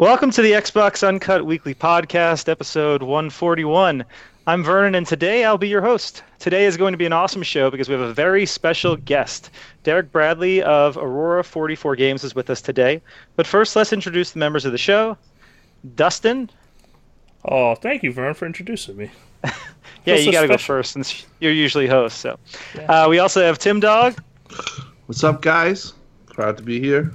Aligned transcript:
Welcome 0.00 0.30
to 0.30 0.40
the 0.40 0.52
Xbox 0.52 1.06
Uncut 1.06 1.44
Weekly 1.44 1.74
Podcast, 1.74 2.48
episode 2.48 3.02
141. 3.02 4.02
I'm 4.46 4.64
Vernon, 4.64 4.94
and 4.94 5.06
today 5.06 5.44
I'll 5.44 5.58
be 5.58 5.68
your 5.68 5.82
host. 5.82 6.22
Today 6.38 6.64
is 6.64 6.78
going 6.78 6.92
to 6.92 6.96
be 6.96 7.04
an 7.04 7.12
awesome 7.12 7.42
show 7.42 7.70
because 7.70 7.86
we 7.86 7.92
have 7.92 8.08
a 8.08 8.14
very 8.14 8.46
special 8.46 8.96
guest. 8.96 9.50
Derek 9.82 10.10
Bradley 10.10 10.62
of 10.62 10.96
Aurora 10.96 11.44
44 11.44 11.96
Games 11.96 12.24
is 12.24 12.34
with 12.34 12.48
us 12.48 12.62
today. 12.62 13.02
But 13.36 13.46
first, 13.46 13.76
let's 13.76 13.92
introduce 13.92 14.30
the 14.30 14.38
members 14.38 14.64
of 14.64 14.72
the 14.72 14.78
show. 14.78 15.18
Dustin. 15.96 16.48
Oh, 17.44 17.74
thank 17.74 18.02
you, 18.02 18.10
Vern, 18.10 18.32
for 18.32 18.46
introducing 18.46 18.96
me. 18.96 19.10
yeah, 20.06 20.14
you 20.14 20.32
got 20.32 20.40
to 20.40 20.48
go 20.48 20.56
first 20.56 20.92
since 20.92 21.26
you're 21.40 21.52
usually 21.52 21.86
host. 21.86 22.20
So, 22.20 22.38
yeah. 22.74 23.04
uh, 23.04 23.06
we 23.10 23.18
also 23.18 23.42
have 23.42 23.58
Tim 23.58 23.80
Dog. 23.80 24.18
What's 25.04 25.22
up, 25.24 25.42
guys? 25.42 25.92
Proud 26.24 26.56
to 26.56 26.62
be 26.62 26.80
here 26.80 27.12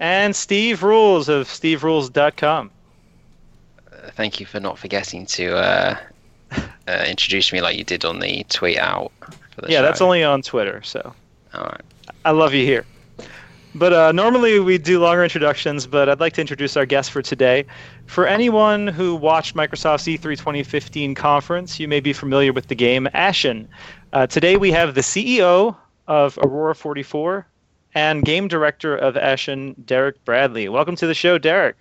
and 0.00 0.34
Steve 0.34 0.82
Rules 0.82 1.28
of 1.28 1.46
SteveRules.com. 1.46 2.70
Uh, 3.92 4.10
thank 4.12 4.40
you 4.40 4.46
for 4.46 4.58
not 4.58 4.78
forgetting 4.78 5.26
to 5.26 5.56
uh, 5.56 5.96
uh, 6.88 7.04
introduce 7.06 7.52
me 7.52 7.60
like 7.60 7.76
you 7.76 7.84
did 7.84 8.04
on 8.04 8.18
the 8.18 8.44
tweet 8.48 8.78
out. 8.78 9.12
yeah, 9.68 9.78
show. 9.78 9.82
that's 9.82 10.00
only 10.00 10.24
on 10.24 10.42
Twitter, 10.42 10.82
so. 10.82 11.14
All 11.54 11.64
right. 11.64 11.82
I 12.24 12.30
love 12.30 12.54
you 12.54 12.64
here. 12.64 12.84
But 13.74 13.92
uh, 13.92 14.10
normally 14.10 14.58
we 14.58 14.78
do 14.78 14.98
longer 14.98 15.22
introductions, 15.22 15.86
but 15.86 16.08
I'd 16.08 16.18
like 16.18 16.32
to 16.32 16.40
introduce 16.40 16.76
our 16.76 16.86
guest 16.86 17.12
for 17.12 17.22
today. 17.22 17.66
For 18.06 18.26
anyone 18.26 18.88
who 18.88 19.14
watched 19.14 19.54
Microsoft's 19.54 20.06
E3 20.06 20.36
2015 20.36 21.14
conference, 21.14 21.78
you 21.78 21.86
may 21.86 22.00
be 22.00 22.12
familiar 22.12 22.52
with 22.52 22.66
the 22.66 22.74
game 22.74 23.06
Ashen. 23.14 23.68
Uh, 24.12 24.26
today 24.26 24.56
we 24.56 24.72
have 24.72 24.96
the 24.96 25.02
CEO 25.02 25.76
of 26.08 26.36
Aurora 26.42 26.74
44, 26.74 27.46
and 27.94 28.24
game 28.24 28.48
director 28.48 28.96
of 28.96 29.16
Ashen, 29.16 29.74
Derek 29.84 30.24
Bradley. 30.24 30.68
Welcome 30.68 30.96
to 30.96 31.06
the 31.06 31.14
show, 31.14 31.38
Derek. 31.38 31.76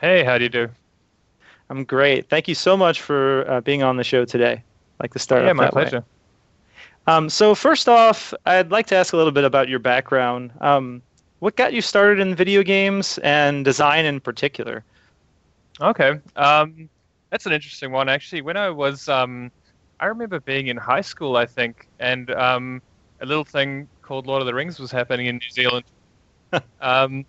Hey, 0.00 0.24
how 0.24 0.38
do 0.38 0.44
you 0.44 0.50
do? 0.50 0.68
I'm 1.70 1.84
great. 1.84 2.28
Thank 2.28 2.48
you 2.48 2.54
so 2.54 2.76
much 2.76 3.00
for 3.00 3.48
uh, 3.50 3.60
being 3.60 3.82
on 3.82 3.96
the 3.96 4.04
show 4.04 4.24
today. 4.24 4.52
I'd 4.52 5.02
like 5.02 5.12
to 5.12 5.18
start. 5.18 5.44
Yeah, 5.44 5.52
my 5.52 5.70
pleasure. 5.70 6.04
Um, 7.06 7.28
so 7.28 7.54
first 7.54 7.88
off, 7.88 8.32
I'd 8.46 8.70
like 8.70 8.86
to 8.86 8.96
ask 8.96 9.12
a 9.12 9.16
little 9.16 9.32
bit 9.32 9.44
about 9.44 9.68
your 9.68 9.78
background. 9.78 10.52
Um, 10.60 11.02
what 11.40 11.56
got 11.56 11.74
you 11.74 11.82
started 11.82 12.20
in 12.20 12.34
video 12.34 12.62
games 12.62 13.18
and 13.18 13.64
design 13.64 14.06
in 14.06 14.20
particular? 14.20 14.82
Okay, 15.80 16.18
um, 16.36 16.88
that's 17.30 17.46
an 17.46 17.52
interesting 17.52 17.92
one. 17.92 18.08
Actually, 18.08 18.42
when 18.42 18.56
I 18.56 18.70
was, 18.70 19.08
um, 19.08 19.50
I 20.00 20.06
remember 20.06 20.40
being 20.40 20.68
in 20.68 20.76
high 20.76 21.02
school, 21.02 21.36
I 21.36 21.44
think, 21.44 21.88
and 21.98 22.30
um, 22.30 22.80
a 23.20 23.26
little 23.26 23.44
thing 23.44 23.88
called 24.04 24.26
Lord 24.26 24.42
of 24.42 24.46
the 24.46 24.54
Rings 24.54 24.78
was 24.78 24.90
happening 24.90 25.26
in 25.26 25.36
New 25.36 25.50
Zealand. 25.50 25.84
um, 26.80 27.24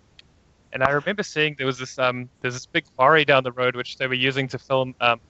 and 0.72 0.82
I 0.82 0.90
remember 0.90 1.22
seeing 1.22 1.54
there 1.56 1.66
was 1.66 1.78
this 1.78 1.98
um, 1.98 2.28
there's 2.42 2.54
this 2.54 2.66
big 2.66 2.84
quarry 2.96 3.24
down 3.24 3.44
the 3.44 3.52
road 3.52 3.74
which 3.76 3.96
they 3.96 4.06
were 4.06 4.14
using 4.14 4.46
to 4.48 4.58
film. 4.58 4.94
Um, 5.00 5.20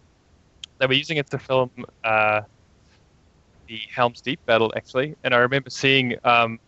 they 0.78 0.86
were 0.86 0.94
using 0.94 1.16
it 1.16 1.30
to 1.30 1.38
film 1.38 1.70
uh, 2.04 2.42
the 3.68 3.80
Helm's 3.94 4.20
Deep 4.20 4.44
battle 4.46 4.72
actually, 4.76 5.16
and 5.24 5.34
I 5.34 5.38
remember 5.38 5.70
seeing. 5.70 6.16
Um, 6.24 6.58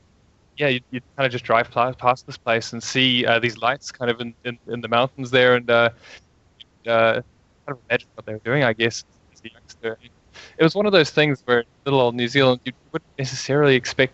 yeah, 0.56 0.66
you 0.66 0.80
kind 0.90 1.24
of 1.24 1.30
just 1.30 1.44
drive 1.44 1.70
past 1.70 2.26
this 2.26 2.36
place 2.36 2.72
and 2.72 2.82
see 2.82 3.24
uh, 3.24 3.38
these 3.38 3.56
lights 3.58 3.92
kind 3.92 4.10
of 4.10 4.20
in, 4.20 4.34
in, 4.44 4.58
in, 4.66 4.80
the 4.80 4.88
mountains 4.88 5.30
there, 5.30 5.54
and 5.54 5.70
uh, 5.70 5.90
uh, 6.84 7.12
kind 7.14 7.24
of 7.68 7.78
imagine 7.88 8.08
what 8.14 8.26
they 8.26 8.32
were 8.32 8.40
doing, 8.40 8.64
I 8.64 8.72
guess, 8.72 9.04
as 9.32 9.40
a 9.44 9.52
youngster. 9.52 9.98
It 10.58 10.64
was 10.64 10.74
one 10.74 10.84
of 10.84 10.90
those 10.90 11.10
things 11.10 11.42
where 11.44 11.62
little 11.84 12.00
old 12.00 12.16
New 12.16 12.26
Zealand, 12.26 12.60
you 12.64 12.72
wouldn't 12.90 13.08
necessarily 13.16 13.76
expect 13.76 14.12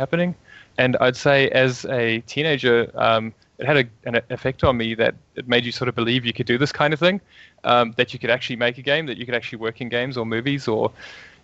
happening. 0.00 0.34
And 0.78 0.96
I'd 1.00 1.16
say 1.16 1.48
as 1.50 1.84
a 1.84 2.20
teenager, 2.20 2.90
um, 2.94 3.34
it 3.58 3.66
had 3.66 3.76
a, 3.76 3.84
an 4.08 4.22
effect 4.30 4.64
on 4.64 4.76
me 4.78 4.94
that 4.94 5.14
it 5.36 5.46
made 5.46 5.64
you 5.66 5.72
sort 5.72 5.88
of 5.88 5.94
believe 5.94 6.24
you 6.24 6.32
could 6.32 6.46
do 6.46 6.56
this 6.56 6.72
kind 6.72 6.92
of 6.94 6.98
thing, 6.98 7.20
um, 7.64 7.92
that 7.98 8.12
you 8.12 8.18
could 8.18 8.30
actually 8.30 8.56
make 8.56 8.78
a 8.78 8.82
game, 8.82 9.04
that 9.06 9.18
you 9.18 9.26
could 9.26 9.34
actually 9.34 9.58
work 9.58 9.80
in 9.82 9.88
games 9.88 10.16
or 10.16 10.24
movies 10.24 10.66
or 10.66 10.90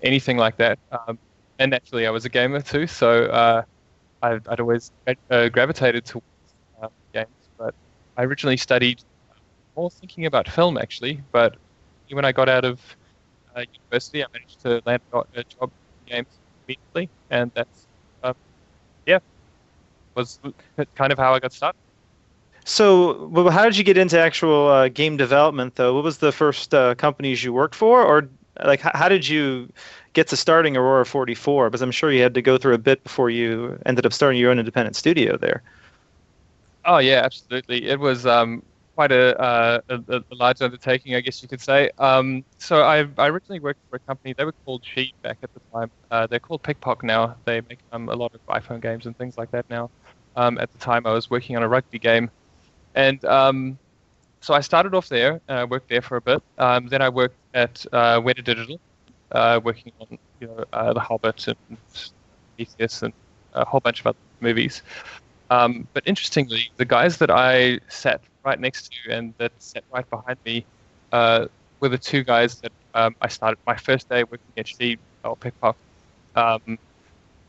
anything 0.02 0.38
like 0.38 0.56
that. 0.56 0.78
Um, 0.90 1.18
and 1.58 1.70
naturally, 1.70 2.06
I 2.06 2.10
was 2.10 2.24
a 2.24 2.28
gamer 2.30 2.62
too, 2.62 2.86
so 2.86 3.26
uh, 3.26 3.62
I, 4.22 4.32
would 4.32 4.60
always 4.60 4.90
uh, 5.06 5.48
gravitated 5.50 6.06
towards 6.06 6.26
uh, 6.82 6.88
games. 7.12 7.28
But 7.58 7.74
I 8.16 8.24
originally 8.24 8.56
studied 8.56 9.02
more 9.76 9.90
thinking 9.90 10.24
about 10.24 10.48
film 10.48 10.78
actually, 10.78 11.20
but 11.32 11.56
when 12.10 12.24
I 12.24 12.32
got 12.32 12.48
out 12.48 12.64
of 12.64 12.80
uh, 13.54 13.64
university, 13.74 14.24
I 14.24 14.26
managed 14.32 14.60
to 14.62 14.80
land 14.86 15.02
a 15.12 15.44
job 15.44 15.70
in 16.06 16.14
games 16.14 16.28
immediately, 16.66 17.10
and 17.30 17.50
that's 17.54 17.86
yeah, 19.06 19.18
was 20.14 20.38
kind 20.96 21.12
of 21.12 21.18
how 21.18 21.34
I 21.34 21.38
got 21.40 21.52
started. 21.52 21.78
So, 22.64 23.28
well, 23.28 23.48
how 23.50 23.64
did 23.64 23.76
you 23.76 23.84
get 23.84 23.96
into 23.96 24.18
actual 24.18 24.68
uh, 24.68 24.88
game 24.88 25.16
development, 25.16 25.76
though? 25.76 25.94
What 25.94 26.02
was 26.02 26.18
the 26.18 26.32
first 26.32 26.74
uh, 26.74 26.96
companies 26.96 27.44
you 27.44 27.52
worked 27.52 27.76
for, 27.76 28.02
or 28.02 28.28
like 28.64 28.80
how 28.80 29.08
did 29.08 29.28
you 29.28 29.68
get 30.14 30.26
to 30.28 30.36
starting 30.36 30.76
Aurora 30.76 31.06
44? 31.06 31.70
Because 31.70 31.82
I'm 31.82 31.92
sure 31.92 32.10
you 32.10 32.22
had 32.22 32.34
to 32.34 32.42
go 32.42 32.58
through 32.58 32.74
a 32.74 32.78
bit 32.78 33.04
before 33.04 33.30
you 33.30 33.78
ended 33.86 34.04
up 34.04 34.12
starting 34.12 34.40
your 34.40 34.50
own 34.50 34.58
independent 34.58 34.96
studio 34.96 35.36
there. 35.36 35.62
Oh 36.84 36.98
yeah, 36.98 37.20
absolutely. 37.22 37.86
It 37.86 38.00
was 38.00 38.26
um, 38.26 38.62
quite 38.96 39.12
a, 39.12 39.38
uh, 39.38 39.80
a, 39.90 40.16
a, 40.16 40.34
large 40.34 40.62
undertaking, 40.62 41.14
I 41.14 41.20
guess 41.20 41.42
you 41.42 41.48
could 41.48 41.60
say. 41.60 41.90
Um, 41.98 42.44
so 42.56 42.80
I, 42.80 43.06
I, 43.18 43.28
originally 43.28 43.60
worked 43.60 43.80
for 43.90 43.96
a 43.96 43.98
company. 44.00 44.32
They 44.32 44.46
were 44.46 44.54
called 44.64 44.82
Sidhe 44.82 45.12
back 45.22 45.36
at 45.42 45.52
the 45.52 45.60
time. 45.70 45.90
Uh, 46.10 46.26
they're 46.26 46.40
called 46.40 46.62
PikPok 46.62 47.02
now. 47.02 47.36
They 47.44 47.60
make 47.68 47.78
um, 47.92 48.08
a 48.08 48.14
lot 48.14 48.32
of 48.34 48.40
iPhone 48.46 48.80
games 48.80 49.04
and 49.04 49.16
things 49.16 49.36
like 49.36 49.50
that 49.50 49.66
now. 49.68 49.90
Um, 50.34 50.56
at 50.58 50.72
the 50.72 50.78
time, 50.78 51.06
I 51.06 51.12
was 51.12 51.28
working 51.30 51.56
on 51.56 51.62
a 51.62 51.68
rugby 51.68 51.98
game, 51.98 52.30
and 52.94 53.22
um, 53.26 53.78
so 54.40 54.54
I 54.54 54.60
started 54.60 54.94
off 54.94 55.08
there. 55.10 55.40
Uh, 55.48 55.66
worked 55.68 55.90
there 55.90 56.02
for 56.02 56.16
a 56.16 56.20
bit. 56.20 56.42
Um, 56.58 56.88
then 56.88 57.02
I 57.02 57.10
worked 57.10 57.36
at 57.52 57.84
uh, 57.92 58.20
Weta 58.20 58.42
Digital, 58.42 58.80
uh, 59.32 59.60
working 59.62 59.92
on 60.00 60.18
you 60.40 60.46
know 60.46 60.64
uh, 60.72 60.92
The 60.94 61.00
Hobbit 61.00 61.48
and 61.48 61.78
Theseus 62.56 63.02
and 63.02 63.12
a 63.52 63.64
whole 63.64 63.80
bunch 63.80 64.00
of 64.00 64.08
other 64.08 64.18
movies. 64.40 64.82
Um, 65.50 65.86
but 65.92 66.02
interestingly, 66.06 66.70
the 66.76 66.84
guys 66.84 67.18
that 67.18 67.30
I 67.30 67.78
sat 67.88 68.20
right 68.44 68.58
next 68.58 68.92
to 68.92 69.12
and 69.12 69.34
that 69.38 69.52
sat 69.58 69.84
right 69.92 70.08
behind 70.10 70.38
me 70.44 70.64
uh, 71.12 71.46
were 71.80 71.88
the 71.88 71.98
two 71.98 72.24
guys 72.24 72.60
that 72.60 72.72
um, 72.94 73.14
I 73.20 73.28
started 73.28 73.58
my 73.66 73.76
first 73.76 74.08
day 74.08 74.24
working 74.24 74.52
at 74.56 74.66
Sidhe 74.66 74.98
or 75.24 75.36
PikPok 75.36 75.74
um, 76.34 76.78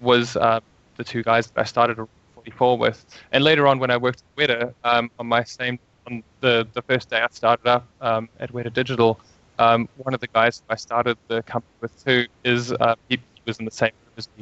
was 0.01 0.35
uh, 0.35 0.59
the 0.97 1.03
two 1.03 1.23
guys 1.23 1.47
that 1.47 1.61
I 1.61 1.63
started 1.63 1.97
44 2.35 2.77
with. 2.77 3.05
And 3.31 3.43
later 3.43 3.67
on, 3.67 3.79
when 3.79 3.91
I 3.91 3.97
worked 3.97 4.23
at 4.23 4.37
Weta, 4.39 4.73
um, 4.83 5.09
on 5.19 5.27
my 5.27 5.43
same 5.43 5.79
on 6.07 6.23
the 6.39 6.67
the 6.73 6.81
first 6.81 7.09
day 7.09 7.21
I 7.21 7.27
started 7.31 7.67
up 7.67 7.85
um, 8.01 8.29
at 8.39 8.51
Weta 8.53 8.73
Digital, 8.73 9.19
um, 9.59 9.89
one 9.97 10.13
of 10.13 10.19
the 10.19 10.27
guys 10.27 10.61
that 10.61 10.73
I 10.73 10.77
started 10.77 11.17
the 11.27 11.43
company 11.43 11.73
with 11.81 12.03
too 12.03 12.27
is 12.43 12.71
uh, 12.71 12.95
he, 13.09 13.19
was 13.45 13.59
in 13.59 13.65
the 13.65 13.71
same. 13.71 13.91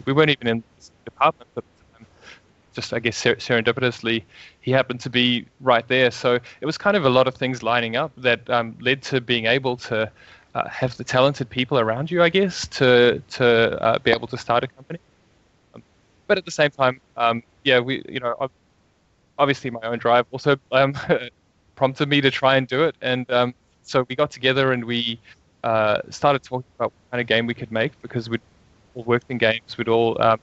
We 0.05 0.13
weren't 0.13 0.31
even 0.31 0.47
in 0.47 0.63
the 0.77 0.81
same 0.81 0.95
department, 1.05 1.49
but 1.53 1.63
just 2.75 2.93
I 2.93 2.99
guess 2.99 3.17
ser- 3.17 3.37
serendipitously, 3.37 4.23
he 4.61 4.71
happened 4.71 4.99
to 5.01 5.09
be 5.09 5.45
right 5.61 5.87
there. 5.87 6.11
So 6.11 6.35
it 6.35 6.65
was 6.65 6.77
kind 6.77 6.95
of 6.97 7.05
a 7.05 7.09
lot 7.09 7.27
of 7.27 7.35
things 7.35 7.63
lining 7.63 7.95
up 7.95 8.11
that 8.17 8.47
um, 8.49 8.75
led 8.79 9.01
to 9.03 9.21
being 9.21 9.45
able 9.45 9.77
to 9.77 10.11
uh, 10.53 10.69
have 10.69 10.95
the 10.97 11.03
talented 11.03 11.49
people 11.49 11.79
around 11.79 12.11
you, 12.11 12.21
I 12.21 12.29
guess, 12.29 12.67
to 12.79 13.21
to 13.31 13.81
uh, 13.81 13.99
be 13.99 14.11
able 14.11 14.27
to 14.27 14.37
start 14.37 14.63
a 14.63 14.67
company. 14.67 14.99
Um, 15.73 15.83
but 16.27 16.37
at 16.37 16.45
the 16.45 16.51
same 16.51 16.71
time, 16.71 17.01
um, 17.17 17.41
yeah, 17.63 17.79
we 17.79 18.03
you 18.07 18.19
know 18.19 18.49
obviously 19.37 19.69
my 19.69 19.81
own 19.81 19.97
drive 19.97 20.25
also 20.31 20.57
um, 20.71 20.93
prompted 21.75 22.07
me 22.09 22.21
to 22.21 22.31
try 22.31 22.57
and 22.57 22.67
do 22.67 22.83
it, 22.83 22.95
and 23.01 23.29
um, 23.31 23.53
so 23.83 24.05
we 24.09 24.15
got 24.15 24.31
together 24.31 24.71
and 24.73 24.83
we 24.83 25.19
uh, 25.63 25.99
started 26.09 26.43
talking 26.43 26.65
about 26.77 26.91
what 26.91 27.11
kind 27.11 27.21
of 27.21 27.27
game 27.27 27.47
we 27.47 27.53
could 27.53 27.71
make 27.71 27.91
because 28.01 28.29
we'd 28.29 28.41
all 28.95 29.03
worked 29.03 29.29
in 29.29 29.37
games, 29.37 29.77
we'd 29.77 29.89
all 29.89 30.21
um, 30.21 30.39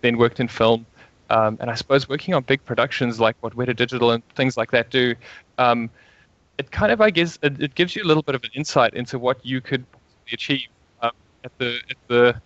then 0.00 0.16
worked 0.18 0.40
in 0.40 0.48
film. 0.48 0.86
Um, 1.30 1.58
and 1.60 1.70
I 1.70 1.74
suppose 1.74 2.08
working 2.08 2.34
on 2.34 2.42
big 2.42 2.64
productions 2.64 3.20
like 3.20 3.36
what 3.40 3.54
Weta 3.54 3.76
Digital 3.76 4.12
and 4.12 4.26
things 4.30 4.56
like 4.56 4.70
that 4.70 4.90
do, 4.90 5.14
um, 5.58 5.90
it 6.56 6.70
kind 6.70 6.90
of, 6.90 7.00
I 7.00 7.10
guess, 7.10 7.38
it, 7.42 7.60
it, 7.62 7.74
gives 7.74 7.94
you 7.94 8.02
a 8.02 8.06
little 8.06 8.22
bit 8.22 8.34
of 8.34 8.42
an 8.44 8.50
insight 8.54 8.94
into 8.94 9.18
what 9.18 9.44
you 9.44 9.60
could 9.60 9.84
achieve 10.32 10.68
um, 11.02 11.12
at 11.44 11.56
the 11.58 11.78
at 11.90 11.96
the 12.08 12.40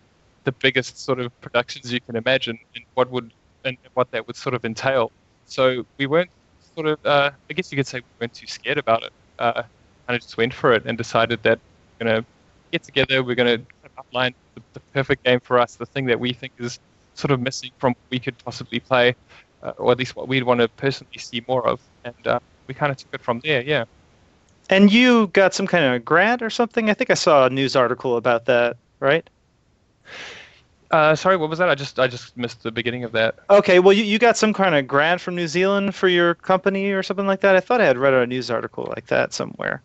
the 0.44 0.52
biggest 0.52 0.98
sort 0.98 1.20
of 1.20 1.40
productions 1.40 1.92
you 1.92 2.00
can 2.00 2.16
imagine, 2.16 2.58
and 2.74 2.84
what 2.94 3.10
would 3.10 3.32
and 3.64 3.76
what 3.94 4.10
that 4.10 4.26
would 4.26 4.36
sort 4.36 4.54
of 4.54 4.64
entail. 4.64 5.12
So 5.46 5.86
we 5.98 6.06
weren't 6.06 6.30
sort 6.74 6.86
of, 6.88 7.06
uh, 7.06 7.30
I 7.48 7.52
guess 7.52 7.70
you 7.70 7.76
could 7.76 7.86
say, 7.86 7.98
we 7.98 8.04
weren't 8.20 8.34
too 8.34 8.46
scared 8.46 8.78
about 8.78 9.04
it. 9.04 9.12
Uh, 9.38 9.62
kind 10.06 10.16
of 10.16 10.20
just 10.20 10.36
went 10.36 10.52
for 10.52 10.72
it 10.72 10.84
and 10.84 10.98
decided 10.98 11.42
that 11.42 11.58
we're 12.00 12.06
gonna 12.06 12.24
get 12.70 12.82
together, 12.82 13.22
we're 13.22 13.36
gonna 13.36 13.58
outline 13.98 14.34
the, 14.54 14.62
the 14.74 14.80
perfect 14.92 15.24
game 15.24 15.40
for 15.40 15.58
us, 15.58 15.76
the 15.76 15.86
thing 15.86 16.06
that 16.06 16.18
we 16.18 16.32
think 16.32 16.52
is 16.58 16.80
sort 17.22 17.30
of 17.32 17.40
missing 17.40 17.70
from 17.78 17.90
what 17.90 18.10
we 18.10 18.18
could 18.18 18.36
possibly 18.44 18.80
play, 18.80 19.14
uh, 19.62 19.72
or 19.78 19.92
at 19.92 19.98
least 19.98 20.16
what 20.16 20.28
we'd 20.28 20.42
want 20.44 20.60
to 20.60 20.68
personally 20.68 21.18
see 21.18 21.40
more 21.48 21.66
of. 21.66 21.80
And 22.04 22.26
uh, 22.26 22.40
we 22.68 22.74
kind 22.74 22.90
of 22.92 22.98
took 22.98 23.14
it 23.14 23.22
from 23.22 23.40
there, 23.44 23.62
yeah. 23.62 23.84
And 24.68 24.92
you 24.92 25.28
got 25.28 25.54
some 25.54 25.66
kind 25.66 25.84
of 25.84 26.04
grant 26.04 26.42
or 26.42 26.50
something? 26.50 26.90
I 26.90 26.94
think 26.94 27.10
I 27.10 27.14
saw 27.14 27.46
a 27.46 27.50
news 27.50 27.76
article 27.76 28.16
about 28.16 28.46
that, 28.46 28.76
right? 29.00 29.28
Uh, 30.90 31.14
sorry, 31.16 31.36
what 31.36 31.48
was 31.48 31.58
that? 31.58 31.70
I 31.70 31.74
just 31.74 31.98
I 31.98 32.06
just 32.06 32.36
missed 32.36 32.62
the 32.62 32.70
beginning 32.70 33.04
of 33.04 33.12
that. 33.12 33.36
Okay, 33.48 33.78
well, 33.78 33.94
you, 33.94 34.04
you 34.04 34.18
got 34.18 34.36
some 34.36 34.52
kind 34.52 34.74
of 34.74 34.86
grant 34.86 35.22
from 35.22 35.34
New 35.34 35.48
Zealand 35.48 35.94
for 35.94 36.06
your 36.06 36.34
company 36.34 36.90
or 36.92 37.02
something 37.02 37.26
like 37.26 37.40
that. 37.40 37.56
I 37.56 37.60
thought 37.60 37.80
I 37.80 37.86
had 37.86 37.96
read 37.96 38.12
a 38.12 38.26
news 38.26 38.50
article 38.50 38.92
like 38.94 39.06
that 39.06 39.32
somewhere. 39.32 39.82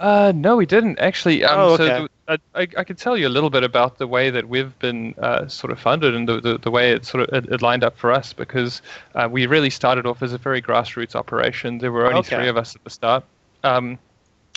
Uh, 0.00 0.32
no, 0.34 0.56
we 0.56 0.66
didn't 0.66 0.98
actually. 0.98 1.44
Um, 1.44 1.58
Oh, 1.60 1.76
so 1.76 1.84
okay. 1.84 1.98
th- 1.98 2.10
I, 2.30 2.38
I, 2.54 2.66
I 2.78 2.84
could 2.84 2.96
tell 2.98 3.16
you 3.16 3.26
a 3.26 3.34
little 3.36 3.50
bit 3.50 3.64
about 3.64 3.98
the 3.98 4.06
way 4.06 4.30
that 4.30 4.48
we've 4.48 4.78
been 4.78 5.14
uh, 5.20 5.48
sort 5.48 5.72
of 5.72 5.80
funded 5.80 6.14
and 6.14 6.28
the, 6.28 6.40
the, 6.40 6.58
the 6.58 6.70
way 6.70 6.92
it 6.92 7.04
sort 7.04 7.28
of 7.28 7.34
it, 7.34 7.52
it 7.52 7.60
lined 7.62 7.82
up 7.84 7.98
for 7.98 8.12
us 8.12 8.32
because 8.32 8.82
uh, 9.16 9.28
we 9.30 9.46
really 9.46 9.70
started 9.70 10.06
off 10.06 10.22
as 10.22 10.32
a 10.32 10.38
very 10.38 10.62
grassroots 10.62 11.14
operation. 11.16 11.78
There 11.78 11.92
were 11.92 12.06
only 12.06 12.20
Okay. 12.20 12.36
three 12.36 12.48
of 12.48 12.56
us 12.56 12.76
at 12.76 12.84
the 12.84 12.90
start. 12.90 13.24
Um, 13.64 13.98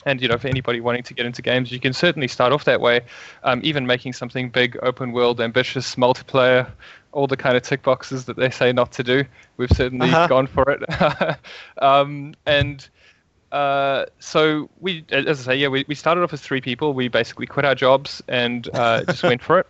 and 0.05 0.21
you 0.21 0.27
know, 0.27 0.37
for 0.37 0.47
anybody 0.49 0.81
wanting 0.81 1.03
to 1.03 1.13
get 1.13 1.25
into 1.25 1.41
games, 1.41 1.71
you 1.71 1.79
can 1.79 1.93
certainly 1.93 2.27
start 2.27 2.51
off 2.53 2.65
that 2.65 2.79
way. 2.81 3.01
Um, 3.43 3.61
even 3.63 3.87
making 3.87 4.13
something 4.13 4.49
big, 4.49 4.77
open 4.83 5.11
world, 5.13 5.39
ambitious, 5.41 5.95
multiplayer, 5.95 6.69
all 7.13 7.25
the 7.25 7.37
kind 7.37 7.55
of 7.55 7.63
tick 7.63 7.81
boxes 7.83 8.25
that 8.25 8.35
they 8.35 8.49
say 8.49 8.71
not 8.73 8.91
to 8.93 9.03
do. 9.03 9.23
We've 9.57 9.71
certainly 9.71 10.09
Uh-huh. 10.09 10.27
gone 10.27 10.47
for 10.47 10.65
it. 10.69 11.39
um, 11.81 12.35
and 12.45 12.87
uh, 13.53 14.07
so 14.19 14.67
we, 14.81 15.05
as 15.11 15.41
I 15.41 15.53
say, 15.53 15.55
yeah, 15.55 15.67
we, 15.67 15.85
we 15.88 15.94
started 15.94 16.23
off 16.23 16.33
as 16.33 16.41
three 16.41 16.59
people. 16.59 16.94
We 16.94 17.07
basically 17.07 17.45
quit 17.45 17.65
our 17.65 17.75
jobs 17.75 18.21
and 18.27 18.67
uh, 18.73 19.03
just 19.07 19.21
went 19.21 19.44
for 19.44 19.59
it. 19.59 19.67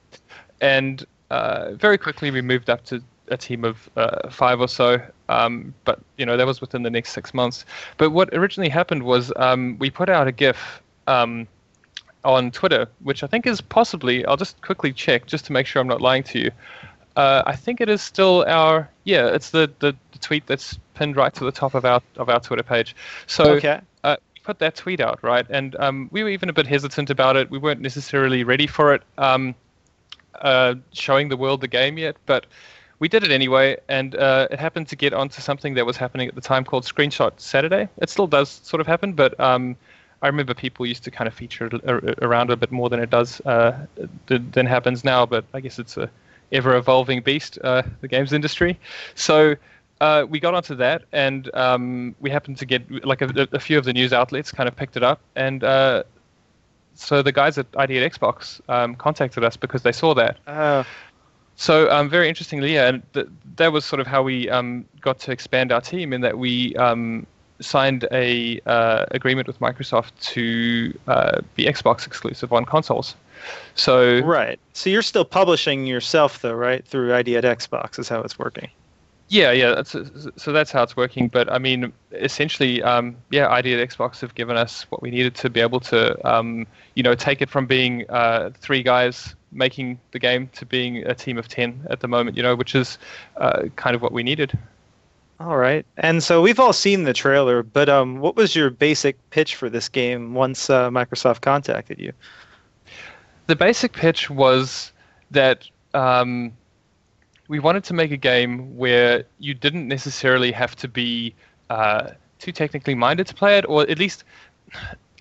And 0.62 1.06
uh, 1.30 1.74
very 1.74 1.98
quickly 1.98 2.32
we 2.32 2.42
moved 2.42 2.70
up 2.70 2.86
to 2.86 3.04
a 3.28 3.36
team 3.36 3.66
of 3.66 3.90
uh, 3.98 4.30
five 4.30 4.62
or 4.62 4.70
so. 4.70 5.02
Um, 5.28 5.74
but 5.84 6.00
you 6.18 6.26
know 6.26 6.38
that 6.38 6.48
was 6.48 6.62
within 6.62 6.84
the 6.84 6.90
next 6.90 7.12
six 7.12 7.34
months. 7.34 7.66
But 7.98 8.12
what 8.12 8.34
originally 8.34 8.70
happened 8.70 9.04
was 9.04 9.34
um, 9.36 9.78
we 9.80 9.90
put 9.90 10.10
out 10.10 10.28
a 10.28 10.32
GIF 10.32 10.82
um, 11.08 11.46
on 12.24 12.52
Twitter, 12.52 12.88
which 13.02 13.22
I 13.22 13.28
think 13.28 13.46
is 13.46 13.60
possibly. 13.60 14.26
I'll 14.26 14.38
just 14.38 14.62
quickly 14.62 14.94
check 14.94 15.26
just 15.26 15.46
to 15.46 15.54
make 15.54 15.68
sure 15.68 15.82
I'm 15.82 15.88
not 15.88 16.02
lying 16.02 16.24
to 16.24 16.40
you. 16.40 16.52
Uh, 17.16 17.44
I 17.46 17.56
think 17.56 17.80
it 17.82 17.90
is 17.90 18.02
still 18.02 18.44
our 18.48 18.90
yeah. 19.04 19.28
It's 19.28 19.52
the, 19.52 19.72
the, 19.80 19.96
the 20.12 20.20
tweet 20.20 20.48
that's 20.48 20.80
pinned 20.96 21.16
right 21.16 21.34
to 21.36 21.44
the 21.44 21.52
top 21.52 21.76
of 21.76 21.86
our 21.86 22.02
of 22.18 22.30
our 22.30 22.40
Twitter 22.40 22.64
page. 22.64 22.96
So 23.28 23.54
Okay. 23.56 23.82
uh, 24.04 24.18
put 24.44 24.60
that 24.60 24.76
tweet 24.76 25.00
out, 25.00 25.20
right? 25.24 25.46
And 25.50 25.76
um, 25.78 26.10
we 26.12 26.24
were 26.24 26.30
even 26.30 26.50
a 26.50 26.54
bit 26.54 26.68
hesitant 26.68 27.10
about 27.10 27.36
it. 27.36 27.50
We 27.50 27.58
weren't 27.58 27.82
necessarily 27.82 28.44
ready 28.44 28.68
for 28.68 28.94
it, 28.94 29.04
um, 29.18 29.56
uh, 30.42 30.76
showing 30.92 31.30
the 31.30 31.38
world 31.38 31.62
the 31.62 31.68
game 31.68 31.98
yet, 31.98 32.18
but 32.26 32.46
we 33.00 33.08
did 33.08 33.24
it 33.24 33.32
anyway. 33.32 33.78
And 33.88 34.16
uh, 34.16 34.48
it 34.52 34.60
happened 34.60 34.88
to 34.90 34.96
get 34.96 35.14
onto 35.14 35.42
something 35.42 35.76
that 35.76 35.86
was 35.86 35.98
happening 35.98 36.28
at 36.28 36.36
the 36.36 36.42
time 36.42 36.64
called 36.66 36.84
Screenshot 36.84 37.32
Saturday. 37.38 37.88
It 37.98 38.10
still 38.10 38.28
does 38.28 38.50
sort 38.64 38.82
of 38.82 38.88
happen, 38.88 39.14
but 39.14 39.40
um, 39.40 39.76
I 40.22 40.28
remember 40.28 40.54
people 40.54 40.86
used 40.86 41.04
to 41.04 41.12
kind 41.12 41.28
of 41.28 41.34
feature 41.34 41.70
it 41.72 42.20
around 42.22 42.50
a 42.50 42.56
bit 42.56 42.72
more 42.72 42.90
than 42.90 43.00
it 43.00 43.10
does 43.10 43.42
uh, 43.42 43.86
than 44.28 44.66
happens 44.66 45.04
now. 45.04 45.26
But 45.26 45.46
I 45.54 45.60
guess 45.60 45.80
it's 45.80 45.98
a 45.98 46.10
ever 46.54 46.76
evolving 46.76 47.22
beast, 47.22 47.60
uh, 47.64 47.82
the 48.02 48.08
games 48.08 48.32
industry. 48.32 48.80
So 49.16 49.56
uh, 50.00 50.26
we 50.30 50.40
got 50.40 50.54
onto 50.54 50.76
that, 50.76 51.04
and 51.12 51.54
um, 51.56 52.16
we 52.22 52.30
happened 52.30 52.58
to 52.60 52.66
get 52.66 53.06
like 53.06 53.22
a, 53.22 53.48
a 53.52 53.60
few 53.60 53.78
of 53.78 53.86
the 53.86 53.94
news 53.94 54.14
outlets 54.14 54.52
kind 54.52 54.68
of 54.70 54.76
picked 54.76 54.96
it 54.96 55.04
up, 55.04 55.20
and 55.36 55.64
uh, 55.64 56.04
so 56.94 57.22
the 57.22 57.32
guys 57.32 57.58
at 57.58 57.66
ID 57.76 57.98
at 58.04 58.12
Xbox 58.12 58.62
um, 58.70 58.96
contacted 58.96 59.44
us 59.44 59.58
because 59.58 59.82
they 59.82 59.92
saw 59.92 60.14
that. 60.14 60.38
Uh, 60.48 60.84
So 61.56 61.90
um, 61.92 62.10
very 62.10 62.28
interestingly, 62.30 62.74
yeah, 62.74 62.88
and 62.90 63.04
th- 63.14 63.28
that 63.58 63.72
was 63.72 63.86
sort 63.86 64.00
of 64.00 64.08
how 64.08 64.24
we 64.24 64.50
um, 64.50 64.86
got 65.02 65.20
to 65.20 65.32
expand 65.32 65.72
our 65.72 65.82
team 65.82 66.12
in 66.12 66.22
that 66.22 66.38
we 66.40 66.76
um, 66.78 67.28
signed 67.60 68.08
a 68.12 68.60
uh, 68.66 69.06
agreement 69.12 69.48
with 69.48 69.60
Microsoft 69.60 70.12
to 70.34 70.98
uh, 71.08 71.42
be 71.56 71.66
Xbox 71.66 72.08
exclusive 72.08 72.52
on 72.52 72.66
consoles. 72.66 73.16
So 73.76 74.20
right. 74.22 74.60
So 74.74 74.90
you're 74.90 75.02
still 75.02 75.26
publishing 75.26 75.86
yourself, 75.86 76.42
though, 76.42 76.54
right? 76.54 76.86
Through 76.86 77.14
ID 77.14 77.38
at 77.38 77.44
Xbox 77.44 78.00
is 78.00 78.10
how 78.10 78.22
it's 78.22 78.38
working. 78.38 78.70
Yeah, 79.30 79.52
yeah. 79.52 79.74
That's, 79.74 79.96
so 80.36 80.52
that's 80.52 80.72
how 80.72 80.84
it's 80.84 80.96
working. 80.96 81.28
But 81.28 81.52
I 81.52 81.58
mean, 81.58 81.92
essentially, 82.12 82.84
um, 82.84 83.16
yeah, 83.32 83.50
ID 83.50 83.74
at 83.74 83.90
Xbox 83.90 84.20
have 84.22 84.36
given 84.36 84.58
us 84.58 84.84
what 84.92 85.02
we 85.02 85.10
needed 85.10 85.34
to 85.36 85.50
be 85.50 85.60
able 85.60 85.80
to, 85.82 86.30
um, 86.30 86.68
you 86.96 87.04
know, 87.04 87.16
take 87.16 87.42
it 87.42 87.50
from 87.50 87.66
being 87.66 88.06
uh, 88.10 88.52
three 88.60 88.84
guys 88.84 89.36
making 89.52 90.00
the 90.12 90.20
game 90.20 90.50
to 90.54 90.66
being 90.66 90.98
a 91.06 91.16
team 91.16 91.38
of 91.38 91.48
ten 91.48 91.86
at 91.90 92.02
the 92.02 92.08
moment. 92.08 92.38
You 92.38 92.44
know, 92.44 92.56
which 92.56 92.76
is 92.76 92.98
uh, 93.38 93.64
kind 93.76 93.96
of 93.96 94.02
what 94.02 94.12
we 94.12 94.24
needed. 94.24 94.58
All 95.40 95.58
right. 95.58 95.86
And 95.98 96.24
so 96.24 96.42
we've 96.42 96.60
all 96.60 96.74
seen 96.74 97.04
the 97.04 97.14
trailer, 97.14 97.64
but 97.64 97.90
um, 97.90 98.20
what 98.20 98.36
was 98.36 98.56
your 98.56 98.70
basic 98.70 99.18
pitch 99.32 99.56
for 99.56 99.70
this 99.70 99.90
game 99.90 100.36
once 100.36 100.70
uh, 100.70 100.90
Microsoft 100.90 101.42
contacted 101.42 102.00
you? 102.00 102.14
The 103.48 103.56
basic 103.56 103.94
pitch 103.94 104.30
was 104.30 104.92
that 105.32 105.68
um, 105.94 106.54
we 107.48 107.60
wanted 107.60 107.84
to 107.86 107.94
make 107.94 108.12
a 108.12 108.18
game 108.18 108.78
where 108.78 109.26
you 109.40 109.54
didn't 109.54 109.88
necessarily 109.88 110.52
have 110.52 110.76
to 110.78 110.88
be 110.88 111.36
uh, 111.70 112.12
too 112.40 112.52
technically 112.52 112.96
minded 112.96 113.28
to 113.28 113.36
play 113.36 113.58
it, 113.58 113.66
or 113.68 113.82
at 113.90 114.00
least. 114.00 114.24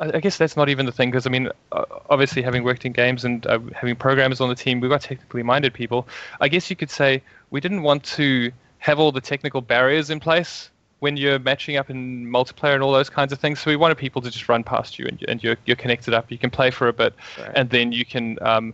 I 0.01 0.19
guess 0.19 0.37
that's 0.37 0.57
not 0.57 0.69
even 0.69 0.87
the 0.87 0.93
thing 0.93 1.11
because 1.11 1.27
I 1.27 1.31
mean, 1.31 1.49
obviously, 2.11 2.43
having 2.43 2.65
worked 2.65 2.85
in 2.85 2.93
games 2.93 3.25
and 3.25 3.47
uh, 3.47 3.61
having 3.75 3.95
programmers 3.95 4.41
on 4.41 4.49
the 4.49 4.55
team, 4.55 4.81
we 4.81 4.89
got 4.89 5.03
technically 5.03 5.45
minded 5.45 5.75
people. 5.75 6.09
I 6.41 6.49
guess 6.49 6.71
you 6.71 6.75
could 6.75 6.91
say 6.91 7.23
we 7.51 7.61
didn't 7.61 7.83
want 7.83 8.03
to 8.17 8.51
have 8.79 8.99
all 8.99 9.13
the 9.13 9.21
technical 9.21 9.61
barriers 9.61 10.11
in 10.11 10.19
place 10.19 10.72
when 11.03 11.17
you're 11.17 11.41
matching 11.41 11.77
up 11.77 11.91
in 11.91 12.27
multiplayer 12.27 12.75
and 12.75 12.83
all 12.83 12.93
those 12.93 13.11
kinds 13.11 13.33
of 13.33 13.39
things. 13.41 13.59
So 13.61 13.71
we 13.71 13.77
wanted 13.77 13.99
people 13.99 14.23
to 14.23 14.31
just 14.31 14.49
run 14.49 14.63
past 14.63 15.01
you 15.01 15.07
and, 15.07 15.19
and 15.27 15.43
you're, 15.43 15.57
you're 15.67 15.75
connected 15.85 16.15
up. 16.15 16.31
You 16.31 16.39
can 16.39 16.49
play 16.49 16.71
for 16.71 16.87
a 16.87 16.93
bit, 16.93 17.13
Right. 17.39 17.51
and 17.57 17.69
then 17.71 17.91
you 17.91 18.05
can 18.05 18.39
um, 18.41 18.73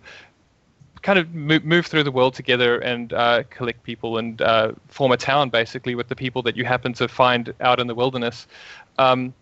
kind 1.00 1.18
of 1.18 1.34
move, 1.34 1.64
move 1.64 1.86
through 1.86 2.02
the 2.02 2.10
world 2.10 2.34
together 2.34 2.80
and 2.80 3.14
uh, 3.14 3.44
collect 3.48 3.82
people 3.82 4.18
and 4.18 4.42
uh, 4.42 4.72
form 4.88 5.10
a 5.12 5.16
town 5.16 5.48
basically 5.48 5.94
with 5.94 6.08
the 6.08 6.16
people 6.16 6.42
that 6.42 6.54
you 6.54 6.66
happen 6.66 6.92
to 6.92 7.08
find 7.08 7.54
out 7.60 7.80
in 7.80 7.86
the 7.86 7.94
wilderness. 7.94 8.46
Um, 8.98 9.32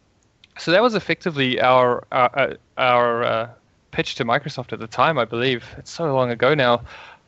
so 0.56 0.70
that 0.70 0.80
was 0.82 0.94
effectively 0.94 1.60
our 1.60 2.04
our, 2.12 2.56
our 2.78 3.24
uh, 3.24 3.48
pitch 3.90 4.14
to 4.14 4.24
Microsoft 4.24 4.72
at 4.72 4.78
the 4.78 4.86
time, 4.86 5.18
I 5.18 5.24
believe. 5.24 5.64
It's 5.76 5.90
so 5.90 6.14
long 6.14 6.30
ago 6.30 6.54
now. 6.54 6.82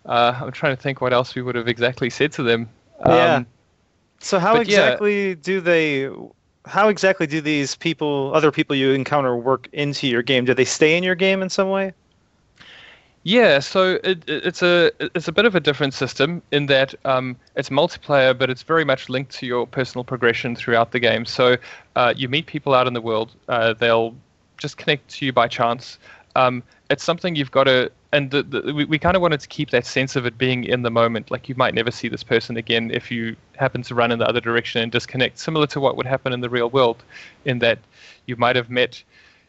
Uh, 0.06 0.38
I'm 0.40 0.52
trying 0.52 0.76
to 0.76 0.80
think 0.80 1.00
what 1.00 1.12
else 1.12 1.34
we 1.34 1.42
would 1.42 1.56
have 1.56 1.66
exactly 1.66 2.10
said 2.10 2.30
to 2.32 2.44
them. 2.44 2.68
Yeah. 3.04 3.42
So 4.20 4.38
how 4.38 4.56
But 4.56 4.66
yeah. 4.66 5.00
exactly 5.00 5.34
do 5.34 5.60
they? 5.60 6.08
How 6.66 6.88
exactly 6.88 7.26
do 7.26 7.40
these 7.40 7.74
people, 7.76 8.32
other 8.34 8.50
people 8.52 8.76
you 8.76 8.92
encounter, 8.92 9.36
work 9.36 9.68
into 9.72 10.06
your 10.06 10.22
game? 10.22 10.44
Do 10.44 10.54
they 10.54 10.64
stay 10.64 10.96
in 10.96 11.02
your 11.04 11.14
game 11.14 11.42
in 11.42 11.48
some 11.48 11.70
way? 11.70 11.94
Yeah, 13.24 13.58
so 13.58 13.98
it, 14.04 14.28
it- 14.28 14.46
it's 14.46 14.62
a 14.62 14.90
it's 15.14 15.28
a 15.28 15.32
bit 15.32 15.44
of 15.44 15.54
a 15.54 15.60
different 15.60 15.92
system 15.94 16.42
in 16.52 16.66
that 16.66 16.94
um, 17.04 17.36
it's 17.56 17.68
multiplayer, 17.68 18.36
but 18.36 18.48
it's 18.50 18.62
very 18.62 18.84
much 18.84 19.08
linked 19.08 19.32
to 19.36 19.46
your 19.46 19.66
personal 19.66 20.04
progression 20.04 20.56
throughout 20.56 20.92
the 20.92 21.00
game. 21.00 21.24
So 21.26 21.56
uh, 21.96 22.14
you 22.16 22.28
meet 22.28 22.46
people 22.46 22.74
out 22.74 22.86
in 22.86 22.94
the 22.94 23.00
world; 23.00 23.34
uh, 23.48 23.74
they'll 23.74 24.14
just 24.58 24.76
connect 24.78 25.08
to 25.18 25.26
you 25.26 25.32
by 25.32 25.48
chance. 25.48 25.98
Um, 26.36 26.62
it's 26.90 27.04
something 27.04 27.34
you've 27.36 27.50
got 27.50 27.64
to, 27.64 27.90
and 28.12 28.30
the, 28.30 28.42
the, 28.42 28.72
we, 28.74 28.84
we 28.86 28.98
kind 28.98 29.16
of 29.16 29.22
wanted 29.22 29.40
to 29.40 29.48
keep 29.48 29.70
that 29.70 29.84
sense 29.86 30.16
of 30.16 30.24
it 30.26 30.38
being 30.38 30.64
in 30.64 30.82
the 30.82 30.90
moment. 30.90 31.30
Like 31.30 31.48
you 31.48 31.54
might 31.56 31.74
never 31.74 31.90
see 31.90 32.08
this 32.08 32.22
person 32.24 32.56
again 32.56 32.90
if 32.90 33.10
you 33.10 33.36
happen 33.56 33.82
to 33.82 33.94
run 33.94 34.10
in 34.12 34.18
the 34.18 34.26
other 34.28 34.40
direction 34.40 34.82
and 34.82 34.90
disconnect, 34.90 35.38
similar 35.38 35.66
to 35.68 35.80
what 35.80 35.96
would 35.96 36.06
happen 36.06 36.32
in 36.32 36.40
the 36.40 36.48
real 36.48 36.70
world, 36.70 37.02
in 37.44 37.58
that 37.60 37.78
you 38.26 38.36
might 38.36 38.56
have 38.56 38.70
met 38.70 39.02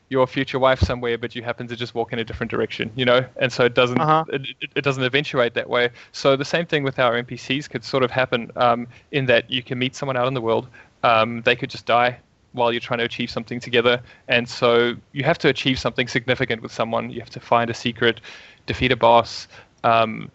your 0.09 0.25
future 0.25 0.57
wife 0.59 0.79
somewhere, 0.79 1.17
but 1.17 1.35
you 1.35 1.43
happen 1.43 1.67
to 1.67 1.75
just 1.75 1.93
walk 1.93 2.11
in 2.11 2.19
a 2.19 2.23
different 2.23 2.49
direction, 2.49 2.91
you 2.95 3.05
know, 3.05 3.23
and 3.37 3.53
so 3.53 3.63
it 3.65 3.75
doesn't 3.75 3.99
Uh-huh. 4.01 4.25
it, 4.29 4.41
it- 4.75 4.83
doesn't 4.83 5.03
eventuate 5.03 5.53
that 5.53 5.69
way. 5.69 5.89
So 6.11 6.35
the 6.35 6.45
same 6.45 6.65
thing 6.65 6.83
with 6.83 6.97
our 6.99 7.13
NPCs 7.15 7.69
could 7.69 7.83
sort 7.83 8.03
of 8.03 8.09
happen 8.11 8.51
um, 8.55 8.87
in 9.11 9.27
that 9.27 9.49
you 9.51 9.61
can 9.61 9.77
meet 9.77 9.95
someone 9.95 10.17
out 10.17 10.27
in 10.27 10.33
the 10.33 10.41
world, 10.41 10.67
um, 11.03 11.41
they 11.43 11.55
could 11.55 11.69
just 11.69 11.85
die 11.85 12.19
while 12.53 12.71
you're 12.71 12.81
trying 12.81 12.99
to 12.99 13.05
achieve 13.05 13.29
something 13.29 13.59
together, 13.59 14.01
and 14.27 14.47
so 14.47 14.95
you 15.11 15.23
have 15.23 15.37
to 15.39 15.49
achieve 15.49 15.79
something 15.79 16.07
significant 16.07 16.61
with 16.61 16.71
someone. 16.71 17.09
You 17.09 17.19
have 17.19 17.29
to 17.31 17.39
find 17.39 17.69
a 17.69 17.73
secret, 17.73 18.21
defeat 18.65 18.91
a 18.91 18.95
boss. 18.97 19.47
Um, 19.83 20.31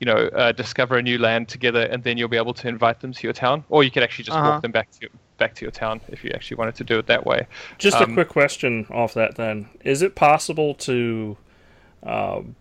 you 0.00 0.06
know, 0.06 0.28
uh, 0.34 0.52
discover 0.52 0.98
a 0.98 1.02
new 1.02 1.18
land 1.18 1.48
together, 1.48 1.82
and 1.84 2.02
then 2.04 2.18
you'll 2.18 2.28
be 2.28 2.36
able 2.36 2.52
to 2.54 2.68
invite 2.68 3.00
them 3.00 3.12
to 3.12 3.26
your 3.26 3.32
town, 3.32 3.64
or 3.70 3.84
you 3.84 3.90
could 3.90 4.02
actually 4.02 4.24
just 4.24 4.36
Uh-huh. 4.36 4.42
walk 4.42 4.60
them 4.60 4.72
back 4.72 4.90
to 5.00 5.08
back 5.38 5.54
to 5.54 5.64
your 5.64 5.72
town 5.72 6.00
if 6.08 6.22
you 6.24 6.30
actually 6.34 6.56
wanted 6.56 6.74
to 6.76 6.84
do 6.84 6.98
it 6.98 7.06
that 7.06 7.24
way. 7.24 7.46
Just 7.78 8.00
a 8.00 8.04
Um, 8.04 8.14
quick 8.14 8.28
question 8.28 8.86
off 8.90 9.14
that 9.14 9.36
then. 9.36 9.68
Is 9.84 10.02
it 10.02 10.14
possible 10.14 10.74
to 10.74 11.36
um, 12.02 12.56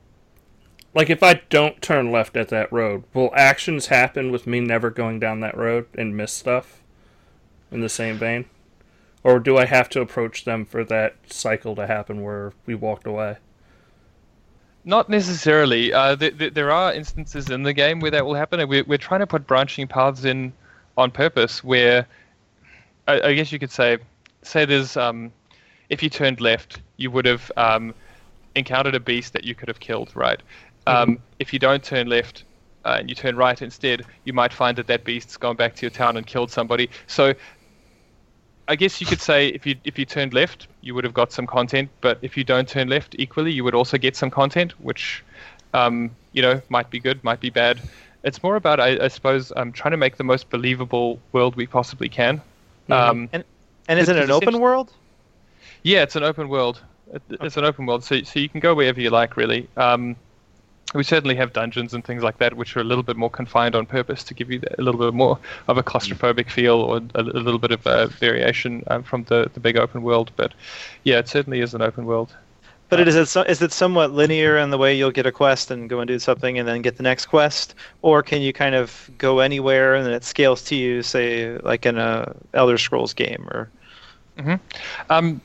like 0.94 1.10
if 1.10 1.24
I 1.24 1.42
don't 1.50 1.82
turn 1.82 2.12
left 2.12 2.38
at 2.38 2.50
that 2.50 2.72
road, 2.72 3.04
will 3.14 3.32
actions 3.36 3.88
happen 3.88 4.32
with 4.32 4.46
me 4.48 4.60
never 4.60 4.90
going 4.90 5.20
down 5.20 5.40
that 5.42 5.58
road 5.58 5.88
and 5.98 6.16
miss 6.16 6.32
stuff 6.32 6.82
in 7.72 7.82
the 7.82 7.90
same 7.90 8.18
vein? 8.18 8.46
Or 9.24 9.40
do 9.40 9.58
I 9.58 9.66
have 9.66 9.90
to 9.90 10.02
approach 10.02 10.44
them 10.44 10.66
for 10.66 10.84
that 10.86 11.16
cycle 11.28 11.76
to 11.76 11.88
happen 11.88 12.22
where 12.22 12.54
we 12.66 12.76
walked 12.76 13.08
away? 13.08 13.38
Not 14.84 15.10
necessarily. 15.10 15.94
Uh, 15.94 16.16
th- 16.16 16.38
th- 16.38 16.54
there 16.54 16.72
are 16.72 16.94
instances 16.94 17.50
in 17.50 17.64
the 17.64 17.74
game 17.74 18.02
where 18.02 18.12
that 18.12 18.26
will 18.26 18.34
happen, 18.34 18.60
and 18.60 18.70
we're, 18.70 18.84
we're 18.84 18.98
trying 18.98 19.22
to 19.22 19.28
put 19.28 19.48
branching 19.48 19.88
paths 19.88 20.26
in 20.26 20.52
on 20.98 21.10
purpose. 21.10 21.64
Where 21.64 22.06
I, 23.08 23.22
I 23.22 23.34
guess 23.34 23.52
you 23.52 23.60
could 23.60 23.72
say, 23.72 23.98
say 24.42 24.66
there's 24.66 24.98
um, 24.98 25.32
if 25.90 26.04
you 26.04 26.10
turned 26.10 26.42
left, 26.42 26.82
you 26.98 27.10
would 27.12 27.26
have 27.26 27.50
um, 27.56 27.94
encountered 28.56 28.96
a 28.96 29.00
beast 29.00 29.32
that 29.34 29.46
you 29.46 29.56
could 29.56 29.70
have 29.70 29.80
killed, 29.80 30.12
right? 30.16 30.42
Um, 30.86 31.20
if 31.40 31.54
you 31.54 31.60
don't 31.60 31.82
turn 31.82 32.08
left, 32.08 32.44
uh, 32.84 32.98
and 33.00 33.10
you 33.10 33.16
turn 33.16 33.38
right 33.38 33.62
instead, 33.62 34.06
you 34.26 34.34
might 34.34 34.52
find 34.52 34.78
that 34.78 34.88
that 34.88 35.06
beast's 35.06 35.38
gone 35.38 35.56
back 35.56 35.76
to 35.76 35.84
your 35.84 35.92
town 35.92 36.18
and 36.18 36.28
killed 36.28 36.52
somebody. 36.52 36.90
So 37.08 37.34
I 38.68 38.76
guess 38.76 39.02
you 39.02 39.08
could 39.08 39.20
say 39.22 39.48
if 39.50 39.66
you 39.66 39.76
if 39.84 40.00
you 40.00 40.06
turned 40.06 40.34
left, 40.34 40.68
you 40.82 40.94
would 40.96 41.04
have 41.04 41.14
got 41.14 41.32
some 41.32 41.46
content, 41.48 41.90
but 42.02 42.18
if 42.22 42.38
you 42.38 42.44
don't 42.44 42.68
turn 42.68 42.88
left 42.88 43.16
equally, 43.20 43.52
you 43.52 43.64
would 43.64 43.76
also 43.76 43.98
get 43.98 44.16
some 44.16 44.30
content, 44.32 44.72
which 44.80 45.24
um, 45.74 46.12
you 46.32 46.42
know 46.42 46.62
might 46.70 46.90
be 46.90 47.00
good, 47.00 47.24
might 47.24 47.40
be 47.42 47.50
bad. 47.50 47.80
It's 48.24 48.42
more 48.42 48.56
about 48.56 48.80
I, 48.80 49.04
I 49.04 49.08
suppose 49.10 49.52
um, 49.58 49.72
trying 49.74 49.92
to 49.92 49.98
make 49.98 50.16
the 50.16 50.24
most 50.24 50.50
believable 50.50 51.20
world 51.34 51.56
we 51.56 51.68
possibly 51.68 52.08
can. 52.10 52.42
Um, 52.90 53.30
And 53.34 53.44
and 53.90 54.00
is 54.00 54.08
it 54.10 54.16
an 54.16 54.32
open 54.32 54.60
world? 54.60 54.92
yeah, 55.84 56.04
it's 56.04 56.16
an 56.16 56.24
open 56.24 56.48
world. 56.48 56.82
It- 57.14 57.22
It's 57.42 57.58
an 57.58 57.66
open 57.66 57.86
world, 57.86 58.04
so 58.04 58.22
so 58.24 58.40
you 58.40 58.48
can 58.50 58.62
go 58.62 58.74
wherever 58.74 59.02
you 59.02 59.10
like, 59.10 59.36
really. 59.38 59.68
Um, 59.76 60.16
we 60.94 61.04
certainly 61.04 61.36
have 61.36 61.54
dungeons 61.54 61.94
and 61.94 62.04
things 62.06 62.24
like 62.24 62.38
that, 62.38 62.56
which 62.56 62.76
are 62.76 62.80
a 62.80 62.84
little 62.84 63.04
bit 63.04 63.16
more 63.16 63.30
confined 63.30 63.76
on 63.76 63.86
purpose 63.86 64.24
to 64.26 64.34
give 64.34 64.52
you 64.52 64.62
a 64.78 64.82
little 64.82 65.00
bit 65.00 65.14
more 65.14 65.40
of 65.68 65.78
a 65.78 65.84
claustrophobic 65.84 66.50
feel 66.50 66.76
or 66.76 66.98
a, 67.16 67.22
a 67.22 67.42
little 67.42 67.60
bit 67.60 67.72
of 67.72 67.86
uh, 67.88 68.08
variation 68.08 68.84
um, 68.88 69.04
from 69.04 69.24
the, 69.26 69.50
the 69.54 69.60
big 69.60 69.78
open 69.78 70.04
world. 70.04 70.32
But 70.36 70.54
yeah, 71.04 71.20
it 71.20 71.28
certainly 71.28 71.62
is 71.62 71.74
an 71.74 71.82
open 71.82 72.06
world. 72.06 72.36
But 72.90 73.00
it 73.00 73.08
is 73.08 73.16
it 73.16 73.26
so- 73.26 73.42
is 73.42 73.60
it 73.62 73.72
somewhat 73.72 74.12
linear 74.12 74.58
in 74.58 74.70
the 74.70 74.78
way 74.78 74.96
you'll 74.96 75.10
get 75.10 75.26
a 75.26 75.32
quest 75.32 75.72
and 75.72 75.90
go 75.90 76.00
and 76.00 76.08
do 76.08 76.20
something 76.20 76.60
and 76.60 76.68
then 76.68 76.84
get 76.84 76.98
the 76.98 77.04
next 77.04 77.26
quest, 77.26 77.74
or 78.04 78.22
can 78.22 78.44
you 78.44 78.54
kind 78.54 78.76
of 78.76 79.10
go 79.18 79.40
anywhere 79.40 79.96
and 79.96 80.06
then 80.06 80.14
it 80.14 80.24
scales 80.24 80.62
to 80.66 80.76
you, 80.76 81.02
say 81.02 81.58
like 81.60 81.88
in 81.88 81.98
a 81.98 82.36
Elder 82.54 82.78
Scrolls 82.78 83.14
game 83.14 83.48
or? 83.52 83.70
Um, 85.10 85.42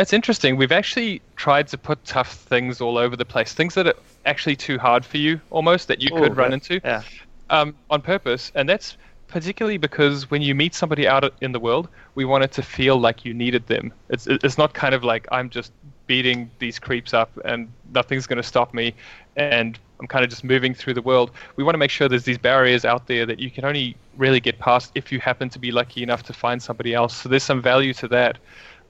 it's 0.00 0.14
interesting. 0.14 0.56
We've 0.56 0.72
actually 0.72 1.20
tried 1.36 1.68
to 1.68 1.78
put 1.78 2.02
tough 2.04 2.32
things 2.32 2.80
all 2.80 2.96
over 2.96 3.16
the 3.16 3.24
place, 3.24 3.52
things 3.52 3.74
that 3.74 3.86
are 3.86 3.94
actually 4.24 4.56
too 4.56 4.78
hard 4.78 5.04
for 5.04 5.18
you 5.18 5.40
almost 5.50 5.88
that 5.88 6.00
you 6.00 6.08
Ooh, 6.14 6.20
could 6.20 6.36
run 6.36 6.52
into. 6.54 6.80
Yeah. 6.82 7.02
um, 7.50 7.74
on 7.90 8.00
purpose, 8.00 8.50
and 8.54 8.68
that's 8.68 8.96
particularly 9.28 9.76
because 9.76 10.30
when 10.30 10.42
you 10.42 10.54
meet 10.54 10.74
somebody 10.74 11.06
out 11.06 11.32
in 11.40 11.52
the 11.52 11.60
world, 11.60 11.88
we 12.14 12.24
want 12.24 12.42
it 12.44 12.52
to 12.52 12.62
feel 12.62 12.96
like 12.98 13.24
you 13.24 13.34
needed 13.34 13.66
them. 13.66 13.92
It's 14.08 14.26
it's 14.26 14.56
not 14.56 14.72
kind 14.72 14.94
of 14.94 15.04
like 15.04 15.28
I'm 15.30 15.50
just 15.50 15.72
beating 16.06 16.50
these 16.58 16.78
creeps 16.78 17.14
up 17.14 17.30
and 17.44 17.70
nothing's 17.94 18.26
going 18.26 18.38
to 18.38 18.48
stop 18.48 18.72
me, 18.72 18.94
and 19.36 19.78
I'm 20.00 20.06
kind 20.06 20.24
of 20.24 20.30
just 20.30 20.44
moving 20.44 20.72
through 20.72 20.94
the 20.94 21.02
world. 21.02 21.30
We 21.56 21.64
want 21.64 21.74
to 21.74 21.78
make 21.78 21.90
sure 21.90 22.08
there's 22.08 22.24
these 22.24 22.38
barriers 22.38 22.86
out 22.86 23.06
there 23.06 23.26
that 23.26 23.38
you 23.38 23.50
can 23.50 23.66
only 23.66 23.96
really 24.16 24.40
get 24.40 24.58
past 24.58 24.92
if 24.94 25.12
you 25.12 25.20
happen 25.20 25.50
to 25.50 25.58
be 25.58 25.70
lucky 25.70 26.02
enough 26.02 26.22
to 26.24 26.32
find 26.32 26.62
somebody 26.62 26.94
else. 26.94 27.14
So 27.14 27.28
there's 27.28 27.42
some 27.42 27.60
value 27.60 27.92
to 27.94 28.08
that. 28.08 28.38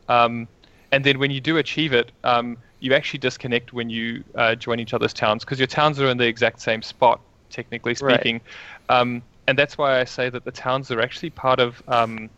Um, 0.08 0.48
and 0.92 1.04
then 1.04 1.18
when 1.18 1.30
you 1.30 1.40
do 1.40 1.56
achieve 1.58 1.92
it, 1.92 2.12
um, 2.24 2.56
you 2.80 2.94
actually 2.94 3.18
disconnect 3.18 3.72
when 3.72 3.90
you 3.90 4.24
uh, 4.34 4.54
join 4.54 4.80
each 4.80 4.94
other's 4.94 5.12
towns 5.12 5.44
because 5.44 5.58
your 5.58 5.66
towns 5.66 6.00
are 6.00 6.08
in 6.08 6.16
the 6.16 6.26
exact 6.26 6.60
same 6.60 6.82
spot, 6.82 7.20
technically 7.50 7.94
Right. 8.00 8.20
speaking. 8.20 8.40
Um, 8.88 9.22
and 9.46 9.58
that's 9.58 9.76
why 9.78 10.00
I 10.00 10.04
say 10.04 10.30
that 10.30 10.44
the 10.44 10.52
towns 10.52 10.90
are 10.90 11.00
actually 11.00 11.30
part 11.30 11.60
of 11.60 11.82
um, 11.88 12.30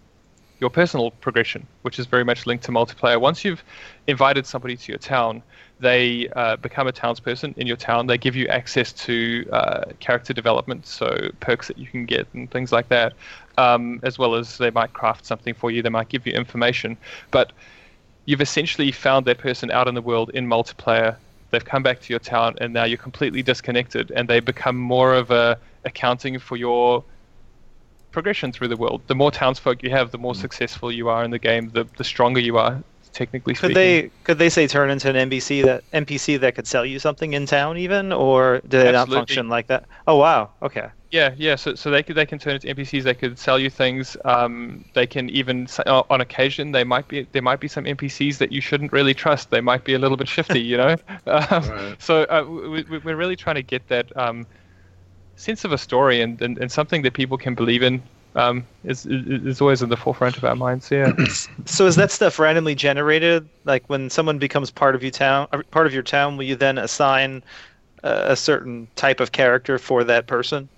your 0.60 0.70
personal 0.70 1.10
progression, 1.10 1.66
which 1.82 1.98
is 1.98 2.06
very 2.06 2.24
much 2.24 2.46
linked 2.46 2.64
to 2.64 2.72
multiplayer. 2.72 3.20
Once 3.20 3.44
you've 3.44 3.64
invited 4.06 4.46
somebody 4.46 4.76
to 4.76 4.92
your 4.92 4.98
town, 4.98 5.42
they 5.80 6.28
uh, 6.36 6.56
become 6.56 6.86
a 6.86 6.92
townsperson 6.92 7.56
in 7.58 7.66
your 7.66 7.76
town. 7.76 8.06
They 8.06 8.18
give 8.18 8.36
you 8.36 8.46
access 8.48 8.92
to 8.92 9.44
uh, 9.52 9.84
character 9.98 10.32
development, 10.32 10.86
so 10.86 11.30
perks 11.40 11.68
that 11.68 11.78
you 11.78 11.86
can 11.86 12.06
get 12.06 12.28
and 12.32 12.50
things 12.50 12.70
like 12.70 12.88
that, 12.88 13.14
um, 13.58 13.98
as 14.04 14.18
well 14.18 14.34
as 14.34 14.56
they 14.58 14.70
might 14.70 14.92
craft 14.92 15.26
something 15.26 15.54
for 15.54 15.70
you. 15.70 15.82
They 15.82 15.88
might 15.88 16.08
give 16.08 16.26
you 16.26 16.32
information, 16.32 16.96
but 17.32 17.52
you've 18.24 18.40
essentially 18.40 18.92
found 18.92 19.26
that 19.26 19.38
person 19.38 19.70
out 19.70 19.88
in 19.88 19.94
the 19.94 20.02
world 20.02 20.30
in 20.34 20.46
multiplayer. 20.46 21.16
They've 21.50 21.64
come 21.64 21.82
back 21.82 22.00
to 22.00 22.12
your 22.12 22.20
town, 22.20 22.56
and 22.60 22.72
now 22.72 22.84
you're 22.84 22.98
completely 22.98 23.42
disconnected, 23.42 24.10
and 24.14 24.28
they 24.28 24.40
become 24.40 24.76
more 24.76 25.14
of 25.14 25.30
a 25.30 25.58
accounting 25.84 26.38
for 26.38 26.56
your 26.56 27.04
progression 28.10 28.52
through 28.52 28.68
the 28.68 28.76
world. 28.76 29.02
The 29.06 29.14
more 29.14 29.30
townsfolk 29.30 29.82
you 29.82 29.90
have, 29.90 30.10
the 30.12 30.18
more 30.18 30.34
hmm. 30.34 30.40
successful 30.40 30.92
you 30.92 31.08
are 31.08 31.24
in 31.24 31.30
the 31.30 31.38
game. 31.38 31.70
The 31.70 31.86
the 31.96 32.04
stronger 32.04 32.40
you 32.40 32.56
are, 32.58 32.82
technically 33.12 33.54
Could 33.54 33.72
speaking. 33.72 33.74
they 33.74 34.10
could 34.24 34.38
they 34.38 34.48
say 34.48 34.66
turn 34.66 34.90
into 34.90 35.10
an 35.10 35.30
NPC 35.30 35.64
that 35.64 35.90
NPC 35.92 36.40
that 36.40 36.54
could 36.54 36.66
sell 36.66 36.84
you 36.84 36.98
something 36.98 37.32
in 37.32 37.46
town 37.46 37.76
even, 37.78 38.12
or 38.12 38.60
do 38.68 38.78
they 38.78 38.92
not 38.92 39.08
function 39.08 39.48
like 39.48 39.66
that? 39.68 39.84
Oh 40.06 40.16
wow, 40.16 40.50
okay. 40.62 40.88
Yeah, 41.12 41.34
yeah. 41.36 41.56
So, 41.56 41.74
so 41.74 41.90
they 41.90 42.02
could 42.02 42.16
they 42.16 42.24
can 42.24 42.38
turn 42.38 42.54
into 42.54 42.68
NPCs. 42.68 43.02
They 43.04 43.14
could 43.14 43.38
sell 43.38 43.58
you 43.58 43.68
things. 43.68 44.16
Um, 44.24 44.82
they 44.94 45.06
can 45.06 45.28
even 45.28 45.68
uh, 45.86 46.02
on 46.08 46.22
occasion 46.22 46.72
they 46.72 46.84
might 46.84 47.06
be 47.06 47.28
there 47.32 47.42
might 47.42 47.60
be 47.60 47.68
some 47.68 47.86
NPCs 47.86 48.38
that 48.38 48.50
you 48.50 48.62
shouldn't 48.62 48.92
really 48.92 49.12
trust. 49.12 49.50
They 49.50 49.60
might 49.60 49.84
be 49.84 49.92
a 49.92 49.98
little 49.98 50.16
bit 50.16 50.28
shifty, 50.28 50.60
you 50.60 50.78
know. 50.78 50.96
Um, 51.26 51.68
Right. 51.68 51.96
So 52.00 52.24
uh, 52.24 52.44
we, 52.48 52.82
we- 52.84 52.98
we're 52.98 53.16
really 53.16 53.36
trying 53.36 53.56
to 53.56 53.62
get 53.62 53.88
that 53.88 54.14
um, 54.16 54.46
sense 55.36 55.64
of 55.64 55.72
a 55.72 55.78
story 55.78 56.20
and, 56.22 56.40
and, 56.42 56.58
and 56.58 56.72
something 56.72 57.02
that 57.02 57.14
people 57.14 57.38
can 57.38 57.54
believe 57.54 57.82
in. 57.82 58.02
Um, 58.36 58.66
is, 58.84 59.06
is 59.06 59.46
is 59.46 59.60
always 59.60 59.82
in 59.82 59.90
the 59.90 59.96
forefront 59.96 60.38
of 60.38 60.44
our 60.44 60.56
minds. 60.56 60.90
Yeah. 60.90 61.12
So 61.66 61.86
is 61.86 61.96
that 61.96 62.10
stuff 62.10 62.38
randomly 62.38 62.74
generated? 62.74 63.48
Like 63.64 63.88
when 63.90 64.10
someone 64.10 64.38
becomes 64.38 64.70
part 64.70 64.94
of 64.96 65.02
your 65.02 65.12
town, 65.12 65.48
part 65.70 65.86
of 65.86 65.94
your 65.94 66.02
town, 66.02 66.36
will 66.38 66.44
you 66.44 66.56
then 66.56 66.78
assign 66.78 67.44
uh, 68.04 68.24
a 68.28 68.36
certain 68.36 68.88
type 68.96 69.20
of 69.20 69.32
character 69.32 69.78
for 69.78 70.04
that 70.04 70.26
person? 70.28 70.70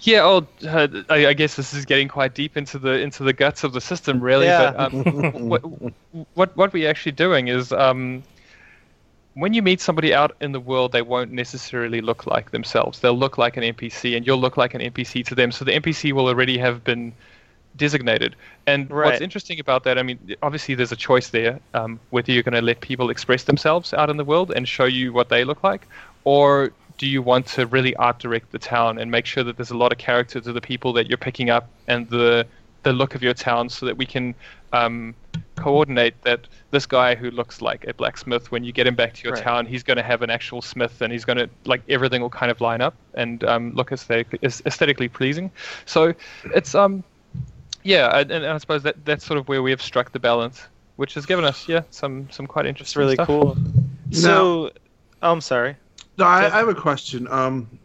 Yeah, 0.00 0.22
oh, 0.24 0.46
uh, 0.66 0.88
I, 1.10 1.28
I 1.28 1.32
guess 1.32 1.54
this 1.54 1.72
is 1.72 1.84
getting 1.84 2.08
quite 2.08 2.34
deep 2.34 2.56
into 2.56 2.78
the 2.78 2.98
into 3.00 3.22
the 3.22 3.32
guts 3.32 3.62
of 3.62 3.72
the 3.72 3.80
system, 3.80 4.20
really. 4.20 4.46
Yeah. 4.46 4.72
But 4.72 4.94
um, 4.94 5.48
what, 5.48 5.62
what 6.34 6.56
what 6.56 6.72
we're 6.72 6.90
actually 6.90 7.12
doing 7.12 7.46
is, 7.46 7.72
um, 7.72 8.24
when 9.34 9.54
you 9.54 9.62
meet 9.62 9.80
somebody 9.80 10.12
out 10.12 10.34
in 10.40 10.50
the 10.50 10.60
world, 10.60 10.90
they 10.90 11.02
won't 11.02 11.30
necessarily 11.30 12.00
look 12.00 12.26
like 12.26 12.50
themselves. 12.50 12.98
They'll 12.98 13.16
look 13.16 13.38
like 13.38 13.56
an 13.56 13.62
NPC, 13.62 14.16
and 14.16 14.26
you'll 14.26 14.40
look 14.40 14.56
like 14.56 14.74
an 14.74 14.80
NPC 14.80 15.24
to 15.26 15.36
them. 15.36 15.52
So 15.52 15.64
the 15.64 15.72
NPC 15.72 16.12
will 16.12 16.26
already 16.26 16.58
have 16.58 16.82
been 16.82 17.12
designated. 17.76 18.36
And 18.66 18.90
what's 18.90 19.20
interesting 19.20 19.60
about 19.60 19.84
that, 19.84 19.98
I 19.98 20.02
mean, 20.02 20.36
obviously 20.42 20.74
there's 20.74 20.92
a 20.92 20.96
choice 20.96 21.30
there 21.30 21.60
um, 21.74 21.98
whether 22.10 22.32
you're 22.32 22.42
going 22.42 22.54
to 22.54 22.62
let 22.62 22.80
people 22.80 23.10
express 23.10 23.44
themselves 23.44 23.94
out 23.94 24.10
in 24.10 24.16
the 24.16 24.24
world 24.24 24.52
and 24.54 24.68
show 24.68 24.84
you 24.84 25.12
what 25.12 25.28
they 25.28 25.44
look 25.44 25.62
like, 25.62 25.86
or 26.24 26.72
do 26.98 27.06
you 27.06 27.22
want 27.22 27.46
to 27.46 27.66
really 27.66 27.94
art 27.96 28.18
direct 28.18 28.52
the 28.52 28.58
town 28.58 28.98
and 28.98 29.10
make 29.10 29.26
sure 29.26 29.42
that 29.44 29.56
there's 29.56 29.70
a 29.70 29.76
lot 29.76 29.92
of 29.92 29.98
character 29.98 30.40
to 30.40 30.52
the 30.52 30.60
people 30.60 30.92
that 30.92 31.08
you're 31.08 31.18
picking 31.18 31.50
up 31.50 31.68
and 31.88 32.08
the 32.10 32.46
the 32.82 32.92
look 32.92 33.14
of 33.14 33.22
your 33.22 33.34
town 33.34 33.68
so 33.68 33.86
that 33.86 33.96
we 33.96 34.04
can 34.04 34.34
um, 34.72 35.14
coordinate 35.56 36.20
that 36.24 36.48
this 36.72 36.84
guy 36.86 37.14
who 37.14 37.30
looks 37.30 37.62
like 37.62 37.86
a 37.86 37.94
blacksmith 37.94 38.50
when 38.50 38.64
you 38.64 38.72
get 38.72 38.86
him 38.86 38.94
back 38.96 39.14
to 39.14 39.22
your 39.28 39.32
Right. 39.34 39.42
town 39.44 39.66
he's 39.66 39.82
going 39.84 39.96
to 39.98 40.02
have 40.02 40.22
an 40.22 40.30
actual 40.30 40.60
smith 40.62 41.00
and 41.00 41.12
he's 41.12 41.24
going 41.24 41.38
to 41.38 41.48
like 41.64 41.82
everything 41.88 42.20
will 42.22 42.30
kind 42.30 42.50
of 42.50 42.60
line 42.60 42.80
up 42.80 42.94
and 43.14 43.44
um, 43.44 43.72
look 43.74 43.92
aesthetically, 43.92 44.38
aesthetically 44.42 45.08
pleasing 45.08 45.50
so 45.86 46.12
it's 46.54 46.74
um 46.74 47.04
yeah 47.84 48.18
and, 48.18 48.30
and 48.30 48.46
I 48.46 48.58
suppose 48.58 48.82
that 48.82 49.04
that's 49.04 49.24
sort 49.24 49.38
of 49.38 49.48
where 49.48 49.62
we 49.62 49.70
have 49.70 49.82
struck 49.82 50.12
the 50.12 50.18
balance 50.18 50.66
which 50.96 51.14
has 51.14 51.26
given 51.26 51.44
us 51.44 51.68
yeah 51.68 51.82
some 51.90 52.28
some 52.30 52.46
quite 52.46 52.66
It's 52.66 52.70
interesting 52.70 53.00
really 53.00 53.14
stuff. 53.14 53.26
cool. 53.26 53.56
So, 54.10 54.70
oh, 55.22 55.32
I'm 55.32 55.40
sorry. 55.40 55.76
No, 56.18 56.24
I, 56.24 56.46
I 56.46 56.58
have 56.58 56.68
a 56.68 56.74
question. 56.74 57.26
Um, 57.30 57.78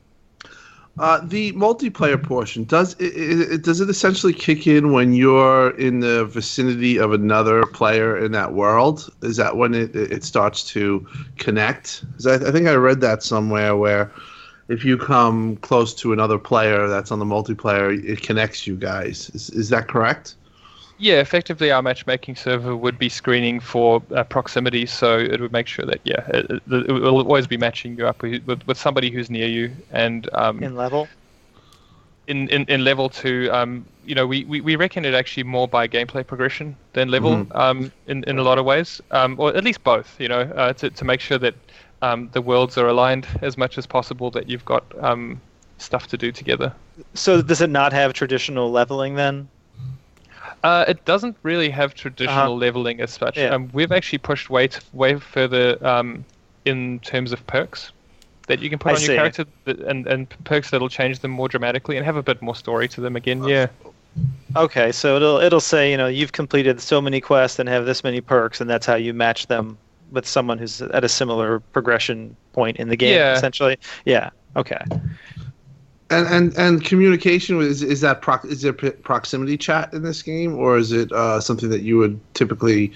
uh, 1.00 1.22
the 1.24 1.54
multiplayer 1.54 2.22
portion 2.22 2.64
does 2.64 2.96
it, 2.96 3.14
it, 3.16 3.62
does 3.64 3.82
it 3.82 3.90
essentially 3.90 4.34
kick 4.34 4.66
in 4.66 4.92
when 4.92 5.14
you're 5.14 5.78
in 5.78 6.00
the 6.00 6.26
vicinity 6.26 6.98
of 6.98 7.14
another 7.14 7.66
player 7.68 8.18
in 8.18 8.32
that 8.32 8.54
world? 8.54 9.08
Is 9.22 9.38
that 9.38 9.58
when 9.58 9.76
it, 9.76 9.96
it 9.96 10.24
starts 10.24 10.64
to 10.72 11.08
connect? 11.38 12.04
I, 12.26 12.36
I 12.36 12.52
think 12.52 12.68
I 12.68 12.74
read 12.74 13.00
that 13.02 13.22
somewhere 13.22 13.76
where 13.76 14.12
if 14.70 14.84
you 14.84 14.98
come 14.98 15.58
close 15.58 15.94
to 15.96 16.14
another 16.14 16.40
player 16.40 16.88
that's 16.88 17.12
on 17.12 17.20
the 17.20 17.26
multiplayer, 17.26 18.04
it 18.04 18.24
connects 18.24 18.66
you 18.66 18.76
guys. 18.76 19.30
Is, 19.36 19.52
is 19.52 19.70
that 19.70 19.88
correct? 19.88 20.36
Yeah, 20.98 21.20
effectively, 21.20 21.72
our 21.72 21.82
matchmaking 21.82 22.36
server 22.36 22.76
would 22.76 22.98
be 22.98 23.10
screening 23.10 23.60
for 23.60 24.02
uh, 24.16 24.24
proximity, 24.24 24.86
so 24.88 25.18
it 25.20 25.40
would 25.40 25.52
make 25.52 25.68
sure 25.68 25.86
that 25.86 26.02
yeah, 26.04 26.26
it, 26.30 26.50
it, 26.52 26.62
it 26.68 26.92
will 26.92 27.20
always 27.20 27.48
be 27.48 27.58
matching 27.58 27.98
you 27.98 28.08
up 28.08 28.22
with, 28.24 28.44
with, 28.46 28.66
with 28.68 28.78
somebody 28.78 29.12
who's 29.12 29.30
near 29.30 29.48
you, 29.48 29.76
and 29.92 30.28
um, 30.34 30.60
In 30.64 30.76
level. 30.76 31.08
in, 32.28 32.50
in, 32.50 32.64
in 32.68 32.84
level 32.84 33.10
two, 33.10 33.50
um, 33.52 33.86
you 34.04 34.16
know, 34.16 34.26
we, 34.28 34.44
we, 34.46 34.60
we 34.62 34.76
reckon 34.76 35.06
it 35.06 35.14
actually 35.14 35.44
more 35.44 35.68
by 35.68 35.88
gameplay 35.88 36.26
progression 36.26 36.76
than 36.94 37.10
level 37.10 37.46
Mhm. 37.46 37.56
um, 37.56 37.92
in, 38.08 38.24
in 38.26 38.38
a 38.40 38.44
lot 38.44 38.58
of 38.58 38.66
ways, 38.66 39.00
um, 39.12 39.36
or 39.40 39.56
at 39.56 39.64
least 39.64 39.84
both, 39.84 40.20
you 40.20 40.28
know, 40.28 40.42
uh, 40.42 40.74
to, 40.74 40.90
to 40.90 41.06
make 41.06 41.22
sure 41.22 41.38
that 41.38 41.56
um, 42.02 42.30
the 42.34 42.42
worlds 42.42 42.78
are 42.78 42.88
aligned 42.88 43.28
as 43.42 43.58
much 43.58 43.78
as 43.78 43.86
possible, 43.86 44.30
that 44.32 44.50
you've 44.50 44.66
got 44.66 44.84
um, 45.04 45.40
stuff 45.78 46.08
to 46.08 46.18
do 46.18 46.32
together. 46.32 46.74
So 47.14 47.42
does 47.42 47.62
it 47.62 47.70
not 47.70 47.94
have 47.94 48.14
traditional 48.14 48.72
leveling 48.72 49.16
then? 49.16 49.50
Uh, 50.64 50.86
it 50.88 51.04
doesn't 51.06 51.36
really 51.44 51.70
have 51.70 51.94
traditional 51.94 52.36
Uh-huh. 52.38 52.54
leveling 52.54 53.00
as 53.02 53.12
such. 53.12 53.38
Yeah. 53.38 53.50
Um, 53.56 53.70
we've 53.74 53.92
actually 53.92 54.20
pushed 54.20 54.50
way 54.50 54.68
t- 54.68 54.80
way 54.94 55.16
further 55.16 55.78
um, 55.86 56.26
in 56.66 57.00
terms 57.00 57.32
of 57.32 57.46
perks 57.48 57.92
that 58.48 58.60
you 58.62 58.70
can 58.70 58.80
put 58.80 58.90
I 58.90 58.96
on 58.96 59.00
see. 59.00 59.06
your 59.08 59.16
character, 59.18 59.46
that, 59.66 59.80
and 59.80 60.08
and 60.08 60.28
perks 60.46 60.70
that'll 60.72 60.90
change 60.90 61.20
them 61.20 61.32
more 61.32 61.48
dramatically 61.48 61.96
and 61.98 62.06
have 62.06 62.16
a 62.18 62.24
bit 62.24 62.42
more 62.42 62.56
story 62.56 62.88
to 62.90 63.02
them 63.02 63.16
again. 63.16 63.44
Yeah, 63.44 63.68
Okay, 64.56 64.92
so 64.92 65.16
it'll 65.16 65.38
it'll 65.38 65.60
say 65.62 65.92
you 65.92 65.98
know 65.98 66.08
you've 66.08 66.32
completed 66.32 66.82
so 66.82 67.00
many 67.02 67.22
quests 67.22 67.60
and 67.60 67.70
have 67.70 67.86
this 67.86 68.04
many 68.04 68.20
perks, 68.22 68.60
and 68.60 68.70
that's 68.70 68.86
how 68.86 68.96
you 68.96 69.14
match 69.14 69.48
them 69.48 69.78
with 70.12 70.26
someone 70.28 70.58
who's 70.58 70.82
at 70.82 71.04
a 71.04 71.10
similar 71.10 71.60
progression 71.60 72.36
point 72.54 72.78
in 72.78 72.88
the 72.90 72.96
game. 72.96 73.14
Yeah. 73.16 73.34
Essentially, 73.36 73.78
yeah. 74.06 74.30
Okay. 74.56 74.80
And 76.10 76.28
and 76.28 76.58
and 76.58 76.86
communication 76.86 77.60
is 77.62 77.84
is 77.84 78.02
that 78.02 78.22
proc, 78.22 78.46
is 78.46 78.62
there 78.62 78.72
proximity 78.74 79.58
chat 79.58 79.94
in 79.94 80.04
this 80.04 80.22
game, 80.22 80.56
or 80.56 80.78
is 80.78 80.92
it 80.94 81.12
uh, 81.12 81.42
something 81.42 81.70
that 81.70 81.82
you 81.82 81.98
would 81.98 82.20
typically 82.34 82.94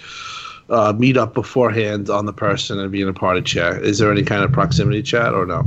uh, 0.69 0.93
meet 0.97 1.17
up 1.17 1.33
beforehand 1.33 2.09
on 2.09 2.25
the 2.25 2.33
person 2.33 2.79
and 2.79 2.91
be 2.91 3.01
in 3.01 3.09
a 3.09 3.13
party 3.13 3.41
chat? 3.41 3.83
Is 3.83 3.99
there 3.99 4.11
any 4.11 4.23
kind 4.23 4.43
of 4.43 4.51
proximity 4.53 5.01
chat 5.03 5.33
or 5.33 5.45
no? 5.45 5.65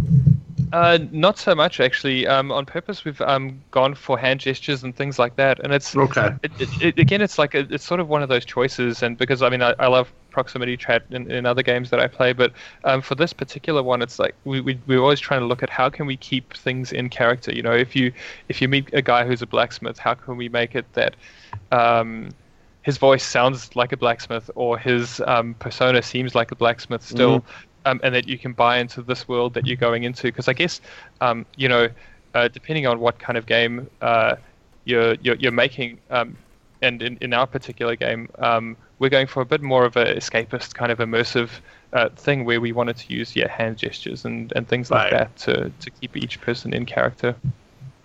Uh, 0.72 0.98
not 1.12 1.38
so 1.38 1.54
much 1.54 1.78
actually. 1.78 2.26
Um, 2.26 2.50
on 2.50 2.66
purpose, 2.66 3.04
we've 3.04 3.20
um, 3.20 3.64
gone 3.70 3.94
for 3.94 4.18
hand 4.18 4.40
gestures 4.40 4.82
and 4.82 4.96
things 4.96 5.18
like 5.18 5.36
that, 5.36 5.60
and 5.60 5.72
it's 5.72 5.96
Okay. 5.96 6.34
it, 6.42 6.52
it, 6.58 6.70
it, 6.80 6.98
again, 6.98 7.20
it's 7.20 7.38
like 7.38 7.54
it's 7.54 7.84
sort 7.84 8.00
of 8.00 8.08
one 8.08 8.22
of 8.22 8.28
those 8.28 8.44
choices, 8.44 9.02
and 9.02 9.16
because 9.16 9.40
I 9.42 9.50
mean, 9.50 9.62
I, 9.62 9.74
I 9.78 9.86
love 9.86 10.12
proximity 10.34 10.76
chat 10.76 11.02
in, 11.10 11.30
in 11.30 11.46
other 11.46 11.62
games 11.62 11.88
that 11.90 12.00
I 12.00 12.08
play, 12.08 12.32
but 12.32 12.52
um, 12.82 13.00
for 13.00 13.14
this 13.14 13.32
particular 13.32 13.82
one, 13.82 14.02
it's 14.02 14.18
like 14.18 14.34
we, 14.44 14.60
we 14.60 14.72
we're 14.88 15.00
always 15.00 15.20
trying 15.20 15.40
to 15.40 15.46
look 15.46 15.62
at 15.62 15.70
how 15.70 15.88
can 15.88 16.06
we 16.06 16.16
keep 16.16 16.54
things 16.54 16.92
in 16.92 17.08
character. 17.08 17.50
You 17.54 17.62
know, 17.62 17.76
if 17.86 17.94
you 17.96 18.12
if 18.48 18.60
you 18.60 18.68
meet 18.68 18.86
a 18.92 19.00
guy 19.00 19.24
who's 19.24 19.42
a 19.42 19.46
blacksmith, 19.46 19.98
how 19.98 20.14
can 20.14 20.36
we 20.36 20.48
make 20.48 20.74
it 20.74 20.86
that 20.94 21.14
um, 21.70 22.30
his 22.82 22.98
voice 22.98 23.24
sounds 23.24 23.74
like 23.76 23.92
a 23.92 23.96
blacksmith 23.96 24.50
or 24.56 24.76
his 24.76 25.20
um, 25.26 25.54
persona 25.54 26.02
seems 26.02 26.34
like 26.34 26.50
a 26.50 26.56
blacksmith 26.56 27.02
still, 27.02 27.44
um, 27.86 28.00
and 28.02 28.14
that 28.14 28.28
you 28.28 28.36
can 28.36 28.52
buy 28.52 28.78
into 28.78 29.02
this 29.02 29.26
world 29.28 29.54
that 29.54 29.66
you're 29.66 29.76
going 29.88 30.02
into. 30.04 30.24
Because 30.24 30.48
I 30.48 30.52
guess, 30.52 30.80
um, 31.20 31.46
you 31.56 31.68
know, 31.68 31.88
uh, 32.34 32.48
depending 32.48 32.86
on 32.86 32.98
what 32.98 33.18
kind 33.18 33.38
of 33.38 33.46
game 33.46 33.88
uh, 34.02 34.36
you're, 34.84 35.14
you're 35.22 35.36
you're 35.36 35.52
making, 35.52 35.98
um, 36.10 36.36
and 36.82 37.02
in, 37.02 37.16
in 37.20 37.32
our 37.32 37.46
particular 37.46 37.96
game, 37.96 38.28
um, 38.38 38.76
we're 38.98 39.10
going 39.10 39.26
for 39.26 39.40
a 39.42 39.44
bit 39.44 39.62
more 39.62 39.84
of 39.84 39.96
a 39.96 40.14
escapist 40.14 40.74
kind 40.74 40.90
of 40.92 40.98
immersive. 40.98 41.50
Uh, 41.92 42.08
thing 42.16 42.44
where 42.44 42.60
we 42.60 42.72
wanted 42.72 42.96
to 42.96 43.14
use 43.14 43.36
yeah 43.36 43.46
hand 43.48 43.78
gestures 43.78 44.24
and, 44.24 44.52
and 44.56 44.66
things 44.66 44.90
like 44.90 45.12
Right. 45.12 45.12
that 45.12 45.36
to, 45.36 45.70
to 45.78 45.90
keep 45.90 46.16
each 46.16 46.40
person 46.40 46.74
in 46.74 46.86
character. 46.86 47.36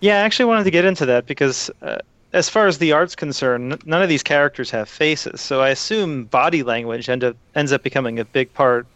Yeah, 0.00 0.14
I 0.14 0.18
actually 0.20 0.44
wanted 0.44 0.62
to 0.62 0.70
get 0.70 0.84
into 0.84 1.04
that 1.06 1.26
because, 1.26 1.70
uh, 1.82 1.98
as 2.32 2.48
far 2.48 2.68
as 2.68 2.78
the 2.78 2.92
art's 2.92 3.16
concerned, 3.16 3.72
n- 3.72 3.78
none 3.86 4.00
of 4.00 4.08
these 4.08 4.22
characters 4.22 4.70
have 4.70 4.88
faces. 4.88 5.40
So 5.40 5.60
I 5.60 5.70
assume 5.70 6.26
body 6.26 6.62
language 6.62 7.08
end 7.08 7.24
up, 7.24 7.36
ends 7.56 7.72
up 7.72 7.82
becoming 7.82 8.20
a 8.20 8.24
big 8.24 8.54
part 8.54 8.86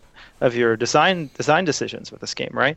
of 0.40 0.54
your 0.54 0.76
design 0.76 1.28
design 1.36 1.64
decisions 1.64 2.12
with 2.12 2.20
this 2.20 2.34
game, 2.34 2.52
right? 2.52 2.76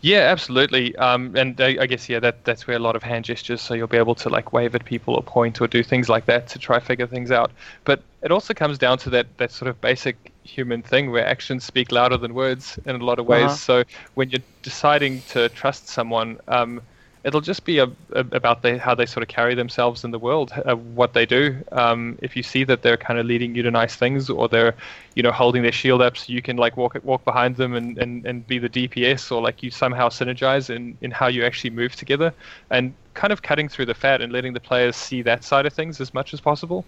Yeah, 0.00 0.20
absolutely. 0.20 0.96
Um, 0.96 1.36
and 1.36 1.60
I, 1.60 1.76
I 1.80 1.86
guess 1.86 2.08
yeah, 2.08 2.18
that 2.20 2.44
that's 2.44 2.66
where 2.66 2.76
a 2.76 2.80
lot 2.80 2.96
of 2.96 3.02
hand 3.02 3.24
gestures. 3.24 3.62
So 3.62 3.74
you'll 3.74 3.86
be 3.86 3.96
able 3.96 4.16
to 4.16 4.28
like 4.28 4.52
wave 4.52 4.74
at 4.74 4.84
people 4.84 5.14
or 5.14 5.22
point 5.22 5.60
or 5.60 5.68
do 5.68 5.82
things 5.82 6.08
like 6.08 6.26
that 6.26 6.48
to 6.48 6.58
try 6.58 6.80
figure 6.80 7.06
things 7.06 7.30
out. 7.30 7.52
But 7.84 8.02
it 8.22 8.32
also 8.32 8.52
comes 8.52 8.78
down 8.78 8.98
to 8.98 9.10
that 9.10 9.26
that 9.38 9.52
sort 9.52 9.68
of 9.68 9.80
basic 9.80 10.32
human 10.42 10.82
thing 10.82 11.12
where 11.12 11.24
actions 11.24 11.64
speak 11.64 11.92
louder 11.92 12.16
than 12.16 12.34
words 12.34 12.78
in 12.84 12.96
a 12.96 13.04
lot 13.04 13.20
of 13.20 13.26
ways. 13.26 13.44
Uh-huh. 13.44 13.54
So 13.54 13.84
when 14.14 14.30
you're 14.30 14.42
deciding 14.62 15.22
to 15.28 15.48
trust 15.50 15.88
someone, 15.88 16.38
um, 16.48 16.82
it'll 17.24 17.40
just 17.40 17.64
be 17.64 17.78
a, 17.78 17.84
a, 17.84 18.20
about 18.32 18.62
they, 18.62 18.78
how 18.78 18.94
they 18.94 19.06
sort 19.06 19.22
of 19.22 19.28
carry 19.28 19.54
themselves 19.54 20.04
in 20.04 20.10
the 20.10 20.18
world, 20.18 20.52
uh, 20.64 20.74
what 20.74 21.12
they 21.12 21.24
do. 21.24 21.56
Um, 21.72 22.18
if 22.20 22.36
you 22.36 22.42
see 22.42 22.64
that 22.64 22.82
they're 22.82 22.96
kind 22.96 23.18
of 23.18 23.26
leading 23.26 23.54
you 23.54 23.62
to 23.62 23.70
nice 23.70 23.94
things, 23.94 24.28
or 24.28 24.48
they're, 24.48 24.74
you 25.14 25.22
know, 25.22 25.32
holding 25.32 25.62
their 25.62 25.72
shield 25.72 26.02
up 26.02 26.16
so 26.16 26.32
you 26.32 26.42
can 26.42 26.56
like 26.56 26.76
walk 26.76 26.96
walk 27.02 27.24
behind 27.24 27.56
them 27.56 27.74
and, 27.74 27.98
and, 27.98 28.26
and 28.26 28.46
be 28.46 28.58
the 28.58 28.68
DPS, 28.68 29.30
or 29.30 29.40
like 29.40 29.62
you 29.62 29.70
somehow 29.70 30.08
synergize 30.08 30.74
in, 30.74 30.96
in 31.00 31.10
how 31.10 31.28
you 31.28 31.44
actually 31.44 31.70
move 31.70 31.94
together, 31.94 32.32
and 32.70 32.92
kind 33.14 33.32
of 33.32 33.42
cutting 33.42 33.68
through 33.68 33.86
the 33.86 33.94
fat 33.94 34.20
and 34.20 34.32
letting 34.32 34.52
the 34.52 34.60
players 34.60 34.96
see 34.96 35.22
that 35.22 35.44
side 35.44 35.66
of 35.66 35.72
things 35.72 36.00
as 36.00 36.12
much 36.14 36.34
as 36.34 36.40
possible. 36.40 36.84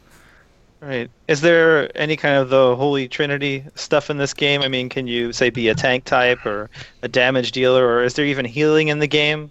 Right. 0.81 1.11
Is 1.29 1.41
there 1.41 1.91
any 1.97 2.15
kind 2.15 2.37
of 2.37 2.51
the 2.51 2.77
holy 2.77 3.09
trinity 3.09 3.65
stuff 3.75 4.11
in 4.11 4.19
this 4.19 4.35
game? 4.35 4.61
I 4.61 4.69
mean, 4.69 4.91
can 4.91 5.07
you 5.07 5.33
say 5.33 5.49
be 5.49 5.69
a 5.69 5.75
tank 5.75 6.05
type 6.05 6.45
or 6.45 6.69
a 7.01 7.09
damage 7.09 7.53
dealer, 7.53 7.87
or 7.87 8.03
is 8.03 8.15
there 8.15 8.27
even 8.27 8.45
healing 8.45 8.89
in 8.89 8.99
the 8.99 9.07
game? 9.07 9.51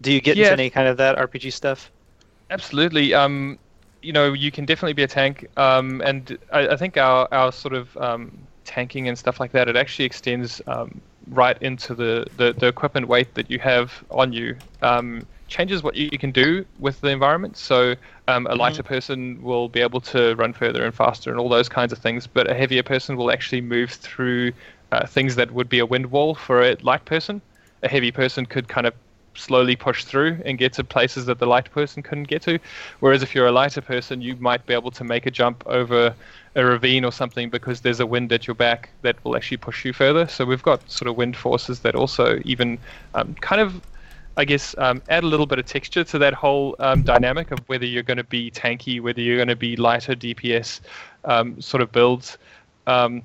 Do 0.00 0.12
you 0.12 0.20
get 0.20 0.36
Yeah. 0.36 0.38
into 0.38 0.52
any 0.54 0.70
kind 0.70 0.88
of 0.88 0.96
that 0.98 1.18
RPG 1.18 1.50
stuff? 1.50 1.92
Absolutely. 2.50 3.14
Um, 3.14 3.58
you 4.02 4.12
know, 4.12 4.32
you 4.32 4.50
can 4.50 4.66
definitely 4.66 4.92
be 4.92 5.02
a 5.02 5.06
tank, 5.08 5.46
um, 5.56 6.02
and 6.04 6.36
I, 6.52 6.68
I 6.68 6.76
think 6.76 6.98
our, 6.98 7.26
our 7.32 7.50
sort 7.50 7.72
of 7.74 7.96
um, 7.96 8.46
tanking 8.64 9.08
and 9.08 9.18
stuff 9.18 9.40
like 9.40 9.52
that, 9.52 9.66
it 9.68 9.76
actually 9.76 10.04
extends 10.04 10.60
um, 10.66 11.00
right 11.28 11.56
into 11.62 11.94
the, 11.94 12.26
the, 12.36 12.52
the 12.58 12.66
equipment 12.66 13.08
weight 13.08 13.34
that 13.34 13.50
you 13.50 13.58
have 13.60 14.04
on 14.10 14.32
you. 14.32 14.56
Um, 14.82 15.26
changes 15.48 15.82
what 15.82 15.94
you 15.96 16.18
can 16.18 16.32
do 16.32 16.66
with 16.78 17.00
the 17.00 17.08
environment. 17.08 17.56
So 17.56 17.94
um, 18.28 18.46
a 18.50 18.54
lighter 18.54 18.82
person 18.82 19.42
will 19.42 19.68
be 19.68 19.80
able 19.80 20.00
to 20.02 20.34
run 20.36 20.52
further 20.52 20.84
and 20.84 20.94
faster 20.94 21.30
and 21.30 21.40
all 21.40 21.48
those 21.48 21.68
kinds 21.68 21.92
of 21.92 21.98
things, 21.98 22.26
but 22.26 22.50
a 22.50 22.54
heavier 22.54 22.82
person 22.82 23.16
will 23.16 23.30
actually 23.30 23.60
move 23.62 23.90
through 23.90 24.52
uh, 24.92 25.06
things 25.06 25.36
that 25.36 25.50
would 25.52 25.68
be 25.70 25.78
a 25.78 25.86
wind 25.86 26.06
wall 26.10 26.34
for 26.34 26.62
a 26.62 26.76
light 26.82 27.06
person. 27.06 27.40
A 27.82 27.88
heavy 27.88 28.10
person 28.12 28.44
could 28.44 28.68
kind 28.68 28.86
of 28.86 28.94
slowly 29.36 29.76
push 29.76 30.04
through 30.04 30.40
and 30.44 30.58
get 30.58 30.72
to 30.74 30.84
places 30.84 31.26
that 31.26 31.38
the 31.38 31.46
light 31.46 31.70
person 31.70 32.02
couldn't 32.02 32.28
get 32.28 32.42
to. 32.42 32.58
Whereas 33.00 33.22
if 33.22 33.34
you're 33.34 33.46
a 33.46 33.52
lighter 33.52 33.80
person, 33.80 34.20
you 34.20 34.36
might 34.36 34.64
be 34.66 34.74
able 34.74 34.90
to 34.92 35.04
make 35.04 35.26
a 35.26 35.30
jump 35.30 35.62
over 35.66 36.14
a 36.56 36.64
ravine 36.64 37.04
or 37.04 37.12
something 37.12 37.50
because 37.50 37.80
there's 37.80 38.00
a 38.00 38.06
wind 38.06 38.32
at 38.32 38.46
your 38.46 38.54
back 38.54 38.90
that 39.02 39.22
will 39.24 39.36
actually 39.36 39.56
push 39.56 39.84
you 39.84 39.92
further. 39.92 40.26
So 40.28 40.44
we've 40.44 40.62
got 40.62 40.88
sort 40.90 41.08
of 41.08 41.16
wind 41.16 41.36
forces 41.36 41.80
that 41.80 41.94
also 41.94 42.40
even 42.44 42.78
um, 43.14 43.34
kind 43.40 43.60
of, 43.60 43.80
I 44.36 44.44
guess, 44.44 44.74
um, 44.78 45.02
add 45.08 45.24
a 45.24 45.26
little 45.26 45.46
bit 45.46 45.58
of 45.58 45.66
texture 45.66 46.04
to 46.04 46.18
that 46.18 46.34
whole 46.34 46.76
um, 46.78 47.02
dynamic 47.02 47.50
of 47.50 47.60
whether 47.68 47.86
you're 47.86 48.02
going 48.02 48.18
to 48.18 48.24
be 48.24 48.50
tanky, 48.50 49.00
whether 49.00 49.20
you're 49.20 49.36
going 49.36 49.48
to 49.48 49.56
be 49.56 49.76
lighter 49.76 50.14
DPS 50.14 50.80
um, 51.24 51.60
sort 51.60 51.82
of 51.82 51.90
builds. 51.92 52.38
Um, 52.86 53.22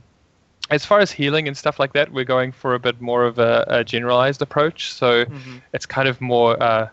as 0.69 0.85
far 0.85 0.99
as 0.99 1.11
healing 1.11 1.47
and 1.47 1.57
stuff 1.57 1.79
like 1.79 1.93
that, 1.93 2.11
we're 2.11 2.25
going 2.25 2.51
for 2.51 2.73
a 2.75 2.79
bit 2.79 2.99
more 3.01 3.23
of 3.25 3.39
a, 3.39 3.65
a 3.67 3.83
generalized 3.83 4.41
approach. 4.41 4.93
So 4.93 5.25
it's 5.73 5.85
kind 5.85 6.07
of 6.07 6.19
more 6.21 6.61
uh, 6.61 6.89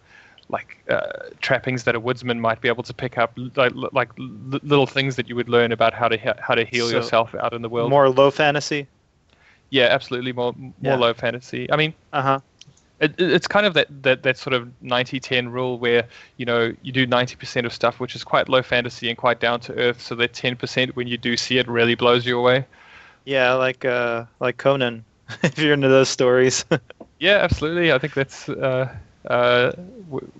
like 0.48 0.78
uh, 0.88 1.00
trappings 1.40 1.84
that 1.84 1.94
a 1.94 2.00
woodsman 2.00 2.40
might 2.40 2.60
be 2.60 2.68
able 2.68 2.84
to 2.84 2.94
pick 2.94 3.18
up, 3.18 3.32
like, 3.56 3.72
like 3.92 4.08
l- 4.18 4.60
little 4.62 4.86
things 4.86 5.16
that 5.16 5.28
you 5.28 5.34
would 5.36 5.48
learn 5.48 5.72
about 5.72 5.92
how 5.92 6.08
to 6.08 6.16
he- 6.16 6.30
how 6.40 6.54
to 6.54 6.64
heal 6.64 6.88
So, 6.88 6.96
yourself 6.96 7.34
out 7.34 7.52
in 7.52 7.62
the 7.62 7.68
world. 7.68 7.90
More 7.90 8.08
low 8.08 8.30
fantasy. 8.30 8.86
yeah, 9.70 9.86
absolutely 9.86 10.32
more 10.32 10.54
more 10.56 10.72
Yeah. 10.80 10.96
low 10.96 11.14
fantasy. 11.14 11.70
I 11.72 11.76
mean, 11.76 11.92
Uh 12.12 12.22
huh. 12.22 12.40
it, 13.00 13.10
it- 13.18 13.32
it's 13.32 13.46
kind 13.48 13.66
of 13.66 13.74
that, 13.74 13.88
that, 14.04 14.22
that 14.22 14.38
sort 14.38 14.54
of 14.54 14.68
90-10 14.82 15.50
rule 15.52 15.78
where 15.78 16.06
you 16.38 16.46
know 16.46 16.72
you 16.82 16.92
do 16.92 17.06
90% 17.06 17.66
of 17.66 17.72
stuff 17.74 17.98
which 18.00 18.14
is 18.14 18.22
quite 18.24 18.48
low 18.48 18.62
fantasy 18.62 19.08
and 19.10 19.18
quite 19.18 19.40
down 19.40 19.58
to 19.60 19.74
earth 19.74 20.00
so 20.00 20.14
that 20.14 20.32
10% 20.32 20.94
when 20.96 21.06
you 21.08 21.18
do 21.18 21.36
see 21.36 21.58
it 21.58 21.66
really 21.68 21.94
blows 21.96 22.24
you 22.24 22.38
away 22.38 22.64
Yeah, 23.26 23.52
like 23.54 23.84
uh, 23.84 24.24
like 24.40 24.56
Conan. 24.56 25.04
if 25.42 25.58
you're 25.58 25.74
into 25.74 25.88
those 25.88 26.08
stories. 26.08 26.64
yeah 27.18 27.38
absolutely 27.42 27.90
i 27.92 27.98
think 27.98 28.12
that's 28.14 28.48
uh, 28.48 28.94
uh, 29.26 29.72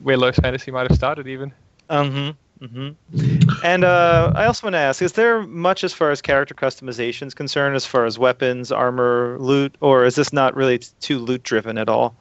where 0.03 0.16
low 0.16 0.31
fantasy 0.31 0.70
might 0.70 0.88
have 0.88 0.96
started 0.96 1.27
even 1.27 1.53
Mm-hmm. 1.90 2.64
Mm-hmm. 2.64 3.64
And 3.64 3.85
uh, 3.85 4.33
I 4.35 4.46
also 4.46 4.66
want 4.66 4.75
to 4.75 4.79
ask: 4.79 5.03
Is 5.03 5.12
there 5.12 5.42
much 5.42 5.85
as 5.85 5.92
far 5.92 6.11
as 6.11 6.20
character 6.20 6.55
customization 6.55 7.27
is 7.27 7.35
concerned, 7.35 7.77
as 7.77 7.87
far 7.87 8.07
as 8.07 8.18
weapons, 8.18 8.72
armor, 8.72 9.37
loot, 9.38 9.77
or 9.81 10.05
is 10.05 10.14
this 10.16 10.33
not 10.33 10.57
really 10.57 10.79
too 11.01 11.18
loot 11.18 11.42
driven 11.42 11.79
at 11.79 11.88
all? 11.88 12.14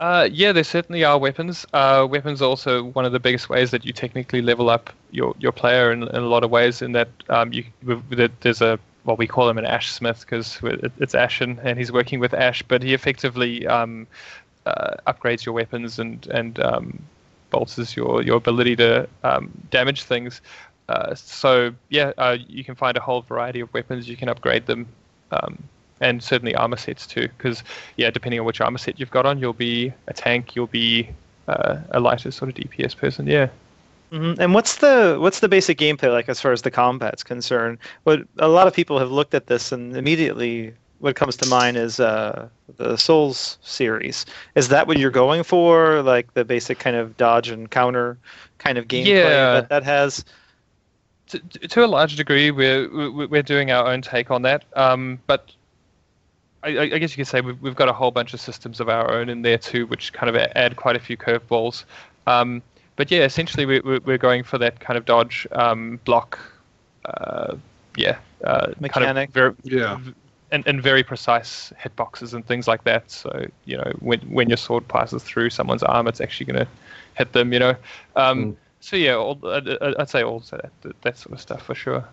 Uh, 0.00 0.28
yeah, 0.32 0.50
there 0.52 0.64
certainly 0.64 1.04
are 1.04 1.18
weapons. 1.18 1.64
Uh, 1.72 2.06
weapons 2.10 2.42
are 2.42 2.46
also 2.48 2.84
one 2.84 3.04
of 3.04 3.12
the 3.12 3.20
biggest 3.20 3.48
ways 3.48 3.70
that 3.70 3.84
you 3.84 3.92
technically 3.92 4.42
level 4.42 4.68
up 4.70 4.90
your, 5.12 5.34
your 5.38 5.52
player 5.52 5.92
in, 5.92 6.02
in 6.02 6.16
a 6.22 6.26
lot 6.28 6.42
of 6.42 6.50
ways. 6.50 6.82
In 6.82 6.92
that 6.92 7.08
um, 7.28 7.52
you 7.52 7.64
with- 7.84 8.02
with 8.10 8.20
it- 8.20 8.40
there's 8.40 8.60
a 8.60 8.78
well 9.04 9.16
we 9.16 9.26
call 9.26 9.48
him 9.48 9.58
an 9.58 9.64
Ash 9.64 9.90
Smith 9.90 10.20
because 10.20 10.58
it's 10.98 11.14
Ashen 11.14 11.58
and 11.62 11.78
he's 11.78 11.92
working 11.92 12.20
with 12.20 12.34
Ash, 12.34 12.62
but 12.62 12.82
he 12.82 12.94
effectively 12.94 13.66
um, 13.66 14.06
uh, 14.66 14.94
upgrades 15.06 15.44
your 15.44 15.54
weapons 15.54 15.98
and 15.98 16.26
and 16.28 16.58
um, 16.60 16.98
bolsters 17.50 17.96
your 17.96 18.22
your 18.22 18.36
ability 18.36 18.76
to 18.76 19.08
um, 19.22 19.50
damage 19.70 20.02
things. 20.02 20.40
Uh, 20.88 21.14
so 21.14 21.74
yeah, 21.88 22.12
uh, 22.18 22.36
you 22.48 22.64
can 22.64 22.74
find 22.74 22.96
a 22.96 23.00
whole 23.00 23.22
variety 23.22 23.60
of 23.60 23.72
weapons. 23.72 24.08
You 24.08 24.16
can 24.16 24.28
upgrade 24.28 24.66
them. 24.66 24.86
Um, 25.30 25.62
and 26.00 26.22
certainly 26.22 26.54
armor 26.54 26.76
sets 26.76 27.06
too. 27.06 27.28
Because 27.28 27.62
yeah, 27.96 28.10
depending 28.10 28.40
on 28.40 28.46
which 28.46 28.60
armor 28.60 28.78
set 28.78 29.00
you've 29.00 29.10
got 29.10 29.26
on, 29.26 29.38
you'll 29.38 29.52
be 29.52 29.92
a 30.08 30.12
tank, 30.12 30.54
you'll 30.54 30.66
be 30.66 31.08
uh, 31.48 31.78
a 31.90 32.00
lighter 32.00 32.30
sort 32.30 32.50
of 32.50 32.56
DPS 32.56 32.96
person. 32.96 33.26
Yeah. 33.26 33.48
Hmm 34.14 34.34
And 34.38 34.54
what's 34.54 34.76
the 34.76 35.16
what's 35.20 35.40
the 35.40 35.48
basic 35.48 35.78
gameplay 35.78 36.12
like 36.12 36.28
as 36.28 36.40
far 36.40 36.52
as 36.52 36.62
the 36.62 36.70
combat's 36.70 37.24
concerned? 37.24 37.78
What 38.04 38.20
a 38.38 38.48
lot 38.48 38.68
of 38.68 38.74
people 38.74 38.98
have 39.00 39.10
looked 39.10 39.34
at 39.34 39.46
this 39.48 39.72
and 39.72 39.96
immediately 39.96 40.74
what 41.00 41.16
comes 41.16 41.36
to 41.38 41.46
mind 41.46 41.76
is 41.76 41.98
uh, 42.00 42.48
the 42.76 42.96
Souls 42.96 43.58
series. 43.62 44.24
Is 44.54 44.68
that 44.68 44.86
what 44.86 44.98
you're 44.98 45.10
going 45.10 45.42
for? 45.42 46.02
Like 46.02 46.32
the 46.34 46.44
basic 46.44 46.78
kind 46.78 46.96
of 46.96 47.16
dodge 47.16 47.48
and 47.50 47.70
counter 47.70 48.16
kind 48.58 48.78
of 48.78 48.86
gameplay 48.86 49.10
Yeah. 49.10 49.52
that 49.52 49.68
that 49.68 49.82
has? 49.84 50.24
To, 51.28 51.38
to 51.40 51.84
a 51.84 51.86
large 51.88 52.16
degree, 52.16 52.50
we're 52.52 52.88
we're 53.28 53.42
doing 53.42 53.70
our 53.70 53.86
own 53.92 54.02
take 54.02 54.30
on 54.30 54.42
that. 54.42 54.64
Um, 54.76 55.18
but 55.26 55.52
I, 56.62 56.68
I 56.76 56.82
I 56.82 56.98
guess 56.98 57.12
you 57.12 57.16
could 57.24 57.28
say 57.28 57.40
we've, 57.40 57.60
we've 57.60 57.74
got 57.74 57.88
a 57.88 57.92
whole 57.92 58.12
bunch 58.12 58.34
of 58.34 58.40
systems 58.40 58.80
of 58.80 58.88
our 58.88 59.10
own 59.12 59.28
in 59.28 59.42
there 59.42 59.58
too, 59.58 59.86
which 59.86 60.12
kind 60.12 60.34
of 60.34 60.36
add 60.54 60.76
quite 60.76 60.96
a 60.96 61.00
few 61.00 61.16
curveballs. 61.16 61.84
Um, 62.26 62.62
but 62.96 63.10
yeah, 63.10 63.24
essentially 63.24 63.66
we, 63.66 63.80
we- 63.80 63.98
we're 64.00 64.18
going 64.18 64.42
for 64.44 64.58
that 64.58 64.80
kind 64.80 64.96
of 64.96 65.04
dodge 65.04 65.46
um, 65.52 65.98
block. 66.04 66.38
Uh, 67.04 67.56
yeah, 67.96 68.18
uh, 68.44 68.72
Mechanic. 68.80 69.32
Kind 69.32 69.46
of 69.46 69.56
ver- 69.62 69.76
Yeah. 69.78 69.98
and, 70.50 70.66
and 70.66 70.82
very 70.82 71.02
precise 71.02 71.72
hitboxes 71.82 72.32
and 72.34 72.46
things 72.46 72.66
like 72.68 72.84
that. 72.84 73.10
So 73.10 73.46
you 73.66 73.76
know 73.76 73.92
when 74.00 74.20
when 74.20 74.48
your 74.48 74.56
sword 74.56 74.86
passes 74.88 75.22
through 75.22 75.50
someone's 75.50 75.82
arm, 75.82 76.06
it's 76.08 76.20
actually 76.20 76.46
going 76.46 76.64
to 76.64 76.68
hit 77.16 77.32
them. 77.32 77.52
You 77.52 77.58
know. 77.58 77.76
Um, 78.16 78.44
Mm. 78.44 78.56
So 78.80 78.96
yeah, 78.96 79.14
all, 79.14 79.38
I'd, 79.48 79.66
I'd 79.98 80.10
say 80.10 80.22
also 80.22 80.58
that, 80.82 81.00
that 81.02 81.16
sort 81.16 81.32
of 81.32 81.40
stuff 81.40 81.62
for 81.62 81.74
sure. 81.74 82.04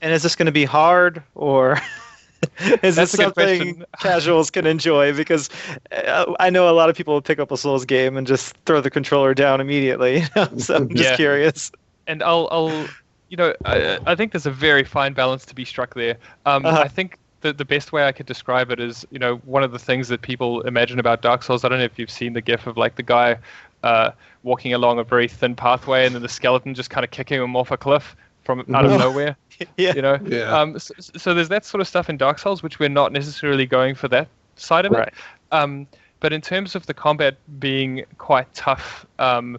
And 0.00 0.12
is 0.12 0.22
this 0.22 0.36
going 0.36 0.46
to 0.46 0.52
be 0.52 0.64
hard 0.64 1.22
or 1.34 1.76
is 2.82 2.96
That's 2.96 3.12
this 3.12 3.12
something 3.12 3.84
casuals 3.98 4.50
can 4.50 4.66
enjoy? 4.66 5.14
Because 5.14 5.48
uh, 5.92 6.32
I 6.40 6.50
know 6.50 6.68
a 6.70 6.72
lot 6.72 6.90
of 6.90 6.96
people 6.96 7.14
will 7.14 7.22
pick 7.22 7.38
up 7.38 7.50
a 7.50 7.56
Souls 7.56 7.84
game 7.84 8.16
and 8.16 8.26
just 8.26 8.56
throw 8.66 8.80
the 8.80 8.90
controller 8.90 9.34
down 9.34 9.60
immediately. 9.60 10.20
You 10.22 10.28
know? 10.36 10.48
So 10.58 10.76
I'm 10.76 10.94
just 10.94 11.12
Yeah. 11.12 11.14
curious. 11.14 11.70
and 12.06 12.22
I'll, 12.22 12.48
I'll, 12.50 12.94
you 13.28 13.36
know, 13.36 13.54
I, 13.64 13.98
I 14.06 14.14
think 14.14 14.32
there's 14.32 14.46
a 14.46 14.50
very 14.50 14.84
fine 14.84 15.12
balance 15.14 15.46
to 15.46 15.54
be 15.54 15.64
struck 15.64 15.94
there. 15.94 16.18
Um, 16.46 16.70
Uh-huh. 16.70 16.78
I 16.80 16.88
think 16.88 17.18
the 17.42 17.52
the 17.52 17.64
best 17.64 17.92
way 17.92 18.04
I 18.06 18.12
could 18.12 18.26
describe 18.26 18.70
it 18.70 18.80
is, 18.80 19.06
you 19.10 19.18
know, 19.18 19.36
one 19.38 19.62
of 19.62 19.72
the 19.72 19.78
things 19.78 20.08
that 20.08 20.22
people 20.22 20.62
imagine 20.62 20.98
about 20.98 21.22
Dark 21.22 21.42
Souls. 21.42 21.64
I 21.64 21.68
don't 21.68 21.78
know 21.78 21.84
if 21.84 21.98
you've 21.98 22.10
seen 22.10 22.32
the 22.34 22.42
GIF 22.42 22.66
of 22.66 22.76
like 22.76 22.96
the 22.96 23.02
guy 23.02 23.38
uh, 23.82 24.12
walking 24.42 24.74
along 24.74 24.98
a 24.98 25.04
very 25.04 25.28
thin 25.28 25.54
pathway, 25.56 26.06
and 26.06 26.14
then 26.14 26.22
the 26.22 26.28
skeleton 26.28 26.74
just 26.74 26.90
kind 26.90 27.04
of 27.04 27.10
kicking 27.10 27.40
him 27.42 27.56
off 27.56 27.70
a 27.70 27.76
cliff 27.78 28.16
from 28.42 28.66
out 28.74 28.84
of 28.84 28.94
nowhere. 28.94 29.36
Yeah. 29.76 29.94
You 29.94 30.02
know, 30.02 30.18
Yeah. 30.24 30.58
um, 30.58 30.78
so, 30.78 30.94
so 30.98 31.34
there's 31.34 31.48
that 31.48 31.64
sort 31.64 31.80
of 31.80 31.88
stuff 31.88 32.08
in 32.08 32.16
Dark 32.16 32.38
Souls, 32.38 32.62
which 32.62 32.78
we're 32.78 32.88
not 32.88 33.12
necessarily 33.12 33.66
going 33.66 33.94
for 33.94 34.08
that 34.08 34.28
side 34.56 34.84
of 34.84 34.92
it. 34.92 34.98
Right. 34.98 35.14
Um, 35.52 35.86
but 36.20 36.32
in 36.32 36.40
terms 36.40 36.74
of 36.74 36.86
the 36.86 36.94
combat 36.94 37.36
being 37.58 38.04
quite 38.18 38.52
tough, 38.54 39.06
um, 39.18 39.58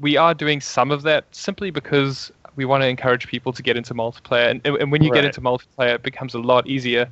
we 0.00 0.16
are 0.16 0.34
doing 0.34 0.60
some 0.60 0.90
of 0.90 1.02
that 1.02 1.24
simply 1.32 1.70
because 1.70 2.32
we 2.56 2.64
want 2.64 2.82
to 2.82 2.88
encourage 2.88 3.26
people 3.26 3.52
to 3.52 3.62
get 3.62 3.76
into 3.76 3.94
multiplayer. 3.94 4.50
And, 4.50 4.64
and 4.64 4.90
when 4.90 5.02
you 5.02 5.10
Right. 5.10 5.16
get 5.16 5.24
into 5.24 5.40
multiplayer, 5.40 5.94
it 5.94 6.02
becomes 6.02 6.34
a 6.34 6.38
lot 6.38 6.66
easier. 6.66 7.08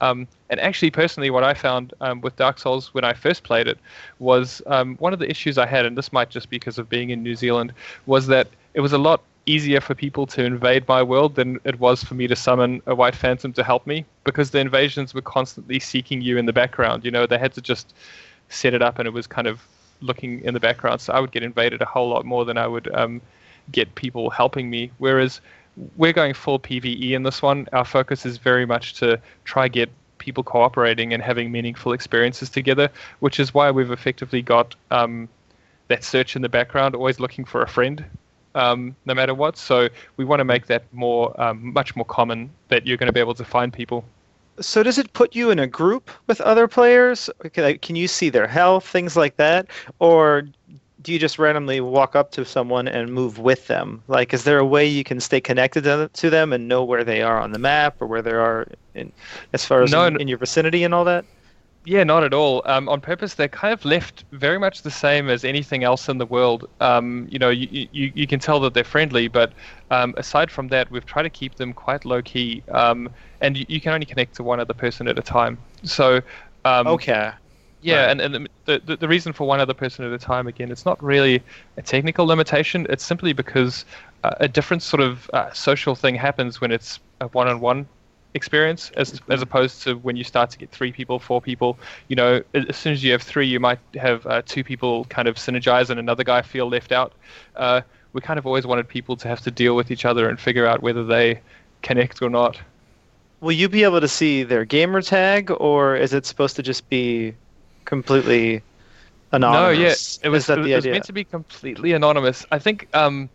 Um, 0.00 0.26
and 0.50 0.60
actually, 0.60 0.90
personally, 0.90 1.30
what 1.30 1.42
I 1.44 1.54
found 1.54 1.94
um, 2.00 2.20
with 2.20 2.36
Dark 2.36 2.58
Souls 2.58 2.92
when 2.92 3.04
I 3.04 3.14
first 3.14 3.44
played 3.44 3.66
it 3.66 3.78
was 4.18 4.60
um, 4.66 4.96
one 4.96 5.12
of 5.12 5.18
the 5.18 5.30
issues 5.30 5.56
I 5.56 5.66
had, 5.66 5.86
and 5.86 5.96
this 5.96 6.12
might 6.12 6.28
just 6.28 6.50
be 6.50 6.58
because 6.58 6.78
of 6.78 6.88
being 6.88 7.10
in 7.10 7.22
New 7.22 7.34
Zealand, 7.34 7.72
was 8.04 8.26
that 8.26 8.48
it 8.74 8.80
was 8.80 8.92
a 8.92 8.98
lot 8.98 9.22
easier 9.46 9.80
for 9.80 9.94
people 9.94 10.26
to 10.26 10.44
invade 10.44 10.86
my 10.88 11.02
world 11.02 11.36
than 11.36 11.58
it 11.64 11.78
was 11.78 12.02
for 12.02 12.14
me 12.14 12.26
to 12.26 12.36
summon 12.36 12.82
a 12.86 12.94
white 12.94 13.14
phantom 13.14 13.52
to 13.52 13.62
help 13.62 13.86
me 13.86 14.04
because 14.24 14.50
the 14.50 14.58
invasions 14.58 15.14
were 15.14 15.22
constantly 15.22 15.78
seeking 15.78 16.20
you 16.20 16.36
in 16.36 16.46
the 16.46 16.52
background. 16.52 17.04
You 17.04 17.12
know, 17.12 17.26
they 17.26 17.38
had 17.38 17.54
to 17.54 17.60
just 17.60 17.94
set 18.48 18.74
it 18.74 18.82
up 18.82 18.98
and 18.98 19.06
it 19.06 19.12
was 19.12 19.26
kind 19.26 19.46
of 19.46 19.62
looking 20.00 20.40
in 20.44 20.52
the 20.52 20.60
background. 20.60 21.00
So 21.00 21.12
I 21.12 21.20
would 21.20 21.30
get 21.30 21.42
invaded 21.42 21.80
a 21.80 21.84
whole 21.84 22.08
lot 22.08 22.24
more 22.24 22.44
than 22.44 22.58
I 22.58 22.66
would 22.66 22.92
um, 22.94 23.22
get 23.70 23.94
people 23.94 24.30
helping 24.30 24.68
me. 24.68 24.90
Whereas 24.98 25.40
we're 25.96 26.12
going 26.12 26.34
full 26.34 26.58
PVE 26.58 27.12
in 27.12 27.22
this 27.22 27.42
one. 27.42 27.68
Our 27.72 27.84
focus 27.84 28.26
is 28.26 28.38
very 28.38 28.66
much 28.66 28.94
to 28.94 29.20
try 29.44 29.68
get 29.68 29.90
people 30.18 30.42
cooperating 30.42 31.12
and 31.12 31.22
having 31.22 31.52
meaningful 31.52 31.92
experiences 31.92 32.48
together, 32.50 32.90
which 33.20 33.38
is 33.38 33.52
why 33.52 33.70
we've 33.70 33.90
effectively 33.90 34.42
got 34.42 34.74
um, 34.90 35.28
that 35.88 36.02
search 36.02 36.34
in 36.34 36.42
the 36.42 36.48
background, 36.48 36.94
always 36.94 37.20
looking 37.20 37.44
for 37.44 37.62
a 37.62 37.68
friend. 37.68 38.04
Um, 38.56 38.96
no 39.04 39.14
matter 39.14 39.34
what, 39.34 39.58
so 39.58 39.88
we 40.16 40.24
want 40.24 40.40
to 40.40 40.44
make 40.44 40.66
that 40.66 40.82
more, 40.92 41.38
um, 41.38 41.74
much 41.74 41.94
more 41.94 42.06
common 42.06 42.50
that 42.68 42.86
you're 42.86 42.96
going 42.96 43.06
to 43.08 43.12
be 43.12 43.20
able 43.20 43.34
to 43.34 43.44
find 43.44 43.70
people. 43.70 44.02
So 44.58 44.82
does 44.82 44.96
it 44.96 45.12
put 45.12 45.36
you 45.36 45.50
in 45.50 45.58
a 45.58 45.66
group 45.66 46.10
with 46.26 46.40
other 46.40 46.66
players? 46.66 47.28
Can 47.52 47.96
you 47.96 48.08
see 48.08 48.30
their 48.30 48.46
health, 48.46 48.88
things 48.88 49.14
like 49.14 49.36
that, 49.36 49.66
or 49.98 50.48
do 51.02 51.12
you 51.12 51.18
just 51.18 51.38
randomly 51.38 51.80
walk 51.80 52.16
up 52.16 52.30
to 52.32 52.44
someone 52.44 52.88
and 52.88 53.12
move 53.12 53.38
with 53.38 53.66
them? 53.66 54.02
Like, 54.08 54.32
is 54.32 54.44
there 54.44 54.58
a 54.58 54.64
way 54.64 54.86
you 54.86 55.04
can 55.04 55.20
stay 55.20 55.40
connected 55.40 55.84
to 56.12 56.30
them 56.30 56.52
and 56.52 56.66
know 56.66 56.82
where 56.82 57.04
they 57.04 57.20
are 57.22 57.38
on 57.38 57.52
the 57.52 57.58
map 57.58 58.00
or 58.00 58.06
where 58.06 58.22
they 58.22 58.32
are 58.32 58.66
in, 58.94 59.12
as 59.52 59.64
far 59.64 59.82
as 59.82 59.92
No, 59.92 60.06
in, 60.06 60.20
in 60.20 60.28
your 60.28 60.38
vicinity 60.38 60.82
and 60.82 60.94
all 60.94 61.04
that? 61.04 61.24
Yeah, 61.88 62.02
not 62.02 62.24
at 62.24 62.34
all. 62.34 62.62
Um, 62.64 62.88
on 62.88 63.00
purpose, 63.00 63.34
they're 63.34 63.46
kind 63.48 63.72
of 63.72 63.84
left 63.84 64.24
very 64.32 64.58
much 64.58 64.82
the 64.82 64.90
same 64.90 65.28
as 65.30 65.44
anything 65.44 65.84
else 65.84 66.08
in 66.08 66.18
the 66.18 66.26
world. 66.26 66.68
Um, 66.80 67.28
you 67.30 67.38
know, 67.38 67.50
you, 67.50 67.88
you, 67.92 68.10
you 68.12 68.26
can 68.26 68.40
tell 68.40 68.58
that 68.60 68.74
they're 68.74 68.82
friendly, 68.82 69.28
but 69.28 69.52
um, 69.92 70.12
aside 70.16 70.50
from 70.50 70.66
that, 70.68 70.90
we've 70.90 71.06
tried 71.06 71.22
to 71.22 71.30
keep 71.30 71.54
them 71.54 71.72
quite 71.72 72.04
low 72.04 72.22
key. 72.22 72.64
Um, 72.72 73.08
and 73.40 73.56
you, 73.56 73.66
you 73.68 73.80
can 73.80 73.92
only 73.92 74.06
connect 74.06 74.34
to 74.36 74.42
one 74.42 74.58
other 74.58 74.74
person 74.74 75.06
at 75.06 75.16
a 75.16 75.22
time. 75.22 75.64
So, 75.84 76.22
um, 76.64 77.04
Okay. 77.04 77.32
yeah, 77.80 78.08
Right. 78.08 78.10
and, 78.10 78.20
and 78.20 78.48
the, 78.64 78.80
the 78.84 78.96
the 78.96 79.08
reason 79.08 79.32
for 79.32 79.46
one 79.46 79.60
other 79.60 79.74
person 79.74 80.04
at 80.04 80.12
a 80.12 80.18
time 80.18 80.48
again, 80.48 80.72
it's 80.72 80.84
not 80.86 81.02
really 81.02 81.44
a 81.76 81.82
technical 81.82 82.26
limitation. 82.26 82.86
It's 82.90 83.04
simply 83.04 83.32
because 83.32 83.84
uh, 84.24 84.34
a 84.40 84.48
different 84.48 84.82
sort 84.82 85.02
of 85.02 85.30
uh, 85.34 85.52
social 85.52 85.94
thing 85.94 86.16
happens 86.16 86.60
when 86.60 86.72
it's 86.72 86.98
a 87.20 87.28
one-on-one 87.28 87.88
experience, 88.36 88.92
as 88.96 89.20
as 89.28 89.42
opposed 89.42 89.82
to 89.82 89.94
when 89.94 90.14
you 90.14 90.22
start 90.22 90.50
to 90.50 90.58
get 90.58 90.70
three 90.70 90.92
people, 90.92 91.18
four 91.18 91.40
people. 91.42 91.78
You 92.08 92.16
know, 92.16 92.42
as 92.54 92.76
soon 92.76 92.92
as 92.92 93.02
you 93.02 93.10
have 93.12 93.22
three, 93.22 93.46
you 93.46 93.58
might 93.58 93.80
have 93.94 94.24
uh, 94.26 94.42
two 94.46 94.62
people 94.62 95.04
kind 95.06 95.26
of 95.26 95.36
synergize 95.36 95.90
and 95.90 95.98
another 95.98 96.22
guy 96.22 96.42
feel 96.42 96.68
left 96.68 96.92
out. 96.92 97.12
Uh, 97.56 97.80
we 98.12 98.20
kind 98.20 98.38
of 98.38 98.46
always 98.46 98.66
wanted 98.66 98.88
people 98.88 99.16
to 99.16 99.28
have 99.28 99.40
to 99.40 99.50
deal 99.50 99.74
with 99.74 99.90
each 99.90 100.04
other 100.04 100.28
and 100.28 100.38
figure 100.38 100.66
out 100.66 100.82
whether 100.82 101.04
they 101.04 101.40
connect 101.82 102.22
or 102.22 102.30
not. 102.30 102.58
Will 103.40 103.52
you 103.52 103.68
be 103.68 103.84
able 103.84 104.00
to 104.00 104.08
see 104.08 104.42
their 104.42 104.64
gamer 104.64 105.02
tag, 105.02 105.50
or 105.50 105.96
is 105.96 106.14
it 106.14 106.24
supposed 106.24 106.56
to 106.56 106.62
just 106.62 106.88
be 106.88 107.34
completely 107.84 108.62
anonymous? 109.32 109.78
No, 109.78 109.82
yeah, 109.84 110.26
it 110.26 110.30
was, 110.30 110.46
that 110.46 110.58
it 110.58 110.62
the 110.64 110.74
was 110.74 110.84
idea? 110.84 110.92
meant 110.92 111.04
to 111.04 111.12
be 111.12 111.24
completely 111.24 111.92
anonymous. 111.92 112.46
I 112.50 112.58
think 112.58 112.88
um, 112.94 113.28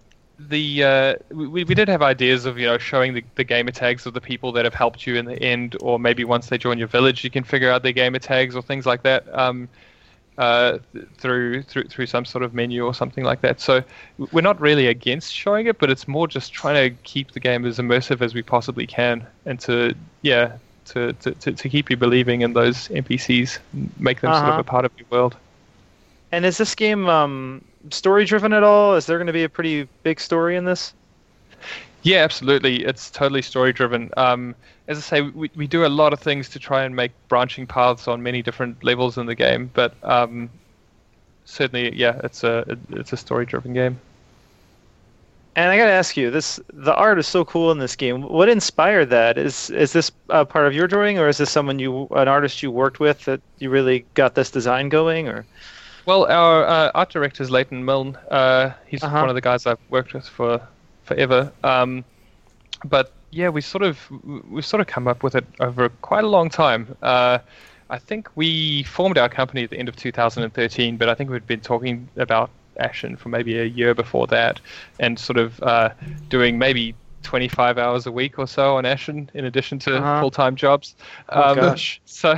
the 0.49 0.83
uh, 0.83 1.15
we, 1.31 1.63
we 1.63 1.75
did 1.75 1.87
have 1.87 2.01
ideas 2.01 2.45
of 2.45 2.57
you 2.57 2.67
know 2.67 2.77
showing 2.77 3.13
the, 3.13 3.23
the 3.35 3.43
gamer 3.43 3.71
tags 3.71 4.05
of 4.05 4.13
the 4.13 4.21
people 4.21 4.51
that 4.53 4.65
have 4.65 4.73
helped 4.73 5.05
you 5.07 5.15
in 5.15 5.25
the 5.25 5.41
end, 5.41 5.75
or 5.81 5.99
maybe 5.99 6.23
once 6.23 6.47
they 6.47 6.57
join 6.57 6.77
your 6.77 6.87
village, 6.87 7.23
you 7.23 7.29
can 7.29 7.43
figure 7.43 7.69
out 7.71 7.83
their 7.83 7.91
gamer 7.93 8.19
tags 8.19 8.55
or 8.55 8.61
things 8.61 8.85
like 8.85 9.03
that. 9.03 9.23
Um, 9.37 9.69
uh, 10.37 10.79
th- 10.93 11.05
through 11.17 11.61
through 11.63 11.83
through 11.83 12.05
some 12.07 12.25
sort 12.25 12.43
of 12.43 12.53
menu 12.53 12.85
or 12.85 12.93
something 12.93 13.23
like 13.23 13.41
that. 13.41 13.59
So 13.59 13.83
we're 14.31 14.41
not 14.41 14.59
really 14.59 14.87
against 14.87 15.33
showing 15.33 15.67
it, 15.67 15.77
but 15.77 15.91
it's 15.91 16.07
more 16.07 16.27
just 16.27 16.53
trying 16.53 16.75
to 16.89 16.97
keep 17.03 17.31
the 17.33 17.39
game 17.39 17.65
as 17.65 17.77
immersive 17.79 18.21
as 18.21 18.33
we 18.33 18.41
possibly 18.41 18.87
can, 18.87 19.27
and 19.45 19.59
to 19.61 19.93
yeah 20.21 20.57
to 20.85 21.13
to, 21.13 21.31
to, 21.35 21.51
to 21.53 21.69
keep 21.69 21.89
you 21.89 21.97
believing 21.97 22.41
in 22.41 22.53
those 22.53 22.87
NPCs, 22.89 23.59
make 23.99 24.21
them 24.21 24.33
sort 24.33 24.49
of 24.49 24.55
Uh-huh. 24.55 24.61
a 24.61 24.63
part 24.63 24.85
of 24.85 24.91
your 24.97 25.07
world. 25.11 25.37
And 26.31 26.45
is 26.45 26.57
this 26.57 26.75
game 26.75 27.09
um, 27.09 27.63
story 27.89 28.25
driven 28.25 28.53
at 28.53 28.63
all? 28.63 28.95
Is 28.95 29.05
there 29.05 29.17
going 29.17 29.27
to 29.27 29.33
be 29.33 29.43
a 29.43 29.49
pretty 29.49 29.87
big 30.03 30.19
story 30.19 30.55
in 30.55 30.65
this? 30.65 30.93
Yeah, 32.03 32.19
absolutely. 32.19 32.83
It's 32.83 33.11
totally 33.11 33.41
story 33.41 33.73
driven. 33.73 34.09
Um, 34.17 34.55
as 34.87 34.97
I 34.97 35.01
say, 35.01 35.21
we, 35.21 35.51
we 35.55 35.67
do 35.67 35.85
a 35.85 35.87
lot 35.87 36.13
of 36.13 36.19
things 36.19 36.49
to 36.49 36.59
try 36.59 36.83
and 36.83 36.95
make 36.95 37.11
branching 37.27 37.67
paths 37.67 38.07
on 38.07 38.23
many 38.23 38.41
different 38.41 38.83
levels 38.83 39.17
in 39.17 39.27
the 39.27 39.35
game, 39.35 39.69
but 39.73 39.93
um, 40.03 40.49
certainly, 41.45 41.95
yeah, 41.95 42.19
it's 42.23 42.43
a 42.43 42.77
it's 42.89 43.13
a 43.13 43.17
story 43.17 43.45
driven 43.45 43.73
game. 43.73 43.99
And 45.55 45.69
I 45.69 45.77
got 45.77 45.85
to 45.85 45.91
ask 45.91 46.15
you, 46.15 46.31
this 46.31 46.59
the 46.73 46.95
art 46.95 47.19
is 47.19 47.27
so 47.27 47.43
cool 47.43 47.71
in 47.71 47.77
this 47.77 47.95
game. 47.95 48.23
What 48.23 48.49
inspired 48.49 49.09
that? 49.09 49.37
Is 49.37 49.69
is 49.69 49.93
this 49.93 50.11
uh, 50.29 50.45
part 50.45 50.65
of 50.65 50.73
your 50.73 50.87
drawing, 50.87 51.19
or 51.19 51.27
is 51.27 51.37
this 51.37 51.51
someone 51.51 51.77
you 51.77 52.07
an 52.11 52.27
artist 52.27 52.63
you 52.63 52.71
worked 52.71 52.99
with 52.99 53.25
that 53.25 53.41
you 53.59 53.69
really 53.69 54.05
got 54.13 54.33
this 54.33 54.49
design 54.49 54.89
going? 54.89 55.27
Or 55.27 55.45
Well, 56.05 56.25
our 56.31 56.65
uh, 56.65 56.91
art 56.95 57.09
director 57.11 57.43
is 57.43 57.51
Leighton 57.51 57.85
Milne. 57.85 58.15
Uh, 58.29 58.71
he's 58.87 59.03
Uh-huh. 59.03 59.19
one 59.21 59.29
of 59.29 59.35
the 59.35 59.41
guys 59.41 59.65
I've 59.65 59.77
worked 59.89 60.13
with 60.13 60.27
for 60.27 60.61
forever. 61.03 61.51
Um, 61.63 62.03
but 62.85 63.13
yeah, 63.31 63.49
we 63.49 63.61
sort 63.61 63.83
of 63.83 63.99
we've 64.49 64.65
sort 64.65 64.81
of 64.81 64.87
come 64.87 65.07
up 65.07 65.23
with 65.23 65.35
it 65.35 65.45
over 65.59 65.89
quite 65.89 66.23
a 66.23 66.27
long 66.27 66.49
time. 66.49 66.95
Uh, 67.01 67.39
I 67.89 67.97
think 67.99 68.29
we 68.35 68.83
formed 68.83 69.17
our 69.17 69.29
company 69.29 69.63
at 69.63 69.69
the 69.69 69.77
end 69.77 69.89
of 69.89 69.95
2013, 69.95 70.97
but 70.97 71.09
I 71.09 71.13
think 71.13 71.29
we'd 71.29 71.45
been 71.47 71.59
talking 71.59 72.07
about 72.17 72.49
Ashen 72.79 73.15
for 73.17 73.29
maybe 73.29 73.59
a 73.59 73.65
year 73.65 73.93
before 73.93 74.27
that, 74.27 74.59
and 74.99 75.19
sort 75.19 75.37
of 75.37 75.61
uh, 75.61 75.89
doing 76.29 76.57
maybe 76.57 76.95
25 77.23 77.77
hours 77.77 78.07
a 78.07 78.11
week 78.11 78.39
or 78.39 78.47
so 78.47 78.77
on 78.77 78.85
Ashen 78.85 79.29
in 79.35 79.45
addition 79.45 79.77
to 79.79 79.97
Uh-huh. 79.97 80.19
full-time 80.21 80.55
jobs. 80.55 80.95
Oh, 81.29 81.41
Um, 81.51 81.55
gosh. 81.55 82.01
So 82.05 82.33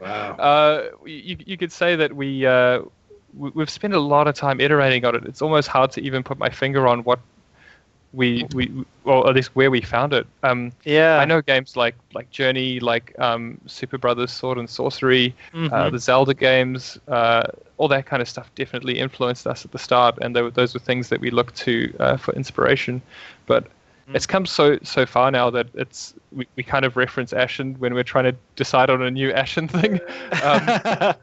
Wow. 0.00 0.34
uh, 0.38 0.82
you, 1.04 1.36
you 1.44 1.56
could 1.56 1.72
say 1.72 1.96
that 1.96 2.14
we, 2.14 2.46
uh, 2.46 2.80
we 2.80 2.88
we've 3.34 3.70
spent 3.70 3.94
a 3.94 4.00
lot 4.00 4.28
of 4.28 4.34
time 4.34 4.60
iterating 4.60 5.04
on 5.04 5.14
it. 5.14 5.24
It's 5.24 5.42
almost 5.42 5.68
hard 5.68 5.90
to 5.92 6.00
even 6.02 6.22
put 6.22 6.38
my 6.38 6.50
finger 6.50 6.88
on 6.88 7.04
what 7.04 7.20
we 8.12 8.44
we 8.54 8.68
well 9.04 9.28
at 9.28 9.36
least 9.36 9.54
where 9.54 9.70
we 9.70 9.80
found 9.80 10.12
it. 10.12 10.26
Um, 10.42 10.72
yeah, 10.84 11.18
I 11.18 11.24
know 11.24 11.40
games 11.40 11.76
like 11.76 11.94
like 12.12 12.30
Journey, 12.30 12.80
like 12.80 13.14
um, 13.20 13.60
Superbrothers 13.66 14.30
Sword 14.30 14.58
and 14.58 14.68
Sworcery, 14.68 15.32
uh, 15.54 15.68
Mhm. 15.88 15.92
the 15.92 15.98
Zelda 15.98 16.34
games, 16.34 16.98
uh, 17.06 17.44
all 17.76 17.86
that 17.88 18.06
kind 18.06 18.20
of 18.20 18.28
stuff 18.28 18.50
definitely 18.56 18.98
influenced 18.98 19.46
us 19.46 19.64
at 19.64 19.70
the 19.70 19.78
start, 19.78 20.18
and 20.20 20.34
they 20.34 20.42
were, 20.42 20.50
those 20.50 20.74
were 20.74 20.80
things 20.80 21.08
that 21.08 21.20
we 21.20 21.30
looked 21.30 21.54
to 21.58 21.94
uh, 22.00 22.16
for 22.16 22.34
inspiration. 22.34 23.00
But 23.46 23.64
Mm. 24.08 24.16
it's 24.16 24.26
come 24.26 24.44
so 24.44 24.76
so 24.82 25.06
far 25.06 25.30
now 25.30 25.50
that 25.50 25.68
it's 25.74 26.14
we, 26.32 26.48
we 26.56 26.64
kind 26.64 26.84
of 26.84 26.96
reference 26.96 27.32
Ashen 27.32 27.76
when 27.78 27.94
we're 27.94 28.02
trying 28.02 28.24
to 28.24 28.34
decide 28.56 28.90
on 28.90 29.02
a 29.02 29.10
new 29.10 29.30
Ashen 29.32 29.68
thing. 29.68 30.00
Um, 30.42 31.14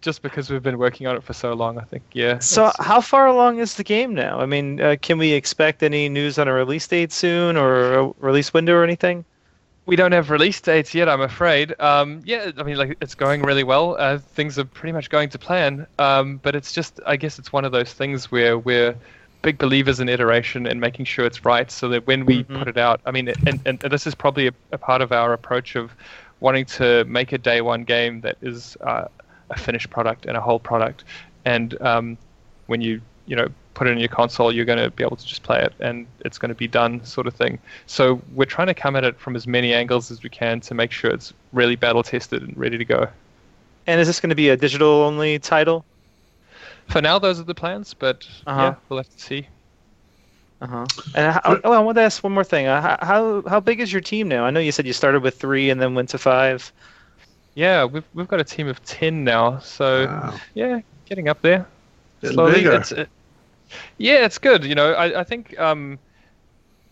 just 0.00 0.22
because 0.22 0.50
we've 0.50 0.62
been 0.62 0.78
working 0.78 1.06
on 1.06 1.16
it 1.16 1.22
for 1.22 1.32
so 1.32 1.52
long, 1.52 1.78
I 1.78 1.82
think. 1.84 2.02
Yeah. 2.12 2.38
so 2.38 2.72
how 2.78 3.00
far 3.00 3.26
along 3.26 3.58
is 3.58 3.74
the 3.74 3.84
game 3.84 4.14
now? 4.14 4.40
I 4.40 4.46
mean, 4.46 4.80
uh, 4.80 4.96
can 5.00 5.18
we 5.18 5.32
expect 5.32 5.82
any 5.82 6.08
news 6.08 6.38
on 6.38 6.48
a 6.48 6.52
release 6.52 6.86
date 6.86 7.12
soon, 7.12 7.56
or 7.56 7.94
a 7.98 8.12
release 8.18 8.52
window 8.54 8.74
or 8.74 8.84
anything? 8.84 9.24
We 9.86 9.96
don't 9.96 10.12
have 10.12 10.30
release 10.30 10.60
dates 10.60 10.94
yet, 10.94 11.08
I'm 11.08 11.20
afraid. 11.22 11.74
Um, 11.80 12.20
yeah, 12.24 12.52
I 12.56 12.62
mean, 12.62 12.76
like 12.76 12.96
it's 13.00 13.14
going 13.14 13.42
really 13.42 13.64
well. 13.64 13.96
Uh, 13.98 14.18
things 14.18 14.58
are 14.58 14.64
pretty 14.64 14.92
much 14.92 15.10
going 15.10 15.30
to 15.30 15.38
plan. 15.38 15.86
Um, 15.98 16.38
but 16.42 16.54
it's 16.54 16.72
just, 16.72 17.00
I 17.06 17.16
guess, 17.16 17.38
it's 17.38 17.52
one 17.52 17.64
of 17.64 17.72
those 17.72 17.92
things 17.92 18.30
where 18.30 18.56
we're 18.58 18.94
big 19.42 19.58
believers 19.58 19.98
in 19.98 20.08
iteration 20.08 20.66
and 20.66 20.80
making 20.80 21.06
sure 21.06 21.24
it's 21.24 21.44
right, 21.44 21.70
so 21.70 21.88
that 21.88 22.06
when 22.06 22.24
we 22.26 22.44
Mhm. 22.44 22.58
put 22.58 22.68
it 22.68 22.76
out, 22.76 23.00
I 23.06 23.10
mean, 23.10 23.34
and, 23.46 23.58
and, 23.64 23.80
and 23.82 23.92
this 23.92 24.06
is 24.06 24.14
probably 24.14 24.48
a, 24.48 24.52
a 24.70 24.78
part 24.78 25.00
of 25.02 25.12
our 25.12 25.32
approach 25.32 25.76
of 25.76 25.90
wanting 26.40 26.66
to 26.66 27.04
make 27.06 27.32
a 27.32 27.38
day 27.38 27.60
one 27.60 27.84
game 27.84 28.20
that 28.20 28.36
is 28.42 28.76
uh, 28.82 29.06
a 29.50 29.58
finished 29.58 29.90
product 29.90 30.26
and 30.26 30.36
a 30.36 30.40
whole 30.40 30.58
product. 30.60 31.04
And 31.44 31.80
um, 31.82 32.18
when 32.66 32.80
you 32.80 33.00
you 33.26 33.36
know 33.36 33.48
put 33.74 33.86
it 33.86 33.92
in 33.92 33.98
your 33.98 34.08
console, 34.08 34.52
you're 34.52 34.64
going 34.64 34.78
to 34.78 34.90
be 34.90 35.04
able 35.04 35.16
to 35.16 35.24
just 35.26 35.42
play 35.42 35.62
it 35.62 35.72
and 35.80 36.06
it's 36.24 36.38
going 36.38 36.48
to 36.50 36.54
be 36.54 36.66
done, 36.68 37.04
sort 37.04 37.26
of 37.26 37.34
thing. 37.34 37.58
So 37.86 38.20
we're 38.34 38.44
trying 38.44 38.66
to 38.66 38.74
come 38.74 38.96
at 38.96 39.04
it 39.04 39.18
from 39.18 39.36
as 39.36 39.46
many 39.46 39.72
angles 39.72 40.10
as 40.10 40.22
we 40.22 40.28
can 40.28 40.60
to 40.62 40.74
make 40.74 40.90
sure 40.92 41.10
it's 41.10 41.32
really 41.52 41.76
battle 41.76 42.02
tested 42.02 42.42
and 42.42 42.56
ready 42.56 42.76
to 42.78 42.84
go. 42.84 43.08
And 43.86 44.00
is 44.00 44.06
this 44.08 44.20
going 44.20 44.30
to 44.30 44.36
be 44.36 44.48
a 44.50 44.56
digital 44.56 44.88
only 44.88 45.38
title? 45.38 45.84
For 46.88 47.00
now, 47.00 47.18
those 47.18 47.38
are 47.40 47.44
the 47.44 47.54
plans, 47.54 47.94
but 47.94 48.26
Uh-huh. 48.46 48.60
yeah, 48.60 48.74
we'll 48.88 48.98
have 48.98 49.08
to 49.08 49.20
see. 49.20 49.48
Uh 50.60 50.66
huh. 50.66 50.86
And 51.14 51.32
how, 51.32 51.60
oh, 51.64 51.72
I 51.72 51.78
want 51.78 51.96
to 51.96 52.02
ask 52.02 52.22
one 52.22 52.32
more 52.34 52.44
thing. 52.44 52.66
Uh, 52.66 52.80
how- 52.82 52.98
how 53.06 53.42
how 53.48 53.60
big 53.60 53.80
is 53.80 53.92
your 53.92 54.02
team 54.02 54.28
now? 54.28 54.44
I 54.44 54.50
know 54.50 54.60
you 54.60 54.72
said 54.72 54.86
you 54.86 54.92
started 54.92 55.22
with 55.22 55.38
three 55.38 55.70
and 55.70 55.80
then 55.80 55.94
went 55.94 56.10
to 56.10 56.18
five. 56.18 56.72
Yeah, 57.54 57.84
we've 57.84 58.04
we've 58.14 58.28
got 58.28 58.40
a 58.40 58.44
team 58.44 58.68
of 58.68 58.82
ten 58.84 59.24
now, 59.24 59.58
so 59.58 60.06
Wow. 60.06 60.34
yeah, 60.54 60.80
getting 61.06 61.28
up 61.28 61.42
there. 61.42 61.66
Getting 62.20 62.34
slowly. 62.34 62.52
bigger. 62.54 62.72
It's, 62.72 62.92
uh, 62.92 63.06
yeah, 63.98 64.24
it's 64.24 64.38
good. 64.38 64.64
You 64.64 64.74
know, 64.74 64.92
I, 64.92 65.20
I 65.20 65.24
think 65.24 65.58
um, 65.58 65.98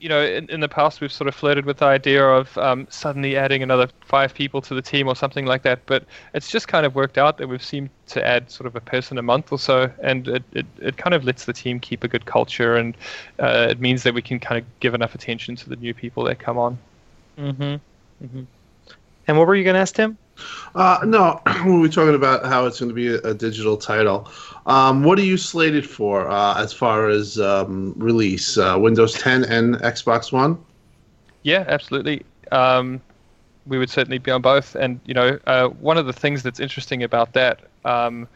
you 0.00 0.08
know 0.08 0.22
in, 0.22 0.48
in 0.50 0.60
the 0.60 0.68
past 0.68 1.00
we've 1.00 1.12
sort 1.12 1.28
of 1.28 1.34
flirted 1.34 1.64
with 1.64 1.78
the 1.78 1.84
idea 1.86 2.24
of 2.24 2.56
um, 2.58 2.86
suddenly 2.90 3.36
adding 3.36 3.62
another 3.62 3.88
five 4.00 4.34
people 4.34 4.60
to 4.62 4.74
the 4.74 4.82
team 4.82 5.06
or 5.06 5.14
something 5.14 5.46
like 5.46 5.62
that, 5.62 5.80
but 5.86 6.04
it's 6.34 6.50
just 6.50 6.66
kind 6.66 6.84
of 6.84 6.94
worked 6.94 7.18
out 7.18 7.38
that 7.38 7.48
we've 7.48 7.62
seemed 7.62 7.90
to 8.08 8.26
add 8.26 8.50
sort 8.50 8.66
of 8.66 8.74
a 8.74 8.80
person 8.80 9.16
a 9.16 9.22
month 9.22 9.52
or 9.52 9.58
so, 9.58 9.90
and 10.02 10.26
it, 10.26 10.42
it, 10.52 10.66
it 10.80 10.96
kind 10.96 11.14
of 11.14 11.24
lets 11.24 11.44
the 11.44 11.52
team 11.52 11.78
keep 11.78 12.02
a 12.02 12.08
good 12.08 12.26
culture, 12.26 12.76
and 12.76 12.96
uh, 13.38 13.68
it 13.70 13.80
means 13.80 14.02
that 14.02 14.14
we 14.14 14.22
can 14.22 14.40
kind 14.40 14.60
of 14.60 14.80
give 14.80 14.94
enough 14.94 15.14
attention 15.14 15.54
to 15.56 15.68
the 15.68 15.76
new 15.76 15.94
people 15.94 16.24
that 16.24 16.38
come 16.38 16.58
on. 16.58 16.78
Mm-hmm. 17.38 18.24
mm-hmm. 18.24 18.42
And 19.28 19.36
what 19.36 19.46
were 19.46 19.54
you 19.54 19.62
going 19.62 19.74
to 19.74 19.80
ask 19.80 19.94
Tim? 19.94 20.16
Uh, 20.74 21.00
no, 21.04 21.40
we 21.66 21.78
were 21.78 21.88
talking 21.88 22.14
about 22.14 22.44
how 22.44 22.66
it's 22.66 22.80
going 22.80 22.88
to 22.88 22.94
be 22.94 23.08
a, 23.08 23.18
a 23.22 23.34
digital 23.34 23.76
title. 23.76 24.30
Um, 24.66 25.02
what 25.02 25.18
are 25.18 25.24
you 25.24 25.36
slated 25.36 25.88
for 25.88 26.28
uh, 26.28 26.62
as 26.62 26.72
far 26.72 27.08
as 27.08 27.40
um, 27.40 27.94
release? 27.96 28.58
Uh, 28.58 28.76
Windows 28.78 29.14
10 29.14 29.44
and 29.44 29.76
Xbox 29.76 30.32
One? 30.32 30.62
Yeah, 31.42 31.64
absolutely. 31.68 32.22
Um, 32.52 33.00
we 33.66 33.78
would 33.78 33.90
certainly 33.90 34.18
be 34.18 34.30
on 34.30 34.42
both. 34.42 34.74
And 34.74 35.00
you 35.04 35.14
know, 35.14 35.38
uh, 35.46 35.68
one 35.68 35.98
of 35.98 36.06
the 36.06 36.12
things 36.12 36.42
that's 36.42 36.60
interesting 36.60 37.02
about 37.02 37.32
that 37.34 37.60
um, 37.84 38.28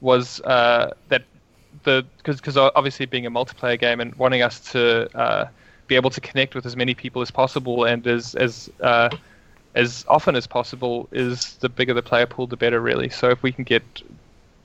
was 0.00 0.40
uh, 0.42 0.92
that 1.08 1.24
the 1.84 2.04
because 2.22 2.56
obviously 2.56 3.06
being 3.06 3.26
a 3.26 3.30
multiplayer 3.30 3.78
game 3.78 4.00
and 4.00 4.14
wanting 4.16 4.42
us 4.42 4.60
to 4.72 5.08
uh, 5.16 5.46
be 5.86 5.96
able 5.96 6.10
to 6.10 6.20
connect 6.20 6.54
with 6.54 6.66
as 6.66 6.76
many 6.76 6.94
people 6.94 7.22
as 7.22 7.30
possible 7.30 7.84
and 7.84 8.06
as 8.06 8.34
as 8.34 8.70
as 9.74 10.04
often 10.08 10.36
as 10.36 10.46
possible 10.46 11.08
is 11.12 11.54
the 11.56 11.68
bigger 11.68 11.94
the 11.94 12.02
player 12.02 12.26
pool, 12.26 12.46
the 12.46 12.56
better, 12.56 12.80
really. 12.80 13.08
So 13.08 13.30
if 13.30 13.42
we 13.42 13.52
can 13.52 13.64
get 13.64 13.82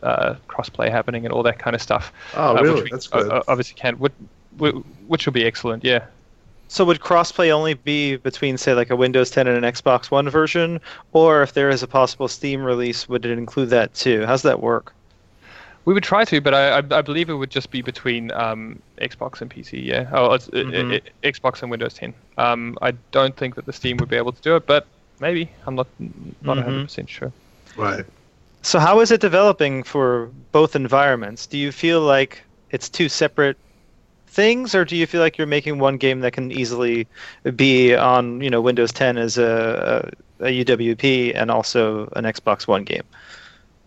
uh, 0.04 0.36
crossplay 0.48 0.89
happening 0.89 1.26
and 1.26 1.34
all 1.34 1.44
that 1.44 1.60
kind 1.60 1.76
of 1.76 1.82
stuff, 1.82 2.12
Oh, 2.36 2.58
uh, 2.58 2.62
really? 2.62 2.76
which 2.76 2.84
we 2.86 2.89
That's 2.91 3.08
good. 3.08 3.32
o- 3.32 3.44
obviously 3.48 3.76
can, 3.76 3.96
which, 4.00 4.13
which 5.08 5.26
will 5.26 5.34
be 5.34 5.46
excellent. 5.46 5.84
Yeah. 5.84 6.06
So 6.68 6.84
would 6.86 7.00
crossplay 7.00 7.52
only 7.52 7.76
be 7.76 8.15
between, 8.15 8.58
say, 8.58 8.74
like 8.74 8.89
a 8.89 8.96
Windows 8.96 9.30
10 9.30 9.48
and 9.48 9.63
an 9.63 9.72
Xbox 9.72 10.10
One 10.10 10.28
version, 10.30 10.82
or 11.13 11.44
if 11.44 11.54
there 11.54 11.70
is 11.70 11.84
a 11.84 11.88
possible 11.88 12.28
Steam 12.28 12.63
release, 12.63 13.08
would 13.08 13.26
it 13.26 13.38
include 13.38 13.70
that 13.70 13.94
too? 13.94 14.26
How's 14.26 14.41
that 14.41 14.62
work? 14.62 14.91
We 15.86 15.94
would 15.94 16.02
try 16.04 16.26
to, 16.26 16.41
but 16.41 16.56
I, 16.56 16.80
I, 16.80 16.98
I 16.98 17.02
believe 17.04 17.30
it 17.30 17.36
would 17.36 17.52
just 17.52 17.70
be 17.70 17.84
between 17.84 18.32
um, 18.32 18.82
Xbox 19.00 19.41
and 19.41 19.52
PC. 19.52 19.86
Yeah, 19.86 20.10
oh, 20.12 20.34
it's, 20.34 20.48
it- 20.48 20.74
it- 20.74 20.91
it- 21.24 21.36
Xbox 21.36 21.62
and 21.62 21.70
Windows 21.70 21.94
10. 21.94 22.12
Um, 22.39 22.76
I 22.82 22.91
don't 23.12 23.38
think 23.38 23.54
that 23.56 23.68
the 23.68 23.74
Steam 23.74 23.98
would 23.98 24.10
be 24.10 24.15
able 24.15 24.32
to 24.32 24.41
do 24.41 24.56
it, 24.56 24.65
but 24.65 24.88
maybe. 25.19 25.49
I'm 25.65 25.75
not 25.75 25.88
not 26.41 26.58
Mhm. 26.58 26.65
100 26.65 26.84
percent 26.84 27.10
sure. 27.10 27.32
Right. 27.75 28.06
So 28.63 28.80
how 28.80 28.99
is 29.01 29.12
it 29.12 29.21
developing 29.21 29.84
for 29.84 30.30
both 30.51 30.75
environments? 30.75 31.45
Do 31.47 31.58
you 31.58 31.71
feel 31.71 32.01
like 32.01 32.43
it's 32.71 32.89
two 32.89 33.10
separate 33.10 33.58
things, 34.28 34.73
or 34.75 34.84
do 34.84 34.95
you 34.95 35.06
feel 35.08 35.21
like 35.21 35.38
you're 35.38 35.47
making 35.47 35.80
one 35.80 35.97
game 35.97 36.21
that 36.21 36.34
can 36.34 36.51
easily 36.51 37.08
be 37.56 37.95
on, 37.95 38.41
you 38.41 38.49
know, 38.49 38.60
Windows 38.62 38.91
10 38.91 39.17
as 39.17 39.38
a, 39.38 40.12
a, 40.39 40.45
a 40.47 40.63
UWP 40.65 41.34
and 41.36 41.49
also 41.51 42.10
an 42.15 42.25
Xbox 42.25 42.67
One 42.67 42.84
game? 42.84 43.04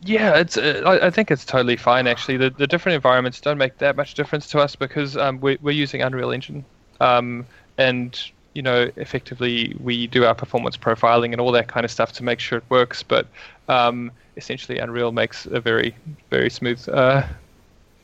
Yeah, 0.05 0.37
it's. 0.37 0.57
Uh, 0.57 0.83
I, 0.87 1.07
I 1.09 1.11
think 1.11 1.31
it's 1.33 1.45
totally 1.45 1.77
fine 1.77 2.07
actually. 2.07 2.37
The 2.37 2.51
the 2.51 2.69
different 2.69 2.95
environments 2.95 3.41
don't 3.41 3.59
make 3.59 3.79
that 3.79 3.97
much 3.97 4.15
difference 4.15 4.47
to 4.49 4.61
us 4.61 4.77
because 4.77 5.17
um, 5.17 5.41
we're 5.41 5.59
we're 5.61 5.73
using 5.73 6.03
Unreal 6.03 6.31
Engine, 6.31 6.65
um, 7.01 7.45
and 7.79 8.19
you 8.55 8.63
know 8.63 8.91
effectively 8.97 9.77
we 9.83 10.07
do 10.07 10.25
our 10.25 10.35
performance 10.35 10.77
profiling 10.77 11.33
and 11.33 11.41
all 11.41 11.53
that 11.53 11.69
kind 11.69 11.85
of 11.85 11.91
stuff 11.91 12.13
to 12.13 12.25
make 12.25 12.41
sure 12.41 12.59
it 12.59 12.65
works. 12.69 13.03
But 13.03 13.27
um, 13.69 14.11
essentially, 14.37 14.79
Unreal 14.79 15.13
makes 15.13 15.47
a 15.47 15.61
very 15.61 15.95
very 16.31 16.51
smooth 16.51 16.87
uh, 16.89 17.23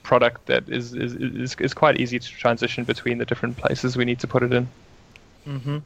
product 0.02 0.46
that 0.46 0.68
is, 0.68 0.94
is 0.94 1.14
is 1.14 1.57
is 1.59 1.74
quite 1.74 1.98
easy 2.00 2.18
to 2.18 2.28
transition 2.28 2.85
between 2.85 3.18
the 3.18 3.24
different 3.24 3.57
places 3.57 3.96
we 3.96 4.04
need 4.04 4.20
to 4.20 4.26
put 4.26 4.42
it 4.42 4.52
in. 4.52 4.68
Mm-hmm. 5.46 5.78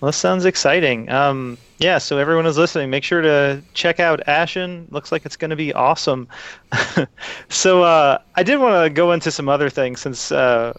Well, 0.00 0.10
this 0.10 0.16
sounds 0.16 0.44
exciting. 0.44 1.08
Um, 1.08 1.56
yeah, 1.78 1.98
so 1.98 2.18
everyone 2.18 2.44
is 2.44 2.58
listening, 2.58 2.90
make 2.90 3.04
sure 3.04 3.22
to 3.22 3.62
check 3.72 4.00
out 4.00 4.28
Ashen. 4.28 4.86
Looks 4.90 5.10
like 5.10 5.24
it's 5.24 5.36
going 5.36 5.48
to 5.50 5.56
be 5.56 5.72
awesome. 5.72 6.28
so 7.48 7.82
uh, 7.82 8.18
I 8.34 8.42
did 8.42 8.60
want 8.60 8.84
to 8.84 8.90
go 8.90 9.12
into 9.12 9.30
some 9.30 9.48
other 9.48 9.70
things 9.70 10.00
since 10.00 10.30
uh, 10.30 10.74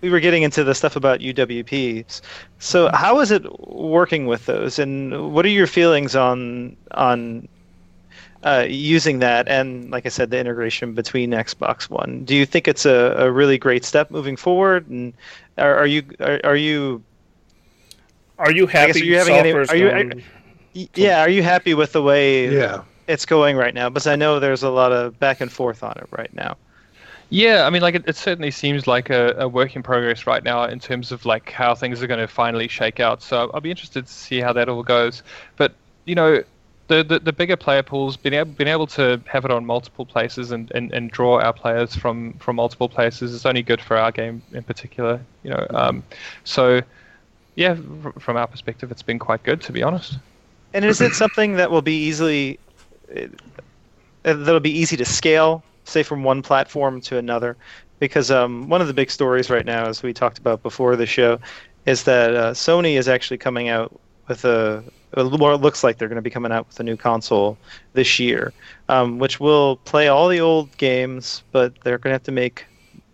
we 0.00 0.10
were 0.10 0.20
getting 0.20 0.42
into 0.42 0.64
the 0.64 0.74
stuff 0.74 0.96
about 0.96 1.20
UWPs. 1.20 2.20
So 2.58 2.90
how 2.94 3.20
is 3.20 3.30
it 3.30 3.44
working 3.68 4.26
with 4.26 4.46
those, 4.46 4.78
and 4.78 5.32
what 5.32 5.44
are 5.44 5.48
your 5.50 5.66
feelings 5.66 6.16
on 6.16 6.76
on 6.92 7.48
uh, 8.42 8.64
using 8.68 9.18
that 9.18 9.46
and, 9.48 9.90
like 9.90 10.06
I 10.06 10.08
said, 10.08 10.30
the 10.30 10.38
integration 10.38 10.94
between 10.94 11.32
Xbox 11.32 11.90
One? 11.90 12.24
Do 12.24 12.34
you 12.34 12.46
think 12.46 12.66
it's 12.68 12.86
a, 12.86 13.14
a 13.18 13.30
really 13.30 13.58
great 13.58 13.84
step 13.84 14.10
moving 14.10 14.36
forward? 14.36 14.88
And 14.88 15.12
are, 15.58 15.76
are 15.76 15.86
you 15.86 16.02
are, 16.20 16.40
are 16.44 16.56
you 16.56 17.02
Are 18.38 18.50
you 18.52 18.66
happy? 18.66 18.92
guess, 18.94 19.02
are 19.02 19.04
you 19.04 19.16
having 19.16 19.34
any- 19.34 19.52
are 19.52 19.76
you- 19.76 19.90
going- 19.90 20.22
y- 20.74 20.88
yeah 20.94 21.20
are 21.20 21.28
you 21.28 21.42
happy 21.42 21.74
with 21.74 21.92
the 21.92 22.00
way 22.02 22.48
Yeah. 22.48 22.82
it's 23.06 23.26
going 23.26 23.56
right 23.58 23.74
now? 23.74 23.90
Because 23.90 24.06
I 24.06 24.16
know 24.16 24.40
there's 24.40 24.62
a 24.62 24.70
lot 24.70 24.92
of 24.92 25.18
back 25.18 25.42
and 25.42 25.52
forth 25.52 25.82
on 25.82 25.92
it 25.98 26.06
right 26.10 26.32
now. 26.32 26.56
Yeah, 27.30 27.64
I 27.64 27.70
mean, 27.70 27.80
like 27.80 27.94
it, 27.94 28.04
it 28.08 28.16
certainly 28.16 28.50
seems 28.50 28.88
like 28.88 29.08
a, 29.08 29.34
a 29.38 29.48
work 29.48 29.76
in 29.76 29.84
progress 29.84 30.26
right 30.26 30.42
now 30.42 30.64
in 30.64 30.80
terms 30.80 31.12
of 31.12 31.24
like 31.24 31.50
how 31.50 31.76
things 31.76 32.02
are 32.02 32.08
going 32.08 32.20
to 32.20 32.26
finally 32.26 32.66
shake 32.66 32.98
out. 32.98 33.22
So 33.22 33.50
I'll 33.54 33.60
be 33.60 33.70
interested 33.70 34.06
to 34.06 34.12
see 34.12 34.40
how 34.40 34.52
that 34.52 34.68
all 34.68 34.82
goes. 34.82 35.22
But 35.56 35.72
you 36.06 36.16
know, 36.16 36.42
the 36.88 37.04
the, 37.04 37.20
the 37.20 37.32
bigger 37.32 37.56
player 37.56 37.84
pools, 37.84 38.16
being 38.16 38.34
able 38.34 38.50
being 38.52 38.68
able 38.68 38.88
to 38.88 39.22
have 39.26 39.44
it 39.44 39.52
on 39.52 39.64
multiple 39.64 40.04
places 40.04 40.50
and, 40.50 40.72
and, 40.72 40.92
and 40.92 41.08
draw 41.12 41.40
our 41.40 41.52
players 41.52 41.94
from 41.94 42.32
from 42.34 42.56
multiple 42.56 42.88
places 42.88 43.32
is 43.32 43.46
only 43.46 43.62
good 43.62 43.80
for 43.80 43.96
our 43.96 44.10
game 44.10 44.42
in 44.52 44.64
particular. 44.64 45.20
You 45.44 45.50
know, 45.50 45.66
um, 45.70 46.02
so 46.42 46.82
yeah, 47.54 47.76
from 48.18 48.36
our 48.36 48.48
perspective, 48.48 48.90
it's 48.90 49.02
been 49.02 49.20
quite 49.20 49.44
good 49.44 49.60
to 49.62 49.72
be 49.72 49.84
honest. 49.84 50.18
And 50.74 50.84
is 50.84 51.00
it 51.00 51.14
something 51.14 51.54
that 51.54 51.70
will 51.70 51.82
be 51.82 52.06
easily 52.06 52.58
uh, 53.16 53.26
that'll 54.22 54.60
be 54.60 54.76
easy 54.76 54.96
to 54.96 55.04
scale, 55.04 55.62
say 55.84 56.02
from 56.02 56.22
one 56.22 56.42
platform 56.42 57.00
to 57.02 57.18
another? 57.18 57.56
Because 57.98 58.30
um, 58.30 58.68
one 58.68 58.80
of 58.80 58.86
the 58.86 58.94
big 58.94 59.10
stories 59.10 59.50
right 59.50 59.66
now, 59.66 59.86
as 59.86 60.02
we 60.02 60.12
talked 60.12 60.38
about 60.38 60.62
before 60.62 60.96
the 60.96 61.06
show, 61.06 61.38
is 61.86 62.04
that 62.04 62.34
uh, 62.34 62.52
Sony 62.52 62.94
is 62.94 63.08
actually 63.08 63.38
coming 63.38 63.68
out 63.68 63.98
with 64.28 64.44
a 64.44 64.82
or 65.16 65.52
it 65.52 65.60
looks 65.60 65.82
like 65.82 65.98
they're 65.98 66.08
going 66.08 66.16
to 66.16 66.22
be 66.22 66.30
coming 66.30 66.52
out 66.52 66.66
with 66.68 66.78
a 66.78 66.82
new 66.82 66.96
console 66.96 67.58
this 67.94 68.18
year, 68.18 68.52
um, 68.88 69.18
which 69.18 69.40
will 69.40 69.76
play 69.78 70.08
all 70.08 70.28
the 70.28 70.40
old 70.40 70.74
games, 70.76 71.42
but 71.50 71.74
they're 71.82 71.98
going 71.98 72.10
to 72.10 72.14
have 72.14 72.22
to 72.22 72.32
make 72.32 72.64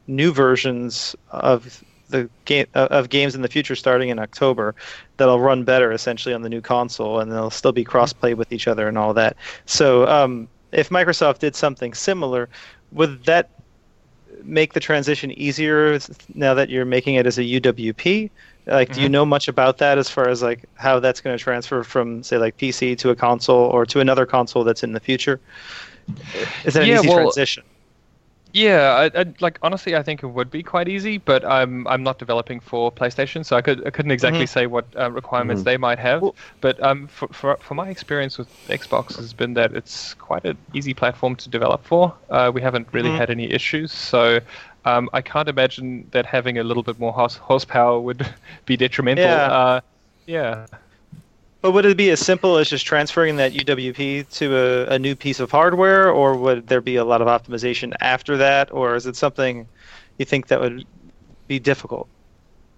new 0.07 0.33
versions 0.33 1.17
of 1.31 1.83
the 2.09 2.29
game 2.45 2.67
of 2.75 3.09
games 3.09 3.35
in 3.35 3.43
the 3.43 3.49
future 3.49 3.75
starting 3.75 4.11
in 4.11 4.19
October 4.19 4.77
that'll 5.17 5.41
run 5.41 5.65
better 5.65 5.91
essentially 5.91 6.33
on 6.33 6.43
the 6.43 6.49
new 6.49 6.61
console 6.61 7.19
and 7.19 7.33
they'll 7.33 7.51
still 7.51 7.73
be 7.73 7.83
cross-play 7.83 8.33
with 8.35 8.53
each 8.53 8.69
other 8.69 8.87
and 8.87 8.97
all 8.97 9.13
that. 9.13 9.37
So 9.65 10.07
um, 10.07 10.47
if 10.73 10.89
Microsoft 10.91 11.39
did 11.39 11.55
something 11.57 11.95
similar, 11.95 12.49
would 12.93 13.25
that 13.25 13.51
make 14.43 14.73
the 14.73 14.81
transition 14.81 15.31
easier 15.33 15.99
now 16.35 16.55
that 16.55 16.69
you're 16.71 16.85
making 16.85 17.15
it 17.17 17.27
as 17.27 17.39
a 17.39 17.43
UWP? 17.43 18.31
Like, 18.67 18.93
do 18.93 19.01
you 19.01 19.09
Mhm. 19.09 19.13
know 19.13 19.25
much 19.25 19.49
about 19.49 19.79
that 19.79 19.99
as 19.99 20.11
far 20.11 20.29
as 20.29 20.43
like 20.43 20.65
how 20.75 20.99
that's 21.01 21.21
going 21.21 21.37
to 21.37 21.43
transfer 21.43 21.83
from 21.85 22.23
say 22.23 22.39
like 22.39 22.57
PC 22.57 22.95
to 22.97 23.11
a 23.11 23.17
console 23.17 23.65
or 23.71 23.87
to 23.87 24.01
another 24.01 24.27
console 24.27 24.65
that's 24.65 24.83
in 24.83 24.93
the 24.93 25.01
future? 25.01 25.41
Is 26.65 26.75
that 26.75 26.83
an 26.83 26.91
easy 26.91 27.09
well, 27.09 27.17
transition? 27.17 27.65
Yeah, 28.57 29.11
I, 29.15 29.21
I, 29.21 29.25
like 29.41 29.59
honestly, 29.61 29.95
I 29.97 30.03
think 30.03 30.23
it 30.23 30.29
would 30.29 30.51
be 30.51 30.63
quite 30.63 30.89
easy, 30.89 31.19
but 31.19 31.45
I'm 31.45 31.87
I'm 31.89 32.03
not 32.03 32.19
developing 32.19 32.61
for 32.61 32.91
PlayStation, 32.91 33.45
so 33.45 33.55
I 33.55 33.61
could 33.61 33.87
I 33.87 33.91
couldn't 33.91 34.13
exactly 34.13 34.47
Mhm. 34.47 34.49
say 34.49 34.67
what 34.67 34.87
uh, 34.97 35.11
requirements 35.13 35.63
Mhm. 35.63 35.65
they 35.65 35.77
might 35.77 35.99
have. 35.99 36.23
Well- 36.23 36.37
but 36.63 36.83
um, 36.83 37.07
for, 37.09 37.29
for 37.33 37.59
for 37.61 37.75
my 37.75 37.91
experience 37.91 38.39
with 38.39 38.49
Xbox 38.71 39.17
has 39.19 39.35
been 39.35 39.53
that 39.55 39.75
it's 39.75 40.15
quite 40.15 40.45
an 40.47 40.57
easy 40.73 40.95
platform 40.95 41.37
to 41.37 41.51
develop 41.51 41.85
for. 41.85 42.17
Uh, 42.31 42.51
we 42.55 42.63
haven't 42.63 42.89
really 42.95 43.13
Mhm. 43.13 43.19
had 43.19 43.31
any 43.31 43.51
issues, 43.53 43.93
so 43.93 44.41
um, 44.87 45.11
I 45.13 45.21
can't 45.21 45.49
imagine 45.49 46.09
that 46.13 46.25
having 46.25 46.57
a 46.59 46.65
little 46.65 46.83
bit 46.83 46.99
more 46.99 47.13
horse, 47.13 47.37
horsepower 47.37 48.01
would 48.01 48.25
be 48.65 48.77
detrimental. 48.79 49.25
Yeah. 49.25 49.53
Uh, 49.53 49.81
yeah. 50.27 50.67
But 51.67 51.73
would 51.73 51.85
it 51.85 51.97
be 51.97 52.11
as 52.11 52.21
simple 52.21 52.59
as 52.59 52.71
just 52.71 52.87
transferring 52.87 53.35
that 53.39 53.53
UWP 53.53 54.31
to 54.39 54.57
a, 54.57 54.95
a 54.95 54.99
new 55.01 55.17
piece 55.17 55.41
of 55.41 55.51
hardware, 55.51 56.09
or 56.09 56.37
would 56.37 56.69
there 56.69 56.81
be 56.81 56.95
a 56.95 57.05
lot 57.05 57.21
of 57.21 57.27
optimization 57.27 57.93
after 58.01 58.37
that, 58.37 58.73
or 58.73 58.95
is 58.95 59.05
it 59.05 59.17
something 59.17 59.67
you 60.17 60.25
think 60.25 60.47
that 60.47 60.61
would 60.61 60.87
be 61.49 61.59
difficult? 61.59 62.07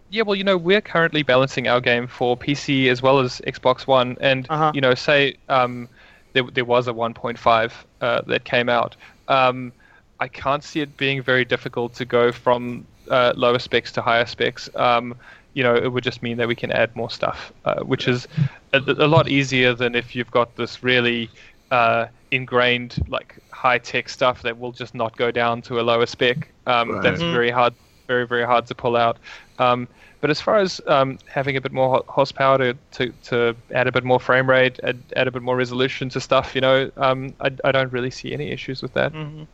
Yeah, 0.09 0.23
well, 0.23 0.37
you 0.37 0.43
know, 0.43 0.57
we're 0.57 0.81
currently 0.81 1.23
balancing 1.23 1.69
our 1.69 1.83
game 1.83 2.07
for 2.07 2.35
PC 2.35 2.89
as 2.89 3.03
well 3.03 3.19
as 3.19 3.43
Xbox 3.47 3.87
One, 3.87 4.17
and 4.23 4.47
Uh-huh. 4.49 4.73
you 4.75 4.81
know, 4.81 4.95
say 4.95 5.37
um, 5.51 5.87
there 6.33 6.45
there 6.45 6.65
was 6.65 6.89
a 6.89 6.93
1.5 6.95 7.73
uh, 8.01 8.23
that 8.27 8.45
came 8.45 8.71
out. 8.71 8.97
Um, 9.29 9.71
I 10.19 10.29
can't 10.29 10.65
see 10.65 10.81
it 10.81 10.97
being 10.97 11.21
very 11.21 11.45
difficult 11.45 11.93
to 11.97 12.07
go 12.07 12.33
from 12.33 12.87
uh, 13.11 13.35
lower 13.37 13.59
specs 13.59 13.93
to 13.93 14.01
higher 14.01 14.25
specs. 14.25 14.71
Um, 14.75 15.15
you 15.59 15.65
know, 15.65 15.75
it 15.75 15.91
would 15.93 16.05
just 16.05 16.23
mean 16.23 16.37
that 16.39 16.49
we 16.49 16.55
can 16.55 16.71
add 16.73 16.95
more 16.97 17.11
stuff, 17.11 17.53
uh, 17.65 17.81
which 17.93 18.09
is 18.09 18.29
a, 18.73 18.81
a 19.07 19.09
lot 19.17 19.29
easier 19.29 19.75
than 19.75 19.95
if 19.97 20.15
you've 20.15 20.31
got 20.31 20.55
this 20.57 20.83
really 20.85 21.33
uh, 21.71 22.07
ingrained, 22.31 22.93
like 23.09 23.39
high 23.53 23.79
tech 23.79 24.09
stuff 24.09 24.43
that 24.43 24.57
will 24.59 24.73
just 24.73 24.95
not 24.95 25.17
go 25.17 25.31
down 25.33 25.63
to 25.63 25.81
a 25.81 25.83
lower 25.83 26.07
spec. 26.07 26.55
Um, 26.67 26.89
Right. 26.91 27.03
That's 27.03 27.23
Mhm. 27.23 27.31
very 27.31 27.51
hard, 27.51 27.75
very 28.07 28.27
very 28.27 28.45
hard 28.47 28.67
to 28.67 28.75
pull 28.75 28.97
out. 28.97 29.19
Um, 29.59 29.89
but 30.21 30.31
as 30.31 30.41
far 30.41 30.57
as 30.57 30.81
um, 30.87 31.19
having 31.27 31.57
a 31.57 31.61
bit 31.61 31.73
more 31.73 32.05
horsepower 32.09 32.59
to, 32.59 32.79
to, 32.93 33.13
to 33.31 33.57
add 33.75 33.87
a 33.89 33.93
bit 33.93 34.05
more 34.05 34.21
frame 34.21 34.49
rate, 34.49 34.79
add, 34.85 35.03
add 35.17 35.29
a 35.29 35.33
bit 35.33 35.43
more 35.43 35.57
resolution 35.57 36.09
to 36.11 36.21
stuff, 36.21 36.55
you 36.55 36.61
know, 36.61 36.91
um, 36.97 37.35
I, 37.41 37.51
I 37.65 37.73
don't 37.73 37.93
really 37.93 38.11
see 38.11 38.33
any 38.33 38.51
issues 38.53 38.83
with 38.83 38.95
that. 38.95 39.13
Mm-hmm. 39.13 39.45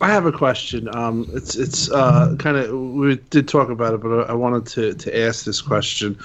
I 0.00 0.08
have 0.08 0.26
a 0.26 0.32
question. 0.32 0.88
Um, 0.94 1.30
it's 1.32 1.54
it's 1.54 1.90
uh, 1.90 2.34
kind 2.38 2.56
of 2.56 2.70
we 2.78 3.16
did 3.30 3.48
talk 3.48 3.70
about 3.70 3.94
it, 3.94 4.00
but 4.02 4.28
I 4.28 4.34
wanted 4.34 4.66
to, 4.72 4.94
to 4.94 5.18
ask 5.26 5.44
this 5.44 5.62
question. 5.62 6.18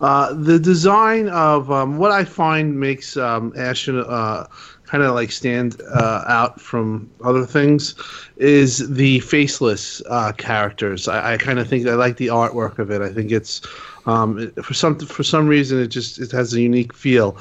Uh, 0.00 0.34
the 0.34 0.58
design 0.58 1.28
of 1.30 1.70
um, 1.72 1.96
what 1.96 2.12
I 2.12 2.24
find 2.24 2.78
makes 2.78 3.16
um, 3.16 3.52
Ashen 3.56 3.98
uh, 3.98 4.46
kind 4.84 5.02
of 5.02 5.14
like 5.14 5.32
stand 5.32 5.80
uh, 5.94 6.24
out 6.28 6.60
from 6.60 7.10
other 7.24 7.46
things 7.46 7.94
is 8.36 8.88
the 8.94 9.20
faceless 9.20 10.02
uh, 10.08 10.32
characters. 10.32 11.08
I, 11.08 11.32
I 11.32 11.36
kind 11.38 11.58
of 11.58 11.66
think 11.66 11.86
I 11.88 11.94
like 11.94 12.18
the 12.18 12.28
artwork 12.28 12.78
of 12.78 12.90
it. 12.90 13.00
I 13.00 13.08
think 13.08 13.32
it's 13.32 13.62
um, 14.04 14.38
it- 14.38 14.64
for 14.64 14.74
some 14.74 14.98
for 14.98 15.22
some 15.24 15.48
reason 15.48 15.80
it 15.80 15.88
just 15.88 16.18
it 16.20 16.30
has 16.32 16.52
a 16.52 16.60
unique 16.60 16.92
feel 16.94 17.38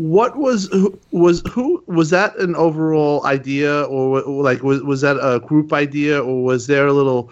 what 0.00 0.38
was 0.38 0.66
was 1.10 1.42
who 1.52 1.84
was 1.86 2.08
that 2.08 2.34
an 2.38 2.56
overall 2.56 3.22
idea 3.26 3.82
or 3.82 4.22
like 4.22 4.62
was 4.62 4.82
was 4.82 5.02
that 5.02 5.18
a 5.20 5.40
group 5.40 5.74
idea 5.74 6.22
or 6.22 6.42
was 6.42 6.66
there 6.68 6.86
a 6.86 6.92
little 6.94 7.30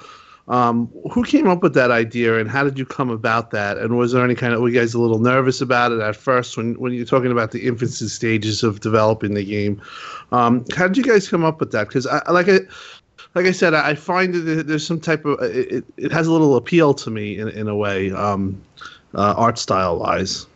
um, 0.49 0.87
who 1.11 1.25
came 1.25 1.47
up 1.49 1.63
with 1.63 1.73
that 1.73 1.91
idea 1.91 2.39
and 2.39 2.51
how 2.51 2.65
did 2.65 2.79
you 2.79 2.85
come 2.85 3.09
about 3.09 3.53
that? 3.53 3.79
And 3.79 3.97
was 3.97 4.13
there 4.13 4.23
any 4.23 4.35
kind 4.35 4.53
of 4.53 4.61
were 4.61 4.69
you 4.69 4.79
guys 4.79 4.93
a 4.93 5.01
little 5.01 5.19
nervous 5.19 5.63
about 5.63 5.93
it 5.93 6.01
at 6.01 6.15
first 6.15 6.59
when 6.59 6.75
when 6.75 6.93
you're 6.93 7.07
talking 7.07 7.33
about 7.33 7.53
the 7.53 7.67
infancy 7.67 8.07
stages 8.09 8.63
of 8.63 8.81
developing 8.81 9.33
the 9.33 9.45
game? 9.47 9.81
Um, 10.33 10.63
how 10.77 10.89
did 10.89 10.99
you 10.99 11.05
guys 11.05 11.27
come 11.27 11.45
up 11.47 11.61
with 11.61 11.73
that? 11.73 11.89
Because 11.89 12.07
I 12.07 12.21
like 12.31 12.51
I 12.51 12.59
like 13.35 13.47
I 13.47 13.53
said, 13.53 13.73
I 13.73 13.95
find 13.95 14.35
that 14.35 14.67
there's 14.67 14.87
some 14.87 15.01
type 15.01 15.25
of 15.25 15.41
it, 15.43 15.73
it- 15.73 15.85
it 15.97 16.13
has 16.13 16.27
a 16.27 16.33
little 16.33 16.55
appeal 16.57 16.93
to 16.93 17.11
me 17.11 17.39
in, 17.39 17.49
in 17.49 17.67
a 17.67 17.75
way, 17.75 18.13
um, 18.13 18.61
uh, 19.15 19.33
art 19.39 19.57
style 19.59 19.99
wise. 20.01 20.47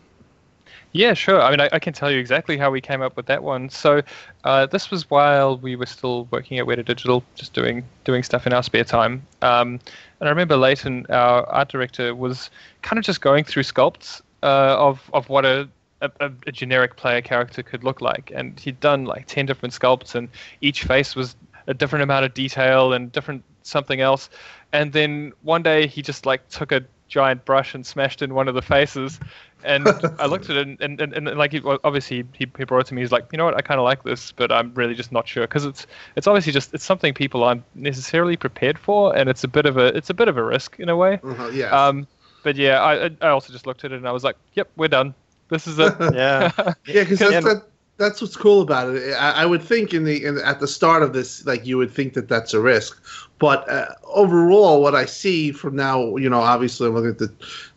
Yeah, 0.95 1.15
sure. 1.15 1.41
I 1.41 1.49
mean, 1.49 1.59
I, 1.59 1.69
I 1.73 1.79
can 1.79 1.91
tell 1.91 2.11
you 2.11 2.19
exactly 2.19 2.55
how 2.55 2.69
we 2.69 2.79
came 2.79 3.01
up 3.01 3.17
with 3.17 3.25
that 3.25 3.41
one. 3.41 3.67
So, 3.69 4.03
uh, 4.43 4.67
this 4.67 4.91
was 4.91 5.09
while 5.09 5.57
we 5.57 5.75
were 5.75 5.87
still 5.87 6.25
working 6.29 6.59
at 6.59 6.67
Weta 6.67 6.85
Digital, 6.85 7.23
just 7.33 7.53
doing 7.53 7.83
doing 8.03 8.21
stuff 8.21 8.45
in 8.45 8.53
our 8.53 8.61
spare 8.61 8.83
time. 8.83 9.25
Um, 9.41 9.79
and 10.19 10.27
I 10.27 10.29
remember 10.29 10.55
Leighton, 10.55 11.07
our 11.09 11.49
art 11.49 11.69
director, 11.69 12.13
was 12.13 12.51
kind 12.83 12.99
of 12.99 13.05
just 13.05 13.21
going 13.21 13.43
through 13.43 13.63
sculpts 13.63 14.21
uh, 14.43 14.75
of 14.77 15.09
of 15.13 15.27
what 15.29 15.45
a, 15.45 15.67
a 16.01 16.31
a 16.45 16.51
generic 16.51 16.95
player 16.95 17.21
character 17.21 17.63
could 17.63 17.83
look 17.83 17.99
like, 17.99 18.31
and 18.35 18.59
he'd 18.59 18.79
done 18.79 19.05
like 19.05 19.25
ten 19.25 19.47
different 19.47 19.73
sculpts, 19.73 20.13
and 20.13 20.29
each 20.61 20.83
face 20.83 21.15
was 21.15 21.35
a 21.65 21.73
different 21.73 22.03
amount 22.03 22.25
of 22.25 22.35
detail 22.35 22.93
and 22.93 23.11
different 23.11 23.43
something 23.63 23.99
else. 23.99 24.29
And 24.73 24.93
then 24.93 25.33
one 25.41 25.63
day 25.63 25.87
he 25.87 26.03
just 26.03 26.27
like 26.27 26.47
took 26.49 26.71
a 26.71 26.83
giant 27.07 27.45
brush 27.45 27.75
and 27.75 27.85
smashed 27.85 28.21
in 28.21 28.33
one 28.33 28.47
of 28.47 28.55
the 28.55 28.61
faces. 28.61 29.19
And 29.65 29.87
I 30.19 30.25
looked 30.25 30.49
at 30.49 30.57
it, 30.57 30.67
and, 30.67 30.81
and, 30.81 31.01
and, 31.01 31.27
and 31.27 31.37
like 31.37 31.51
he, 31.51 31.61
obviously 31.83 32.25
he, 32.33 32.47
he 32.57 32.63
brought 32.65 32.79
it 32.81 32.87
to 32.87 32.93
me. 32.93 33.01
He's 33.01 33.11
like, 33.11 33.27
you 33.31 33.37
know 33.37 33.45
what, 33.45 33.55
I 33.55 33.61
kind 33.61 33.79
of 33.79 33.83
like 33.85 34.03
this, 34.03 34.31
but 34.31 34.51
I'm 34.51 34.73
really 34.73 34.93
just 34.95 35.11
not 35.11 35.27
sure 35.27 35.43
because 35.45 35.65
it's 35.65 35.87
it's 36.15 36.27
obviously 36.27 36.51
just 36.53 36.73
it's 36.73 36.83
something 36.83 37.13
people 37.13 37.43
aren't 37.43 37.63
necessarily 37.75 38.37
prepared 38.37 38.77
for, 38.77 39.15
and 39.15 39.29
it's 39.29 39.43
a 39.43 39.47
bit 39.47 39.65
of 39.65 39.77
a 39.77 39.95
it's 39.95 40.09
a 40.09 40.13
bit 40.13 40.27
of 40.27 40.37
a 40.37 40.43
risk 40.43 40.79
in 40.79 40.89
a 40.89 40.95
way. 40.95 41.19
Uh-huh, 41.23 41.49
yeah. 41.53 41.69
Um, 41.71 42.07
but 42.43 42.55
yeah, 42.55 42.81
I 42.81 43.05
I- 43.05 43.17
I 43.21 43.27
also 43.29 43.53
just 43.53 43.65
looked 43.67 43.83
at 43.85 43.91
it 43.91 43.95
and 43.95 44.07
I 44.07 44.11
was 44.11 44.23
like, 44.23 44.35
yep, 44.53 44.69
we're 44.75 44.87
done. 44.89 45.13
This 45.49 45.67
is 45.67 45.77
it. 45.79 45.93
Yeah. 46.13 46.51
Yeah, 46.85 47.03
because 47.03 47.19
that's, 47.19 47.45
that, 47.45 47.63
that's 47.97 48.21
what's 48.21 48.35
cool 48.35 48.61
about 48.61 48.95
it. 48.95 49.13
I, 49.13 49.43
I 49.43 49.45
would 49.45 49.61
think 49.61 49.93
in 49.93 50.03
the 50.03 50.25
in, 50.25 50.37
at 50.39 50.59
the 50.59 50.67
start 50.67 51.03
of 51.03 51.13
this, 51.13 51.45
like 51.45 51.65
you 51.65 51.77
would 51.77 51.91
think 51.91 52.13
that 52.13 52.27
that's 52.27 52.53
a 52.53 52.59
risk, 52.59 53.01
but 53.43 53.67
uh, 53.69 53.87
overall, 54.07 54.81
what 54.81 54.95
I 54.95 55.05
see 55.05 55.51
from 55.51 55.75
now, 55.75 56.15
you 56.15 56.29
know, 56.29 56.39
obviously 56.39 56.87
I'm 56.87 56.93
looking 56.93 57.09
at 57.11 57.17
the 57.17 57.29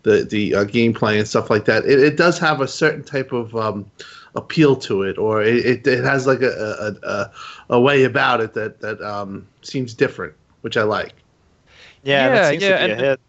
the 0.04 0.24
the 0.24 0.54
uh, 0.54 0.64
gameplay 0.64 1.18
and 1.18 1.26
stuff 1.26 1.50
like 1.50 1.64
that. 1.64 1.84
It, 1.84 1.98
it 1.98 2.16
does 2.16 2.38
have 2.38 2.60
a 2.60 2.68
certain 2.68 3.02
type 3.02 3.32
of 3.32 3.52
um, 3.56 3.84
appeal 4.36 4.76
to 4.76 5.02
it, 5.02 5.18
or 5.18 5.42
it, 5.42 5.66
it, 5.66 5.86
it 5.86 6.04
has 6.04 6.24
like 6.24 6.40
a, 6.42 6.52
a 6.86 6.88
a 7.14 7.30
a 7.70 7.80
way 7.80 8.04
about 8.04 8.40
it 8.40 8.54
that 8.54 8.80
that 8.80 9.00
um, 9.02 9.44
seems 9.62 9.92
different, 9.92 10.34
which 10.60 10.76
I 10.76 10.84
like. 10.84 11.14
Yeah, 12.04 12.26
Yeah, 12.26 12.34
that 12.34 12.50
seems 12.50 12.62
yeah, 12.62 12.78
to 12.78 12.86
be 12.86 12.92
and- 12.92 13.00
a 13.00 13.04
hit. 13.04 13.20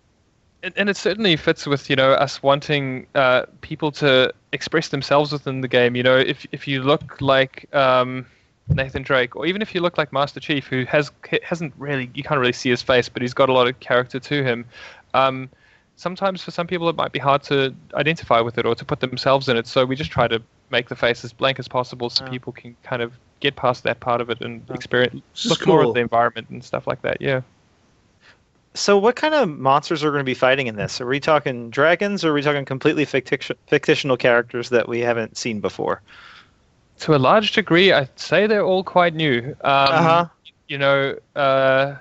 and, 0.62 0.74
and 0.78 0.90
it 0.90 0.98
certainly 0.98 1.36
fits 1.38 1.66
with 1.66 1.90
you 1.90 1.96
know 1.96 2.12
us 2.12 2.44
wanting 2.44 3.08
uh, 3.16 3.46
people 3.62 3.92
to 3.94 4.32
express 4.52 4.90
themselves 4.90 5.32
within 5.32 5.62
the 5.62 5.68
game. 5.68 5.96
You 5.96 6.04
know, 6.04 6.18
if 6.18 6.46
if 6.52 6.68
you 6.68 6.84
look 6.84 7.20
like 7.20 7.66
um, 7.74 8.28
Nathan 8.70 9.02
Drake, 9.04 9.36
or 9.36 9.46
even 9.46 9.62
if 9.62 9.74
you 9.74 9.82
look 9.82 9.98
like 9.98 10.12
Master 10.12 10.40
Chief, 10.40 10.68
who 10.68 10.86
has 10.86 11.12
hasn't 11.44 11.74
really 11.78 12.10
you 12.14 12.24
can't 12.24 12.40
really 12.40 12.54
see 12.54 12.70
his 12.70 12.82
face, 12.82 13.10
but 13.10 13.22
he's 13.22 13.34
got 13.34 13.50
a 13.50 13.54
lot 13.54 13.68
of 13.68 13.80
character 13.80 14.20
to 14.20 14.44
him. 14.44 14.66
Um, 15.14 15.50
sometimes 15.96 16.44
for 16.44 16.52
some 16.52 16.68
people 16.68 16.88
it 16.90 16.96
might 16.96 17.12
be 17.12 17.20
hard 17.20 17.42
to 17.44 17.74
identify 17.96 18.40
with 18.42 18.58
it 18.58 18.66
or 18.66 18.76
to 18.76 18.86
put 18.86 19.00
themselves 19.00 19.50
in 19.50 19.58
it. 19.58 19.66
So 19.68 19.86
we 19.86 19.96
just 19.96 20.12
try 20.12 20.28
to 20.28 20.42
make 20.70 20.90
the 20.90 20.96
face 20.96 21.24
as 21.24 21.34
blank 21.34 21.60
as 21.60 21.68
possible 21.68 22.10
so 22.10 22.24
Yeah. 22.26 22.30
people 22.32 22.54
can 22.54 22.76
kind 22.84 23.02
of 23.02 23.14
get 23.40 23.56
past 23.56 23.84
that 23.84 24.00
part 24.00 24.22
of 24.22 24.30
it 24.30 24.42
and 24.42 24.62
Yeah. 24.68 24.76
experience 24.76 25.14
This 25.34 25.46
is 25.46 25.52
look 25.52 25.66
more 25.66 25.82
cool. 25.82 25.92
at 25.92 25.94
the 25.96 26.02
environment 26.02 26.50
and 26.50 26.64
stuff 26.64 26.86
like 26.88 27.02
that. 27.04 27.22
Yeah. 27.22 27.42
So, 28.74 28.96
what 29.00 29.16
kind 29.16 29.34
of 29.34 29.50
monsters 29.50 30.04
are 30.04 30.12
going 30.12 30.20
to 30.20 30.24
be 30.26 30.36
fighting 30.36 30.68
in 30.68 30.76
this? 30.76 31.02
Are 31.02 31.08
we 31.08 31.20
talking 31.20 31.72
dragons, 31.72 32.24
or 32.24 32.30
are 32.30 32.34
we 32.34 32.44
talking 32.44 32.64
completely 32.64 33.08
ficti- 33.08 33.56
fictional 33.68 34.18
characters 34.18 34.70
that 34.70 34.88
we 34.88 35.00
haven't 35.00 35.36
seen 35.36 35.62
before? 35.62 36.02
To 37.00 37.16
a 37.16 37.18
large 37.18 37.52
degree, 37.54 37.92
I'd 37.92 38.18
say 38.20 38.48
they're 38.48 38.66
all 38.66 38.84
quite 38.84 39.14
new. 39.16 39.56
Um, 39.64 39.94
Uh-huh. 39.94 40.26
You 40.68 40.78
know, 40.78 41.16
uh, 41.36 41.96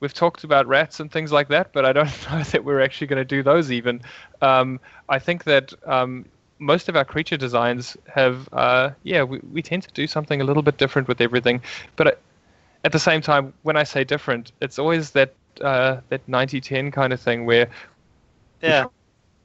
we've 0.00 0.12
talked 0.14 0.44
about 0.44 0.66
rats 0.66 1.00
and 1.00 1.10
things 1.10 1.32
like 1.32 1.48
that, 1.48 1.72
but 1.72 1.84
I 1.84 1.92
don't 1.92 2.06
know 2.30 2.42
that 2.42 2.64
we're 2.64 2.80
actually 2.80 3.06
going 3.06 3.18
to 3.20 3.24
do 3.24 3.42
those 3.42 3.70
even. 3.72 4.00
Um, 4.42 4.80
I 5.08 5.18
think 5.18 5.44
that 5.44 5.72
um, 5.86 6.24
most 6.58 6.88
of 6.88 6.96
our 6.96 7.04
creature 7.04 7.36
designs 7.36 7.96
have, 8.12 8.48
uh, 8.52 8.90
yeah, 9.04 9.22
we, 9.22 9.40
we 9.52 9.62
tend 9.62 9.82
to 9.84 9.92
do 9.92 10.06
something 10.06 10.40
a 10.40 10.44
little 10.44 10.62
bit 10.62 10.76
different 10.78 11.08
with 11.08 11.20
everything. 11.20 11.62
But 11.96 12.06
at- 12.08 12.18
at 12.84 12.92
the 12.92 12.98
same 12.98 13.22
time, 13.22 13.52
when 13.62 13.76
I 13.76 13.84
say 13.84 14.04
different, 14.04 14.52
it's 14.60 14.78
always 14.78 15.10
that 15.12 15.32
uh, 15.62 16.00
that 16.10 16.20
90-10 16.28 16.92
kind 16.92 17.12
of 17.12 17.20
thing 17.20 17.46
where 17.46 17.68
Yeah. 18.60 18.86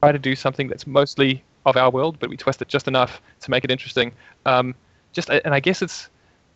try 0.02 0.12
to 0.12 0.20
do 0.20 0.36
something 0.36 0.68
that's 0.68 0.86
mostly 0.88 1.44
of 1.66 1.78
our 1.78 1.89
world, 1.89 2.18
but 2.20 2.30
we 2.30 2.38
twist 2.38 2.62
it 2.62 2.68
just 2.68 2.88
enough 2.88 3.22
to 3.41 3.51
make 3.51 3.64
it 3.64 3.72
interesting. 3.72 4.12
Um, 4.45 4.76
just 5.12 5.30
and 5.30 5.53
I 5.53 5.60
guess 5.60 5.82
it's 5.82 6.10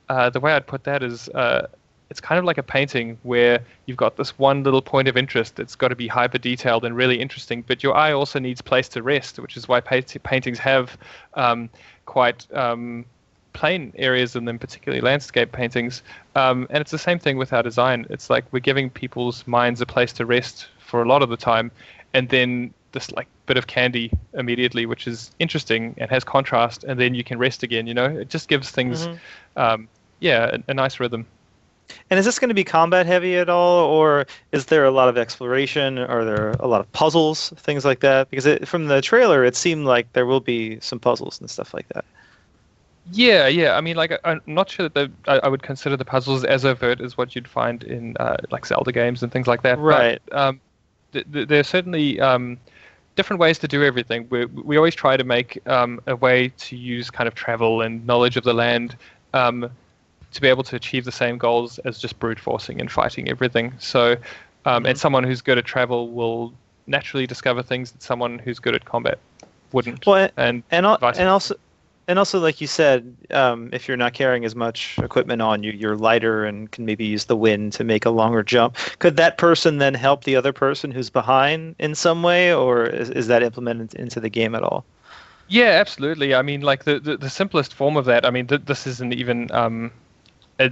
uh, 0.09 0.29
the 0.29 0.39
way 0.39 0.53
I'd 0.53 0.67
put 0.67 0.83
that 0.83 1.03
is 1.03 1.29
uh, 1.29 1.67
it's 2.09 2.21
kind 2.21 2.37
of 2.37 2.45
like 2.45 2.57
a 2.57 2.63
painting 2.63 3.17
where 3.23 3.59
you've 3.85 3.97
got 3.97 4.17
this 4.17 4.37
one 4.37 4.63
little 4.63 4.81
point 4.81 5.07
of 5.07 5.17
interest 5.17 5.55
that's 5.55 5.75
got 5.75 5.87
to 5.87 5.95
be 5.95 6.07
hyper 6.07 6.37
detailed 6.37 6.85
and 6.85 6.95
really 6.95 7.19
interesting, 7.19 7.63
but 7.65 7.81
your 7.81 7.95
eye 7.95 8.11
also 8.11 8.39
needs 8.39 8.61
place 8.61 8.87
to 8.89 9.01
rest, 9.01 9.39
which 9.39 9.57
is 9.57 9.67
why 9.67 9.81
paint- 9.81 10.21
paintings 10.23 10.59
have 10.59 10.97
um, 11.33 11.69
quite 12.05 12.45
um, 12.53 13.05
plain 13.53 13.91
areas 13.95 14.35
in 14.35 14.45
them, 14.45 14.59
particularly 14.59 15.01
landscape 15.01 15.51
paintings. 15.51 16.03
Um, 16.35 16.67
and 16.69 16.81
it's 16.81 16.91
the 16.91 16.99
same 16.99 17.17
thing 17.17 17.37
with 17.37 17.53
our 17.53 17.63
design. 17.63 18.05
It's 18.09 18.29
like 18.29 18.45
we're 18.51 18.59
giving 18.59 18.89
people's 18.89 19.47
minds 19.47 19.81
a 19.81 19.85
place 19.85 20.13
to 20.13 20.25
rest 20.25 20.67
for 20.79 21.01
a 21.01 21.07
lot 21.07 21.23
of 21.23 21.29
the 21.29 21.37
time, 21.37 21.71
and 22.13 22.29
then 22.29 22.73
this 22.93 23.11
like 23.11 23.27
bit 23.45 23.57
of 23.57 23.67
candy 23.67 24.11
immediately, 24.33 24.85
which 24.85 25.05
is 25.07 25.31
interesting 25.39 25.93
and 25.97 26.09
has 26.09 26.23
contrast, 26.23 26.83
and 26.85 26.99
then 26.99 27.13
you 27.13 27.23
can 27.23 27.37
rest 27.37 27.63
again. 27.63 27.85
You 27.85 27.93
know, 27.93 28.05
it 28.05 28.29
just 28.29 28.47
gives 28.47 28.71
things, 28.71 29.07
Mhm. 29.07 29.19
um, 29.57 29.87
yeah, 30.21 30.55
a, 30.55 30.71
a 30.71 30.73
nice 30.73 30.99
rhythm. 30.99 31.25
And 32.09 32.17
is 32.17 32.25
this 32.25 32.39
going 32.39 32.49
to 32.49 32.55
be 32.55 32.63
combat 32.63 33.05
heavy 33.05 33.35
at 33.37 33.49
all, 33.49 33.85
or 33.85 34.25
is 34.53 34.67
there 34.67 34.85
a 34.85 34.91
lot 34.91 35.09
of 35.09 35.17
exploration? 35.17 35.97
Are 35.99 36.23
there 36.23 36.51
a 36.59 36.67
lot 36.67 36.79
of 36.79 36.91
puzzles, 36.93 37.49
things 37.57 37.83
like 37.83 37.99
that? 37.99 38.29
Because 38.29 38.45
it, 38.45 38.67
from 38.67 38.87
the 38.87 39.01
trailer, 39.01 39.43
it 39.43 39.55
seemed 39.55 39.85
like 39.85 40.11
there 40.13 40.25
will 40.25 40.39
be 40.39 40.79
some 40.79 40.99
puzzles 40.99 41.41
and 41.41 41.49
stuff 41.49 41.73
like 41.73 41.87
that. 41.89 42.05
Yeah, 43.11 43.47
yeah. 43.47 43.75
I 43.75 43.81
mean, 43.81 43.97
like, 43.97 44.17
I'm 44.23 44.41
not 44.45 44.69
sure 44.69 44.87
that 44.87 44.93
the, 44.93 45.11
I, 45.29 45.39
I 45.39 45.47
would 45.49 45.61
consider 45.61 45.97
the 45.97 46.05
puzzles 46.05 46.45
as 46.45 46.63
overt 46.63 47.01
as 47.01 47.17
what 47.17 47.35
you'd 47.35 47.49
find 47.49 47.83
in 47.83 48.15
uh, 48.17 48.37
like 48.49 48.65
Zelda 48.65 48.93
games 48.93 49.21
and 49.21 49.31
things 49.31 49.45
like 49.45 49.61
that. 49.63 49.77
Right. 49.77 50.21
But, 50.29 50.37
um, 50.37 50.61
th- 51.11 51.25
th- 51.33 51.47
there's 51.49 51.67
certainly 51.67 52.21
um, 52.21 52.57
different 53.15 53.39
ways 53.39 53.59
to 53.59 53.67
do 53.67 53.83
everything. 53.83 54.27
We 54.29 54.45
we 54.45 54.77
always 54.77 54.95
try 54.95 55.17
to 55.17 55.23
make 55.23 55.59
um, 55.67 56.01
a 56.07 56.15
way 56.15 56.49
to 56.49 56.75
use 56.75 57.09
kind 57.09 57.27
of 57.27 57.35
travel 57.35 57.81
and 57.81 58.05
knowledge 58.05 58.37
of 58.37 58.43
the 58.43 58.53
land 58.53 58.95
um, 59.33 59.69
to 60.31 60.41
be 60.41 60.47
able 60.47 60.63
to 60.63 60.75
achieve 60.75 61.05
the 61.05 61.11
same 61.11 61.37
goals 61.37 61.79
as 61.79 61.99
just 61.99 62.19
brute 62.19 62.39
forcing 62.39 62.79
and 62.81 62.91
fighting 62.91 63.29
everything. 63.29 63.73
So, 63.79 64.17
um, 64.65 64.85
and 64.85 64.97
someone 64.97 65.23
who's 65.23 65.41
good 65.41 65.57
at 65.57 65.65
travel 65.65 66.09
will 66.09 66.53
naturally 66.87 67.27
discover 67.27 67.63
things 67.63 67.91
that 67.91 68.01
someone 68.01 68.39
who's 68.39 68.59
good 68.59 68.75
at 68.75 68.85
combat 68.85 69.19
wouldn't. 69.71 70.05
Well, 70.05 70.29
and 70.37 70.63
and 70.71 70.85
vice 70.99 71.17
and 71.17 71.29
also 71.29 71.55
and 72.07 72.19
also 72.19 72.39
like 72.39 72.61
you 72.61 72.67
said 72.67 73.15
um, 73.31 73.69
if 73.71 73.87
you're 73.87 73.97
not 73.97 74.13
carrying 74.13 74.45
as 74.45 74.55
much 74.55 74.97
equipment 74.99 75.41
on 75.41 75.63
you 75.63 75.71
you're 75.71 75.97
lighter 75.97 76.45
and 76.45 76.71
can 76.71 76.85
maybe 76.85 77.05
use 77.05 77.25
the 77.25 77.35
wind 77.35 77.73
to 77.73 77.83
make 77.83 78.05
a 78.05 78.09
longer 78.09 78.43
jump 78.43 78.75
could 78.99 79.17
that 79.17 79.37
person 79.37 79.77
then 79.77 79.93
help 79.93 80.23
the 80.23 80.35
other 80.35 80.53
person 80.53 80.91
who's 80.91 81.09
behind 81.09 81.75
in 81.79 81.95
some 81.95 82.23
way 82.23 82.53
or 82.53 82.85
is, 82.85 83.09
is 83.09 83.27
that 83.27 83.43
implemented 83.43 83.93
into 83.95 84.19
the 84.19 84.29
game 84.29 84.55
at 84.55 84.63
all 84.63 84.83
Yeah, 85.49 85.71
absolutely. 85.81 86.33
I 86.33 86.41
mean, 86.41 86.61
like 86.61 86.85
the, 86.85 86.99
the, 86.99 87.17
the 87.17 87.29
simplest 87.29 87.73
form 87.73 87.97
of 87.97 88.05
that. 88.05 88.25
I 88.25 88.31
mean, 88.31 88.47
th- 88.47 88.61
this 88.65 88.87
isn't 88.87 89.13
even 89.13 89.51
um, 89.51 89.91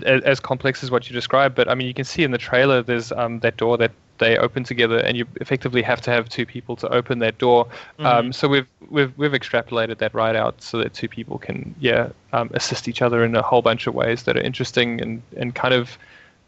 as 0.03 0.39
complex 0.39 0.83
as 0.83 0.91
what 0.91 1.09
you 1.09 1.13
described, 1.13 1.55
but 1.55 1.67
I 1.69 1.75
mean, 1.75 1.87
you 1.87 1.93
can 1.93 2.05
see 2.05 2.23
in 2.23 2.31
the 2.31 2.37
trailer 2.37 2.81
there's 2.81 3.11
um, 3.11 3.39
that 3.39 3.57
door 3.57 3.77
that 3.77 3.91
they 4.17 4.37
open 4.37 4.63
together, 4.63 4.99
and 4.99 5.17
you 5.17 5.25
effectively 5.41 5.81
have 5.81 5.99
to 6.01 6.11
have 6.11 6.29
two 6.29 6.45
people 6.45 6.75
to 6.77 6.87
open 6.89 7.19
that 7.19 7.37
door. 7.39 7.67
Um, 7.99 8.31
so 8.31 8.47
we've 8.47 8.67
we've 8.89 9.11
we've 9.17 9.31
extrapolated 9.31 9.97
that 9.97 10.13
right 10.13 10.35
out 10.35 10.61
so 10.61 10.77
that 10.77 10.93
two 10.93 11.07
people 11.07 11.37
can 11.39 11.75
yeah 11.79 12.09
um, 12.31 12.49
assist 12.53 12.87
each 12.87 13.01
other 13.01 13.23
in 13.23 13.35
a 13.35 13.41
whole 13.41 13.61
bunch 13.61 13.87
of 13.87 13.95
ways 13.95 14.23
that 14.23 14.37
are 14.37 14.41
interesting 14.41 15.01
and 15.01 15.21
and 15.37 15.55
kind 15.55 15.73
of 15.73 15.97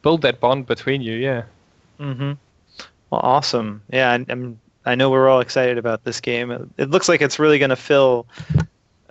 build 0.03 0.21
that 0.21 0.39
bond 0.39 0.67
between 0.67 1.01
you. 1.01 1.15
Yeah. 1.15 1.43
mm-hmm. 1.99 2.33
well 3.09 3.21
awesome 3.23 3.81
yeah 3.91 4.13
and, 4.13 4.29
and 4.29 4.57
i 4.85 4.95
know 4.95 5.09
we're 5.09 5.29
all 5.29 5.39
excited 5.39 5.77
about 5.77 6.03
this 6.03 6.19
game 6.19 6.51
it 6.77 6.89
looks 6.89 7.07
like 7.07 7.21
it's 7.21 7.39
really 7.39 7.59
going 7.59 7.69
to 7.69 7.75
fill 7.75 8.25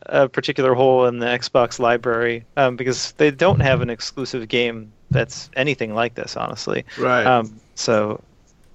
a 0.06 0.28
particular 0.28 0.74
hole 0.74 1.06
in 1.06 1.18
the 1.18 1.26
xbox 1.26 1.78
library 1.78 2.44
um, 2.56 2.76
because 2.76 3.12
they 3.12 3.30
don't 3.30 3.60
have 3.60 3.80
an 3.80 3.90
exclusive 3.90 4.48
game 4.48 4.92
that's 5.10 5.50
anything 5.56 5.94
like 5.94 6.14
this 6.14 6.36
honestly 6.36 6.84
Right. 6.98 7.26
Um, 7.26 7.60
so, 7.74 8.20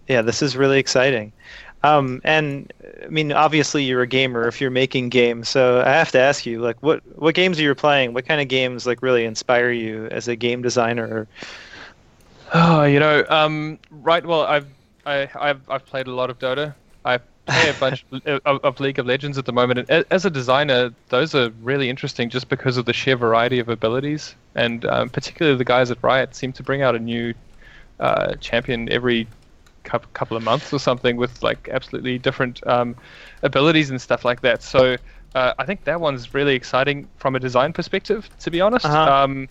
yeah, 0.08 0.22
this 0.22 0.42
is 0.42 0.58
really 0.58 0.80
exciting. 0.80 1.32
Um, 1.84 2.22
and 2.24 2.72
I 3.04 3.08
mean, 3.08 3.32
obviously, 3.32 3.84
you're 3.84 4.02
a 4.02 4.08
gamer 4.08 4.48
if 4.48 4.60
you're 4.60 4.72
making 4.72 5.10
games. 5.10 5.48
So 5.48 5.82
I 5.82 5.92
have 5.92 6.12
to 6.12 6.20
ask 6.20 6.46
you, 6.46 6.60
like, 6.60 6.82
what 6.82 7.02
what 7.18 7.36
games 7.36 7.60
are 7.60 7.64
you 7.64 7.76
playing? 7.76 8.14
What 8.14 8.26
kind 8.26 8.42
of 8.42 8.48
games 8.48 8.88
like 8.88 9.02
really 9.02 9.26
inspire 9.26 9.72
you 9.72 10.08
as 10.08 10.28
a 10.28 10.36
game 10.36 10.62
designer? 10.62 11.28
Oh, 12.54 12.84
you 12.94 13.00
know, 13.00 13.24
um, 13.30 13.80
right. 13.92 14.26
Well, 14.26 14.42
I've 14.42 14.68
I, 15.06 15.30
I've 15.40 15.70
I've 15.70 15.86
played 15.86 16.08
a 16.08 16.14
lot 16.14 16.30
of 16.30 16.40
Dota. 16.40 16.74
Play 17.48 17.70
a 17.70 17.74
bunch 17.74 18.06
of, 18.12 18.42
of 18.46 18.80
League 18.80 19.00
of 19.00 19.06
Legends 19.06 19.38
at 19.38 19.46
the 19.46 19.54
moment, 19.54 19.90
and 19.90 20.06
as 20.12 20.26
a 20.26 20.30
designer, 20.30 20.94
those 21.10 21.34
are 21.34 21.50
really 21.62 21.90
interesting 21.90 22.30
just 22.30 22.50
because 22.50 22.78
of 22.78 22.86
the 22.86 22.94
sheer 22.94 23.16
variety 23.16 23.60
of 23.60 23.70
abilities, 23.70 24.36
and 24.56 24.86
um, 24.86 25.10
particularly 25.10 25.58
the 25.58 25.66
guys 25.66 25.90
at 25.90 25.98
Riot 26.04 26.36
seem 26.36 26.52
to 26.54 26.64
bring 26.64 26.82
out 26.82 26.96
a 26.96 27.00
new 27.00 27.34
uh, 28.00 28.36
champion 28.36 28.92
every 28.92 29.28
couple 29.84 30.36
of 30.36 30.44
months 30.44 30.74
or 30.74 30.80
something 30.80 31.16
with 31.16 31.42
like 31.42 31.70
absolutely 31.72 32.18
different 32.18 32.66
um, 32.68 32.96
abilities 33.44 33.90
and 33.90 34.02
stuff 34.02 34.26
like 34.26 34.42
that. 34.42 34.62
So 34.62 34.98
uh, 35.34 35.54
I 35.58 35.66
think 35.66 35.86
that 35.86 36.02
one's 36.02 36.34
really 36.34 36.56
exciting 36.56 37.08
from 37.18 37.36
a 37.36 37.40
design 37.40 37.74
perspective, 37.74 38.30
to 38.40 38.52
be 38.52 38.60
honest. 38.60 38.86
Uh-huh. 38.86 39.24
Um, 39.24 39.48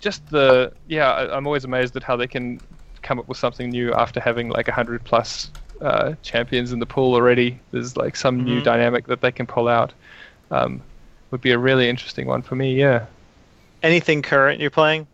just 0.00 0.28
the 0.30 0.72
yeah, 0.88 1.12
I, 1.12 1.36
I'm 1.36 1.46
always 1.46 1.64
amazed 1.64 1.94
at 1.96 2.02
how 2.02 2.16
they 2.16 2.26
can 2.26 2.60
come 3.02 3.18
up 3.18 3.28
with 3.28 3.38
something 3.38 3.70
new 3.70 3.92
after 3.94 4.20
having 4.20 4.48
like 4.48 4.68
a 4.68 4.72
hundred 4.72 5.04
plus 5.04 5.50
uh, 5.80 6.14
champions 6.22 6.72
in 6.72 6.78
the 6.78 6.86
pool 6.86 7.14
already. 7.14 7.58
There's 7.72 7.96
like 7.96 8.16
some 8.16 8.44
new 8.44 8.60
Mhm. 8.60 8.62
dynamic 8.62 9.06
that 9.08 9.20
they 9.20 9.32
can 9.32 9.46
pull 9.46 9.68
out. 9.68 9.92
Um, 10.50 10.82
would 11.30 11.40
be 11.40 11.52
a 11.52 11.58
really 11.58 11.88
interesting 11.88 12.26
one 12.26 12.42
for 12.42 12.56
me. 12.56 12.74
Yeah. 12.74 13.06
Anything 13.82 14.22
current 14.22 14.58
you're 14.60 14.70
playing, 14.70 15.06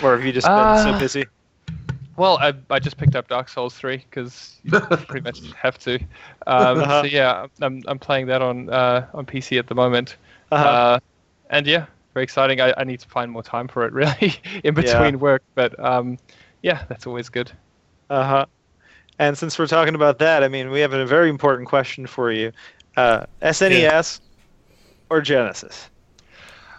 or 0.00 0.12
have 0.16 0.24
you 0.24 0.32
just 0.32 0.54
been 0.54 0.74
so 0.74 0.92
Uh, 0.92 0.94
busy? 0.94 1.26
Well, 2.16 2.38
I, 2.38 2.52
I 2.70 2.80
just 2.80 2.96
picked 2.96 3.14
up 3.16 3.28
Dark 3.28 3.48
Souls 3.48 3.74
3 3.76 3.98
because 3.98 4.58
you 4.64 4.72
pretty 5.06 5.24
much 5.24 5.52
have 5.54 5.78
to. 5.80 5.98
Um, 6.46 6.82
Uh-huh. 6.82 6.90
So 6.90 7.06
yeah, 7.06 7.46
I'm, 7.62 7.82
I'm 7.86 7.98
playing 7.98 8.26
that 8.26 8.42
on 8.42 8.68
uh, 8.70 9.08
on 9.14 9.24
PC 9.26 9.58
at 9.58 9.68
the 9.68 9.74
moment. 9.74 10.16
Uh-huh. 10.50 10.76
Uh, 10.76 10.98
and 11.50 11.66
yeah, 11.66 11.86
very 12.14 12.24
exciting. 12.24 12.60
I, 12.60 12.74
I 12.76 12.84
need 12.84 13.00
to 13.00 13.08
find 13.08 13.30
more 13.30 13.42
time 13.42 13.68
for 13.68 13.84
it 13.86 13.92
really 13.94 14.34
in 14.64 14.74
between 14.74 15.18
work, 15.20 15.42
but 15.54 15.78
um, 15.82 16.18
yeah, 16.62 16.84
that's 16.88 17.06
always 17.06 17.28
good. 17.28 17.52
Uh 18.10 18.24
huh. 18.24 18.46
And 19.18 19.36
since 19.36 19.58
we're 19.58 19.66
talking 19.66 19.94
about 19.94 20.18
that, 20.18 20.44
I 20.44 20.48
mean, 20.48 20.70
we 20.70 20.80
have 20.80 20.92
a 20.92 21.04
very 21.04 21.28
important 21.28 21.68
question 21.68 22.06
for 22.06 22.30
you: 22.30 22.52
uh, 22.96 23.26
SNES 23.42 24.20
or 25.10 25.20
Genesis? 25.20 25.88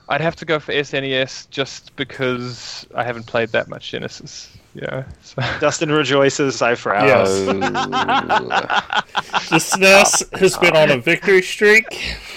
I'd 0.07 0.21
have 0.21 0.35
to 0.37 0.45
go 0.45 0.59
for 0.59 0.71
SNES 0.73 1.49
just 1.51 1.95
because 1.95 2.85
I 2.95 3.03
haven't 3.03 3.27
played 3.27 3.49
that 3.49 3.67
much 3.67 3.91
Genesis. 3.91 4.57
Yeah. 4.73 5.03
So. 5.21 5.41
Dustin 5.59 5.91
rejoices. 5.91 6.61
I 6.61 6.75
frown. 6.75 7.07
Yes. 7.07 7.29
Oh. 9.21 9.35
The 9.49 9.55
SNES 9.57 10.39
has 10.39 10.57
been 10.57 10.75
on 10.75 10.91
a 10.91 10.97
victory 10.97 11.41
streak. 11.41 11.85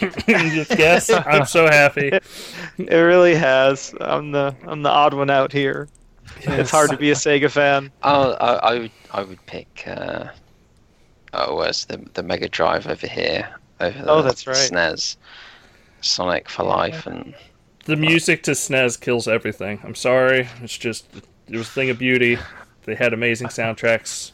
yes, 0.27 1.11
I'm 1.11 1.47
so 1.47 1.67
happy. 1.67 2.09
It 2.09 2.95
really 2.95 3.35
has. 3.35 3.95
I'm 4.01 4.33
the 4.33 4.55
I'm 4.67 4.83
the 4.83 4.89
odd 4.89 5.15
one 5.15 5.31
out 5.31 5.53
here. 5.53 5.89
It's 6.41 6.70
hard 6.70 6.91
to 6.91 6.97
be 6.97 7.11
a 7.11 7.14
Sega 7.14 7.51
fan. 7.51 7.91
Oh, 8.03 8.33
I, 8.35 8.55
I 8.55 8.78
would 8.78 8.91
I 9.12 9.22
would 9.22 9.45
pick. 9.47 9.85
Uh, 9.87 10.26
oh, 11.33 11.57
where's 11.57 11.85
the 11.87 11.99
the 12.14 12.22
Mega 12.22 12.49
Drive 12.49 12.87
over 12.87 13.07
here? 13.07 13.49
Over 13.80 13.99
the 14.03 14.11
Oh, 14.11 14.22
that's 14.22 14.47
right. 14.47 14.57
SNES, 14.57 15.16
Sonic 16.01 16.49
for 16.49 16.64
Life, 16.64 17.07
and 17.07 17.35
The 17.85 17.97
music 17.97 18.43
to 18.45 18.53
SNES 18.53 19.01
kills 19.01 19.26
everything. 19.28 19.80
I'm 19.85 19.95
sorry. 19.95 20.49
It's 20.62 20.76
just 20.78 21.07
it 21.49 21.57
was 21.57 21.68
a 21.68 21.70
thing 21.72 21.91
of 21.91 21.99
beauty. 21.99 22.39
They 22.85 22.95
had 22.95 23.12
amazing 23.12 23.49
soundtracks. 23.49 24.33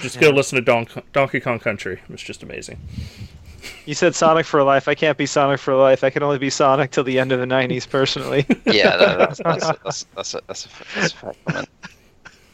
Just 0.00 0.20
go 0.20 0.30
listen 0.30 0.56
to 0.56 0.62
Don- 0.62 0.86
Donkey 1.12 1.40
Kong 1.40 1.58
Country. 1.58 1.94
It 2.02 2.10
was 2.10 2.22
just 2.22 2.42
amazing. 2.42 2.78
You 3.86 3.94
said 3.94 4.14
Sonic 4.14 4.46
for 4.46 4.62
Life. 4.62 4.88
I 4.88 4.94
can't 4.94 5.18
be 5.18 5.26
Sonic 5.26 5.60
for 5.60 5.74
Life. 5.74 6.02
I 6.04 6.08
can 6.08 6.22
only 6.22 6.38
be 6.38 6.48
Sonic 6.48 6.90
till 6.90 7.04
the 7.04 7.18
end 7.18 7.32
of 7.32 7.40
the 7.40 7.46
'90s, 7.46 7.88
personally. 7.88 8.46
yeah, 8.64 8.96
that, 8.96 9.18
that's 9.18 9.38
that's 9.44 9.64
a, 9.68 9.78
that's 9.84 10.06
that's 10.14 10.34
a, 10.34 10.40
that's 10.46 10.64
a, 10.64 10.68
that's 10.94 11.12
a 11.12 11.16
fair 11.16 11.34
comment. 11.46 11.68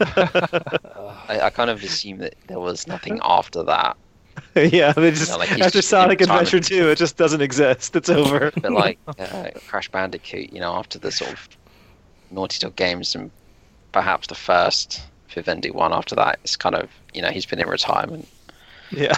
I, 1.29 1.41
I 1.43 1.51
kind 1.51 1.71
of 1.71 1.83
assume 1.85 2.19
that 2.19 2.35
there 2.49 2.59
was 2.59 2.87
nothing 2.89 3.21
after 3.23 3.63
that. 3.63 3.97
yeah, 4.57 4.93
they 4.93 5.11
just 5.11 5.31
No, 5.31 5.37
like, 5.37 5.53
after 5.53 5.71
just 5.71 5.89
Sonic 5.89 6.21
Adventure 6.21 6.59
2, 6.59 6.89
it 6.91 6.97
just 6.99 7.17
doesn't 7.17 7.43
exist. 7.43 7.95
It's 7.95 8.09
over. 8.09 8.51
But 8.61 8.73
like 8.73 8.99
uh, 9.19 9.51
Crash 9.69 9.89
Bandicoot, 9.91 10.53
you 10.53 10.61
know, 10.61 10.75
after 10.75 10.99
the 10.99 11.13
sort 11.13 11.33
of 11.33 11.49
Naughty 12.31 12.59
Dog 12.59 12.75
games 12.77 13.15
and 13.15 13.31
perhaps 13.93 14.27
the 14.27 14.35
first 14.35 15.03
Vivendi 15.29 15.71
one 15.71 15.93
after 15.93 16.15
that, 16.17 16.39
it's 16.43 16.57
kind 16.57 16.75
of 16.75 16.91
you 17.13 17.23
know 17.23 17.31
he's 17.31 17.47
been 17.47 17.61
in 17.61 17.69
retirement. 17.69 18.27
Yeah. 18.91 19.17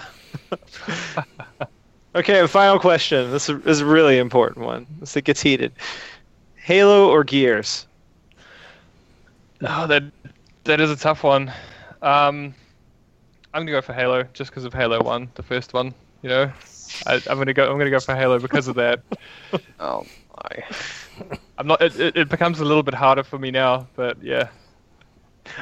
Okay, 2.14 2.40
a 2.40 2.48
final 2.48 2.78
question. 2.78 3.30
This 3.30 3.48
is 3.48 3.64
is 3.66 3.80
a 3.80 3.86
really 3.86 4.18
important 4.18 4.64
one. 4.66 4.86
This 5.00 5.16
it 5.16 5.24
gets 5.24 5.40
heated. 5.40 5.72
Halo 6.56 7.08
or 7.10 7.24
Gears? 7.24 7.86
Oh, 9.62 9.86
that 9.86 10.04
that 10.64 10.80
is 10.80 10.90
a 10.90 10.96
tough 10.96 11.22
one. 11.24 11.52
Um, 12.02 12.54
I'm 13.54 13.62
gonna 13.62 13.72
go 13.72 13.80
for 13.80 13.92
Halo 13.92 14.24
just 14.32 14.50
because 14.50 14.64
of 14.64 14.72
Halo 14.72 15.02
One, 15.02 15.30
the 15.34 15.42
first 15.42 15.72
one. 15.74 15.94
You 16.22 16.28
know, 16.28 16.52
I, 17.06 17.14
I'm 17.28 17.38
gonna 17.38 17.52
go. 17.52 17.70
I'm 17.70 17.78
gonna 17.78 17.90
go 17.90 18.00
for 18.00 18.14
Halo 18.14 18.38
because 18.38 18.68
of 18.68 18.76
that. 18.76 19.00
Oh, 19.80 20.06
I, 20.46 20.62
I'm 21.58 21.66
not. 21.66 21.82
It, 21.82 21.98
it, 22.00 22.16
it 22.16 22.28
becomes 22.30 22.60
a 22.60 22.64
little 22.64 22.82
bit 22.82 22.94
harder 22.94 23.22
for 23.22 23.38
me 23.38 23.50
now, 23.50 23.86
but 23.96 24.22
yeah. 24.22 24.48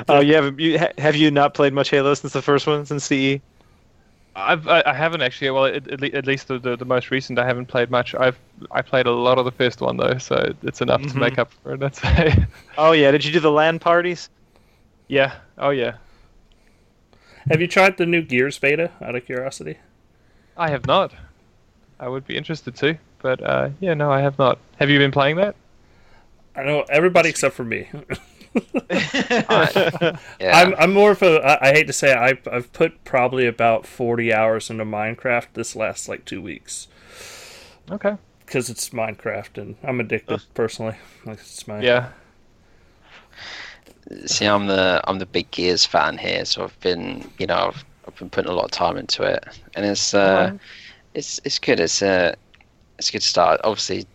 Oh, 0.09 0.21
you 0.21 0.35
haven't. 0.35 0.61
You, 0.61 0.79
have 0.99 1.17
you 1.17 1.31
not 1.31 1.55
played 1.55 1.73
much 1.73 1.91
Halo 1.91 2.15
since 2.15 2.33
the 2.33 2.43
first 2.43 2.67
one, 2.67 2.87
since 2.87 3.11
E? 3.11 3.39
CE? 3.39 3.43
I've 4.41 4.67
I, 4.69 4.83
I 4.87 4.93
haven't 4.95 5.23
actually. 5.23 5.51
Well, 5.51 5.67
at, 5.67 5.89
at, 5.89 6.27
least 6.27 6.49
the, 6.49 6.59
the 6.59 6.77
the 6.77 6.85
most 6.85 7.11
recent, 7.11 7.39
I 7.39 7.47
haven't 7.47 7.67
played 7.67 7.91
much. 7.91 8.15
I've 8.15 8.39
I 8.71 8.83
played 8.83 9.07
a 9.07 9.11
lot 9.13 9.39
of 9.39 9.45
the 9.45 9.51
first 9.53 9.81
one 9.81 9.97
though, 9.97 10.19
so 10.19 10.53
it's 10.63 10.81
enough 10.81 11.03
Mhm. 11.03 11.13
to 11.13 11.19
make 11.19 11.39
up 11.39 11.53
for 11.63 11.75
it. 11.75 11.83
I'd 11.83 11.95
say. 11.97 12.45
Oh 12.79 12.93
yeah. 12.93 13.11
Did 13.11 13.25
you 13.25 13.33
do 13.33 13.41
the 13.41 13.51
LAN 13.51 13.79
parties? 13.79 14.29
yeah. 15.09 15.35
Oh 15.59 15.71
yeah. 15.71 15.95
Have 17.49 17.61
you 17.61 17.67
tried 17.67 17.97
the 17.97 18.07
new 18.07 18.23
Gears 18.23 18.59
beta? 18.59 18.91
Out 19.03 19.15
of 19.17 19.25
curiosity. 19.25 19.79
I 20.57 20.71
have 20.71 20.87
not. 20.87 21.13
I 21.99 22.09
would 22.09 22.27
be 22.27 22.37
interested 22.37 22.77
to, 22.77 22.99
but 23.23 23.43
uh, 23.43 23.71
yeah, 23.81 23.95
no, 23.95 24.11
I 24.13 24.21
have 24.21 24.39
not. 24.39 24.59
Have 24.79 24.91
you 24.91 24.99
been 24.99 25.11
playing 25.11 25.37
that? 25.37 25.55
I 26.55 26.63
know 26.65 26.85
everybody 26.91 27.29
except 27.29 27.55
for 27.55 27.65
me. 27.65 27.89
Yeah. 30.41 30.57
I'm 30.57 30.75
I'm 30.77 30.93
more 30.93 31.13
of 31.13 31.23
a. 31.23 31.37
I, 31.45 31.69
I 31.69 31.73
hate 31.73 31.87
to 31.87 31.93
say 31.93 32.11
it, 32.13 32.17
I've 32.17 32.49
I've 32.51 32.73
put 32.73 33.05
probably 33.05 33.47
about 33.47 33.87
forty 33.87 34.33
hours 34.33 34.71
into 34.71 34.85
Minecraft 34.85 35.49
this 35.55 35.77
last 35.77 36.09
like 36.09 36.25
two 36.25 36.43
weeks 36.43 36.89
Okay. 37.91 38.17
because 38.47 38.71
it's 38.71 38.91
Minecraft 38.91 39.59
and 39.59 39.77
I'm 39.83 40.01
addicted 40.01 40.43
personally. 40.55 40.97
Like 41.25 41.39
it's 41.39 41.67
my 41.69 41.81
Yeah. 41.81 42.11
See, 44.27 44.47
I'm 44.47 44.67
the 44.67 45.01
I'm 45.05 45.19
the 45.19 45.27
big 45.27 45.51
Gears 45.51 45.85
fan 45.87 46.19
here, 46.19 46.45
so 46.45 46.65
I've 46.65 46.79
been 46.81 47.31
you 47.39 47.47
know 47.47 47.69
I've, 47.69 47.85
I've 48.07 48.17
been 48.17 48.31
putting 48.31 48.51
a 48.51 48.55
lot 48.55 48.65
of 48.65 48.71
time 48.71 48.97
into 48.97 49.23
it, 49.23 49.45
and 49.75 49.85
it's 49.87 50.15
uh, 50.15 50.53
it's 51.15 51.41
it's 51.45 51.59
good. 51.59 51.81
It's 51.81 52.03
a 52.03 52.35
it's 52.99 53.09
a 53.11 53.13
good 53.13 53.23
start. 53.23 53.61
Obviously, 53.65 54.07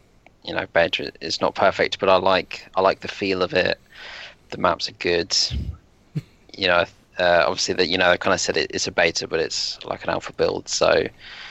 you 0.44 0.54
know, 0.54 0.66
beta 0.74 1.12
is 1.22 1.42
not 1.42 1.56
perfect, 1.56 2.00
but 2.00 2.10
I 2.10 2.18
like 2.18 2.68
I 2.76 2.82
like 2.82 3.02
the 3.02 3.08
feel 3.08 3.42
of 3.44 3.54
it. 3.54 3.80
The 4.56 4.62
maps 4.62 4.88
are 4.88 4.94
good. 4.94 5.36
You 6.58 6.68
know, 6.68 6.86
uh, 7.20 7.44
obviously 7.46 7.74
that 7.76 7.88
you 7.90 7.98
know 7.98 8.10
I 8.10 8.16
kind 8.16 8.34
of 8.34 8.40
said 8.40 8.56
it, 8.56 8.72
it's 8.74 8.88
a 8.88 8.92
beta, 8.92 9.28
but 9.28 9.42
it's 9.42 9.84
like 9.84 10.04
an 10.06 10.10
alpha 10.10 10.32
build, 10.32 10.70
so 10.70 11.06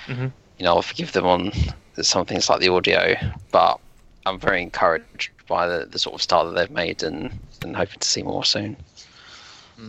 Mhm. 0.06 0.32
you 0.58 0.64
know 0.64 0.74
I'll 0.76 0.80
forgive 0.82 1.12
them 1.12 1.26
on 1.26 1.52
some 2.00 2.24
things 2.24 2.48
like 2.48 2.60
the 2.60 2.70
audio, 2.70 3.14
but 3.52 3.78
I'm 4.24 4.38
very 4.40 4.62
encouraged 4.62 5.28
by 5.46 5.66
the, 5.68 5.84
the 5.84 5.98
sort 5.98 6.14
of 6.14 6.22
start 6.22 6.46
that 6.46 6.54
they've 6.58 6.70
made 6.74 7.02
and 7.02 7.38
and 7.60 7.76
hoping 7.76 7.98
to 7.98 8.08
see 8.08 8.22
more 8.22 8.42
soon. 8.44 8.74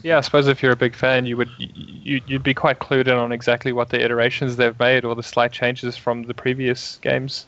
Yeah, 0.04 0.18
I 0.18 0.22
suppose 0.22 0.48
if 0.50 0.62
you're 0.62 0.74
a 0.74 0.76
big 0.76 0.94
fan, 0.96 1.26
you 1.26 1.38
would 1.38 1.50
you, 1.58 2.20
you'd 2.28 2.44
be 2.44 2.54
quite 2.54 2.80
clued 2.80 3.08
in 3.08 3.14
on 3.14 3.32
exactly 3.32 3.72
what 3.72 3.90
the 3.92 4.04
iterations 4.04 4.58
they've 4.58 4.78
made 4.78 5.06
or 5.06 5.16
the 5.16 5.24
slight 5.24 5.54
changes 5.54 5.96
from 5.96 6.24
the 6.24 6.34
previous 6.34 6.98
games. 7.02 7.46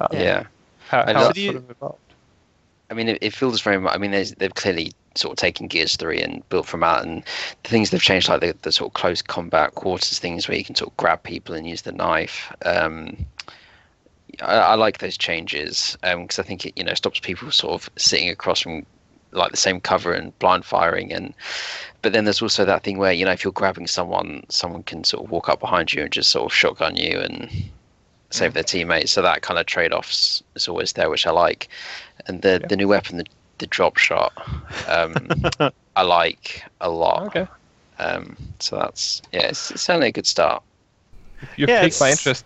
Um, 0.00 0.08
yeah. 0.12 0.44
How, 0.88 1.04
how 1.04 1.12
so 1.12 1.28
it's 1.28 1.34
do 1.34 1.40
you- 1.42 1.52
sort 1.52 1.56
of 1.64 1.70
evolved. 1.70 1.98
I 2.90 2.94
mean, 2.94 3.08
it, 3.08 3.18
it 3.20 3.32
feels 3.34 3.60
very 3.60 3.78
much. 3.78 3.94
I 3.94 3.98
mean, 3.98 4.10
they've 4.10 4.54
clearly 4.54 4.92
sort 5.14 5.32
of 5.32 5.36
taking 5.38 5.66
Gears 5.68 5.96
3 5.96 6.20
and 6.22 6.48
built 6.48 6.66
from 6.66 6.80
that, 6.80 7.04
and 7.04 7.22
the 7.62 7.68
things 7.68 7.90
they've 7.90 8.00
changed, 8.00 8.28
like 8.28 8.40
the, 8.40 8.54
the 8.62 8.72
sort 8.72 8.90
of 8.90 8.94
close 8.94 9.22
combat 9.22 9.74
quarters 9.74 10.18
things 10.18 10.48
where 10.48 10.56
you 10.56 10.64
can 10.64 10.74
sort 10.74 10.90
of 10.90 10.96
grab 10.96 11.22
people 11.22 11.54
and 11.54 11.66
use 11.66 11.82
the 11.82 11.92
knife. 11.92 12.52
Um, 12.64 13.16
I, 14.40 14.54
I 14.54 14.74
like 14.74 14.98
those 14.98 15.16
changes 15.18 15.96
because 16.02 16.38
I 16.38 16.42
think 16.42 16.66
it, 16.66 16.74
you 16.76 16.84
know, 16.84 16.94
stops 16.94 17.20
people 17.20 17.50
sort 17.50 17.74
of 17.74 17.90
sitting 17.96 18.28
across 18.28 18.60
from 18.60 18.86
like 19.32 19.50
the 19.50 19.56
same 19.56 19.80
cover 19.80 20.12
and 20.12 20.36
blind 20.40 20.64
firing 20.64 21.12
and 21.12 21.32
but 22.02 22.12
then 22.12 22.24
there's 22.24 22.42
also 22.42 22.64
that 22.64 22.82
thing 22.82 22.98
where 22.98 23.12
you 23.12 23.24
know 23.24 23.30
if 23.30 23.44
you're 23.44 23.52
grabbing 23.52 23.86
someone 23.86 24.44
someone 24.48 24.82
can 24.82 25.04
sort 25.04 25.24
of 25.24 25.30
walk 25.30 25.48
up 25.48 25.60
behind 25.60 25.92
you 25.92 26.02
and 26.02 26.12
just 26.12 26.30
sort 26.30 26.50
of 26.50 26.52
shotgun 26.52 26.96
you 26.96 27.18
and 27.20 27.48
save 28.30 28.54
their 28.54 28.64
teammates 28.64 29.12
so 29.12 29.22
that 29.22 29.42
kind 29.42 29.58
of 29.58 29.66
trade-offs 29.66 30.42
is 30.56 30.66
always 30.68 30.94
there 30.94 31.08
which 31.10 31.26
i 31.26 31.30
like 31.30 31.68
and 32.26 32.42
the 32.42 32.58
Yeah. 32.60 32.66
the 32.66 32.76
new 32.76 32.88
weapon 32.88 33.18
the, 33.18 33.24
the 33.60 33.68
drop 33.68 33.96
shot 33.98 34.32
um 34.88 35.32
i 35.96 36.02
like 36.02 36.64
a 36.80 36.90
lot 36.90 37.24
Okay. 37.26 37.46
um 37.98 38.36
so 38.60 38.76
that's 38.78 39.22
yeah 39.32 39.42
it's, 39.48 39.70
it's 39.72 39.82
certainly 39.82 40.08
a 40.08 40.12
good 40.12 40.26
start 40.26 40.64
You've 41.56 41.76
Yeah, 41.76 41.76
piqued 41.76 42.00
my 42.00 42.10
interest. 42.12 42.44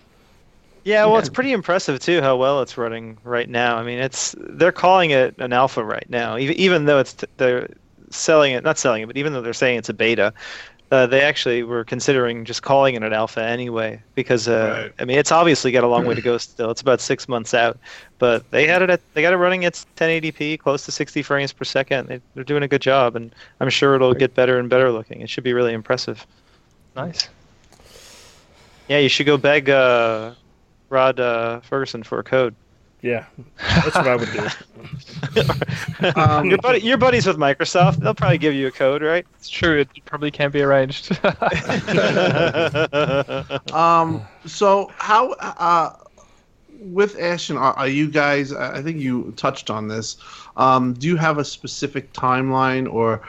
Yeah, 0.84 1.06
well, 1.06 1.16
Yeah. 1.16 1.18
it's 1.18 1.30
pretty 1.30 1.52
impressive 1.52 1.98
too 2.00 2.20
how 2.20 2.36
well 2.36 2.60
it's 2.60 2.76
running 2.76 3.18
right 3.22 3.48
now. 3.48 3.76
I 3.78 3.82
mean, 3.84 3.98
it's 3.98 4.34
they're 4.38 4.72
calling 4.72 5.10
it 5.10 5.34
an 5.38 5.52
alpha 5.52 5.82
right 5.82 6.04
now, 6.10 6.36
even 6.36 6.56
even 6.56 6.84
though 6.84 6.98
it's 6.98 7.14
they're 7.38 7.68
selling 8.10 8.52
it, 8.52 8.64
not 8.64 8.76
selling 8.78 9.02
it, 9.02 9.06
but 9.06 9.16
even 9.16 9.32
though 9.32 9.40
they're 9.40 9.54
saying 9.54 9.78
it's 9.78 9.88
a 9.88 9.94
beta, 9.94 10.34
uh, 10.90 11.06
they 11.06 11.22
actually 11.22 11.62
were 11.62 11.84
considering 11.84 12.44
just 12.44 12.62
calling 12.62 12.94
it 12.94 13.02
an 13.02 13.12
alpha 13.12 13.42
anyway 13.42 14.00
because 14.14 14.48
uh, 14.48 14.82
Right. 14.84 14.92
I 14.98 15.04
mean, 15.04 15.18
it's 15.18 15.32
obviously 15.32 15.72
got 15.72 15.82
a 15.82 15.88
long 15.88 16.06
way 16.06 16.14
to 16.14 16.20
go 16.20 16.38
still. 16.38 16.70
It's 16.70 16.82
about 16.82 17.00
six 17.00 17.26
months 17.28 17.54
out, 17.54 17.78
but 18.18 18.48
they 18.50 18.66
had 18.66 18.82
it 18.82 18.90
at 18.90 19.00
they 19.14 19.22
got 19.22 19.32
it 19.32 19.36
running 19.36 19.64
at 19.64 19.74
1080p, 19.96 20.58
close 20.58 20.84
to 20.84 20.92
60 20.92 21.22
frames 21.22 21.52
per 21.52 21.64
second. 21.64 22.08
They, 22.08 22.20
they're 22.34 22.44
doing 22.44 22.62
a 22.62 22.68
good 22.68 22.82
job, 22.82 23.16
and 23.16 23.34
I'm 23.60 23.70
sure 23.70 23.94
it'll 23.94 24.14
get 24.14 24.34
better 24.34 24.58
and 24.58 24.68
better 24.68 24.92
looking. 24.92 25.20
It 25.20 25.30
should 25.30 25.44
be 25.44 25.52
really 25.52 25.72
impressive. 25.72 26.26
Nice. 26.94 27.28
Yeah, 28.88 28.98
you 28.98 29.08
should 29.08 29.26
go 29.26 29.36
beg 29.36 29.70
uh, 29.70 30.34
Rod 30.90 31.18
uh, 31.18 31.60
Fergusson 31.68 32.04
for 32.04 32.18
a 32.18 32.24
code. 32.24 32.54
Yeah. 33.04 33.26
That's 33.58 33.96
what 33.96 34.08
I 34.08 34.16
would 34.16 34.32
do. 34.32 34.44
Um, 36.16 36.50
your 36.50 36.58
buddy, 36.58 36.80
your 36.80 36.98
buddies 36.98 37.26
with 37.26 37.38
Microsoft, 37.38 37.96
they'll 37.96 38.14
probably 38.14 38.36
give 38.36 38.52
you 38.52 38.66
a 38.66 38.70
code, 38.70 39.02
right? 39.02 39.26
It's 39.36 39.48
true. 39.48 39.80
It 39.80 39.88
probably 40.04 40.30
can't 40.30 40.52
be 40.52 40.62
arranged. 40.62 41.18
Um. 43.72 44.22
So 44.46 44.90
how 44.96 45.32
uh, 45.32 45.96
with 46.80 47.18
Ashen, 47.18 47.56
are, 47.56 47.72
are 47.74 47.88
you 47.88 48.10
guys? 48.10 48.52
I 48.52 48.78
I 48.78 48.82
think 48.82 49.00
you 49.00 49.32
touched 49.36 49.70
on 49.70 49.88
this. 49.88 50.16
Um, 50.56 50.92
do 50.92 51.06
you 51.06 51.16
have 51.16 51.38
a 51.38 51.44
specific 51.44 52.12
timeline, 52.12 52.92
or 52.92 53.22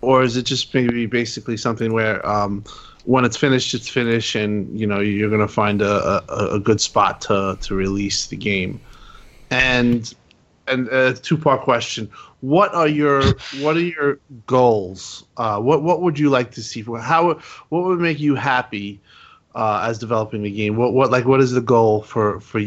or 0.00 0.22
is 0.22 0.36
it 0.36 0.44
just 0.44 0.72
maybe 0.72 1.06
basically 1.06 1.56
something 1.56 1.92
where 1.92 2.24
um, 2.26 2.62
when 3.04 3.24
it's 3.24 3.36
finished, 3.36 3.74
it's 3.74 3.88
finished, 3.88 4.36
and 4.36 4.78
you 4.78 4.86
know 4.86 5.00
you're 5.00 5.30
gonna 5.30 5.48
find 5.48 5.82
a, 5.82 6.22
a, 6.32 6.56
a 6.56 6.60
good 6.60 6.80
spot 6.80 7.20
to 7.22 7.58
to 7.62 7.74
release 7.74 8.26
the 8.26 8.36
game? 8.36 8.80
And 9.50 10.12
and 10.66 10.88
a 10.88 11.14
two 11.14 11.38
part 11.38 11.62
question: 11.62 12.10
What 12.40 12.74
are 12.74 12.88
your 12.88 13.22
what 13.60 13.76
are 13.76 13.80
your 13.80 14.18
goals? 14.46 15.24
Uh, 15.36 15.60
what 15.60 15.82
what 15.82 16.02
would 16.02 16.18
you 16.18 16.30
like 16.30 16.50
to 16.52 16.62
see? 16.62 16.82
How 16.82 17.40
what 17.68 17.84
would 17.84 18.00
make 18.00 18.20
you 18.20 18.34
happy? 18.34 19.00
uh, 19.58 19.84
as 19.88 19.98
developing 19.98 20.42
the 20.42 20.50
game? 20.50 20.76
What 20.76 20.92
what 20.92 21.10
like 21.10 21.24
what 21.24 21.40
is 21.40 21.52
the 21.52 21.60
goal 21.60 22.02
for 22.02 22.40
for 22.40 22.60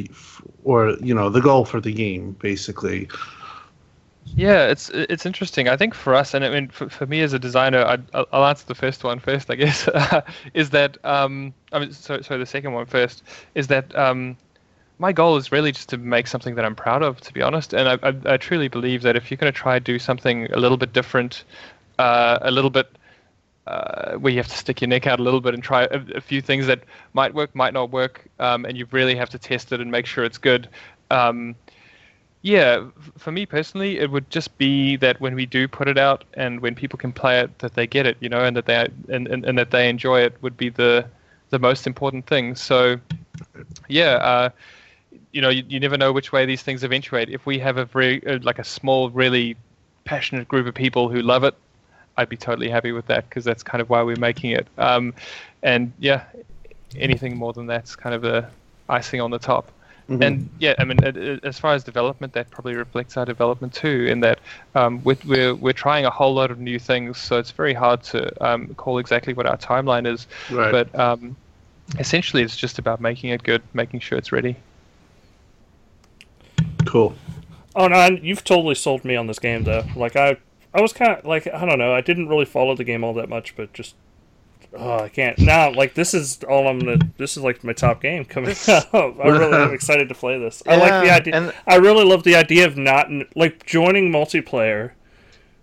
or 0.64 0.92
you 1.02 1.14
know 1.14 1.30
the 1.30 1.42
goal 1.42 1.66
for 1.66 1.80
the 1.80 1.94
game 1.94 2.34
basically? 2.34 3.08
Yeah, 4.36 4.68
it's 4.68 4.90
it's 4.90 5.26
interesting. 5.26 5.68
I 5.68 5.78
think 5.78 5.94
for 5.94 6.14
us, 6.14 6.34
and 6.34 6.44
I 6.44 6.50
mean 6.50 6.68
for, 6.68 6.90
for 6.90 7.06
me 7.06 7.22
as 7.22 7.34
a 7.34 7.40
designer, 7.40 7.84
I'd, 7.86 8.04
I'll 8.14 8.28
I'll 8.34 8.46
answer 8.46 8.66
the 8.66 8.76
first 8.76 9.04
one 9.04 9.20
first. 9.20 9.50
I 9.50 9.56
guess 9.56 9.88
is 10.54 10.70
that 10.72 10.98
um, 11.06 11.54
I 11.72 11.80
mean, 11.80 11.94
so 11.94 12.22
so 12.22 12.38
the 12.38 12.46
second 12.46 12.74
one 12.74 12.86
first 12.86 13.24
is 13.56 13.68
that 13.68 13.96
um, 13.96 14.36
my 15.02 15.12
goal 15.12 15.36
is 15.36 15.52
really 15.52 15.72
just 15.72 15.89
to 15.89 15.97
make 15.97 16.28
something 16.28 16.54
that 16.56 16.64
I'm 16.64 16.76
proud 16.76 17.02
of, 17.02 17.20
to 17.22 17.34
be 17.34 17.41
honest. 17.41 17.74
And 17.74 17.89
I 17.89 17.97
I, 18.10 18.34
I 18.34 18.38
truly 18.38 18.68
believe 18.68 19.02
that 19.02 19.16
if 19.16 19.30
you're 19.30 19.38
going 19.38 19.52
to 19.52 19.60
try 19.60 19.80
to 19.80 19.84
do 19.84 19.97
something 19.97 20.45
a 20.54 20.60
little 20.60 20.78
bit 20.78 20.93
different, 20.93 21.43
uh, 21.97 22.38
a 22.41 22.52
little 22.52 22.70
bit 22.70 22.88
uh, 23.66 24.14
where 24.14 24.32
you 24.32 24.38
have 24.38 24.47
to 24.47 24.58
stick 24.58 24.80
your 24.80 24.88
neck 24.88 25.08
out 25.08 25.20
a 25.20 25.24
little 25.24 25.41
bit 25.41 25.56
and 25.56 25.64
try 25.64 25.84
a, 25.84 26.02
a 26.16 26.22
few 26.22 26.39
things 26.39 26.68
that 26.68 26.84
might 27.14 27.34
work, 27.34 27.54
might 27.56 27.74
not 27.74 27.89
work, 27.89 28.28
um, 28.39 28.64
and 28.64 28.78
you 28.78 28.88
really 28.91 29.16
have 29.16 29.30
to 29.30 29.39
test 29.39 29.72
it 29.72 29.82
and 29.82 29.89
make 29.89 30.06
sure 30.06 30.24
it's 30.24 30.38
good. 30.38 30.70
Um, 31.10 31.56
yeah, 32.43 32.86
for 33.18 33.32
me 33.32 33.45
personally, 33.45 33.97
it 33.97 34.12
would 34.12 34.30
just 34.30 34.56
be 34.58 34.97
that 34.97 35.20
when 35.20 35.34
we 35.34 35.45
do 35.47 35.68
put 35.68 35.88
it 35.88 35.97
out 35.97 36.24
and 36.36 36.60
when 36.62 36.76
people 36.76 36.97
can 36.97 37.12
play 37.12 37.39
it, 37.39 37.58
that 37.60 37.74
they 37.74 37.88
get 37.88 38.06
it, 38.06 38.18
you 38.20 38.30
know, 38.30 38.43
and 38.43 38.56
that 38.56 38.66
they 38.66 38.88
and, 39.10 39.28
and, 39.28 39.45
and 39.45 39.58
that 39.58 39.72
they 39.72 39.89
enjoy 39.89 40.22
it 40.22 40.36
would 40.41 40.58
be 40.58 40.70
the 40.70 41.06
the 41.49 41.60
most 41.60 41.88
important 41.88 42.28
thing. 42.28 42.56
So, 42.56 42.97
yeah, 43.88 44.14
uh, 44.16 44.49
you 45.32 45.42
know, 45.42 45.50
you, 45.50 45.64
you 45.68 45.80
never 45.80 45.98
know 45.98 46.12
which 46.12 46.32
way 46.32 46.46
these 46.46 46.62
things 46.62 46.84
eventuate. 46.84 47.30
If 47.30 47.46
we 47.46 47.60
have 47.60 47.78
a 47.78 47.86
very 47.86 48.26
uh, 48.26 48.40
like 48.42 48.60
a 48.60 48.64
small, 48.64 49.10
really 49.10 49.56
passionate 50.04 50.48
group 50.48 50.68
of 50.68 50.74
people 50.74 51.10
who 51.10 51.22
love 51.22 51.44
it, 51.44 51.56
I'd 52.18 52.30
be 52.30 52.38
totally 52.38 52.70
happy 52.70 52.92
with 52.92 53.08
that 53.08 53.30
because 53.30 53.46
that's 53.46 53.64
kind 53.64 53.82
of 53.82 53.90
why 53.90 54.04
we're 54.04 54.18
making 54.18 54.52
it. 54.52 54.68
Um, 54.78 55.14
and 55.64 55.94
yeah, 56.00 56.24
anything 56.98 57.38
more 57.38 57.54
than 57.54 57.68
that's 57.68 57.96
kind 57.96 58.14
of 58.14 58.24
a 58.24 58.50
icing 58.90 59.22
on 59.22 59.32
the 59.32 59.40
top. 59.40 59.72
Mm-hmm. 60.10 60.24
And 60.24 60.50
yeah, 60.60 60.76
I 60.78 60.84
mean, 60.84 61.02
it- 61.04 61.16
it- 61.16 61.46
as 61.46 61.58
far 61.58 61.74
as 61.74 61.84
development, 61.84 62.34
that 62.34 62.50
probably 62.50 62.76
reflects 62.76 63.16
our 63.16 63.26
development 63.26 63.74
too. 63.74 64.08
In 64.10 64.20
that 64.22 64.40
um, 64.76 65.02
we're, 65.04 65.16
we're 65.26 65.56
we're 65.56 65.74
trying 65.74 66.06
a 66.06 66.10
whole 66.10 66.34
lot 66.34 66.52
of 66.52 66.60
new 66.60 66.80
things, 66.80 67.18
so 67.18 67.38
it's 67.38 67.52
very 67.52 67.74
hard 67.74 68.04
to 68.04 68.46
um, 68.46 68.74
call 68.76 68.98
exactly 68.98 69.34
what 69.34 69.46
our 69.46 69.58
timeline 69.58 70.06
is. 70.12 70.28
Right. 70.50 70.72
But 70.72 70.94
um, 71.00 71.38
essentially, 72.00 72.44
it's 72.44 72.58
just 72.58 72.78
about 72.80 73.00
making 73.00 73.30
it 73.30 73.44
good, 73.44 73.62
making 73.74 74.02
sure 74.02 74.18
it's 74.18 74.34
ready. 74.34 74.58
Cool. 76.86 77.16
Oh 77.76 77.88
no, 77.88 78.08
you've 78.22 78.44
totally 78.44 78.76
sold 78.76 79.06
me 79.06 79.16
on 79.16 79.28
this 79.28 79.40
game 79.40 79.64
though. 79.64 79.86
Like 79.96 80.16
I, 80.16 80.38
I 80.74 80.82
was 80.82 80.94
kind 80.94 81.12
of 81.18 81.26
like 81.26 81.48
I 81.48 81.66
don't 81.66 81.80
know. 81.80 81.94
I 81.94 82.02
didn't 82.02 82.28
really 82.28 82.46
follow 82.46 82.76
the 82.76 82.84
game 82.84 83.04
all 83.04 83.14
that 83.16 83.30
much, 83.30 83.56
but 83.56 83.72
just 83.74 83.96
oh, 84.78 85.00
I 85.04 85.10
can't 85.10 85.40
now. 85.40 85.72
Like 85.72 85.94
this 85.94 86.14
is 86.14 86.44
all 86.50 86.68
I'm 86.68 86.80
gonna. 86.80 86.98
This 87.18 87.38
is 87.38 87.44
like 87.44 87.64
my 87.64 87.74
top 87.74 88.02
game 88.02 88.26
coming 88.26 88.56
up. 88.68 88.94
I 88.94 89.28
really 89.28 89.54
am 89.58 89.74
excited 89.74 90.10
to 90.10 90.16
play 90.16 90.38
this. 90.38 90.62
I 90.68 90.76
like 90.76 91.04
the 91.04 91.12
idea. 91.14 91.36
and- 91.36 91.54
I 91.68 91.76
really 91.76 92.04
love 92.04 92.24
the 92.24 92.36
idea 92.36 92.66
of 92.66 92.78
not 92.78 93.08
like 93.36 93.66
joining 93.66 94.12
multiplayer 94.12 94.92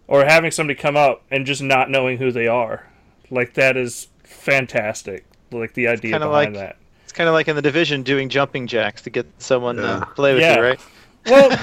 or 0.06 0.24
having 0.24 0.50
somebody 0.50 0.78
come 0.78 0.96
up 0.96 1.22
and 1.30 1.44
just 1.44 1.60
not 1.62 1.90
knowing 1.90 2.16
who 2.18 2.32
they 2.32 2.46
are. 2.46 2.86
Like 3.30 3.52
that 3.54 3.76
is 3.76 4.08
fantastic. 4.24 5.26
Like 5.52 5.74
the 5.74 5.88
idea 5.88 6.12
kinda 6.12 6.26
behind 6.26 6.54
like- 6.56 6.62
that. 6.68 6.76
It's 7.04 7.12
kind 7.12 7.28
of 7.28 7.32
like 7.34 7.48
in 7.48 7.56
the 7.56 7.62
division 7.62 8.02
doing 8.02 8.28
jumping 8.28 8.66
jacks 8.66 9.00
to 9.02 9.10
get 9.10 9.26
someone 9.38 9.76
Yeah. 9.78 10.00
to 10.00 10.06
play 10.14 10.32
with 10.34 10.42
Yeah. 10.42 10.56
you, 10.56 10.62
right? 10.62 10.80
Well, 11.26 11.50
no, 11.50 11.56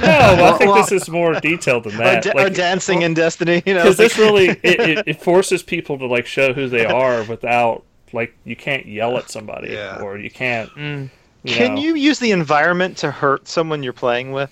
I 0.46 0.52
think 0.58 0.72
Well- 0.72 0.84
this 0.84 0.92
is 0.92 1.10
more 1.10 1.34
detailed 1.40 1.86
than 1.86 1.96
Or, 1.96 1.98
that. 2.04 2.24
da- 2.24 2.32
or 2.32 2.44
Like, 2.46 2.54
dancing 2.54 3.02
in 3.02 3.14
Destiny, 3.14 3.64
you 3.66 3.74
know. 3.74 3.84
because 3.84 4.00
it's 4.00 4.16
this 4.16 4.18
really 4.24 4.50
it, 4.50 4.60
it, 4.64 5.04
it 5.08 5.22
forces 5.22 5.64
people 5.64 5.98
to 6.00 6.06
like 6.06 6.26
show 6.26 6.54
who 6.54 6.68
they 6.70 6.86
are 7.04 7.24
without 7.24 7.84
like 8.14 8.36
you 8.46 8.56
can't 8.56 8.86
yell 8.86 9.18
at 9.18 9.30
somebody 9.30 9.72
Yeah. 9.72 10.00
or 10.02 10.18
you 10.18 10.30
can't 10.30 10.70
mm. 10.72 11.10
Can 11.46 11.76
know. 11.76 11.82
you 11.82 11.96
use 11.96 12.18
the 12.20 12.32
environment 12.32 12.98
to 12.98 13.12
hurt 13.12 13.48
someone 13.48 13.84
you're 13.84 13.94
playing 13.94 14.32
with? 14.32 14.50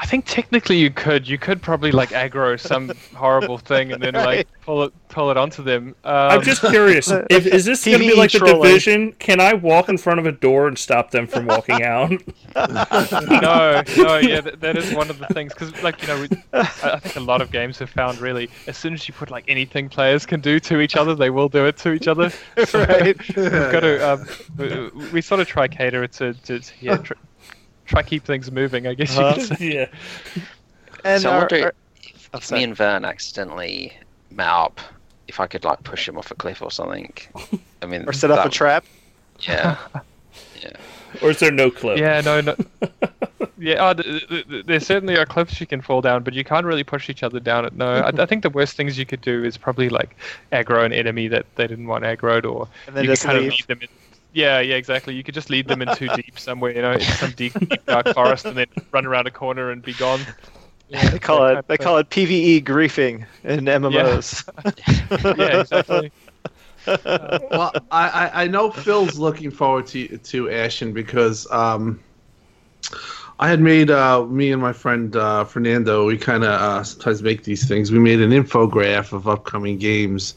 I 0.00 0.06
think 0.06 0.26
technically 0.26 0.76
you 0.76 0.90
could. 0.90 1.28
You 1.28 1.38
could 1.38 1.60
probably 1.60 1.90
like 1.90 2.10
aggro 2.10 2.58
some 2.58 2.92
horrible 3.14 3.58
thing 3.58 3.92
and 3.92 4.00
then 4.00 4.14
like 4.14 4.46
pull 4.62 4.84
it 4.84 4.92
pull 5.08 5.30
it 5.30 5.36
onto 5.36 5.62
them. 5.62 5.96
Um, 6.04 6.14
I'm 6.14 6.42
just 6.42 6.62
curious. 6.62 7.10
If, 7.30 7.46
is 7.46 7.64
this 7.64 7.84
going 7.84 7.98
to 7.98 8.04
be 8.06 8.12
PvE 8.12 8.16
like 8.16 8.32
the 8.32 8.38
division? 8.38 9.12
Can 9.14 9.40
I 9.40 9.52
walk 9.54 9.88
in 9.88 9.98
front 9.98 10.20
of 10.20 10.26
a 10.26 10.32
door 10.32 10.68
and 10.68 10.78
stop 10.78 11.10
them 11.10 11.26
from 11.26 11.46
walking 11.46 11.82
out? 11.82 12.10
no, 12.56 13.82
no, 13.96 14.18
yeah, 14.18 14.40
that, 14.40 14.60
that 14.60 14.76
is 14.76 14.94
one 14.94 15.10
of 15.10 15.18
the 15.18 15.26
things 15.26 15.52
because, 15.52 15.82
like, 15.82 16.00
you 16.00 16.08
know, 16.08 16.20
we, 16.20 16.28
I, 16.52 16.60
I 16.82 16.98
think 17.00 17.16
a 17.16 17.20
lot 17.20 17.42
of 17.42 17.50
games 17.50 17.78
have 17.78 17.90
found 17.90 18.20
really 18.20 18.48
as 18.66 18.76
soon 18.76 18.94
as 18.94 19.06
you 19.08 19.14
put 19.14 19.30
like 19.30 19.44
anything 19.48 19.88
players 19.88 20.24
can 20.24 20.40
do 20.40 20.60
to 20.60 20.80
each 20.80 20.96
other, 20.96 21.14
they 21.14 21.30
will 21.30 21.48
do 21.48 21.66
it 21.66 21.76
to 21.78 21.92
each 21.92 22.08
other. 22.08 22.30
So 22.66 22.78
Right. 22.84 23.36
We've 23.36 23.50
got 23.50 23.80
to, 23.80 24.12
um, 24.12 24.26
we, 24.56 24.88
we 25.12 25.20
sort 25.20 25.40
of 25.40 25.48
try 25.48 25.68
cater 25.68 26.04
it 26.04 26.12
to, 26.12 26.34
to, 26.34 26.60
to 26.60 26.72
yeah, 26.80 26.96
tr- 26.98 27.14
try 27.88 28.02
keep 28.02 28.24
things 28.24 28.50
moving. 28.52 28.86
I 28.86 28.94
guess 28.94 29.16
you 29.16 29.22
uh-huh. 29.22 29.34
could 29.34 29.58
say. 29.58 29.74
yeah. 29.74 30.42
And 31.04 31.22
so 31.22 31.30
I 31.30 31.38
wonder 31.38 31.62
our- 31.64 31.68
if, 31.68 31.74
Oh, 32.34 32.38
if 32.38 32.52
me 32.52 32.62
and 32.62 32.76
Vern 32.76 33.06
accidentally 33.06 33.96
met 34.30 34.48
up, 34.48 34.80
if 35.28 35.40
I 35.40 35.46
could 35.46 35.64
like 35.64 35.82
push 35.82 36.06
him 36.06 36.18
off 36.18 36.30
a 36.30 36.34
cliff 36.34 36.60
or 36.60 36.70
something. 36.70 37.10
I 37.80 37.86
mean, 37.86 38.04
or 38.06 38.12
set 38.12 38.30
up 38.30 38.44
a 38.46 38.50
trap. 38.50 38.84
Yeah. 39.40 39.76
Yeah. 40.62 40.72
Or 41.22 41.30
is 41.30 41.38
there 41.38 41.52
no 41.52 41.70
clip? 41.70 41.98
Yeah, 41.98 42.20
no, 42.20 42.40
no. 42.40 42.56
Yeah, 43.60 43.88
oh, 43.88 43.92
th- 43.92 44.28
th- 44.28 44.48
th- 44.48 44.66
there 44.66 44.78
certainly 44.78 45.16
are 45.16 45.26
cliffs 45.26 45.60
you 45.60 45.66
can 45.66 45.80
fall 45.80 46.00
down, 46.00 46.22
but 46.22 46.32
you 46.32 46.44
can't 46.44 46.64
really 46.64 46.84
push 46.84 47.10
each 47.10 47.24
other 47.24 47.40
down. 47.40 47.64
It 47.64 47.74
no, 47.74 47.86
I, 47.86 48.08
I 48.22 48.26
think 48.26 48.44
the 48.44 48.50
worst 48.50 48.76
things 48.76 48.96
you 48.96 49.04
could 49.04 49.20
do 49.20 49.42
is 49.42 49.56
probably 49.56 49.88
like 49.88 50.16
aggro 50.52 50.84
an 50.84 50.92
enemy 50.92 51.26
that 51.28 51.44
they 51.56 51.66
didn't 51.66 51.88
want 51.88 52.04
aggroed, 52.04 52.44
or 52.44 52.68
And 52.86 52.96
then 52.96 53.04
you 53.04 53.10
could 53.10 53.14
just 53.14 53.24
kind 53.24 53.38
leave. 53.38 53.48
of 53.48 53.52
lead 53.52 53.66
them 53.66 53.78
in. 53.82 53.88
Yeah, 54.32 54.60
yeah, 54.60 54.76
exactly. 54.76 55.14
You 55.14 55.22
could 55.22 55.34
just 55.34 55.50
lead 55.50 55.68
them 55.68 55.82
in 55.82 55.90
too 55.90 56.08
deep 56.10 56.38
somewhere, 56.38 56.74
you 56.74 56.82
know, 56.82 56.92
in 56.92 57.12
some 57.14 57.32
deep, 57.32 57.54
deep 57.68 57.82
dark 57.86 58.08
forest, 58.10 58.50
and 58.50 58.58
then 58.58 58.66
run 58.92 59.06
around 59.06 59.26
a 59.26 59.30
corner 59.30 59.70
and 59.70 59.82
be 59.84 59.94
gone. 59.94 60.28
Yeah, 60.88 61.08
They 61.10 61.18
call 61.18 61.46
it 61.48 61.60
they 61.68 61.78
call 61.78 61.98
it 61.98 62.10
PVE 62.10 62.62
griefing 62.62 63.26
in 63.44 63.68
MMOs. 63.68 64.44
Yeah, 65.34 65.54
exactly. 65.54 66.12
well, 66.86 67.76
I, 67.90 68.08
I, 68.08 68.42
I 68.44 68.46
know 68.48 68.70
Phil's 68.70 69.18
looking 69.18 69.50
forward 69.50 69.86
to 69.88 70.18
to 70.18 70.50
Ashen 70.50 70.92
because 70.92 71.50
um, 71.50 72.00
I 73.38 73.48
had 73.48 73.60
made 73.60 73.90
uh, 73.90 74.24
me 74.26 74.52
and 74.52 74.60
my 74.60 74.72
friend 74.72 75.14
uh, 75.14 75.44
Fernando. 75.44 76.06
We 76.06 76.18
kind 76.18 76.44
of 76.44 76.50
uh, 76.50 76.82
sometimes 76.84 77.22
make 77.22 77.44
these 77.44 77.68
things. 77.68 77.92
We 77.92 77.98
made 77.98 78.20
an 78.20 78.30
infograph 78.30 79.12
of 79.12 79.28
upcoming 79.28 79.78
games, 79.78 80.34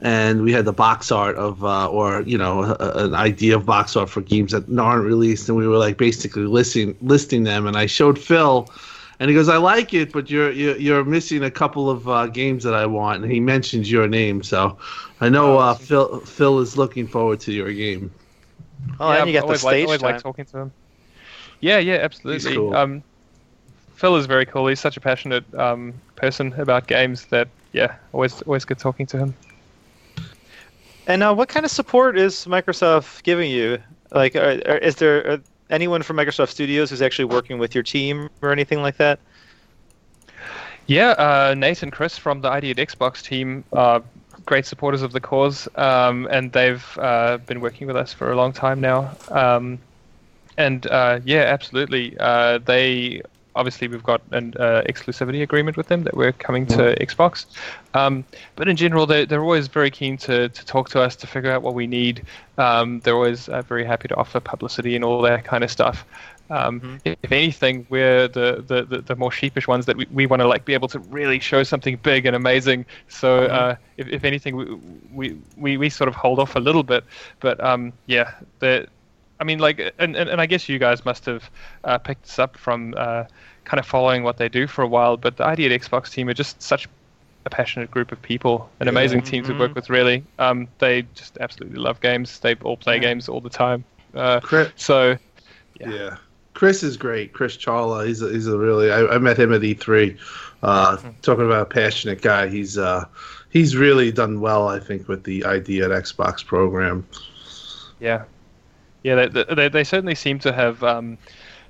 and 0.00 0.42
we 0.42 0.52
had 0.52 0.64
the 0.64 0.72
box 0.72 1.10
art 1.10 1.36
of 1.36 1.64
uh, 1.64 1.88
or 1.88 2.22
you 2.22 2.38
know 2.38 2.62
a, 2.62 2.76
a- 2.78 3.04
an 3.06 3.14
idea 3.14 3.56
of 3.56 3.64
box 3.66 3.96
art 3.96 4.10
for 4.10 4.20
games 4.20 4.52
that 4.52 4.64
aren't 4.78 5.04
released, 5.04 5.48
and 5.48 5.56
we 5.56 5.66
were 5.66 5.78
like 5.78 5.96
basically 5.98 6.44
listing 6.44 6.96
listing 7.00 7.44
them. 7.44 7.66
And 7.66 7.76
I 7.76 7.86
showed 7.86 8.18
Phil. 8.18 8.70
And 9.18 9.30
he 9.30 9.34
goes, 9.34 9.48
"I 9.48 9.56
like 9.56 9.94
it, 9.94 10.12
but 10.12 10.28
you're 10.28 10.52
you're, 10.52 10.76
you're 10.76 11.02
missing 11.02 11.42
a 11.42 11.50
couple 11.50 11.88
of 11.88 12.06
uh, 12.06 12.26
games 12.26 12.64
that 12.64 12.74
I 12.74 12.84
want." 12.84 13.22
And 13.22 13.32
he 13.32 13.40
mentions 13.40 13.90
your 13.90 14.06
name, 14.06 14.42
so 14.42 14.76
I 15.22 15.30
know 15.30 15.56
uh, 15.56 15.72
Phil 15.72 16.20
Phil 16.20 16.60
is 16.60 16.76
looking 16.76 17.06
forward 17.06 17.40
to 17.40 17.52
your 17.52 17.72
game. 17.72 18.10
Oh, 19.00 19.10
yeah, 19.10 19.20
and 19.22 19.30
you 19.30 19.38
I 19.38 19.40
got 19.40 19.40
the 19.40 19.44
always 19.46 19.64
like, 19.64 19.72
stage 19.72 19.84
always 19.86 20.00
time. 20.02 20.12
like 20.12 20.22
talking 20.22 20.44
to 20.44 20.58
him. 20.58 20.72
Yeah, 21.60 21.78
yeah, 21.78 21.94
absolutely. 21.94 22.54
cool. 22.56 22.74
Um, 22.76 23.02
Phil 23.94 24.16
is 24.16 24.26
very 24.26 24.44
cool. 24.44 24.66
He's 24.66 24.80
such 24.80 24.98
a 24.98 25.00
passionate 25.00 25.44
um, 25.54 25.94
person 26.16 26.52
about 26.58 26.86
games 26.86 27.24
that 27.26 27.48
yeah, 27.72 27.94
always 28.12 28.42
always 28.42 28.66
good 28.66 28.78
talking 28.78 29.06
to 29.06 29.18
him. 29.18 29.34
And 31.06 31.22
uh, 31.22 31.34
what 31.34 31.48
kind 31.48 31.64
of 31.64 31.70
support 31.70 32.18
is 32.18 32.46
Microsoft 32.46 33.22
giving 33.22 33.50
you? 33.50 33.78
Like, 34.10 34.34
are, 34.36 34.60
are, 34.66 34.78
is 34.78 34.96
there 34.96 35.30
uh 35.30 35.38
anyone 35.70 36.02
from 36.02 36.16
Microsoft 36.16 36.50
Studios 36.50 36.90
who's 36.90 37.02
actually 37.02 37.24
working 37.24 37.58
with 37.58 37.74
your 37.74 37.82
team 37.82 38.28
or 38.42 38.52
anything 38.52 38.82
like 38.82 38.96
that? 38.98 39.18
Yeah, 40.86 41.10
uh, 41.10 41.54
Nate 41.56 41.82
and 41.82 41.92
Chris 41.92 42.16
from 42.16 42.40
the 42.40 42.48
ID 42.48 42.70
at 42.70 42.76
Xbox 42.76 43.22
team 43.22 43.64
are 43.72 44.02
great 44.44 44.64
supporters 44.66 45.02
of 45.02 45.12
the 45.12 45.20
cause, 45.20 45.68
um, 45.74 46.28
and 46.30 46.52
they've 46.52 46.86
uh, 46.98 47.38
been 47.38 47.60
working 47.60 47.88
with 47.88 47.96
us 47.96 48.12
for 48.12 48.30
a 48.30 48.36
long 48.36 48.52
time 48.52 48.80
now. 48.80 49.16
Um, 49.28 49.78
and 50.56 50.86
uh, 50.86 51.18
yeah, 51.24 51.40
absolutely. 51.40 52.16
Uh, 52.18 52.58
they 52.58 53.22
obviously 53.56 53.88
we've 53.88 54.02
got 54.02 54.20
an 54.30 54.54
uh, 54.58 54.82
exclusivity 54.88 55.42
agreement 55.42 55.76
with 55.76 55.88
them 55.88 56.04
that 56.04 56.16
we're 56.16 56.32
coming 56.32 56.66
to 56.66 56.94
Xbox. 56.96 57.46
Um, 57.94 58.24
but 58.54 58.68
in 58.68 58.76
general, 58.76 59.06
they're, 59.06 59.26
they're 59.26 59.42
always 59.42 59.66
very 59.66 59.90
keen 59.90 60.16
to, 60.18 60.48
to 60.48 60.66
talk 60.66 60.90
to 60.90 61.00
us 61.00 61.16
to 61.16 61.26
figure 61.26 61.50
out 61.50 61.62
what 61.62 61.74
we 61.74 61.86
need. 61.86 62.22
Um, 62.58 63.00
they're 63.00 63.14
always 63.14 63.48
uh, 63.48 63.62
very 63.62 63.84
happy 63.84 64.08
to 64.08 64.16
offer 64.16 64.38
publicity 64.40 64.94
and 64.94 65.04
all 65.04 65.22
that 65.22 65.44
kind 65.44 65.64
of 65.64 65.70
stuff. 65.70 66.04
Um, 66.48 67.00
if, 67.04 67.16
if 67.22 67.32
anything, 67.32 67.86
we're 67.88 68.28
the, 68.28 68.64
the, 68.66 68.84
the, 68.84 69.00
the 69.00 69.16
more 69.16 69.32
sheepish 69.32 69.66
ones 69.66 69.86
that 69.86 69.96
we, 69.96 70.06
we 70.12 70.26
want 70.26 70.40
to 70.42 70.46
like 70.46 70.64
be 70.64 70.74
able 70.74 70.88
to 70.88 71.00
really 71.00 71.40
show 71.40 71.64
something 71.64 71.96
big 72.02 72.26
and 72.26 72.36
amazing. 72.36 72.86
So 73.08 73.46
uh, 73.46 73.76
if, 73.96 74.06
if 74.08 74.24
anything, 74.24 74.56
we, 74.56 74.74
we, 75.12 75.38
we, 75.56 75.76
we 75.76 75.90
sort 75.90 76.08
of 76.08 76.14
hold 76.14 76.38
off 76.38 76.54
a 76.54 76.60
little 76.60 76.84
bit. 76.84 77.04
But 77.40 77.62
um, 77.64 77.92
yeah, 78.06 78.34
the 78.60 78.86
I 79.38 79.44
mean, 79.44 79.58
like, 79.58 79.78
and, 79.98 80.16
and, 80.16 80.28
and 80.28 80.40
I 80.40 80.46
guess 80.46 80.68
you 80.68 80.78
guys 80.78 81.04
must 81.04 81.26
have 81.26 81.50
uh, 81.84 81.98
picked 81.98 82.22
this 82.22 82.38
up 82.38 82.56
from 82.56 82.94
uh, 82.96 83.24
kind 83.64 83.78
of 83.78 83.86
following 83.86 84.22
what 84.22 84.38
they 84.38 84.48
do 84.48 84.66
for 84.66 84.82
a 84.82 84.86
while. 84.88 85.16
But 85.16 85.36
the 85.36 85.46
ID 85.46 85.66
at 85.72 85.80
Xbox 85.80 86.10
team 86.10 86.28
are 86.28 86.34
just 86.34 86.60
such 86.62 86.88
a 87.44 87.50
passionate 87.50 87.90
group 87.90 88.12
of 88.12 88.20
people, 88.22 88.68
an 88.80 88.88
amazing 88.88 89.22
team 89.22 89.44
to 89.44 89.58
work 89.58 89.74
with. 89.74 89.90
Really, 89.90 90.24
um, 90.38 90.68
they 90.78 91.02
just 91.14 91.38
absolutely 91.38 91.78
love 91.78 92.00
games. 92.00 92.38
They 92.40 92.54
all 92.56 92.76
play 92.76 92.98
games 92.98 93.28
all 93.28 93.40
the 93.40 93.50
time. 93.50 93.84
Uh, 94.14 94.40
Chris, 94.40 94.70
so 94.76 95.16
yeah. 95.80 95.90
Yeah. 95.90 96.16
Chris 96.54 96.82
is 96.82 96.96
great. 96.96 97.34
Chris 97.34 97.54
Charla, 97.54 98.06
he's 98.06 98.22
a, 98.22 98.32
he's 98.32 98.46
a 98.46 98.56
really. 98.56 98.90
I, 98.90 99.06
I 99.06 99.18
met 99.18 99.38
him 99.38 99.52
at 99.52 99.60
E3. 99.60 100.18
Uh, 100.62 100.96
Talking 101.20 101.44
about 101.44 101.62
a 101.62 101.66
passionate 101.66 102.22
guy, 102.22 102.48
he's 102.48 102.78
uh, 102.78 103.04
he's 103.50 103.76
really 103.76 104.10
done 104.10 104.40
well. 104.40 104.68
I 104.68 104.80
think 104.80 105.06
with 105.06 105.24
the 105.24 105.44
ID 105.44 105.82
at 105.82 105.90
Xbox 105.90 106.44
program. 106.44 107.06
Yeah, 108.00 108.24
yeah, 109.06 109.26
they, 109.26 109.44
they, 109.54 109.68
they 109.68 109.84
certainly 109.84 110.16
seem 110.16 110.40
to 110.40 110.52
have 110.52 110.82
um, 110.82 111.16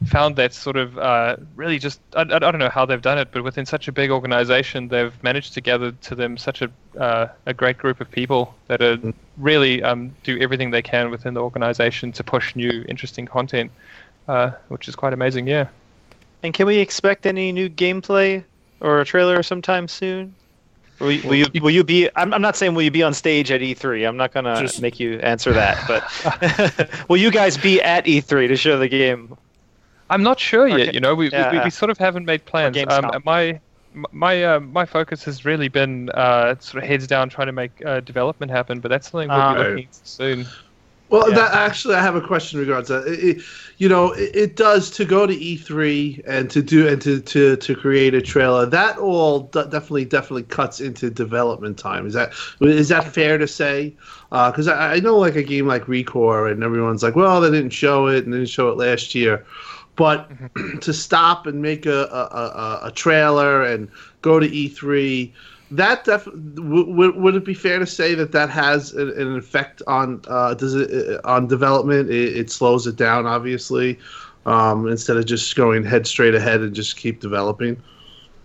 found 0.07 0.37
that 0.37 0.55
sort 0.55 0.79
of 0.79 0.97
uh, 0.97 1.37
really 1.55 1.79
just 1.79 2.01
I, 2.15 2.23
I 2.23 2.39
don't 2.39 2.59
know 2.59 2.71
how 2.71 2.87
they've 2.87 3.03
done 3.03 3.19
it, 3.19 3.29
but 3.31 3.45
within 3.45 3.67
such 3.67 3.89
a 3.89 3.93
big 3.93 4.11
organization, 4.11 4.89
they've 4.89 5.13
managed 5.23 5.53
to 5.53 5.61
gather 5.61 5.93
to 5.93 6.15
them 6.15 6.39
such 6.39 6.63
a 6.63 6.71
uh, 6.99 7.29
a 7.45 7.53
great 7.53 7.77
group 7.77 8.01
of 8.01 8.11
people 8.11 8.55
that 8.69 8.81
are 8.81 8.97
really 9.37 9.83
um, 9.83 10.17
do 10.23 10.41
everything 10.41 10.71
they 10.71 10.81
can 10.81 11.11
within 11.11 11.35
the 11.35 11.43
organization 11.43 12.11
to 12.13 12.25
push 12.25 12.57
new, 12.57 12.87
interesting 12.89 13.27
content, 13.27 13.71
uh, 14.29 14.53
which 14.69 14.89
is 14.89 14.97
quite 14.97 15.13
amazing. 15.13 15.47
Yeah. 15.47 15.69
And 16.43 16.55
can 16.55 16.67
we 16.67 16.79
expect 16.79 17.27
any 17.27 17.53
new 17.53 17.69
gameplay 17.69 18.45
or 18.81 19.01
a 19.01 19.05
trailer 19.05 19.43
sometime 19.43 19.89
soon? 19.89 20.35
Will 20.99 21.13
you, 21.13 21.29
will 21.29 21.35
you, 21.35 21.47
will 21.61 21.71
you 21.71 21.85
be? 21.85 22.09
I'm, 22.17 22.33
I'm 22.33 22.41
not 22.43 22.57
saying 22.57 22.75
will 22.75 22.83
you 22.83 22.91
be 22.91 23.03
on 23.03 23.13
stage 23.13 23.51
at 23.51 23.61
E3. 23.61 24.09
I'm 24.09 24.17
not 24.17 24.33
gonna 24.33 24.61
Just- 24.61 24.81
make 24.81 24.99
you 24.99 25.19
answer 25.21 25.53
that. 25.53 25.77
But 25.87 26.99
will 27.09 27.19
you 27.19 27.31
guys 27.31 27.57
be 27.59 27.83
at 27.83 28.07
E3 28.07 28.49
to 28.49 28.57
show 28.57 28.79
the 28.79 28.89
game? 28.89 29.37
I'm 30.09 30.23
not 30.23 30.39
sure 30.41 30.69
Okay. 30.71 30.85
yet. 30.87 30.95
You 30.95 31.01
know, 31.01 31.15
we, 31.15 31.27
we, 31.27 31.31
Yeah. 31.33 31.65
we 31.65 31.71
sort 31.71 31.91
of 31.91 31.99
haven't 31.99 32.25
made 32.25 32.45
plans. 32.47 32.77
Um, 32.89 33.11
my 33.25 33.61
my 34.13 34.45
uh, 34.45 34.61
my 34.61 34.85
focus 34.87 35.25
has 35.25 35.45
really 35.45 35.69
been 35.69 36.11
uh, 36.11 36.55
sort 36.61 36.83
of 36.85 36.89
heads 36.89 37.07
down 37.07 37.29
trying 37.29 37.47
to 37.47 37.53
make 37.53 37.85
uh, 37.85 38.01
development 38.01 38.53
happen, 38.53 38.79
but 38.81 38.89
that's 38.89 39.11
something 39.11 39.29
we'll 39.29 39.39
Ah. 39.39 39.55
be 39.55 39.59
looking 39.59 39.79
into 39.85 39.99
soon. 40.05 40.47
Well, 41.09 41.29
Yeah. 41.31 41.37
that 41.37 41.53
actually, 41.55 41.95
I 41.95 42.03
have 42.03 42.17
a 42.17 42.21
question 42.21 42.59
in 42.61 42.67
regards 42.67 42.89
to 42.89 43.01
that. 43.01 43.07
It, 43.13 43.39
it- 43.39 43.43
you 43.79 43.91
know, 43.91 44.13
it, 44.13 44.35
it 44.35 44.57
does 44.57 44.89
to 44.93 45.05
go 45.05 45.27
to 45.27 45.35
E3 45.35 46.23
and 46.27 46.51
to 46.51 46.63
do 46.63 46.89
and 46.89 47.01
to 47.03 47.21
to, 47.21 47.57
to 47.57 47.75
create 47.77 48.15
a 48.15 48.23
trailer. 48.23 48.65
That 48.65 48.97
all 48.97 49.41
d- 49.41 49.65
definitely 49.65 50.07
definitely 50.07 50.45
cuts 50.45 50.81
into 50.81 51.11
development 51.11 51.79
time. 51.79 52.07
Is 52.07 52.15
that 52.15 52.33
is 52.63 52.89
that 52.89 53.05
fair 53.05 53.37
to 53.37 53.47
say? 53.47 53.95
Uh, 54.33 54.51
because 54.51 54.67
I, 54.67 54.95
I 54.95 55.01
know 55.01 55.19
like 55.19 55.37
a 55.37 55.43
game 55.43 55.67
like 55.67 55.85
Recore, 55.85 56.51
and 56.51 56.63
everyone's 56.65 57.03
like, 57.03 57.17
well, 57.17 57.41
they 57.43 57.51
didn't 57.51 57.71
show 57.75 58.07
it 58.07 58.25
and 58.25 58.33
they 58.33 58.39
didn't 58.39 58.49
show 58.49 58.71
it 58.71 58.79
last 58.79 59.15
year. 59.15 59.45
But 59.97 60.31
mm-hmm. 60.31 60.79
to 60.81 60.93
stop 60.95 61.47
and 61.47 61.61
make 61.61 61.85
a, 61.85 62.05
a, 62.05 62.81
a, 62.85 62.89
a 62.89 62.93
trailer 62.93 63.63
and 63.63 63.91
go 64.23 64.41
to 64.41 64.49
E3, 64.49 65.33
that 65.71 66.05
def- 66.05 66.25
w- 66.25 66.87
w- 66.87 67.19
would 67.21 67.35
it 67.35 67.45
be 67.45 67.55
fair 67.55 67.79
to 67.79 67.87
say 67.87 68.15
that 68.15 68.33
that 68.33 68.51
has 68.51 68.93
an, 68.93 69.11
an 69.21 69.37
effect 69.37 69.83
on 69.87 70.23
uh, 70.29 70.55
does 70.55 70.75
it 70.75 70.91
uh, 70.91 71.21
on 71.25 71.47
development? 71.47 72.11
It, 72.11 72.37
it 72.37 72.51
slows 72.51 72.87
it 72.87 72.97
down, 72.97 73.27
obviously, 73.27 73.99
um, 74.47 74.87
instead 74.89 75.17
of 75.17 75.27
just 75.27 75.55
going 75.57 75.85
head 75.85 76.07
straight 76.07 76.35
ahead 76.35 76.61
and 76.61 76.75
just 76.75 76.97
keep 76.97 77.21
developing. 77.21 77.83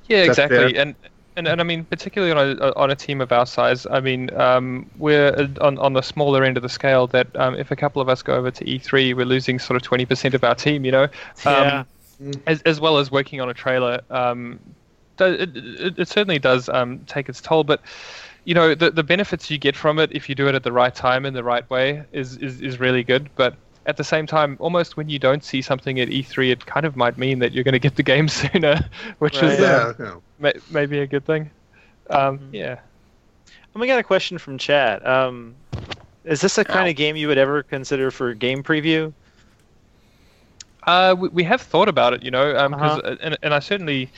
Yeah, 0.08 0.24
exactly. 0.24 0.58
fair? 0.58 0.82
And, 0.82 0.96
and 1.38 1.48
and 1.48 1.62
I 1.62 1.64
mean, 1.64 1.86
particularly 1.86 2.34
on 2.34 2.58
a 2.60 2.74
on 2.76 2.92
a 2.92 2.96
team 2.96 3.22
of 3.22 3.32
our 3.32 3.46
size, 3.46 3.88
I 3.90 4.00
mean, 4.00 4.34
um, 4.36 4.90
we're 4.98 5.30
uh, 5.30 5.48
on 5.66 5.78
on 5.78 5.94
the 5.94 6.02
smaller 6.02 6.44
end 6.44 6.58
of 6.58 6.64
the 6.64 6.70
scale. 6.70 7.08
That 7.08 7.28
um, 7.36 7.56
if 7.56 7.72
a 7.72 7.76
couple 7.76 8.02
of 8.02 8.10
us 8.10 8.22
go 8.22 8.34
over 8.36 8.52
to 8.52 8.66
E3, 8.66 9.16
we're 9.16 9.26
losing 9.26 9.60
sort 9.60 9.78
of 9.78 9.84
twenty 9.84 10.06
percent 10.06 10.34
of 10.34 10.44
our 10.44 10.56
team. 10.56 10.84
You 10.86 10.92
know, 10.92 11.04
um, 11.04 11.10
Yeah. 11.46 11.84
as 12.48 12.62
as 12.64 12.82
well 12.82 12.98
as 12.98 13.12
working 13.12 13.40
on 13.40 13.50
a 13.50 13.54
trailer. 13.54 14.02
Um, 14.10 14.60
do- 15.22 15.38
it, 15.44 15.50
it, 15.88 16.00
it 16.00 16.08
certainly 16.08 16.40
does 16.40 16.70
um, 16.70 17.00
take 17.08 17.30
its 17.30 17.42
toll, 17.42 17.64
but 17.64 17.82
you 18.46 18.56
know 18.56 18.76
the 18.76 18.90
the 18.92 19.04
benefits 19.04 19.50
you 19.52 19.58
get 19.58 19.76
from 19.76 20.00
it 20.00 20.10
if 20.12 20.28
you 20.30 20.36
do 20.36 20.48
it 20.50 20.56
at 20.56 20.64
the 20.64 20.72
right 20.72 20.96
time 20.96 21.26
in 21.26 21.34
the 21.34 21.44
right 21.44 21.70
way 21.70 22.04
is 22.12 22.38
is, 22.38 22.62
is 22.62 22.80
really 22.80 23.04
good. 23.04 23.30
But 23.36 23.54
at 23.86 23.98
the 23.98 24.04
same 24.04 24.26
time, 24.28 24.58
almost 24.60 24.98
when 24.98 25.10
you 25.10 25.20
don't 25.20 25.44
see 25.44 25.62
something 25.62 26.00
at 26.00 26.10
E3, 26.10 26.52
it 26.52 26.66
kind 26.66 26.86
of 26.86 26.96
might 26.96 27.18
mean 27.18 27.40
that 27.40 27.52
you're 27.52 27.64
going 27.64 27.74
to 27.74 27.80
get 27.88 27.96
the 27.96 28.04
game 28.04 28.28
sooner, 28.42 28.76
which 29.20 29.42
Right. 29.42 29.52
is 29.54 29.60
Yeah. 29.60 29.76
uh, 29.76 29.94
yeah. 30.00 30.16
may, 30.40 30.54
maybe 30.70 31.00
a 31.00 31.08
good 31.08 31.26
thing. 31.26 31.50
Um, 32.10 32.38
Mhm. 32.40 32.54
yeah. 32.54 32.78
And 33.74 33.82
we 33.82 33.88
got 33.88 34.00
a 34.00 34.04
question 34.04 34.38
from 34.38 34.58
chat. 34.58 35.06
Um, 35.08 35.56
is 36.24 36.42
this 36.42 36.58
a 36.58 36.64
kind 36.66 36.88
Ow. 36.88 36.90
of 36.92 36.96
game 36.96 37.16
you 37.16 37.28
would 37.28 37.38
ever 37.40 37.64
consider 37.64 38.12
for 38.12 38.34
game 38.36 38.64
preview? 38.64 39.14
Uh, 40.88 41.16
we, 41.18 41.30
we 41.30 41.44
have 41.44 41.62
thought 41.62 41.88
about 41.88 42.14
it, 42.14 42.24
you 42.24 42.32
know, 42.32 42.56
um 42.58 42.74
'cause 42.74 43.00
Uh-huh. 43.00 43.12
uh 43.14 43.16
and, 43.22 43.38
and 43.44 43.54
I 43.54 43.60
certainly, 43.60 44.10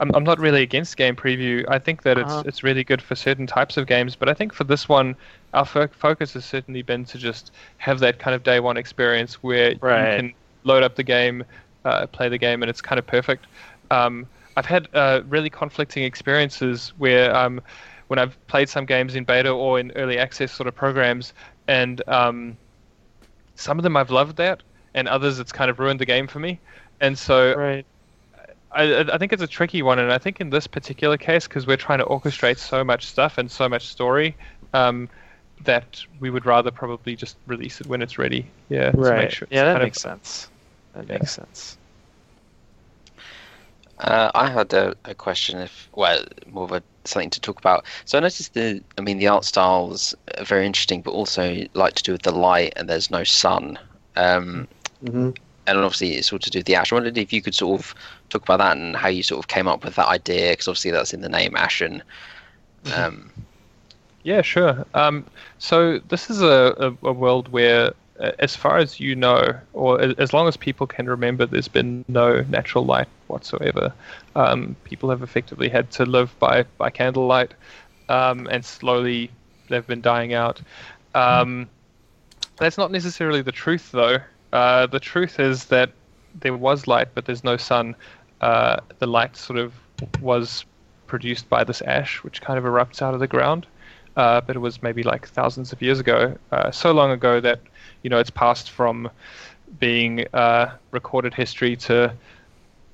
I'm, 0.00 0.14
I'm 0.14 0.24
not 0.24 0.38
really 0.38 0.62
against 0.62 0.96
game 0.96 1.16
preview. 1.16 1.64
I 1.68 1.78
think 1.78 2.02
that 2.02 2.18
Uh-huh. 2.18 2.18
it's 2.18 2.44
it's 2.44 2.62
really 2.62 2.84
good 2.84 3.02
for 3.02 3.14
certain 3.16 3.46
types 3.46 3.76
of 3.76 3.86
games, 3.86 4.16
but 4.16 4.28
I 4.28 4.34
think 4.34 4.52
for 4.52 4.64
this 4.64 4.88
one, 4.88 5.16
our 5.54 5.64
fo- 5.64 5.88
focus 5.88 6.32
has 6.34 6.44
certainly 6.44 6.82
been 6.82 7.04
to 7.06 7.18
just 7.18 7.52
have 7.78 7.98
that 8.00 8.18
kind 8.18 8.34
of 8.34 8.42
day 8.42 8.60
one 8.60 8.76
experience 8.76 9.34
where 9.42 9.74
Right. 9.80 9.90
you 9.92 10.08
can 10.08 10.34
load 10.64 10.82
up 10.82 10.94
the 10.96 11.02
game, 11.04 11.44
uh, 11.84 12.06
play 12.08 12.28
the 12.28 12.38
game, 12.38 12.62
and 12.62 12.70
it's 12.70 12.80
kind 12.82 12.98
of 12.98 13.06
perfect. 13.06 13.46
Um, 13.90 14.28
I've 14.56 14.66
had 14.66 14.88
uh, 14.92 15.22
really 15.26 15.50
conflicting 15.50 16.04
experiences 16.04 16.92
where 16.96 17.34
um, 17.34 17.60
when 18.08 18.18
I've 18.18 18.38
played 18.46 18.68
some 18.68 18.86
games 18.86 19.14
in 19.16 19.24
beta 19.24 19.50
or 19.50 19.78
in 19.80 19.92
early 19.96 20.18
access 20.18 20.52
sort 20.52 20.66
of 20.68 20.74
programs, 20.74 21.32
and 21.68 22.02
um, 22.08 22.58
some 23.56 23.78
of 23.78 23.82
them 23.82 23.96
I've 23.96 24.10
loved 24.10 24.36
that, 24.36 24.62
and 24.94 25.08
others 25.08 25.38
it's 25.38 25.52
kind 25.52 25.70
of 25.70 25.78
ruined 25.78 26.00
the 26.00 26.06
game 26.06 26.26
for 26.28 26.38
me. 26.38 26.60
And 27.00 27.18
so 27.18 27.54
Right. 27.54 27.86
I, 28.72 28.82
I- 28.82 29.14
I 29.14 29.18
think 29.18 29.32
it's 29.32 29.42
a 29.42 29.46
tricky 29.46 29.82
one, 29.82 29.98
and 29.98 30.12
I 30.12 30.18
think 30.18 30.40
in 30.40 30.50
this 30.50 30.66
particular 30.66 31.16
case, 31.16 31.46
because 31.48 31.66
we're 31.66 31.76
trying 31.76 31.98
to 32.00 32.04
orchestrate 32.04 32.58
so 32.58 32.84
much 32.84 33.06
stuff 33.06 33.38
and 33.38 33.50
so 33.50 33.68
much 33.68 33.86
story, 33.86 34.36
um, 34.74 35.08
that 35.64 36.00
we 36.20 36.30
would 36.30 36.46
rather 36.46 36.70
probably 36.70 37.16
just 37.16 37.36
release 37.46 37.80
it 37.80 37.86
when 37.86 38.02
it's 38.02 38.18
ready. 38.18 38.46
Yeah, 38.68 38.90
to 38.92 38.96
Right. 38.98 39.18
make 39.22 39.30
sure 39.30 39.48
yeah, 39.50 39.64
that 39.64 39.72
kind 39.72 39.82
of- 39.82 39.86
makes 39.86 40.00
sense. 40.00 40.48
That 40.94 41.06
Yeah. 41.06 41.12
makes 41.14 41.32
sense. 41.32 41.76
Uh, 43.98 44.30
I 44.34 44.48
had 44.48 44.72
a, 44.74 44.94
a 45.06 45.14
question, 45.14 45.58
if 45.58 45.88
well, 45.92 46.24
more 46.46 46.64
of 46.64 46.72
a 46.72 46.82
something 47.04 47.30
to 47.30 47.40
talk 47.40 47.58
about. 47.58 47.84
So 48.04 48.16
I 48.16 48.20
noticed 48.20 48.54
the, 48.54 48.80
I 48.96 49.00
mean, 49.00 49.18
the 49.18 49.26
art 49.26 49.44
styles 49.44 50.14
are 50.36 50.44
very 50.44 50.66
interesting, 50.66 51.00
but 51.02 51.10
also 51.12 51.64
like 51.74 51.94
to 51.94 52.02
do 52.04 52.12
with 52.12 52.22
the 52.22 52.30
light, 52.30 52.74
and 52.76 52.88
there's 52.88 53.10
no 53.10 53.24
sun. 53.24 53.76
Um, 54.14 54.68
Mhm. 55.04 55.36
And 55.68 55.78
obviously 55.78 56.14
it's 56.14 56.32
all 56.32 56.38
to 56.38 56.50
do 56.50 56.58
with 56.58 56.66
the 56.66 56.74
ash. 56.74 56.90
I 56.92 56.96
wondered 56.96 57.18
if 57.18 57.32
you 57.32 57.42
could 57.42 57.54
sort 57.54 57.80
of 57.80 57.94
talk 58.30 58.42
about 58.42 58.58
that 58.58 58.76
and 58.76 58.96
how 58.96 59.08
you 59.08 59.22
sort 59.22 59.38
of 59.38 59.48
came 59.48 59.68
up 59.68 59.84
with 59.84 59.94
that 59.96 60.08
idea, 60.08 60.50
because 60.50 60.66
obviously 60.66 60.90
that's 60.90 61.14
in 61.14 61.20
the 61.20 61.28
name 61.28 61.54
Ashen. 61.56 62.02
Um, 62.96 63.30
Yeah, 64.24 64.42
sure. 64.42 64.84
Um, 64.94 65.24
so 65.58 66.00
this 66.08 66.28
is 66.28 66.42
a, 66.42 66.74
a, 66.78 67.08
a 67.08 67.12
world 67.12 67.48
where, 67.52 67.92
uh, 68.20 68.32
as 68.40 68.54
far 68.56 68.76
as 68.76 69.00
you 69.00 69.14
know, 69.14 69.54
or 69.72 70.00
as 70.18 70.32
long 70.32 70.48
as 70.48 70.56
people 70.56 70.86
can 70.86 71.06
remember, 71.06 71.46
there's 71.46 71.68
been 71.68 72.04
no 72.08 72.42
natural 72.48 72.84
light 72.84 73.08
whatsoever. 73.28 73.92
Um, 74.34 74.76
people 74.84 75.08
have 75.10 75.22
effectively 75.22 75.68
had 75.68 75.90
to 75.92 76.04
live 76.04 76.36
by, 76.40 76.64
by 76.78 76.90
candlelight, 76.90 77.52
um, 78.08 78.46
and 78.50 78.64
slowly 78.64 79.30
they've 79.68 79.86
been 79.86 80.02
dying 80.02 80.34
out. 80.34 80.60
Um, 81.14 81.68
that's 82.56 82.76
not 82.76 82.90
necessarily 82.90 83.40
the 83.40 83.52
truth, 83.52 83.92
though. 83.92 84.18
Uh, 84.52 84.86
the 84.86 85.00
truth 85.00 85.40
is 85.40 85.66
that 85.66 85.90
there 86.40 86.56
was 86.56 86.86
light, 86.86 87.08
but 87.14 87.24
there's 87.24 87.44
no 87.44 87.56
sun. 87.56 87.94
Uh, 88.40 88.76
the 88.98 89.06
light 89.06 89.36
sort 89.36 89.58
of 89.58 89.74
was 90.20 90.64
produced 91.06 91.48
by 91.48 91.64
this 91.64 91.82
ash, 91.82 92.22
which 92.22 92.40
kind 92.40 92.58
of 92.58 92.64
erupts 92.64 93.02
out 93.02 93.14
of 93.14 93.20
the 93.20 93.26
ground. 93.26 93.66
Uh, 94.16 94.40
but 94.40 94.56
it 94.56 94.58
was 94.58 94.82
maybe 94.82 95.02
like 95.02 95.28
thousands 95.28 95.72
of 95.72 95.80
years 95.80 96.00
ago, 96.00 96.36
uh, 96.50 96.70
so 96.70 96.92
long 96.92 97.10
ago 97.12 97.40
that 97.40 97.60
you 98.02 98.10
know 98.10 98.18
it's 98.18 98.30
passed 98.30 98.70
from 98.70 99.08
being 99.78 100.26
uh, 100.32 100.70
recorded 100.90 101.32
history 101.34 101.76
to 101.76 102.12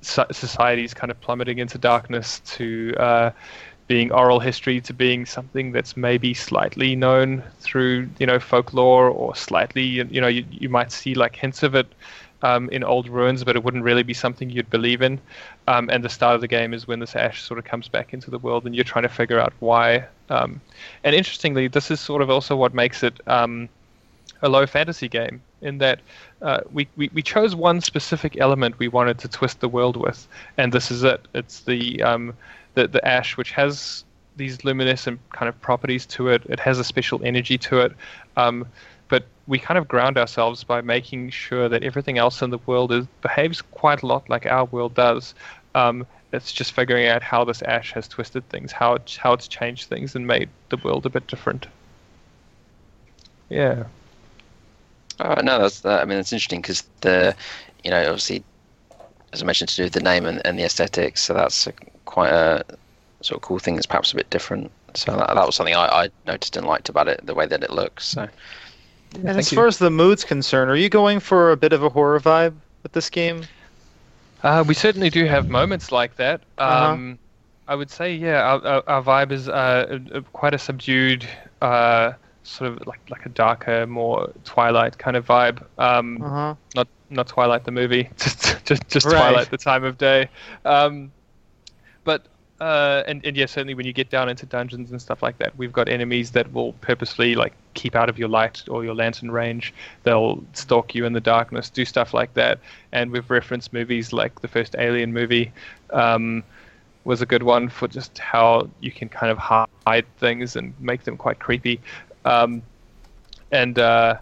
so- 0.01 0.27
societies 0.31 0.93
kind 0.93 1.09
of 1.09 1.19
plummeting 1.21 1.57
into 1.57 1.77
darkness 1.77 2.41
to 2.41 2.93
being 3.87 4.11
oral 4.11 4.39
history 4.39 4.81
to 4.81 4.93
being 4.93 5.25
something 5.25 5.71
that's 5.71 5.95
maybe 5.95 6.33
slightly 6.33 6.95
known 6.95 7.43
through 7.59 8.09
you 8.19 8.25
know 8.25 8.39
folklore 8.39 9.09
or 9.09 9.35
slightly 9.35 9.83
you 9.83 10.21
know 10.21 10.27
you, 10.27 10.43
you 10.49 10.69
might 10.69 10.91
see 10.91 11.13
like 11.13 11.35
hints 11.35 11.63
of 11.63 11.75
it 11.75 11.87
um, 12.41 12.69
in 12.69 12.83
old 12.83 13.07
ruins 13.07 13.43
but 13.43 13.55
it 13.55 13.63
wouldn't 13.63 13.83
really 13.83 14.03
be 14.03 14.13
something 14.13 14.49
you'd 14.49 14.69
believe 14.69 15.01
in 15.01 15.19
um, 15.67 15.89
and 15.89 16.03
the 16.03 16.09
start 16.09 16.35
of 16.35 16.41
the 16.41 16.47
game 16.47 16.73
is 16.73 16.87
when 16.87 16.99
this 16.99 17.15
ash 17.15 17.43
sort 17.43 17.57
of 17.57 17.65
comes 17.65 17.87
back 17.87 18.13
into 18.13 18.29
the 18.29 18.39
world 18.39 18.65
and 18.65 18.75
you're 18.75 18.83
trying 18.83 19.03
to 19.03 19.09
figure 19.09 19.39
out 19.39 19.53
why 19.59 20.05
um, 20.29 20.59
and 21.03 21.15
interestingly 21.15 21.67
this 21.67 21.91
is 21.91 21.99
sort 21.99 22.21
of 22.21 22.29
also 22.29 22.55
what 22.55 22.73
makes 22.73 23.03
it 23.03 23.19
um, 23.27 23.69
a 24.41 24.49
low 24.49 24.65
fantasy 24.65 25.07
game 25.07 25.41
in 25.61 25.77
that 25.79 25.99
uh, 26.41 26.61
we, 26.71 26.87
we, 26.95 27.09
we 27.13 27.21
chose 27.21 27.55
one 27.55 27.81
specific 27.81 28.37
element 28.39 28.77
we 28.79 28.87
wanted 28.87 29.17
to 29.19 29.27
twist 29.27 29.59
the 29.59 29.69
world 29.69 29.97
with, 29.97 30.27
and 30.57 30.71
this 30.71 30.91
is 30.91 31.03
it. 31.03 31.27
It's 31.33 31.61
the 31.61 32.01
um, 32.03 32.33
the, 32.75 32.87
the 32.87 33.05
ash, 33.05 33.35
which 33.37 33.51
has 33.51 34.03
these 34.37 34.63
luminescent 34.63 35.19
kind 35.31 35.49
of 35.49 35.59
properties 35.61 36.05
to 36.05 36.27
it. 36.29 36.43
It 36.45 36.59
has 36.59 36.77
a 36.77 36.83
special 36.83 37.21
energy 37.23 37.57
to 37.57 37.79
it, 37.79 37.93
um, 38.37 38.67
but 39.07 39.25
we 39.47 39.59
kind 39.59 39.77
of 39.77 39.87
ground 39.87 40.17
ourselves 40.17 40.63
by 40.63 40.81
making 40.81 41.29
sure 41.29 41.69
that 41.69 41.83
everything 41.83 42.17
else 42.17 42.41
in 42.41 42.49
the 42.49 42.59
world 42.65 42.91
is, 42.91 43.05
behaves 43.21 43.61
quite 43.61 44.01
a 44.01 44.05
lot 44.05 44.29
like 44.29 44.45
our 44.45 44.65
world 44.65 44.93
does. 44.93 45.33
Um, 45.73 46.05
it's 46.31 46.51
just 46.51 46.73
figuring 46.73 47.07
out 47.07 47.21
how 47.21 47.45
this 47.45 47.61
ash 47.61 47.93
has 47.93 48.07
twisted 48.07 48.47
things, 48.49 48.71
how 48.71 48.95
it, 48.95 49.17
how 49.21 49.33
it's 49.33 49.47
changed 49.47 49.87
things 49.87 50.15
and 50.15 50.27
made 50.27 50.49
the 50.69 50.77
world 50.77 51.05
a 51.05 51.09
bit 51.09 51.27
different. 51.27 51.67
Yeah. 53.49 53.85
Oh, 55.19 55.39
no, 55.41 55.59
that's 55.59 55.81
that. 55.81 56.01
I 56.01 56.05
mean, 56.05 56.19
it's 56.19 56.33
interesting 56.33 56.61
because 56.61 56.83
the, 57.01 57.35
you 57.83 57.91
know, 57.91 58.01
obviously, 58.01 58.43
as 59.35 59.43
I 59.43 59.45
mentioned, 59.45 59.69
to 59.69 59.75
do 59.75 59.83
with 59.83 59.93
the 59.93 59.99
name 60.01 60.25
and, 60.25 60.41
and 60.45 60.57
the 60.57 60.63
aesthetics. 60.63 61.21
So 61.21 61.33
that's 61.33 61.67
a, 61.67 61.73
quite 62.05 62.31
a 62.31 62.63
sort 63.21 63.37
of 63.37 63.41
cool 63.41 63.59
thing. 63.59 63.75
That's 63.75 63.85
perhaps 63.85 64.13
a 64.13 64.15
bit 64.15 64.29
different. 64.29 64.71
So 64.95 65.11
that, 65.15 65.27
that 65.35 65.45
was 65.45 65.55
something 65.55 65.75
I, 65.75 65.87
I 66.05 66.09
noticed 66.25 66.55
and 66.57 66.65
liked 66.65 66.89
about 66.89 67.07
it, 67.07 67.25
the 67.25 67.33
way 67.35 67.45
that 67.45 67.61
it 67.63 67.69
looks. 67.71 68.05
So 68.05 68.27
And 69.15 69.29
as 69.29 69.51
you. 69.51 69.55
far 69.57 69.67
as 69.67 69.77
the 69.77 69.89
mood's 69.89 70.23
concerned, 70.23 70.71
are 70.71 70.75
you 70.75 70.89
going 70.89 71.19
for 71.19 71.51
a 71.51 71.57
bit 71.57 71.73
of 71.73 71.83
a 71.83 71.89
horror 71.89 72.19
vibe 72.19 72.53
with 72.83 72.93
this 72.93 73.09
game? 73.09 73.43
Uh, 74.43 74.63
we 74.67 74.73
certainly 74.73 75.09
do 75.09 75.25
have 75.25 75.49
moments 75.49 75.91
like 75.91 76.15
that. 76.17 76.41
Uh-huh. 76.57 76.91
Um, 76.91 77.19
I 77.67 77.75
would 77.75 77.89
say, 77.89 78.13
yeah, 78.13 78.41
our, 78.43 78.65
our, 78.65 78.83
our 78.87 79.03
vibe 79.03 79.31
is 79.31 79.49
uh, 79.49 79.99
a- 80.13 80.17
a- 80.19 80.21
quite 80.21 80.53
a 80.53 80.57
subdued, 80.59 81.27
uh, 81.61 82.13
sort 82.43 82.71
of 82.71 82.85
like 82.85 82.99
like 83.09 83.25
a 83.25 83.29
darker, 83.29 83.87
more 83.87 84.31
Twilight 84.43 84.99
kind 84.99 85.17
of 85.17 85.25
vibe. 85.25 85.63
Um, 85.79 86.21
Uh 86.21 86.29
huh. 86.29 86.55
not 86.75 86.87
not 87.09 87.27
Twilight 87.27 87.63
the 87.63 87.71
movie, 87.71 88.09
just 88.17 88.65
just, 88.65 88.87
just 88.87 89.05
Right. 89.05 89.13
Twilight 89.13 89.51
the 89.51 89.57
time 89.57 89.83
of 89.83 89.97
day. 89.97 90.29
Um, 90.63 91.11
but 92.03 92.25
uh, 92.59 93.03
and 93.07 93.25
and 93.25 93.35
yeah, 93.35 93.45
certainly 93.45 93.73
when 93.73 93.85
you 93.85 93.93
get 93.93 94.09
down 94.09 94.29
into 94.29 94.45
dungeons 94.45 94.91
and 94.91 95.01
stuff 95.01 95.21
like 95.21 95.37
that, 95.39 95.57
we've 95.57 95.73
got 95.73 95.89
enemies 95.89 96.31
that 96.31 96.51
will 96.53 96.73
purposely 96.73 97.35
like 97.35 97.53
keep 97.73 97.95
out 97.95 98.09
of 98.09 98.17
your 98.17 98.29
light 98.29 98.63
or 98.69 98.83
your 98.83 98.95
lantern 98.95 99.29
range. 99.31 99.73
They'll 100.03 100.43
stalk 100.53 100.95
you 100.95 101.05
in 101.05 101.13
the 101.13 101.19
darkness, 101.19 101.69
do 101.69 101.85
stuff 101.85 102.13
like 102.13 102.33
that. 102.35 102.59
And 102.91 103.11
we've 103.11 103.29
referenced 103.29 103.73
movies 103.73 104.13
like 104.13 104.41
the 104.41 104.47
first 104.47 104.75
Alien 104.77 105.13
movie. 105.13 105.51
Um, 105.91 106.43
was 107.03 107.21
a 107.21 107.25
good 107.25 107.43
one 107.43 107.69
for 107.69 107.87
just 107.87 108.17
how 108.17 108.67
you 108.79 108.91
can 108.91 109.07
kind 109.07 109.31
of 109.31 109.37
hide 109.37 110.05
things 110.17 110.55
and 110.55 110.73
make 110.79 111.03
them 111.03 111.15
quite 111.15 111.39
creepy. 111.39 111.79
Um, 112.25 112.63
and 113.51 113.77
uh, 113.77 114.17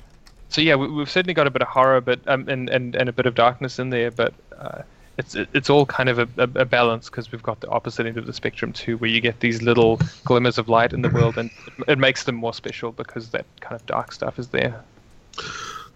so 0.54 0.62
yeah, 0.62 0.76
we, 0.76 0.88
we've 0.88 1.10
certainly 1.10 1.34
got 1.34 1.47
a 1.47 1.51
bit 1.51 1.64
of 1.64 1.68
horror, 1.68 1.99
but 1.99 2.20
um, 2.28 2.47
and, 2.47 2.70
and 2.70 2.95
and 2.95 3.10
a 3.10 3.12
bit 3.12 3.26
of 3.26 3.34
darkness 3.34 3.80
in 3.80 3.89
there, 3.89 4.12
but 4.12 4.34
uh, 4.58 4.84
it's 5.18 5.36
it's 5.36 5.68
all 5.68 5.88
kind 5.88 6.10
of 6.10 6.20
a, 6.20 6.28
a, 6.38 6.62
a 6.62 6.66
balance 6.66 7.10
because 7.10 7.32
we've 7.32 7.41
got 7.41 7.60
the 7.62 7.70
opposite 7.70 8.06
end 8.06 8.18
of 8.18 8.28
the 8.28 8.34
spectrum 8.34 8.72
too, 8.72 8.97
where 8.97 9.10
you 9.10 9.20
get 9.20 9.39
these 9.39 9.64
little 9.64 9.99
glimmers 10.26 10.60
of 10.60 10.70
light 10.70 10.93
in 10.93 11.01
the 11.01 11.10
world, 11.10 11.39
and 11.39 11.49
it, 11.66 11.93
it 11.93 11.97
makes 11.97 12.26
them 12.26 12.36
more 12.36 12.54
special 12.54 12.91
because 12.91 13.32
that 13.32 13.47
kind 13.62 13.80
of 13.80 13.84
dark 13.88 14.12
stuff 14.12 14.38
is 14.38 14.49
there. 14.49 14.80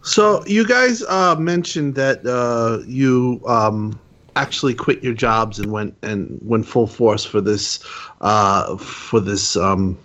So 0.01 0.43
you 0.47 0.65
guys 0.65 1.03
uh, 1.03 1.35
mentioned 1.35 1.93
that 1.93 2.25
uh, 2.25 2.83
you 2.87 3.41
um, 3.45 3.99
actually 4.35 4.73
quit 4.73 5.03
your 5.03 5.13
jobs 5.13 5.59
and 5.59 5.71
went 5.71 5.95
and 6.01 6.39
went 6.41 6.65
full 6.65 6.87
force 6.87 7.23
for 7.23 7.41
this 7.41 7.83
uh, 8.21 8.75
for 8.77 9.19
this. 9.19 9.55
Um, 9.55 9.99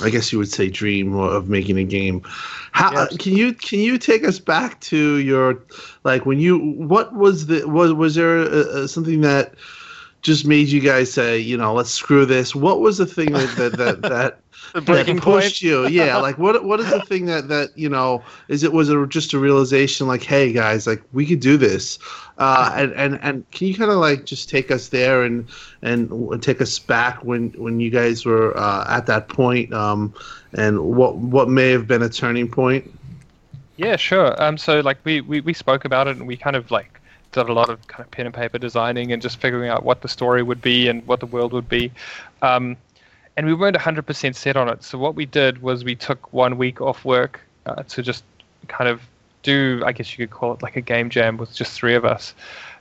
I 0.00 0.08
guess 0.10 0.32
you 0.32 0.38
would 0.38 0.50
say 0.50 0.68
dream 0.68 1.14
of 1.14 1.48
making 1.48 1.76
a 1.78 1.84
game. 1.84 2.22
How 2.72 2.90
Yes. 2.90 3.18
can 3.18 3.32
you 3.34 3.52
can 3.52 3.80
you 3.80 3.98
take 3.98 4.24
us 4.24 4.38
back 4.38 4.80
to 4.82 5.16
your 5.18 5.58
like 6.04 6.24
when 6.24 6.38
you 6.38 6.58
what 6.58 7.14
was 7.14 7.46
the 7.46 7.66
was 7.68 7.92
was 7.92 8.14
there 8.14 8.38
uh 8.38 8.44
uh 8.44 8.86
something 8.86 9.20
that 9.22 9.54
just 10.22 10.46
made 10.46 10.68
you 10.68 10.80
guys 10.80 11.12
say 11.12 11.38
you 11.38 11.56
know 11.56 11.74
let's 11.74 11.90
screw 11.90 12.24
this? 12.24 12.54
What 12.54 12.80
was 12.80 12.98
the 12.98 13.06
thing 13.06 13.32
that 13.32 13.56
that 13.56 13.76
that, 13.76 14.06
that 14.08 14.41
that 14.74 14.84
breaking 14.84 15.18
point. 15.18 15.44
pushed 15.44 15.62
you 15.62 15.86
yeah 15.88 16.16
like 16.16 16.38
what 16.38 16.64
what 16.64 16.80
is 16.80 16.90
the 16.90 17.00
thing 17.02 17.26
that 17.26 17.48
that 17.48 17.76
you 17.76 17.88
know 17.88 18.22
is 18.48 18.62
it 18.62 18.72
was 18.72 18.88
it 18.88 19.08
just 19.08 19.32
a 19.32 19.38
realization 19.38 20.06
like 20.06 20.22
hey 20.22 20.52
guys 20.52 20.86
like 20.86 21.02
we 21.12 21.26
could 21.26 21.40
do 21.40 21.56
this 21.56 21.98
uh 22.38 22.72
and 22.74 22.92
and, 22.92 23.18
and 23.22 23.50
can 23.50 23.66
you 23.66 23.74
kind 23.74 23.90
of 23.90 23.98
like 23.98 24.24
just 24.24 24.48
take 24.48 24.70
us 24.70 24.88
there 24.88 25.22
and 25.22 25.48
and 25.82 26.42
take 26.42 26.60
us 26.60 26.78
back 26.78 27.22
when 27.24 27.50
when 27.52 27.80
you 27.80 27.90
guys 27.90 28.24
were 28.24 28.56
uh, 28.56 28.84
at 28.88 29.06
that 29.06 29.28
point 29.28 29.72
um 29.72 30.14
and 30.54 30.80
what 30.80 31.16
what 31.16 31.48
may 31.48 31.70
have 31.70 31.86
been 31.86 32.02
a 32.02 32.08
turning 32.08 32.48
point 32.48 32.90
Yeah, 33.76 33.96
sure. 33.96 34.40
Um, 34.40 34.58
so 34.58 34.80
like 34.80 34.98
we, 35.04 35.20
we, 35.22 35.40
we 35.40 35.52
spoke 35.52 35.84
about 35.84 36.06
it 36.06 36.16
and 36.16 36.26
we 36.26 36.36
kind 36.36 36.56
of 36.56 36.70
like 36.70 37.00
did 37.32 37.48
a 37.48 37.52
lot 37.52 37.70
of 37.70 37.84
kind 37.88 38.04
of 38.04 38.10
pen 38.10 38.26
and 38.26 38.34
paper 38.34 38.58
designing 38.58 39.12
and 39.12 39.22
just 39.22 39.38
figuring 39.38 39.70
out 39.70 39.82
what 39.84 40.02
the 40.02 40.08
story 40.08 40.42
would 40.42 40.60
be 40.60 40.88
and 40.88 41.04
what 41.06 41.20
the 41.20 41.26
world 41.26 41.52
would 41.52 41.68
be. 41.68 41.90
Um, 42.42 42.76
and 43.36 43.46
we 43.46 43.54
weren't 43.54 43.76
100% 43.76 44.34
set 44.34 44.56
on 44.56 44.68
it. 44.68 44.82
So 44.82 44.98
what 44.98 45.14
we 45.14 45.26
did 45.26 45.62
was 45.62 45.84
we 45.84 45.96
took 45.96 46.32
one 46.32 46.58
week 46.58 46.80
off 46.80 47.04
work 47.04 47.40
uh, 47.66 47.82
to 47.84 48.02
just 48.02 48.24
kind 48.68 48.88
of 48.88 49.00
do, 49.42 49.82
I 49.84 49.92
guess 49.92 50.16
you 50.16 50.26
could 50.26 50.34
call 50.34 50.52
it 50.52 50.62
like 50.62 50.76
a 50.76 50.80
game 50.80 51.10
jam 51.10 51.36
with 51.36 51.54
just 51.54 51.72
three 51.72 51.94
of 51.94 52.04
us. 52.04 52.34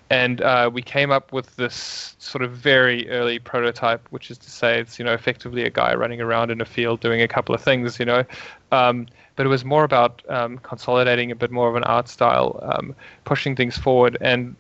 And 0.10 0.42
uh, 0.42 0.70
we 0.72 0.82
came 0.82 1.10
up 1.10 1.32
with 1.32 1.56
this 1.56 2.16
sort 2.20 2.44
of 2.44 2.52
very 2.52 3.10
early 3.10 3.40
prototype, 3.40 4.06
which 4.10 4.30
is 4.30 4.38
to 4.40 4.52
say, 4.52 4.82
it's 4.82 5.00
you 5.00 5.06
know 5.06 5.14
effectively 5.14 5.64
a 5.64 5.70
guy 5.70 5.96
running 5.96 6.20
around 6.20 6.52
in 6.52 6.60
a 6.60 6.66
field 6.66 7.00
doing 7.00 7.22
a 7.22 7.30
couple 7.30 7.56
of 7.56 7.62
things, 7.64 7.98
you 7.98 8.04
know. 8.04 8.26
Um, 8.74 9.08
but 9.38 9.46
it 9.46 9.50
was 9.50 9.64
more 9.64 9.86
about 9.86 10.22
um, 10.28 10.58
consolidating 10.58 11.32
a 11.32 11.36
bit 11.36 11.50
more 11.50 11.70
of 11.70 11.78
an 11.78 11.86
art 11.86 12.10
style, 12.10 12.60
um, 12.62 12.94
pushing 13.24 13.56
things 13.56 13.78
forward. 13.78 14.18
And 14.20 14.58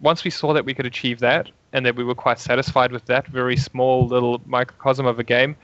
once 0.00 0.22
we 0.22 0.30
saw 0.30 0.52
that 0.52 0.64
we 0.64 0.74
could 0.74 0.86
achieve 0.86 1.18
that, 1.18 1.50
and 1.72 1.84
that 1.86 1.96
we 1.96 2.04
were 2.04 2.14
quite 2.14 2.38
satisfied 2.38 2.92
with 2.92 3.04
that 3.06 3.26
very 3.26 3.56
small 3.56 4.06
little 4.06 4.40
microcosm 4.46 5.06
of 5.06 5.18
a 5.18 5.24
game, 5.24 5.56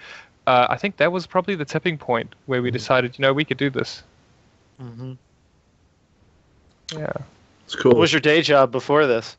uh, 0.47 0.67
I 0.69 0.77
think 0.77 0.97
that 0.99 1.11
was 1.13 1.27
probably 1.27 1.55
the 1.55 1.65
tipping 1.65 1.97
point 1.99 2.35
where 2.47 2.61
we 2.63 2.71
decided, 2.71 3.19
you 3.19 3.23
know, 3.23 3.33
we 3.33 3.45
could 3.45 3.57
do 3.57 3.71
this. 3.71 4.03
Mm-hmm. 4.81 5.13
Yeah. 6.99 7.13
It's 7.65 7.75
cool. 7.75 7.93
What 7.93 8.01
was 8.01 8.13
your 8.13 8.21
day 8.21 8.43
job 8.43 8.71
before 8.71 9.07
this? 9.07 9.37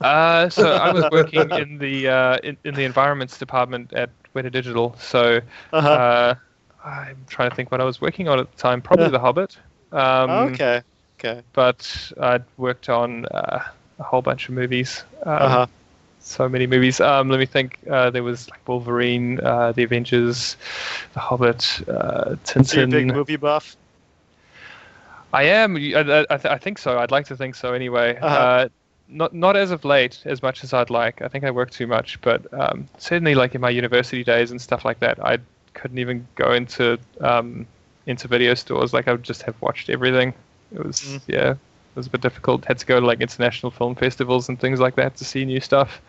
Uh, 0.00 0.48
so 0.50 0.72
I 0.72 0.92
was 0.92 1.04
working 1.10 1.50
in 1.50 1.78
the 1.78 2.08
uh, 2.08 2.38
in, 2.42 2.56
in 2.64 2.74
the 2.74 2.84
environments 2.84 3.38
department 3.38 3.92
at 3.94 4.10
Weta 4.34 4.50
Digital. 4.50 4.94
So 4.98 5.40
Uh-huh. 5.72 5.88
uh, 5.88 6.34
I'm 6.84 7.24
trying 7.28 7.48
to 7.48 7.56
think 7.56 7.70
what 7.70 7.80
I 7.80 7.84
was 7.84 8.00
working 8.00 8.28
on 8.28 8.38
at 8.38 8.50
the 8.50 8.56
time. 8.58 8.82
Probably 8.82 9.06
Yeah. 9.06 9.10
The 9.12 9.20
Hobbit. 9.20 9.56
Um, 9.92 10.30
okay. 10.52 10.82
Okay. 11.18 11.40
But 11.54 12.12
I'd 12.20 12.44
worked 12.58 12.88
on 12.90 13.24
uh, 13.26 13.60
a 14.04 14.06
whole 14.10 14.22
bunch 14.22 14.48
of 14.48 14.54
movies. 14.54 15.04
Um, 15.24 15.42
Uh-huh. 15.46 15.66
So 16.20 16.48
many 16.48 16.66
movies. 16.66 17.00
Um, 17.00 17.28
let 17.28 17.38
me 17.38 17.46
think. 17.46 17.78
Uh, 17.90 18.08
there 18.10 18.22
was 18.22 18.48
like 18.50 18.66
Wolverine, 18.66 19.40
uh, 19.40 19.72
The 19.72 19.82
Avengers, 19.82 20.56
The 21.12 21.20
Hobbit, 21.20 21.82
uh, 21.86 22.36
So 22.44 22.76
you're 22.76 22.84
a 22.84 22.88
big 22.88 23.14
movie 23.14 23.36
buff. 23.36 23.76
I 25.32 25.42
am. 25.44 25.76
I, 25.76 26.24
I, 26.30 26.38
I 26.56 26.58
think 26.58 26.78
so. 26.78 26.98
I'd 26.98 27.10
like 27.10 27.26
to 27.26 27.36
think 27.36 27.54
so. 27.56 27.74
Anyway, 27.74 28.16
Uh-huh. 28.22 28.38
uh, 28.38 28.68
not 29.08 29.34
not 29.34 29.54
as 29.56 29.70
of 29.70 29.84
late, 29.84 30.22
as 30.24 30.42
much 30.42 30.64
as 30.64 30.72
I'd 30.72 30.90
like. 30.90 31.20
I 31.20 31.28
think 31.28 31.44
I 31.44 31.50
work 31.50 31.70
too 31.70 31.86
much, 31.86 32.18
but 32.22 32.40
um, 32.52 32.88
certainly, 32.98 33.34
like 33.34 33.54
in 33.54 33.60
my 33.60 33.70
university 33.70 34.24
days 34.24 34.50
and 34.50 34.60
stuff 34.60 34.84
like 34.84 35.00
that, 35.00 35.18
I 35.22 35.38
couldn't 35.74 35.98
even 35.98 36.26
go 36.36 36.52
into 36.52 36.98
um, 37.20 37.66
into 38.06 38.28
video 38.28 38.54
stores. 38.54 38.94
Like 38.94 39.08
I 39.08 39.12
would 39.12 39.24
just 39.24 39.42
have 39.42 39.60
watched 39.60 39.90
everything. 39.90 40.32
It 40.74 40.86
was 40.86 41.00
Mm. 41.00 41.20
yeah, 41.26 41.54
it 41.94 41.96
was 41.96 42.08
a 42.08 42.10
bit 42.10 42.22
difficult. 42.22 42.64
Had 42.64 42.78
to 42.78 42.86
go 42.86 42.98
to 42.98 43.06
like 43.06 43.20
international 43.20 43.70
film 43.70 43.94
festivals 43.94 44.48
and 44.48 44.58
things 44.58 44.80
like 44.80 44.96
that 44.96 45.14
to 45.16 45.24
see 45.24 45.44
new 45.44 45.60
stuff. 45.60 46.00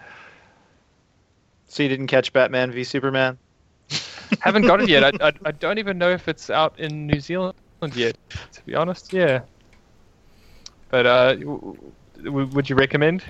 So 1.67 1.83
you 1.83 1.89
didn't 1.89 2.07
catch 2.07 2.33
Batman 2.33 2.71
v 2.71 2.83
Superman? 2.83 3.37
Haven't 4.39 4.63
got 4.63 4.81
it 4.81 4.89
yet. 4.89 5.03
I, 5.21 5.27
I 5.27 5.31
I 5.45 5.51
don't 5.51 5.77
even 5.77 5.99
know 5.99 6.09
if 6.09 6.27
it's 6.27 6.49
out 6.49 6.79
in 6.79 7.05
New 7.05 7.19
Zealand 7.19 7.53
yet. 7.93 8.17
To 8.53 8.65
be 8.65 8.73
honest, 8.73 9.13
yeah. 9.13 9.41
But 10.89 11.05
uh, 11.05 11.35
w- 11.35 11.77
w- 12.23 12.47
would 12.47 12.67
you 12.69 12.75
recommend? 12.75 13.23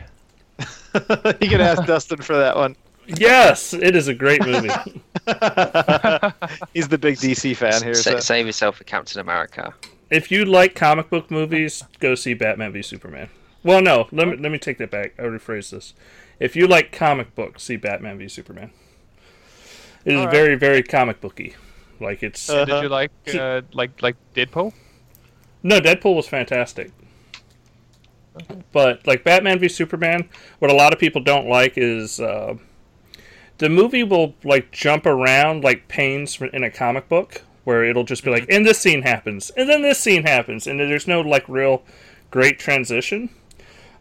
you 0.93 1.49
can 1.49 1.59
ask 1.59 1.83
Dustin 1.85 2.21
for 2.21 2.37
that 2.37 2.55
one. 2.55 2.77
Yes, 3.07 3.73
it 3.73 3.95
is 3.95 4.07
a 4.07 4.13
great 4.13 4.45
movie. 4.45 4.69
He's 6.73 6.87
the 6.87 6.97
big 6.97 7.17
DC 7.17 7.57
fan 7.57 7.83
here. 7.83 7.93
Sa- 7.95 8.11
So. 8.11 8.19
Save 8.19 8.45
yourself 8.45 8.77
for 8.77 8.85
Captain 8.85 9.19
America. 9.19 9.73
If 10.09 10.31
you 10.31 10.45
like 10.45 10.75
comic 10.75 11.09
book 11.09 11.29
movies, 11.31 11.83
go 11.99 12.15
see 12.15 12.33
Batman 12.33 12.71
v 12.73 12.81
Superman. 12.81 13.29
Well, 13.63 13.81
no, 13.81 14.07
let 14.11 14.27
me 14.27 14.37
let 14.37 14.51
me 14.51 14.57
take 14.59 14.77
that 14.77 14.91
back. 14.91 15.13
I 15.17 15.23
rephrase 15.23 15.71
this. 15.71 15.93
If 16.39 16.55
you 16.55 16.67
like 16.67 16.91
comic 16.91 17.33
books, 17.35 17.63
see 17.63 17.77
Batman 17.77 18.17
v 18.17 18.27
Superman. 18.27 18.71
It 20.05 20.13
is 20.13 20.19
Alright. 20.19 20.33
very 20.33 20.55
very 20.55 20.83
comic 20.83 21.19
booky. 21.21 21.55
Like 21.99 22.21
it's 22.23 22.49
Uh, 22.49 22.65
Did 22.65 22.73
Uh-huh. 22.73 22.83
you 22.83 22.89
like 22.89 23.11
uh, 23.33 23.61
like 23.73 24.01
like 24.01 24.15
Deadpool? 24.35 24.73
no 25.63 25.79
Deadpool 25.79 26.15
was 26.15 26.27
fantastic. 26.27 26.91
But 28.71 29.07
like 29.07 29.23
Batman 29.23 29.59
v 29.59 29.69
Superman, 29.69 30.29
what 30.59 30.69
a 30.69 30.73
lot 30.73 30.93
of 30.93 30.99
people 30.99 31.21
don't 31.21 31.47
like 31.47 31.73
is 31.77 32.19
uh, 32.19 32.55
the 33.59 33.69
movie 33.69 34.03
will 34.03 34.35
like 34.43 34.71
jump 34.71 35.05
around 35.05 35.63
like 35.63 35.87
panes 35.87 36.39
in 36.41 36.63
a 36.63 36.69
comic 36.69 37.07
book, 37.07 37.43
where 37.65 37.83
it'll 37.83 38.03
just 38.05 38.23
be 38.23 38.31
like, 38.31 38.45
and 38.49 38.65
this 38.65 38.79
scene 38.79 39.01
happens, 39.01 39.49
and 39.51 39.67
then 39.69 39.81
this 39.81 39.99
scene 39.99 40.23
happens, 40.23 40.65
and 40.65 40.79
there's 40.79 41.07
no 41.07 41.19
like 41.21 41.47
real 41.49 41.83
great 42.31 42.57
transition. 42.57 43.29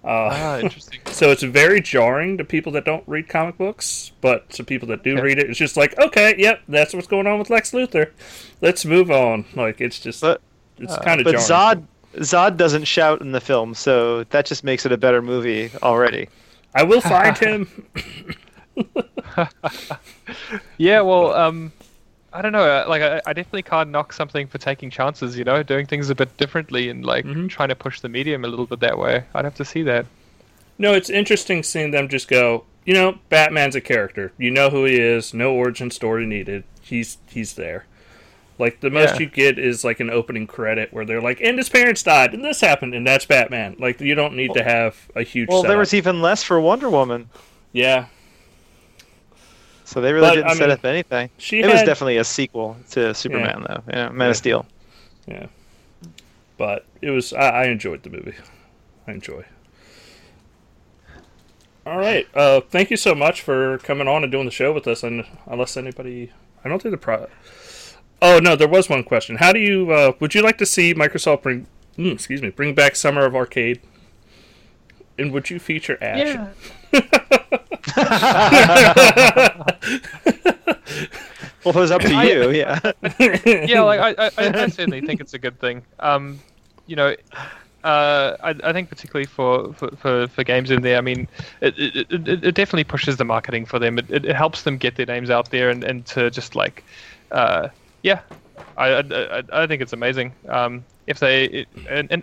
Uh, 0.04 0.28
Ah, 0.32 0.58
interesting. 0.60 1.00
so 1.06 1.30
it's 1.30 1.42
very 1.42 1.80
jarring 1.80 2.36
to 2.38 2.44
people 2.44 2.70
that 2.72 2.84
don't 2.84 3.02
read 3.08 3.26
comic 3.28 3.56
books, 3.58 4.12
but 4.20 4.48
to 4.50 4.62
people 4.62 4.86
that 4.88 5.02
do 5.02 5.14
Okay. 5.14 5.22
read 5.22 5.38
it, 5.38 5.48
it's 5.50 5.58
just 5.58 5.76
like, 5.76 5.98
okay, 5.98 6.34
yep, 6.38 6.60
that's 6.68 6.92
what's 6.94 7.06
going 7.06 7.26
on 7.26 7.38
with 7.38 7.48
Lex 7.50 7.72
Luthor. 7.72 8.10
Let's 8.60 8.84
move 8.84 9.10
on. 9.10 9.46
Like 9.54 9.80
it's 9.80 9.98
just, 9.98 10.20
But- 10.20 10.40
it's 10.78 10.96
kind 10.98 11.20
of 11.20 11.24
But 11.24 11.32
jarring. 11.46 11.46
Zod 11.46 11.86
Zod 12.22 12.56
doesn't 12.56 12.84
shout 12.84 13.22
in 13.22 13.32
the 13.32 13.40
film, 13.40 13.74
so 13.74 14.22
that 14.24 14.44
just 14.46 14.62
makes 14.62 14.84
it 14.86 14.92
a 14.92 14.96
better 14.96 15.20
movie 15.22 15.70
already. 15.82 16.28
I 16.74 16.82
will 16.84 17.00
find 17.00 17.36
him. 17.38 17.86
Yeah, 20.78 21.00
well, 21.02 21.32
um, 21.34 21.72
I 22.35 22.43
don't 22.43 22.53
know. 22.53 22.64
uh, 22.64 22.85
Like, 22.89 23.01
I, 23.01 23.20
I 23.26 23.32
definitely 23.32 23.62
can't 23.62 23.91
knock 23.91 24.12
something 24.12 24.47
for 24.49 24.59
taking 24.59 24.91
chances. 24.91 25.39
You 25.39 25.45
know, 25.45 25.62
doing 25.62 25.87
things 25.87 26.11
a 26.11 26.14
bit 26.14 26.37
differently 26.37 26.89
and 26.91 27.05
like 27.05 27.24
Mhm. 27.24 27.49
trying 27.49 27.68
to 27.70 27.76
push 27.76 28.01
the 28.01 28.09
medium 28.09 28.45
a 28.45 28.49
little 28.49 28.66
bit 28.66 28.80
that 28.80 28.99
way. 28.99 29.24
I'd 29.35 29.45
have 29.45 29.55
to 29.55 29.64
see 29.64 29.82
that. 29.85 30.07
No, 30.76 30.93
it's 30.93 31.09
interesting 31.09 31.62
seeing 31.62 31.93
them 31.93 32.09
just 32.09 32.26
go. 32.28 32.64
You 32.85 32.93
know, 32.95 33.18
Batman's 33.30 33.76
a 33.76 33.80
character. 33.80 34.32
You 34.37 34.51
know 34.51 34.68
who 34.68 34.85
he 34.85 34.97
is. 35.01 35.32
No 35.32 35.55
origin 35.55 35.91
story 35.91 36.26
needed. 36.26 36.64
He's 36.82 37.16
he's 37.30 37.55
there. 37.55 37.87
Like 38.59 38.80
the 38.80 38.91
most 38.91 39.14
Yeah. 39.14 39.20
you 39.20 39.26
get 39.26 39.59
is 39.59 39.85
like 39.85 40.01
an 40.01 40.11
opening 40.11 40.47
credit 40.47 40.93
where 40.93 41.05
they're 41.05 41.20
like, 41.20 41.41
"And 41.41 41.57
his 41.59 41.68
parents 41.68 42.03
died, 42.03 42.35
and 42.35 42.45
this 42.45 42.61
happened, 42.61 42.95
and 42.95 43.07
that's 43.07 43.24
Batman." 43.24 43.76
Like 43.78 44.01
you 44.01 44.14
don't 44.14 44.35
need 44.37 44.55
to 44.55 44.62
have 44.64 45.09
a 45.16 45.22
huge. 45.22 45.49
Well, 45.49 45.62
there 45.62 45.78
was 45.78 45.95
even 45.95 46.20
less 46.20 46.43
for 46.43 46.61
Wonder 46.61 46.91
Woman, 46.91 47.30
yeah. 47.72 48.07
So 49.85 50.01
they 50.01 50.12
really 50.12 50.28
But, 50.28 50.35
didn't 50.37 50.51
I 50.51 50.55
set 50.55 50.61
mean, 50.62 50.70
up 50.72 50.85
anything. 50.85 51.30
She 51.39 51.61
It 51.61 51.66
was 51.66 51.82
definitely 51.82 52.16
a 52.18 52.24
sequel 52.24 52.76
to 52.91 53.14
Superman, 53.14 53.64
though. 53.68 53.82
Yeah, 53.89 54.09
Man 54.11 54.26
Yeah. 54.26 54.30
of 54.30 54.37
Steel. 54.37 54.66
Yeah. 55.26 55.47
But 56.57 56.85
it 57.03 57.11
was 57.11 57.32
I, 57.32 57.49
I 57.49 57.64
enjoyed 57.66 58.03
the 58.03 58.11
movie. 58.11 58.35
I 59.07 59.12
enjoy. 59.12 59.45
All 61.87 61.99
right. 61.99 62.26
Uh, 62.35 62.61
thank 62.61 62.91
you 62.91 62.97
so 62.97 63.14
much 63.14 63.43
for 63.43 63.78
coming 63.78 64.09
on 64.09 64.22
and 64.22 64.32
doing 64.32 64.47
the 64.47 64.51
show 64.51 64.72
with 64.72 64.87
us. 64.87 65.03
And 65.03 65.26
unless 65.47 65.76
anybody, 65.76 66.32
I 66.64 66.68
don't 66.68 66.80
think 66.80 66.93
the 66.93 66.99
pro. 66.99 67.26
Oh 68.22 68.39
no, 68.39 68.57
there 68.57 68.68
was 68.68 68.89
one 68.89 69.05
question. 69.05 69.37
How 69.37 69.53
do 69.53 69.59
you? 69.61 69.91
Uh, 69.91 70.12
would 70.20 70.35
you 70.35 70.41
like 70.43 70.57
to 70.59 70.66
see 70.66 70.95
Microsoft 70.95 71.43
bring? 71.43 71.66
mm, 71.99 72.12
excuse 72.12 72.41
me, 72.41 72.49
bring 72.51 72.74
back 72.74 72.97
Summer 72.97 73.24
of 73.26 73.35
Arcade? 73.37 73.80
And 75.18 75.30
would 75.32 75.51
you 75.51 75.59
feature 75.59 75.99
Ash? 76.03 76.39
Well, 81.64 81.74
it 81.74 81.80
was 81.80 81.91
up 81.91 82.03
to 82.03 82.09
you. 82.26 82.51
Yeah. 82.51 82.78
yeah, 83.66 83.80
like 83.80 84.01
I, 84.01 84.26
I, 84.26 84.30
I 84.39 84.62
I 84.64 84.66
certainly 84.68 85.01
think 85.01 85.20
it's 85.22 85.32
a 85.32 85.39
good 85.39 85.59
thing. 85.59 85.82
Um, 85.99 86.39
you 86.87 86.95
know, 86.97 87.14
uh, 87.85 88.37
I, 88.43 88.55
I 88.62 88.72
think 88.74 88.91
particularly 88.91 89.24
for, 89.26 89.72
for, 89.72 89.89
for, 89.97 90.28
for 90.28 90.45
games 90.45 90.70
in 90.70 90.82
there, 90.82 90.99
I 90.99 91.01
mean, 91.01 91.26
it, 91.62 91.74
it, 91.78 92.07
it, 92.11 92.45
it 92.45 92.55
definitely 92.55 92.85
pushes 92.85 93.16
the 93.16 93.24
marketing 93.24 93.64
for 93.64 93.78
them. 93.78 93.99
It, 93.99 94.11
it, 94.11 94.24
it 94.26 94.37
helps 94.37 94.62
them 94.62 94.76
get 94.76 94.97
their 94.97 95.07
names 95.07 95.30
out 95.30 95.51
there 95.51 95.70
and, 95.70 95.82
and 95.85 96.05
to 96.07 96.30
just 96.30 96.55
like, 96.55 96.85
uh, 97.32 97.68
yeah, 98.03 98.20
I, 98.76 98.87
I, 98.89 99.39
I- 99.39 99.62
I 99.62 99.66
think 99.66 99.80
it's 99.80 99.93
amazing. 99.95 100.35
Um, 100.49 100.85
if 101.07 101.18
they 101.20 101.45
it, 101.45 101.68
and, 101.89 102.11
and 102.12 102.22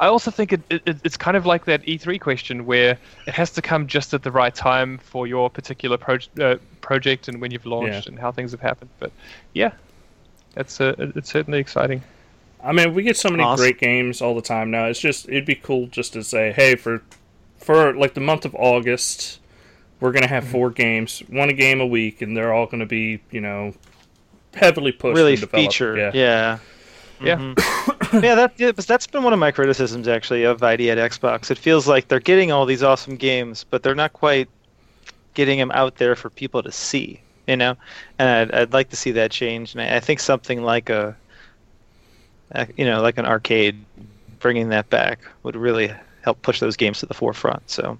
I 0.00 0.06
also 0.06 0.30
think 0.30 0.52
it, 0.52 0.60
it, 0.70 0.82
it's 1.04 1.16
kind 1.16 1.36
of 1.36 1.44
like 1.44 1.64
that 1.64 1.82
E3 1.82 2.20
question 2.20 2.66
where 2.66 2.98
it 3.26 3.34
has 3.34 3.50
to 3.52 3.62
come 3.62 3.86
just 3.88 4.14
at 4.14 4.22
the 4.22 4.30
right 4.30 4.54
time 4.54 4.98
for 4.98 5.26
your 5.26 5.50
particular 5.50 5.96
proj- 5.96 6.28
uh, 6.40 6.56
project 6.80 7.26
and 7.28 7.40
when 7.40 7.50
you've 7.50 7.66
launched 7.66 8.06
Yeah. 8.06 8.12
and 8.12 8.18
how 8.18 8.30
things 8.30 8.52
have 8.52 8.60
happened. 8.60 8.90
But 9.00 9.10
yeah, 9.54 9.72
it's 10.56 10.80
uh, 10.80 10.94
it's 10.98 11.30
certainly 11.30 11.58
exciting. 11.58 12.02
I 12.62 12.72
mean, 12.72 12.94
we 12.94 13.02
get 13.02 13.16
so 13.16 13.28
many 13.28 13.42
Awesome. 13.42 13.62
great 13.62 13.78
games 13.78 14.20
all 14.22 14.34
the 14.34 14.42
time 14.42 14.70
now. 14.70 14.86
It's 14.86 15.00
just 15.00 15.28
it'd 15.28 15.46
be 15.46 15.54
cool 15.56 15.86
just 15.88 16.12
to 16.12 16.22
say, 16.22 16.52
hey, 16.52 16.76
for 16.76 17.02
for 17.58 17.92
like 17.94 18.14
the 18.14 18.20
month 18.20 18.44
of 18.44 18.54
August, 18.54 19.40
we're 20.00 20.12
gonna 20.12 20.26
Mm-hmm. 20.26 20.34
have 20.34 20.48
four 20.48 20.70
games, 20.70 21.20
one 21.28 21.48
a 21.50 21.52
game 21.52 21.80
a 21.80 21.86
week, 21.86 22.22
and 22.22 22.36
they're 22.36 22.52
all 22.52 22.66
gonna 22.66 22.86
be 22.86 23.20
you 23.32 23.40
know 23.40 23.74
heavily 24.54 24.92
pushed 24.92 25.16
really 25.16 25.32
and 25.32 25.40
developed. 25.40 25.72
featured. 25.72 25.98
Yeah. 25.98 26.10
Yeah. 26.14 26.58
Yeah. 27.20 27.54
Yeah, 28.22 28.34
that, 28.34 28.52
yeah, 28.56 28.72
that's 28.72 29.06
been 29.06 29.22
one 29.22 29.32
of 29.32 29.38
my 29.38 29.50
criticisms 29.50 30.08
actually 30.08 30.44
of 30.44 30.62
ID 30.62 30.90
at 30.90 30.98
Xbox. 30.98 31.50
It 31.50 31.58
feels 31.58 31.86
like 31.86 32.08
they're 32.08 32.20
getting 32.20 32.52
all 32.52 32.66
these 32.66 32.82
awesome 32.82 33.16
games, 33.16 33.64
but 33.68 33.82
they're 33.82 33.94
not 33.94 34.12
quite 34.12 34.48
getting 35.34 35.58
them 35.58 35.70
out 35.72 35.96
there 35.96 36.16
for 36.16 36.30
people 36.30 36.62
to 36.62 36.72
see. 36.72 37.20
You 37.46 37.56
know, 37.56 37.76
and 38.18 38.28
I'd, 38.28 38.52
I'd 38.52 38.72
like 38.74 38.90
to 38.90 38.96
see 38.96 39.10
that 39.12 39.30
change. 39.30 39.72
And 39.74 39.80
I, 39.80 39.96
I 39.96 40.00
think 40.00 40.20
something 40.20 40.62
like 40.62 40.90
a 40.90 41.16
uh, 42.54 42.66
you 42.76 42.84
know, 42.84 43.02
like 43.02 43.18
an 43.18 43.26
arcade, 43.26 43.84
bringing 44.38 44.68
that 44.68 44.88
back 44.90 45.20
would 45.42 45.56
really 45.56 45.92
help 46.22 46.40
push 46.42 46.60
those 46.60 46.76
games 46.76 47.00
to 47.00 47.06
the 47.06 47.14
forefront. 47.14 47.68
So. 47.70 47.98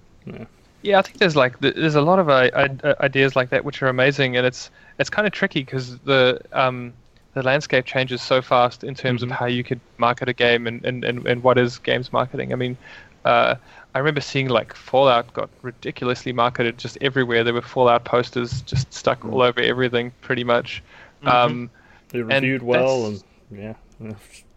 Yeah, 0.83 0.99
I 0.99 1.03
think 1.03 1.19
there's 1.19 1.35
like 1.35 1.59
there's 1.59 1.97
a 1.97 2.03
lot 2.03 2.19
of 2.19 2.29
uh, 2.29 2.71
ideas 3.01 3.35
like 3.35 3.51
that 3.51 3.65
which 3.65 3.83
are 3.83 3.89
amazing, 3.89 4.37
and 4.37 4.47
it's 4.47 4.71
it's 4.99 5.11
kind 5.11 5.27
of 5.27 5.33
tricky 5.33 5.61
because 5.61 5.99
the 6.01 6.41
um, 6.53 6.93
the 7.39 7.45
landscape 7.45 7.85
changes 7.87 8.21
so 8.21 8.43
fast 8.43 8.85
in 8.85 8.95
terms 8.95 9.23
Mm-hmm. 9.23 9.33
of 9.33 9.39
how 9.39 9.47
you 9.47 9.65
could 9.65 9.81
market 9.97 10.29
a 10.29 10.33
game 10.33 10.67
and, 10.67 10.85
and, 10.85 11.05
and, 11.05 11.27
and 11.27 11.43
what 11.43 11.57
is 11.59 11.79
games 11.79 12.13
marketing. 12.13 12.53
I 12.53 12.57
mean, 12.57 12.77
uh, 13.25 13.55
I 13.95 13.99
remember 13.99 14.21
seeing 14.21 14.49
like 14.49 14.75
Fallout 14.75 15.33
got 15.33 15.49
ridiculously 15.63 16.33
marketed 16.33 16.79
just 16.79 16.99
everywhere. 17.01 17.45
There 17.45 17.55
were 17.55 17.63
Fallout 17.63 18.05
posters 18.05 18.63
just 18.63 18.93
stuck 18.93 19.25
all 19.25 19.43
over 19.43 19.61
everything, 19.61 20.13
pretty 20.21 20.45
much. 20.45 20.83
Mm-hmm. 21.23 21.29
Um, 21.29 21.71
They 22.11 22.23
reviewed 22.23 22.63
well, 22.63 23.07
and 23.07 23.23
yeah. 23.51 23.75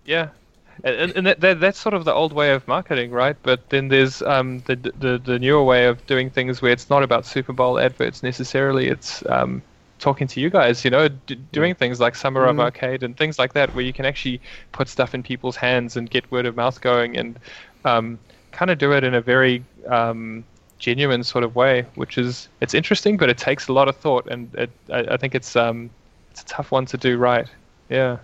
yeah, 0.05 0.29
and, 0.83 1.11
and 1.17 1.25
that, 1.27 1.39
that, 1.41 1.59
that's 1.59 1.79
sort 1.79 1.93
of 1.93 2.05
the 2.05 2.13
old 2.13 2.33
way 2.33 2.51
of 2.53 2.67
marketing, 2.67 3.11
right? 3.11 3.35
But 3.43 3.69
then 3.69 3.87
there's 3.89 4.21
um, 4.21 4.59
the, 4.67 4.75
the 4.75 5.21
the 5.23 5.39
newer 5.39 5.63
way 5.63 5.85
of 5.85 6.05
doing 6.07 6.29
things 6.29 6.61
where 6.61 6.71
it's 6.71 6.89
not 6.89 7.03
about 7.03 7.25
Super 7.25 7.53
Bowl 7.53 7.79
adverts 7.79 8.23
necessarily. 8.23 8.87
It's 8.87 9.23
um, 9.27 9.61
talking 10.01 10.27
to 10.27 10.41
you 10.41 10.49
guys, 10.49 10.83
you 10.83 10.91
know, 10.91 11.07
d- 11.07 11.35
doing 11.53 11.75
things 11.75 11.99
like 11.99 12.15
Summer 12.15 12.45
of 12.45 12.59
Arcade 12.59 13.03
and 13.03 13.15
things 13.15 13.39
like 13.39 13.53
that, 13.53 13.73
where 13.73 13.85
you 13.85 13.93
can 13.93 14.03
actually 14.03 14.41
put 14.73 14.89
stuff 14.89 15.13
in 15.13 15.23
people's 15.23 15.55
hands 15.55 15.95
and 15.95 16.09
get 16.09 16.29
word 16.31 16.45
of 16.45 16.57
mouth 16.57 16.81
going, 16.81 17.15
and 17.15 17.39
um, 17.85 18.19
kind 18.51 18.69
of 18.69 18.77
do 18.77 18.91
it 18.91 19.03
in 19.03 19.13
a 19.13 19.21
very 19.21 19.63
um, 19.87 20.43
genuine 20.79 21.23
sort 21.23 21.43
of 21.43 21.55
way, 21.55 21.85
which 21.95 22.17
is 22.17 22.49
it's 22.59 22.73
interesting, 22.73 23.15
but 23.15 23.29
it 23.29 23.37
takes 23.37 23.69
a 23.69 23.73
lot 23.73 23.87
of 23.87 23.95
thought, 23.95 24.27
and 24.29 24.53
it, 24.55 24.69
I, 24.91 24.99
I 25.13 25.17
think 25.17 25.35
it's 25.35 25.55
um, 25.55 25.89
it's 26.31 26.41
a 26.41 26.45
tough 26.45 26.71
one 26.71 26.85
to 26.87 26.97
do 26.97 27.17
right. 27.17 27.47
Yeah. 27.89 28.17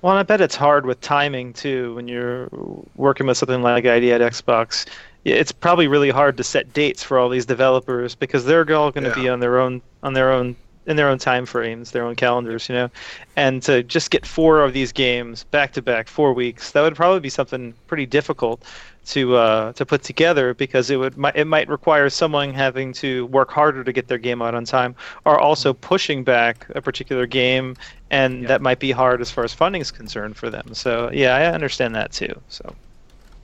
Well, 0.00 0.12
and 0.12 0.20
I 0.20 0.22
bet 0.22 0.40
it's 0.40 0.56
hard 0.56 0.86
with 0.86 1.00
timing 1.00 1.52
too 1.52 1.94
when 1.94 2.08
you're 2.08 2.48
working 2.94 3.26
with 3.26 3.36
something 3.36 3.62
like 3.62 3.84
ID 3.84 4.12
at 4.12 4.20
Xbox. 4.20 4.86
It's 5.24 5.52
probably 5.52 5.88
really 5.88 6.10
hard 6.10 6.36
to 6.36 6.44
set 6.44 6.72
dates 6.72 7.02
for 7.02 7.18
all 7.18 7.28
these 7.28 7.44
developers 7.44 8.14
because 8.14 8.44
they're 8.44 8.60
all 8.74 8.92
going 8.92 9.04
to 9.04 9.14
be 9.14 9.28
on 9.28 9.40
their 9.40 9.58
own 9.58 9.82
on 10.02 10.14
their 10.14 10.32
own 10.32 10.56
in 10.88 10.96
their 10.96 11.08
own 11.08 11.18
time 11.18 11.46
frames, 11.46 11.92
their 11.92 12.04
own 12.04 12.16
calendars, 12.16 12.68
you 12.68 12.74
know. 12.74 12.90
And 13.36 13.62
to 13.64 13.82
just 13.82 14.10
get 14.10 14.26
four 14.26 14.64
of 14.64 14.72
these 14.72 14.90
games 14.90 15.44
back 15.44 15.72
to 15.74 15.82
back, 15.82 16.08
four 16.08 16.32
weeks, 16.32 16.72
that 16.72 16.80
would 16.80 16.96
probably 16.96 17.20
be 17.20 17.28
something 17.28 17.74
pretty 17.86 18.06
difficult 18.06 18.64
to 19.06 19.36
uh, 19.36 19.72
to 19.74 19.86
put 19.86 20.02
together 20.02 20.54
because 20.54 20.90
it 20.90 20.96
would 20.96 21.14
it 21.34 21.46
might 21.46 21.68
require 21.68 22.10
someone 22.10 22.52
having 22.52 22.92
to 22.94 23.26
work 23.26 23.50
harder 23.50 23.84
to 23.84 23.92
get 23.92 24.08
their 24.08 24.18
game 24.18 24.42
out 24.42 24.54
on 24.54 24.64
time, 24.64 24.96
or 25.24 25.38
also 25.38 25.72
pushing 25.72 26.24
back 26.24 26.66
a 26.74 26.82
particular 26.82 27.26
game, 27.26 27.76
and 28.10 28.48
that 28.48 28.62
might 28.62 28.78
be 28.78 28.90
hard 28.90 29.20
as 29.20 29.30
far 29.30 29.44
as 29.44 29.52
funding 29.52 29.82
is 29.82 29.90
concerned 29.90 30.36
for 30.36 30.50
them. 30.50 30.74
So 30.74 31.10
yeah, 31.12 31.36
I 31.36 31.44
understand 31.46 31.94
that 31.94 32.12
too. 32.12 32.40
So 32.48 32.74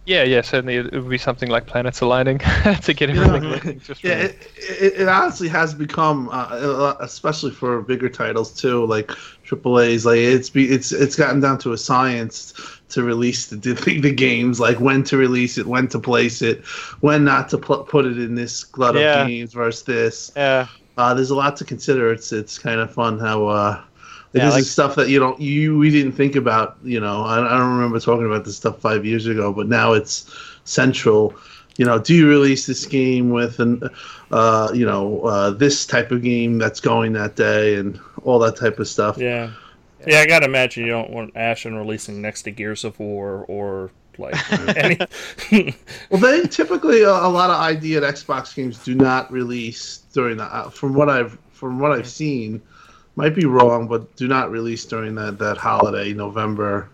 Yeah, 0.07 0.23
yeah, 0.25 0.43
certainly 0.43 0.77
it 0.77 0.93
would 0.93 1.09
be 1.09 1.17
something 1.17 1.49
like 1.49 1.67
planets 1.67 2.01
aligning 2.03 2.39
to 2.83 2.93
get 2.95 3.09
everything 3.09 3.43
Yeah. 3.43 3.51
working 3.51 3.81
just 3.81 4.05
Yeah, 4.05 4.17
right. 4.17 4.25
it, 4.25 4.49
it, 4.57 4.93
it 5.01 5.09
honestly 5.09 5.49
has 5.49 5.73
become, 5.73 6.29
uh, 6.31 6.95
especially 7.01 7.53
for 7.53 7.81
bigger 7.81 8.11
titles 8.11 8.53
too, 8.55 8.85
like 8.87 9.11
AAA's. 9.45 10.05
Like 10.05 10.19
it's 10.19 10.51
be, 10.51 10.65
it's 10.71 10.93
it's 10.93 11.17
gotten 11.17 11.41
down 11.41 11.59
to 11.61 11.73
a 11.73 11.79
science 11.79 12.53
to 12.91 13.03
release 13.03 13.47
the 13.47 13.57
the, 13.57 13.73
the 14.01 14.13
games, 14.13 14.61
like 14.61 14.79
when 14.79 15.05
to 15.05 15.17
release 15.17 15.57
it, 15.57 15.67
when 15.67 15.89
to 15.89 15.99
place 15.99 16.43
it, 16.43 16.65
when 17.01 17.25
not 17.25 17.49
to 17.51 17.59
pl- 17.59 17.85
put 17.85 18.05
it 18.05 18.19
in 18.19 18.35
this 18.35 18.63
glut 18.65 18.95
Yeah. 18.97 19.23
of 19.23 19.29
games 19.29 19.55
versus 19.55 19.85
this. 19.85 20.31
yeah, 20.37 20.67
Uh, 20.99 21.15
there's 21.15 21.31
a 21.31 21.35
lot 21.35 21.57
to 21.57 21.65
consider. 21.65 22.13
It's 22.13 22.31
it's 22.31 22.59
kind 22.59 22.79
of 22.81 22.93
fun 22.93 23.19
how 23.19 23.47
uh, 23.47 23.83
this 24.35 24.43
Yeah, 24.43 24.49
is 24.49 24.55
like- 24.55 24.64
stuff 24.64 24.95
that 24.97 25.09
you 25.09 25.18
don't 25.18 25.41
you 25.41 25.78
we 25.78 25.91
didn't 25.91 26.12
think 26.12 26.37
about. 26.37 26.76
You 26.85 27.01
know, 27.01 27.22
I, 27.22 27.39
I 27.55 27.57
don't 27.57 27.74
remember 27.74 27.99
talking 28.01 28.26
about 28.26 28.45
this 28.45 28.57
stuff 28.57 28.78
five 28.80 29.07
years 29.07 29.26
ago, 29.26 29.53
but 29.53 29.66
now 29.68 29.95
it's 29.95 30.30
central. 30.64 31.35
You 31.76 31.85
know, 31.85 31.99
do 31.99 32.14
you 32.14 32.28
release 32.28 32.66
this 32.66 32.85
game 32.87 33.30
with 33.30 33.59
an 33.61 33.82
uh, 34.30 34.70
you 34.74 34.85
know 34.85 35.22
uh, 35.22 35.51
this 35.51 35.87
type 35.87 36.11
of 36.11 36.22
game 36.22 36.59
that's 36.59 36.80
going 36.80 37.12
that 37.14 37.37
day 37.37 37.76
and 37.76 37.99
all 38.24 38.39
that 38.41 38.57
type 38.57 38.78
of 38.78 38.89
stuff. 38.89 39.16
Yeah. 39.18 39.51
Yeah, 40.07 40.20
I 40.20 40.26
gotta 40.26 40.45
imagine 40.45 40.85
you 40.85 40.91
don't 40.91 41.09
want 41.11 41.35
Ashen 41.35 41.76
releasing 41.76 42.20
next 42.20 42.43
to 42.43 42.51
Gears 42.51 42.85
of 42.85 42.99
War 43.01 43.47
or 43.49 43.91
like 44.18 44.35
any. 44.76 44.99
Well, 46.11 46.20
they 46.20 46.43
typically 46.43 47.03
a, 47.03 47.11
a 47.11 47.28
lot 47.28 47.49
of 47.51 47.57
ID 47.61 47.97
at 47.97 48.03
Xbox 48.03 48.55
games 48.55 48.78
do 48.85 48.95
not 48.95 49.32
release 49.32 50.03
during 50.12 50.37
the. 50.37 50.45
Uh, 50.45 50.68
from 50.68 50.93
what 50.95 51.09
I've 51.09 51.39
from 51.53 51.78
what 51.78 51.93
I've 51.93 52.07
seen, 52.09 52.61
might 53.17 53.35
be 53.35 53.45
wrong, 53.45 53.87
but 53.87 54.15
do 54.17 54.27
not 54.29 54.51
release 54.51 54.85
during 54.85 55.15
that 55.17 55.39
that 55.39 55.57
holiday 55.57 56.12
November 56.12 56.89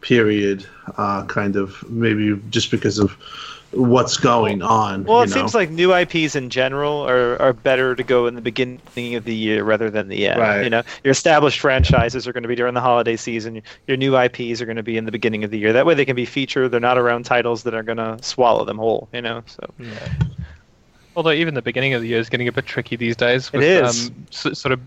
period. 0.00 0.66
Uh, 0.96 1.24
kind 1.26 1.56
of 1.56 1.88
maybe 1.90 2.40
just 2.50 2.70
because 2.70 2.98
of 2.98 3.16
what's 3.72 4.16
going 4.16 4.62
on. 4.62 5.04
Well, 5.04 5.18
you 5.18 5.24
it 5.24 5.28
know? 5.28 5.34
seems 5.34 5.54
like 5.54 5.70
new 5.70 5.94
IPs 5.94 6.34
in 6.34 6.48
general 6.48 7.02
are, 7.02 7.40
are 7.40 7.52
better 7.52 7.94
to 7.94 8.02
go 8.02 8.26
in 8.26 8.34
the 8.34 8.40
beginning 8.40 9.14
of 9.14 9.24
the 9.24 9.34
year 9.34 9.62
rather 9.62 9.90
than 9.90 10.08
the 10.08 10.26
end. 10.26 10.40
Right. 10.40 10.62
You 10.62 10.70
know, 10.70 10.82
your 11.04 11.12
established 11.12 11.60
franchises 11.60 12.26
are 12.26 12.32
going 12.32 12.44
to 12.44 12.48
be 12.48 12.54
during 12.54 12.74
the 12.74 12.80
holiday 12.80 13.16
season. 13.16 13.62
Your 13.86 13.96
new 13.96 14.18
IPs 14.18 14.60
are 14.60 14.64
going 14.64 14.76
to 14.76 14.82
be 14.82 14.96
in 14.96 15.04
the 15.04 15.12
beginning 15.12 15.44
of 15.44 15.50
the 15.50 15.58
year. 15.58 15.72
That 15.72 15.84
way, 15.84 15.94
they 15.94 16.04
can 16.04 16.16
be 16.16 16.24
featured. 16.24 16.70
They're 16.70 16.80
not 16.80 16.98
around 16.98 17.24
titles 17.24 17.62
that 17.64 17.74
are 17.74 17.82
going 17.82 17.98
to 17.98 18.18
swallow 18.22 18.64
them 18.64 18.78
whole. 18.78 19.08
You 19.12 19.22
know, 19.22 19.42
so 19.46 19.72
Although 21.16 21.32
even 21.32 21.54
the 21.54 21.62
beginning 21.62 21.94
of 21.94 22.02
the 22.02 22.08
year 22.08 22.20
is 22.20 22.28
getting 22.28 22.46
a 22.46 22.52
bit 22.52 22.64
tricky 22.64 22.94
these 22.94 23.16
days. 23.16 23.50
It 23.52 23.58
With, 23.58 23.66
is. 23.66 24.08
Um, 24.08 24.26
s- 24.30 24.58
sort 24.58 24.72
of 24.72 24.80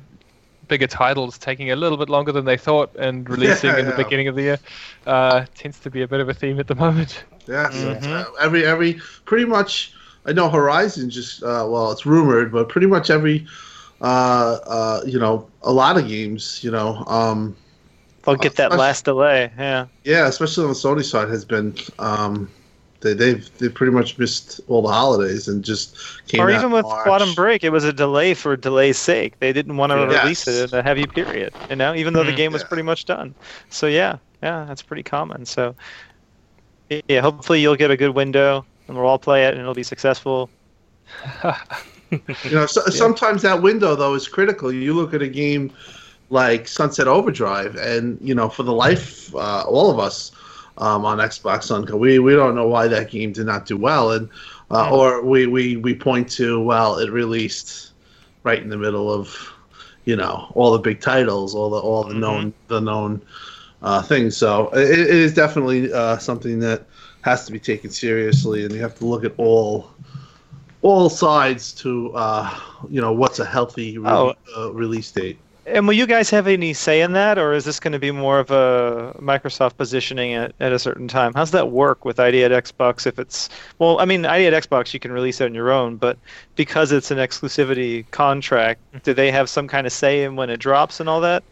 bigger 0.71 0.87
titles 0.87 1.37
taking 1.37 1.71
a 1.71 1.75
little 1.75 1.97
bit 1.97 2.09
longer 2.09 2.31
than 2.31 2.45
they 2.45 2.57
thought 2.57 2.89
and 2.95 3.29
releasing 3.35 3.77
in 3.77 3.85
the 3.85 3.95
beginning 4.03 4.27
of 4.29 4.35
the 4.35 4.41
year 4.49 4.59
uh, 5.05 5.45
tends 5.53 5.79
to 5.79 5.89
be 5.91 6.01
a 6.01 6.07
bit 6.07 6.21
of 6.21 6.29
a 6.29 6.33
theme 6.33 6.59
at 6.59 6.67
the 6.67 6.75
moment. 6.75 7.25
Yeah, 7.47 7.69
so 7.69 7.91
it's, 7.91 8.07
Mhm. 8.07 8.21
uh, 8.21 8.45
every 8.45 8.65
every 8.65 8.91
pretty 9.25 9.45
much. 9.45 9.93
I 10.29 10.31
know 10.33 10.47
Horizon 10.49 11.09
just 11.09 11.43
uh, 11.43 11.65
well, 11.71 11.91
it's 11.91 12.05
rumored, 12.05 12.51
but 12.51 12.69
pretty 12.69 12.87
much 12.87 13.09
every 13.09 13.45
uh, 14.01 14.57
uh, 14.77 15.01
you 15.05 15.19
know 15.19 15.47
a 15.63 15.71
lot 15.71 15.97
of 15.97 16.07
games, 16.07 16.63
you 16.63 16.71
know, 16.71 17.03
um, 17.07 17.55
they'll 18.23 18.35
get 18.47 18.55
that 18.55 18.71
last 18.71 19.05
delay. 19.05 19.51
Yeah. 19.57 19.87
yeah, 20.03 20.27
especially 20.27 20.63
on 20.65 20.69
the 20.69 20.75
Sony 20.85 21.03
side, 21.03 21.29
has 21.29 21.43
been 21.43 21.75
um, 21.99 22.49
they 23.01 23.13
they've 23.13 23.57
they 23.57 23.69
pretty 23.69 23.91
much 23.91 24.17
missed 24.17 24.61
all 24.67 24.81
the 24.81 24.89
holidays 24.89 25.47
and 25.47 25.63
just 25.63 25.95
came 26.27 26.41
Or 26.41 26.49
out 26.49 26.57
even 26.59 26.71
with 26.71 26.83
March. 26.83 27.03
Quantum 27.03 27.35
Break, 27.35 27.63
it 27.63 27.69
was 27.71 27.83
a 27.83 27.93
delay 27.93 28.33
for 28.33 28.55
delay's 28.55 28.97
sake. 28.97 29.39
They 29.39 29.53
didn't 29.53 29.77
want 29.77 29.91
to 29.91 29.97
Yeah. 29.97 30.07
release 30.19 30.47
it 30.47 30.55
in 30.73 30.79
a 30.79 30.81
heavy 30.83 31.05
period, 31.07 31.53
you 31.69 31.75
know, 31.75 31.93
even 31.93 32.13
though 32.13 32.23
the 32.23 32.31
Mm. 32.31 32.37
game 32.37 32.53
was 32.53 32.61
Yeah. 32.61 32.67
pretty 32.67 32.83
much 32.83 33.05
done. 33.05 33.35
So 33.69 33.87
yeah, 33.87 34.17
yeah, 34.41 34.65
that's 34.65 34.81
pretty 34.81 35.03
common. 35.03 35.45
So 35.45 35.75
yeah, 37.07 37.21
hopefully 37.21 37.61
you'll 37.61 37.75
get 37.75 37.91
a 37.91 37.97
good 37.97 38.15
window 38.15 38.65
and 38.87 38.97
we'll 38.97 39.07
all 39.07 39.19
play 39.19 39.45
it 39.45 39.51
and 39.53 39.61
it'll 39.61 39.73
be 39.73 39.83
successful. 39.83 40.51
You 42.43 42.51
know, 42.51 42.65
so, 42.65 42.81
sometimes 42.89 43.41
that 43.43 43.61
window 43.61 43.95
though 43.95 44.13
is 44.15 44.27
critical. 44.27 44.71
You 44.71 44.93
look 44.93 45.13
at 45.13 45.21
a 45.21 45.27
game 45.27 45.73
like 46.29 46.67
Sunset 46.67 47.07
Overdrive, 47.07 47.75
and 47.75 48.17
you 48.21 48.35
know, 48.35 48.49
for 48.49 48.63
the 48.63 48.73
life, 48.73 49.33
uh, 49.35 49.63
all 49.63 49.91
of 49.91 49.99
us 49.99 50.31
um, 50.77 51.05
on 51.05 51.17
Xbox 51.19 51.69
One, 51.71 51.99
we 51.99 52.19
we 52.19 52.33
don't 52.35 52.55
know 52.55 52.67
why 52.67 52.87
that 52.87 53.09
game 53.11 53.31
did 53.33 53.45
not 53.45 53.65
do 53.65 53.77
well, 53.77 54.11
and 54.11 54.29
uh, 54.71 54.89
or 54.91 55.21
we, 55.23 55.47
we 55.47 55.77
we 55.77 55.93
point 55.95 56.29
to 56.31 56.59
well, 56.61 56.97
it 56.97 57.11
released 57.11 57.91
right 58.43 58.61
in 58.61 58.69
the 58.69 58.77
middle 58.77 59.11
of 59.11 59.53
you 60.05 60.15
know 60.15 60.47
all 60.55 60.71
the 60.71 60.79
big 60.79 60.99
titles, 61.01 61.53
all 61.55 61.69
the 61.69 61.77
all 61.77 62.03
the 62.03 62.13
known 62.15 62.53
the 62.67 62.79
known 62.79 63.21
uh, 63.81 64.01
things. 64.01 64.37
So 64.37 64.69
it, 64.69 64.89
it 64.89 65.09
is 65.09 65.33
definitely 65.33 65.91
uh, 65.91 66.17
something 66.17 66.59
that 66.59 66.85
has 67.21 67.45
to 67.45 67.51
be 67.51 67.59
taken 67.59 67.89
seriously, 67.91 68.63
and 68.65 68.73
you 68.73 68.81
have 68.81 68.95
to 68.99 69.05
look 69.05 69.23
at 69.25 69.33
all 69.37 69.91
all 70.81 71.09
sides 71.09 71.73
to 71.73 72.11
uh, 72.15 72.59
you 72.89 73.01
know 73.01 73.11
what's 73.13 73.39
a 73.39 73.45
healthy 73.45 73.97
re- 73.99 74.09
Oh. 74.09 74.33
uh, 74.57 74.71
release 74.71 75.11
date. 75.11 75.37
And 75.65 75.85
will 75.87 75.93
you 75.93 76.07
guys 76.07 76.31
have 76.31 76.47
any 76.47 76.73
say 76.73 77.01
in 77.01 77.11
that, 77.13 77.37
or 77.37 77.53
is 77.53 77.65
this 77.65 77.79
going 77.79 77.91
to 77.93 77.99
be 77.99 78.09
more 78.09 78.39
of 78.39 78.49
a 78.49 79.15
Microsoft 79.19 79.77
positioning 79.77 80.31
it 80.31 80.55
at 80.59 80.73
a 80.73 80.79
certain 80.79 81.07
time? 81.07 81.33
How's 81.35 81.51
that 81.51 81.69
work 81.69 82.03
with 82.03 82.19
ID 82.19 82.43
at 82.43 82.51
Xbox? 82.51 83.05
If 83.05 83.19
it's 83.19 83.47
well, 83.77 83.99
I 83.99 84.05
mean, 84.05 84.25
ID 84.25 84.47
at 84.47 84.63
Xbox 84.63 84.91
you 84.93 84.99
can 84.99 85.11
release 85.11 85.39
it 85.39 85.45
on 85.45 85.53
your 85.53 85.71
own, 85.71 85.97
but 85.97 86.17
because 86.55 86.91
it's 86.91 87.11
an 87.11 87.19
exclusivity 87.19 88.09
contract, 88.09 88.79
do 89.03 89.13
they 89.13 89.29
have 89.31 89.49
some 89.49 89.67
kind 89.67 89.85
of 89.85 89.93
say 89.93 90.23
in 90.23 90.35
when 90.35 90.49
it 90.49 90.57
drops 90.57 90.99
and 90.99 91.07
all 91.07 91.21
that? 91.21 91.43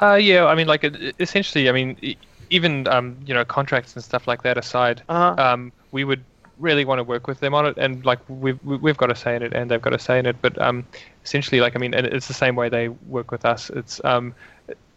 Uh, 0.00 0.14
yeah, 0.14 0.46
I 0.46 0.54
mean, 0.54 0.66
like 0.66 0.84
essentially, 1.20 1.68
I 1.68 1.72
mean, 1.72 2.16
even 2.48 2.88
um, 2.88 3.16
you 3.26 3.34
know 3.34 3.44
contracts 3.44 3.94
and 3.94 4.02
stuff 4.02 4.26
like 4.26 4.42
that 4.44 4.56
aside, 4.56 5.02
Uh-huh. 5.10 5.34
um, 5.42 5.72
we 5.90 6.04
would 6.04 6.24
really 6.58 6.84
want 6.84 6.98
to 6.98 7.04
work 7.04 7.26
with 7.26 7.40
them 7.40 7.54
on 7.54 7.66
it, 7.66 7.76
and 7.78 8.04
like 8.04 8.18
we've 8.28 8.58
we- 8.64 8.76
we've 8.76 8.96
got 8.96 9.10
a 9.10 9.14
say 9.16 9.36
in 9.36 9.42
it, 9.42 9.52
and 9.52 9.70
they've 9.70 9.82
got 9.82 9.92
a 9.94 9.98
say 9.98 10.18
in 10.18 10.26
it. 10.26 10.36
But 10.40 10.60
um, 10.60 10.86
essentially, 11.24 11.60
like 11.60 11.76
I 11.76 11.78
mean, 11.78 11.94
it's 11.94 12.28
the 12.28 12.34
same 12.34 12.54
way 12.56 12.68
they 12.68 12.88
work 12.88 13.30
with 13.30 13.44
us. 13.44 13.70
It's 13.70 14.00
um, 14.04 14.34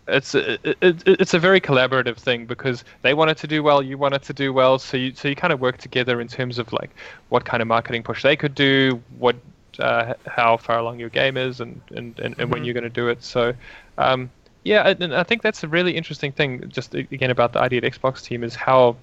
it's 0.08 0.36
it, 0.36 0.60
it, 0.82 1.04
it's 1.06 1.34
a 1.34 1.40
very 1.40 1.60
collaborative 1.60 2.18
thing 2.18 2.46
because 2.46 2.84
they 3.02 3.14
want 3.14 3.32
it 3.32 3.38
to 3.38 3.48
do 3.48 3.64
well, 3.64 3.82
you 3.82 3.98
want 3.98 4.14
it 4.14 4.22
to 4.24 4.34
do 4.34 4.54
well, 4.54 4.78
so 4.80 4.98
you 4.98 5.14
so 5.16 5.28
you 5.28 5.36
kind 5.36 5.54
of 5.54 5.60
work 5.60 5.78
together 5.78 6.22
in 6.22 6.28
terms 6.28 6.60
of 6.60 6.72
like 6.74 6.92
what 7.30 7.46
kind 7.46 7.62
of 7.62 7.68
marketing 7.68 8.04
push 8.04 8.22
they 8.24 8.36
could 8.36 8.54
do, 8.56 9.02
what 9.18 9.36
uh, 9.80 10.14
how 10.28 10.58
far 10.58 10.78
along 10.80 11.00
your 11.00 11.10
game 11.10 11.38
is, 11.38 11.60
and 11.60 11.82
and, 11.96 12.20
and, 12.20 12.36
and 12.40 12.52
when 12.52 12.64
you're 12.64 12.74
going 12.74 12.84
to 12.84 12.90
do 12.90 13.08
it. 13.10 13.24
So. 13.24 13.54
Um, 13.98 14.30
Yeah, 14.66 14.96
and 15.00 15.14
I 15.14 15.22
think 15.24 15.44
that's 15.44 15.64
a 15.64 15.68
really 15.68 15.96
interesting 15.96 16.32
thing. 16.34 16.68
Just 16.70 16.96
again 16.96 17.30
about 17.30 17.54
the 17.54 17.60
ID 17.62 17.78
at 17.78 17.84
Xbox 17.84 18.24
team 18.24 18.44
is 18.44 18.56
how 18.56 18.96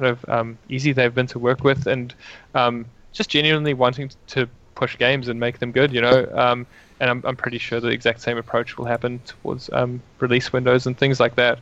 kind 0.00 0.10
of 0.12 0.28
um, 0.28 0.58
easy 0.68 0.92
they've 0.92 1.14
been 1.14 1.26
to 1.28 1.38
work 1.38 1.64
with, 1.64 1.86
and 1.86 2.14
um, 2.54 2.86
just 3.12 3.30
genuinely 3.30 3.74
wanting 3.74 4.10
to 4.28 4.48
push 4.74 4.96
games 4.98 5.28
and 5.28 5.38
make 5.38 5.58
them 5.58 5.72
good. 5.72 5.92
You 5.92 6.00
know, 6.02 6.26
um, 6.34 6.66
and 7.00 7.10
I'm 7.10 7.22
I'm 7.24 7.36
pretty 7.36 7.58
sure 7.58 7.80
the 7.80 7.88
exact 7.88 8.20
same 8.20 8.38
approach 8.38 8.78
will 8.78 8.86
happen 8.86 9.20
towards 9.26 9.70
um, 9.72 10.02
release 10.20 10.52
windows 10.52 10.86
and 10.86 10.98
things 10.98 11.20
like 11.20 11.36
that. 11.36 11.60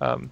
Um, 0.00 0.30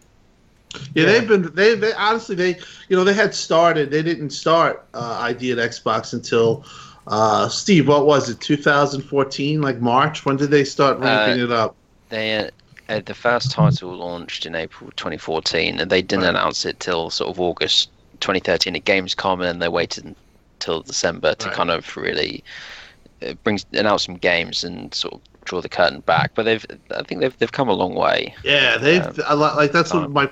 yeah, 0.94 1.06
they've 1.06 1.28
been 1.28 1.54
they, 1.54 1.74
they 1.74 1.92
honestly 1.94 2.36
they 2.36 2.56
you 2.88 2.96
know 2.96 3.04
they 3.04 3.14
had 3.14 3.34
started 3.34 3.90
they 3.90 4.02
didn't 4.02 4.30
start 4.30 4.88
uh, 4.94 5.18
ID 5.22 5.52
at 5.52 5.58
Xbox 5.58 6.12
until 6.12 6.64
uh, 7.06 7.48
Steve 7.48 7.88
what 7.88 8.06
was 8.06 8.28
it 8.28 8.40
2014 8.40 9.60
like 9.62 9.80
March 9.80 10.24
when 10.26 10.36
did 10.36 10.50
they 10.50 10.64
start 10.64 10.98
ramping 10.98 11.40
Uh, 11.40 11.44
it 11.44 11.52
up? 11.52 11.76
They 12.10 12.50
uh, 12.88 12.94
uh, 12.96 13.00
the 13.04 13.14
first 13.14 13.50
title 13.50 13.96
launched 13.96 14.46
in 14.46 14.54
April 14.54 14.90
2014, 14.96 15.80
and 15.80 15.90
they 15.90 16.02
didn't 16.02 16.24
Right. 16.24 16.30
announce 16.30 16.64
it 16.64 16.80
till 16.80 17.10
sort 17.10 17.30
of 17.30 17.40
August 17.40 17.90
2013 18.20 18.76
at 18.76 18.84
Gamescom, 18.84 19.48
and 19.48 19.60
they 19.62 19.68
waited 19.68 20.16
until 20.60 20.82
December 20.82 21.34
to 21.36 21.48
Right. 21.48 21.56
kind 21.56 21.70
of 21.70 21.96
really 21.96 22.44
uh, 23.22 23.34
bring 23.44 23.58
announce 23.72 24.04
some 24.04 24.16
games 24.16 24.64
and 24.64 24.94
sort 24.94 25.14
of 25.14 25.22
draw 25.44 25.60
the 25.60 25.68
curtain 25.68 26.00
back. 26.00 26.32
But 26.34 26.44
they've 26.44 26.66
I 26.94 27.02
think 27.04 27.20
they've 27.20 27.36
they've 27.38 27.52
come 27.52 27.68
a 27.68 27.74
long 27.74 27.94
way. 27.94 28.34
Yeah, 28.42 28.78
they've 28.78 29.18
Um, 29.26 29.38
like 29.38 29.72
that's 29.72 29.92
what 29.92 30.04
um, 30.04 30.12
my 30.12 30.30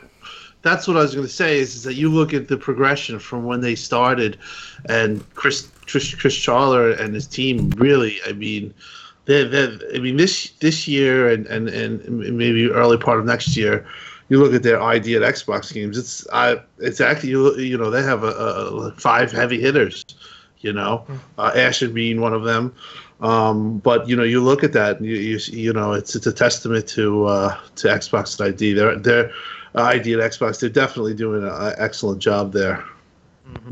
that's 0.63 0.89
what 0.89 0.97
I 0.97 1.01
was 1.01 1.15
going 1.15 1.27
to 1.27 1.33
say 1.33 1.59
is, 1.59 1.75
is 1.77 1.83
that 1.85 1.95
you 1.95 2.11
look 2.11 2.35
at 2.35 2.49
the 2.49 2.57
progression 2.57 3.19
from 3.19 3.45
when 3.45 3.61
they 3.61 3.75
started, 3.75 4.39
and 4.89 5.25
Chris 5.35 5.73
Chris 5.87 6.15
Chris 6.15 6.37
Charla 6.37 6.99
and 7.01 7.15
his 7.15 7.27
team 7.27 7.71
really, 7.77 8.19
I 8.27 8.33
mean, 8.33 8.75
they 9.27 9.45
they 9.45 9.79
I 9.95 9.99
mean 9.99 10.17
this 10.17 10.51
this 10.61 10.89
year 10.89 11.29
and, 11.29 11.47
and 11.47 11.69
and 11.69 12.37
maybe 12.37 12.71
early 12.71 12.97
part 12.97 13.19
of 13.19 13.27
next 13.27 13.57
year. 13.57 13.87
You 14.29 14.43
look 14.43 14.55
at 14.55 14.65
their 14.65 14.83
ID 14.83 15.15
at 15.15 15.23
Xbox 15.23 15.73
games. 15.73 15.97
It's 15.97 16.27
I. 16.33 16.61
It's 16.79 17.01
actually 17.01 17.31
you. 17.31 17.57
You 17.59 17.79
know 17.79 17.91
they 17.91 18.03
have 18.03 18.25
a, 18.25 18.29
a 18.29 18.91
five 18.93 19.31
heavy 19.31 19.61
hitters. 19.61 20.05
You 20.59 20.73
know, 20.73 21.07
uh, 21.39 21.53
Ashen 21.55 21.93
being 21.93 22.21
one 22.21 22.33
of 22.33 22.43
them. 22.43 22.75
Um, 23.21 23.79
but 23.79 24.09
you 24.09 24.17
know, 24.17 24.25
you 24.25 24.43
look 24.43 24.65
at 24.65 24.73
that, 24.73 24.99
and 24.99 25.07
you 25.07 25.15
you, 25.15 25.39
you 25.53 25.73
know, 25.73 25.93
it's 25.93 26.17
it's 26.17 26.27
a 26.27 26.33
testament 26.33 26.89
to 26.89 27.27
uh, 27.27 27.57
to 27.77 27.89
Xbox 27.89 28.39
and 28.39 28.49
ID. 28.53 28.73
They're 28.73 28.97
they're 28.97 29.31
uh, 29.75 29.83
ID 29.83 30.15
at 30.15 30.21
Xbox. 30.21 30.61
They're 30.61 30.71
definitely 30.71 31.15
doing 31.15 31.45
an 31.45 31.75
excellent 31.79 32.19
job 32.21 32.53
there. 32.53 32.85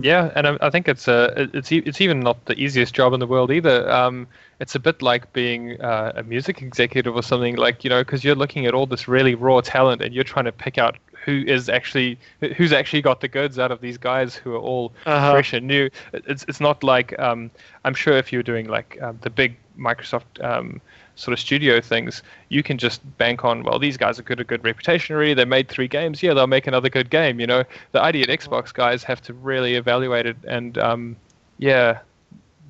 Yeah, 0.00 0.30
and 0.36 0.46
I, 0.46 0.56
I 0.60 0.70
think 0.70 0.88
it's 0.88 1.08
a 1.08 1.48
it's 1.52 1.72
e- 1.72 1.82
it's 1.84 2.00
even 2.00 2.20
not 2.20 2.44
the 2.44 2.54
easiest 2.54 2.94
job 2.94 3.12
in 3.12 3.20
the 3.20 3.26
world 3.26 3.50
either. 3.50 3.90
Um, 3.90 4.28
it's 4.60 4.74
a 4.74 4.78
bit 4.80 5.02
like 5.02 5.32
being 5.32 5.80
uh, 5.80 6.12
a 6.16 6.22
music 6.22 6.62
executive 6.62 7.14
or 7.16 7.22
something 7.22 7.56
like 7.56 7.84
you 7.84 7.90
know 7.90 8.02
because 8.04 8.22
you're 8.24 8.34
looking 8.36 8.66
at 8.66 8.74
all 8.74 8.86
this 8.86 9.08
really 9.08 9.34
raw 9.34 9.60
talent 9.60 10.02
and 10.02 10.14
you're 10.14 10.24
trying 10.24 10.44
to 10.46 10.52
pick 10.52 10.78
out 10.78 10.96
who 11.24 11.42
is 11.46 11.68
actually 11.68 12.18
who's 12.56 12.72
actually 12.72 13.00
got 13.02 13.20
the 13.20 13.28
goods 13.28 13.58
out 13.58 13.70
of 13.72 13.80
these 13.80 13.96
guys 13.98 14.34
who 14.34 14.52
are 14.54 14.58
all 14.60 14.92
Uh-huh. 15.06 15.32
fresh 15.32 15.52
and 15.54 15.66
new. 15.66 15.88
It's 16.12 16.44
it's 16.48 16.60
not 16.60 16.82
like 16.84 17.18
um, 17.18 17.50
I'm 17.84 17.94
sure 17.94 18.16
if 18.16 18.32
you're 18.32 18.42
doing 18.42 18.68
like 18.68 18.98
um, 19.02 19.18
the 19.22 19.30
big 19.30 19.56
Microsoft 19.78 20.42
um, 20.44 20.80
sort 21.16 21.32
of 21.32 21.40
studio 21.40 21.80
things, 21.80 22.22
you 22.50 22.62
can 22.62 22.76
just 22.76 23.00
bank 23.18 23.44
on 23.44 23.62
well 23.62 23.78
these 23.78 23.96
guys 23.96 24.18
have 24.18 24.26
got 24.26 24.38
a 24.40 24.44
good 24.44 24.62
reputation 24.64 25.16
already. 25.16 25.32
They 25.34 25.44
made 25.46 25.68
three 25.68 25.88
games, 25.88 26.22
yeah, 26.22 26.34
they'll 26.34 26.46
make 26.46 26.66
another 26.66 26.90
good 26.90 27.08
game. 27.10 27.40
You 27.40 27.46
know, 27.46 27.64
the 27.92 28.02
ID 28.02 28.22
at 28.22 28.28
Xbox 28.28 28.72
guys 28.74 29.02
have 29.04 29.20
to 29.22 29.32
really 29.32 29.74
evaluate 29.76 30.26
it 30.26 30.36
and 30.46 30.76
um, 30.78 31.16
yeah, 31.58 32.00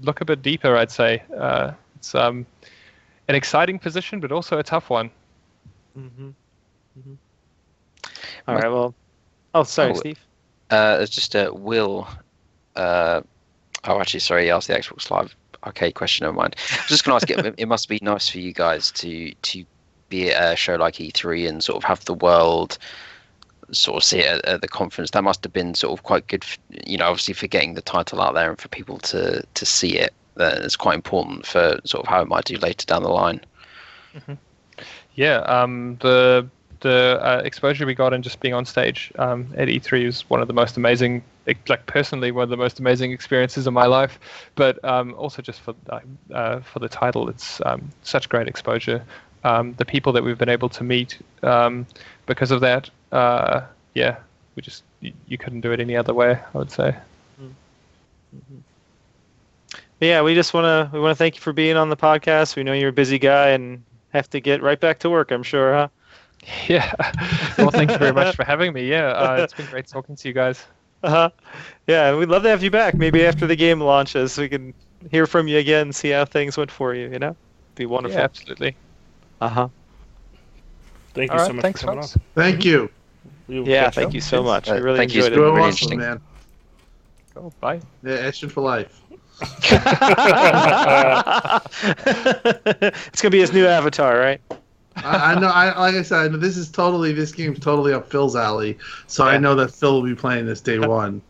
look 0.03 0.21
a 0.21 0.25
bit 0.25 0.43
deeper. 0.43 0.77
I'd 0.77 0.91
say 0.91 1.23
uh, 1.37 1.73
it's 1.97 2.15
um, 2.15 2.47
an 3.29 3.35
exciting 3.35 3.79
position, 3.79 4.21
but 4.21 4.33
also 4.33 4.59
a 4.59 4.63
tough 4.63 4.91
one. 4.91 5.11
Mm-hmm. 5.99 6.31
hmm 7.03 7.15
All 8.49 8.55
right. 8.55 8.71
Well. 8.71 8.95
Oh, 9.55 9.63
sorry, 9.63 9.93
Oh, 9.93 9.95
Steve. 9.95 10.19
Uh, 10.71 10.99
it's 11.01 11.15
just 11.15 11.35
a 11.35 11.53
will. 11.53 12.09
Uh, 12.75 13.21
oh, 13.85 14.01
actually, 14.01 14.21
sorry. 14.21 14.51
Ask 14.51 14.67
the 14.67 14.75
Xbox 14.75 15.11
Live 15.11 15.37
arcade 15.65 15.95
question. 15.95 16.25
Never 16.25 16.37
mind. 16.37 16.57
I 16.73 16.77
was 16.77 16.89
just 16.89 17.05
going 17.05 17.19
to 17.21 17.33
ask. 17.33 17.47
It, 17.47 17.55
it 17.59 17.67
must 17.69 17.89
be 17.89 17.99
nice 18.03 18.29
for 18.29 18.39
you 18.39 18.53
guys 18.53 18.91
to 18.93 19.33
to 19.33 19.65
be 20.09 20.31
at 20.31 20.53
a 20.53 20.57
show 20.57 20.75
like 20.77 20.95
E3 20.95 21.49
and 21.49 21.63
sort 21.63 21.77
of 21.77 21.85
have 21.85 22.05
the 22.05 22.15
world 22.15 22.79
sort 23.73 23.97
of 23.97 24.05
see 24.05 24.19
it 24.19 24.27
at, 24.27 24.45
at 24.45 24.61
the 24.61 24.69
conference. 24.69 25.11
That 25.11 25.25
must 25.25 25.45
have 25.45 25.53
been 25.53 25.75
sort 25.75 25.99
of 25.99 26.05
quite 26.05 26.27
good. 26.27 26.45
f 26.45 26.59
you 26.87 26.99
know, 26.99 27.07
obviously 27.07 27.35
for 27.35 27.47
getting 27.47 27.75
the 27.75 27.83
title 27.83 28.21
out 28.21 28.35
there 28.35 28.51
and 28.51 28.61
for 28.61 28.69
people 28.69 28.99
to 28.99 29.43
to 29.43 29.67
see 29.67 29.99
it. 29.99 30.13
That 30.37 30.65
it's 30.65 30.77
quite 30.77 30.97
important 30.97 31.47
for 31.47 31.79
sort 31.85 32.05
of 32.05 32.09
how 32.09 32.21
it 32.21 32.29
might 32.29 32.45
do 32.45 32.57
later 32.57 32.87
down 32.87 33.03
the 33.03 33.09
line. 33.09 33.41
Yeah, 35.15 35.39
um, 35.41 35.97
the 36.01 36.49
the 36.81 37.19
uh, 37.23 37.41
exposure 37.45 37.87
we 37.87 37.95
got 37.95 38.13
and 38.13 38.23
just 38.23 38.41
being 38.41 38.53
on 38.53 38.67
stage 38.67 39.11
um, 39.19 39.49
at 39.57 39.69
E3 39.69 40.05
was 40.05 40.29
one 40.29 40.43
of 40.43 40.49
the 40.49 40.55
most 40.55 40.77
amazing, 40.77 41.25
like 41.67 41.87
personally, 41.87 42.31
one 42.31 42.43
of 42.43 42.51
the 42.51 42.59
most 42.59 42.79
amazing 42.79 43.11
experiences 43.11 43.67
of 43.67 43.73
my 43.73 43.87
life. 43.87 44.19
But 44.55 44.85
um, 44.85 45.15
also 45.15 45.41
just 45.41 45.61
for 45.61 45.75
uh, 45.89 46.01
uh, 46.33 46.61
for 46.61 46.81
the 46.81 46.89
title, 46.89 47.29
it's 47.29 47.61
um, 47.65 47.91
such 48.03 48.29
great 48.29 48.49
exposure. 48.49 49.05
Um, 49.45 49.75
the 49.75 49.85
people 49.85 50.13
that 50.13 50.25
we've 50.25 50.39
been 50.39 50.49
able 50.49 50.69
to 50.71 50.85
meet 50.85 51.19
um, 51.43 51.87
because 52.27 52.51
of 52.51 52.61
that, 52.61 52.91
uh, 53.15 53.63
yeah, 53.95 54.17
we 54.57 54.63
just 54.63 54.83
you, 55.01 55.13
you 55.29 55.39
couldn't 55.39 55.61
do 55.61 55.73
it 55.73 55.81
any 55.81 55.97
other 55.97 56.15
way. 56.15 56.33
I 56.55 56.59
would 56.59 56.71
say. 56.71 56.97
Yeah, 60.01 60.23
we 60.23 60.35
just 60.35 60.53
want 60.53 60.65
to 60.65 60.91
we 60.93 61.01
want 61.01 61.13
to 61.13 61.17
thank 61.17 61.37
you 61.37 61.41
for 61.41 61.53
being 61.53 61.77
on 61.77 61.89
the 61.89 61.97
podcast. 61.97 62.57
We 62.57 62.63
know 62.63 62.73
you're 62.73 62.91
a 62.91 62.93
busy 62.93 63.19
guy 63.19 63.51
and 63.51 63.83
have 64.13 64.29
to 64.31 64.41
get 64.41 64.63
right 64.63 64.79
back 64.81 64.99
to 65.01 65.11
work. 65.11 65.31
I'm 65.31 65.43
sure, 65.43 65.73
huh? 65.75 65.89
Yeah. 66.69 66.93
well, 67.59 67.71
thank 67.71 67.91
you 67.91 67.99
very 67.99 68.13
much 68.13 68.35
for 68.37 68.45
having 68.45 68.73
me. 68.73 68.89
Yeah, 68.89 69.07
uh, 69.09 69.37
it's 69.41 69.55
been 69.55 69.67
great 69.67 69.87
talking 69.87 70.17
to 70.17 70.29
you 70.29 70.35
guys. 70.35 70.65
Uh 71.03 71.11
huh. 71.11 71.31
Yeah, 71.87 72.11
and 72.11 72.19
we'd 72.19 72.29
love 72.29 72.43
to 72.43 72.49
have 72.51 72.63
you 72.63 72.71
back. 72.71 72.95
Maybe 72.95 73.25
after 73.25 73.47
the 73.47 73.57
game 73.57 73.81
launches, 73.81 74.37
we 74.39 74.49
can 74.49 74.75
hear 75.11 75.27
from 75.27 75.49
you 75.49 75.59
again, 75.59 75.93
see 75.93 76.11
how 76.11 76.25
things 76.25 76.57
went 76.57 76.71
for 76.71 76.95
you. 76.95 77.11
You 77.11 77.19
know, 77.19 77.37
be 77.77 77.87
wonderful. 77.87 78.19
Yeah, 78.19 78.25
absolutely. 78.25 78.77
Uh 79.41 79.49
huh. 79.49 79.69
Thank 81.15 81.33
you 81.33 81.39
All 81.39 81.45
so 81.45 81.49
right, 81.49 81.57
much 81.57 81.63
thanks, 81.63 81.81
for 81.81 81.87
coming 81.87 82.03
folks. 82.03 82.17
on. 82.17 82.23
Thank 82.35 82.65
you. 82.65 82.91
We 83.49 83.61
will 83.61 83.69
Yeah, 83.69 83.91
thank 83.91 84.07
up. 84.07 84.15
you 84.15 84.21
so 84.21 84.43
much. 84.43 84.71
Uh, 84.71 84.73
We 84.73 84.81
really 84.81 84.97
thank 84.97 85.15
you. 85.15 85.21
enjoyed 85.21 85.21
It's 85.21 85.33
it. 85.33 85.37
You're 85.37 85.53
Very 85.53 85.59
awesome, 85.59 85.69
interesting. 85.69 85.97
man. 85.97 86.21
Cool. 87.35 87.53
Bye. 87.61 87.81
Yeah, 88.03 88.15
Action 88.17 88.49
for 88.49 88.63
life. 88.63 89.01
it's 89.41 89.71
gonna 93.21 93.31
be 93.31 93.41
his 93.41 93.53
new 93.53 93.67
avatar, 93.67 94.17
right? 94.19 94.41
I, 95.03 95.33
I 95.33 95.35
know. 95.35 95.49
I 95.49 95.77
like 95.79 95.95
I 95.95 96.03
said, 96.03 96.19
I 96.19 96.29
know 96.29 96.37
this 96.39 96.57
is 96.57 96.71
totally 96.71 97.13
this 97.13 97.33
game's 97.33 97.59
totally 97.61 97.93
up 97.93 98.11
Phil's 98.11 98.37
alley. 98.37 98.79
So 99.07 99.25
I 99.25 99.39
know 99.39 99.55
that 99.57 99.73
Phil 99.73 99.95
will 99.95 100.03
be 100.09 100.15
playing 100.15 100.47
this 100.47 100.61
day 100.61 100.79
one. 100.89 101.21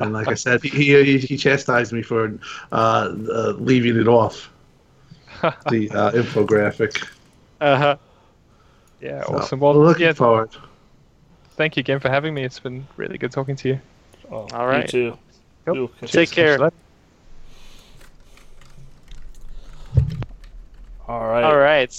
And 0.00 0.12
like 0.12 0.30
I 0.30 0.34
said, 0.34 0.62
he 0.62 0.68
he, 0.70 1.18
he 1.18 1.36
chastised 1.36 1.92
me 1.92 2.02
for 2.02 2.38
uh, 2.72 3.14
uh, 3.32 3.52
leaving 3.58 3.96
it 3.96 4.08
off 4.08 4.50
the 5.66 5.90
uh, 5.92 6.10
infographic. 6.12 7.06
uh 7.60 7.76
huh. 7.76 7.96
Yeah, 9.02 9.24
So, 9.24 9.34
awesome. 9.36 9.60
Well, 9.60 9.74
looking 9.76 10.06
yeah, 10.06 10.12
forward. 10.12 10.50
thank 11.56 11.76
you 11.76 11.80
again 11.80 11.98
for 11.98 12.08
having 12.08 12.32
me. 12.34 12.44
It's 12.44 12.60
been 12.60 12.86
really 12.96 13.18
good 13.18 13.32
talking 13.32 13.56
to 13.56 13.68
you. 13.68 13.80
Oh, 14.30 14.46
All 14.52 14.66
right. 14.66 14.84
You 14.92 15.10
too. 15.10 15.18
Cool. 15.66 15.90
We 16.00 16.08
Take 16.08 16.28
up. 16.30 16.34
care. 16.34 16.70
All 21.08 21.26
right. 21.28 21.42
All 21.44 21.56
right. 21.58 21.92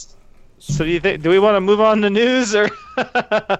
So 0.59 0.85
do 0.85 0.89
you 0.89 0.99
think? 0.99 1.21
Do 1.21 1.29
we 1.29 1.39
want 1.39 1.55
to 1.55 1.61
move 1.61 1.81
on 1.81 2.01
to 2.01 2.09
news 2.09 2.55
or? 2.55 2.69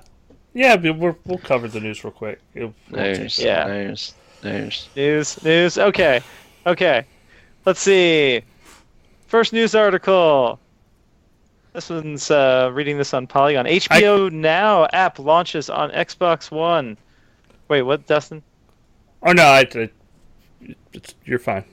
Yeah, 0.56 0.76
we're, 0.76 1.16
we'll 1.26 1.40
cover 1.40 1.68
the 1.68 1.80
news 1.80 2.04
real 2.04 2.12
quick. 2.12 2.40
It 2.54 2.66
won't 2.66 2.92
News, 2.92 3.40
Yeah. 3.40 3.66
news, 3.66 4.14
news. 4.44 4.88
News, 4.96 5.44
news. 5.44 5.78
Okay, 5.80 6.22
okay. 6.68 7.06
Let's 7.66 7.80
see. 7.80 8.44
First 9.26 9.52
news 9.52 9.74
article. 9.74 10.60
This 11.74 11.90
one's 11.90 12.30
uh, 12.30 12.70
reading 12.72 12.98
this 12.98 13.14
on 13.14 13.26
Polygon. 13.28 13.66
HBO 13.66 14.32
Now 14.32 14.88
app 14.94 15.18
launches 15.20 15.70
on 15.70 15.90
Xbox 15.92 16.52
One. 16.52 16.98
Wait, 17.68 17.82
what, 17.82 18.06
Dustin? 18.06 18.44
Oh 19.24 19.32
no, 19.32 19.44
I, 19.44 19.62
I 19.74 19.90
it's, 20.94 21.16
you're 21.26 21.40
fine. 21.40 21.64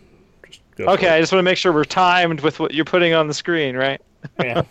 Just 0.48 0.62
go 0.76 0.86
Okay. 0.86 1.08
I 1.08 1.20
just 1.20 1.32
want 1.32 1.40
to 1.40 1.42
make 1.44 1.58
sure 1.58 1.72
we're 1.72 1.84
timed 1.84 2.40
with 2.40 2.58
what 2.60 2.72
you're 2.72 2.84
putting 2.84 3.12
on 3.12 3.28
the 3.28 3.34
screen, 3.34 3.76
right? 3.76 4.00
Yeah. 4.42 4.62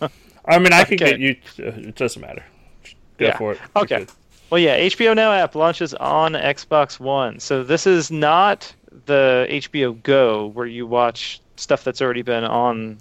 I 0.45 0.57
mean, 0.57 0.73
I 0.73 0.84
can 0.84 0.95
Okay. 0.95 1.18
get 1.18 1.19
you. 1.19 1.35
It 1.57 1.95
doesn't 1.95 2.22
matter. 2.22 2.43
Just 2.84 2.95
go 3.18 3.26
Yeah. 3.27 3.38
for 3.38 3.51
it. 3.53 3.60
Okay. 3.76 4.07
Well, 4.49 4.60
yeah, 4.60 4.80
HBO 4.80 5.15
Now 5.15 5.31
app 5.31 5.53
launches 5.53 5.93
on 5.93 6.34
Xbox 6.34 6.99
One. 6.99 7.39
So 7.39 7.64
this 7.64 7.85
is 7.85 8.10
not 8.10 8.73
the 9.06 9.45
HBO 9.49 10.01
Go 10.01 10.47
where 10.47 10.65
you 10.65 10.88
watch 10.88 11.39
stuff 11.56 11.84
that's 11.84 12.01
already 12.01 12.23
been 12.23 12.43
on. 12.43 12.97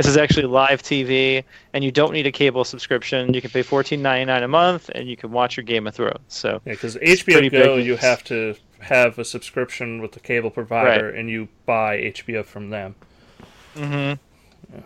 This 0.00 0.06
is 0.12 0.16
actually 0.16 0.46
live 0.46 0.82
TV, 0.82 1.44
and 1.74 1.84
you 1.84 1.90
don't 1.92 2.14
need 2.14 2.26
a 2.26 2.32
cable 2.32 2.64
subscription. 2.64 3.34
You 3.34 3.42
can 3.42 3.50
pay 3.50 3.60
fourteen 3.60 4.00
ninety 4.00 4.24
nine 4.24 4.42
a 4.42 4.48
month, 4.48 4.88
and 4.94 5.06
you 5.06 5.14
can 5.14 5.30
watch 5.30 5.58
your 5.58 5.64
Game 5.64 5.86
of 5.86 5.94
Thrones. 5.94 6.20
So 6.28 6.62
Yeah, 6.64 6.72
because 6.72 6.96
HBO 6.96 7.50
Go, 7.50 7.76
you 7.76 7.96
have 7.96 8.24
to 8.24 8.54
have 8.78 9.18
a 9.18 9.26
subscription 9.26 10.00
with 10.00 10.12
the 10.12 10.20
cable 10.20 10.48
provider, 10.48 11.10
and 11.10 11.28
you 11.28 11.48
buy 11.66 11.98
HBO 11.98 12.46
from 12.46 12.70
them. 12.70 12.94
Mm-hmm. 13.76 14.78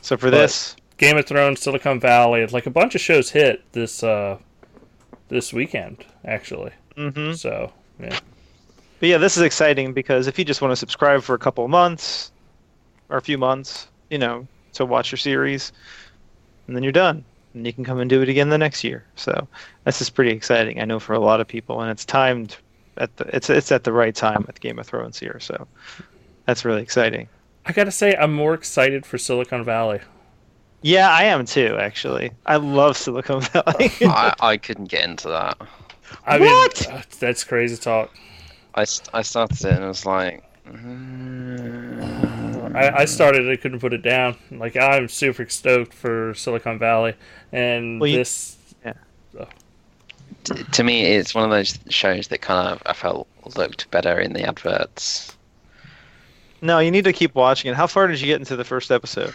So 0.00 0.16
for 0.16 0.28
But- 0.28 0.38
this, 0.38 0.74
Game 0.98 1.16
of 1.16 1.26
Thrones, 1.26 1.60
Silicon 1.60 2.00
Valley, 2.00 2.44
like 2.46 2.66
a 2.66 2.70
bunch 2.70 2.96
of 2.96 3.00
shows 3.00 3.30
hit 3.30 3.62
this 3.70 4.02
uh, 4.02 4.38
this 5.28 5.52
weekend 5.52 6.04
actually. 6.24 6.72
Mm-hmm. 6.96 7.34
So 7.34 7.72
yeah, 8.00 8.18
But 8.98 9.08
yeah, 9.08 9.18
this 9.18 9.36
is 9.36 9.44
exciting 9.44 9.92
because 9.92 10.26
if 10.26 10.36
you 10.36 10.44
just 10.44 10.60
want 10.60 10.72
to 10.72 10.76
subscribe 10.76 11.22
for 11.22 11.36
a 11.36 11.38
couple 11.38 11.64
of 11.64 11.70
months 11.70 12.32
or 13.08 13.16
a 13.16 13.22
few 13.22 13.38
months, 13.38 13.86
you 14.10 14.18
know, 14.18 14.46
to 14.74 14.84
watch 14.84 15.10
your 15.12 15.18
series, 15.18 15.72
and 16.66 16.76
then 16.76 16.82
you're 16.82 16.92
done, 16.92 17.24
and 17.54 17.66
you 17.66 17.72
can 17.72 17.84
come 17.84 18.00
and 18.00 18.10
do 18.10 18.22
it 18.22 18.28
again 18.28 18.48
the 18.50 18.58
next 18.58 18.84
year. 18.84 19.04
So 19.16 19.48
this 19.84 20.00
is 20.00 20.10
pretty 20.10 20.32
exciting. 20.32 20.80
I 20.80 20.84
know 20.84 21.00
for 21.00 21.14
a 21.14 21.20
lot 21.20 21.40
of 21.40 21.48
people, 21.48 21.80
and 21.82 21.90
it's 21.90 22.04
timed 22.04 22.56
at 22.96 23.16
the 23.16 23.24
it's 23.36 23.50
it's 23.50 23.72
at 23.72 23.84
the 23.84 23.92
right 23.92 24.14
time 24.14 24.44
with 24.46 24.60
Game 24.60 24.78
of 24.78 24.86
Thrones 24.86 25.18
here. 25.18 25.38
So 25.40 25.66
that's 26.46 26.64
really 26.64 26.82
exciting. 26.82 27.28
I 27.64 27.72
gotta 27.72 27.90
say 27.90 28.14
I'm 28.16 28.34
more 28.34 28.52
excited 28.54 29.06
for 29.06 29.16
Silicon 29.16 29.64
Valley. 29.64 30.00
Yeah, 30.82 31.10
I 31.10 31.24
am 31.24 31.44
too. 31.44 31.76
Actually, 31.78 32.32
I 32.46 32.56
love 32.56 32.96
Silicon 32.96 33.40
Valley. 33.52 33.92
I, 34.04 34.34
I 34.40 34.56
couldn't 34.56 34.86
get 34.86 35.04
into 35.04 35.28
that. 35.28 35.58
I 36.24 36.38
What? 36.38 36.74
mean, 36.88 36.96
uh, 36.96 37.02
that's 37.18 37.44
crazy 37.44 37.76
talk. 37.76 38.12
I, 38.74 38.82
I 39.12 39.22
started 39.22 39.64
it 39.64 39.74
and 39.76 39.84
I 39.84 39.88
was 39.88 40.06
like, 40.06 40.42
mm, 42.72 42.76
I, 42.76 43.00
I 43.02 43.04
started, 43.04 43.48
I 43.50 43.56
couldn't 43.56 43.80
put 43.80 43.92
it 43.92 44.02
down. 44.02 44.36
Like 44.50 44.76
I'm 44.76 45.08
super 45.08 45.48
stoked 45.48 45.92
for 45.94 46.34
Silicon 46.34 46.78
Valley, 46.78 47.14
and 47.52 48.00
Well, 48.00 48.08
you- 48.10 48.18
this. 48.18 48.56
t- 50.44 50.54
to 50.72 50.82
me, 50.84 51.02
it's 51.04 51.34
one 51.34 51.44
of 51.44 51.50
those 51.50 51.78
shows 51.88 52.28
that 52.28 52.40
kind 52.40 52.68
of 52.68 52.82
I 52.86 52.92
felt 52.92 53.26
looked 53.56 53.90
better 53.90 54.18
in 54.20 54.32
the 54.32 54.42
adverts. 54.46 55.36
no, 56.62 56.78
you 56.78 56.90
need 56.90 57.04
to 57.04 57.12
keep 57.12 57.34
watching 57.34 57.70
it. 57.70 57.76
How 57.76 57.86
far 57.86 58.06
did 58.06 58.20
you 58.20 58.26
get 58.26 58.38
into 58.40 58.56
the 58.56 58.64
first 58.64 58.90
episode? 58.90 59.34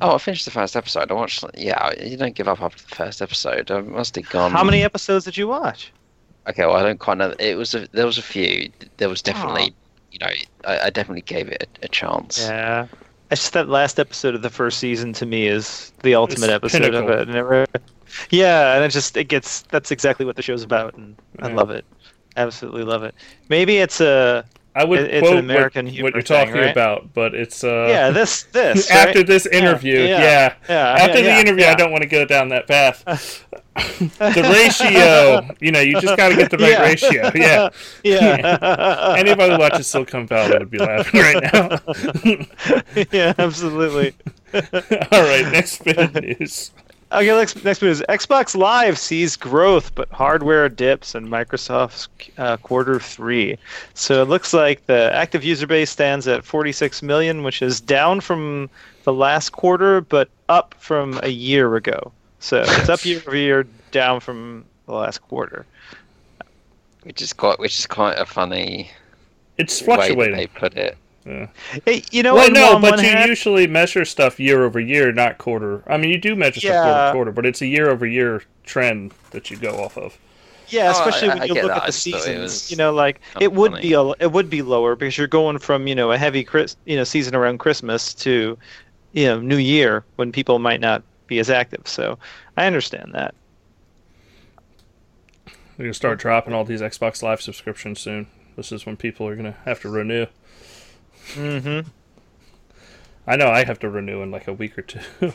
Oh, 0.00 0.14
I 0.14 0.18
finished 0.18 0.44
the 0.44 0.50
first 0.52 0.76
episode. 0.76 1.10
I 1.10 1.14
watched. 1.14 1.44
Yeah, 1.54 1.90
you 2.00 2.16
don't 2.16 2.34
give 2.34 2.48
up 2.48 2.62
after 2.62 2.82
the 2.88 2.94
first 2.94 3.20
episode. 3.20 3.70
I 3.70 3.80
must 3.80 4.14
have 4.14 4.28
gone. 4.30 4.52
How 4.52 4.62
many 4.64 4.82
episodes 4.84 5.24
did 5.24 5.36
you 5.36 5.48
watch? 5.48 5.92
Okay, 6.48 6.64
well, 6.64 6.76
I 6.76 6.82
don't 6.82 6.98
quite 7.00 7.18
know. 7.18 7.34
It 7.38 7.56
was 7.56 7.74
a, 7.74 7.86
there 7.92 8.06
was 8.06 8.16
a 8.16 8.22
few. 8.22 8.70
There 8.98 9.08
was 9.08 9.20
definitely, 9.20 9.74
you 10.12 10.18
know, 10.20 10.26
I, 10.64 10.80
I 10.86 10.90
definitely 10.90 11.22
gave 11.22 11.48
it 11.48 11.68
a, 11.82 11.84
a 11.86 11.88
chance. 11.88 12.40
Yeah. 12.40 12.86
It's 13.30 13.42
just 13.42 13.52
that 13.52 13.68
last 13.68 14.00
episode 14.00 14.34
of 14.34 14.42
the 14.42 14.50
first 14.50 14.78
season 14.78 15.12
to 15.14 15.26
me 15.26 15.46
is 15.46 15.92
the 16.02 16.14
ultimate 16.16 16.50
It's 16.50 16.74
episode 16.74 16.94
of 16.94 17.08
it. 17.10 17.28
And 17.28 17.36
it 17.36 17.42
re- 17.42 17.66
yeah, 18.30 18.74
and 18.74 18.84
it 18.84 18.88
just 18.88 19.16
it 19.16 19.24
gets 19.28 19.62
that's 19.62 19.92
exactly 19.92 20.26
what 20.26 20.34
the 20.34 20.42
show's 20.42 20.64
about, 20.64 20.94
and 20.94 21.14
I 21.38 21.48
love 21.48 21.70
it. 21.70 21.84
Absolutely 22.36 22.82
love 22.82 23.04
it. 23.04 23.14
Maybe 23.48 23.76
it's 23.78 24.00
a 24.00 24.44
I 24.74 24.82
would 24.84 24.98
It- 24.98 25.14
it's 25.14 25.28
an 25.28 25.32
quote 25.34 25.38
American 25.44 25.86
what, 25.86 25.94
humor 25.94 26.06
what 26.08 26.14
you're 26.14 26.22
thing, 26.22 26.46
talking 26.46 26.60
right? 26.60 26.70
about, 26.72 27.14
but 27.14 27.34
it's 27.34 27.62
uh, 27.62 27.86
yeah 27.88 28.10
this 28.10 28.42
this 28.52 28.90
after 28.90 29.20
right? 29.20 29.26
this 29.28 29.46
interview, 29.46 30.00
yeah, 30.00 30.18
yeah. 30.20 30.54
yeah, 30.68 30.94
After 30.98 31.18
yeah, 31.18 31.22
the 31.22 31.28
yeah, 31.28 31.40
interview, 31.40 31.64
I 31.66 31.74
don't 31.74 31.92
want 31.92 32.02
to 32.02 32.08
go 32.08 32.24
down 32.24 32.48
that 32.48 32.66
path. 32.66 33.44
the 33.98 34.50
ratio, 34.52 35.54
you 35.60 35.70
know, 35.72 35.80
you 35.80 36.00
just 36.00 36.16
got 36.16 36.30
to 36.30 36.36
get 36.36 36.50
the 36.50 36.58
right 36.58 36.70
Yeah. 36.72 36.82
ratio. 36.82 37.30
Yeah. 37.34 37.68
yeah. 38.04 39.14
Anybody 39.18 39.52
who 39.52 39.58
watches 39.58 39.86
Silicon 39.86 40.26
Valley 40.26 40.58
would 40.58 40.70
be 40.70 40.78
laughing 40.78 41.20
right 41.20 41.52
now. 41.52 43.04
yeah, 43.12 43.32
absolutely. 43.38 44.14
All 44.52 45.22
right, 45.22 45.46
next 45.52 45.84
bit 45.84 45.98
of 45.98 46.14
news. 46.14 46.72
Okay, 47.12 47.26
next 47.26 47.64
next 47.64 47.80
bit 47.80 47.88
is 47.90 48.02
Xbox 48.08 48.56
Live 48.56 48.96
sees 48.96 49.34
growth, 49.36 49.92
but 49.96 50.08
hardware 50.10 50.68
dips 50.68 51.14
in 51.16 51.26
Microsoft's 51.26 52.08
uh, 52.38 52.56
quarter 52.58 53.00
three. 53.00 53.56
So 53.94 54.22
it 54.22 54.28
looks 54.28 54.52
like 54.54 54.86
the 54.86 55.10
active 55.12 55.42
user 55.42 55.66
base 55.66 55.90
stands 55.90 56.28
at 56.28 56.44
46 56.44 57.02
million, 57.02 57.42
which 57.42 57.62
is 57.62 57.80
down 57.80 58.20
from 58.20 58.70
the 59.02 59.12
last 59.12 59.50
quarter, 59.50 60.00
but 60.02 60.28
up 60.48 60.74
from 60.78 61.18
a 61.24 61.28
year 61.30 61.74
ago. 61.74 62.12
So 62.40 62.62
it's 62.66 62.88
up 62.88 63.04
year 63.04 63.18
over 63.26 63.36
year, 63.36 63.66
down 63.92 64.20
from 64.20 64.64
the 64.86 64.94
last 64.94 65.18
quarter. 65.18 65.66
which 67.02 67.22
is 67.22 67.32
quite, 67.32 67.58
which 67.58 67.78
is 67.78 67.86
quite 67.86 68.18
a 68.18 68.26
funny 68.26 68.90
It's 69.58 69.80
way 69.82 69.86
they 69.86 70.14
fluctuating. 70.14 70.48
put 70.54 70.74
it. 70.76 70.96
Hey, 71.86 72.02
you 72.10 72.22
know, 72.22 72.34
Well, 72.34 72.50
no, 72.50 72.78
but 72.80 72.98
you 73.00 73.08
hand- 73.08 73.28
usually 73.28 73.66
measure 73.66 74.04
stuff 74.04 74.40
year 74.40 74.64
over 74.64 74.80
year, 74.80 75.12
not 75.12 75.38
quarter. 75.38 75.82
I 75.86 75.96
mean, 75.96 76.10
you 76.10 76.18
do 76.18 76.34
measure 76.34 76.60
stuff 76.60 76.82
quarter 76.84 77.12
quarter, 77.12 77.32
but 77.32 77.46
it's 77.46 77.60
a 77.62 77.66
year 77.66 77.88
over 77.90 78.06
year 78.06 78.42
trend 78.64 79.12
that 79.30 79.50
you 79.50 79.56
go 79.56 79.82
off 79.84 79.96
of. 79.98 80.16
Yeah, 80.68 80.88
Oh, 80.88 80.90
especially 80.92 81.28
I- 81.30 81.34
when 81.34 81.42
I 81.42 81.44
you 81.46 81.54
get 81.54 81.64
look 81.64 81.72
that. 81.74 81.82
at 81.82 81.86
the 81.86 81.92
just 81.92 82.08
thought 82.10 82.18
it 82.20 82.22
seasons. 82.48 82.70
You 82.70 82.76
know, 82.78 82.92
like 82.92 83.20
kinda 83.34 83.44
it 83.44 83.52
would 83.52 83.72
funny. 83.72 83.82
be 83.82 83.92
a 83.94 84.02
it 84.18 84.32
would 84.32 84.48
be 84.48 84.62
lower 84.62 84.96
because 84.96 85.18
you're 85.18 85.26
going 85.26 85.58
from 85.58 85.86
you 85.86 85.94
know 85.94 86.10
a 86.12 86.16
heavy 86.18 86.42
Chris 86.44 86.76
you 86.86 86.96
know 86.96 87.04
season 87.04 87.34
around 87.34 87.58
Christmas 87.58 88.14
to 88.14 88.56
you 89.12 89.26
know 89.26 89.40
New 89.40 89.56
Year 89.58 90.04
when 90.16 90.32
people 90.32 90.58
might 90.58 90.80
not 90.80 91.02
be 91.30 91.38
as 91.38 91.48
active. 91.48 91.88
So 91.88 92.18
I 92.58 92.66
understand 92.66 93.12
that. 93.14 93.34
We're 95.78 95.84
gonna 95.86 95.94
start 95.94 96.18
dropping 96.18 96.52
all 96.52 96.64
these 96.66 96.82
Xbox 96.82 97.22
Live 97.22 97.40
subscriptions 97.40 98.00
soon. 98.00 98.26
This 98.56 98.70
is 98.70 98.84
when 98.84 98.98
people 98.98 99.26
are 99.26 99.34
gonna 99.36 99.56
have 99.64 99.80
to 99.80 99.88
renew. 99.88 100.26
Mm-hmm. 101.32 101.88
I 103.26 103.36
know 103.36 103.48
I 103.48 103.64
have 103.64 103.78
to 103.78 103.88
renew 103.88 104.20
in 104.22 104.30
like 104.30 104.46
a 104.48 104.52
week 104.52 104.76
or 104.78 104.82
two. 104.82 105.00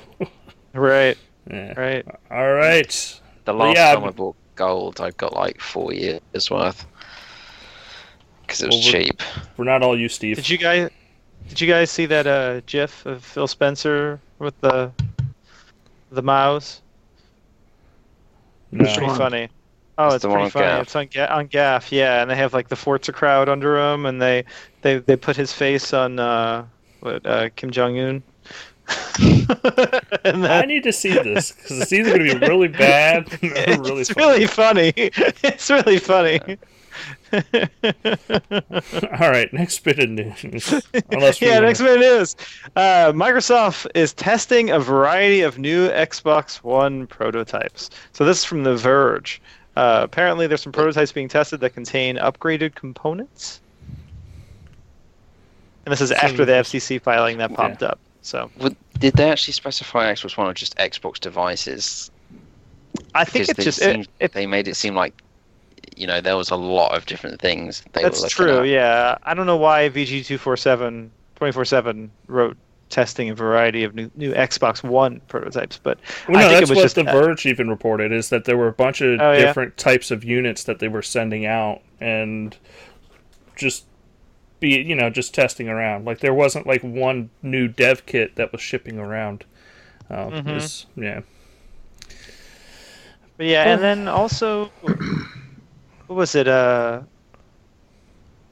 Right. 0.74 1.18
yeah. 1.50 1.80
Right. 1.80 2.06
All 2.30 2.52
right. 2.52 3.22
The 3.46 3.54
last 3.54 3.78
yeah, 3.78 3.96
time 3.96 4.04
I- 4.04 4.08
I 4.08 4.12
bought 4.12 4.36
gold, 4.56 5.00
I 5.00 5.12
got 5.12 5.32
like 5.32 5.62
four 5.62 5.94
years 5.94 6.20
worth 6.52 6.86
because 8.42 8.62
it 8.62 8.68
was 8.68 8.76
Well, 8.84 8.94
we're- 8.94 9.06
cheap. 9.06 9.22
We're 9.56 9.64
not 9.64 9.82
all 9.82 9.98
you, 9.98 10.10
Steve. 10.10 10.36
Did 10.36 10.50
you 10.50 10.58
guys 10.58 10.90
did 11.48 11.62
you 11.62 11.68
guys 11.68 11.90
see 11.90 12.06
that 12.08 12.28
uh 12.28 12.60
GIF 12.66 13.06
of 13.06 13.24
Phil 13.24 13.48
Spencer 13.48 14.20
with 14.38 14.60
the 14.60 14.92
the 16.16 16.22
mouse? 16.24 16.82
No. 18.72 18.84
Which 18.84 18.96
Pretty 18.98 19.14
funny. 19.16 19.50
Oh, 19.98 20.08
It's 20.08 20.26
it's, 20.26 20.26
pretty 20.26 20.50
funny. 20.50 20.66
GAF. 20.66 20.82
It's 20.82 20.96
on 20.96 21.08
Ga- 21.08 21.28
on 21.28 21.48
GAF, 21.48 21.92
yeah, 21.92 22.22
and 22.22 22.30
they 22.30 22.36
have 22.36 22.54
like 22.54 22.68
the 22.68 22.76
Forza 22.76 23.14
crowd 23.14 23.48
under 23.48 23.78
him, 23.78 24.06
and 24.06 24.22
they 24.22 24.44
they 24.82 24.98
they 24.98 25.16
put 25.16 25.36
his 25.38 25.54
face 25.54 25.94
on 25.94 26.20
uh, 26.20 26.66
what 27.00 27.26
uh, 27.26 27.50
Kim 27.56 27.72
Jong 27.72 27.98
Un. 27.98 28.24
and 30.26 30.46
I 30.46 30.64
need 30.66 30.84
to 30.84 30.94
see 30.94 31.10
this 31.14 31.52
because 31.54 31.82
it's 31.82 31.94
either 31.94 32.18
going 32.18 32.30
to 32.30 32.40
be 32.40 32.46
really 32.48 32.68
bad 32.68 33.28
or 33.44 33.82
really 33.82 34.02
it's 34.02 34.12
funny. 34.12 34.28
really 34.28 34.48
funny. 34.48 34.94
It's 34.96 35.70
really 35.70 35.98
funny. 36.00 36.40
All 39.20 39.30
right, 39.30 39.52
next 39.54 39.84
bit 39.84 40.00
of 40.00 40.10
news. 40.10 40.74
Unless 41.12 41.42
yeah, 41.42 41.56
wanna- 41.56 41.68
next 41.68 41.82
minute 41.82 42.02
is 42.02 42.36
uh, 42.76 43.12
Microsoft 43.14 43.88
is 43.96 44.14
testing 44.14 44.70
a 44.72 44.80
variety 44.80 45.42
of 45.42 45.58
new 45.58 45.90
Xbox 45.90 46.58
One 46.58 47.08
prototypes. 47.08 47.90
So 48.14 48.26
this 48.26 48.40
is 48.40 48.46
from 48.46 48.64
The 48.64 48.76
Verge. 48.76 49.42
Uh, 49.76 50.00
apparently, 50.04 50.48
there's 50.48 50.62
some 50.62 50.72
prototypes 50.72 51.12
being 51.12 51.28
tested 51.28 51.60
that 51.60 51.72
contain 51.72 52.16
upgraded 52.18 52.76
components. 52.76 53.60
And 55.86 55.92
this 55.92 56.02
is 56.02 56.12
after 56.12 56.46
the 56.46 56.54
FCC 56.54 57.02
filing 57.02 57.38
that 57.38 57.54
popped 57.54 57.84
up. 57.84 58.00
So 58.22 58.50
Would, 58.58 58.76
did 58.98 59.14
they 59.14 59.30
actually 59.30 59.54
specify 59.54 60.12
Xbox 60.12 60.36
One 60.38 60.48
or 60.48 60.54
just 60.54 60.76
Xbox 60.78 61.20
devices? 61.20 62.10
I 63.14 63.24
think 63.26 63.48
Because 63.48 63.50
it's 63.50 63.58
they, 63.58 63.64
just 63.64 63.82
it, 63.82 64.10
it, 64.20 64.32
they 64.34 64.48
made 64.48 64.68
it 64.68 64.76
seem 64.76 64.96
like, 64.96 65.14
you 65.96 66.08
know, 66.08 66.22
there 66.22 66.38
was 66.38 66.50
a 66.50 66.56
lot 66.56 66.96
of 66.96 67.06
different 67.06 67.40
things 67.42 67.84
they 67.94 68.02
that's 68.04 68.22
looking 68.22 68.36
true. 68.36 68.60
at. 68.62 68.68
Yeah, 68.68 69.18
I 69.24 69.34
don't 69.34 69.46
know 69.46 69.58
why 69.58 69.90
VG247 69.90 71.10
24/7 71.40 72.10
wrote 72.28 72.58
testing 72.90 73.30
a 73.30 73.36
variety 73.36 73.84
of 73.84 73.96
new, 73.96 74.10
new 74.16 74.32
Xbox 74.34 74.84
One 74.84 75.20
prototypes, 75.28 75.80
but 75.82 75.98
Well, 76.28 76.38
I 76.38 76.42
no, 76.42 76.48
think 76.50 76.60
that's 76.60 76.70
it 76.70 76.74
was 76.74 76.76
what 76.78 76.84
just 76.84 76.96
The 76.96 77.04
Verge 77.04 77.46
even 77.46 77.70
reported 77.70 78.12
is 78.12 78.30
that 78.30 78.46
there 78.46 78.58
were 78.58 78.68
a 78.68 78.74
bunch 78.74 79.02
of 79.02 79.20
Oh, 79.20 79.32
yeah? 79.32 79.40
different 79.40 79.76
types 79.78 80.12
of 80.12 80.24
units 80.24 80.64
that 80.66 80.80
they 80.80 80.88
were 80.88 81.02
sending 81.02 81.46
out 81.46 81.82
and 82.00 82.56
just 83.56 83.86
be 84.60 84.80
you 84.82 84.96
know 84.96 85.10
just 85.10 85.34
testing 85.34 85.68
around. 85.68 86.06
Like 86.06 86.20
there 86.20 86.34
wasn't 86.34 86.68
like 86.68 86.82
one 86.84 87.30
new 87.42 87.68
dev 87.68 88.06
kit 88.06 88.36
that 88.36 88.52
was 88.52 88.62
shipping 88.62 89.00
around. 89.00 89.44
Um, 90.10 90.32
Mhm. 90.32 90.56
is- 90.58 90.86
yeah. 90.96 91.22
But 93.38 93.48
yeah, 93.48 93.64
and 93.74 93.82
then 93.82 94.08
also, 94.08 94.72
what 96.07 96.15
was 96.15 96.36
it? 96.36 96.48
Uh, 96.48 97.02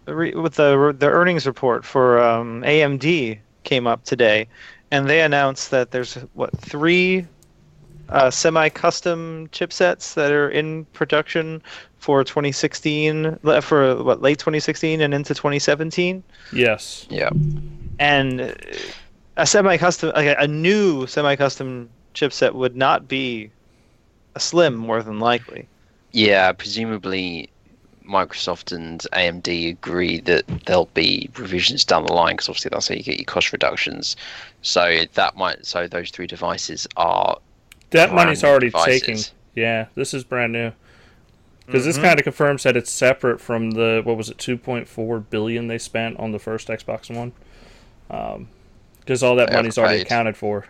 with 0.05 0.55
the 0.55 0.95
the 0.97 1.07
earnings 1.07 1.45
report 1.47 1.85
for 1.85 2.21
um, 2.21 2.61
AMD 2.63 3.39
came 3.63 3.87
up 3.87 4.03
today, 4.03 4.47
and 4.91 5.09
they 5.09 5.21
announced 5.21 5.71
that 5.71 5.91
there's 5.91 6.15
what 6.33 6.55
three 6.57 7.25
uh, 8.09 8.29
semi-custom 8.29 9.47
chipsets 9.53 10.13
that 10.15 10.31
are 10.31 10.49
in 10.49 10.83
production 10.91 11.61
for 11.99 12.21
2016, 12.25 13.37
for 13.61 14.03
what 14.03 14.21
late 14.21 14.37
2016 14.37 14.99
and 14.99 15.13
into 15.13 15.33
2017 15.33 16.21
Yes. 16.51 17.07
Yeah. 17.09 17.29
and 17.97 18.41
uh, 18.41 18.53
a 19.37 19.47
semi-custom 19.47 20.11
like 20.13 20.25
a- 20.27 20.41
a 20.43 20.47
new 20.47 21.07
semi-custom 21.07 21.89
chipset 22.13 22.53
would 22.55 22.75
not 22.75 23.07
be 23.07 23.49
a 24.35 24.39
slim 24.41 24.75
more 24.75 25.01
than 25.01 25.21
likely 25.21 25.65
Yeah, 26.13 26.51
presumably 26.53 27.49
Microsoft 28.07 28.71
and 28.71 28.99
AMD 29.13 29.69
agree 29.69 30.19
that 30.21 30.43
there'll 30.65 30.89
be 30.93 31.29
revisions 31.37 31.83
down 31.85 32.05
the 32.05 32.13
line 32.13 32.33
because 32.35 32.49
obviously 32.49 32.69
that's 32.69 32.87
how 32.87 32.95
you 32.95 33.03
get 33.03 33.17
your 33.17 33.25
cost 33.25 33.51
reductions. 33.51 34.15
So 34.61 35.03
that 35.13 35.35
might 35.35 35.65
so 35.65 35.87
those 35.87 36.09
three 36.11 36.27
devices 36.27 36.87
are 36.97 37.37
That 37.91 38.13
money's 38.13 38.43
already 38.43 38.67
devices. 38.67 39.01
taken. 39.01 39.37
Yeah, 39.55 39.87
this 39.95 40.13
is 40.13 40.23
brand 40.23 40.53
new. 40.53 40.71
Because 41.65 41.85
this 41.85 41.97
Mhm. 41.97 42.01
kind 42.03 42.19
of 42.19 42.23
confirms 42.25 42.63
that 42.63 42.75
it's 42.75 42.91
separate 42.91 43.39
from 43.39 43.71
the 43.71 44.01
what 44.03 44.17
was 44.17 44.29
it, 44.29 44.37
two 44.37 44.57
point 44.57 44.87
four 44.87 45.19
billion 45.19 45.67
they 45.67 45.77
spent 45.77 46.19
on 46.19 46.31
the 46.31 46.39
first 46.39 46.67
Xbox 46.67 47.09
One. 47.15 47.31
Because 48.99 49.23
all 49.23 49.35
that 49.37 49.49
They 49.49 49.55
money's 49.55 49.77
already 49.77 50.01
accounted 50.01 50.35
for. 50.37 50.65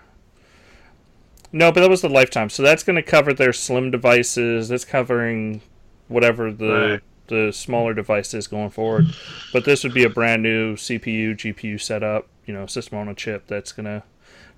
No, 1.53 1.71
but 1.71 1.81
that 1.81 1.89
was 1.89 2.01
the 2.01 2.09
lifetime. 2.09 2.49
So 2.49 2.63
that's 2.63 2.83
going 2.83 2.95
to 2.95 3.03
cover 3.03 3.31
their 3.33 3.53
slim 3.53 3.91
devices. 3.91 4.69
That's 4.69 4.83
covering 4.85 5.61
whatever 6.07 6.51
the 6.51 6.73
Right. 6.93 6.99
the 7.27 7.51
smaller 7.53 7.93
device 7.93 8.33
is 8.33 8.47
going 8.47 8.71
forward. 8.71 9.05
But 9.53 9.63
this 9.63 9.83
would 9.83 9.93
be 9.93 10.03
a 10.03 10.09
brand 10.09 10.43
new 10.43 10.75
CPU, 10.75 11.35
GPU 11.35 11.79
setup. 11.79 12.27
You 12.45 12.53
know, 12.53 12.65
system 12.65 12.97
on 12.97 13.07
a 13.07 13.13
chip 13.15 13.47
that's 13.47 13.71
going 13.71 13.85
to 13.85 14.03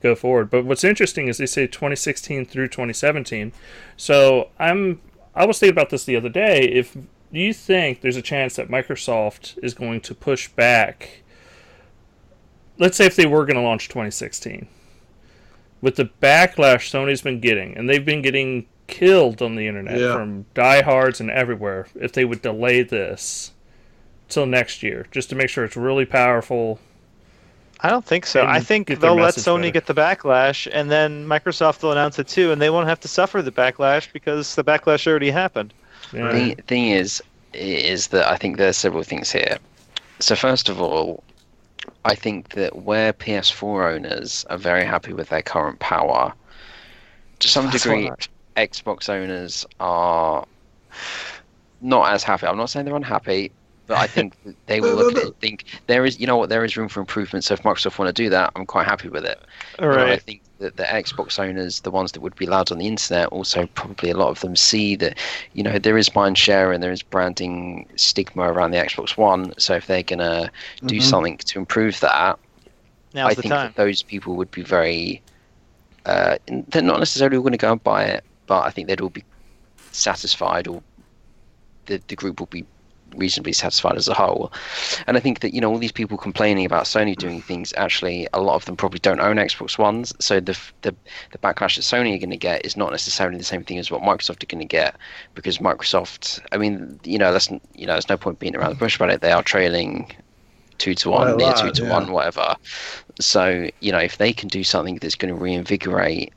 go 0.01 0.15
forward. 0.15 0.49
But 0.49 0.65
what's 0.65 0.83
interesting 0.83 1.27
is 1.27 1.37
they 1.37 1.45
say 1.45 1.67
2016 1.67 2.45
through 2.45 2.69
2017. 2.69 3.51
So 3.97 4.49
I'm 4.57 5.01
I 5.35 5.45
was 5.45 5.59
thinking 5.59 5.73
about 5.73 5.89
this 5.89 6.05
the 6.05 6.15
other 6.15 6.29
day. 6.29 6.61
If 6.63 6.97
you 7.31 7.53
think 7.53 8.01
there's 8.01 8.15
a 8.15 8.21
chance 8.21 8.55
that 8.55 8.69
Microsoft 8.69 9.59
is 9.61 9.73
going 9.73 9.99
to 10.01 10.15
push 10.15 10.47
back, 10.47 11.23
let's 12.77 12.97
say 12.97 13.05
if 13.05 13.15
they 13.15 13.25
were 13.25 13.45
going 13.45 13.55
to 13.57 13.61
launch 13.61 13.87
2016, 13.89 14.67
with 15.81 15.95
the 15.95 16.09
backlash 16.21 16.89
Sony's 16.89 17.21
been 17.21 17.39
getting, 17.39 17.75
and 17.77 17.89
they've 17.89 18.05
been 18.05 18.21
getting 18.21 18.65
killed 18.87 19.41
on 19.41 19.55
the 19.55 19.67
internet 19.67 19.99
Yeah. 19.99 20.13
from 20.13 20.45
diehards 20.53 21.19
and 21.19 21.29
everywhere, 21.31 21.87
if 21.99 22.11
they 22.13 22.25
would 22.25 22.41
delay 22.41 22.83
this 22.83 23.51
till 24.29 24.45
next 24.45 24.83
year, 24.83 25.05
just 25.11 25.29
to 25.29 25.35
make 25.35 25.49
sure 25.49 25.63
it's 25.65 25.77
really 25.77 26.05
powerful. 26.05 26.79
I 27.81 27.89
don't 27.89 28.05
think 28.05 28.25
so. 28.25 28.45
I 28.45 28.61
think 28.61 28.87
they'll 28.87 29.15
let 29.15 29.35
Sony 29.35 29.63
better. 29.63 29.71
get 29.71 29.85
the 29.87 29.93
backlash, 29.93 30.67
and 30.71 30.89
then 30.89 31.27
Microsoft 31.27 31.83
will 31.83 31.91
announce 31.91 32.17
it 32.19 32.27
too, 32.27 32.51
and 32.51 32.61
they 32.61 32.69
won't 32.69 32.87
have 32.87 32.99
to 33.01 33.07
suffer 33.07 33.41
the 33.41 33.51
backlash 33.51 34.11
because 34.13 34.55
the 34.55 34.63
backlash 34.63 35.05
already 35.07 35.29
happened. 35.29 35.73
Yeah. 36.13 36.31
The 36.31 36.55
thing 36.67 36.87
is, 36.89 37.21
is 37.53 38.07
that 38.07 38.27
I 38.27 38.37
think 38.37 38.57
there's 38.57 38.77
several 38.77 39.03
things 39.03 39.31
here. 39.31 39.57
So 40.19 40.35
first 40.35 40.69
of 40.69 40.81
all, 40.81 41.23
I 42.05 42.13
think 42.13 42.49
that 42.49 42.83
where 42.83 43.13
PS4 43.13 43.95
owners 43.95 44.45
are 44.51 44.59
very 44.59 44.85
happy 44.85 45.11
with 45.11 45.29
their 45.29 45.41
current 45.41 45.79
power, 45.79 46.31
to 47.39 47.47
some 47.47 47.65
That's 47.65 47.81
degree, 47.81 48.11
Xbox 48.55 49.09
owners 49.09 49.65
are 49.79 50.45
not 51.81 52.13
as 52.13 52.23
happy. 52.23 52.45
I'm 52.45 52.57
not 52.57 52.69
saying 52.69 52.85
they're 52.85 52.95
unhappy, 52.95 53.51
but 53.87 53.97
I 53.97 54.05
think 54.05 54.35
they 54.67 54.79
will 54.79 54.93
look 54.93 55.15
at 55.15 55.17
it 55.17 55.25
and 55.25 55.39
think 55.39 55.65
there 55.87 56.05
is, 56.05 56.19
you 56.19 56.27
know 56.27 56.37
what, 56.37 56.49
there 56.49 56.63
is 56.63 56.77
room 56.77 56.89
for 56.89 56.99
improvement. 56.99 57.43
So 57.43 57.55
if 57.55 57.63
Microsoft 57.63 57.97
want 57.97 58.15
to 58.15 58.23
do 58.23 58.29
that, 58.29 58.51
I'm 58.55 58.67
quite 58.67 58.85
happy 58.85 59.09
with 59.09 59.25
it. 59.25 59.39
All 59.79 59.89
But 59.89 60.09
I 60.11 60.17
think 60.17 60.43
that 60.59 60.77
the 60.77 60.83
Xbox 60.83 61.37
owners, 61.39 61.81
the 61.81 61.91
ones 61.91 62.11
that 62.13 62.21
would 62.21 62.35
be 62.35 62.45
allowed 62.45 62.71
on 62.71 62.77
the 62.77 62.87
internet, 62.87 63.27
also 63.27 63.67
probably 63.75 64.09
a 64.09 64.17
lot 64.17 64.29
of 64.29 64.39
them 64.39 64.55
see 64.55 64.95
that, 64.95 65.17
you 65.53 65.63
know, 65.63 65.77
there 65.77 65.97
is 65.97 66.15
mind 66.15 66.37
share 66.37 66.71
and 66.71 66.81
there 66.81 66.91
is 66.91 67.01
branding 67.03 67.85
stigma 67.95 68.43
around 68.43 68.71
the 68.71 68.77
Xbox 68.77 69.17
One. 69.17 69.53
So 69.57 69.75
if 69.75 69.87
they're 69.87 70.03
gonna 70.03 70.49
do 70.87 70.97
Mhm. 70.97 71.01
something 71.01 71.37
to 71.37 71.59
improve 71.59 71.99
that, 71.99 72.39
Now's 73.13 73.31
I 73.31 73.35
the 73.35 73.41
think 73.41 73.53
time. 73.53 73.67
that 73.67 73.75
those 73.75 74.01
people 74.01 74.35
would 74.35 74.51
be 74.51 74.61
very. 74.61 75.21
Uh, 76.05 76.37
they're 76.67 76.81
not 76.81 76.99
necessarily 76.99 77.37
going 77.37 77.51
to 77.51 77.57
go 77.57 77.71
and 77.71 77.83
buy 77.83 78.03
it, 78.03 78.23
but 78.45 78.61
I 78.61 78.69
think 78.69 78.87
they'd 78.87 79.01
all 79.01 79.09
be 79.09 79.23
satisfied, 79.91 80.67
or 80.67 80.83
the 81.87 82.01
the 82.07 82.15
group 82.15 82.39
will 82.39 82.47
be 82.47 82.65
reasonably 83.15 83.53
satisfied 83.53 83.95
as 83.95 84.07
a 84.07 84.13
whole. 84.13 84.51
And 85.07 85.15
I 85.17 85.19
think 85.19 85.39
that 85.39 85.53
you 85.53 85.61
know 85.61 85.71
all 85.71 85.77
these 85.77 85.91
people 85.91 86.17
complaining 86.17 86.65
about 86.65 86.85
Sony 86.85 87.15
doing 87.15 87.41
things, 87.41 87.73
actually 87.77 88.27
a 88.33 88.41
lot 88.41 88.55
of 88.55 88.65
them 88.65 88.75
probably 88.75 88.99
don't 88.99 89.19
own 89.19 89.37
Xbox 89.37 89.77
Ones, 89.77 90.13
so 90.19 90.39
the 90.39 90.57
the 90.81 90.95
the 91.31 91.37
backlash 91.37 91.75
that 91.75 91.83
Sony 91.83 92.13
are 92.15 92.19
going 92.19 92.29
to 92.29 92.37
get 92.37 92.65
is 92.65 92.75
not 92.75 92.91
necessarily 92.91 93.37
the 93.37 93.43
same 93.43 93.63
thing 93.63 93.77
as 93.77 93.89
what 93.89 94.01
Microsoft 94.01 94.43
are 94.43 94.47
going 94.47 94.59
to 94.59 94.65
get, 94.65 94.95
because 95.33 95.59
Microsoft, 95.59 96.41
I 96.51 96.57
mean, 96.57 96.99
you 97.03 97.17
know, 97.17 97.31
that's 97.31 97.49
you 97.73 97.85
know, 97.85 97.93
there's 97.93 98.09
no 98.09 98.17
point 98.17 98.39
being 98.39 98.55
around 98.55 98.71
the 98.71 98.75
bush 98.75 98.95
about 98.95 99.09
it. 99.11 99.21
They 99.21 99.31
are 99.31 99.43
trailing 99.43 100.11
two 100.77 100.93
to 100.95 101.09
Quite 101.09 101.15
a 101.15 101.29
one, 101.29 101.37
near 101.37 101.47
lot, 101.47 101.57
two 101.57 101.71
to 101.71 101.83
yeah. 101.83 101.91
one, 101.91 102.11
whatever. 102.11 102.55
So 103.19 103.69
you 103.79 103.91
know, 103.91 103.99
if 103.99 104.17
they 104.17 104.33
can 104.33 104.49
do 104.49 104.63
something 104.63 104.97
that's 104.97 105.15
going 105.15 105.33
to 105.33 105.39
reinvigorate 105.39 106.33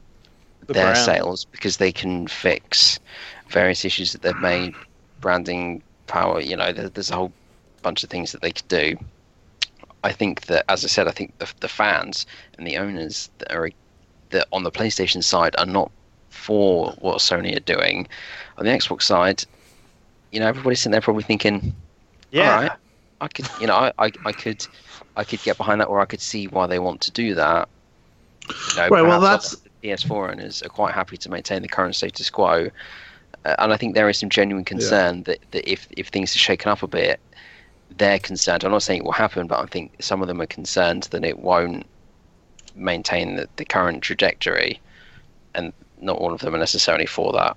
The 0.66 0.74
their 0.74 0.92
brand. 0.92 1.04
sales 1.04 1.44
because 1.46 1.78
they 1.78 1.92
can 1.92 2.28
fix 2.28 3.00
various 3.48 3.84
issues 3.84 4.12
that 4.12 4.22
they've 4.22 4.36
made, 4.36 4.74
branding, 5.20 5.82
power. 6.08 6.40
You 6.40 6.56
know, 6.56 6.72
there, 6.72 6.88
there's 6.88 7.10
a 7.10 7.14
whole 7.16 7.32
bunch 7.82 8.02
of 8.02 8.10
things 8.10 8.32
that 8.32 8.42
they 8.42 8.50
could 8.50 8.68
do. 8.68 8.96
I 10.04 10.12
think 10.12 10.46
that, 10.46 10.64
as 10.68 10.84
I 10.84 10.88
said, 10.88 11.08
I 11.08 11.10
think 11.12 11.36
the, 11.38 11.52
the 11.60 11.68
fans 11.68 12.26
and 12.56 12.66
the 12.66 12.76
owners 12.78 13.30
that 13.38 13.52
are 13.52 13.70
that 14.30 14.46
on 14.52 14.62
the 14.62 14.70
PlayStation 14.70 15.22
side 15.24 15.54
are 15.58 15.66
not 15.66 15.90
for 16.30 16.92
what 16.98 17.18
Sony 17.18 17.56
are 17.56 17.60
doing. 17.60 18.06
On 18.58 18.64
the 18.64 18.70
Xbox 18.70 19.02
side, 19.02 19.44
you 20.32 20.38
know, 20.40 20.46
everybody's 20.46 20.80
sitting 20.80 20.92
there 20.92 21.00
probably 21.00 21.22
thinking, 21.22 21.74
Yeah. 22.30 22.54
right, 22.54 22.72
I 23.20 23.28
could, 23.28 23.48
you 23.60 23.66
know, 23.66 23.74
I, 23.74 23.92
I, 23.98 24.12
I 24.26 24.32
could, 24.32 24.66
I 25.16 25.24
could 25.24 25.42
get 25.42 25.56
behind 25.56 25.80
that, 25.80 25.86
or 25.86 26.00
I 26.00 26.04
could 26.04 26.20
see 26.20 26.46
why 26.46 26.66
they 26.66 26.78
want 26.78 27.00
to 27.02 27.10
do 27.10 27.34
that. 27.36 27.68
You 28.48 28.76
know, 28.76 28.88
Right, 28.88 29.02
well, 29.02 29.20
that's- 29.20 29.56
the 29.56 29.88
PS4 29.88 30.32
owners 30.32 30.62
are 30.62 30.68
quite 30.68 30.92
happy 30.94 31.16
to 31.16 31.30
maintain 31.30 31.62
the 31.62 31.68
current 31.68 31.96
status 31.96 32.28
quo, 32.30 32.68
and 33.44 33.72
I 33.72 33.76
think 33.76 33.94
there 33.94 34.08
is 34.08 34.18
some 34.18 34.28
genuine 34.30 34.64
concern 34.64 35.22
that, 35.24 35.38
that 35.52 35.70
if 35.70 35.88
if 35.96 36.08
things 36.08 36.34
are 36.34 36.38
shaken 36.38 36.70
up 36.70 36.82
a 36.82 36.88
bit, 36.88 37.20
they're 37.96 38.18
concerned. 38.18 38.64
I'm 38.64 38.72
not 38.72 38.82
saying 38.82 39.00
it 39.00 39.04
will 39.04 39.12
happen, 39.12 39.46
but 39.46 39.60
I 39.60 39.66
think 39.66 39.92
some 40.00 40.22
of 40.22 40.28
them 40.28 40.40
are 40.40 40.46
concerned 40.46 41.04
that 41.04 41.24
it 41.24 41.38
won't 41.38 41.86
maintain 42.74 43.36
the, 43.36 43.48
the 43.56 43.64
current 43.64 44.02
trajectory, 44.02 44.80
and 45.54 45.72
not 46.00 46.18
all 46.18 46.32
of 46.32 46.40
them 46.40 46.54
are 46.54 46.58
necessarily 46.58 47.06
for 47.06 47.32
that. 47.32 47.56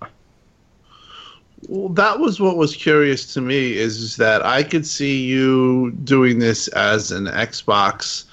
Well, 1.68 1.90
that 1.90 2.20
was 2.20 2.40
what 2.40 2.58
was 2.58 2.76
curious 2.76 3.34
to 3.34 3.42
me 3.42 3.78
is, 3.78 3.98
is 3.98 4.16
that 4.18 4.44
I 4.44 4.64
could 4.64 4.86
see 4.86 5.22
you 5.24 5.92
doing 6.04 6.40
this 6.40 6.68
as 6.70 7.12
an 7.12 7.26
Xbox, 7.26 8.26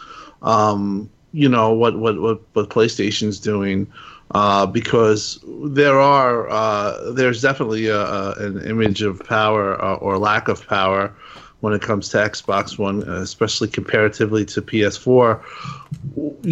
um, 0.42 1.10
you 1.32 1.48
know 1.48 1.72
what 1.72 1.98
what 1.98 2.20
what 2.20 2.40
what 2.54 2.70
PlayStation's 2.70 3.38
doing, 3.38 3.86
uh, 4.32 4.66
because 4.66 5.40
there 5.46 6.00
are 6.00 6.48
uh, 6.48 7.12
there's 7.12 7.40
definitely 7.40 7.86
a, 7.86 8.00
a, 8.00 8.32
an 8.38 8.64
image 8.64 9.02
of 9.02 9.20
power 9.20 9.82
uh, 9.82 9.94
or 9.96 10.18
lack 10.18 10.48
of 10.48 10.66
power 10.66 11.14
when 11.60 11.72
it 11.72 11.82
comes 11.82 12.08
to 12.10 12.18
Xbox 12.18 12.78
One, 12.78 13.02
especially 13.02 13.68
comparatively 13.68 14.44
to 14.46 14.62
PS4. 14.62 15.42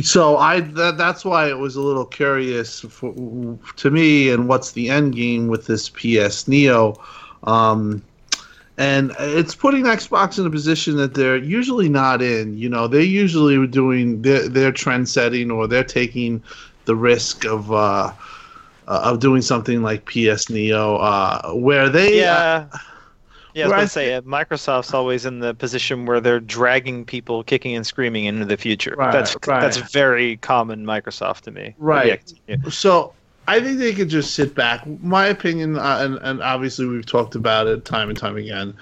So 0.05 0.36
I 0.36 0.61
that, 0.61 0.98
that's 0.98 1.24
why 1.24 1.48
it 1.48 1.59
was 1.59 1.77
a 1.77 1.81
little 1.81 2.07
curious 2.07 2.81
for, 2.81 3.15
to 3.77 3.90
me, 3.90 4.31
and 4.31 4.48
what's 4.48 4.73
the 4.73 4.89
end 4.90 5.15
game 5.15 5.48
with 5.48 5.66
this 5.66 5.89
PS 5.89 6.48
Neo? 6.48 7.01
Um, 7.44 8.03
and 8.78 9.15
it's 9.19 9.55
putting 9.55 9.85
Xbox 9.85 10.39
in 10.39 10.47
a 10.47 10.51
position 10.51 10.97
that 10.97 11.15
they're 11.15 11.36
usually 11.36 11.89
not 11.89 12.20
in. 12.20 12.59
You 12.59 12.69
know, 12.69 12.89
they're 12.89 13.01
usually 13.01 13.66
doing 13.66 14.20
their 14.23 14.73
trend 14.73 15.09
setting 15.09 15.51
or 15.51 15.66
they're 15.66 15.85
taking 15.85 16.43
the 16.87 16.97
risk 16.97 17.45
of 17.45 17.71
uh, 17.71 18.13
uh, 18.89 19.01
of 19.05 19.21
doing 19.21 19.43
something 19.43 19.83
like 19.83 20.07
PS 20.07 20.49
Neo, 20.49 20.97
uh, 20.97 21.53
where 21.53 21.89
they 21.89 22.21
Yeah. 22.21 22.67
Yeah, 23.55 23.65
I 23.65 23.69
was 23.69 23.73
going 23.73 23.87
to 23.87 23.89
say, 23.89 24.13
uh, 24.13 24.21
Microsoft's 24.21 24.93
always 24.93 25.25
in 25.25 25.39
the 25.39 25.55
position 25.55 26.05
where 26.05 26.21
they're 26.21 26.41
dragging 26.41 27.07
people 27.07 27.43
kicking 27.43 27.75
and 27.75 27.87
screaming 27.87 28.27
into 28.27 28.45
the 28.45 28.59
future. 28.59 28.95
Right, 28.99 29.11
that's 29.11 29.35
right. 29.47 29.63
that's 29.63 29.79
very 29.79 30.37
common 30.37 30.85
Microsoft 30.85 31.41
to 31.43 31.51
me. 31.53 31.75
Right. 31.79 32.35
Yeah. 32.47 32.57
So 32.69 33.15
I 33.49 33.61
think 33.61 33.79
they 33.79 33.95
could 33.95 34.11
just 34.11 34.35
sit 34.35 34.55
back. 34.55 34.87
My 35.03 35.29
opinion, 35.29 35.79
uh, 35.79 35.99
and, 36.03 36.17
and 36.17 36.43
obviously 36.43 36.85
we've 36.85 37.07
talked 37.07 37.35
about 37.35 37.67
it 37.67 37.87
time 37.87 38.11
and 38.11 38.19
time 38.19 38.37
again. 38.37 38.75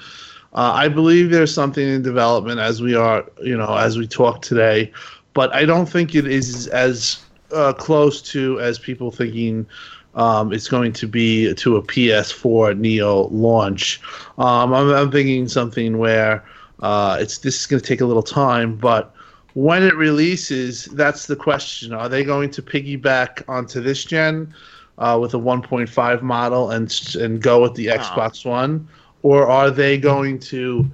Uh, 0.54 0.72
I 0.74 0.88
believe 0.88 1.30
there's 1.30 1.54
something 1.54 1.86
in 1.86 2.02
development 2.02 2.58
as 2.58 2.82
we 2.82 2.96
are, 2.96 3.24
you 3.42 3.56
know, 3.56 3.76
as 3.76 3.96
we 3.96 4.08
talk 4.08 4.42
today, 4.42 4.92
but 5.34 5.54
I 5.54 5.64
don't 5.64 5.86
think 5.86 6.16
it 6.16 6.26
is 6.26 6.66
as 6.68 7.23
uh, 7.54 7.72
close 7.72 8.20
to 8.32 8.60
as 8.60 8.78
people 8.78 9.10
thinking 9.10 9.66
um, 10.14 10.52
it's 10.52 10.68
going 10.68 10.92
to 10.92 11.06
be 11.08 11.52
to 11.54 11.76
a 11.76 11.82
PS4 11.82 12.78
Neo 12.78 13.28
launch. 13.28 14.00
Um, 14.38 14.72
I'm, 14.72 14.90
I'm 14.90 15.10
thinking 15.10 15.48
something 15.48 15.98
where 15.98 16.44
uh, 16.80 17.16
it's 17.20 17.38
this 17.38 17.60
is 17.60 17.66
going 17.66 17.80
to 17.80 17.86
take 17.86 18.00
a 18.00 18.06
little 18.06 18.22
time, 18.22 18.76
but 18.76 19.14
when 19.54 19.82
it 19.82 19.94
releases, 19.96 20.86
that's 20.86 21.26
the 21.26 21.36
question. 21.36 21.92
Are 21.92 22.08
they 22.08 22.24
going 22.24 22.50
to 22.50 22.62
piggyback 22.62 23.48
onto 23.48 23.80
this 23.80 24.04
gen 24.04 24.52
uh, 24.98 25.18
with 25.20 25.34
a 25.34 25.38
1.5 25.38 26.22
model 26.22 26.70
and 26.70 26.92
and 27.20 27.42
go 27.42 27.62
with 27.62 27.74
the 27.74 27.90
Oh. 27.90 27.96
Xbox 27.98 28.44
One, 28.44 28.88
or 29.22 29.46
are 29.48 29.70
they 29.70 29.98
going 29.98 30.38
to 30.40 30.90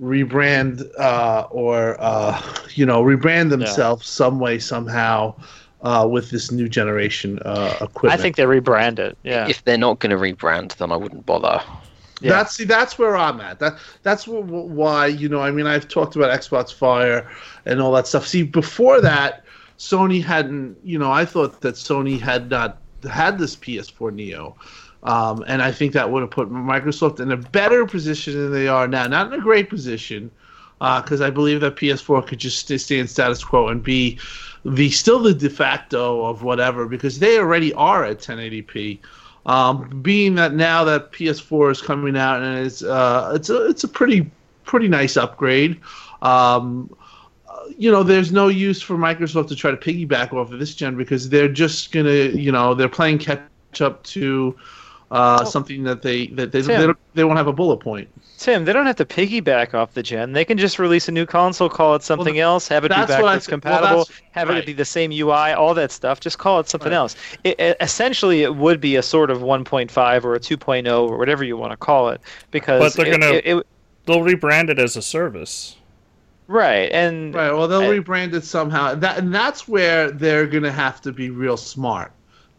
rebrand 0.00 0.88
uh, 0.98 1.46
or 1.50 1.96
uh, 2.00 2.40
you 2.74 2.86
know 2.86 3.02
rebrand 3.02 3.50
themselves 3.50 4.06
some 4.06 4.38
way 4.38 4.58
somehow 4.58 5.34
uh, 5.82 6.06
with 6.10 6.30
this 6.30 6.50
new 6.50 6.68
generation 6.68 7.38
uh, 7.44 7.76
equipment. 7.80 8.18
I 8.18 8.22
think 8.22 8.36
they 8.36 8.44
rebrand 8.44 8.98
it. 8.98 9.18
Yeah. 9.22 9.48
If 9.48 9.64
they're 9.64 9.78
not 9.78 9.98
going 9.98 10.10
to 10.10 10.16
rebrand, 10.16 10.76
then 10.76 10.92
I 10.92 10.96
wouldn't 10.96 11.26
bother. 11.26 11.62
Yeah. 12.20 12.30
That's 12.30 12.54
see, 12.54 12.64
that's 12.64 12.98
where 12.98 13.16
I'm 13.16 13.40
at. 13.40 13.58
That 13.58 13.78
that's 14.02 14.24
wh- 14.24 14.46
wh- 14.46 14.70
why 14.70 15.06
you 15.06 15.28
know. 15.28 15.40
I 15.40 15.50
mean, 15.50 15.66
I've 15.66 15.88
talked 15.88 16.14
about 16.14 16.38
Xbox 16.38 16.72
Fire 16.72 17.28
and 17.66 17.80
all 17.80 17.92
that 17.92 18.06
stuff. 18.06 18.26
See, 18.26 18.44
before 18.44 19.00
that, 19.00 19.44
Sony 19.78 20.22
hadn't. 20.22 20.76
You 20.84 20.98
know, 21.00 21.10
I 21.10 21.24
thought 21.24 21.60
that 21.62 21.74
Sony 21.74 22.20
had 22.20 22.48
not 22.48 22.78
had 23.10 23.38
this 23.38 23.56
PS4 23.56 24.14
Neo. 24.14 24.56
Um, 25.02 25.44
and 25.48 25.62
I 25.62 25.72
think 25.72 25.92
that 25.92 26.10
would 26.10 26.20
have 26.20 26.30
put 26.30 26.50
Microsoft 26.50 27.18
in 27.20 27.32
a 27.32 27.36
better 27.36 27.86
position 27.86 28.34
than 28.34 28.52
they 28.52 28.68
are 28.68 28.86
now. 28.86 29.06
Not 29.06 29.32
in 29.32 29.38
a 29.38 29.42
great 29.42 29.68
position, 29.68 30.30
because 30.78 31.20
I 31.20 31.30
believe 31.30 31.60
that 31.60 31.76
PS4 31.76 32.26
could 32.26 32.38
just 32.38 32.58
stay, 32.58 32.98
in 32.98 33.08
status 33.08 33.42
quo 33.42 33.68
and 33.68 33.82
be 33.82 34.18
the 34.64 34.90
still 34.90 35.20
the 35.20 35.34
de 35.34 35.50
facto 35.50 36.24
of 36.24 36.42
whatever, 36.42 36.86
because 36.86 37.18
they 37.18 37.38
already 37.38 37.72
are 37.74 38.04
at 38.04 38.18
1080p. 38.18 38.98
Um, 39.44 40.02
being 40.02 40.36
that 40.36 40.54
now 40.54 40.84
that 40.84 41.10
PS4 41.10 41.72
is 41.72 41.82
coming 41.82 42.16
out 42.16 42.42
and 42.42 42.64
it's 42.64 42.82
uh, 42.82 43.32
it's 43.34 43.50
a 43.50 43.66
it's 43.66 43.82
a 43.82 43.88
pretty 43.88 44.30
pretty 44.64 44.86
nice 44.86 45.16
upgrade. 45.16 45.80
Um, 46.22 46.94
uh, 47.48 47.64
you 47.76 47.90
know, 47.90 48.04
there's 48.04 48.30
no 48.30 48.46
use 48.46 48.80
for 48.80 48.96
Microsoft 48.96 49.48
to 49.48 49.56
try 49.56 49.72
to 49.72 49.76
piggyback 49.76 50.32
off 50.32 50.52
of 50.52 50.60
this 50.60 50.76
gen 50.76 50.96
because 50.96 51.28
they're 51.28 51.48
just 51.48 51.90
gonna, 51.90 52.12
you 52.12 52.52
know, 52.52 52.72
they're 52.74 52.88
playing 52.88 53.18
catch 53.18 53.42
up 53.80 54.04
to 54.04 54.56
uh, 55.12 55.44
something 55.44 55.84
that 55.84 56.02
they 56.02 56.26
that 56.28 56.50
they, 56.52 56.60
they, 56.62 56.76
don't, 56.86 56.98
they 57.14 57.22
won't 57.24 57.36
have 57.36 57.46
a 57.46 57.52
bullet 57.52 57.76
point. 57.78 58.08
Tim, 58.38 58.64
they 58.64 58.72
don't 58.72 58.86
have 58.86 58.96
to 58.96 59.04
piggyback 59.04 59.72
off 59.74 59.94
the 59.94 60.02
gen. 60.02 60.32
They 60.32 60.44
can 60.44 60.58
just 60.58 60.78
release 60.80 61.06
a 61.08 61.12
new 61.12 61.26
console, 61.26 61.68
call 61.68 61.94
it 61.94 62.02
something 62.02 62.40
else, 62.40 62.66
have 62.68 62.84
it 62.84 62.88
be 62.88 62.94
that's 62.96 63.10
what 63.10 63.18
backwards 63.22 63.46
thi- 63.46 63.50
well, 63.52 63.60
compatible, 63.60 63.98
that's- 64.04 64.20
have 64.32 64.48
right. 64.48 64.58
it 64.58 64.66
be 64.66 64.72
the 64.72 64.84
same 64.84 65.12
UI, 65.12 65.52
all 65.52 65.74
that 65.74 65.92
stuff. 65.92 66.18
Just 66.18 66.38
call 66.38 66.58
it 66.58 66.68
something 66.68 66.90
Right. 66.90 66.96
else. 66.96 67.14
It, 67.44 67.60
it- 67.60 67.76
essentially, 67.80 68.42
it 68.42 68.56
would 68.56 68.80
be 68.80 68.96
a 68.96 69.02
sort 69.02 69.30
of 69.30 69.42
1.5 69.42 70.24
or 70.24 70.34
a 70.34 70.40
2.0 70.40 71.08
or 71.08 71.18
whatever 71.18 71.44
you 71.44 71.56
want 71.56 71.70
to 71.72 71.76
call 71.76 72.08
it, 72.08 72.20
because 72.50 72.80
But 72.80 72.94
they're 73.04 73.14
it- 73.14 73.20
gonna- 73.20 73.32
it- 73.34 73.46
it- 73.46 73.66
They'll 74.06 74.20
rebrand 74.20 74.68
it 74.70 74.80
as 74.80 74.96
a 74.96 75.02
service. 75.02 75.76
right 76.48 76.90
and 76.92 77.32
Right. 77.34 77.52
Well, 77.52 77.68
they'll 77.68 77.82
I- 77.82 77.98
rebrand 77.98 78.34
it 78.34 78.44
somehow. 78.44 78.94
That 78.96 79.18
and 79.18 79.32
that's 79.32 79.68
where 79.68 80.10
they're 80.10 80.46
gonna 80.46 80.72
have 80.72 81.00
to 81.02 81.12
be 81.12 81.30
real 81.30 81.56
smart. 81.56 82.10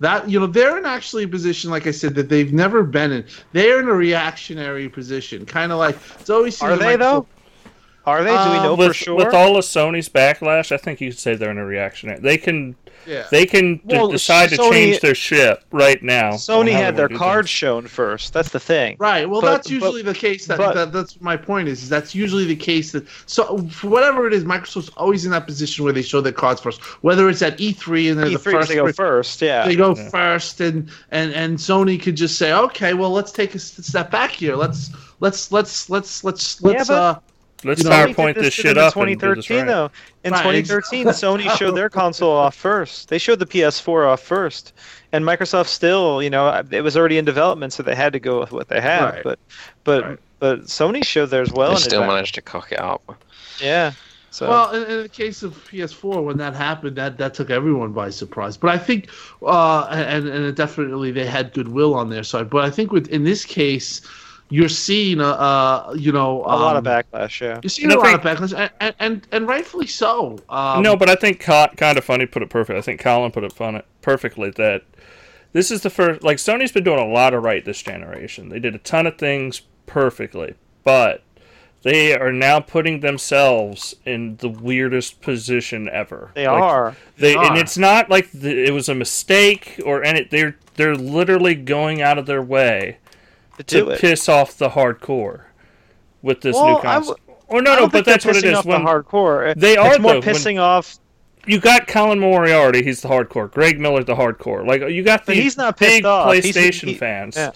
That 0.04 0.30
you 0.30 0.38
know 0.38 0.48
they're 0.48 0.78
in 0.78 0.86
actually 0.86 1.24
a 1.24 1.28
position, 1.30 1.72
like 1.72 1.88
I 1.88 1.92
said, 1.92 2.14
that 2.16 2.28
they've 2.28 2.52
never 2.52 2.84
been 2.84 3.14
in. 3.14 3.26
They're 3.54 3.80
in 3.80 3.88
a 3.88 3.94
reactionary 3.94 4.90
position, 4.90 5.46
kind 5.46 5.72
of 5.72 5.78
like 5.80 5.96
it's 6.20 6.30
always. 6.30 6.62
are 6.62 6.72
the 6.76 6.84
they 6.84 6.96
though? 6.98 7.26
Are 8.06 8.22
they? 8.22 8.32
Do 8.32 8.50
we 8.52 8.58
Um, 8.58 8.64
know 8.64 8.76
with, 8.76 8.90
for 8.90 8.94
sure? 9.06 9.16
with 9.16 9.34
all 9.34 9.56
of 9.56 9.64
Sony's 9.64 10.10
backlash, 10.10 10.74
I 10.74 10.78
think 10.78 11.00
you 11.00 11.12
could 11.12 11.20
say 11.20 11.36
they're 11.36 11.52
in 11.52 11.58
a 11.58 11.64
reactionary. 11.66 12.20
They 12.20 12.38
can 12.38 12.76
Yeah. 13.06 13.26
they 13.32 13.46
can 13.46 13.76
d- 13.78 13.82
Well, 13.86 14.08
decide 14.10 14.50
to 14.50 14.58
change 14.58 15.00
their 15.02 15.16
ship 15.16 15.64
right 15.72 16.02
now. 16.02 16.32
Sony 16.32 16.72
had 16.72 16.96
their 16.96 17.10
cards 17.10 17.50
shown 17.50 17.88
first. 17.88 18.34
That's 18.34 18.50
the 18.50 18.60
thing. 18.60 18.96
Right. 19.00 19.30
Well, 19.30 19.42
But- 19.42 19.52
that's 19.52 19.68
but- 19.68 19.74
usually 19.74 20.02
the 20.02 20.14
case. 20.14 20.46
That, 20.46 20.58
but- 20.58 20.76
that 20.76 20.92
that's 20.94 21.20
my 21.22 21.36
point 21.38 21.68
is, 21.68 21.84
is 21.84 21.90
that's 21.90 22.16
usually 22.16 22.46
the 22.46 22.56
case. 22.56 22.92
That 22.92 23.06
so 23.26 23.58
for 23.70 23.88
whatever 23.90 24.28
it 24.28 24.34
is, 24.34 24.44
Microsoft's 24.44 24.90
always 24.98 25.26
in 25.26 25.32
that 25.32 25.46
position 25.46 25.84
where 25.84 25.94
they 25.94 26.02
show 26.02 26.22
their 26.22 26.32
cards 26.32 26.62
first. 26.62 26.82
Whether 27.04 27.30
it's 27.30 27.42
at 27.42 27.58
E3 27.58 28.10
and 28.12 28.20
they're 28.20 28.30
the 28.30 28.36
E3 28.38 28.52
first, 28.52 28.70
they 28.70 28.76
go 28.76 28.92
first, 28.92 29.42
yeah. 29.42 29.66
they 29.66 29.76
go 29.76 29.96
Yeah. 29.96 30.10
first, 30.10 30.62
and 30.62 30.90
and 31.12 31.34
and 31.34 31.58
Sony 31.58 32.02
could 32.02 32.16
just 32.16 32.38
say, 32.38 32.54
okay, 32.54 32.94
well, 32.94 33.12
let's 33.12 33.32
take 33.32 33.56
a 33.56 33.60
step 33.60 34.12
back 34.12 34.32
here. 34.32 34.56
Let's 34.56 34.92
let's 35.20 35.52
let's 35.52 35.90
let's 35.90 36.24
let's 36.24 36.62
let's 36.62 36.88
but- 36.88 36.94
uh. 36.94 37.20
Let's 37.66 37.84
You 37.84 37.90
know, 37.90 37.96
PowerPoint 37.96 38.36
this 38.36 38.46
to 38.46 38.52
shit 38.52 38.76
them 38.76 38.84
up 38.86 38.98
in 38.98 39.10
and 39.10 39.20
do 39.20 39.36
this 39.36 39.46
2013 39.46 39.58
right. 39.58 39.68
though. 39.68 39.92
In 40.24 40.32
Right, 40.34 40.64
2013, 40.66 41.08
Sony 41.08 41.58
showed 41.58 41.72
their 41.76 41.90
console 42.02 42.32
off 42.32 42.56
first. 42.56 43.10
They 43.10 43.18
showed 43.18 43.40
the 43.40 43.46
PS4 43.46 44.08
off 44.08 44.22
first, 44.22 44.74
and 45.12 45.24
Microsoft 45.26 45.68
still, 45.68 46.22
you 46.22 46.30
know, 46.30 46.64
it 46.72 46.82
was 46.82 46.96
already 46.98 47.18
in 47.18 47.26
development, 47.26 47.74
so 47.74 47.84
they 47.84 47.96
had 47.96 48.14
to 48.14 48.20
go 48.20 48.40
with 48.40 48.52
what 48.52 48.68
they 48.70 48.82
had. 48.82 49.04
Right. 49.06 49.24
But, 49.24 49.40
but, 49.84 50.04
Right. 50.04 50.20
but 50.40 50.62
Sony 50.66 51.06
showed 51.06 51.28
theirs 51.28 51.52
well. 51.52 51.72
they 51.72 51.78
still 51.78 52.02
advance. 52.02 52.16
managed 52.16 52.36
to 52.36 52.42
cock 52.42 52.72
it 52.72 52.80
up. 52.80 53.02
Yeah. 53.62 53.92
So 54.32 54.50
Well, 54.50 54.72
in, 54.72 54.90
in 54.90 55.04
the 55.04 55.10
case 55.10 55.44
of 55.44 55.54
PS4, 55.70 56.24
when 56.24 56.38
that 56.38 56.56
happened, 56.56 56.96
that, 56.96 57.20
that 57.20 57.36
took 57.36 57.52
everyone 57.52 57.94
by 57.94 58.10
surprise. 58.10 58.58
But 58.58 58.72
I 58.72 58.80
think, 58.80 59.10
uh, 59.44 59.86
and 59.92 60.28
and 60.28 60.56
definitely 60.56 61.12
they 61.12 61.28
had 61.28 61.54
goodwill 61.54 61.94
on 61.94 62.10
their 62.10 62.24
side. 62.24 62.50
But 62.50 62.66
I 62.66 62.72
think 62.72 62.92
with 62.92 63.08
in 63.10 63.26
this 63.26 63.46
case, 63.46 64.02
you're 64.50 64.70
seeing 64.70 65.20
a, 65.20 65.24
uh, 65.30 65.96
you 65.98 66.12
know, 66.12 66.42
a 66.42 66.56
lot 66.58 66.76
of 66.76 66.86
um, 66.86 66.94
backlash. 66.94 67.42
Yeah. 67.42 67.60
You're 67.64 67.70
seeing 67.70 67.92
And 67.92 68.00
a 68.00 68.02
I 68.02 68.12
lot 68.12 68.14
of 68.14 68.22
backlash, 68.22 68.58
and, 68.58 68.72
and, 68.80 68.96
and, 69.00 69.28
and 69.32 69.48
rightfully 69.48 69.88
so. 69.88 70.38
Um, 70.50 70.84
no, 70.84 70.96
but 70.96 71.10
I 71.10 71.16
think 71.16 71.40
kind 71.40 71.98
of 71.98 72.04
funny 72.04 72.26
put 72.26 72.44
it 72.44 72.50
perfect. 72.50 72.78
I 72.78 72.82
think 72.82 73.00
Colin 73.02 73.32
put 73.32 73.44
it 73.44 73.54
fun 73.54 73.82
perfectly 74.02 74.52
that 74.52 74.84
this 75.54 75.72
is 75.72 75.82
the 75.82 75.90
first. 75.90 76.24
Like 76.24 76.38
Sony's 76.38 76.72
been 76.72 76.84
doing 76.84 77.00
a 77.00 77.08
lot 77.08 77.34
of 77.34 77.44
right 77.44 77.64
this 77.64 77.82
generation. 77.82 78.50
They 78.50 78.60
did 78.60 78.76
a 78.76 78.80
ton 78.80 79.08
of 79.08 79.18
things 79.18 79.62
perfectly, 79.86 80.56
but 80.84 81.24
they 81.84 82.18
are 82.18 82.32
now 82.32 82.60
putting 82.60 83.02
themselves 83.02 83.96
in 84.06 84.38
the 84.38 84.50
weirdest 84.50 85.22
position 85.22 85.90
ever. 85.90 86.32
They 86.34 86.48
Like, 86.48 86.62
are. 86.62 86.96
They 87.18 87.34
and 87.36 87.58
are. 87.58 87.58
it's 87.58 87.78
not 87.78 88.10
like 88.10 88.32
the, 88.32 88.66
it 88.66 88.72
was 88.72 88.88
a 88.90 88.96
mistake 88.96 89.80
or 89.86 90.04
any. 90.04 90.24
They're 90.24 90.58
they're 90.76 90.96
literally 90.96 91.56
going 91.56 92.02
out 92.02 92.18
of 92.18 92.26
their 92.26 92.42
way 92.42 92.98
To 93.58 93.64
to 93.64 93.90
it. 93.92 94.02
piss 94.02 94.28
off 94.28 94.58
the 94.58 94.70
hardcore 94.70 95.42
with 96.22 96.42
this 96.42 96.56
Well, 96.56 96.76
new 96.76 96.82
console. 96.82 97.16
w- 97.16 97.38
or 97.48 97.62
no, 97.62 97.76
no, 97.76 97.88
but 97.88 98.04
that's 98.06 98.26
what 98.26 98.36
it 98.36 98.44
is. 98.46 98.54
off 98.56 98.64
the 98.64 98.70
When 98.72 98.82
hardcore. 98.82 99.54
They 99.56 99.78
are, 99.78 99.92
It's 99.92 100.00
more 100.00 100.14
though, 100.14 100.20
when- 100.22 100.28
pissing 100.36 100.60
off. 100.60 100.96
you 101.46 101.60
got 101.60 101.88
Colin 101.88 102.20
Moriarty, 102.20 102.84
he's 102.84 103.02
the 103.02 103.10
hardcore. 103.10 103.52
Greg 103.52 103.80
Miller, 103.80 104.04
the 104.04 104.16
hardcore. 104.16 104.66
Like 104.66 104.82
you 104.90 105.04
got 105.04 105.26
But 105.26 105.36
these 105.36 105.44
he's 105.44 105.58
not 105.58 105.78
pissed 105.78 105.98
big 105.98 106.06
off. 106.06 106.34
He's- 106.34 106.46
PlayStation 106.48 106.88
he- 106.90 106.94
fans. 106.96 107.36
yeah. 107.36 107.52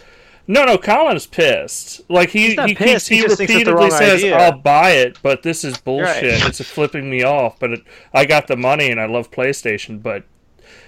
No, 0.50 0.64
no, 0.64 0.78
Colin's 0.78 1.26
pissed. 1.26 2.02
Like 2.10 2.30
he 2.30 2.52
he 2.56 2.74
pissed, 2.76 2.78
keeps 2.78 3.08
he 3.08 3.16
he, 3.18 3.22
just 3.24 3.38
thinks 3.38 3.54
it's 3.54 3.64
the 3.66 3.74
repeatedly 3.76 3.90
says, 3.98 4.24
idea. 4.24 4.38
"I'll 4.38 4.58
buy 4.58 4.92
it," 4.92 5.18
but 5.22 5.44
this 5.44 5.66
is 5.66 5.78
bullshit. 5.78 6.06
Right. 6.42 6.48
It's 6.48 6.62
flipping 6.64 7.10
me 7.10 7.22
off. 7.24 7.60
But 7.60 7.72
it, 7.72 7.80
I 8.14 8.24
got 8.26 8.48
the 8.48 8.56
money 8.56 8.90
and 8.90 8.98
I 9.02 9.08
love 9.08 9.30
PlayStation. 9.30 10.02
But 10.02 10.24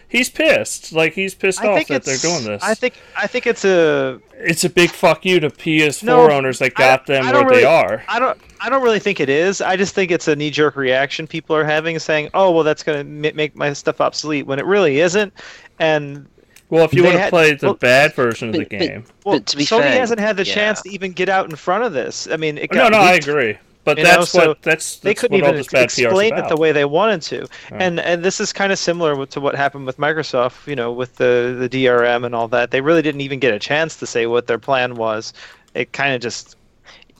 he's 0.09 0.29
pissed. 0.29 0.91
Like 0.91 1.13
he's 1.13 1.33
pissed 1.33 1.61
I 1.61 1.67
off 1.67 1.87
that 1.87 2.03
they're 2.03 2.17
doing 2.17 2.43
this. 2.43 2.61
I 2.61 2.73
think. 2.73 2.95
I 3.15 3.25
think 3.27 3.47
it's 3.47 3.63
a. 3.63 4.19
it's 4.33 4.65
a 4.65 4.69
big 4.69 4.89
fuck 4.91 5.25
you 5.25 5.39
to 5.39 5.49
PS4 5.49 6.03
No, 6.03 6.29
owners 6.29 6.59
that 6.59 6.73
I- 6.75 6.79
got 6.79 7.05
them 7.05 7.23
I 7.25 7.31
where 7.31 7.43
don't 7.43 7.53
they 7.53 7.63
are. 7.63 8.03
I 8.09 8.19
don't. 8.19 8.37
I 8.59 8.69
don't 8.69 8.83
really 8.83 8.99
think 8.99 9.21
it 9.21 9.29
is. 9.29 9.61
I 9.61 9.77
just 9.77 9.95
think 9.95 10.11
it's 10.11 10.27
a 10.27 10.35
knee-jerk 10.35 10.75
reaction 10.75 11.25
people 11.27 11.55
are 11.55 11.63
having, 11.63 11.97
saying, 11.99 12.29
"Oh, 12.33 12.51
well, 12.51 12.63
that's 12.65 12.83
going 12.83 12.97
to 13.23 13.33
make 13.33 13.55
my 13.55 13.71
stuff 13.71 14.01
obsolete," 14.01 14.45
when 14.47 14.59
it 14.59 14.65
really 14.65 14.99
isn't. 14.99 15.31
And 15.79 16.25
Well, 16.69 16.83
if 16.83 16.93
you 16.93 17.03
want 17.03 17.13
to 17.13 17.19
have 17.19 17.25
had- 17.25 17.29
played 17.29 17.59
the 17.61 17.67
well, 17.67 17.73
bad 17.75 18.13
version 18.15 18.49
of 18.49 18.53
the 18.53 18.59
but- 18.59 18.69
but- 18.69 18.79
game, 18.79 19.03
well, 19.23 19.37
But 19.37 19.45
to 19.47 19.57
be 19.57 19.63
Sony 19.63 19.83
fair, 19.83 19.99
hasn't 19.99 20.19
had 20.19 20.35
the 20.35 20.45
yeah. 20.45 20.53
chance 20.53 20.81
to 20.81 20.89
even 20.89 21.13
get 21.13 21.29
out 21.29 21.49
in 21.49 21.55
front 21.55 21.85
of 21.85 21.93
this. 21.93 22.27
I 22.29 22.35
mean, 22.35 22.57
it 22.57 22.69
no, 22.73 22.81
got 22.83 22.91
no, 22.91 22.97
I 22.99 23.13
leaked. 23.13 23.27
agree. 23.27 23.57
But 23.85 23.97
You 23.97 24.03
know, 24.03 24.09
that's 24.19 24.31
so 24.31 24.49
what 24.49 24.61
that's, 24.61 24.97
They 24.97 25.13
couldn't 25.13 25.37
what 25.39 25.43
all 25.43 25.49
even 25.49 25.57
this 25.57 25.67
bad 25.67 25.83
explain 25.85 26.37
it 26.37 26.47
the 26.49 26.57
way 26.57 26.71
they 26.71 26.85
wanted 26.85 27.21
to, 27.23 27.47
and 27.71 27.99
and 27.99 28.23
this 28.23 28.39
is 28.39 28.51
kind 28.53 28.71
of 28.71 28.77
similar 28.79 29.25
to 29.25 29.39
what 29.39 29.55
happened 29.55 29.85
with 29.85 29.97
Microsoft. 29.97 30.67
You 30.67 30.75
know, 30.75 30.91
with 30.91 31.15
the 31.15 31.55
the 31.59 31.69
DRM 31.69 32.25
and 32.25 32.35
all 32.35 32.47
that. 32.49 32.71
They 32.71 32.81
really 32.81 33.01
didn't 33.01 33.21
even 33.21 33.39
get 33.39 33.53
a 33.53 33.59
chance 33.59 33.95
to 33.97 34.05
say 34.05 34.27
what 34.27 34.47
their 34.47 34.59
plan 34.59 34.95
was. 34.95 35.33
It 35.73 35.93
kind 35.93 36.13
of 36.13 36.21
just 36.21 36.55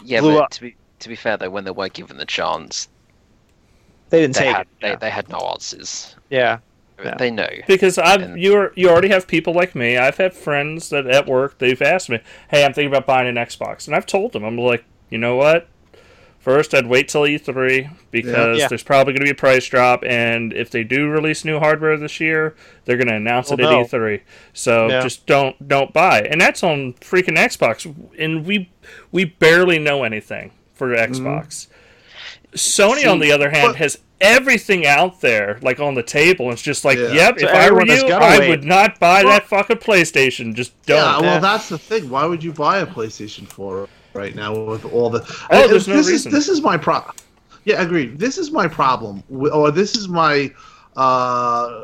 Yeah, 0.03 0.21
Blew 0.21 0.33
but 0.35 0.43
up. 0.43 0.49
to 0.51 0.61
be 0.61 0.75
to 0.99 1.09
be 1.09 1.15
fair 1.15 1.37
though, 1.37 1.49
when 1.49 1.63
they 1.63 1.71
were 1.71 1.89
given 1.89 2.17
the 2.17 2.25
chance, 2.25 2.89
they 4.09 4.21
didn't 4.21 4.35
they 4.35 4.43
take 4.45 4.55
had 4.55 4.61
it. 4.61 4.67
they, 4.81 4.87
yeah. 4.89 4.95
they 4.97 5.09
had 5.09 5.29
no 5.29 5.39
answers. 5.39 6.15
yeah. 6.29 6.59
Yeah. 7.01 7.15
They 7.17 7.31
know. 7.31 7.47
Because 7.65 7.97
I've 7.97 8.37
you're 8.37 8.73
you 8.75 8.89
already 8.89 9.07
have 9.07 9.25
people 9.25 9.53
like 9.53 9.73
me. 9.73 9.95
I've 9.97 10.17
had 10.17 10.33
friends 10.33 10.89
that 10.89 11.07
at 11.07 11.27
work 11.27 11.57
they've 11.59 11.81
asked 11.81 12.09
me, 12.09 12.19
"Hey, 12.49 12.65
I'm 12.65 12.73
thinking 12.73 12.91
about 12.91 13.05
buying 13.07 13.25
an 13.29 13.35
Xbox," 13.35 13.87
and 13.87 13.95
I've 13.95 14.05
told 14.05 14.33
them, 14.33 14.43
I'm 14.43 14.57
like, 14.57 14.83
you 15.09 15.17
know 15.17 15.37
what? 15.37 15.69
First, 16.39 16.73
I'd 16.73 16.87
wait 16.87 17.09
till 17.09 17.23
E3 17.23 17.89
because 18.11 18.59
Yeah. 18.59 18.67
there's 18.69 18.81
probably 18.83 19.11
going 19.13 19.19
to 19.21 19.25
be 19.25 19.31
a 19.31 19.35
price 19.35 19.65
drop, 19.67 20.03
and 20.07 20.53
if 20.53 20.71
they 20.71 20.83
do 20.85 21.09
release 21.09 21.43
new 21.43 21.59
hardware 21.59 21.97
this 21.97 22.19
year, 22.21 22.55
they're 22.85 22.95
going 22.95 23.09
to 23.09 23.15
announce 23.15 23.51
it 23.51 23.59
Well, 23.59 23.81
at 23.81 23.87
E3. 23.91 24.21
So 24.53 24.87
Yeah. 24.87 25.01
just 25.01 25.25
don't 25.25 25.67
don't 25.67 25.91
buy, 25.93 26.21
and 26.21 26.39
that's 26.39 26.63
on 26.63 26.93
freaking 27.01 27.37
Xbox, 27.37 27.93
and 28.17 28.45
we 28.45 28.69
we 29.11 29.25
barely 29.25 29.79
know 29.79 30.03
anything 30.03 30.51
for 30.73 30.95
Xbox. 30.95 31.67
Mm-hmm. 31.67 32.55
Sony, 32.55 33.09
on 33.11 33.19
the 33.19 33.31
other 33.31 33.49
hand, 33.51 33.73
but- 33.73 33.75
has 33.75 33.99
everything 34.21 34.85
out 34.85 35.21
there, 35.21 35.59
like 35.61 35.79
on 35.79 35.93
the 35.93 36.03
table. 36.03 36.51
It's 36.51 36.61
just 36.61 36.83
like, 36.83 36.97
Yeah. 36.97 37.11
yep, 37.13 37.39
So 37.39 37.47
if 37.47 37.53
I 37.53 37.69
were 37.69 37.81
everyone 37.81 37.87
has 37.89 38.01
you, 38.03 38.09
I 38.13 38.39
wait. 38.39 38.49
would 38.49 38.63
not 38.63 38.99
buy 38.99 39.23
Well- 39.23 39.33
that 39.33 39.47
fucking 39.47 39.77
PlayStation. 39.77 40.53
Just 40.55 40.71
don't. 40.85 40.97
Yeah, 40.97 41.19
well, 41.19 41.33
Yeah. 41.35 41.39
that's 41.39 41.69
the 41.69 41.77
thing. 41.77 42.09
Why 42.09 42.25
would 42.25 42.43
you 42.43 42.51
buy 42.51 42.79
a 42.79 42.85
PlayStation 42.85 43.47
4 43.47 43.87
right 44.13 44.35
now 44.35 44.53
with 44.57 44.85
all 44.85 45.09
the? 45.09 45.19
Oh, 45.51 45.63
I- 45.63 45.67
there's 45.67 45.87
no 45.87 45.95
this 45.95 46.07
reason. 46.07 46.29
Is, 46.31 46.37
this 46.37 46.49
is 46.49 46.61
my 46.61 46.77
problem. 46.77 47.15
Yeah, 47.65 47.81
agreed. 47.81 48.19
This 48.19 48.37
is 48.37 48.51
my 48.51 48.67
problem, 48.67 49.23
or 49.29 49.69
this 49.69 49.95
is 49.95 50.07
my, 50.07 50.51
uh, 50.95 51.83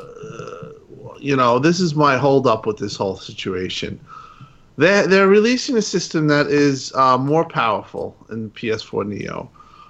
you 1.19 1.35
know, 1.35 1.59
this 1.59 1.79
is 1.79 1.95
my 1.95 2.17
holdup 2.17 2.65
with 2.65 2.77
this 2.77 2.95
whole 2.95 3.17
situation. 3.17 3.99
They're 4.77 5.07
they're 5.07 5.27
releasing 5.27 5.77
a 5.77 5.81
system 5.81 6.27
that 6.27 6.47
is 6.47 6.93
uh, 6.95 7.17
more 7.17 7.45
powerful 7.45 8.15
in 8.29 8.49
PS4 8.51 9.05
Neo, 9.05 9.49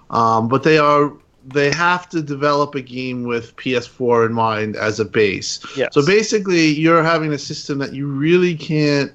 um, 0.09 0.47
but 0.47 0.63
they 0.63 0.77
are 0.77 1.11
they 1.47 1.71
have 1.71 2.09
to 2.09 2.21
develop 2.21 2.75
a 2.75 2.81
game 2.81 3.23
with 3.23 3.55
PS4 3.55 4.27
in 4.27 4.33
mind 4.33 4.75
as 4.75 4.99
a 4.99 5.05
base. 5.05 5.59
Yes. 5.77 5.93
So 5.93 6.05
basically, 6.05 6.67
you're 6.67 7.03
having 7.03 7.33
a 7.33 7.37
system 7.37 7.77
that 7.79 7.93
you 7.93 8.07
really 8.07 8.55
can't 8.55 9.11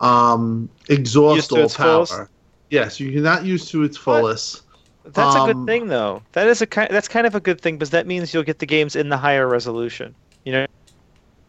um, 0.00 0.68
exhaust 0.88 1.50
all 1.52 1.68
power. 1.68 2.30
Yes, 2.74 2.98
you 2.98 3.12
cannot 3.12 3.44
use 3.44 3.70
to 3.70 3.84
its 3.84 3.96
What? 4.04 4.18
fullest. 4.20 4.62
That's 5.04 5.36
a 5.36 5.40
Um, 5.40 5.52
good 5.52 5.66
thing, 5.66 5.86
though. 5.88 6.22
That 6.32 6.48
is 6.48 6.60
a 6.62 6.66
ki- 6.66 6.88
that's 6.90 7.08
kind 7.08 7.26
of 7.26 7.34
a 7.34 7.40
good 7.40 7.60
thing 7.60 7.76
because 7.76 7.90
that 7.90 8.06
means 8.06 8.34
you'll 8.34 8.42
get 8.42 8.58
the 8.58 8.66
games 8.66 8.96
in 8.96 9.10
the 9.10 9.16
higher 9.16 9.46
resolution. 9.46 10.14
You 10.44 10.52
know, 10.52 10.66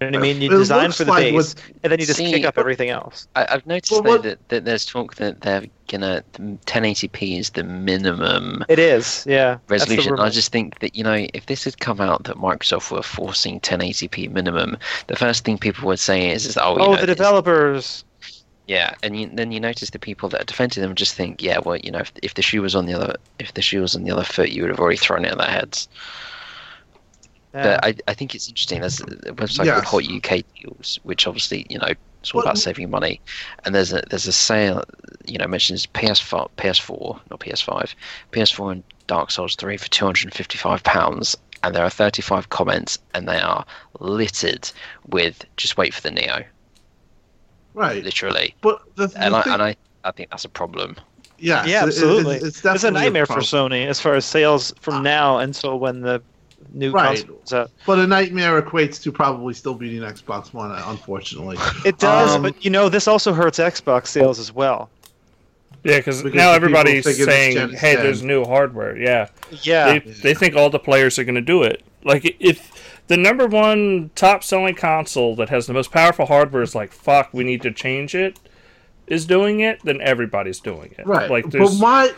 you 0.02 0.12
know 0.12 0.20
what 0.20 0.26
I 0.28 0.34
mean? 0.34 0.42
You 0.42 0.50
design 0.50 0.92
for 0.92 1.06
the 1.06 1.12
like 1.12 1.24
base, 1.24 1.34
what- 1.56 1.56
and 1.84 1.92
then 1.92 2.00
you 2.00 2.06
just 2.06 2.18
See, 2.20 2.32
kick 2.32 2.46
up 2.46 2.58
everything 2.58 2.90
else. 2.90 3.28
I, 3.36 3.48
I've 3.50 3.66
noticed 3.66 3.92
Well, 3.94 4.04
what- 4.04 4.24
that, 4.24 4.50
that 4.50 4.66
there's 4.66 4.86
talk 4.86 5.16
that 5.16 5.42
they're 5.42 5.64
gonna 5.88 6.22
the 6.34 6.58
1080p 6.66 7.40
is 7.40 7.52
the 7.52 7.64
minimum 7.64 8.66
It 8.68 8.78
is, 8.78 9.24
yeah. 9.28 9.58
Resolution. 9.70 10.20
I 10.20 10.30
just 10.30 10.52
think 10.52 10.80
that 10.80 10.96
you 10.96 11.04
know 11.04 11.26
if 11.34 11.46
this 11.46 11.64
had 11.64 11.80
come 11.80 12.02
out 12.02 12.26
that 12.26 12.36
Microsoft 12.36 12.92
were 12.92 13.02
forcing 13.02 13.62
1080p 13.62 14.28
minimum, 14.32 14.78
the 15.08 15.16
first 15.16 15.46
thing 15.46 15.58
people 15.58 15.88
would 15.88 16.00
say 16.00 16.30
is, 16.30 16.46
is 16.46 16.58
oh, 16.58 16.76
you 16.78 16.84
oh, 16.84 16.92
know, 16.94 17.00
the 17.00 17.06
this- 17.08 17.16
developers. 17.16 18.04
Yeah, 18.68 18.96
and 19.04 19.20
you, 19.20 19.30
then 19.32 19.52
you 19.52 19.60
notice 19.60 19.92
the 19.92 20.00
people 20.00 20.28
that 20.30 20.42
are 20.42 20.46
defending 20.46 20.82
them 20.82 20.96
just 20.96 21.14
think, 21.14 21.42
yeah, 21.44 21.60
well, 21.60 21.78
you 21.78 21.92
know, 21.92 22.00
if, 22.00 22.12
if 22.24 22.34
the 22.34 22.42
shoe 22.42 22.62
was 22.64 22.74
on 22.76 22.88
the 22.88 22.94
other, 22.96 23.16
if 23.40 23.54
the 23.54 23.62
shoe 23.62 23.82
was 23.82 23.96
on 23.96 24.04
the 24.04 24.12
other 24.12 24.24
foot, 24.24 24.50
you 24.50 24.64
would 24.64 24.72
have 24.72 24.80
already 24.80 24.98
thrown 24.98 25.24
it 25.26 25.32
at 25.32 25.38
their 25.38 25.48
heads. 25.48 25.88
Yeah. 27.54 27.80
But 27.82 27.86
I, 27.86 27.96
I 28.12 28.14
think 28.14 28.36
it's 28.36 28.50
interesting. 28.50 28.82
There's 28.82 29.00
a 29.02 29.06
website 29.34 29.66
Yes. 29.66 29.86
called 29.86 30.06
Hot 30.06 30.16
UK 30.32 30.44
Deals, 30.62 31.00
which 31.04 31.26
obviously, 31.28 31.66
you 31.70 31.78
know, 31.80 31.88
it's 32.22 32.32
all 32.34 32.40
Well, 32.40 32.48
about 32.48 32.58
saving 32.58 32.90
money. 32.90 33.22
And 33.64 33.74
there's 33.76 33.94
a 33.94 34.02
there's 34.10 34.28
a 34.28 34.34
sale, 34.34 34.84
you 35.26 35.38
know, 35.38 35.48
mentions 35.48 35.86
PS4, 35.88 36.50
PS4, 36.58 37.20
not 37.30 37.40
PS5, 37.40 37.94
PS4 38.32 38.72
and 38.72 38.84
Dark 39.08 39.32
Souls 39.32 39.56
3 39.56 39.78
for 39.78 39.88
255 39.90 40.84
pounds. 40.84 41.38
And 41.64 41.74
there 41.76 41.84
are 41.86 41.90
35 41.90 42.50
comments, 42.50 42.98
and 43.14 43.28
they 43.28 43.40
are 43.40 43.66
littered 44.00 44.70
with 45.08 45.46
just 45.58 45.78
wait 45.78 45.94
for 45.94 46.02
the 46.02 46.12
Neo, 46.12 46.44
Right. 47.76 48.04
literally. 48.04 48.56
But 48.62 48.82
the, 48.96 49.08
the 49.08 49.22
And 49.24 49.36
I 49.36 49.42
and 49.48 49.62
I, 49.62 49.76
I 50.04 50.12
think 50.12 50.30
that's 50.32 50.46
a 50.46 50.50
problem. 50.50 50.96
Yeah, 51.38 51.66
yeah, 51.66 51.84
it- 51.84 51.84
it- 51.84 51.88
absolutely. 51.88 52.36
it's, 52.38 52.46
It's, 52.46 52.62
definitely 52.62 52.88
a 52.88 53.04
nightmare 53.04 53.26
for. 53.26 53.36
Sony 53.40 53.86
as 53.88 54.00
far 54.00 54.16
as 54.16 54.26
sales 54.26 54.74
from 54.80 54.96
Ah. 54.96 55.02
now 55.02 55.38
until 55.40 55.78
when 55.80 56.00
the 56.02 56.22
new 56.74 56.92
Right. 56.92 57.18
console 57.18 57.36
comes 57.38 57.54
out. 57.54 57.72
But 57.86 58.00
a 58.00 58.08
nightmare 58.08 58.62
equates 58.62 59.02
to 59.04 59.12
probably 59.12 59.54
still 59.54 59.74
beating 59.76 60.00
Xbox 60.02 60.54
One, 60.54 60.72
unfortunately. 60.72 61.58
It 61.86 62.00
does, 62.00 62.36
Um, 62.36 62.42
but 62.44 62.64
you 62.64 62.72
know, 62.72 62.88
this 62.90 63.08
also 63.08 63.34
hurts 63.34 63.60
Xbox 63.60 64.08
sales 64.08 64.40
as 64.40 64.52
well. 64.54 64.90
Yeah, 65.84 65.98
because 65.98 66.24
Because 66.24 66.36
now 66.36 66.52
everybody's 66.54 67.04
saying, 67.24 67.74
"Hey, 67.74 67.94
10. 67.96 68.04
there's 68.04 68.24
new 68.24 68.44
hardware." 68.44 68.98
Yeah, 68.98 69.28
Yeah. 69.62 70.00
they 70.00 70.00
they 70.00 70.34
think 70.34 70.56
all 70.56 70.70
the 70.72 70.80
players 70.80 71.20
are 71.20 71.24
going 71.24 71.36
to 71.36 71.42
do 71.42 71.62
it. 71.64 71.84
Like 72.04 72.36
if 72.40 72.72
the 73.08 73.18
number 73.18 73.48
one 73.48 74.10
top 74.16 74.44
selling 74.44 74.76
console 74.76 75.36
that 75.36 75.50
has 75.50 75.68
the 75.68 75.74
most 75.74 75.92
powerful 75.92 76.26
hardware 76.26 76.64
is 76.64 76.76
like, 76.76 76.92
"Fuck, 76.92 77.30
we 77.34 77.44
need 77.44 77.62
to 77.64 77.72
change 77.72 78.16
it, 78.16 78.40
is 79.08 79.26
doing 79.26 79.60
it, 79.60 79.80
then 79.84 80.02
everybody's 80.02 80.60
doing 80.60 80.94
it. 80.98 81.06
Right. 81.06 81.30
Like 81.30 81.50
but 81.52 81.74
my 81.76 82.12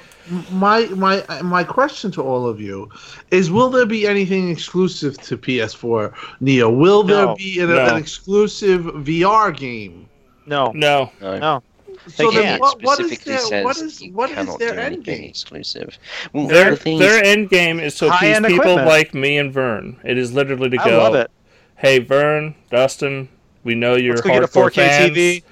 my 0.52 0.86
my 0.88 1.24
my 1.42 1.64
question 1.64 2.12
to 2.12 2.22
all 2.24 2.48
of 2.48 2.60
you 2.62 2.90
is: 3.32 3.52
Will 3.52 3.70
there 3.70 3.86
be 3.86 4.08
anything 4.08 4.50
exclusive 4.50 5.18
to 5.24 5.38
PS4 5.38 6.14
Neo? 6.40 6.70
Will 6.70 7.04
there 7.04 7.26
No. 7.26 7.36
be 7.36 7.60
an, 7.60 7.70
No. 7.70 7.86
an 7.86 7.96
exclusive 7.98 8.82
VR 8.86 9.52
game? 9.56 10.08
no. 10.46 10.72
no. 10.74 11.12
No. 11.22 11.38
No. 11.40 11.64
So 12.10 12.30
They 12.32 12.36
then 12.38 12.44
can't. 12.44 12.62
what, 12.62 12.82
what 12.84 13.00
is 13.00 13.20
their 13.20 13.38
says 13.40 13.64
what 13.64 13.78
is 13.78 14.04
what 14.14 14.30
is 14.32 14.56
their 14.58 14.80
end 14.80 15.04
game? 15.04 15.24
exclusive. 15.26 15.98
Well, 16.34 16.48
Their 16.48 16.76
the 16.76 16.98
their 16.98 17.24
end 17.24 17.50
game 17.50 17.80
is 17.80 17.96
to 17.96 18.08
appease 18.08 18.38
people 18.40 18.56
equipment. 18.56 18.88
like 18.88 19.14
me 19.14 19.38
and 19.38 19.52
Vern. 19.54 20.00
It 20.04 20.18
is 20.18 20.34
literally 20.34 20.70
to 20.72 20.82
I 20.82 20.86
go. 20.86 20.98
love 20.98 21.16
it. 21.16 21.30
Hey, 21.78 22.00
Vern, 22.00 22.56
Dustin, 22.72 23.30
we 23.64 23.76
know 23.76 23.96
you're 23.96 24.16
Let's 24.16 24.28
go 24.28 24.34
get 24.34 24.44
a 24.44 24.48
hardcore 24.48 24.70
4K 24.72 24.74
fans. 24.76 25.12
TV. 25.18 25.44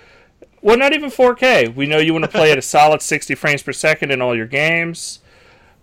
Well, 0.62 0.78
not 0.78 0.94
even 0.94 1.12
4K. 1.12 1.76
We 1.76 1.86
know 1.86 2.00
you 2.00 2.12
want 2.14 2.26
to 2.26 2.32
play 2.32 2.52
at 2.52 2.58
a 2.58 2.62
solid 2.62 3.02
60 3.02 3.36
frames 3.36 3.62
per 3.62 3.72
second 3.72 4.10
in 4.12 4.22
all 4.22 4.36
your 4.36 4.48
games. 4.48 5.20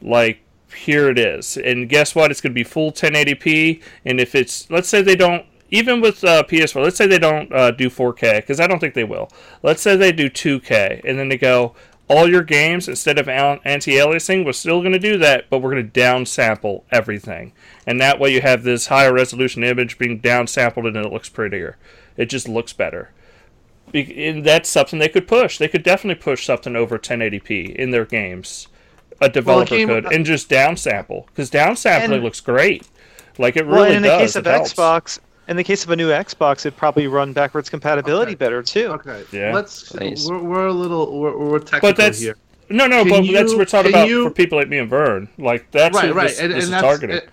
Like, 0.00 0.40
here 0.74 1.08
it 1.08 1.18
is. 1.18 1.56
And 1.56 1.88
guess 1.88 2.14
what? 2.16 2.32
It's 2.32 2.40
going 2.40 2.50
to 2.52 2.54
be 2.54 2.64
full 2.64 2.90
1080p. 2.90 3.80
And 4.04 4.18
if 4.18 4.34
it's, 4.34 4.68
let's 4.70 4.88
say 4.88 5.00
they 5.02 5.14
don't, 5.14 5.46
even 5.72 6.00
with 6.02 6.22
uh, 6.22 6.42
PS4, 6.44 6.82
let's 6.84 6.96
say 6.98 7.06
they 7.06 7.18
don't 7.18 7.50
uh, 7.52 7.70
do 7.70 7.88
4K, 7.88 8.36
because 8.36 8.60
I 8.60 8.66
don't 8.66 8.78
think 8.78 8.92
they 8.94 9.04
will. 9.04 9.30
Let's 9.62 9.80
say 9.82 9.96
they 9.96 10.12
do 10.12 10.28
2K, 10.28 11.00
and 11.04 11.18
then 11.18 11.28
they 11.30 11.38
go, 11.38 11.74
all 12.08 12.28
your 12.28 12.42
games, 12.42 12.88
instead 12.88 13.18
of 13.18 13.26
anti-aliasing, 13.26 14.44
we're 14.44 14.52
still 14.52 14.80
going 14.80 14.92
to 14.92 14.98
do 14.98 15.16
that, 15.16 15.48
but 15.48 15.60
we're 15.60 15.70
going 15.72 15.90
to 15.90 16.00
downsample 16.00 16.82
everything. 16.92 17.52
And 17.86 17.98
that 18.02 18.20
way 18.20 18.34
you 18.34 18.42
have 18.42 18.64
this 18.64 18.88
higher 18.88 19.14
resolution 19.14 19.64
image 19.64 19.96
being 19.96 20.20
downsampled 20.20 20.86
and 20.86 20.96
it 20.96 21.10
looks 21.12 21.30
prettier. 21.30 21.78
It 22.18 22.26
just 22.26 22.48
looks 22.48 22.74
better. 22.74 23.10
Be- 23.92 24.26
and 24.28 24.44
that's 24.44 24.68
something 24.68 24.98
they 24.98 25.08
could 25.08 25.26
push. 25.26 25.56
They 25.56 25.68
could 25.68 25.82
definitely 25.82 26.22
push 26.22 26.44
something 26.44 26.76
over 26.76 26.98
1080p 26.98 27.74
in 27.76 27.92
their 27.92 28.04
games. 28.04 28.68
A 29.22 29.30
developer 29.30 29.74
game- 29.76 29.88
could, 29.88 30.12
and 30.12 30.26
just 30.26 30.50
downsample 30.50 31.26
because 31.26 31.50
downsampling 31.50 32.12
And- 32.12 32.22
looks 32.22 32.40
great. 32.40 32.86
Like 33.38 33.56
it 33.56 33.64
really 33.64 33.78
Well, 33.88 33.92
in 33.92 34.02
the 34.02 34.08
does. 34.08 34.20
case 34.20 34.36
of 34.36 34.44
Xbox, 34.44 34.76
helps. 34.76 35.20
Xbox, 35.46 35.48
in 35.50 35.56
the 35.56 35.64
case 35.64 35.84
of 35.84 35.90
a 35.90 35.96
new 35.96 36.08
Xbox, 36.10 36.60
it'd 36.60 36.76
probably 36.76 37.06
run 37.06 37.32
backwards 37.32 37.68
compatibility 37.68 38.30
Okay. 38.32 38.36
better 38.36 38.62
too. 38.62 38.86
Okay, 38.92 39.24
Yeah. 39.32 39.54
let's. 39.54 39.84
Please. 39.90 40.28
We're, 40.28 40.38
we're 40.42 40.66
a 40.66 40.72
little 40.72 41.18
we're, 41.20 41.36
we're 41.36 41.58
technical 41.58 41.88
but 41.90 41.96
that's 41.96 42.20
here. 42.20 42.36
no, 42.70 42.86
no. 42.86 43.02
Can 43.02 43.10
But 43.10 43.24
you- 43.24 43.34
that's 43.34 43.50
what 43.50 43.58
we're 43.58 43.64
talking 43.64 43.90
about 43.92 44.08
you- 44.08 44.24
for 44.24 44.30
people 44.30 44.58
like 44.58 44.68
me 44.68 44.78
and 44.78 44.88
Vern. 44.90 45.28
Like 45.38 45.70
that's 45.70 45.94
right, 45.96 46.08
who 46.08 46.14
right, 46.14 46.28
this, 46.28 46.38
and, 46.40 46.50
this 46.52 46.54
and 46.56 46.62
is 46.64 46.70
that's 46.70 46.82
targeting. 46.82 47.16
it- 47.16 47.28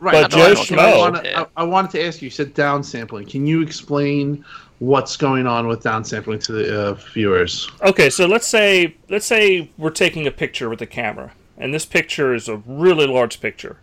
right. 0.00 0.12
But 0.22 0.30
Joe 0.30 0.38
I- 0.42 0.50
I 0.50 0.54
Schmo- 0.54 1.36
I, 1.36 1.46
I 1.56 1.64
wanted 1.64 1.90
to 1.92 2.04
ask 2.06 2.20
you. 2.22 2.26
You 2.26 2.30
said 2.30 2.54
downsampling. 2.54 3.28
Can 3.30 3.46
you 3.46 3.62
explain 3.62 4.44
what's 4.80 5.16
going 5.16 5.46
on 5.46 5.68
with 5.68 5.82
downsampling 5.84 6.42
to 6.44 6.52
the 6.52 6.80
uh, 6.88 6.94
viewers? 7.14 7.70
Okay, 7.82 8.10
so 8.10 8.26
let's 8.26 8.46
say 8.48 8.96
let's 9.08 9.26
say 9.26 9.70
we're 9.78 9.90
taking 9.90 10.26
a 10.26 10.30
picture 10.32 10.68
with 10.68 10.82
a 10.82 10.86
camera, 10.86 11.30
and 11.58 11.72
this 11.72 11.84
picture 11.86 12.34
is 12.34 12.48
a 12.48 12.56
really 12.66 13.06
large 13.06 13.40
picture, 13.40 13.76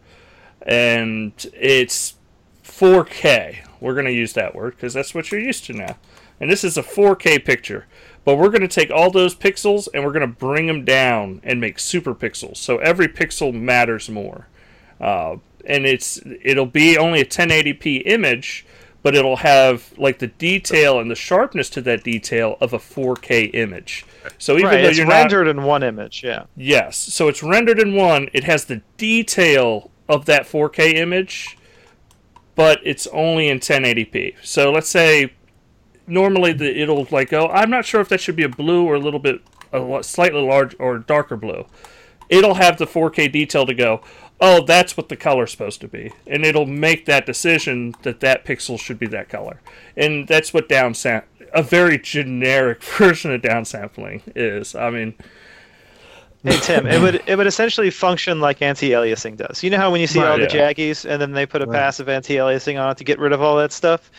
and 0.63 1.31
it's 1.53 2.15
4K. 2.65 3.59
We're 3.81 3.93
going 3.93 4.05
to 4.05 4.13
use 4.13 4.33
that 4.33 4.55
word 4.55 4.75
because 4.75 4.93
that's 4.93 5.13
what 5.13 5.31
you're 5.31 5.41
used 5.41 5.65
to 5.65 5.73
now. 5.73 5.97
And 6.39 6.49
this 6.49 6.63
is 6.63 6.77
a 6.77 6.83
4K 6.83 7.43
picture, 7.43 7.85
but 8.23 8.37
we're 8.37 8.49
going 8.49 8.61
to 8.61 8.67
take 8.67 8.91
all 8.91 9.11
those 9.11 9.35
pixels 9.35 9.87
and 9.93 10.03
we're 10.03 10.13
going 10.13 10.21
to 10.21 10.27
bring 10.27 10.67
them 10.67 10.85
down 10.85 11.41
and 11.43 11.59
make 11.59 11.79
super 11.79 12.15
pixels. 12.15 12.57
So 12.57 12.77
every 12.77 13.07
pixel 13.07 13.53
matters 13.53 14.09
more, 14.09 14.47
uh, 15.01 15.37
and 15.65 15.85
it's 15.85 16.21
it'll 16.41 16.65
be 16.65 16.97
only 16.97 17.19
a 17.19 17.25
1080p 17.25 18.03
image, 18.05 18.65
but 19.03 19.15
it'll 19.15 19.37
have 19.37 19.93
like 19.97 20.19
the 20.19 20.27
detail 20.27 20.99
and 20.99 21.11
the 21.11 21.15
sharpness 21.15 21.69
to 21.71 21.81
that 21.81 22.03
detail 22.03 22.57
of 22.61 22.73
a 22.73 22.79
4K 22.79 23.53
image. 23.53 24.05
So 24.37 24.53
even 24.53 24.65
right, 24.65 24.81
though 24.81 24.89
you're 24.89 25.07
rendered 25.07 25.47
in 25.47 25.63
one 25.63 25.83
image. 25.83 26.23
Yeah. 26.23 26.45
yes, 26.55 26.97
so 26.97 27.27
it's 27.27 27.43
rendered 27.43 27.79
in 27.79 27.95
one, 27.95 28.29
it 28.33 28.43
has 28.45 28.65
the 28.65 28.81
detail 28.97 29.91
of 30.07 30.25
that 30.25 30.43
4K 30.43 30.95
image, 30.95 31.57
but 32.59 32.81
it's 32.83 33.07
only 33.13 33.47
in 33.47 33.57
1080p. 33.57 34.35
So 34.43 34.69
let's 34.69 34.89
say 34.89 35.31
normally 36.07 36.51
the, 36.51 36.81
it'll 36.81 37.07
like 37.09 37.29
go. 37.29 37.47
I'm 37.47 37.69
not 37.69 37.85
sure 37.85 38.01
if 38.01 38.09
that 38.09 38.19
should 38.19 38.35
be 38.35 38.43
a 38.43 38.49
blue 38.49 38.85
or 38.85 38.95
a 38.95 38.99
little 38.99 39.21
bit 39.21 39.39
a 39.71 40.03
slightly 40.03 40.41
large 40.41 40.75
or 40.77 40.97
darker 40.97 41.37
blue. 41.37 41.67
It'll 42.27 42.55
have 42.55 42.77
the 42.77 42.85
4K 42.85 43.31
detail 43.31 43.65
to 43.65 43.73
go. 43.73 44.01
Oh, 44.41 44.65
that's 44.65 44.97
what 44.97 45.07
the 45.07 45.15
color's 45.15 45.51
supposed 45.51 45.79
to 45.79 45.87
be, 45.87 46.11
and 46.27 46.45
it'll 46.45 46.65
make 46.65 47.05
that 47.05 47.25
decision 47.25 47.95
that 48.01 48.19
that 48.19 48.43
pixel 48.43 48.77
should 48.77 48.99
be 48.99 49.07
that 49.07 49.29
color, 49.29 49.61
and 49.95 50.27
that's 50.27 50.53
what 50.53 50.67
downsam 50.67 51.23
a 51.53 51.63
very 51.63 51.97
generic 51.97 52.83
version 52.97 53.31
of 53.31 53.41
downsampling 53.41 54.21
is. 54.35 54.75
I 54.75 54.89
mean, 54.89 55.13
Hey 56.43 56.57
Tim, 56.61 56.87
it 56.87 57.01
would 57.01 57.21
it 57.27 57.35
would 57.37 57.47
essentially 57.47 57.89
function 57.89 58.39
like 58.39 58.61
anti-aliasing 58.61 59.35
does. 59.35 59.61
You 59.61 59.69
know 59.69 59.77
how 59.77 59.91
when 59.91 59.99
you 59.99 60.07
see 60.07 60.19
Right, 60.19 60.29
all 60.31 60.37
the 60.37 60.47
jaggies 60.47 61.03
and 61.09 61.21
then 61.21 61.33
they 61.33 61.45
put 61.45 61.61
a 61.61 61.65
Right. 61.65 61.77
passive 61.79 62.07
anti-aliasing 62.07 62.81
on 62.81 62.91
it 62.91 62.97
to 62.97 63.03
get 63.03 63.19
rid 63.19 63.33
of 63.33 63.41
all 63.41 63.57
that 63.57 63.73
stuff? 63.73 64.09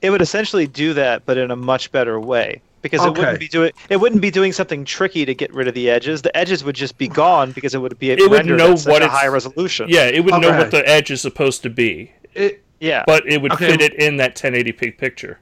It 0.00 0.10
would 0.10 0.22
essentially 0.22 0.66
do 0.66 0.94
that, 0.94 1.26
but 1.26 1.36
in 1.36 1.50
a 1.50 1.56
much 1.56 1.92
better 1.92 2.18
way. 2.18 2.62
Because 2.80 3.04
it 3.04 3.10
wouldn't 3.18 3.40
be 3.40 3.48
doing 3.48 3.72
it 3.90 3.96
wouldn't 3.98 4.22
be 4.22 4.30
doing 4.30 4.52
something 4.52 4.84
tricky 4.86 5.26
to 5.26 5.34
get 5.34 5.52
rid 5.52 5.68
of 5.68 5.74
the 5.74 5.90
edges. 5.90 6.22
The 6.22 6.34
edges 6.34 6.64
would 6.64 6.76
just 6.76 6.96
be 6.96 7.08
gone 7.08 7.52
because 7.52 7.74
it 7.74 7.78
would 7.82 7.98
be 7.98 8.12
It 8.12 8.20
would 8.20 8.30
rendered 8.32 8.58
know 8.58 8.72
at 8.72 8.82
what 8.84 9.02
a 9.02 9.06
it's- 9.06 9.10
high 9.10 9.26
resolution. 9.26 9.88
yeah, 9.90 10.04
it 10.04 10.24
would 10.24 10.40
know 10.40 10.56
what 10.56 10.70
the 10.70 10.88
edge 10.88 11.10
is 11.10 11.20
supposed 11.20 11.62
to 11.64 11.70
be, 11.70 12.12
It, 12.34 12.62
yeah. 12.80 13.02
but 13.06 13.26
it 13.26 13.42
would 13.42 13.52
Okay. 13.52 13.72
fit 13.72 13.82
it 13.82 13.94
in 13.94 14.16
that 14.18 14.36
1080p 14.36 14.90
picture. 14.92 15.38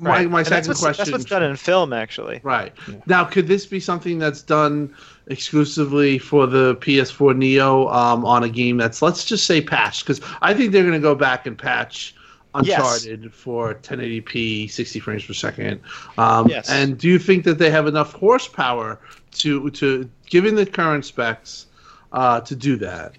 my 0.00 0.10
Right. 0.10 0.30
my 0.30 0.38
And 0.40 0.46
that's 0.46 0.48
second 0.48 0.68
what's, 0.68 0.80
question. 0.80 1.02
That's 1.04 1.10
what's 1.12 1.24
done 1.24 1.42
in 1.42 1.56
film, 1.56 1.92
actually. 1.92 2.38
Right. 2.44 2.72
Now, 3.06 3.24
could 3.24 3.48
this 3.48 3.66
be 3.66 3.80
something 3.80 4.18
that's 4.20 4.42
done 4.42 4.94
exclusively 5.28 6.18
for 6.18 6.46
the 6.46 6.76
PS4 6.76 7.36
Neo 7.36 7.88
um, 7.88 8.24
on 8.24 8.42
a 8.44 8.48
game 8.48 8.76
that's, 8.76 9.00
let's 9.02 9.24
just 9.24 9.46
say, 9.46 9.60
patched? 9.60 10.04
Because 10.06 10.20
I 10.42 10.54
think 10.54 10.72
they're 10.72 10.82
going 10.82 10.94
to 10.94 10.98
go 11.00 11.14
back 11.14 11.46
and 11.46 11.56
patch 11.56 12.14
Yes. 12.62 12.78
Uncharted 13.04 13.32
for 13.32 13.74
1080p, 13.74 14.70
60 14.70 15.00
frames 15.00 15.24
per 15.24 15.32
second. 15.34 15.80
Um, 16.16 16.48
Yes. 16.48 16.68
And 16.70 16.98
do 16.98 17.06
you 17.06 17.18
think 17.18 17.44
that 17.44 17.58
they 17.58 17.70
have 17.70 17.86
enough 17.86 18.14
horsepower 18.14 18.98
to, 19.34 19.70
to 19.72 20.10
given 20.26 20.54
the 20.56 20.66
current 20.66 21.04
specs, 21.04 21.66
uh, 22.12 22.40
to 22.40 22.56
do 22.56 22.76
that? 22.76 23.12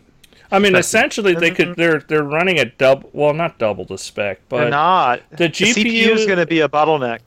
I 0.52 0.58
mean, 0.58 0.74
Effective. 0.74 0.80
essentially, 0.80 1.36
they 1.36 1.52
could 1.52 1.76
they're 1.76 2.00
they're 2.00 2.24
running 2.24 2.58
at 2.58 2.80
double 2.80 3.08
well, 3.14 3.34
not 3.36 3.60
double 3.60 3.86
the 3.86 4.00
spec, 4.00 4.40
They're 4.50 4.64
but 4.64 4.70
not. 4.72 5.22
the 5.38 5.48
GPU 5.48 6.08
is 6.10 6.26
going 6.26 6.40
to 6.40 6.48
be 6.48 6.62
a 6.62 6.68
bottleneck. 6.68 7.20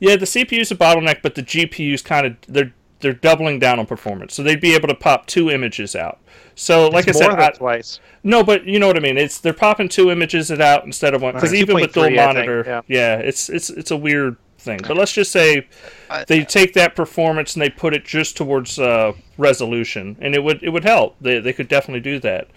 yeah, 0.00 0.16
the 0.16 0.24
CPU 0.24 0.60
is 0.60 0.70
a 0.72 0.76
bottleneck, 0.76 1.20
but 1.22 1.34
the 1.34 1.42
GPU's 1.42 2.00
kind 2.00 2.26
of 2.26 2.36
they're 2.48 2.72
they're 3.00 3.12
doubling 3.12 3.58
down 3.58 3.78
on 3.78 3.86
performance. 3.86 4.34
So 4.34 4.42
they'd 4.42 4.60
be 4.60 4.74
able 4.74 4.88
to 4.88 4.94
pop 4.94 5.26
two 5.26 5.50
images 5.50 5.94
out. 5.96 6.18
So 6.54 6.88
like 6.88 7.08
It's 7.08 7.18
I 7.20 7.24
said, 7.26 7.30
than 7.32 7.40
I, 7.40 7.50
twice. 7.50 8.00
no, 8.22 8.42
but 8.44 8.64
you 8.66 8.78
know 8.78 8.86
what 8.86 8.96
I 8.96 9.00
mean. 9.00 9.16
It's 9.16 9.38
they're 9.38 9.52
popping 9.52 9.88
two 9.88 10.10
images 10.10 10.50
it 10.50 10.60
out 10.60 10.84
instead 10.84 11.14
of 11.14 11.22
one 11.22 11.34
because 11.34 11.52
Right. 11.52 11.60
even 11.60 11.76
with 11.76 11.92
dual 11.92 12.06
2.3, 12.06 12.06
I 12.06 12.26
think, 12.34 12.36
monitor, 12.36 12.82
yeah. 12.88 13.16
it's 13.16 13.48
it's 13.48 13.70
it's 13.70 13.90
a 13.90 13.96
weird 13.96 14.36
thing. 14.58 14.80
But 14.86 14.96
let's 14.98 15.12
just 15.12 15.32
say 15.32 15.66
they 16.26 16.44
take 16.44 16.74
that 16.74 16.94
performance 16.94 17.54
and 17.54 17.62
they 17.62 17.70
put 17.70 17.94
it 17.94 18.04
just 18.04 18.36
towards 18.36 18.78
uh, 18.78 19.12
resolution, 19.38 20.16
and 20.20 20.34
it 20.34 20.42
would 20.44 20.62
it 20.62 20.68
would 20.70 20.84
help. 20.84 21.16
They 21.20 21.40
they 21.40 21.52
could 21.54 21.68
definitely 21.68 22.00
do 22.00 22.18
that. 22.20 22.48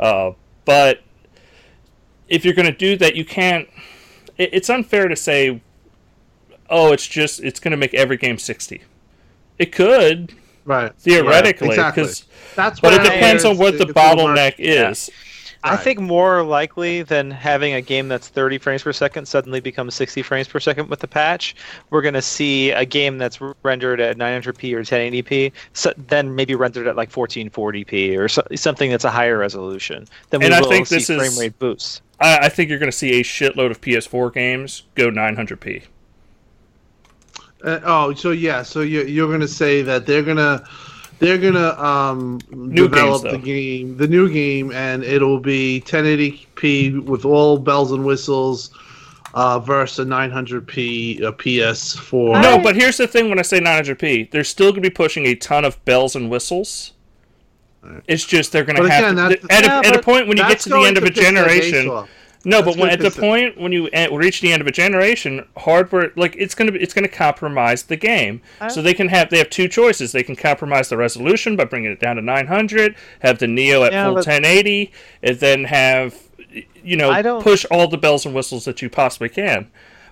Uh, 0.00 0.32
but 0.64 1.00
if 2.28 2.44
you're 2.44 2.54
going 2.54 2.66
to 2.66 2.76
do 2.76 2.96
that, 2.96 3.14
you 3.14 3.24
can't. 3.24 3.68
It, 4.38 4.50
it's 4.52 4.70
unfair 4.70 5.06
to 5.06 5.14
say, 5.16 5.60
oh, 6.68 6.92
it's 6.92 7.06
just 7.06 7.38
it's 7.40 7.60
going 7.60 7.70
to 7.72 7.76
make 7.76 7.94
every 7.94 8.16
game 8.16 8.38
sixty. 8.38 8.82
It 9.58 9.72
could 9.72 10.32
Right. 10.64 10.92
theoretically, 10.98 11.68
Right, 11.68 11.78
exactly. 11.78 12.04
That's 12.54 12.80
but 12.80 12.94
it 12.94 13.02
depends 13.02 13.44
on 13.44 13.58
what 13.58 13.78
the 13.78 13.82
it's 13.84 13.92
a 13.92 13.94
little 13.94 14.26
more- 14.28 14.34
bottleneck 14.36 14.54
is. 14.58 15.10
I 15.64 15.70
Right. 15.74 15.80
think 15.80 16.00
more 16.00 16.42
likely 16.42 17.02
than 17.02 17.30
having 17.30 17.74
a 17.74 17.80
game 17.80 18.08
that's 18.08 18.26
30 18.26 18.58
frames 18.58 18.82
per 18.82 18.92
second 18.92 19.26
suddenly 19.26 19.60
becomes 19.60 19.94
60 19.94 20.20
frames 20.22 20.48
per 20.48 20.58
second 20.58 20.88
with 20.90 20.98
the 20.98 21.06
patch, 21.06 21.54
we're 21.90 22.02
going 22.02 22.14
to 22.14 22.22
see 22.22 22.72
a 22.72 22.84
game 22.84 23.16
that's 23.16 23.38
rendered 23.62 24.00
at 24.00 24.16
900p 24.18 24.74
or 24.74 24.82
1080p, 24.82 25.52
so 25.72 25.92
then 26.08 26.34
maybe 26.34 26.56
rendered 26.56 26.88
at 26.88 26.96
like 26.96 27.10
1440p 27.12 28.16
or 28.18 28.28
so, 28.28 28.42
something 28.56 28.90
that's 28.90 29.04
a 29.04 29.10
higher 29.10 29.38
resolution. 29.38 30.08
Then 30.30 30.40
we 30.40 30.46
And 30.46 30.54
I 30.56 30.60
will 30.62 30.68
think 30.68 30.88
see 30.88 30.96
this 30.96 31.06
frame 31.06 31.20
is- 31.20 31.38
rate 31.38 31.58
boosts. 31.60 32.02
I, 32.18 32.38
I 32.46 32.48
think 32.48 32.68
you're 32.68 32.78
going 32.80 32.90
to 32.90 32.96
see 32.96 33.20
a 33.20 33.22
shitload 33.22 33.70
of 33.70 33.80
PS4 33.80 34.30
games 34.34 34.82
go 34.96 35.10
900p. 35.10 35.82
Uh, 37.62 37.80
oh, 37.84 38.14
so 38.14 38.30
yeah, 38.32 38.62
so 38.62 38.80
you're, 38.80 39.06
you're 39.06 39.30
gonna 39.30 39.46
say 39.46 39.82
that 39.82 40.04
they're 40.06 40.22
gonna 40.22 40.64
they're 41.18 41.38
gonna 41.38 41.70
um 41.80 42.40
New 42.50 42.88
develop 42.88 43.22
games, 43.22 43.32
the 43.32 43.38
game, 43.38 43.96
the 43.96 44.08
new 44.08 44.28
game, 44.32 44.72
and 44.72 45.04
it'll 45.04 45.38
be 45.38 45.82
1080p 45.86 47.04
with 47.04 47.24
all 47.24 47.58
bells 47.58 47.92
and 47.92 48.04
whistles, 48.04 48.70
uh, 49.34 49.58
versus 49.60 50.00
a 50.00 50.08
900p 50.08 51.22
uh, 51.22 51.32
PS4. 51.32 52.42
No, 52.42 52.58
but 52.60 52.74
here's 52.74 52.96
the 52.96 53.06
thing: 53.06 53.28
when 53.28 53.38
I 53.38 53.42
say 53.42 53.60
900p, 53.60 54.30
they're 54.32 54.44
still 54.44 54.72
going 54.72 54.82
to 54.82 54.90
be 54.90 54.94
pushing 54.94 55.26
a 55.26 55.34
ton 55.36 55.64
of 55.64 55.82
bells 55.84 56.16
and 56.16 56.28
whistles. 56.30 56.92
It's 58.06 58.24
just 58.24 58.52
they're 58.52 58.64
going 58.64 58.76
to 58.76 58.82
But 58.82 58.90
have 58.92 59.12
again, 59.12 59.30
to, 59.30 59.52
at, 59.52 59.64
Yeah, 59.64 59.80
a, 59.80 59.86
at 59.88 59.96
a 59.96 60.02
point 60.02 60.28
when 60.28 60.36
you 60.36 60.46
get 60.46 60.60
to 60.60 60.68
the 60.68 60.78
end 60.80 60.96
of 60.96 61.02
a 61.04 61.08
to 61.08 61.12
piss 61.12 61.24
generation. 61.24 61.88
Off. 62.42 62.46
No, 62.46 62.62
That's 62.62 62.76
but 62.76 62.80
when, 62.80 62.90
at 62.90 63.00
the 63.00 63.10
point 63.10 63.58
when 63.60 63.72
you 63.72 63.88
reach 64.12 64.40
the 64.40 64.52
end 64.52 64.60
of 64.60 64.66
a 64.66 64.72
generation, 64.72 65.46
hardware 65.56 66.12
like 66.16 66.34
it's 66.38 66.54
gonna 66.54 66.72
it's 66.72 66.92
gonna 66.94 67.08
compromise 67.08 67.84
the 67.84 67.96
game. 67.96 68.40
So 68.68 68.82
they 68.82 68.94
can 68.94 69.08
have 69.08 69.30
they 69.30 69.38
have 69.38 69.50
two 69.50 69.68
choices. 69.68 70.12
They 70.12 70.22
can 70.22 70.36
compromise 70.36 70.88
the 70.88 70.96
resolution 70.96 71.56
by 71.56 71.64
bringing 71.64 71.90
it 71.92 72.00
down 72.00 72.16
to 72.16 72.22
900, 72.22 72.94
have 73.20 73.38
the 73.38 73.46
Neo 73.46 73.84
at 73.84 73.92
Yeah, 73.92 74.06
full 74.06 74.14
but- 74.14 74.26
1080, 74.26 74.92
and 75.22 75.38
then 75.38 75.64
have 75.64 76.16
you 76.82 76.96
know 76.96 77.10
I 77.10 77.22
don't- 77.22 77.42
push 77.42 77.64
all 77.70 77.88
the 77.88 77.98
bells 77.98 78.26
and 78.26 78.34
whistles 78.34 78.64
that 78.64 78.82
you 78.82 78.90
possibly 78.90 79.28
can. 79.28 79.70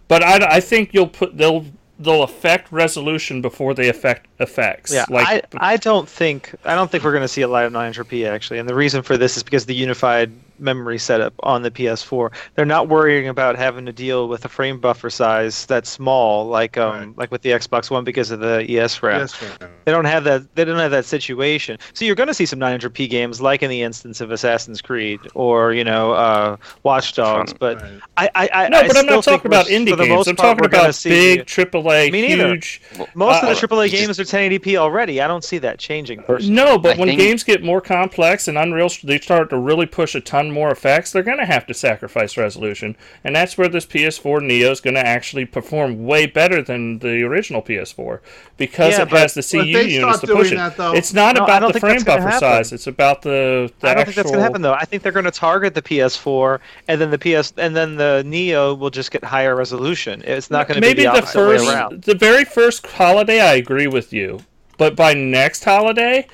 But 0.08 0.22
I, 0.24 0.56
I 0.56 0.60
think 0.60 0.92
you'll 0.92 1.08
put 1.08 1.36
they'll 1.36 1.66
they'll 1.98 2.22
affect 2.22 2.72
resolution 2.72 3.42
before 3.42 3.74
they 3.74 3.88
affect 3.88 4.26
effects. 4.40 4.92
Yeah, 4.92 5.04
like 5.10 5.26
I, 5.54 5.72
I 5.74 5.76
don't 5.76 6.08
think 6.08 6.54
I 6.64 6.74
don't 6.74 6.90
think 6.90 7.04
we're 7.04 7.12
going 7.12 7.22
to 7.22 7.28
see 7.28 7.42
a 7.42 7.48
lot 7.48 7.64
of 7.66 7.72
900p 7.72 8.26
actually, 8.28 8.58
and 8.58 8.68
the 8.68 8.74
reason 8.74 9.02
for 9.02 9.16
this 9.16 9.36
is 9.36 9.42
because 9.42 9.66
the 9.66 9.74
unified 9.74 10.32
memory 10.60 10.98
setup 10.98 11.34
on 11.42 11.62
the 11.62 11.70
PS4. 11.70 12.30
They're 12.54 12.64
not 12.64 12.88
worrying 12.88 13.28
about 13.28 13.56
having 13.56 13.86
to 13.86 13.92
deal 13.92 14.28
with 14.28 14.44
a 14.44 14.48
frame 14.48 14.78
buffer 14.78 15.10
size 15.10 15.66
that's 15.66 15.88
small, 15.88 16.46
like 16.46 16.76
um 16.78 16.90
Right. 16.90 17.18
like 17.18 17.30
with 17.30 17.42
the 17.42 17.50
Xbox 17.50 17.90
One 17.90 18.04
because 18.04 18.30
of 18.30 18.40
the 18.40 18.64
ES 18.68 19.02
RAM. 19.02 19.20
Yes. 19.20 19.58
They 19.84 19.92
don't 19.92 20.04
have 20.04 20.24
that. 20.24 20.54
They 20.54 20.64
don't 20.64 20.78
have 20.78 20.90
that 20.90 21.04
situation. 21.04 21.78
So 21.94 22.04
you're 22.04 22.14
going 22.14 22.26
to 22.28 22.34
see 22.34 22.46
some 22.46 22.58
900p 22.58 23.08
games, 23.08 23.40
like 23.40 23.62
in 23.62 23.70
the 23.70 23.82
instance 23.82 24.20
of 24.20 24.30
Assassin's 24.30 24.80
Creed 24.82 25.20
or 25.34 25.72
you 25.72 25.84
know 25.84 26.12
uh, 26.12 26.56
Watch 26.82 27.14
Dogs. 27.14 27.52
But 27.52 27.80
Right. 27.80 28.00
I, 28.16 28.30
I, 28.34 28.48
I, 28.64 28.68
no, 28.68 28.82
but 28.86 28.96
I 28.96 29.00
am 29.00 29.06
not 29.06 29.24
talking 29.24 29.46
about 29.46 29.66
indie 29.66 29.96
games. 29.96 30.08
most 30.08 30.28
I'm 30.28 30.36
part, 30.36 30.58
talking 30.58 30.64
about 30.66 31.00
big 31.04 31.46
AAA, 31.46 32.10
Me 32.12 32.22
neither. 32.28 32.48
huge. 32.48 32.82
Most 33.14 33.42
uh, 33.42 33.48
of 33.48 33.60
the 33.60 33.66
AAA 33.66 33.86
it's 33.86 33.94
games 33.94 34.20
are 34.20 34.24
1080p 34.24 34.76
already. 34.76 35.20
I 35.20 35.26
don't 35.28 35.44
see 35.44 35.58
that 35.58 35.78
changing. 35.78 36.22
Personally. 36.22 36.54
No, 36.54 36.78
but 36.78 36.96
I 36.96 36.98
when 37.00 37.08
think- 37.08 37.20
games 37.20 37.44
get 37.44 37.62
more 37.62 37.80
complex 37.80 38.48
and 38.48 38.58
Unreal, 38.58 38.90
they 39.04 39.18
start 39.20 39.50
to 39.50 39.58
really 39.58 39.86
push 39.86 40.14
a 40.14 40.20
ton 40.20 40.49
more 40.52 40.70
effects. 40.70 41.12
They're 41.12 41.22
going 41.22 41.38
to 41.38 41.46
have 41.46 41.66
to 41.66 41.74
sacrifice 41.74 42.36
resolution, 42.36 42.96
and 43.24 43.34
that's 43.36 43.56
where 43.58 43.68
this 43.68 43.86
PS4 43.86 44.42
Neo 44.42 44.70
is 44.70 44.80
going 44.80 44.94
to 44.94 45.06
actually 45.06 45.44
perform 45.44 46.04
way 46.06 46.26
better 46.26 46.62
than 46.62 46.98
the 47.00 47.22
original 47.22 47.62
PS4 47.62 48.20
because 48.56 48.94
Yeah, 48.98 49.02
it 49.02 49.08
has 49.10 49.34
the 49.34 49.42
CU 49.42 49.60
if 49.60 49.72
they 49.74 49.88
units 49.90 50.20
to 50.20 50.26
push 50.26 50.52
it. 50.52 50.56
that, 50.56 50.76
though- 50.76 50.94
it's 50.94 51.12
not 51.12 51.36
No, 51.36 51.44
about 51.44 51.72
the 51.72 51.80
frame 51.80 52.02
buffer 52.02 52.22
happen. 52.22 52.38
size. 52.40 52.72
It's 52.72 52.86
about 52.86 53.22
the. 53.22 53.72
the 53.80 53.88
I 53.88 53.94
don't 53.94 54.00
actual... 54.00 54.04
think 54.04 54.16
that's 54.16 54.30
gonna 54.30 54.42
happen 54.42 54.62
though. 54.62 54.74
I 54.74 54.84
think 54.84 55.02
they're 55.02 55.12
gonna 55.12 55.30
target 55.30 55.74
the 55.74 55.82
PS4, 55.82 56.58
and 56.88 57.00
then 57.00 57.10
the 57.10 57.18
PS, 57.18 57.52
and 57.56 57.74
then 57.74 57.96
the 57.96 58.22
Neo 58.26 58.74
will 58.74 58.90
just 58.90 59.10
get 59.10 59.24
higher 59.24 59.56
resolution. 59.56 60.22
It's 60.24 60.50
not 60.50 60.68
gonna 60.68 60.80
be 60.80 60.88
the 60.88 61.02
the 61.02 61.06
opposite 61.06 61.32
first, 61.34 61.66
way 61.66 61.72
around. 61.72 62.02
the 62.02 62.14
very 62.14 62.44
first 62.44 62.86
holiday, 62.86 63.40
I 63.40 63.54
agree 63.54 63.86
with 63.86 64.12
you, 64.12 64.40
but 64.78 64.96
by 64.96 65.14
next 65.14 65.64
holiday, 65.64 66.26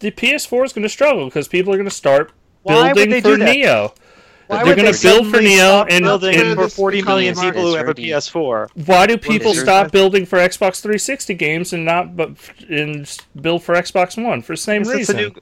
the 0.00 0.10
PS4 0.10 0.64
is 0.66 0.72
going 0.72 0.82
to 0.82 0.88
struggle 0.88 1.24
because 1.24 1.48
people 1.48 1.72
are 1.72 1.76
going 1.76 1.88
to 1.88 1.94
start 1.94 2.32
Why 2.62 2.74
would 2.88 2.94
building 2.94 3.10
they 3.10 3.20
for 3.20 3.28
do 3.36 3.36
that? 3.38 3.52
Neo. 3.54 3.94
Why 4.48 4.56
they're 4.64 4.66
would 4.74 4.76
gonna 4.76 4.96
build 5.02 5.26
for 5.34 5.40
Neo 5.42 5.84
and- 5.90 6.04
building 6.04 6.34
and- 6.40 6.54
for 6.54 6.68
40 6.68 7.02
million 7.02 7.34
people 7.34 7.62
who 7.62 7.74
have 7.74 7.88
a 7.88 7.94
PS4. 7.94 8.68
Why 8.86 9.06
do 9.06 9.18
people 9.18 9.52
stop 9.54 9.92
building 9.92 10.24
for 10.24 10.38
Xbox 10.38 10.80
360 10.80 11.34
games 11.34 11.72
and 11.74 11.84
not 11.84 12.16
but 12.16 12.30
and 12.70 13.06
build 13.40 13.62
for 13.62 13.74
Xbox 13.74 14.22
One 14.22 14.40
for 14.42 14.54
the 14.54 14.56
same 14.56 14.84
reason? 14.84 15.16
new- 15.16 15.32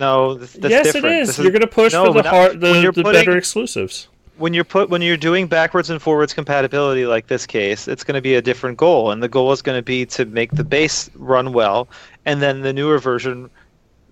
No, 0.00 0.34
that's 0.34 0.56
yes, 0.56 0.86
different. 0.92 1.06
it 1.16 1.20
is. 1.20 1.28
This 1.28 1.38
You're 1.40 1.52
going 1.52 1.60
to 1.60 1.66
push 1.66 1.92
no, 1.92 2.06
for 2.06 2.12
the 2.14 2.22
not- 2.22 2.26
hard, 2.34 2.60
the, 2.60 2.80
you're 2.80 2.90
the 2.92 3.02
putting- 3.02 3.20
better 3.20 3.36
exclusives. 3.36 4.08
when 4.38 4.52
you're 4.54 4.64
put 4.64 4.88
when 4.90 5.00
you're 5.02 5.16
doing 5.16 5.46
backwards 5.46 5.90
and 5.90 6.02
forwards 6.02 6.32
compatibility 6.34 7.06
like 7.06 7.26
this 7.28 7.46
case, 7.46 7.86
it's 7.86 8.02
going 8.02 8.16
to 8.16 8.20
be 8.22 8.34
a 8.36 8.42
different 8.42 8.76
goal, 8.78 9.10
and 9.12 9.22
the 9.22 9.28
goal 9.28 9.52
is 9.52 9.60
going 9.62 9.78
to 9.78 9.82
be 9.82 10.04
to 10.06 10.24
make 10.24 10.50
the 10.52 10.64
base 10.64 11.10
run 11.16 11.52
well, 11.52 11.86
and 12.24 12.40
then 12.42 12.60
the 12.62 12.72
newer 12.72 12.98
version 12.98 13.48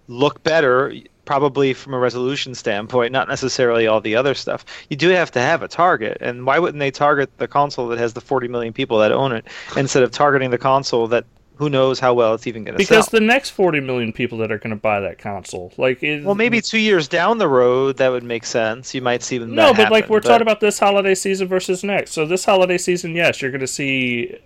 look 0.09 0.41
better, 0.45 0.93
probably 1.33 1.73
from 1.73 1.95
a 1.95 1.99
resolution 1.99 2.55
standpoint, 2.55 3.11
not 3.11 3.27
necessarily 3.27 3.87
all 3.87 4.03
the 4.03 4.15
other 4.15 4.35
stuff. 4.35 4.67
You 4.91 4.99
do 4.99 5.09
have 5.09 5.31
to 5.31 5.41
have 5.41 5.63
a 5.63 5.69
target, 5.69 6.19
and 6.21 6.45
why 6.45 6.59
wouldn't 6.59 6.79
they 6.79 6.91
target 6.91 7.31
the 7.39 7.49
console 7.49 7.89
that 7.89 7.99
has 7.99 8.13
the 8.13 8.21
40 8.21 8.49
million 8.49 8.75
people 8.75 8.99
that 8.99 9.13
own 9.13 9.33
it 9.33 9.47
instead 9.75 10.03
of 10.03 10.11
targeting 10.11 10.51
the 10.51 10.59
console 10.59 11.09
that 11.09 11.25
who 11.57 11.71
knows 11.71 11.99
how 11.99 12.13
well 12.13 12.35
it's 12.35 12.47
even 12.47 12.65
going 12.65 12.77
to 12.77 12.85
sell? 12.85 12.99
Because 12.99 13.11
the 13.11 13.21
next 13.21 13.49
40 13.49 13.81
million 13.81 14.13
people 14.13 14.37
that 14.39 14.53
are 14.53 14.59
going 14.59 14.77
to 14.77 14.81
buy 14.81 15.01
that 15.01 15.19
console, 15.19 15.73
like, 15.79 16.03
it, 16.03 16.23
well, 16.23 16.35
maybe 16.35 16.61
two 16.61 16.77
years 16.77 17.09
down 17.09 17.39
the 17.39 17.49
road 17.49 17.97
that 17.97 18.11
would 18.11 18.25
make 18.25 18.45
sense. 18.45 18.95
You 18.95 19.01
might 19.01 19.23
see 19.23 19.39
them. 19.39 19.55
No, 19.55 19.73
but 19.73 19.91
like 19.91 20.11
we're 20.11 20.21
but- 20.21 20.29
talking 20.29 20.43
about 20.43 20.61
this 20.61 20.79
holiday 20.79 21.15
season 21.15 21.49
versus 21.49 21.83
next. 21.83 22.11
So 22.11 22.27
this 22.27 22.45
holiday 22.45 22.77
season, 22.77 23.15
yes, 23.17 23.41
you're 23.41 23.51
going 23.51 23.63
to 23.63 23.67
see 23.67 24.37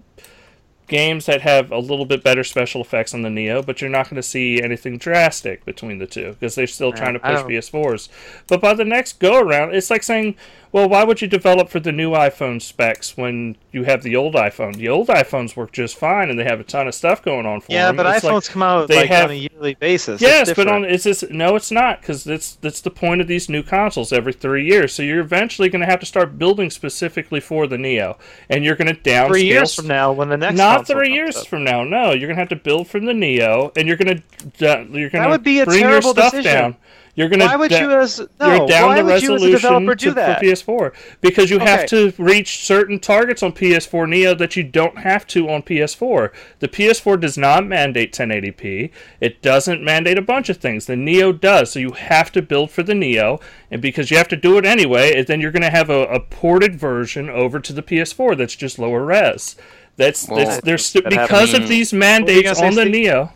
games 0.86 1.26
that 1.26 1.40
have 1.42 1.72
a 1.72 1.78
little 1.78 2.04
bit 2.04 2.22
better 2.22 2.44
special 2.44 2.80
effects 2.80 3.12
on 3.14 3.22
the 3.22 3.30
Neo, 3.30 3.62
but 3.62 3.80
you're 3.80 3.90
not 3.90 4.08
going 4.08 4.16
to 4.16 4.22
see 4.22 4.62
anything 4.62 4.98
drastic 4.98 5.64
between 5.64 5.98
the 5.98 6.06
two 6.06 6.32
because 6.38 6.54
they're 6.54 6.66
still 6.66 6.92
trying 6.92 7.14
to 7.14 7.18
push 7.20 7.40
don't- 7.40 7.48
PS4s. 7.48 8.08
But 8.46 8.60
by 8.60 8.74
the 8.74 8.84
next 8.84 9.18
go 9.18 9.38
around, 9.40 9.74
it's 9.74 9.90
like 9.90 10.02
saying, 10.02 10.36
well, 10.72 10.88
why 10.88 11.05
would 11.05 11.22
you 11.22 11.28
develop 11.28 11.68
for 11.68 11.80
the 11.80 11.93
new 11.93 12.10
iPhone 12.12 12.60
specs 12.60 13.16
when 13.16 13.56
you 13.72 13.84
have 13.84 14.02
the 14.02 14.16
old 14.16 14.34
iPhone? 14.34 14.76
The 14.76 14.88
old 14.88 15.09
iPhones 15.09 15.56
work 15.56 15.72
just 15.72 15.97
fine 15.97 16.28
and 16.30 16.38
they 16.38 16.44
have 16.44 16.60
a 16.60 16.64
ton 16.64 16.86
of 16.88 16.94
stuff 16.94 17.22
going 17.22 17.47
on 17.47 17.60
for 17.60 17.72
Yeah, 17.72 17.86
them. 17.86 17.97
Yeah, 17.97 18.02
but 18.02 18.14
It's 18.16 18.24
like- 18.24 18.32
iPhones 18.34 18.51
come 18.51 18.62
out 18.62 18.88
they 18.88 18.97
like 18.97 19.09
have- 19.10 19.26
on 19.26 19.30
a 19.30 19.48
yearly 19.51 19.74
basis. 19.74 20.20
Yes, 20.20 20.52
but 20.55 20.68
on 20.68 20.84
it's 20.84 21.05
just 21.05 21.30
no, 21.30 21.56
it's 21.56 21.70
not 21.70 22.01
because 22.01 22.24
that's 22.24 22.56
that's 22.56 22.80
the 22.80 22.90
point 22.90 23.20
of 23.20 23.26
these 23.26 23.48
new 23.48 23.62
consoles 23.62 24.12
every 24.12 24.32
three 24.32 24.64
years. 24.66 24.93
So 24.93 25.02
you're 25.02 25.20
eventually 25.20 25.68
going 25.68 25.80
to 25.80 25.86
have 25.86 26.01
to 26.01 26.06
start 26.06 26.38
building 26.38 26.70
specifically 26.70 27.40
for 27.40 27.66
the 27.66 27.78
Neo, 27.78 28.18
and 28.51 28.64
you're 28.64 28.76
going 28.76 28.94
to 28.94 29.01
downscale. 29.01 29.28
three 29.28 29.44
years 29.44 29.74
from 29.74 29.86
now 29.86 30.12
when 30.12 30.28
the 30.28 30.36
next 30.36 30.56
not 30.59 30.86
three 30.86 31.12
years 31.12 31.36
up. 31.36 31.47
from 31.47 31.64
now. 31.64 31.84
No, 31.84 32.10
you're 32.12 32.26
going 32.28 32.36
to 32.36 32.40
have 32.43 32.48
to 32.51 32.56
build 32.56 32.88
from 32.88 33.05
the 33.06 33.14
Neo, 33.14 33.72
and 33.76 33.86
you're 33.88 33.97
going 33.97 34.22
to 34.59 34.70
uh, 34.70 34.84
you're 34.90 35.10
going 35.10 35.24
to 35.24 35.30
would 35.30 35.43
be 35.43 35.60
a 35.60 35.64
bring 35.64 35.80
terrible 35.80 36.06
your 36.09 36.14
stuff 36.14 36.32
decision. 36.32 36.52
down. 36.60 36.76
You're 37.16 37.30
going 37.30 37.40
to 37.40 37.47
Why 37.47 37.56
would 37.56 37.70
you 37.70 37.90
as 37.93 38.20
no? 38.38 38.55
you're 38.55 38.66
down 38.66 38.88
why 38.88 39.01
the 39.01 39.05
would 39.05 39.22
you 39.22 39.34
as 39.36 39.43
a 39.43 39.51
developer 39.51 39.94
do 39.94 40.09
to, 40.10 40.14
that? 40.14 40.38
for 40.38 40.44
PS4 40.44 40.94
because 41.22 41.51
you 41.51 41.59
have 41.59 41.86
to 41.86 42.12
reach 42.18 42.59
certain 42.59 43.01
targets 43.01 43.43
on 43.43 43.52
PS4 43.52 44.06
Neo 44.06 44.34
that 44.34 44.55
you 44.55 44.62
don't 44.62 44.98
have 44.98 45.26
to 45.28 45.48
on 45.48 45.62
PS4. 45.62 46.30
The 46.59 46.68
PS4 46.68 47.18
does 47.18 47.38
not 47.38 47.66
mandate 47.66 48.12
1080p. 48.12 48.90
It 49.20 49.40
doesn't 49.40 49.82
mandate 49.82 50.18
a 50.18 50.22
bunch 50.22 50.51
of 50.51 50.59
things. 50.59 50.84
The 50.84 50.94
Neo 50.94 51.32
does, 51.32 51.72
so 51.72 51.78
you 51.78 51.93
have 51.93 52.30
to 52.32 52.43
build 52.43 52.70
for 52.70 52.82
the 52.82 52.94
Neo, 52.94 53.40
and 53.70 53.80
because 53.80 54.10
you 54.10 54.18
have 54.18 54.28
to 54.28 54.36
do 54.36 54.59
it 54.59 54.66
anyway, 54.66 55.24
then 55.24 55.40
you're 55.40 55.52
going 55.52 55.62
to 55.62 55.70
have 55.70 55.88
a, 55.88 56.02
a 56.09 56.20
ported 56.20 56.76
version 56.78 57.30
over 57.30 57.60
to 57.60 57.72
the 57.72 57.82
PS4 57.82 58.36
that's 58.36 58.55
just 58.55 58.78
lower 58.78 59.06
res. 59.06 59.56
That's, 59.97 60.28
Well, 60.28 60.44
that's 60.44 60.60
there's 60.60 60.93
think 60.93 61.06
that 61.06 61.10
because 61.10 61.55
of 61.55 61.66
these 61.66 61.94
What 61.94 62.26
were 62.26 62.43
you 62.43 62.44
mandates 62.44 62.60
on 62.60 62.74
the 62.74 62.82
Steve? 62.82 62.93
Neo. 62.93 63.32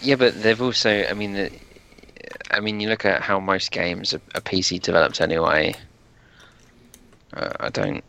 Yeah, 0.00 0.16
but 0.16 0.42
they've 0.42 0.60
also. 0.60 1.04
I 1.04 1.12
mean, 1.14 1.32
the, 1.34 1.50
I 2.50 2.60
mean, 2.60 2.80
you 2.80 2.88
look 2.88 3.04
at 3.04 3.22
how 3.22 3.40
most 3.40 3.70
games 3.72 4.14
are, 4.14 4.20
are 4.34 4.40
PC 4.40 4.80
developed 4.80 5.20
anyway. 5.20 5.74
Uh, 7.34 7.52
I 7.60 7.68
don't. 7.70 8.04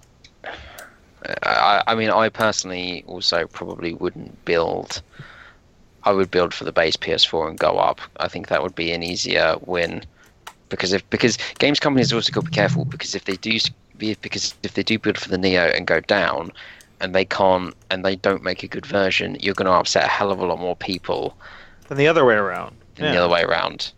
I, 1.44 1.84
I 1.88 1.96
mean, 1.96 2.10
I 2.10 2.30
personally 2.30 3.04
also 3.08 3.48
probably 3.48 3.94
wouldn't 3.94 4.46
build. 4.46 5.02
I 6.04 6.12
would 6.12 6.32
build 6.32 6.54
for 6.54 6.64
the 6.64 6.72
base 6.72 6.96
PS4 6.96 7.50
and 7.50 7.60
go 7.60 7.78
up. 7.78 8.00
I 8.18 8.28
think 8.28 8.48
that 8.48 8.64
would 8.64 8.76
be 8.76 8.92
an 8.92 9.04
easier 9.04 9.56
win, 9.66 10.04
because 10.70 10.94
if 10.94 11.08
because 11.10 11.38
games 11.60 11.80
companies 11.80 12.14
also 12.14 12.32
got 12.32 12.46
to 12.46 12.50
be 12.50 12.56
careful 12.56 12.86
because 12.86 13.16
if 13.16 13.26
they 13.26 13.36
do 13.36 13.58
because 13.98 14.54
if 14.64 14.74
they 14.76 14.84
do 14.84 15.00
build 15.00 15.18
for 15.18 15.28
the 15.30 15.38
Neo 15.38 15.64
and 15.64 15.86
go 15.88 16.00
down, 16.00 16.52
and 17.02 17.14
they 17.14 17.26
can't 17.26 17.74
and 17.90 18.06
they 18.06 18.16
don't 18.16 18.44
make 18.44 18.64
a 18.64 18.68
good 18.68 18.86
version, 18.86 19.36
you're 19.42 19.56
going 19.56 19.66
to 19.66 19.72
upset 19.72 20.06
a 20.06 20.08
hell 20.08 20.32
of 20.32 20.40
a 20.40 20.46
lot 20.46 20.60
more 20.60 20.76
people 20.76 21.36
Than 21.88 21.98
the 21.98 22.08
other 22.08 22.24
way 22.24 22.36
around. 22.36 22.76
than 22.96 23.06
Yeah. 23.06 23.12
the 23.14 23.18
other 23.24 23.34
way 23.34 23.42
around. 23.42 23.92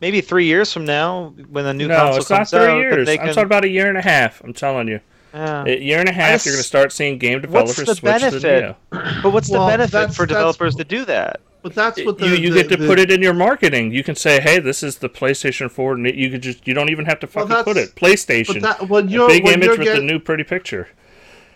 Maybe 0.00 0.20
three 0.20 0.46
years 0.46 0.72
from 0.72 0.84
now, 0.86 1.34
when 1.50 1.64
the 1.64 1.74
new 1.74 1.88
no, 1.88 1.96
console 1.96 2.20
it's 2.20 2.30
not 2.30 2.36
comes 2.38 2.50
three 2.50 2.58
out, 2.60 2.66
that 2.66 2.76
years. 2.78 3.06
they 3.06 3.18
I'm 3.18 3.26
can. 3.26 3.34
talking 3.34 3.44
about 3.44 3.64
a 3.64 3.68
year 3.68 3.88
and 3.88 3.98
a 3.98 4.02
half. 4.02 4.40
I'm 4.42 4.54
telling 4.54 4.88
you, 4.88 5.00
Yeah. 5.34 5.64
a 5.66 5.78
year 5.78 6.00
and 6.00 6.08
a 6.08 6.12
half, 6.12 6.32
just- 6.32 6.46
you're 6.46 6.54
going 6.54 6.62
to 6.62 6.66
start 6.68 6.92
seeing 6.92 7.18
game 7.18 7.34
What's 7.40 7.46
developers 7.74 7.86
the 7.86 7.94
switch 7.94 8.22
to 8.22 8.30
the 8.30 8.40
benefit? 8.40 8.76
Neo. 8.92 9.12
But 9.22 9.30
what's 9.32 9.50
Well, 9.50 9.66
the 9.66 9.72
benefit 9.72 9.92
that's- 9.92 10.16
for 10.16 10.24
developers 10.26 10.74
to 10.76 10.84
do 10.84 11.04
that? 11.04 11.40
But 11.62 11.74
that's 11.74 12.02
what 12.06 12.16
the, 12.16 12.26
you 12.26 12.36
you 12.36 12.50
the- 12.54 12.62
get 12.62 12.70
to 12.70 12.76
the- 12.78 12.86
put 12.86 12.98
it 12.98 13.10
in 13.10 13.20
your 13.20 13.34
marketing. 13.34 13.92
You 13.92 14.02
can 14.02 14.14
say, 14.14 14.40
"Hey, 14.40 14.58
this 14.60 14.82
is 14.82 14.96
the 14.96 15.10
PlayStation 15.10 15.70
4." 15.70 15.92
and 15.92 16.06
You 16.06 16.30
could 16.30 16.40
just 16.42 16.66
you 16.66 16.72
don't 16.72 16.88
even 16.88 17.04
have 17.04 17.20
to 17.20 17.28
Well, 17.34 17.46
fucking 17.46 17.64
put 17.64 17.76
it 17.76 17.94
PlayStation. 17.94 18.54
But 18.54 18.62
that, 18.78 18.88
what 18.88 19.04
a 19.04 19.08
you're, 19.08 19.28
big 19.28 19.44
what 19.44 19.52
image 19.52 19.66
you're 19.66 19.76
with 19.76 19.86
get- 19.86 19.96
the 19.96 20.02
new 20.02 20.18
pretty 20.18 20.44
picture. 20.44 20.88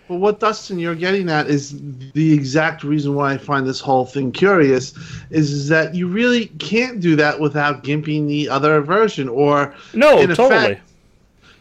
But 0.06 0.16
what 0.16 0.38
Dustin 0.38 0.78
you're 0.78 0.94
getting 0.94 1.30
at 1.30 1.46
is 1.48 1.74
the 2.12 2.32
exact 2.32 2.84
reason 2.84 3.14
why 3.14 3.32
I 3.32 3.38
find 3.38 3.66
this 3.66 3.80
whole 3.80 4.04
thing 4.04 4.32
curious 4.32 4.92
is, 5.30 5.50
is 5.50 5.68
that 5.68 5.94
you 5.94 6.08
really 6.08 6.46
can't 6.58 7.00
do 7.00 7.16
that 7.16 7.40
without 7.40 7.82
gimping 7.84 8.26
the 8.28 8.48
other 8.48 8.80
version 8.82 9.28
or 9.30 9.74
No, 9.94 10.18
in 10.20 10.28
totally. 10.28 10.72
effect- 10.72 10.80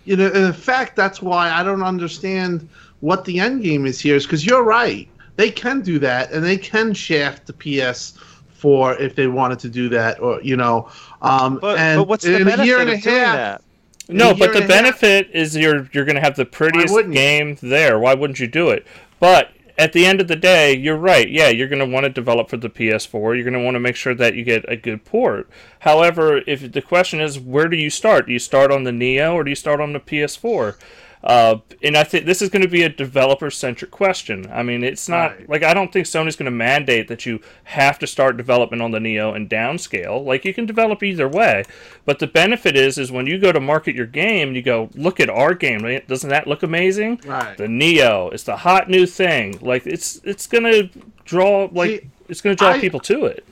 you 0.05 0.17
know 0.17 0.27
in 0.27 0.51
fact 0.51 0.97
that's 0.97 1.21
why 1.21 1.49
I 1.49 1.63
don't 1.63 1.81
understand 1.83 2.67
what 2.99 3.23
the 3.23 3.39
end 3.39 3.63
game 3.63 3.85
is 3.85 4.01
here 4.01 4.17
is 4.17 4.25
because 4.25 4.45
you're 4.45 4.63
right 4.63 5.07
they 5.37 5.49
can 5.49 5.79
do 5.79 5.97
that 5.99 6.31
and 6.33 6.43
they 6.43 6.57
can 6.57 6.93
shaft 6.93 7.47
the 7.47 7.53
PS4 7.53 8.99
if 8.99 9.15
they 9.15 9.27
wanted 9.27 9.59
to 9.59 9.69
do 9.69 9.87
that 9.89 10.19
or 10.19 10.41
you 10.41 10.57
know 10.57 10.89
um 11.21 11.57
But, 11.61 11.77
and 11.79 11.99
but 12.01 12.07
what's 12.09 12.25
the 12.25 12.35
in 12.41 12.47
a 12.49 12.65
year 12.65 12.79
and 12.79 12.89
a 12.89 12.93
doing 12.99 13.03
half 13.15 13.35
that? 13.35 13.61
in 13.61 13.62
No, 14.09 14.33
but 14.33 14.51
the 14.51 14.59
a 14.59 14.61
half- 14.61 14.69
benefit 14.69 15.29
is 15.33 15.55
you're 15.55 15.89
you're 15.93 16.05
going 16.05 16.15
to 16.15 16.21
have 16.21 16.35
the 16.35 16.45
prettiest 16.45 17.11
game 17.11 17.57
there. 17.61 17.97
Why 17.99 18.13
wouldn't 18.13 18.39
you 18.39 18.47
do 18.47 18.69
it? 18.69 18.85
But 19.19 19.49
at 19.77 19.93
the 19.93 20.05
end 20.05 20.21
of 20.21 20.27
the 20.27 20.35
day, 20.35 20.75
you're 20.75 20.97
right. 20.97 21.27
Yeah, 21.29 21.49
you're 21.49 21.67
going 21.67 21.79
to 21.79 21.85
want 21.85 22.03
to 22.03 22.09
develop 22.09 22.49
for 22.49 22.57
the 22.57 22.69
PS4. 22.69 23.35
You're 23.35 23.43
going 23.43 23.53
to 23.53 23.63
want 23.63 23.75
to 23.75 23.79
make 23.79 23.95
sure 23.95 24.13
that 24.13 24.35
you 24.35 24.43
get 24.43 24.65
a 24.67 24.75
good 24.75 25.03
port. 25.05 25.49
However, 25.79 26.41
if 26.45 26.71
the 26.71 26.81
question 26.81 27.19
is 27.21 27.39
where 27.39 27.67
do 27.67 27.77
you 27.77 27.89
start? 27.89 28.27
Do 28.27 28.33
you 28.33 28.39
start 28.39 28.71
on 28.71 28.83
the 28.83 28.91
Neo 28.91 29.33
or 29.33 29.43
do 29.43 29.49
you 29.49 29.55
start 29.55 29.79
on 29.79 29.93
the 29.93 29.99
PS4? 29.99 30.75
Uh, 31.23 31.59
and 31.81 31.95
I 31.95 32.03
think 32.03 32.25
this 32.25 32.41
is 32.41 32.49
going 32.49 32.63
to 32.63 32.67
be 32.67 32.83
a 32.83 32.89
developer-centric 32.89 33.91
question. 33.91 34.45
I 34.51 34.61
mean, 34.61 34.83
it's 34.83 35.07
not 35.07 35.31
Right. 35.37 35.49
like 35.49 35.63
I 35.63 35.73
don't 35.73 35.91
think 35.93 36.05
Sony's 36.05 36.35
going 36.35 36.45
to 36.45 36.51
mandate 36.51 37.07
that 37.07 37.25
you 37.25 37.39
have 37.63 37.97
to 37.99 38.07
start 38.07 38.35
development 38.35 38.81
on 38.81 38.91
the 38.91 38.99
Neo 38.99 39.33
and 39.33 39.49
downscale. 39.49 40.23
Like 40.25 40.43
you 40.43 40.53
can 40.53 40.65
develop 40.65 41.01
either 41.01 41.29
way, 41.29 41.63
but 42.05 42.19
the 42.19 42.27
benefit 42.27 42.75
is 42.75 42.97
is 42.97 43.09
when 43.11 43.25
you 43.25 43.37
go 43.39 43.53
to 43.53 43.61
market 43.61 43.95
your 43.95 44.05
game, 44.05 44.53
you 44.53 44.61
go 44.61 44.89
look 44.95 45.21
at 45.21 45.29
our 45.29 45.53
game. 45.53 45.79
right? 45.81 46.05
Doesn't 46.07 46.29
that 46.29 46.45
look 46.47 46.61
amazing? 46.61 47.21
Right. 47.25 47.57
The 47.57 47.69
Neo 47.69 48.29
is 48.31 48.43
the 48.43 48.57
hot 48.57 48.89
new 48.89 49.05
thing. 49.05 49.57
Like 49.61 49.87
it's 49.87 50.19
it's 50.25 50.45
going 50.45 50.65
to 50.65 50.89
draw 51.23 51.69
like 51.71 51.89
See, 52.01 52.09
it's 52.27 52.41
going 52.41 52.55
to 52.57 52.59
draw 52.59 52.73
I- 52.73 52.79
people 52.79 52.99
to 52.99 53.25
it. 53.27 53.45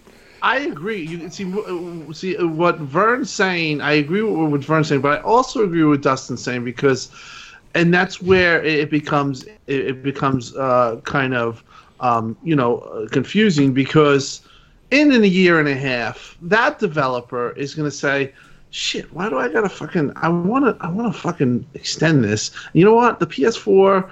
I 0.44 0.62
agree. 0.62 1.04
You 1.06 1.30
see, 1.30 1.46
see 2.14 2.36
what 2.44 2.80
Vern's 2.80 3.30
saying. 3.30 3.80
I 3.80 3.92
agree 3.94 4.24
with 4.24 4.50
what 4.52 4.62
Vern's 4.62 4.88
saying, 4.88 5.02
but 5.02 5.20
I 5.20 5.22
also 5.22 5.64
agree 5.64 5.84
with 5.84 6.02
Dustin 6.02 6.36
saying 6.36 6.64
because, 6.66 7.12
and 7.74 7.94
that's 7.94 8.22
where 8.22 8.64
it 8.64 8.90
becomes 8.90 9.46
it 9.68 10.04
becomes 10.04 10.56
uh, 10.56 11.00
kind 11.04 11.34
of 11.34 11.64
um, 12.00 12.38
you 12.44 12.56
know 12.56 13.08
confusing 13.12 13.74
because 13.74 14.42
in, 14.92 15.12
in 15.12 15.24
a 15.24 15.28
year 15.28 15.60
and 15.60 15.70
a 15.70 15.76
half, 15.76 16.38
that 16.42 16.80
developer 16.80 17.52
is 17.52 17.74
going 17.74 17.90
to 17.90 17.96
say, 17.96 18.34
"Shit, 18.72 19.12
why 19.14 19.30
do 19.30 19.38
I 19.38 19.48
gotta 19.48 19.70
fucking? 19.70 20.12
I 20.18 20.30
want 20.30 20.66
to 20.66 20.86
I 20.86 20.90
want 20.90 21.14
to 21.14 21.20
fucking 21.20 21.66
extend 21.74 22.24
this. 22.24 22.52
You 22.74 22.86
know 22.86 22.94
what? 22.94 23.20
The 23.20 23.28
PS4." 23.28 24.10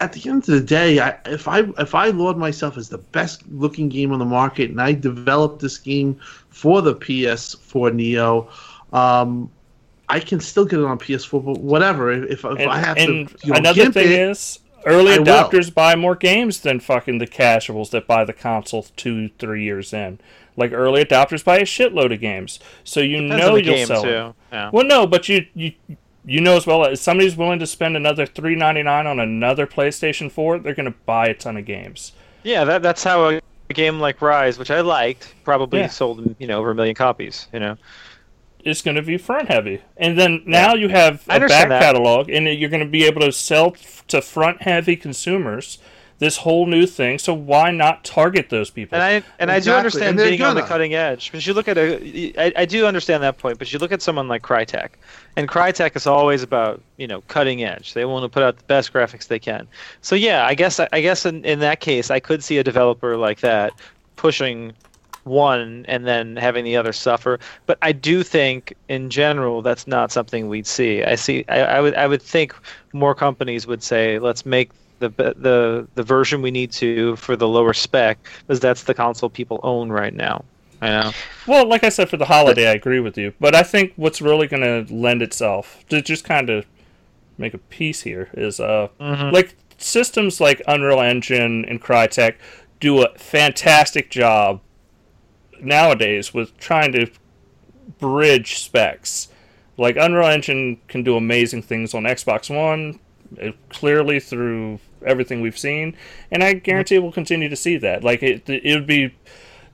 at 0.00 0.14
the 0.14 0.30
end 0.30 0.38
of 0.38 0.46
the 0.46 0.60
day, 0.62 0.98
I, 0.98 1.18
if 1.26 1.46
I 1.46 1.60
if 1.78 1.94
I 1.94 2.08
laud 2.08 2.38
myself 2.38 2.78
as 2.78 2.88
the 2.88 2.96
best 2.98 3.46
looking 3.50 3.90
game 3.90 4.12
on 4.12 4.18
the 4.18 4.24
market, 4.24 4.70
and 4.70 4.80
I 4.80 4.92
developed 4.92 5.60
this 5.60 5.76
game 5.76 6.18
for 6.48 6.80
the 6.80 6.94
PS4 6.94 7.94
Neo, 7.94 8.48
um, 8.94 9.50
I 10.10 10.20
can 10.20 10.40
still 10.40 10.64
get 10.64 10.80
it 10.80 10.84
on 10.84 10.98
PS4. 10.98 11.44
But 11.44 11.58
whatever, 11.60 12.12
if, 12.12 12.44
if 12.44 12.44
And, 12.44 12.62
I 12.70 12.78
have 12.78 12.96
and 12.98 13.28
to, 13.28 13.36
you 13.46 13.52
know, 13.52 13.58
another 13.58 13.82
gimp 13.82 13.94
thing 13.94 14.06
it, 14.06 14.18
is, 14.18 14.58
early 14.86 15.12
I 15.14 15.18
will. 15.18 15.26
adopters 15.26 15.72
buy 15.72 15.94
more 15.96 16.14
games 16.16 16.60
than 16.60 16.80
fucking 16.80 17.18
the 17.18 17.26
casuals 17.26 17.90
that 17.90 18.06
buy 18.06 18.24
the 18.24 18.32
console 18.32 18.82
two, 18.96 19.30
three 19.38 19.64
years 19.64 19.92
in. 19.92 20.18
Like 20.56 20.72
early 20.72 21.04
adopters 21.04 21.44
buy 21.44 21.58
a 21.58 21.62
shitload 21.64 22.12
of 22.12 22.20
games, 22.20 22.58
so 22.84 23.00
you 23.00 23.22
Depends 23.22 23.36
know 23.42 23.48
on 23.50 23.54
the 23.54 23.64
you'll 23.64 23.74
game 23.76 23.86
sell. 23.86 24.02
too. 24.02 24.08
Them. 24.10 24.34
Yeah. 24.52 24.70
Well, 24.72 24.84
no, 24.84 25.06
but 25.06 25.28
you 25.28 25.46
you 25.54 25.72
you 26.26 26.40
know 26.40 26.56
as 26.56 26.66
well 26.66 26.84
as 26.84 27.00
somebody's 27.00 27.36
willing 27.36 27.60
to 27.60 27.66
spend 27.66 27.96
another 27.96 28.26
three 28.26 28.56
ninety 28.56 28.82
nine 28.82 29.06
on 29.06 29.20
another 29.20 29.66
PlayStation 29.66 30.30
Four, 30.30 30.58
they're 30.58 30.74
gonna 30.74 30.94
buy 31.06 31.28
a 31.28 31.34
ton 31.34 31.56
of 31.56 31.64
games. 31.64 32.12
Yeah, 32.42 32.64
that, 32.64 32.82
that's 32.82 33.04
how 33.04 33.30
a, 33.30 33.40
a 33.70 33.72
game 33.74 34.00
like 34.00 34.20
Rise, 34.20 34.58
which 34.58 34.70
I 34.70 34.80
liked, 34.80 35.34
probably 35.44 35.78
Yeah. 35.80 35.86
sold 35.88 36.34
you 36.38 36.46
know 36.48 36.58
over 36.58 36.72
a 36.72 36.74
million 36.74 36.96
copies. 36.96 37.46
You 37.54 37.60
know. 37.60 37.76
It's 38.64 38.82
going 38.82 38.96
to 38.96 39.02
be 39.02 39.18
front 39.18 39.48
heavy, 39.48 39.82
and 39.96 40.18
then 40.18 40.42
now 40.46 40.74
you 40.74 40.88
have 40.88 41.22
a 41.28 41.40
back 41.40 41.68
that. 41.68 41.82
catalog, 41.82 42.28
and 42.28 42.46
you're 42.46 42.70
going 42.70 42.84
to 42.84 42.88
be 42.88 43.04
able 43.04 43.22
to 43.22 43.32
sell 43.32 43.74
to 44.08 44.20
front 44.20 44.62
heavy 44.62 44.96
consumers 44.96 45.78
this 46.20 46.36
whole 46.36 46.66
new 46.66 46.86
thing. 46.86 47.18
So 47.18 47.32
why 47.34 47.70
not 47.70 48.04
target 48.04 48.50
those 48.50 48.70
people? 48.70 48.96
And 48.96 49.02
I 49.02 49.22
and 49.38 49.50
I 49.50 49.58
do 49.58 49.72
understand 49.72 50.10
and 50.10 50.18
they're 50.18 50.28
being 50.28 50.42
on 50.42 50.54
the 50.54 50.62
cutting 50.62 50.94
edge. 50.94 51.32
But 51.32 51.44
you 51.46 51.54
look 51.54 51.66
at 51.66 51.78
a, 51.78 52.32
I, 52.38 52.52
I 52.62 52.64
do 52.66 52.86
understand 52.86 53.22
that 53.22 53.38
point. 53.38 53.58
But 53.58 53.72
you 53.72 53.78
look 53.78 53.90
at 53.90 54.02
someone 54.02 54.28
like 54.28 54.42
Crytek, 54.42 54.90
and 55.36 55.48
Crytek 55.48 55.96
is 55.96 56.06
always 56.06 56.42
about 56.42 56.80
you 56.98 57.08
know 57.08 57.22
cutting 57.22 57.64
edge. 57.64 57.94
They 57.94 58.04
want 58.04 58.22
to 58.22 58.28
put 58.28 58.42
out 58.42 58.58
the 58.58 58.64
best 58.64 58.92
graphics 58.92 59.26
they 59.26 59.38
can. 59.38 59.66
So 60.02 60.14
yeah, 60.14 60.46
I 60.46 60.54
guess 60.54 60.78
I 60.78 61.00
guess 61.00 61.24
in, 61.24 61.44
in 61.44 61.58
that 61.60 61.80
case, 61.80 62.10
I 62.10 62.20
could 62.20 62.44
see 62.44 62.58
a 62.58 62.64
developer 62.64 63.16
like 63.16 63.40
that 63.40 63.72
pushing 64.16 64.74
one 65.30 65.84
and 65.88 66.06
then 66.06 66.36
having 66.36 66.64
the 66.64 66.76
other 66.76 66.92
suffer. 66.92 67.38
But 67.66 67.78
I 67.80 67.92
do 67.92 68.22
think 68.22 68.74
in 68.88 69.08
general 69.08 69.62
that's 69.62 69.86
not 69.86 70.12
something 70.12 70.48
we'd 70.48 70.66
see. 70.66 71.02
I 71.02 71.14
see. 71.14 71.44
I, 71.48 71.60
I 71.60 71.80
would 71.80 71.94
I 71.94 72.06
would 72.06 72.22
think 72.22 72.54
more 72.92 73.14
companies 73.14 73.66
would 73.66 73.82
say 73.82 74.18
let's 74.18 74.44
make 74.44 74.70
the 74.98 75.08
the 75.08 75.86
the 75.94 76.02
version 76.02 76.42
we 76.42 76.50
need 76.50 76.72
to 76.72 77.16
for 77.16 77.36
the 77.36 77.48
lower 77.48 77.72
spec 77.72 78.18
because 78.40 78.60
that's 78.60 78.84
the 78.84 78.94
console 78.94 79.30
people 79.30 79.60
own 79.62 79.90
right 79.90 80.14
now. 80.14 80.44
I 80.82 80.88
know. 80.88 81.12
Well, 81.46 81.68
like 81.68 81.84
I 81.84 81.90
said, 81.90 82.08
for 82.08 82.16
the 82.16 82.24
holiday, 82.24 82.68
I 82.68 82.72
agree 82.72 83.00
with 83.00 83.18
you. 83.18 83.34
But 83.38 83.54
I 83.54 83.62
think 83.62 83.92
what's 83.96 84.22
really 84.22 84.46
going 84.46 84.62
to 84.62 84.92
lend 84.94 85.20
itself 85.20 85.84
to 85.90 86.00
just 86.00 86.24
kind 86.24 86.48
of 86.48 86.64
make 87.36 87.52
a 87.52 87.58
piece 87.58 88.02
here 88.02 88.30
is 88.32 88.60
uh, 88.60 88.88
like 88.98 89.56
systems 89.76 90.40
like 90.40 90.62
Unreal 90.66 91.00
Engine 91.00 91.64
and 91.66 91.82
Crytek 91.82 92.36
do 92.80 93.02
a 93.02 93.12
fantastic 93.18 94.10
job 94.10 94.60
nowadays 95.64 96.32
with 96.34 96.56
trying 96.58 96.92
to 96.92 97.06
bridge 97.98 98.58
specs. 98.58 99.28
Like 99.76 99.96
Unreal 99.96 100.26
Engine 100.28 100.78
can 100.88 101.02
do 101.02 101.16
amazing 101.16 101.62
things 101.62 101.94
on 101.94 102.02
Xbox 102.04 102.54
One, 102.54 102.98
uh, 103.42 103.52
clearly 103.70 104.20
through 104.20 104.78
everything 105.06 105.40
we've 105.40 105.58
seen, 105.58 105.96
and 106.30 106.44
I 106.44 106.52
guarantee 106.54 106.98
we'll 106.98 107.12
continue 107.12 107.48
to 107.48 107.56
see 107.56 107.78
that. 107.78 108.04
Like 108.04 108.22
it, 108.22 108.48
it 108.48 108.74
would 108.74 108.86
be 108.86 109.14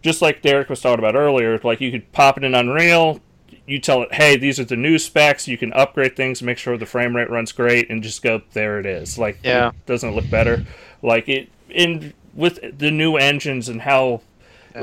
just 0.02 0.22
like 0.22 0.42
Derek 0.42 0.68
was 0.68 0.80
talking 0.80 1.00
about 1.00 1.16
earlier. 1.16 1.58
Like 1.64 1.80
you 1.80 1.90
could 1.90 2.12
pop 2.12 2.36
it 2.38 2.44
in 2.44 2.54
Unreal, 2.54 3.20
you 3.66 3.80
tell 3.80 4.02
it, 4.02 4.14
hey, 4.14 4.36
these 4.36 4.60
are 4.60 4.64
the 4.64 4.76
new 4.76 4.98
specs. 4.98 5.48
You 5.48 5.58
can 5.58 5.72
upgrade 5.72 6.14
things, 6.14 6.40
make 6.40 6.58
sure 6.58 6.78
the 6.78 6.86
frame 6.86 7.16
rate 7.16 7.28
runs 7.30 7.50
great, 7.50 7.90
and 7.90 8.00
just 8.02 8.22
go 8.22 8.42
there. 8.52 8.78
It 8.78 8.86
is. 8.86 9.18
Like, 9.18 9.38
Yeah. 9.42 9.72
doesn't 9.86 10.08
it 10.10 10.12
look 10.14 10.30
better? 10.30 10.64
Like 11.02 11.28
it 11.28 11.48
in 11.68 12.12
with 12.34 12.60
the 12.78 12.92
new 12.92 13.16
engines 13.16 13.68
and 13.68 13.82
how 13.82 14.20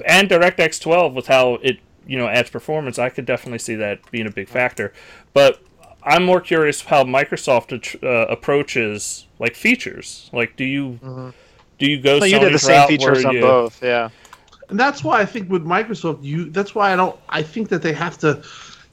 and 0.05 0.29
DirectX 0.29 0.81
12 0.81 1.13
with 1.13 1.27
how 1.27 1.55
it 1.55 1.79
you 2.05 2.17
know 2.17 2.27
adds 2.27 2.49
performance. 2.49 2.99
I 2.99 3.09
could 3.09 3.25
definitely 3.25 3.59
see 3.59 3.75
that 3.75 3.99
being 4.11 4.27
a 4.27 4.31
big 4.31 4.49
factor. 4.49 4.93
But 5.33 5.61
I'm 6.03 6.23
more 6.25 6.41
curious 6.41 6.81
how 6.81 7.03
Microsoft 7.03 8.03
uh, 8.03 8.31
approaches 8.31 9.25
like 9.39 9.55
features. 9.55 10.29
Like, 10.33 10.55
do 10.55 10.65
you 10.65 10.99
do 11.79 11.89
you 11.89 12.01
go? 12.01 12.19
So 12.19 12.25
you 12.25 12.39
did 12.39 12.53
the 12.53 12.59
same 12.59 12.87
features 12.87 13.25
on 13.25 13.35
you- 13.35 13.41
both, 13.41 13.81
yeah. 13.81 14.09
and 14.69 14.79
that's 14.79 15.03
why 15.03 15.21
I 15.21 15.25
think 15.25 15.49
with 15.49 15.65
Microsoft, 15.65 16.23
you 16.23 16.49
that's 16.49 16.75
why 16.75 16.93
I 16.93 16.95
don't. 16.95 17.17
I 17.29 17.41
think 17.41 17.69
that 17.69 17.81
they 17.81 17.93
have 17.93 18.17
to 18.19 18.43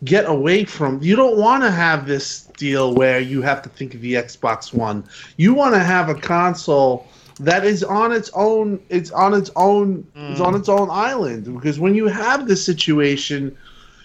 get 0.04 0.26
away 0.26 0.64
from. 0.64 1.02
You 1.02 1.16
don't 1.16 1.36
want 1.36 1.62
to 1.62 1.70
have 1.70 2.06
this 2.06 2.44
deal 2.56 2.94
where 2.94 3.20
you 3.20 3.42
have 3.42 3.62
to 3.62 3.68
think 3.68 3.94
of 3.94 4.00
the 4.00 4.14
Xbox 4.14 4.72
One. 4.72 5.04
You 5.36 5.52
want 5.54 5.74
to 5.74 5.80
have 5.80 6.08
a 6.08 6.14
console 6.14 7.06
that 7.40 7.64
is 7.64 7.82
on 7.84 8.12
its 8.12 8.30
own. 8.34 8.80
It's 8.88 9.10
on 9.10 9.34
its 9.34 9.50
own. 9.56 10.06
It's 10.28 10.40
on 10.40 10.54
its 10.54 10.68
own 10.68 10.88
island 10.90 11.44
because 11.54 11.80
when 11.80 11.94
you 11.94 12.06
have 12.06 12.46
this 12.46 12.64
situation, 12.64 13.56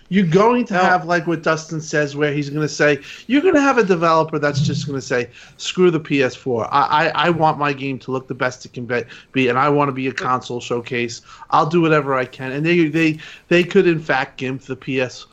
You're 0.09 0.27
going 0.27 0.65
to 0.67 0.75
No. 0.75 0.81
have 0.81 1.05
like 1.05 1.25
what 1.25 1.41
Dustin 1.41 1.81
says, 1.81 2.15
where 2.15 2.31
he's 2.31 2.49
going 2.51 2.61
to 2.61 2.73
say, 2.73 2.99
you're 3.27 3.41
going 3.41 3.55
to 3.55 3.61
have 3.61 3.79
a 3.79 3.83
developer 3.83 4.37
that's 4.37 4.61
just 4.61 4.85
going 4.85 4.99
to 4.99 5.05
say, 5.05 5.29
screw 5.57 5.89
the 5.89 5.99
PS4. 5.99 6.69
I, 6.71 7.07
I, 7.07 7.27
I 7.27 7.29
want 7.31 7.57
my 7.57 7.73
game 7.73 7.97
to 7.99 8.11
look 8.11 8.27
the 8.27 8.35
best 8.35 8.65
it 8.65 8.73
can 8.73 8.85
be, 8.85 9.01
be, 9.31 9.47
and 9.47 9.57
I 9.57 9.67
want 9.69 9.89
to 9.89 9.93
be 9.93 10.07
a 10.07 10.13
console 10.13 10.61
showcase. 10.61 11.21
I'll 11.49 11.65
do 11.65 11.81
whatever 11.81 12.13
I 12.13 12.25
can. 12.25 12.51
And 12.51 12.63
they 12.63 12.87
they 12.87 13.17
they 13.47 13.63
could 13.63 13.87
in 13.87 13.99
fact 13.99 14.37
gimp 14.37 14.61
the 14.61 14.75
PS 14.75 15.25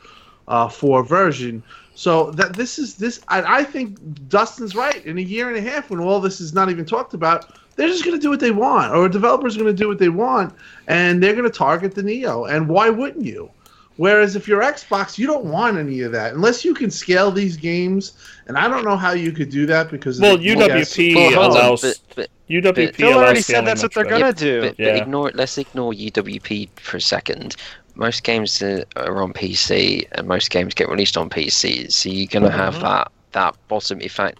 uh, 0.47 0.67
4 0.69 1.03
version. 1.03 1.61
So 1.93 2.31
that 2.31 2.55
this 2.55 2.79
is 2.79 2.95
this, 2.95 3.21
I, 3.27 3.59
I 3.59 3.63
think 3.63 3.99
Dustin's 4.27 4.75
right. 4.75 5.05
In 5.05 5.19
a 5.19 5.21
year 5.21 5.49
and 5.49 5.57
a 5.57 5.61
half, 5.69 5.91
when 5.91 5.99
all 5.99 6.19
this 6.19 6.41
is 6.41 6.51
not 6.51 6.71
even 6.71 6.83
talked 6.85 7.13
about, 7.13 7.45
they're 7.75 7.87
just 7.87 8.03
going 8.05 8.15
to 8.17 8.21
do 8.21 8.29
what 8.29 8.39
they 8.39 8.51
want, 8.51 8.93
or 8.93 9.05
a 9.05 9.09
developers 9.11 9.55
are 9.55 9.59
going 9.59 9.75
to 9.75 9.81
do 9.83 9.87
what 9.87 9.99
they 9.99 10.09
want, 10.09 10.53
and 10.87 11.21
they're 11.21 11.33
going 11.33 11.49
to 11.49 11.57
target 11.57 11.95
the 11.95 12.03
Neo. 12.03 12.45
And 12.45 12.67
why 12.69 12.89
wouldn't 12.89 13.25
you? 13.25 13.49
Whereas 13.97 14.35
if 14.35 14.47
you're 14.47 14.61
Xbox, 14.63 15.17
you 15.19 15.27
don't 15.27 15.45
want 15.45 15.77
any 15.77 16.01
of 16.01 16.11
that 16.13 16.33
unless 16.33 16.65
you 16.65 16.73
can 16.73 16.89
scale 16.89 17.29
these 17.31 17.55
games. 17.55 18.13
And 18.47 18.57
I 18.57 18.67
don't 18.67 18.83
know 18.83 18.97
how 18.97 19.11
you 19.11 19.31
could 19.31 19.49
do 19.51 19.67
that 19.67 19.91
because 19.91 20.19
Well, 20.19 20.35
the- 20.37 20.47
UWP 20.47 21.13
Well, 21.15 21.31
hold 21.43 21.57
on, 21.57 21.63
allows 21.65 21.81
but, 21.81 21.99
but, 22.15 22.29
UWP 22.49 22.95
Phil 22.95 23.09
allows 23.09 23.17
already 23.17 23.41
said 23.41 23.65
that's 23.65 23.83
what 23.83 23.93
they're 23.93 24.03
better. 24.05 24.19
gonna 24.19 24.33
do. 24.33 24.61
but, 24.61 24.77
but 24.77 24.83
Yeah. 24.83 24.95
ignore 24.95 25.31
let's 25.35 25.59
ignore 25.59 25.93
UWP 25.93 26.69
for 26.79 26.97
a 26.97 27.01
second. 27.01 27.55
Most 27.93 28.23
games 28.23 28.63
are 28.63 29.21
on 29.21 29.31
PC 29.31 30.07
and 30.13 30.27
most 30.27 30.49
games 30.49 30.73
get 30.73 30.89
released 30.89 31.15
on 31.15 31.29
PCs, 31.29 31.93
so 31.93 32.09
you're 32.09 32.25
gonna 32.25 32.49
have 32.49 32.73
Mm-hmm. 32.73 32.83
that 32.83 33.11
that 33.33 33.55
bottom. 33.67 33.99
In 34.01 34.09
fact, 34.09 34.39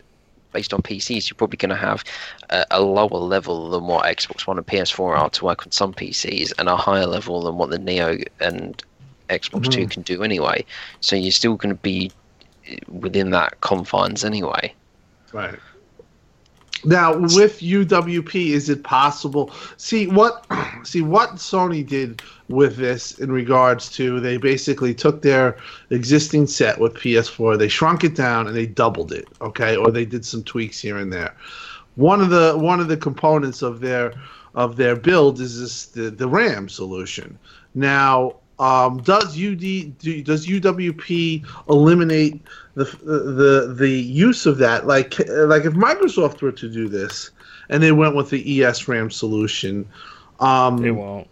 based 0.54 0.74
on 0.74 0.82
PCs, 0.82 1.30
you're 1.30 1.36
probably 1.36 1.58
gonna 1.58 1.76
have 1.76 2.04
a, 2.50 2.66
a 2.72 2.82
lower 2.82 3.18
level 3.18 3.70
than 3.72 3.86
what 3.88 4.06
Xbox 4.06 4.48
One 4.48 4.58
and 4.58 4.68
PS4 4.68 5.18
are 5.18 5.30
to 5.32 5.46
work 5.46 5.66
on 5.66 5.72
some 5.72 5.94
PCs, 5.94 6.54
and 6.58 6.70
a 6.70 6.78
higher 6.78 7.06
level 7.08 7.42
than 7.44 7.58
what 7.58 7.70
the 7.70 7.80
Neo 7.80 8.18
and 8.40 8.82
Xbox 9.30 9.70
Two 9.70 9.86
Mhm. 9.88 9.92
can 9.92 10.02
do 10.04 10.24
anyway. 10.24 10.64
So 11.02 11.16
you're 11.16 11.32
still 11.32 11.56
gonna 11.56 11.76
be 11.76 12.12
within 12.88 13.32
that 13.32 13.60
confines 13.62 14.24
anyway. 14.24 14.74
Right. 15.34 15.60
Now 16.86 17.18
with 17.18 17.60
UWP, 17.60 18.50
is 18.50 18.70
it 18.70 18.84
possible? 18.84 19.52
See 19.78 20.08
what, 20.08 20.46
see 20.84 21.02
what 21.02 21.36
Sony 21.36 21.86
did 21.88 22.22
with 22.50 22.76
this 22.76 23.18
in 23.20 23.32
regards 23.32 23.90
to 23.92 24.20
they 24.20 24.38
basically 24.38 24.94
took 24.94 25.22
their 25.22 25.58
existing 25.90 26.48
set 26.48 26.80
with 26.80 26.94
PS4, 26.96 27.58
they 27.58 27.68
shrunk 27.68 28.04
it 28.04 28.16
down 28.16 28.48
and 28.48 28.56
they 28.56 28.66
doubled 28.66 29.12
it. 29.12 29.28
Okay, 29.42 29.76
or 29.76 29.92
they 29.92 30.06
did 30.06 30.26
some 30.26 30.44
tweaks 30.44 30.80
here 30.80 30.98
and 30.98 31.12
there. 31.12 31.36
One 31.96 32.22
of 32.22 32.30
the 32.30 32.58
one 32.58 32.80
of 32.80 32.88
the 32.88 32.98
components 32.98 33.62
of 33.62 33.80
their 33.80 34.14
of 34.56 34.76
their 34.76 34.96
build 34.96 35.40
is 35.40 35.60
this 35.60 35.86
the, 35.88 36.10
the 36.10 36.28
RAM 36.28 36.70
solution. 36.70 37.38
Now, 37.76 38.36
um, 38.60 39.02
does 39.02 39.36
UD 39.38 39.98
do, 39.98 40.24
does 40.24 40.48
UWP 40.48 41.46
eliminate 41.70 42.42
the 42.76 42.86
the 42.86 43.74
the 43.78 43.90
use 43.90 44.46
of 44.46 44.58
that? 44.60 44.86
Like 44.88 45.18
like 45.30 45.66
if 45.66 45.74
Microsoft 45.74 46.42
were 46.42 46.52
to 46.52 46.70
do 46.70 46.88
this 46.88 47.32
and 47.70 47.82
they 47.82 47.92
went 47.92 48.16
with 48.16 48.30
the 48.30 48.64
ES 48.64 48.88
RAM 48.88 49.10
solution, 49.12 49.88
um, 50.40 50.78
They 50.78 50.92
won't. 50.92 51.28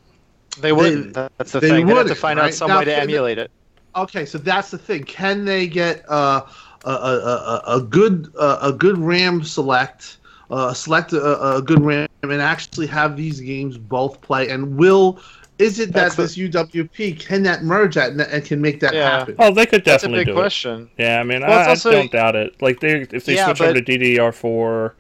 They 0.60 0.72
wouldn't. 0.74 1.14
That's 1.14 1.52
the 1.52 1.60
they 1.60 1.70
thing. 1.70 1.86
They 1.88 1.94
would 1.94 2.08
have 2.08 2.16
to 2.16 2.16
find 2.16 2.38
right? 2.40 2.48
out 2.48 2.54
some 2.54 2.70
Now, 2.70 2.80
way 2.80 2.86
to 2.86 2.92
can- 2.92 3.04
emulate 3.04 3.38
it. 3.38 3.52
Okay, 3.96 4.26
so 4.26 4.38
that's 4.38 4.72
the 4.72 4.78
thing. 4.78 5.04
Can 5.04 5.44
they 5.46 5.68
get 5.68 6.04
uh, 6.10 6.42
a, 6.86 6.90
a, 6.90 7.62
a, 7.66 7.76
a 7.78 7.82
good 7.82 8.32
uh, 8.40 8.60
a 8.62 8.72
good 8.72 8.98
RAM 8.98 9.44
select, 9.44 10.18
uh, 10.50 10.74
select 10.74 11.12
a, 11.14 11.56
a 11.58 11.62
good 11.62 11.82
RAM, 11.82 12.08
and 12.24 12.42
actually 12.42 12.88
have 12.88 13.18
these 13.18 13.40
games 13.42 13.78
both 13.78 14.22
play? 14.22 14.50
And 14.50 14.78
will 14.78 15.20
is 15.62 15.80
it 15.80 15.94
That's 15.94 16.16
that 16.16 16.22
this 16.24 16.38
UWP 16.38 17.20
can 17.20 17.44
that 17.44 17.64
merge 17.64 17.96
that 17.96 18.12
and, 18.12 18.22
and 18.22 18.44
can 18.44 18.60
make 18.62 18.80
that 18.80 18.94
Yeah. 18.94 19.20
happen? 19.20 19.36
Oh, 19.40 19.54
they 19.54 19.66
could 19.66 19.84
definitely 19.84 19.84
That's 19.84 19.86
a 19.86 20.08
definitely 20.08 20.20
big 20.26 20.28
do 20.28 20.34
question. 20.34 20.90
it. 20.98 21.04
Yeah, 21.04 21.20
I 21.20 21.24
mean, 21.24 21.42
Well, 21.42 21.60
I, 21.60 21.70
also- 21.70 21.90
I 21.92 21.94
don't 21.94 22.12
doubt 22.12 22.36
it. 22.36 22.62
Like 22.62 22.80
they, 22.80 23.02
if 23.12 23.26
they 23.26 23.36
Yeah, 23.36 23.46
switch 23.46 23.62
over 23.62 23.80
to 23.80 23.82
DDR4, 23.82 24.94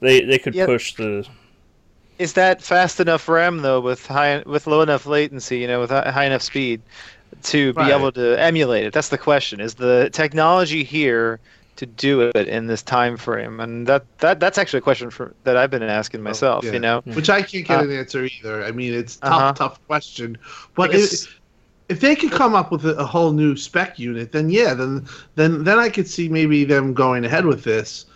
they 0.00 0.20
they 0.22 0.38
could 0.38 0.54
Yeah. 0.54 0.66
push 0.66 0.94
the. 0.94 1.26
Is 2.18 2.34
that 2.34 2.62
fast 2.62 3.00
enough 3.00 3.28
RAM 3.28 3.62
though, 3.62 3.80
with 3.80 4.06
high 4.06 4.42
with 4.46 4.66
low 4.66 4.82
enough 4.82 5.06
latency, 5.06 5.58
you 5.58 5.66
know, 5.66 5.80
with 5.80 5.90
hi- 5.90 6.10
high 6.10 6.24
enough 6.26 6.42
speed, 6.42 6.80
to 7.44 7.72
be 7.72 7.90
able 7.90 8.12
to 8.12 8.38
emulate 8.40 8.84
it? 8.84 8.92
That's 8.92 9.08
the 9.08 9.18
question. 9.18 9.60
Is 9.60 9.74
the 9.74 10.10
technology 10.12 10.84
here 10.84 11.40
to 11.76 11.86
do 11.86 12.20
it 12.34 12.48
in 12.48 12.66
this 12.66 12.82
time 12.82 13.16
frame? 13.16 13.60
And 13.60 13.86
that, 13.86 14.04
that 14.18 14.40
that's 14.40 14.58
actually 14.58 14.78
a 14.78 14.82
question 14.82 15.10
for 15.10 15.34
that 15.44 15.56
I've 15.56 15.70
been 15.70 15.82
asking 15.82 16.22
myself. 16.22 16.64
yeah. 16.64 16.72
You 16.72 16.78
know, 16.80 17.02
Which 17.14 17.28
I 17.30 17.42
can't 17.42 17.66
get 17.66 17.80
Uh, 17.80 17.84
an 17.84 17.92
answer 17.92 18.24
either. 18.24 18.64
I 18.64 18.70
mean, 18.72 18.92
it's 18.94 19.16
a 19.16 19.20
tough, 19.20 19.32
Uh-huh. 19.32 19.52
tough 19.52 19.86
question. 19.86 20.38
But 20.74 20.90
Because- 20.92 21.24
if, 21.24 21.40
if 21.90 22.00
they 22.00 22.16
could 22.16 22.30
come 22.32 22.54
up 22.54 22.70
with 22.72 22.86
a, 22.86 22.94
a 22.96 23.04
whole 23.04 23.32
new 23.32 23.56
spec 23.56 23.98
unit, 23.98 24.32
then 24.32 24.48
yeah, 24.50 24.72
then 24.74 25.06
then 25.34 25.64
then 25.64 25.78
I 25.78 25.88
could 25.90 26.08
see 26.08 26.28
maybe 26.28 26.64
them 26.64 26.94
going 26.94 27.24
ahead 27.24 27.44
with 27.44 27.64
this. 27.64 28.06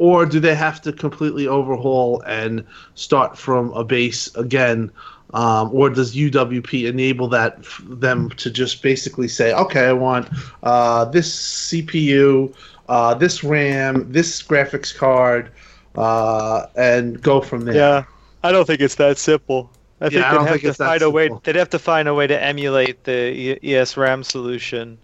Or 0.00 0.24
do 0.24 0.38
they 0.38 0.54
have 0.54 0.80
to 0.82 0.92
completely 0.92 1.48
overhaul 1.48 2.22
and 2.26 2.64
start 2.94 3.36
from 3.36 3.72
a 3.72 3.82
base 3.82 4.32
again? 4.36 4.92
Um, 5.34 5.70
or 5.74 5.90
does 5.90 6.14
UWP 6.14 6.86
enable 6.86 7.26
that 7.28 7.56
f- 7.58 7.82
them 7.86 8.30
to 8.36 8.48
just 8.50 8.80
basically 8.82 9.26
say, 9.28 9.52
okay, 9.52 9.86
I 9.88 9.92
want 9.92 10.28
uh, 10.62 11.04
this 11.06 11.28
CPU, 11.72 12.54
uh, 12.88 13.14
this 13.14 13.42
RAM, 13.44 14.10
this 14.10 14.42
graphics 14.42 14.94
card, 14.94 15.50
uh, 15.96 16.66
and 16.76 17.20
go 17.22 17.40
from 17.40 17.64
there? 17.64 17.74
Yeah, 17.74 18.04
I 18.42 18.52
don't 18.52 18.66
think 18.66 18.80
it's 18.80 18.94
that 18.96 19.18
simple. 19.18 19.70
I 20.00 20.04
think 20.08 20.14
Yeah, 20.14 20.28
I 20.28 20.30
they'd 20.30 20.34
don't 20.36 20.44
have 20.46 20.52
think 20.54 20.62
to 20.62 20.68
it's 20.68 20.78
that 20.78 20.86
find 20.86 21.02
a 21.02 21.10
way. 21.10 21.24
simple. 21.26 21.40
They'd 21.44 21.56
have 21.56 21.70
to 21.70 21.78
find 21.78 22.08
a 22.08 22.14
way 22.14 22.26
to 22.26 22.42
emulate 22.42 23.04
the 23.04 23.58
ESRAM 23.62 24.24
solution 24.24 24.96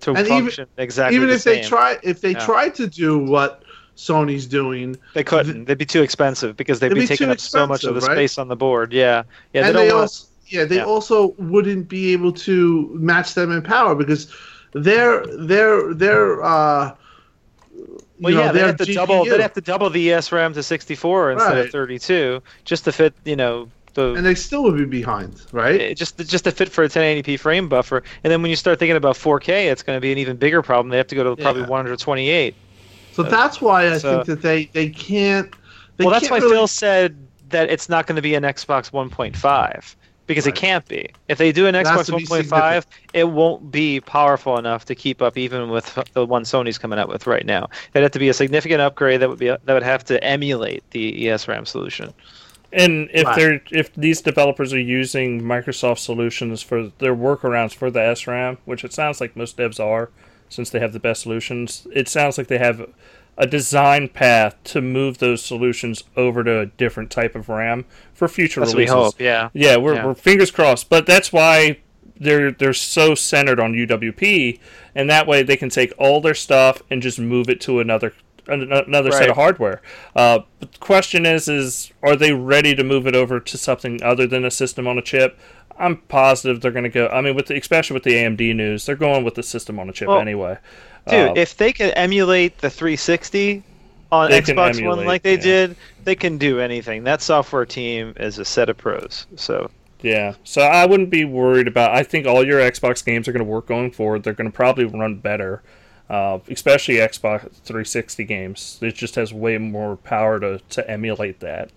to 0.00 0.10
And 0.10 0.26
even- 0.26 0.28
function 0.42 0.66
exactly 0.78 1.16
even 1.16 1.28
the 1.28 1.34
if 1.34 1.44
they 1.44 1.60
try 1.62 1.98
if 2.02 2.20
they 2.20 2.32
Yeah. 2.32 2.44
try 2.44 2.68
to 2.70 2.86
do 2.86 3.18
what 3.18 3.62
Sony's 3.96 4.46
doing, 4.46 4.96
They 5.14 5.22
couldn't. 5.22 5.66
They'd 5.66 5.76
be 5.76 5.84
too 5.84 6.00
expensive 6.02 6.56
because 6.56 6.80
they'd 6.80 6.88
They'd 6.88 6.94
be 6.94 7.00
be 7.02 7.06
taking 7.06 7.28
up 7.28 7.38
so 7.38 7.66
much 7.66 7.84
of 7.84 7.94
the 7.94 8.00
right? 8.00 8.14
space 8.16 8.38
on 8.38 8.48
the 8.48 8.56
board. 8.56 8.92
Yeah, 8.94 9.24
yeah. 9.52 9.62
They 9.62 9.68
and 9.68 9.74
don't 9.76 9.86
they 9.86 9.92
want. 9.92 10.02
also 10.02 10.26
yeah 10.48 10.64
they 10.64 10.76
yeah. 10.76 10.84
also 10.84 11.34
wouldn't 11.38 11.88
be 11.88 12.12
able 12.12 12.32
to 12.32 12.90
match 12.94 13.34
them 13.34 13.52
in 13.52 13.62
power 13.62 13.94
because 13.94 14.26
their 14.72 15.24
their 15.26 15.92
their 15.94 16.42
uh 16.42 16.86
you 16.88 16.94
Well, 18.20 18.34
know, 18.34 18.44
yeah, 18.44 18.52
they 18.52 18.60
have 18.60 18.76
to 18.76 18.84
GPU, 18.84 18.94
double. 18.94 19.24
They'd 19.24 19.40
have 19.40 19.54
to 19.54 19.60
double 19.60 19.90
the 19.90 20.08
ESRAM 20.08 20.54
to 20.54 20.62
64 20.62 21.32
instead 21.32 21.58
of 21.58 21.70
32, 21.70 22.42
just 22.64 22.84
to 22.84 22.92
fit. 22.92 23.14
You 23.24 23.36
know, 23.36 23.70
the 23.94 24.14
and 24.14 24.24
they 24.24 24.34
still 24.34 24.62
would 24.64 24.76
be 24.76 24.84
behind, 24.84 25.40
right? 25.52 25.80
Eh, 25.80 25.94
just 25.94 26.18
just 26.18 26.44
to 26.44 26.50
fit 26.50 26.68
for 26.68 26.84
a 26.84 26.88
1080p 26.88 27.38
frame 27.38 27.68
buffer. 27.68 28.02
And 28.22 28.30
then 28.30 28.42
when 28.42 28.50
you 28.50 28.56
start 28.56 28.78
thinking 28.78 28.96
about 28.96 29.16
4K, 29.16 29.70
it's 29.70 29.82
going 29.82 29.96
to 29.96 30.00
be 30.00 30.12
an 30.12 30.18
even 30.18 30.36
bigger 30.36 30.62
problem. 30.62 30.90
They 30.90 30.96
have 30.98 31.06
to 31.08 31.14
go 31.14 31.34
to 31.34 31.42
probably 31.42 31.62
Yeah. 31.62 31.68
128. 31.68 32.54
So 33.12 33.22
that's 33.22 33.60
why 33.60 33.90
I 33.90 33.98
so- 33.98 34.16
think 34.16 34.26
that 34.26 34.42
they 34.42 34.66
they 34.66 34.88
can't. 34.88 35.50
They 35.96 36.04
well, 36.04 36.12
that's 36.12 36.28
can't 36.28 36.32
why 36.32 36.38
really, 36.46 36.56
Phil 36.56 36.66
said 36.66 37.16
that 37.50 37.68
it's 37.70 37.88
not 37.88 38.06
going 38.06 38.16
to 38.16 38.22
be 38.22 38.34
an 38.34 38.42
Xbox 38.44 38.90
1.5 38.92 39.96
because 40.30 40.46
Right. 40.46 40.54
it 40.54 40.54
can't 40.54 40.86
be. 40.86 41.08
If 41.26 41.38
they 41.38 41.50
do 41.50 41.66
an 41.66 41.74
It 41.80 41.86
Xbox 41.86 42.08
1.5, 42.08 42.86
it 43.12 43.24
won't 43.24 43.72
be 43.72 44.00
powerful 44.00 44.58
enough 44.58 44.84
to 44.84 44.94
keep 44.94 45.20
up 45.20 45.36
even 45.36 45.70
with 45.70 45.98
the 46.14 46.24
one 46.24 46.44
Sony's 46.44 46.78
coming 46.78 47.00
out 47.00 47.08
with 47.08 47.26
right 47.26 47.44
now. 47.44 47.68
It'd 47.94 48.04
have 48.04 48.12
to 48.12 48.20
be 48.20 48.28
a 48.28 48.34
significant 48.34 48.80
upgrade 48.80 49.20
that 49.22 49.28
would 49.28 49.40
be 49.40 49.48
that 49.48 49.66
would 49.68 49.82
have 49.82 50.04
to 50.04 50.22
emulate 50.22 50.84
the 50.92 51.26
ESRAM 51.26 51.66
solution. 51.66 52.14
And 52.72 53.10
if 53.12 53.26
Right. 53.26 53.34
they're 53.34 53.60
if 53.72 53.92
these 53.94 54.20
developers 54.22 54.72
are 54.72 54.78
using 54.80 55.42
Microsoft 55.42 55.98
solutions 55.98 56.62
for 56.62 56.90
their 56.98 57.14
workarounds 57.16 57.74
for 57.74 57.90
the 57.90 57.98
SRAM, 58.00 58.58
which 58.64 58.84
it 58.84 58.92
sounds 58.92 59.20
like 59.20 59.34
most 59.36 59.56
devs 59.56 59.80
are, 59.80 60.10
since 60.48 60.70
they 60.70 60.78
have 60.78 60.92
the 60.92 61.00
best 61.00 61.22
solutions, 61.22 61.86
it 61.92 62.08
sounds 62.08 62.38
like 62.38 62.46
they 62.46 62.58
have 62.58 62.88
a 63.40 63.46
design 63.46 64.06
path 64.06 64.54
to 64.64 64.80
move 64.82 65.16
those 65.18 65.42
solutions 65.42 66.04
over 66.16 66.44
to 66.44 66.60
a 66.60 66.66
different 66.66 67.10
type 67.10 67.34
of 67.34 67.48
RAM 67.48 67.86
for 68.12 68.28
future 68.28 68.60
That's 68.60 68.72
what 68.72 68.76
we 68.76 68.82
releases. 68.84 68.94
hope. 69.14 69.20
Yeah. 69.20 69.48
Yeah, 69.54 69.76
we're, 69.78 69.94
Yeah. 69.94 70.06
we're 70.06 70.14
fingers 70.14 70.50
crossed. 70.50 70.90
But 70.90 71.06
that's 71.06 71.32
why 71.32 71.78
they're 72.18 72.52
they're 72.52 72.74
so 72.74 73.14
centered 73.14 73.58
on 73.58 73.72
UWP, 73.72 74.60
and 74.94 75.08
that 75.08 75.26
way 75.26 75.42
they 75.42 75.56
can 75.56 75.70
take 75.70 75.92
all 75.96 76.20
their 76.20 76.34
stuff 76.34 76.82
and 76.90 77.00
just 77.00 77.18
move 77.18 77.48
it 77.48 77.62
to 77.62 77.80
another 77.80 78.12
an- 78.46 78.70
another 78.72 79.10
set 79.10 79.30
of 79.30 79.36
hardware. 79.36 79.80
Uh, 80.14 80.40
but 80.58 80.72
the 80.72 80.78
question 80.78 81.24
is, 81.24 81.48
is 81.48 81.92
are 82.02 82.16
they 82.16 82.32
ready 82.34 82.74
to 82.74 82.84
move 82.84 83.06
it 83.06 83.14
over 83.16 83.40
to 83.40 83.56
something 83.56 84.02
other 84.02 84.26
than 84.26 84.44
a 84.44 84.50
system 84.50 84.86
on 84.86 84.98
a 84.98 85.02
chip? 85.02 85.38
I'm 85.80 85.96
positive 85.98 86.60
they're 86.60 86.70
going 86.72 86.84
to 86.84 86.90
go. 86.90 87.08
I 87.08 87.20
mean, 87.22 87.34
with 87.34 87.46
the, 87.46 87.58
especially 87.58 87.94
with 87.94 88.04
the 88.04 88.14
AMD 88.14 88.54
news, 88.54 88.86
they're 88.86 88.96
going 88.96 89.24
with 89.24 89.34
the 89.34 89.42
system 89.42 89.78
on 89.80 89.88
a 89.88 89.92
chip 89.92 90.08
Well, 90.08 90.18
anyway. 90.18 90.58
Dude, 91.08 91.30
Uh, 91.30 91.32
if 91.36 91.56
they 91.56 91.72
can 91.72 91.90
emulate 91.92 92.58
the 92.58 92.70
360 92.70 93.64
on 94.12 94.30
They 94.30 94.40
Xbox 94.42 94.80
One 94.84 95.04
like 95.04 95.22
they 95.22 95.36
yeah. 95.36 95.38
did, 95.38 95.76
they 96.04 96.16
can 96.16 96.38
do 96.38 96.60
anything. 96.60 97.04
That 97.04 97.22
software 97.22 97.66
team 97.66 98.14
is 98.18 98.38
a 98.38 98.44
set 98.44 98.68
of 98.68 98.76
pros. 98.78 99.26
So 99.36 99.70
Yeah, 100.02 100.34
so 100.44 100.62
I 100.62 100.86
wouldn't 100.86 101.10
be 101.10 101.24
worried 101.24 101.68
about. 101.68 101.92
I 101.94 102.02
think 102.02 102.26
all 102.26 102.44
your 102.46 102.60
Xbox 102.60 103.04
games 103.04 103.28
are 103.28 103.32
going 103.32 103.44
to 103.44 103.50
work 103.50 103.66
going 103.66 103.90
forward. 103.92 104.22
They're 104.22 104.34
going 104.34 104.50
to 104.50 104.56
probably 104.56 104.84
run 104.86 105.16
better, 105.16 105.62
uh, 106.08 106.38
especially 106.48 106.96
Xbox 106.96 107.50
360 107.64 108.24
games. 108.24 108.78
It 108.82 108.94
just 108.94 109.14
has 109.16 109.32
way 109.32 109.58
more 109.58 109.96
power 109.96 110.40
to, 110.40 110.58
to 110.70 110.90
emulate 110.90 111.40
that. 111.40 111.70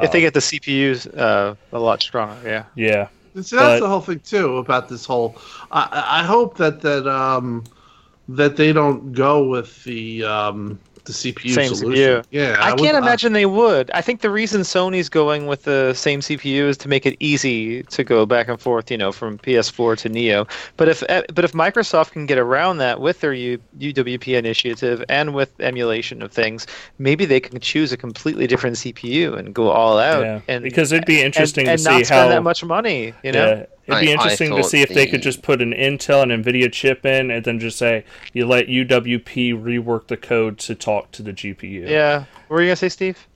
if 0.00 0.10
they 0.10 0.18
Uh, 0.18 0.20
get 0.20 0.34
the 0.34 0.40
CPUs 0.40 1.06
uh, 1.18 1.54
a 1.72 1.78
lot 1.78 2.02
stronger, 2.02 2.40
yeah. 2.48 2.64
yeah, 2.74 3.08
See, 3.42 3.56
that's 3.56 3.74
But- 3.74 3.80
the 3.80 3.88
whole 3.88 4.00
thing 4.00 4.20
too 4.20 4.56
about 4.58 4.88
this 4.88 5.04
whole. 5.06 5.36
I, 5.70 5.82
I 5.92 6.20
I 6.20 6.22
hope 6.24 6.56
that 6.58 6.80
that 6.82 7.06
um 7.06 7.64
that 8.28 8.56
they 8.56 8.72
don't 8.72 9.12
go 9.12 9.44
with 9.48 9.84
the 9.84 10.24
um 10.24 10.78
the 11.06 11.12
CPU 11.12 11.54
Same 11.54 11.74
solution. 11.74 12.22
CPU. 12.22 12.24
Yeah, 12.30 12.56
I 12.60 12.70
would- 12.72 12.80
can't 12.80 12.96
imagine 12.96 13.32
they 13.32 13.46
would. 13.46 13.90
I 13.92 14.00
think 14.00 14.20
the 14.20 14.30
reason 14.30 14.60
Sony's 14.62 15.08
going 15.08 15.46
with 15.46 15.64
the 15.64 15.94
same 15.94 16.20
CPU 16.20 16.68
is 16.68 16.76
to 16.78 16.88
make 16.88 17.06
it 17.06 17.16
easy 17.20 17.82
to 17.84 18.04
go 18.04 18.26
back 18.26 18.48
and 18.48 18.60
forth, 18.60 18.90
you 18.90 18.98
know, 18.98 19.12
from 19.12 19.38
PS4 19.38 19.96
to 19.98 20.08
Neo. 20.08 20.46
But 20.76 20.88
if 20.88 21.02
eh, 21.08 21.22
but 21.34 21.44
if 21.44 21.52
Microsoft 21.52 22.12
can 22.12 22.26
get 22.26 22.38
around 22.38 22.78
that 22.78 23.00
with 23.00 23.20
their 23.20 23.32
U, 23.32 23.58
UWP 23.78 24.36
initiative 24.36 25.02
and 25.08 25.34
with 25.34 25.50
emulation 25.60 26.22
of 26.22 26.32
things, 26.32 26.66
maybe 26.98 27.24
they 27.24 27.40
can 27.40 27.60
choose 27.60 27.92
a 27.92 27.96
completely 27.96 28.46
different 28.46 28.76
CPU 28.76 29.38
and 29.38 29.54
go 29.54 29.70
all 29.70 29.98
out. 29.98 30.22
Yeah, 30.22 30.40
and 30.48 30.62
because 30.62 30.92
it'd 30.92 31.06
be 31.06 31.16
and- 31.16 31.26
interesting 31.26 31.68
and, 31.68 31.78
to 31.78 31.84
not 31.84 31.98
see 31.98 32.04
spend 32.04 32.20
how 32.20 32.28
that 32.28 32.42
much 32.42 32.62
money. 32.64 33.14
You 33.22 33.32
know. 33.32 33.46
Yeah, 33.48 33.66
it'd 33.86 34.00
be 34.00 34.08
I- 34.08 34.10
I 34.10 34.14
interesting 34.14 34.54
to 34.56 34.64
see 34.64 34.82
if 34.82 34.88
they 34.90 35.06
could 35.06 35.22
just 35.22 35.42
put 35.42 35.62
an 35.62 35.72
Intel 35.72 36.22
and 36.22 36.44
Nvidia 36.44 36.72
chip 36.72 37.04
in, 37.06 37.30
and 37.30 37.44
then 37.44 37.58
just 37.58 37.78
say 37.78 38.04
you 38.32 38.46
let 38.46 38.68
UWP 38.68 39.52
rework 39.54 40.06
the 40.08 40.16
code 40.16 40.58
to 40.58 40.74
talk 40.74 41.10
to 41.12 41.22
the 41.22 41.32
GPU. 41.32 41.88
Yeah. 41.88 42.20
What 42.48 42.56
were 42.56 42.62
you 42.62 42.68
gonna 42.68 42.76
say, 42.76 42.88
Steve? 42.88 43.26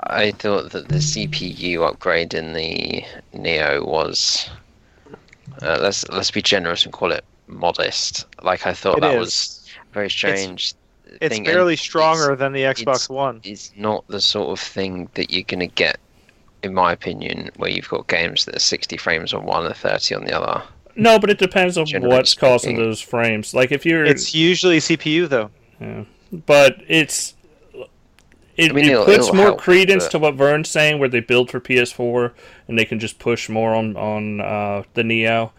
I 0.00 0.30
thought 0.30 0.70
that 0.72 0.88
the 0.88 1.00
CPU 1.00 1.82
upgrade 1.88 2.32
in 2.34 2.52
the 2.52 3.02
Neo 3.32 3.84
was 3.84 4.48
uh, 5.62 5.78
let's 5.80 6.08
let's 6.10 6.30
be 6.30 6.42
generous 6.42 6.84
and 6.84 6.92
call 6.92 7.10
it 7.12 7.24
modest. 7.48 8.26
Like 8.42 8.66
I 8.66 8.72
thought 8.72 8.98
It 8.98 9.00
that 9.02 9.14
is. 9.14 9.18
was 9.20 9.64
very 9.92 10.10
strange. 10.10 10.74
It's 11.20 11.34
thing, 11.34 11.46
and 11.46 11.54
barely 11.54 11.76
stronger 11.76 12.24
it's- 12.32 12.38
than 12.38 12.52
the 12.52 12.62
Xbox 12.62 12.78
it's- 12.80 13.08
One. 13.08 13.40
It's 13.44 13.72
not 13.76 14.06
the 14.08 14.20
sort 14.20 14.50
of 14.50 14.60
thing 14.60 15.08
that 15.14 15.30
you're 15.32 15.44
gonna 15.44 15.66
get, 15.68 15.98
in 16.66 16.74
my 16.74 16.92
opinion, 16.92 17.50
where 17.56 17.70
you've 17.70 17.88
got 17.88 18.06
games 18.08 18.44
that 18.44 18.56
are 18.56 18.60
60 18.60 18.96
frames 18.98 19.32
on 19.32 19.44
one 19.46 19.64
and 19.64 19.74
30 19.74 20.14
on 20.14 20.24
the 20.24 20.38
other. 20.38 20.62
No, 20.94 21.18
but 21.18 21.30
it 21.30 21.38
depends 21.38 21.76
on 21.78 21.86
Generally 21.86 22.14
what's 22.14 22.34
causing 22.34 22.76
those 22.76 23.00
frames. 23.00 23.54
Like 23.54 23.72
if 23.72 23.84
you're, 23.86 24.04
It's 24.04 24.34
usually 24.34 24.78
CPU 24.78 25.28
though. 25.28 25.50
Yeah, 25.80 26.04
but 26.46 26.76
it's. 26.88 27.34
It, 28.56 28.70
I 28.70 28.74
mean, 28.74 28.86
it 28.86 28.92
it'll- 28.92 29.04
puts 29.04 29.24
it'll 29.26 29.34
more 29.34 29.46
help, 29.46 29.58
credence 29.60 30.04
but- 30.04 30.10
to 30.12 30.18
what 30.18 30.34
Vern's 30.34 30.70
saying, 30.70 30.98
where 30.98 31.10
they 31.10 31.20
build 31.20 31.50
for 31.50 31.60
PS4 31.60 32.32
and 32.68 32.78
they 32.78 32.86
can 32.86 32.98
just 32.98 33.18
push 33.18 33.48
more 33.50 33.74
on 33.74 33.96
on 33.96 34.40
uh, 34.40 34.82
the 34.94 35.04
Neo. 35.04 35.52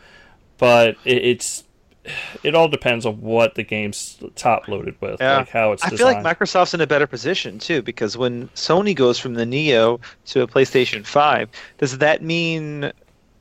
But 0.57 0.95
it, 1.05 1.17
it's 1.23 1.63
it 2.43 2.55
all 2.55 2.67
depends 2.67 3.05
on 3.05 3.19
what 3.21 3.55
the 3.55 3.63
game's 3.63 4.17
top 4.35 4.67
loaded 4.67 4.95
with, 5.01 5.19
Yeah. 5.19 5.37
like 5.37 5.49
how 5.49 5.71
it's 5.71 5.83
I 5.83 5.89
designed. 5.89 6.15
feel 6.15 6.23
like 6.23 6.37
Microsoft's 6.39 6.73
in 6.73 6.81
a 6.81 6.87
better 6.87 7.07
position 7.07 7.59
too 7.59 7.81
because 7.81 8.17
when 8.17 8.47
Sony 8.49 8.95
goes 8.95 9.19
from 9.19 9.33
the 9.35 9.45
Neo 9.45 9.99
to 10.27 10.41
a 10.41 10.47
PlayStation 10.47 11.05
5, 11.05 11.49
does 11.77 11.97
that 11.99 12.21
mean 12.21 12.91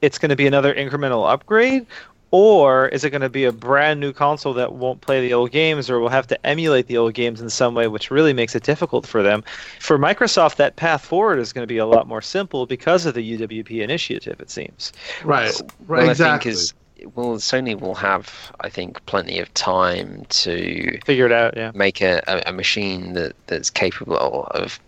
it's 0.02 0.18
going 0.18 0.30
to 0.30 0.36
be 0.36 0.46
another 0.46 0.74
incremental 0.74 1.30
upgrade? 1.30 1.86
Or 2.32 2.88
is 2.88 3.04
it 3.04 3.10
going 3.10 3.22
to 3.22 3.28
be 3.28 3.44
a 3.44 3.52
brand 3.52 4.00
new 4.00 4.12
console 4.12 4.52
that 4.54 4.72
won't 4.74 5.00
play 5.00 5.20
the 5.20 5.32
old 5.32 5.52
games 5.52 5.88
or 5.88 6.00
will 6.00 6.08
have 6.08 6.26
to 6.26 6.46
emulate 6.46 6.88
the 6.88 6.98
old 6.98 7.14
games 7.14 7.40
in 7.40 7.48
some 7.48 7.72
way, 7.74 7.86
which 7.86 8.10
really 8.10 8.32
makes 8.32 8.54
it 8.56 8.64
difficult 8.64 9.06
for 9.06 9.22
them? 9.22 9.44
For 9.80 9.96
Microsoft, 9.96 10.56
that 10.56 10.74
path 10.74 11.04
forward 11.04 11.38
is 11.38 11.52
going 11.52 11.62
to 11.62 11.68
be 11.72 11.78
a 11.78 11.86
lot 11.86 12.08
more 12.08 12.20
simple 12.20 12.66
because 12.66 13.06
of 13.06 13.14
the 13.14 13.38
UWP 13.38 13.80
initiative, 13.80 14.40
it 14.40 14.50
seems. 14.50 14.92
right, 15.24 15.52
right, 15.86 16.08
exactly. 16.10 16.50
I 16.50 16.54
think 16.54 16.56
is 16.56 16.74
well, 17.14 17.36
Sony 17.36 17.78
will 17.78 17.94
have, 17.94 18.52
I 18.60 18.68
think, 18.68 19.04
plenty 19.06 19.38
of 19.38 19.52
time 19.54 20.24
to 20.30 20.98
Figure 21.04 21.26
it 21.26 21.32
out, 21.32 21.56
yeah. 21.56 21.72
make 21.74 22.00
a, 22.00 22.22
a, 22.26 22.50
a 22.50 22.52
machine 22.52 23.12
that, 23.12 23.34
that's 23.46 23.70
capable 23.70 24.44
of 24.46 24.80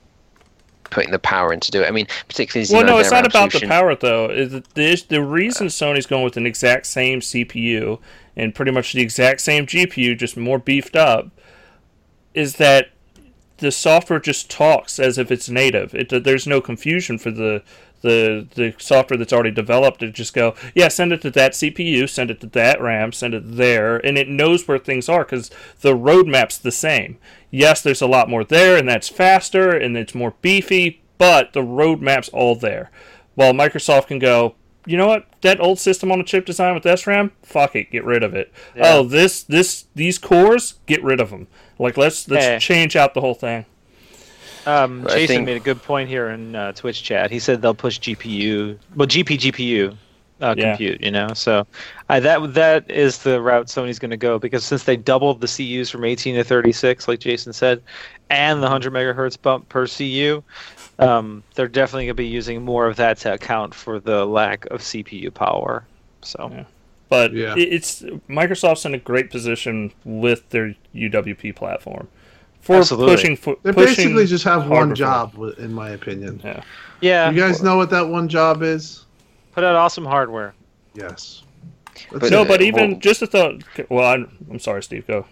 putting 0.91 1.11
the 1.11 1.19
power 1.19 1.53
in 1.53 1.61
to 1.61 1.71
do 1.71 1.83
it. 1.83 1.87
I 1.87 1.91
mean, 1.91 2.07
particularly 2.29 2.63
as 2.63 2.71
you 2.71 2.77
Well, 2.77 2.87
know, 2.87 2.93
no, 2.95 2.99
it's 2.99 3.11
not 3.11 3.27
about 3.27 3.53
the 3.53 3.67
power 3.67 3.95
though. 3.95 4.31
Is 4.31 4.51
the 4.75 5.05
the 5.09 5.23
reason 5.23 5.67
Sony's 5.67 6.07
going 6.07 6.25
with 6.25 6.37
an 6.37 6.47
exact 6.47 6.87
same 6.87 7.21
CPU 7.21 7.99
and 8.37 8.55
pretty 8.55 8.71
much 8.71 8.93
the 8.93 9.03
exact 9.03 9.41
same 9.41 9.67
GPU, 9.67 10.17
just 10.17 10.37
more 10.37 10.59
beefed 10.59 10.97
up, 10.97 11.29
is 12.35 12.57
that 12.57 12.91
the 13.59 13.73
software 13.73 14.21
just 14.21 14.51
talks 14.51 14.99
as 14.99 15.19
if 15.19 15.31
it's 15.31 15.49
native. 15.49 15.95
It 15.95 16.25
there's 16.25 16.47
no 16.47 16.61
confusion 16.61 17.19
for 17.19 17.31
the 17.31 17.63
the 18.03 18.47
the 18.55 18.75
software 18.79 19.17
that's 19.19 19.33
already 19.33 19.51
developed 19.51 20.01
to 20.01 20.11
just 20.11 20.35
go, 20.35 20.55
yeah, 20.75 20.89
send 20.89 21.13
it 21.13 21.21
to 21.23 21.31
that 21.33 21.53
CPU, 21.53 22.09
send 22.09 22.31
it 22.31 22.41
to 22.41 22.47
that 22.49 22.81
RAM, 22.81 23.13
send 23.13 23.35
it 23.35 23.43
there, 23.57 23.97
and 23.99 24.17
it 24.19 24.29
knows 24.29 24.67
where 24.69 24.79
things 24.79 25.09
are 25.09 25.25
because 25.25 25.51
the 25.81 25.95
roadmap's 25.95 26.59
the 26.59 26.71
same. 26.73 27.19
Yes, 27.51 27.83
there's 27.83 28.03
a 28.03 28.07
lot 28.07 28.29
more 28.29 28.45
there, 28.45 28.77
and 28.77 28.89
that's 28.89 29.09
faster 29.09 29.71
and 29.71 29.97
it's 29.97 30.15
more 30.15 30.35
beefy, 30.43 31.03
but 31.17 31.53
the 31.53 31.63
roadmap's 31.63 32.29
all 32.31 32.55
there. 32.55 32.91
While 33.35 33.53
Microsoft 33.53 34.09
can 34.09 34.19
go, 34.19 34.55
you 34.87 34.97
know 34.97 35.07
what, 35.07 35.27
that 35.43 35.61
old 35.61 35.79
system 35.79 36.11
on 36.11 36.21
a 36.21 36.25
chip 36.25 36.45
design 36.47 36.75
with 36.75 36.85
SRAM, 36.85 37.31
fuck 37.43 37.77
it, 37.77 37.91
get 37.91 38.05
rid 38.05 38.23
of 38.23 38.35
it. 38.35 38.53
Oh, 38.81 39.03
this 39.03 39.43
this 39.43 39.85
these 39.95 40.19
cores, 40.19 40.75
get 40.87 41.03
rid 41.05 41.21
of 41.21 41.31
them. 41.31 41.47
Like 41.79 41.97
let's 41.97 42.29
let's 42.29 42.45
Hey. 42.45 42.59
change 42.59 42.97
out 42.97 43.15
the 43.15 43.21
whole 43.21 43.35
thing. 43.35 43.65
Um, 44.67 45.05
Jason 45.09 45.27
think- 45.27 45.47
made 45.47 45.57
a 45.57 45.61
good 45.61 45.83
point 45.83 46.09
here 46.09 46.29
in 46.29 46.55
uh, 46.55 46.73
Twitch 46.73 47.03
chat. 47.03 47.31
He 47.31 47.39
said 47.39 47.63
they'll 47.63 47.75
push 47.75 47.99
GPU, 47.99 48.79
well, 48.97 49.09
GP 49.09 49.39
GPU 49.39 49.97
uh, 50.41 50.55
Yeah. 50.57 50.71
compute. 50.71 51.01
You 51.01 51.11
know, 51.11 51.29
so 51.35 51.67
I, 52.09 52.21
that 52.21 52.55
that 52.55 52.91
is 52.91 53.19
the 53.19 53.41
route 53.41 53.67
Sony's 53.67 53.99
going 53.99 54.11
to 54.11 54.17
go 54.17 54.39
because 54.39 54.65
since 54.65 54.85
they 54.85 54.97
doubled 54.97 55.41
the 55.41 55.47
CUs 55.47 55.91
from 55.91 56.05
18 56.05 56.35
to 56.37 56.45
36, 56.45 57.09
like 57.09 57.21
Jason 57.21 57.53
said, 57.53 57.83
and 58.31 58.59
the 58.59 58.67
100 58.67 58.93
megahertz 58.93 59.41
bump 59.41 59.69
per 59.69 59.87
CU, 59.87 60.43
um, 60.99 61.43
they're 61.55 61.69
definitely 61.69 62.05
going 62.07 62.17
to 62.17 62.23
be 62.23 62.27
using 62.27 62.63
more 62.65 62.87
of 62.87 62.97
that 62.97 63.17
to 63.19 63.33
account 63.35 63.75
for 63.75 63.99
the 64.01 64.25
lack 64.27 64.67
of 64.67 64.81
CPU 64.81 65.33
power. 65.33 65.85
So 66.23 66.51
Yeah. 66.53 66.65
But 67.09 67.33
Yeah. 67.33 67.55
it's 67.57 68.03
Microsoft's 68.29 68.85
in 68.85 68.93
a 68.95 68.99
great 68.99 69.31
position 69.31 69.93
with 70.05 70.47
their 70.51 70.75
UWP 70.95 71.53
platform 71.57 72.07
for 72.61 72.77
Absolutely. 72.77 73.15
pushing 73.15 73.37
for 73.37 73.57
They 73.63 73.73
pushing 73.73 73.95
basically 73.97 74.27
just 74.27 74.45
have 74.45 74.69
one 74.69 74.95
job, 74.95 75.33
wi- 75.33 75.55
in 75.59 75.73
my 75.73 75.91
opinion. 75.91 76.41
Yeah. 76.45 76.63
yeah, 77.01 77.31
You 77.31 77.37
guys 77.41 77.63
know 77.63 77.77
what 77.77 77.91
that 77.91 78.09
one 78.09 78.29
job 78.29 78.63
is? 78.63 79.05
put 79.53 79.65
out 79.65 79.75
awesome 79.75 80.05
hardware. 80.05 80.55
Yes. 80.95 81.43
But- 82.13 82.31
No, 82.31 82.45
but 82.45 82.63
even 82.63 82.91
well- 82.93 83.01
just 83.01 83.23
a 83.23 83.27
thought. 83.27 83.63
Well, 83.89 84.07
I'm, 84.07 84.31
I'm 84.51 84.59
sorry, 84.59 84.83
Steve. 84.83 85.07
Go. 85.07 85.25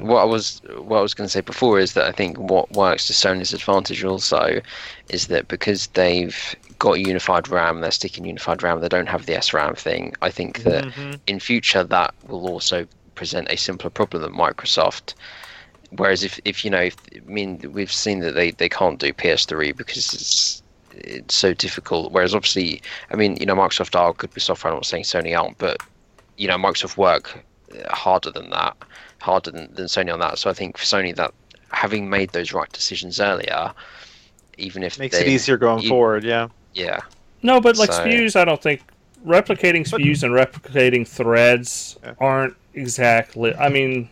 what 0.00 0.20
I 0.20 0.24
was 0.24 0.60
what 0.76 0.98
I 0.98 1.02
was 1.02 1.14
going 1.14 1.26
to 1.26 1.30
say 1.32 1.40
before 1.40 1.78
is 1.80 1.94
that 1.94 2.04
I 2.06 2.12
think 2.12 2.38
what 2.38 2.70
works 2.72 3.06
to 3.08 3.12
Sony's 3.12 3.52
advantage 3.52 4.04
also 4.04 4.60
is 5.08 5.26
that 5.28 5.48
because 5.48 5.88
they've 5.88 6.54
got 6.78 7.00
unified 7.00 7.48
RAM, 7.48 7.80
they're 7.80 7.90
sticking 7.90 8.24
unified 8.24 8.62
RAM, 8.62 8.80
they 8.80 8.88
don't 8.88 9.08
have 9.08 9.26
the 9.26 9.32
SRAM 9.34 9.76
thing. 9.76 10.12
I 10.22 10.30
think 10.30 10.62
that 10.64 10.84
Mhm. 10.84 11.18
in 11.26 11.40
future 11.40 11.82
that 11.84 12.14
will 12.28 12.46
also 12.48 12.86
present 13.14 13.48
a 13.50 13.56
simpler 13.56 13.90
problem 13.90 14.22
than 14.22 14.32
Microsoft. 14.32 15.14
Whereas 15.96 16.24
if, 16.24 16.40
if 16.44 16.64
you 16.64 16.70
know, 16.70 16.80
if, 16.80 16.96
I 17.14 17.20
mean, 17.30 17.60
we've 17.72 17.92
seen 17.92 18.20
that 18.20 18.32
they, 18.32 18.50
they 18.52 18.68
can't 18.68 18.98
do 18.98 19.12
PS3 19.12 19.76
because 19.76 20.12
it's 20.14 20.62
it's 20.96 21.34
so 21.34 21.52
difficult. 21.54 22.12
Whereas 22.12 22.34
obviously, 22.34 22.80
I 23.10 23.16
mean, 23.16 23.36
you 23.36 23.46
know, 23.46 23.54
Microsoft 23.56 23.98
are 23.98 24.12
good 24.12 24.32
with 24.34 24.42
software. 24.44 24.72
I'm 24.72 24.76
not 24.76 24.86
saying 24.86 25.04
Sony 25.04 25.36
aren't, 25.38 25.58
but 25.58 25.78
you 26.36 26.46
know, 26.48 26.56
Microsoft 26.56 26.96
work 26.96 27.44
uh, 27.74 27.94
harder 27.94 28.30
than 28.30 28.50
that, 28.50 28.76
harder 29.20 29.50
than, 29.50 29.74
than 29.74 29.86
Sony 29.86 30.12
on 30.12 30.20
that. 30.20 30.38
So 30.38 30.50
I 30.50 30.52
think 30.52 30.78
for 30.78 30.84
Sony, 30.84 31.14
that 31.16 31.32
having 31.70 32.08
made 32.08 32.30
those 32.30 32.52
right 32.52 32.70
decisions 32.72 33.18
earlier, 33.20 33.72
even 34.58 34.82
if 34.84 34.98
Makes 34.98 35.18
they, 35.18 35.24
it 35.26 35.28
easier 35.28 35.56
going 35.56 35.82
you- 35.82 35.88
forward. 35.88 36.22
Yeah. 36.22 36.48
yeah, 36.74 37.00
No, 37.42 37.60
but 37.60 37.76
like 37.76 37.92
So- 37.92 38.04
SPUs, 38.04 38.36
I 38.36 38.44
don't 38.44 38.62
think 38.62 38.80
replicating 39.26 39.88
But- 39.90 40.00
and 40.00 40.32
replicating 40.32 41.06
threads 41.06 41.98
Yeah. 42.04 42.14
aren't 42.20 42.54
exactly. 42.74 43.54
I 43.56 43.68
mean, 43.68 44.08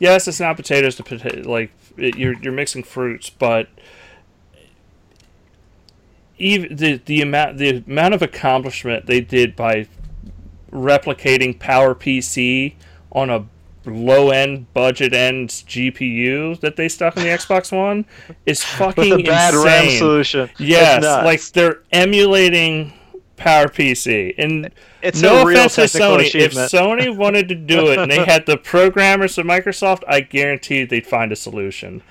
yes, 0.00 0.26
it's 0.26 0.40
not 0.40 0.56
potatoes 0.56 0.96
to 0.96 1.04
potato. 1.04 1.48
Like 1.48 1.70
it, 1.96 2.16
you're 2.16 2.34
you're 2.42 2.52
mixing 2.52 2.82
fruits, 2.82 3.30
but 3.30 3.68
even 6.38 6.74
the 6.74 7.00
the 7.04 7.20
amount 7.20 7.58
the 7.58 7.84
amount 7.86 8.14
of 8.14 8.22
accomplishment 8.22 9.06
they 9.06 9.20
did 9.20 9.54
by 9.54 9.86
replicating 10.72 11.56
Power 11.58 11.94
PC 11.94 12.74
on 13.12 13.30
a 13.30 13.46
low 13.86 14.30
end 14.30 14.72
budget 14.74 15.14
end 15.14 15.48
GPU 15.50 16.58
that 16.60 16.76
they 16.76 16.88
stuck 16.88 17.16
in 17.16 17.22
the 17.22 17.28
Xbox 17.28 17.70
One 17.76 18.04
is 18.46 18.62
fucking 18.62 19.10
With 19.10 19.20
a 19.20 19.22
bad 19.24 19.54
insane. 19.54 19.66
RAM 19.66 19.98
solution. 19.98 20.50
Yes, 20.58 21.02
like 21.04 21.42
they're 21.52 21.82
emulating 21.92 22.92
PowerPC. 23.40 24.34
And 24.38 24.70
It's 25.02 25.20
no 25.20 25.44
real 25.44 25.66
offense 25.66 25.92
to 25.92 25.98
Sony, 25.98 26.34
if. 26.34 26.52
Sony 26.52 27.14
wanted 27.14 27.48
to 27.48 27.54
do 27.54 27.88
it 27.90 27.98
and 27.98 28.10
they 28.10 28.24
had 28.24 28.46
the 28.46 28.56
programmers 28.72 29.38
of 29.38 29.46
Microsoft, 29.46 30.02
I 30.06 30.20
guarantee 30.20 30.84
they'd 30.84 31.06
find 31.06 31.32
a 31.32 31.36
solution. 31.36 32.02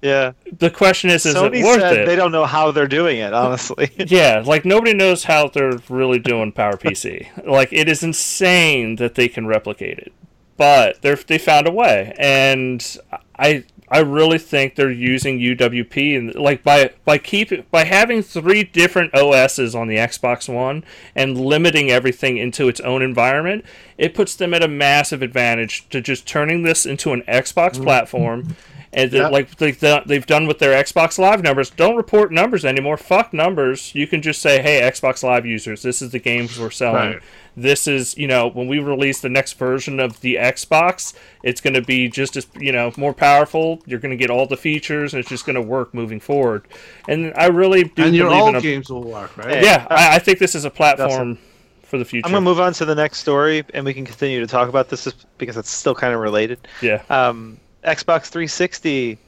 yeah. 0.00 0.32
The 0.58 0.70
question 0.70 1.10
is, 1.10 1.26
is 1.26 1.34
Sony 1.34 1.60
it 1.60 1.64
worth 1.64 1.82
it? 1.82 2.06
they 2.06 2.16
don't 2.16 2.32
know 2.32 2.46
how 2.46 2.70
they're 2.70 2.86
doing 2.88 3.18
it, 3.18 3.32
honestly. 3.34 3.90
Yeah, 3.98 4.42
like 4.44 4.64
nobody 4.64 4.94
knows 4.94 5.24
how 5.24 5.48
they're 5.48 5.78
really 5.88 6.18
doing 6.18 6.52
PowerPC. 6.52 7.46
like 7.46 7.72
it 7.72 7.88
is 7.88 8.02
insane 8.02 8.96
that 8.96 9.14
they 9.14 9.28
can 9.28 9.46
replicate 9.46 9.98
it, 9.98 10.12
but 10.56 11.02
they 11.02 11.14
they 11.14 11.38
found 11.38 11.66
a 11.66 11.72
way, 11.72 12.14
and 12.18 12.96
I 13.38 13.64
I 13.90 14.00
really 14.00 14.38
think 14.38 14.74
they're 14.74 14.90
using 14.90 15.38
UWP 15.38 16.16
and 16.16 16.34
like 16.34 16.62
by 16.62 16.90
by 17.04 17.18
keeping 17.18 17.64
by 17.70 17.84
having 17.84 18.22
three 18.22 18.62
different 18.62 19.14
OSs 19.14 19.74
on 19.74 19.88
the 19.88 19.96
Xbox 19.96 20.52
One 20.52 20.84
and 21.14 21.40
limiting 21.40 21.90
everything 21.90 22.36
into 22.36 22.68
its 22.68 22.80
own 22.80 23.02
environment, 23.02 23.64
it 23.96 24.14
puts 24.14 24.34
them 24.34 24.52
at 24.52 24.62
a 24.62 24.68
massive 24.68 25.22
advantage 25.22 25.88
to 25.88 26.00
just 26.00 26.26
turning 26.26 26.62
this 26.62 26.84
into 26.84 27.12
an 27.12 27.22
Xbox 27.22 27.72
mm. 27.72 27.84
platform. 27.84 28.56
And 28.92 29.12
Yep. 29.12 29.32
like 29.32 29.56
they've 29.56 29.78
done, 29.78 30.02
they've 30.06 30.24
done 30.26 30.46
with 30.46 30.58
their 30.60 30.82
Xbox 30.82 31.18
Live 31.18 31.42
numbers, 31.42 31.68
don't 31.70 31.96
report 31.96 32.32
numbers 32.32 32.64
anymore. 32.64 32.96
Fuck 32.96 33.34
numbers. 33.34 33.94
You 33.94 34.06
can 34.06 34.22
just 34.22 34.40
say, 34.40 34.62
"Hey, 34.62 34.80
Xbox 34.80 35.22
Live 35.22 35.44
users, 35.44 35.82
this 35.82 36.00
is 36.00 36.10
the 36.10 36.18
games 36.18 36.58
we're 36.58 36.70
selling." 36.70 37.12
Right. 37.14 37.22
this 37.56 37.88
is 37.88 38.16
you 38.16 38.28
know 38.28 38.46
when 38.48 38.68
we 38.68 38.78
release 38.78 39.20
the 39.20 39.28
next 39.28 39.54
version 39.54 39.98
of 39.98 40.20
the 40.20 40.36
xbox 40.36 41.12
it's 41.42 41.60
going 41.60 41.74
to 41.74 41.82
be 41.82 42.08
just 42.08 42.36
as 42.36 42.46
you 42.56 42.70
know 42.70 42.92
more 42.96 43.12
powerful 43.12 43.82
you're 43.84 43.98
going 43.98 44.12
to 44.12 44.16
get 44.16 44.30
all 44.30 44.46
the 44.46 44.56
features 44.56 45.12
and 45.12 45.18
it's 45.18 45.28
just 45.28 45.44
going 45.44 45.56
to 45.56 45.60
work 45.62 45.92
moving 45.92 46.20
forward 46.20 46.68
and 47.08 47.32
i 47.36 47.46
really 47.46 47.82
do 47.82 48.04
and 48.04 48.14
your 48.14 48.28
believe 48.28 48.42
old 48.42 48.48
in 48.50 48.54
a, 48.56 48.60
games 48.60 48.88
will 48.90 49.02
work, 49.02 49.36
right? 49.36 49.60
yeah 49.64 49.88
I, 49.90 50.14
I 50.16 50.18
think 50.20 50.38
this 50.38 50.54
is 50.54 50.64
a 50.66 50.70
platform 50.70 51.36
for 51.82 51.98
the 51.98 52.04
future 52.04 52.26
I'm 52.26 52.32
gonna 52.32 52.44
move 52.44 52.60
on 52.60 52.72
to 52.74 52.84
the 52.84 52.94
next 52.94 53.18
story, 53.18 53.64
and 53.74 53.84
we 53.84 53.92
can 53.92 54.04
continue 54.04 54.38
to 54.38 54.46
talk 54.46 54.68
about 54.68 54.88
this 54.88 55.12
because 55.38 55.56
it's 55.56 55.70
still 55.70 55.96
kind 55.96 56.14
of 56.14 56.20
related. 56.20 56.60
yeah 56.80 57.02
Um, 57.10 57.58
Xbox 57.88 58.26
360 58.26 59.18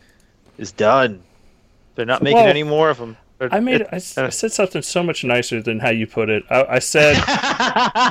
is 0.59 0.73
done. 0.73 1.23
They're 1.95 2.07
not 2.07 2.23
making 2.23 2.39
Well, 2.39 2.47
any 2.49 2.63
more 2.63 2.91
of 2.91 2.99
them. 2.99 3.17
They're- 3.39 3.49
I 3.53 3.61
made 3.61 3.81
it- 3.81 3.89
I, 3.91 3.97
s- 3.97 4.19
I 4.19 4.29
said 4.29 4.53
something 4.53 4.83
so 4.83 5.03
much 5.03 5.25
nicer 5.25 5.63
than 5.63 5.81
how 5.81 5.89
you 5.91 6.07
put 6.07 6.29
it. 6.29 6.43
I, 6.51 6.65
I 6.77 6.79
said 6.79 7.17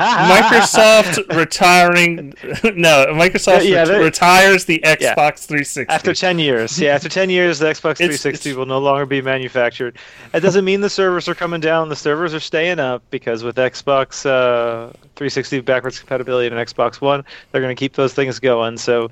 Microsoft 0.05 1.35
retiring. 1.35 2.33
No, 2.75 3.07
Microsoft 3.09 3.67
Yeah, 3.67 3.83
ret- 3.87 4.01
retires 4.01 4.65
the 4.65 4.79
Xbox 4.83 5.01
Yeah. 5.01 5.13
360. 5.35 5.85
After 5.93 6.13
10 6.13 6.39
years, 6.39 6.79
yeah, 6.79 6.93
after 6.95 7.09
10 7.09 7.29
years, 7.29 7.59
the 7.59 7.65
Xbox 7.67 7.99
It's- 8.01 8.21
360 8.21 8.49
it's- 8.49 8.57
will 8.57 8.65
no 8.65 8.79
longer 8.79 9.05
be 9.05 9.21
manufactured. 9.21 9.97
It 10.33 10.39
doesn't 10.41 10.65
mean 10.65 10.81
the 10.81 10.89
servers 10.89 11.27
are 11.27 11.35
coming 11.35 11.61
down. 11.61 11.89
The 11.89 11.95
servers 11.95 12.33
are 12.33 12.39
staying 12.39 12.79
up 12.79 13.03
because 13.11 13.43
with 13.43 13.55
Xbox 13.57 14.25
uh, 14.25 14.87
360 15.15 15.61
backwards 15.61 15.99
compatibility 15.99 16.47
and 16.47 16.55
Xbox 16.67 17.01
One, 17.01 17.23
they're 17.51 17.61
going 17.61 17.75
to 17.75 17.79
keep 17.79 17.93
those 17.93 18.13
things 18.13 18.39
going. 18.39 18.77
So 18.77 19.09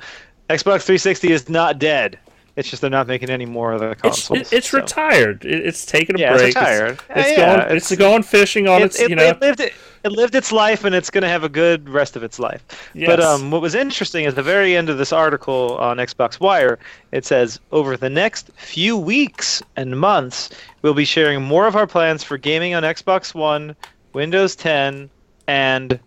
Xbox 0.49 0.84
360 0.84 1.32
is 1.32 1.49
not 1.49 1.80
dead. 1.80 2.18
It's 2.56 2.68
just 2.69 2.82
they're 2.82 2.90
not 2.90 3.06
making 3.06 3.30
any 3.30 3.45
more 3.45 3.74
of 3.74 3.82
the 3.82 3.91
it's 3.91 4.02
consoles. 4.02 4.40
it, 4.40 4.53
it's 4.53 4.69
so. 4.72 4.80
retired. 4.80 5.45
It, 5.45 5.68
it's 5.68 5.86
taking 5.86 6.15
a 6.15 6.19
Yeah, 6.19 6.34
it's 6.34 6.41
break. 6.41 6.56
retired. 6.56 6.99
It's, 7.11 7.30
Yeah, 7.30 7.36
going. 7.36 7.60
yeah, 7.60 7.74
It's, 7.76 7.91
it's- 7.91 7.99
going 7.99 8.24
fishing 8.24 8.68
on 8.68 8.82
it, 8.82 8.86
its. 8.86 8.99
it- 8.99 9.10
you 9.11 9.15
know. 9.15 9.26
it 9.26 9.40
lived 9.41 9.60
it, 9.60 9.74
it 10.03 10.11
lived 10.11 10.34
its 10.34 10.52
life 10.52 10.84
and 10.84 10.95
it's 10.95 11.11
going 11.11 11.22
to 11.22 11.28
have 11.28 11.44
a 11.44 11.49
good 11.49 11.88
rest 11.88 12.15
of 12.15 12.24
its 12.24 12.40
life. 12.40 12.64
But 12.95 13.19
Yes. 13.19 13.24
um, 13.24 13.52
what 13.52 13.61
was 13.61 13.76
interesting 13.76 14.26
is 14.26 14.34
the 14.34 14.41
very 14.41 14.76
end 14.76 14.90
of 14.90 14.98
this 14.98 15.14
article 15.14 15.78
on 15.78 15.98
Xbox 15.98 16.40
Wire. 16.40 16.80
It 17.11 17.26
says 17.26 17.60
over 17.72 17.95
the 17.95 18.10
next 18.10 18.49
few 18.56 18.98
weeks 18.98 19.61
and 19.76 19.99
months, 19.99 20.49
we'll 20.82 20.94
be 20.95 21.06
sharing 21.06 21.44
more 21.44 21.68
of 21.68 21.76
our 21.76 21.86
plans 21.88 22.24
for 22.24 22.38
gaming 22.40 22.74
on 22.74 22.82
Xbox 22.82 23.36
One, 23.36 23.76
Windows 24.14 24.56
10, 24.56 25.10
and 25.48 25.99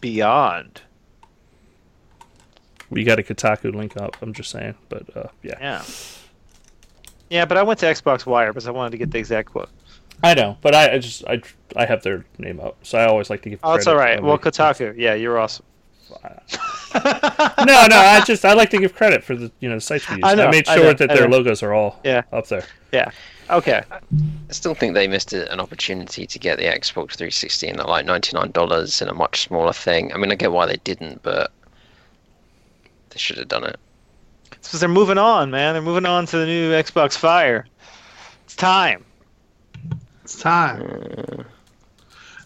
beyond. 0.00 0.82
We 2.90 3.04
got 3.04 3.18
a 3.18 3.22
Kotaku 3.22 3.74
link 3.74 3.96
up. 3.96 4.16
I'm 4.22 4.32
just 4.32 4.50
saying, 4.50 4.74
but 4.88 5.04
uh, 5.16 5.28
yeah. 5.42 5.54
Yeah. 5.60 5.82
Yeah, 7.28 7.44
but 7.44 7.56
I 7.56 7.62
went 7.62 7.80
to 7.80 7.86
Xbox 7.86 8.24
Wire 8.24 8.52
because 8.52 8.68
I 8.68 8.70
wanted 8.70 8.90
to 8.90 8.98
get 8.98 9.10
the 9.10 9.18
exact 9.18 9.50
quote. 9.50 9.68
I 10.22 10.34
know, 10.34 10.56
but 10.62 10.74
I, 10.74 10.92
I 10.94 10.98
just 10.98 11.24
I 11.26 11.42
I 11.74 11.84
have 11.84 12.02
their 12.02 12.24
name 12.38 12.60
up, 12.60 12.76
so 12.82 12.98
I 12.98 13.06
always 13.06 13.28
like 13.30 13.42
to 13.42 13.50
give. 13.50 13.58
Oh, 13.62 13.72
that's 13.74 13.86
all 13.86 13.96
right. 13.96 14.22
Well, 14.22 14.36
we- 14.36 14.38
Kotaku, 14.42 14.94
yeah, 14.96 15.14
you're 15.14 15.38
awesome. 15.38 15.64
no, 16.24 17.86
no, 17.88 17.96
I 17.96 18.22
just 18.24 18.44
I 18.44 18.52
like 18.54 18.70
to 18.70 18.78
give 18.78 18.94
credit 18.94 19.24
for 19.24 19.34
the 19.34 19.50
you 19.60 19.68
know 19.68 19.74
the 19.74 19.80
sites 19.80 20.08
we 20.08 20.16
use. 20.16 20.24
I 20.24 20.32
I, 20.32 20.34
know, 20.36 20.50
made 20.50 20.68
I 20.68 20.76
sure 20.76 20.84
know, 20.84 20.92
that 20.94 21.08
their 21.08 21.28
logos 21.28 21.62
are 21.64 21.74
all 21.74 22.00
Yeah. 22.04 22.22
up 22.32 22.46
there. 22.46 22.64
Yeah. 22.92 23.10
Okay. 23.50 23.82
I 23.90 24.52
still 24.52 24.74
think 24.74 24.94
they 24.94 25.06
missed 25.08 25.32
an 25.32 25.60
opportunity 25.60 26.26
to 26.26 26.38
get 26.38 26.58
the 26.58 26.64
Xbox 26.64 27.14
360 27.16 27.68
in 27.68 27.80
at 27.80 27.88
like 27.88 28.06
$99 28.06 29.02
in 29.02 29.08
a 29.08 29.14
much 29.14 29.42
smaller 29.42 29.72
thing. 29.72 30.12
I 30.12 30.16
mean, 30.16 30.32
I 30.32 30.34
get 30.36 30.50
why 30.52 30.66
they 30.66 30.78
didn't, 30.84 31.22
but 31.22 31.52
they 33.16 33.20
should 33.20 33.38
have 33.38 33.48
done 33.48 33.64
it. 33.64 33.80
It's 34.52 34.68
because 34.68 34.80
they're 34.80 34.90
moving 34.90 35.16
on, 35.16 35.50
man. 35.50 35.72
They're 35.72 35.80
moving 35.80 36.04
on 36.04 36.26
to 36.26 36.36
the 36.36 36.44
new 36.44 36.70
Xbox 36.72 37.16
Fire. 37.16 37.66
It's 38.44 38.54
time. 38.54 39.06
It's 40.22 40.38
time. 40.38 41.46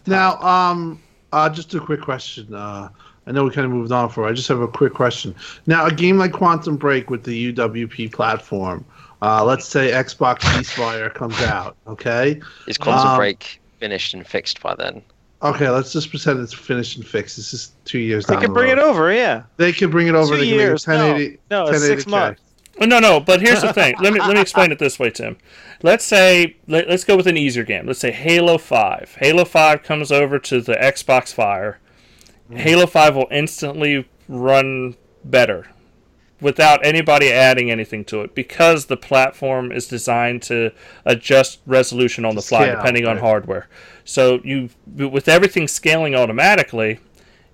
Now, 0.07 0.39
um, 0.39 1.03
uh, 1.33 1.49
just 1.49 1.73
a 1.73 1.79
quick 1.81 1.99
question. 1.99 2.53
Uh, 2.53 2.87
I 3.27 3.31
know 3.33 3.43
we 3.43 3.51
kind 3.51 3.65
of 3.65 3.71
moved 3.71 3.91
on 3.91 4.07
for. 4.07 4.25
I 4.25 4.31
just 4.31 4.47
have 4.47 4.61
a 4.61 4.67
quick 4.67 4.93
question. 4.93 5.35
Now, 5.67 5.85
a 5.87 5.91
game 5.91 6.17
like 6.17 6.31
Quantum 6.31 6.77
Break 6.77 7.09
with 7.09 7.25
the 7.25 7.51
UWP 7.51 8.13
platform. 8.13 8.85
Uh, 9.21 9.43
let's 9.43 9.65
say 9.65 9.91
Xbox 9.91 10.39
Ceasefire 10.39 11.13
comes 11.13 11.39
out. 11.41 11.75
Okay. 11.85 12.39
Is 12.67 12.77
Quantum 12.77 13.09
Um, 13.09 13.17
Break 13.17 13.61
finished 13.79 14.13
and 14.13 14.25
fixed 14.25 14.61
by 14.61 14.73
then? 14.75 15.01
Okay. 15.43 15.69
Let's 15.69 15.91
just 15.91 16.09
pretend 16.09 16.39
it's 16.39 16.53
finished 16.53 16.97
and 16.97 17.05
fixed. 17.05 17.35
This 17.37 17.53
is 17.53 17.73
two 17.85 17.99
years. 17.99 18.25
They 18.25 18.35
down 18.35 18.41
can 18.43 18.51
the 18.51 18.53
bring 18.53 18.69
road. 18.69 18.77
it 18.77 18.83
over, 18.83 19.11
yeah. 19.13 19.43
They 19.57 19.71
can 19.71 19.89
bring 19.89 20.07
it 20.07 20.15
over. 20.15 20.37
Two 20.37 20.45
years. 20.45 20.85
1080, 20.87 21.39
No, 21.49 21.65
no, 21.65 21.77
six 21.77 22.05
1080K. 22.05 22.07
months. 22.07 22.41
Oh, 22.79 22.85
no, 22.85 22.99
no, 22.99 23.19
but 23.19 23.41
here's 23.41 23.61
the 23.61 23.73
thing. 23.73 23.95
Let 23.99 24.13
me 24.13 24.19
let 24.19 24.33
me 24.33 24.41
explain 24.41 24.71
it 24.71 24.79
this 24.79 24.97
way, 24.97 25.09
Tim. 25.09 25.37
Let's 25.83 26.05
say 26.05 26.55
let, 26.67 26.87
let's 26.89 27.03
go 27.03 27.17
with 27.17 27.27
an 27.27 27.37
easier 27.37 27.63
game. 27.63 27.85
Let's 27.85 27.99
say 27.99 28.11
Halo 28.11 28.57
Five. 28.57 29.17
Halo 29.19 29.43
Five 29.45 29.83
comes 29.83 30.11
over 30.11 30.39
to 30.39 30.61
the 30.61 30.73
Xbox 30.73 31.33
Fire. 31.33 31.79
Mm-hmm. 32.45 32.57
Halo 32.57 32.85
Five 32.87 33.15
will 33.15 33.27
instantly 33.29 34.07
run 34.27 34.95
better 35.25 35.67
without 36.41 36.85
anybody 36.85 37.31
adding 37.31 37.69
anything 37.71 38.03
to 38.05 38.21
it 38.21 38.33
because 38.35 38.87
the 38.87 38.97
platform 38.97 39.71
is 39.71 39.87
designed 39.87 40.41
to 40.41 40.71
adjust 41.05 41.59
resolution 41.65 42.25
on 42.25 42.35
the 42.35 42.41
fly 42.41 42.63
Scale, 42.63 42.77
depending 42.77 43.05
on 43.05 43.15
right. 43.17 43.21
hardware. 43.23 43.69
So 44.03 44.41
you 44.43 44.69
with 44.87 45.27
everything 45.29 45.67
scaling 45.67 46.15
automatically, 46.15 46.99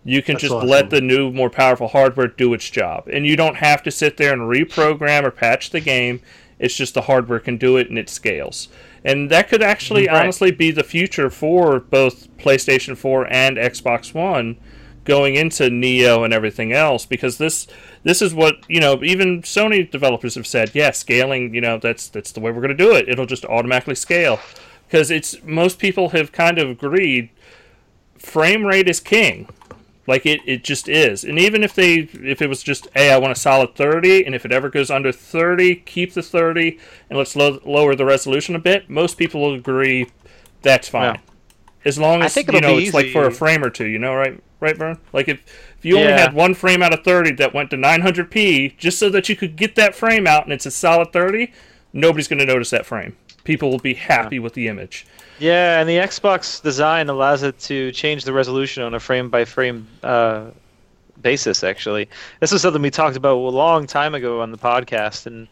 you 0.04 0.22
can 0.24 0.36
That's 0.36 0.44
just 0.44 0.54
awesome. 0.54 0.70
let 0.70 0.90
the 0.90 1.02
new 1.02 1.32
more 1.32 1.50
powerful 1.50 1.90
hardware 1.90 2.28
do 2.28 2.54
its 2.54 2.70
job 2.70 3.08
and 3.12 3.26
you 3.26 3.36
don't 3.36 3.58
have 3.58 3.84
to 3.84 3.92
sit 3.92 4.18
there 4.18 4.32
and 4.34 4.44
reprogram 4.44 5.24
or 5.24 5.32
patch 5.32 5.70
the 5.72 5.82
game. 5.82 6.22
It's 6.60 6.76
just 6.76 6.94
the 6.96 7.04
hardware 7.04 7.40
can 7.40 7.58
do 7.58 7.78
it 7.78 7.90
and 7.90 8.00
it 8.00 8.10
scales. 8.10 8.70
And 9.04 9.30
that 9.30 9.48
could 9.48 9.62
actually 9.62 10.08
Right. 10.08 10.16
honestly 10.24 10.50
be 10.52 10.72
the 10.72 10.84
future 10.84 11.30
for 11.30 11.80
both 11.80 12.36
PlayStation 12.38 12.98
4 12.98 13.28
and 13.32 13.58
Xbox 13.58 14.14
One 14.14 14.58
going 15.08 15.36
into 15.36 15.70
Neo 15.70 16.24
and 16.24 16.34
everything 16.34 16.74
else 16.74 17.06
because 17.06 17.38
this 17.38 17.66
this 18.04 18.22
is 18.22 18.36
what 18.36 18.58
you 18.68 18.80
know 18.80 19.02
even 19.04 19.42
Sony 19.42 19.90
developers 19.90 20.36
have 20.36 20.46
said 20.46 20.72
yeah 20.76 20.92
scaling 20.92 21.56
you 21.56 21.62
know 21.62 21.80
that's 21.80 22.10
that's 22.10 22.34
the 22.34 22.42
way 22.42 22.52
we're 22.52 22.62
going 22.62 22.78
to 22.78 22.84
do 22.86 22.94
it. 22.94 23.10
It'll 23.10 23.26
just 23.26 23.46
automatically 23.46 23.96
scale. 23.96 24.40
Because 24.86 25.12
it's 25.12 25.42
most 25.44 25.80
people 25.80 26.10
have 26.10 26.32
kind 26.32 26.60
of 26.60 26.70
agreed 26.70 27.30
frame 28.18 28.66
rate 28.66 28.88
is 28.88 29.00
king. 29.00 29.50
Like 30.06 30.26
it, 30.26 30.40
it 30.46 30.64
just 30.64 30.88
is. 30.88 31.24
And 31.24 31.40
even 31.40 31.64
if 31.64 31.74
they 31.74 32.10
if 32.14 32.42
it 32.42 32.48
was 32.48 32.62
just 32.62 32.88
hey 32.94 33.12
I 33.12 33.18
want 33.18 33.32
a 33.32 33.40
solid 33.40 33.76
30 33.76 34.26
and 34.26 34.36
if 34.36 34.46
it 34.46 34.52
ever 34.52 34.70
goes 34.70 34.92
under 34.92 35.12
30 35.12 35.76
keep 35.76 36.14
the 36.14 36.22
30 36.22 36.78
and 37.10 37.18
let's 37.18 37.36
lo- 37.36 37.62
lower 37.66 37.96
the 37.96 38.06
resolution 38.06 38.56
a 38.56 38.60
bit 38.60 38.90
most 38.90 39.18
people 39.18 39.42
will 39.42 39.56
agree 39.56 40.08
that's 40.62 40.90
fine. 40.90 41.16
Yeah. 41.16 41.22
As 41.88 41.98
long 41.98 42.22
as 42.22 42.36
you 42.36 42.62
know 42.62 42.78
it's 42.78 42.94
like 42.94 43.12
for 43.12 43.26
a 43.26 43.32
frame 43.32 43.64
or 43.64 43.70
two 43.70 43.88
you 43.88 43.98
know 43.98 44.14
right 44.14 44.42
right 44.60 44.78
Vern? 44.78 45.00
like 45.14 45.28
if 45.28 45.42
if 45.78 45.86
you 45.86 45.98
only 45.98 46.12
had 46.12 46.34
one 46.34 46.54
frame 46.54 46.82
out 46.82 46.94
of 46.94 47.04
30 47.04 47.34
that 47.34 47.54
went 47.54 47.70
to 47.70 47.78
900p 47.78 48.78
just 48.78 48.98
so 48.98 49.10
that 49.10 49.30
you 49.30 49.36
could 49.36 49.56
get 49.56 49.76
that 49.76 49.96
frame 49.96 50.26
out 50.26 50.44
and 50.44 50.52
it's 50.52 50.66
a 50.66 50.72
solid 50.72 51.14
30 51.14 51.52
nobody's 51.94 52.28
going 52.28 52.40
to 52.40 52.46
notice 52.46 52.70
that 52.70 52.86
frame. 52.86 53.16
People 53.44 53.70
will 53.70 53.80
be 53.80 53.94
happy 53.94 54.40
with 54.40 54.54
the 54.54 54.68
image. 54.68 55.06
Yeah, 55.40 55.80
and 55.80 55.88
the 55.88 55.98
Xbox 55.98 56.62
design 56.62 57.10
allows 57.10 57.44
it 57.44 57.60
to 57.62 57.92
change 57.92 58.24
the 58.24 58.34
resolution 58.34 58.84
on 58.84 58.94
a 58.94 59.00
frame 59.00 59.30
by 59.30 59.46
frame 59.46 59.88
uh, 60.04 60.48
basis. 61.22 61.64
Actually, 61.64 62.10
this 62.40 62.52
is 62.52 62.62
something 62.62 62.82
we 62.82 62.90
talked 62.90 63.16
about 63.16 63.38
a 63.38 63.40
long 63.40 63.88
time 63.88 64.16
ago 64.16 64.42
on 64.42 64.52
the 64.52 64.58
podcast, 64.58 65.28
and 65.28 65.48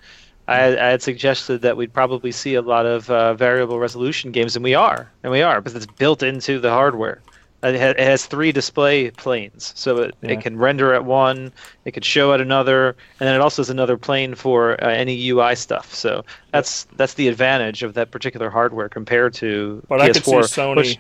I, 0.48 0.78
I 0.78 0.90
had 0.92 1.02
suggested 1.02 1.62
that 1.62 1.76
we'd 1.78 1.94
probably 1.94 2.32
see 2.32 2.56
a 2.56 2.62
lot 2.62 2.86
of 2.86 3.10
uh, 3.10 3.34
variable 3.34 3.80
resolution 3.80 4.32
games, 4.32 4.56
and 4.56 4.64
we 4.64 4.76
are, 4.76 5.10
and 5.24 5.32
we 5.32 5.42
are, 5.42 5.60
because 5.62 5.76
it's 5.76 5.86
built 5.86 6.22
into 6.24 6.60
the 6.60 6.70
hardware. 6.70 7.22
It 7.64 7.80
ha- 7.80 7.90
it 7.98 8.00
has 8.00 8.28
three 8.28 8.52
display 8.52 9.10
planes, 9.10 9.74
so 9.76 9.98
it, 9.98 10.16
Yeah. 10.22 10.32
it 10.34 10.42
can 10.42 10.56
render 10.58 10.94
at 10.94 11.04
one, 11.04 11.52
it 11.86 11.92
can 11.92 12.04
show 12.04 12.32
at 12.34 12.42
another, 12.42 12.90
and 13.20 13.28
then 13.28 13.34
it 13.34 13.42
also 13.42 13.62
has 13.64 13.72
another 13.72 13.98
plane 13.98 14.36
for 14.36 14.74
uh, 14.84 14.88
any 14.88 15.30
UI 15.30 15.56
stuff. 15.56 15.92
So 15.92 16.24
that's 16.52 16.84
that's 16.96 17.16
the 17.16 17.28
advantage 17.28 17.82
of 17.82 17.96
that 17.96 18.12
particular 18.12 18.52
hardware 18.52 18.88
compared 18.88 19.34
to 19.36 19.82
but 19.90 20.00
PS4. 20.00 20.04
i 20.04 20.08
could 20.10 20.26
see 20.26 20.32
sony 20.62 20.76
which- 20.76 21.00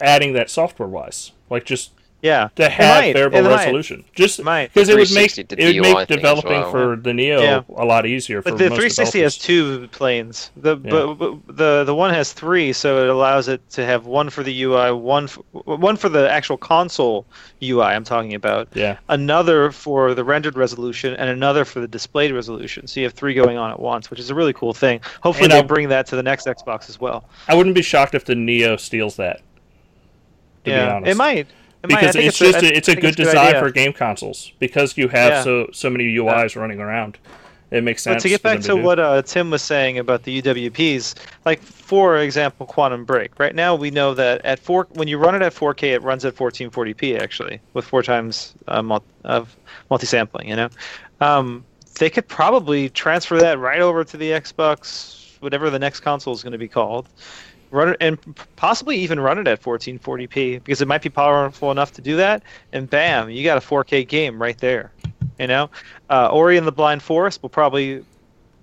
adding 0.00 0.32
that 0.34 0.48
software 0.50 0.88
wise 0.88 1.32
like 1.50 1.64
just 1.64 1.90
Yeah, 2.22 2.48
to 2.56 2.68
have 2.68 3.02
might, 3.04 3.12
variable 3.12 3.38
it 3.38 3.42
might. 3.42 3.56
resolution. 3.66 4.02
Just 4.14 4.40
It 4.40 4.44
because 4.72 4.88
it 4.88 4.96
would 4.96 5.12
make 5.12 5.36
it 5.38 5.48
would 5.50 5.58
the 5.58 5.80
make 5.80 5.94
UI 5.96 6.04
developing 6.06 6.50
well. 6.62 6.70
for 6.70 6.96
the 6.96 7.12
Neo 7.12 7.40
Yeah. 7.40 7.60
a 7.76 7.84
lot 7.84 8.06
easier. 8.06 8.40
For 8.42 8.50
But 8.50 8.58
the 8.58 8.64
most 8.70 8.76
360 8.78 9.20
has 9.20 9.36
two 9.38 9.86
planes. 9.92 10.50
The 10.56 10.76
Yeah. 10.82 10.90
but, 10.90 11.14
but 11.14 11.56
the 11.56 11.84
the 11.84 11.94
one 11.94 12.12
has 12.14 12.32
three, 12.32 12.72
so 12.72 13.02
it 13.04 13.10
allows 13.10 13.48
it 13.48 13.60
to 13.72 13.84
have 13.84 14.06
one 14.06 14.30
for 14.30 14.42
the 14.42 14.62
UI, 14.62 14.92
one 14.92 15.24
f- 15.24 15.38
one 15.52 15.96
for 15.96 16.08
the 16.08 16.28
actual 16.28 16.56
console 16.56 17.26
UI. 17.62 17.82
I'm 17.84 18.02
talking 18.04 18.34
about. 18.34 18.68
Yeah, 18.74 18.96
Another 19.10 19.70
for 19.70 20.14
the 20.14 20.24
rendered 20.24 20.56
resolution, 20.56 21.14
and 21.14 21.28
another 21.28 21.64
for 21.66 21.80
the 21.80 21.88
displayed 21.88 22.32
resolution. 22.32 22.86
So 22.86 22.98
you 22.98 23.04
have 23.06 23.12
three 23.12 23.34
going 23.34 23.58
on 23.58 23.70
at 23.70 23.78
once, 23.78 24.10
which 24.10 24.18
is 24.18 24.30
a 24.30 24.34
really 24.34 24.54
cool 24.54 24.72
thing. 24.72 25.00
Hopefully, 25.20 25.44
And 25.44 25.52
they 25.52 25.56
I'll- 25.58 25.62
bring 25.64 25.90
that 25.90 26.06
to 26.06 26.16
the 26.16 26.22
next 26.22 26.46
Xbox 26.46 26.88
as 26.88 26.98
well. 26.98 27.24
I 27.46 27.54
wouldn't 27.54 27.74
be 27.74 27.82
shocked 27.82 28.14
if 28.14 28.24
the 28.24 28.34
Neo 28.34 28.76
steals 28.76 29.16
that. 29.16 29.42
To 30.64 30.70
yeah, 30.70 30.84
be 30.86 30.90
honest, 30.92 31.10
it 31.12 31.16
might. 31.16 31.46
It 31.90 31.92
might. 31.92 31.98
I 31.98 32.00
because 32.00 32.16
think 32.16 32.28
it's 32.28 32.38
just 32.38 32.62
a, 32.62 32.66
I 32.66 32.70
a, 32.70 32.72
it's 32.72 32.88
a 32.88 32.96
good 32.96 33.14
a 33.14 33.24
design 33.24 33.48
idea. 33.48 33.60
for 33.60 33.70
game 33.70 33.92
consoles 33.92 34.52
because 34.58 34.96
you 34.96 35.08
have 35.08 35.30
Yeah. 35.30 35.42
so 35.42 35.68
so 35.72 35.90
many 35.90 36.04
UIs 36.16 36.56
running 36.56 36.80
around. 36.80 37.18
It 37.72 37.82
makes 37.82 38.02
sense. 38.04 38.16
But 38.16 38.22
to 38.22 38.28
get 38.28 38.42
back 38.42 38.60
them 38.60 38.76
to 38.78 38.82
what 38.82 39.00
uh, 39.00 39.22
Tim 39.22 39.50
was 39.50 39.60
saying 39.60 39.98
about 39.98 40.22
the 40.22 40.40
UWPs, 40.40 41.16
like 41.44 41.60
for 41.60 42.18
example, 42.18 42.64
Quantum 42.64 43.04
Break. 43.04 43.40
Right 43.40 43.56
now, 43.56 43.74
we 43.74 43.90
know 43.90 44.14
that 44.14 44.44
at 44.44 44.60
four, 44.60 44.86
when 44.92 45.08
you 45.08 45.18
run 45.18 45.34
it 45.34 45.42
at 45.42 45.52
4K, 45.52 45.94
it 45.94 46.02
runs 46.02 46.24
at 46.24 46.36
1440p 46.36 47.18
actually, 47.20 47.60
with 47.74 47.84
four 47.84 48.04
times 48.04 48.54
uh, 48.68 48.82
mul- 48.82 49.02
of 49.24 49.56
multi-sampling. 49.90 50.48
You 50.48 50.56
know, 50.56 50.68
um, 51.20 51.64
they 51.98 52.08
could 52.08 52.28
probably 52.28 52.88
transfer 52.88 53.36
that 53.40 53.58
right 53.58 53.80
over 53.80 54.04
to 54.04 54.16
the 54.16 54.30
Xbox, 54.30 55.40
whatever 55.40 55.68
the 55.68 55.78
next 55.78 56.00
console 56.00 56.34
is 56.34 56.44
going 56.44 56.52
to 56.52 56.58
be 56.58 56.68
called. 56.68 57.08
Run 57.76 57.90
it 57.90 57.96
and 58.00 58.18
possibly 58.56 58.96
even 58.96 59.20
run 59.20 59.38
it 59.38 59.46
at 59.46 59.62
1440p 59.62 60.64
because 60.64 60.80
it 60.80 60.88
might 60.88 61.02
be 61.02 61.10
powerful 61.10 61.70
enough 61.70 61.92
to 61.92 62.00
do 62.00 62.16
that. 62.16 62.42
And 62.72 62.88
bam, 62.88 63.28
you 63.28 63.44
got 63.44 63.58
a 63.58 63.60
4K 63.60 64.08
game 64.08 64.40
right 64.40 64.56
there. 64.56 64.92
You 65.38 65.46
know, 65.46 65.70
uh, 66.08 66.28
Ori 66.28 66.56
and 66.56 66.66
the 66.66 66.72
Blind 66.72 67.02
Forest 67.02 67.42
will 67.42 67.50
probably 67.50 68.02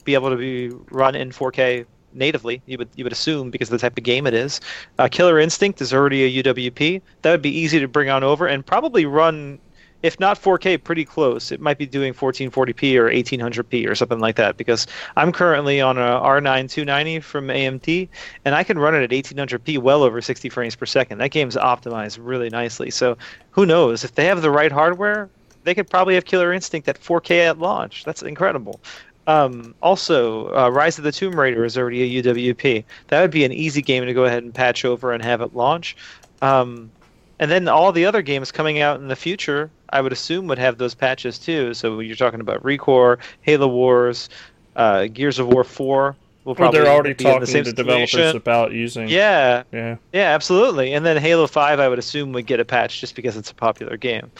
be 0.03 0.15
able 0.15 0.31
to 0.31 0.35
be 0.35 0.69
run 0.89 1.13
in 1.13 1.29
4K 1.29 1.85
natively. 2.13 2.63
You 2.65 2.79
would 2.79 2.89
you 2.95 3.03
would 3.03 3.13
assume 3.13 3.51
because 3.51 3.67
of 3.69 3.73
the 3.73 3.77
type 3.77 3.97
of 3.97 4.03
game 4.03 4.25
it 4.25 4.33
is. 4.33 4.59
Uh, 4.97 5.07
Killer 5.07 5.39
Instinct 5.39 5.79
is 5.79 5.93
already 5.93 6.23
a 6.23 6.43
UWP. 6.43 7.01
That 7.21 7.31
would 7.31 7.41
be 7.43 7.55
easy 7.55 7.79
to 7.79 7.87
bring 7.87 8.09
on 8.09 8.23
over 8.23 8.47
and 8.47 8.65
probably 8.65 9.05
run, 9.05 9.59
if 10.03 10.19
not 10.19 10.39
4K, 10.39 10.83
pretty 10.83 11.05
close. 11.05 11.51
It 11.51 11.59
might 11.59 11.77
be 11.77 11.85
doing 11.85 12.13
1440p 12.13 12.95
or 12.95 13.09
1800p 13.09 13.89
or 13.89 13.95
something 13.95 14.19
like 14.19 14.35
that. 14.35 14.57
Because 14.57 14.85
I'm 15.15 15.31
currently 15.31 15.81
on 15.81 15.97
a 15.97 16.01
R9 16.01 16.69
290 16.69 17.21
from 17.21 17.47
AMD, 17.47 18.09
and 18.45 18.53
I 18.53 18.63
can 18.63 18.77
run 18.77 18.93
it 18.93 19.03
at 19.03 19.09
1800p, 19.09 19.79
well 19.79 20.03
over 20.03 20.21
60 20.21 20.49
frames 20.49 20.75
per 20.75 20.85
second. 20.85 21.17
That 21.17 21.31
game's 21.31 21.55
optimized 21.55 22.19
really 22.21 22.49
nicely. 22.49 22.91
So 22.91 23.17
who 23.51 23.65
knows 23.65 24.03
if 24.03 24.15
they 24.15 24.25
have 24.25 24.41
the 24.41 24.51
right 24.51 24.71
hardware. 24.71 25.29
They 25.63 25.73
could 25.73 25.89
probably 25.89 26.15
have 26.15 26.25
Killer 26.25 26.51
Instinct 26.51 26.89
at 26.89 27.01
4K 27.01 27.47
at 27.47 27.57
launch. 27.57 28.03
That's 28.03 28.21
incredible. 28.21 28.81
Um, 29.27 29.73
also, 29.81 30.53
uh, 30.53 30.69
Rise 30.69 30.97
of 30.97 31.05
the 31.05 31.11
Tomb 31.13 31.39
Raider 31.39 31.63
is 31.63 31.77
already 31.77 32.19
a 32.19 32.21
UWP. 32.21 32.83
That 33.07 33.21
would 33.21 33.31
be 33.31 33.45
an 33.45 33.53
easy 33.53 33.81
game 33.81 34.05
to 34.05 34.13
go 34.13 34.25
ahead 34.25 34.43
and 34.43 34.53
patch 34.53 34.83
over 34.83 35.13
and 35.13 35.23
have 35.23 35.39
it 35.39 35.55
launch. 35.55 35.95
Um, 36.41 36.91
and 37.39 37.49
then 37.49 37.67
all 37.67 37.91
the 37.91 38.05
other 38.05 38.21
games 38.21 38.51
coming 38.51 38.79
out 38.79 38.99
in 38.99 39.07
the 39.07 39.15
future, 39.15 39.71
I 39.93 40.01
would 40.01 40.11
assume 40.11 40.47
would 40.47 40.57
have 40.59 40.77
those 40.77 40.95
patches 40.95 41.37
too. 41.37 41.73
So 41.73 41.99
you're 41.99 42.15
talking 42.15 42.41
about 42.41 42.63
Recore, 42.63 43.19
Halo 43.41 43.67
Wars, 43.67 44.29
uh, 44.75 45.05
Gears 45.05 45.39
of 45.39 45.47
War 45.47 45.63
4 45.63 46.15
will 46.43 46.51
Well, 46.51 46.55
probably 46.55 46.79
they're 46.79 46.91
already 46.91 47.13
be 47.13 47.25
in 47.25 47.39
the 47.39 47.47
same 47.47 47.63
to 47.63 47.71
developers 47.71 48.11
situation. 48.11 48.37
about 48.37 48.71
using. 48.73 49.07
Yeah, 49.07 49.63
yeah. 49.71 49.95
yeah, 50.11 50.33
absolutely. 50.33 50.93
And 50.93 51.05
then 51.05 51.17
Halo 51.17 51.47
5, 51.47 51.79
I 51.79 51.87
would 51.87 51.99
assume, 51.99 52.33
would 52.33 52.47
get 52.47 52.59
a 52.59 52.65
patch 52.65 52.99
just 52.99 53.15
because 53.15 53.37
it's 53.37 53.51
a 53.51 53.55
popular 53.55 53.95
game. 53.95 54.31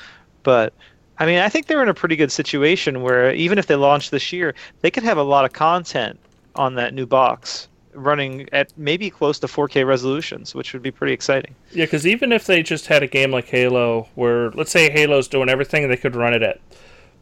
But, 0.42 0.74
I 1.20 1.26
mean, 1.26 1.40
I 1.40 1.48
think 1.50 1.68
they're 1.68 1.84
in 1.84 1.90
a 1.90 1.94
pretty 1.94 2.16
good 2.16 2.32
situation 2.32 3.02
where 3.02 3.34
even 3.34 3.58
if 3.58 3.68
they 3.68 3.76
launch 3.76 4.10
this 4.10 4.34
year, 4.34 4.54
they 4.82 4.92
could 4.92 5.04
have 5.04 5.18
a 5.18 5.24
lot 5.24 5.46
of 5.46 5.54
content 5.54 6.20
on 6.56 6.76
that 6.76 6.94
new 6.94 7.06
box 7.06 7.68
running 7.96 8.48
at 8.52 8.72
maybe 8.78 9.10
close 9.10 9.40
to 9.40 9.48
4K 9.48 9.86
resolutions, 9.88 10.54
which 10.56 10.74
would 10.74 10.82
be 10.82 10.92
pretty 10.92 11.14
exciting. 11.14 11.56
Yeah, 11.72 11.86
because 11.86 12.06
even 12.08 12.32
if 12.32 12.46
they 12.46 12.64
just 12.64 12.88
had 12.88 13.04
a 13.04 13.08
game 13.08 13.32
like 13.32 13.46
Halo, 13.48 14.08
where 14.16 14.52
let's 14.52 14.72
say 14.72 14.90
Halo's 14.92 15.28
doing 15.28 15.50
everything, 15.50 15.88
they 15.90 15.98
could 15.98 16.16
run 16.16 16.34
it 16.34 16.44
at 16.44 16.60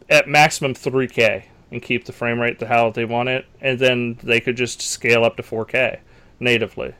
at 0.09 0.27
maximum 0.27 0.73
3K 0.73 1.43
and 1.71 1.81
keep 1.81 2.03
the 2.05 2.11
frame 2.11 2.39
rate 2.39 2.59
to 2.59 2.67
how 2.67 2.89
they 2.91 3.05
want 3.05 3.29
it, 3.29 3.45
and 3.61 3.79
then 3.79 4.19
they 4.23 4.39
could 4.41 4.57
just 4.57 4.81
scale 4.81 5.23
up 5.23 5.37
to 5.37 5.43
4K 5.43 5.99
natively, 6.39 6.93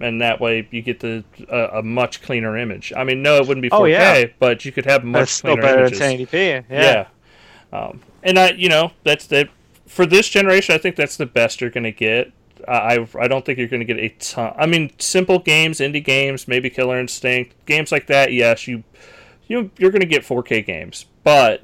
and 0.00 0.20
that 0.20 0.40
way 0.40 0.68
you 0.70 0.82
get 0.82 1.00
the 1.00 1.24
uh, 1.50 1.68
a 1.78 1.82
much 1.82 2.20
cleaner 2.22 2.56
image. 2.58 2.92
I 2.96 3.04
mean, 3.04 3.22
no, 3.22 3.36
it 3.36 3.46
wouldn't 3.48 3.62
be 3.62 3.70
4K, 3.70 3.78
Oh, 3.78 3.84
yeah. 3.84 4.24
but 4.38 4.64
you 4.64 4.72
could 4.72 4.84
have 4.84 5.04
much 5.04 5.20
That's 5.20 5.30
still 5.32 5.52
cleaner 5.54 5.62
better 5.62 5.80
images. 5.86 5.98
than 5.98 6.18
1080p. 6.18 6.64
Yeah. 6.70 7.06
Yeah. 7.72 7.78
Um, 7.78 8.00
and 8.22 8.38
I, 8.38 8.50
you 8.52 8.68
know, 8.68 8.92
that's 9.04 9.26
the 9.26 9.48
for 9.86 10.04
this 10.04 10.28
generation. 10.28 10.74
I 10.74 10.78
think 10.78 10.96
that's 10.96 11.16
the 11.16 11.26
best 11.26 11.60
you're 11.60 11.70
going 11.70 11.84
to 11.84 11.92
get. 11.92 12.32
I 12.68 13.06
I 13.18 13.28
don't 13.28 13.44
think 13.44 13.58
you're 13.58 13.68
going 13.68 13.86
to 13.86 13.86
get 13.86 13.98
a 13.98 14.08
ton. 14.08 14.54
I 14.56 14.66
mean, 14.66 14.90
simple 14.98 15.38
games, 15.38 15.78
indie 15.78 16.04
games, 16.04 16.48
maybe 16.48 16.70
Killer 16.70 16.98
Instinct, 16.98 17.54
games 17.66 17.90
like 17.92 18.06
that. 18.08 18.32
Yes, 18.32 18.66
you 18.66 18.84
you 19.46 19.70
you're 19.78 19.90
going 19.90 20.00
to 20.00 20.06
get 20.06 20.22
4K 20.22 20.64
games, 20.64 21.06
but 21.24 21.62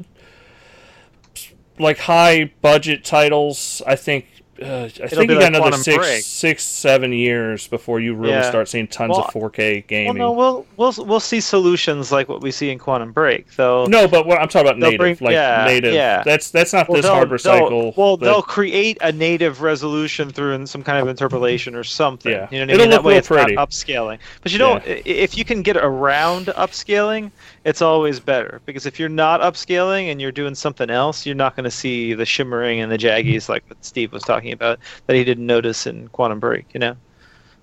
like 1.78 1.98
high 1.98 2.52
budget 2.62 3.04
titles, 3.04 3.82
I 3.86 3.96
think. 3.96 4.26
Uh, 4.62 4.84
I 4.84 4.88
think 5.08 5.30
you 5.30 5.38
got 5.38 5.54
another 5.54 5.72
six, 5.76 5.96
Break. 5.96 6.22
six, 6.22 6.62
seven 6.62 7.12
years 7.12 7.66
before 7.66 8.00
you 8.00 8.14
really 8.14 8.34
Yeah. 8.34 8.48
start 8.48 8.68
seeing 8.68 8.86
tons 8.86 9.10
Well, 9.10 9.24
of 9.24 9.32
4K 9.32 9.74
Well, 9.74 9.82
gaming. 9.88 10.16
no, 10.18 10.32
we'll 10.32 10.66
we'll 10.76 10.92
we'll 10.98 11.20
see 11.20 11.40
solutions 11.40 12.12
like 12.12 12.28
what 12.28 12.40
we 12.40 12.50
see 12.50 12.70
in 12.70 12.78
Quantum 12.78 13.12
Break, 13.12 13.54
though. 13.56 13.86
No, 13.86 14.06
but 14.06 14.26
what 14.26 14.40
I'm 14.40 14.48
talking 14.48 14.68
about 14.68 14.78
native, 14.78 14.98
bring- 14.98 15.16
like 15.20 15.32
yeah, 15.32 15.64
native. 15.66 15.94
yeah. 15.94 16.22
That's 16.24 16.50
that's 16.50 16.72
not 16.72 16.88
Well, 16.88 17.02
this 17.02 17.10
hardware 17.10 17.38
cycle. 17.38 17.92
Well, 17.96 18.16
but- 18.16 18.26
they'll 18.26 18.42
create 18.42 18.98
a 19.00 19.10
native 19.12 19.62
resolution 19.62 20.30
through 20.30 20.66
some 20.66 20.82
kind 20.82 20.98
of 20.98 21.08
interpolation 21.08 21.74
or 21.74 21.84
something. 21.84 22.30
Yeah. 22.32 22.48
You 22.50 22.58
know 22.60 22.64
what 22.66 22.70
It'll 22.70 22.82
I 22.82 22.84
mean? 22.84 22.90
That 22.90 22.96
look 22.96 23.04
way 23.06 23.12
real 23.12 23.18
it's 23.18 23.28
pretty. 23.28 23.54
not 23.54 23.68
upscaling. 23.70 24.18
But 24.42 24.52
you 24.52 24.58
know, 24.58 24.74
Yeah. 24.86 25.00
if 25.04 25.36
you 25.36 25.44
can 25.44 25.62
get 25.62 25.76
around 25.76 26.46
upscaling, 26.46 27.30
it's 27.64 27.82
always 27.82 28.20
better. 28.20 28.60
Because 28.66 28.86
if 28.86 29.00
you're 29.00 29.08
not 29.08 29.40
upscaling 29.40 30.10
and 30.12 30.20
you're 30.20 30.32
doing 30.32 30.54
something 30.54 30.90
else, 30.90 31.24
you're 31.26 31.34
not 31.34 31.56
going 31.56 31.64
to 31.64 31.70
see 31.70 32.14
the 32.14 32.26
shimmering 32.26 32.80
and 32.80 32.92
the 32.92 32.98
jaggies 32.98 33.48
like 33.48 33.64
what 33.68 33.82
Steve 33.84 34.12
was 34.12 34.22
talking 34.22 34.43
about 34.52 34.78
that 35.06 35.16
he 35.16 35.24
didn't 35.24 35.46
notice 35.46 35.86
in 35.86 36.08
Quantum 36.08 36.40
Break. 36.40 36.66
You 36.74 36.80
know? 36.80 36.96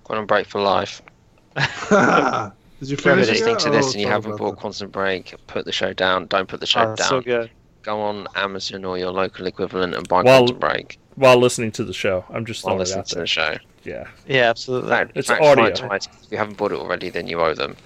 Quantum 0.04 0.26
Break 0.26 0.46
for 0.46 0.60
life. 0.60 1.02
Did 1.56 2.88
you 2.88 2.94
If 2.94 3.04
you're 3.04 3.16
listening 3.16 3.54
it? 3.54 3.58
to 3.60 3.68
Oh, 3.68 3.72
this 3.72 3.92
and 3.92 4.00
you 4.00 4.08
haven't 4.08 4.36
bought 4.36 4.52
that. 4.56 4.60
Quantum 4.60 4.90
Break, 4.90 5.34
put 5.46 5.64
the 5.64 5.72
show 5.72 5.92
down. 5.92 6.26
Don't 6.26 6.48
put 6.48 6.60
the 6.60 6.66
show 6.66 6.80
Oh, 6.80 6.96
down. 6.96 7.08
so 7.08 7.20
good. 7.20 7.50
Go 7.82 8.00
on 8.00 8.26
Amazon 8.36 8.84
or 8.84 8.98
your 8.98 9.10
local 9.10 9.46
equivalent 9.46 9.94
and 9.94 10.08
buy 10.08 10.22
Well, 10.22 10.40
Quantum 10.40 10.58
Break 10.58 10.98
while 11.14 11.36
listening 11.36 11.70
to 11.72 11.84
the 11.84 11.92
show, 11.92 12.24
I'm 12.30 12.46
just 12.46 12.64
while 12.64 12.76
listening 12.76 13.04
to 13.04 13.14
there. 13.16 13.24
the 13.24 13.26
show. 13.26 13.56
Yeah, 13.84 14.06
Yeah, 14.26 14.48
absolutely. 14.48 14.90
Fact, 14.90 15.12
It's 15.14 15.28
in 15.28 15.34
fact, 15.36 15.44
audio. 15.44 15.64
find 15.66 15.76
twice. 15.76 16.06
If 16.24 16.30
you 16.32 16.38
haven't 16.38 16.56
bought 16.56 16.72
it 16.72 16.78
already, 16.78 17.10
then 17.10 17.26
you 17.26 17.40
owe 17.40 17.52
them. 17.54 17.76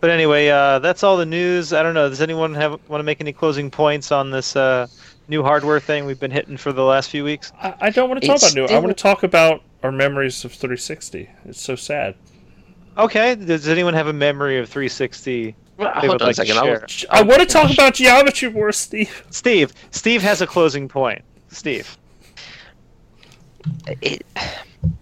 But 0.00 0.10
anyway, 0.10 0.48
uh, 0.48 0.78
that's 0.78 1.02
all 1.02 1.16
the 1.16 1.26
news. 1.26 1.72
I 1.72 1.82
don't 1.82 1.94
know. 1.94 2.08
Does 2.08 2.22
anyone 2.22 2.54
have 2.54 2.72
want 2.88 3.00
to 3.00 3.02
make 3.04 3.20
any 3.20 3.32
closing 3.32 3.70
points 3.70 4.12
on 4.12 4.30
this 4.30 4.54
uh, 4.56 4.86
new 5.30 5.42
hardware 5.42 5.80
thing 5.80 6.04
we've 6.04 6.20
been 6.20 6.32
hitting 6.32 6.56
for 6.56 6.72
the 6.72 6.84
last 6.84 7.08
few 7.08 7.24
weeks? 7.24 7.52
I, 7.62 7.74
I 7.80 7.90
don't 7.90 8.10
want 8.10 8.20
to 8.20 8.26
talk 8.26 8.36
It's 8.36 8.52
about 8.52 8.68
new. 8.68 8.74
I 8.74 8.78
want 8.78 8.94
to 8.94 9.02
talk 9.02 9.22
about 9.22 9.62
our 9.82 9.92
memories 9.92 10.44
of 10.44 10.52
360. 10.52 11.30
It's 11.46 11.60
so 11.60 11.76
sad. 11.76 12.16
Okay. 12.98 13.36
Does 13.36 13.68
anyone 13.68 13.94
have 13.94 14.08
a 14.08 14.12
memory 14.12 14.58
of 14.58 14.68
360? 14.68 15.54
Well, 15.78 15.92
They 15.94 16.08
hold 16.08 16.12
would 16.14 16.22
on 16.22 16.28
like 16.28 16.36
a 16.36 16.42
to 16.42 16.46
second. 16.46 16.68
I 16.68 16.86
share. 16.86 17.08
I 17.10 17.22
want 17.22 17.40
to 17.40 17.46
talk 17.46 17.72
about 17.72 17.94
Geometry 17.94 18.48
Wars, 18.48 18.76
Steve. 18.76 19.24
Steve. 19.30 19.72
Steve 19.92 20.20
has 20.20 20.42
a 20.42 20.46
closing 20.46 20.88
point. 20.88 21.22
Steve. 21.48 21.96
it 24.02 24.26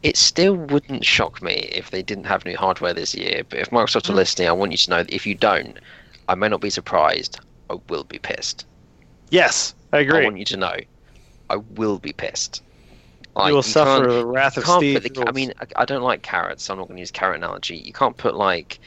it 0.03 0.17
still 0.17 0.55
wouldn't 0.55 1.05
shock 1.05 1.41
me 1.41 1.55
if 1.73 1.91
they 1.91 2.03
didn't 2.03 2.25
have 2.25 2.45
new 2.45 2.57
hardware 2.57 2.93
this 2.93 3.15
year. 3.15 3.43
But 3.49 3.61
if 3.61 3.71
Microsoft 3.71 4.07
hmm. 4.07 4.13
are 4.13 4.17
listening, 4.17 4.49
I 4.49 4.53
want 4.53 4.73
you 4.73 4.79
to 4.79 4.91
know 4.91 5.03
that 5.03 5.13
if 5.13 5.27
you 5.27 5.35
don't, 5.35 5.79
I 6.29 6.35
may 6.35 6.49
not 6.49 6.61
be 6.61 6.71
surprised. 6.71 7.41
I 7.71 7.77
will 7.89 8.05
be 8.05 8.19
pissed. 8.19 8.67
Yes, 9.31 9.75
I 9.93 9.99
agree. 10.01 10.21
I 10.21 10.25
want 10.25 10.39
you 10.39 10.45
to 10.47 10.57
know, 10.57 10.75
I 11.51 11.57
will 11.57 11.99
be 11.99 12.13
pissed. 12.13 12.63
you 13.37 13.43
Like, 13.43 13.53
will 13.53 13.63
suffer 13.63 14.05
can't- 14.07 14.11
the 14.11 14.27
wrath 14.27 14.57
of 14.57 14.67
Steve. 14.67 15.03
the. 15.03 15.25
I 15.27 15.33
mean, 15.33 15.53
I, 15.61 15.83
I 15.83 15.85
don't 15.85 16.03
like 16.03 16.23
carrots. 16.23 16.65
So 16.65 16.73
I'm 16.75 16.79
not 16.79 16.89
going 16.89 16.97
to 16.97 17.01
use 17.03 17.11
carrot 17.11 17.37
analogy. 17.37 17.77
You 17.77 17.93
can't 17.93 18.17
put 18.17 18.35
like, 18.35 18.81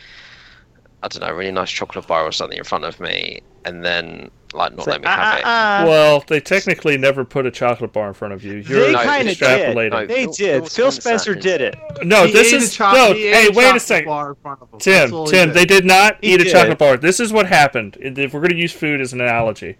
I 1.03 1.07
don't 1.07 1.22
know, 1.22 1.27
a 1.27 1.35
really 1.35 1.51
nice 1.51 1.72
chocolate 1.72 2.07
bar 2.07 2.23
or 2.23 2.31
something 2.31 2.57
in 2.57 2.63
front 2.63 2.84
of 2.85 2.99
me, 2.99 3.41
and 3.65 3.84
then 3.84 4.30
like 4.53 4.76
not 4.76 4.84
Say, 4.84 4.91
let 4.91 5.01
me 5.01 5.07
have 5.07 5.38
it. 5.39 5.43
"Ah, 5.45 5.47
ah, 5.47 5.84
ah." 5.84 5.88
well, 5.88 6.23
they 6.27 6.41
technically 6.41 6.97
never 6.97 7.23
put 7.23 7.45
a 7.45 7.51
chocolate 7.51 7.93
bar 7.93 8.09
in 8.09 8.13
front 8.13 8.34
of 8.34 8.43
you. 8.43 8.61
They 8.61 8.69
You're 8.73 8.91
No, 8.91 9.01
kind 9.01 9.30
of 9.30 9.38
did. 9.38 9.76
No, 9.76 10.05
They 10.05 10.26
Phil- 10.26 10.34
did. 10.34 10.59
Phil 10.63 10.65
Phil 10.69 10.91
Spencer 10.91 11.31
Spencer 11.34 11.35
did 11.35 11.61
it. 11.61 11.76
No, 12.03 12.26
He 12.26 12.34
this 12.34 12.47
ate 12.51 12.53
a 12.59 12.63
is 12.63 12.73
choc- 12.76 12.93
no. 12.93 13.13
he 13.13 13.27
Hey, 13.31 13.47
wait 13.47 13.57
a 13.59 13.61
chocolate 13.68 13.81
second. 13.81 14.07
bar 14.09 14.30
in 14.31 14.35
front 14.41 14.61
of 14.61 14.80
Tim, 14.80 15.09
Tim, 15.27 15.47
did. 15.49 15.53
they 15.53 15.63
did 15.65 15.85
not 15.85 16.18
He 16.22 16.34
eat 16.34 16.41
a 16.41 16.45
chocolate 16.45 16.77
bar. 16.77 16.97
This 16.97 17.22
is 17.22 17.31
what 17.31 17.45
happened. 17.47 17.97
If 18.01 18.34
we're 18.34 18.41
going 18.41 18.51
to 18.51 18.57
use 18.57 18.73
food 18.73 18.99
as 18.99 19.13
an 19.13 19.22
analogy, 19.22 19.77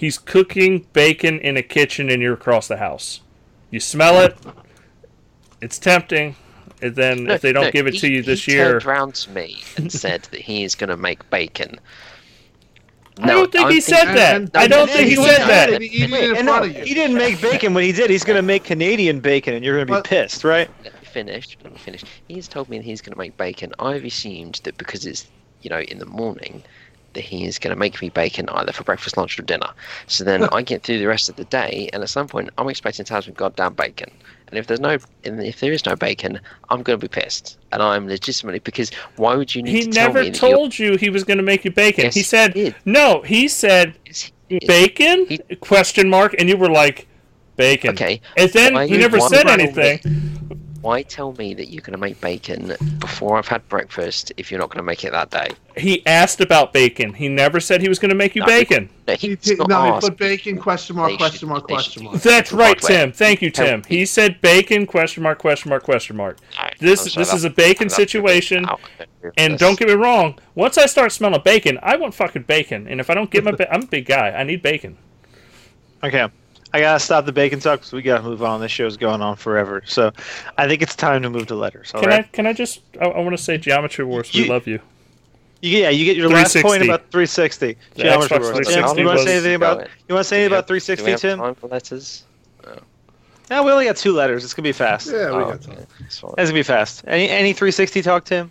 he's 0.00 0.16
cooking 0.18 0.86
bacon 0.94 1.38
in 1.40 1.56
a 1.56 1.62
kitchen 1.62 2.08
and 2.10 2.22
you're 2.22 2.34
across 2.34 2.66
the 2.68 2.78
house. 2.78 3.20
You 3.70 3.80
smell 3.80 4.20
it. 4.24 4.36
It's 5.60 5.78
tempting. 5.78 6.36
and 6.82 6.96
then 6.96 7.24
No, 7.24 7.34
if 7.34 7.42
they 7.42 7.52
don't 7.52 7.64
no, 7.66 7.70
give 7.70 7.86
it 7.86 7.92
he- 7.94 8.00
to 8.00 8.08
you 8.10 8.22
this 8.22 8.44
he 8.46 8.52
year, 8.52 8.72
turned 8.72 8.84
round 8.86 9.14
to 9.16 9.30
me 9.30 9.62
and 9.76 9.92
said 10.04 10.22
that 10.30 10.40
he 10.40 10.64
is 10.64 10.74
going 10.74 10.88
to 10.90 10.96
make 10.96 11.28
bacon. 11.30 11.78
I 13.22 13.26
don't 13.26 13.52
think 13.52 13.66
I'm 13.66 13.72
he 13.72 13.82
said 13.82 14.06
that. 14.14 14.50
I 14.56 14.66
don't 14.66 14.88
think 14.88 15.04
he 15.10 15.10
he 15.10 15.16
said 15.16 15.36
said 15.36 15.46
that. 15.48 15.68
it. 15.70 15.82
Eating 15.82 16.12
it 16.14 16.30
in 16.30 16.36
And 16.38 16.46
no, 16.46 16.52
front 16.58 16.70
of 16.70 16.76
you. 16.78 16.84
he 16.84 16.94
didn't 16.94 17.18
make 17.18 17.38
bacon 17.42 17.74
when 17.74 17.84
he 17.84 17.92
did. 17.92 18.08
He's 18.08 18.24
going 18.24 18.36
to 18.38 18.42
make 18.42 18.64
Canadian 18.64 19.20
bacon, 19.20 19.52
and 19.52 19.62
you're 19.62 19.74
going 19.76 19.86
to 19.86 19.92
be 19.92 19.96
But- 19.98 20.04
pissed, 20.06 20.42
right? 20.42 20.70
Let 20.84 20.94
me 20.94 21.00
finish. 21.06 21.58
Let 21.62 21.72
me 21.74 21.78
finish. 21.78 22.02
He's 22.28 22.48
told 22.48 22.70
me 22.70 22.78
that 22.78 22.84
he's 22.84 23.02
going 23.02 23.12
to 23.12 23.18
make 23.18 23.36
bacon. 23.36 23.74
I've 23.78 24.04
assumed 24.06 24.60
that 24.64 24.78
because 24.78 25.04
it's 25.04 25.26
you 25.60 25.68
know 25.68 25.80
in 25.80 25.98
the 25.98 26.06
morning, 26.06 26.62
that 27.14 27.22
he 27.22 27.44
is 27.46 27.58
going 27.58 27.74
to 27.74 27.78
make 27.78 28.00
me 28.00 28.08
bacon 28.08 28.48
either 28.50 28.72
for 28.72 28.84
breakfast, 28.84 29.16
lunch, 29.16 29.38
or 29.38 29.42
dinner. 29.42 29.68
So 30.06 30.24
then 30.24 30.44
I 30.52 30.62
get 30.62 30.82
through 30.82 30.98
the 30.98 31.06
rest 31.06 31.28
of 31.28 31.36
the 31.36 31.44
day, 31.44 31.90
and 31.92 32.02
at 32.02 32.08
some 32.08 32.28
point 32.28 32.50
I'm 32.58 32.68
expecting 32.68 33.04
to 33.04 33.14
have 33.14 33.24
some 33.24 33.34
goddamn 33.34 33.74
bacon. 33.74 34.10
And 34.48 34.58
if 34.58 34.66
there's 34.66 34.80
no, 34.80 34.98
if 35.22 35.60
there 35.60 35.72
is 35.72 35.86
no 35.86 35.94
bacon, 35.94 36.40
I'm 36.70 36.82
going 36.82 36.98
to 36.98 37.08
be 37.08 37.08
pissed. 37.08 37.58
And 37.72 37.80
I'm 37.82 38.08
legitimately 38.08 38.58
because 38.60 38.90
why 39.16 39.36
would 39.36 39.54
you 39.54 39.62
need 39.62 39.72
He 39.72 39.82
to 39.82 39.90
tell 39.90 40.08
never 40.08 40.22
me 40.22 40.30
told 40.32 40.76
you 40.78 40.96
he 40.96 41.08
was 41.08 41.22
going 41.22 41.38
to 41.38 41.44
make 41.44 41.64
you 41.64 41.70
bacon. 41.70 42.04
Yes, 42.04 42.14
he 42.14 42.20
he 42.20 42.24
said 42.24 42.54
did. 42.54 42.74
no. 42.84 43.22
He 43.22 43.46
said 43.46 43.96
Yes, 44.06 44.32
he 44.48 44.58
bacon? 44.66 45.26
He- 45.28 45.38
Question 45.56 46.08
mark, 46.10 46.34
and 46.38 46.48
you 46.48 46.56
were 46.56 46.68
like 46.68 47.06
bacon. 47.56 47.90
Okay. 47.90 48.20
And 48.36 48.50
then 48.50 48.74
Why 48.74 48.86
he 48.88 48.96
never 48.98 49.20
said 49.20 49.42
tell 49.42 49.52
anything. 49.52 50.00
Why 50.80 51.02
tell 51.02 51.32
me 51.34 51.52
that 51.54 51.68
you're 51.68 51.82
going 51.82 51.92
to 51.92 51.98
make 51.98 52.20
bacon 52.20 52.74
before 53.00 53.36
I've 53.36 53.46
had 53.48 53.68
breakfast 53.68 54.32
if 54.38 54.50
you're 54.50 54.58
not 54.60 54.70
going 54.70 54.78
to 54.78 54.82
make 54.82 55.04
it 55.04 55.12
that 55.12 55.30
day? 55.30 55.48
He 55.76 56.04
asked 56.06 56.40
about 56.40 56.72
bacon. 56.72 57.12
He 57.12 57.28
never 57.28 57.60
said 57.60 57.82
he 57.82 57.88
was 57.88 57.98
going 57.98 58.08
to 58.08 58.14
make 58.14 58.34
you 58.34 58.40
No, 58.40 58.46
bacon. 58.46 58.88
No, 59.06 59.14
He 59.14 59.28
he's 59.28 59.38
t- 59.40 59.54
not 59.56 59.68
no, 59.68 59.94
he 59.94 60.00
put 60.00 60.16
bacon 60.16 60.58
question 60.58 60.96
mark 60.96 61.10
They 61.10 61.16
question 61.18 61.48
mark 61.48 61.64
question 61.64 62.04
mark. 62.04 62.16
That's 62.22 62.52
right, 62.52 62.80
Tim. 62.80 63.12
Thank 63.12 63.42
you, 63.42 63.50
Tim. 63.50 63.82
He 63.84 64.06
said 64.06 64.40
bacon 64.40 64.86
question 64.86 65.22
mark 65.22 65.38
question 65.38 65.68
mark 65.68 65.82
question 65.82 66.16
mark. 66.16 66.38
This 66.78 67.14
this 67.14 67.34
is 67.34 67.44
a 67.44 67.50
bacon 67.50 67.90
situation. 67.90 68.64
out. 68.64 68.80
I 68.80 69.04
don't 69.04 69.08
agree 69.18 69.28
with 69.28 69.34
And 69.36 69.58
don't 69.58 69.78
get 69.78 69.88
me 69.88 69.94
wrong. 69.94 70.38
Once 70.54 70.78
I 70.78 70.86
start 70.86 71.12
smelling 71.12 71.42
bacon, 71.44 71.78
I 71.82 71.96
want 71.96 72.14
fucking 72.14 72.44
bacon. 72.44 72.86
And 72.86 73.00
if 73.00 73.10
I 73.10 73.14
don't 73.14 73.30
get 73.30 73.44
my, 73.44 73.52
ba- 73.52 73.70
I'm 73.72 73.82
a 73.82 73.86
big 73.86 74.06
guy. 74.06 74.30
I 74.30 74.44
need 74.44 74.62
bacon. 74.62 74.96
Okay. 76.02 76.26
I 76.72 76.80
gotta 76.80 77.00
stop 77.00 77.24
the 77.26 77.32
bacon 77.32 77.58
talk 77.60 77.80
because 77.80 77.92
we 77.92 78.02
gotta 78.02 78.22
move 78.22 78.42
on. 78.42 78.60
This 78.60 78.70
show's 78.70 78.96
going 78.96 79.20
on 79.20 79.36
forever, 79.36 79.82
so 79.86 80.12
I 80.56 80.68
think 80.68 80.82
it's 80.82 80.94
time 80.94 81.22
to 81.22 81.30
move 81.30 81.46
to 81.48 81.54
letters. 81.56 81.90
Can 81.92 82.02
right. 82.08 82.20
I? 82.20 82.22
Can 82.22 82.46
I 82.46 82.52
just? 82.52 82.80
I, 83.00 83.06
I 83.06 83.20
want 83.20 83.36
to 83.36 83.42
say 83.42 83.58
Geometry 83.58 84.04
Wars. 84.04 84.32
We 84.32 84.44
You- 84.44 84.48
love 84.50 84.66
you. 84.66 84.80
You, 85.62 85.78
yeah, 85.78 85.90
you 85.90 86.06
get 86.06 86.16
your 86.16 86.30
last 86.30 86.54
point 86.54 86.64
point 86.64 86.82
about 86.84 87.00
360. 87.10 87.76
The 87.96 88.02
Geometry 88.02 88.38
Xbox 88.38 88.40
Wars. 88.40 88.66
360 88.68 89.00
you 89.00 89.06
want 89.06 89.18
to 89.18 89.24
say 89.26 89.32
anything 89.34 89.54
about? 89.56 89.88
You 90.08 90.14
want 90.14 90.24
to 90.24 90.28
say 90.28 90.36
anything 90.36 90.52
about 90.52 90.56
have- 90.56 90.66
do 90.68 90.72
we 90.74 90.80
360, 90.80 91.10
have 91.10 91.20
Tim? 91.20 91.38
time 91.38 91.54
for 91.54 91.66
letters? 91.68 92.24
No, 93.50 93.64
we 93.64 93.72
only 93.72 93.84
got 93.84 93.96
two 93.96 94.12
letters. 94.12 94.44
It's 94.44 94.54
gonna 94.54 94.64
be 94.68 94.72
fast. 94.72 95.08
Yeah, 95.08 95.36
we 95.36 95.42
Oh, 95.42 95.50
got 95.50 95.60
time. 95.62 95.72
okay. 95.74 95.84
That's. 96.00 96.22
It's 96.22 96.36
gonna 96.36 96.52
be 96.54 96.62
fast. 96.62 97.02
Any 97.08 97.28
any 97.28 97.52
360 97.52 98.00
talk, 98.00 98.24
Tim? 98.24 98.50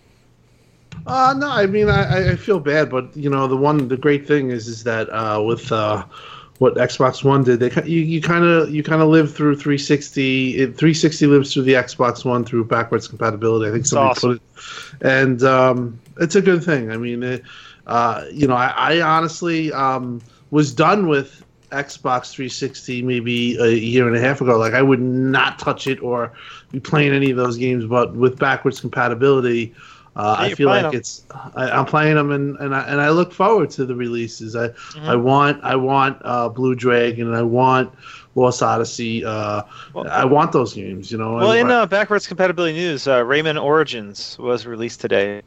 Uh, 1.07 1.33
no, 1.37 1.49
I 1.49 1.65
mean, 1.67 1.87
I, 1.89 2.03
I- 2.03 2.31
I 2.31 2.35
feel 2.35 2.59
bad, 2.59 2.89
but 2.91 3.15
you 3.15 3.29
know, 3.29 3.47
the 3.47 3.55
one, 3.57 3.87
the 3.87 3.95
great 3.97 4.27
thing 4.27 4.51
is, 4.51 4.67
is 4.67 4.83
that 4.83 5.07
uh, 5.09 5.41
with 5.41 5.71
uh, 5.71 6.03
what 6.60 6.76
Xbox 6.76 7.23
One 7.23 7.44
did, 7.44 7.60
they 7.61 7.84
you 7.86 8.22
kind 8.22 8.44
of 8.44 8.69
you 8.69 8.84
kind 8.84 9.02
of 9.02 9.07
live 9.07 9.34
through 9.34 9.56
360. 9.56 10.57
360 10.68 11.27
lives 11.27 11.53
through 11.53 11.64
the 11.64 11.73
Xbox 11.73 12.23
One 12.23 12.44
through 12.44 12.65
backwards 12.65 13.07
compatibility. 13.07 13.69
I 13.69 13.73
think 13.73 13.86
somebody 13.86 14.10
awesome. 14.11 14.30
put 14.30 14.41
it, 15.02 15.06
and 15.06 15.44
um, 15.44 15.99
it's 16.19 16.36
a 16.36 16.41
good 16.41 16.64
thing. 16.64 16.91
I 16.91 16.98
mean, 16.98 17.23
it, 17.23 17.44
uh, 17.88 18.26
you 18.31 18.45
know, 18.45 18.56
I, 18.56 18.73
I 18.76 19.02
honestly 19.02 19.72
um, 19.72 20.22
was 20.52 20.73
done 20.73 21.07
with 21.07 21.44
Xbox 21.72 22.31
360 22.31 23.03
maybe 23.03 23.57
a 23.57 23.69
year 23.69 24.07
and 24.07 24.15
a 24.15 24.19
half 24.19 24.41
ago. 24.41 24.57
Like, 24.57 24.73
I 24.73 24.81
would 24.81 25.02
not 25.02 25.60
touch 25.60 25.88
it 25.88 26.02
or 26.02 26.34
be 26.72 26.80
playing 26.80 27.14
any 27.14 27.31
of 27.31 27.38
those 27.38 27.57
games, 27.57 27.86
but 27.86 28.15
with 28.15 28.38
backwards 28.38 28.81
compatibility. 28.81 29.73
Uh, 30.19 30.35
I 30.37 30.53
feel 30.53 30.67
like 30.67 30.83
like 30.83 30.93
'em. 30.93 30.99
it's 30.99 31.23
I, 31.55 31.69
I'm 31.71 31.85
playing 31.85 32.15
them 32.15 32.31
and, 32.31 32.57
and 32.57 32.75
I 32.75 32.81
and 32.91 32.99
I 32.99 33.09
look 33.09 33.31
forward 33.31 33.69
to 33.71 33.85
the 33.85 33.95
releases. 33.95 34.55
I 34.55 34.67
Mm-hmm. 34.69 35.05
I 35.09 35.15
want 35.15 35.63
I 35.63 35.75
want 35.75 36.17
uh, 36.25 36.49
Blue 36.49 36.75
Dragon 36.75 37.27
and 37.27 37.35
I 37.35 37.41
want 37.41 37.93
Lost 38.35 38.61
Odyssey. 38.61 39.23
Uh, 39.23 39.61
Well- 39.93 40.07
I 40.09 40.25
want 40.25 40.51
those 40.51 40.73
games. 40.73 41.11
You 41.11 41.17
know. 41.19 41.35
Well, 41.35 41.51
I- 41.51 41.57
in 41.57 41.71
uh, 41.71 41.85
backwards 41.85 42.27
compatibility 42.27 42.73
news, 42.73 43.07
uh, 43.07 43.21
Rayman 43.23 43.61
Origins 43.61 44.37
was 44.39 44.65
released 44.65 44.99
today 45.01 45.41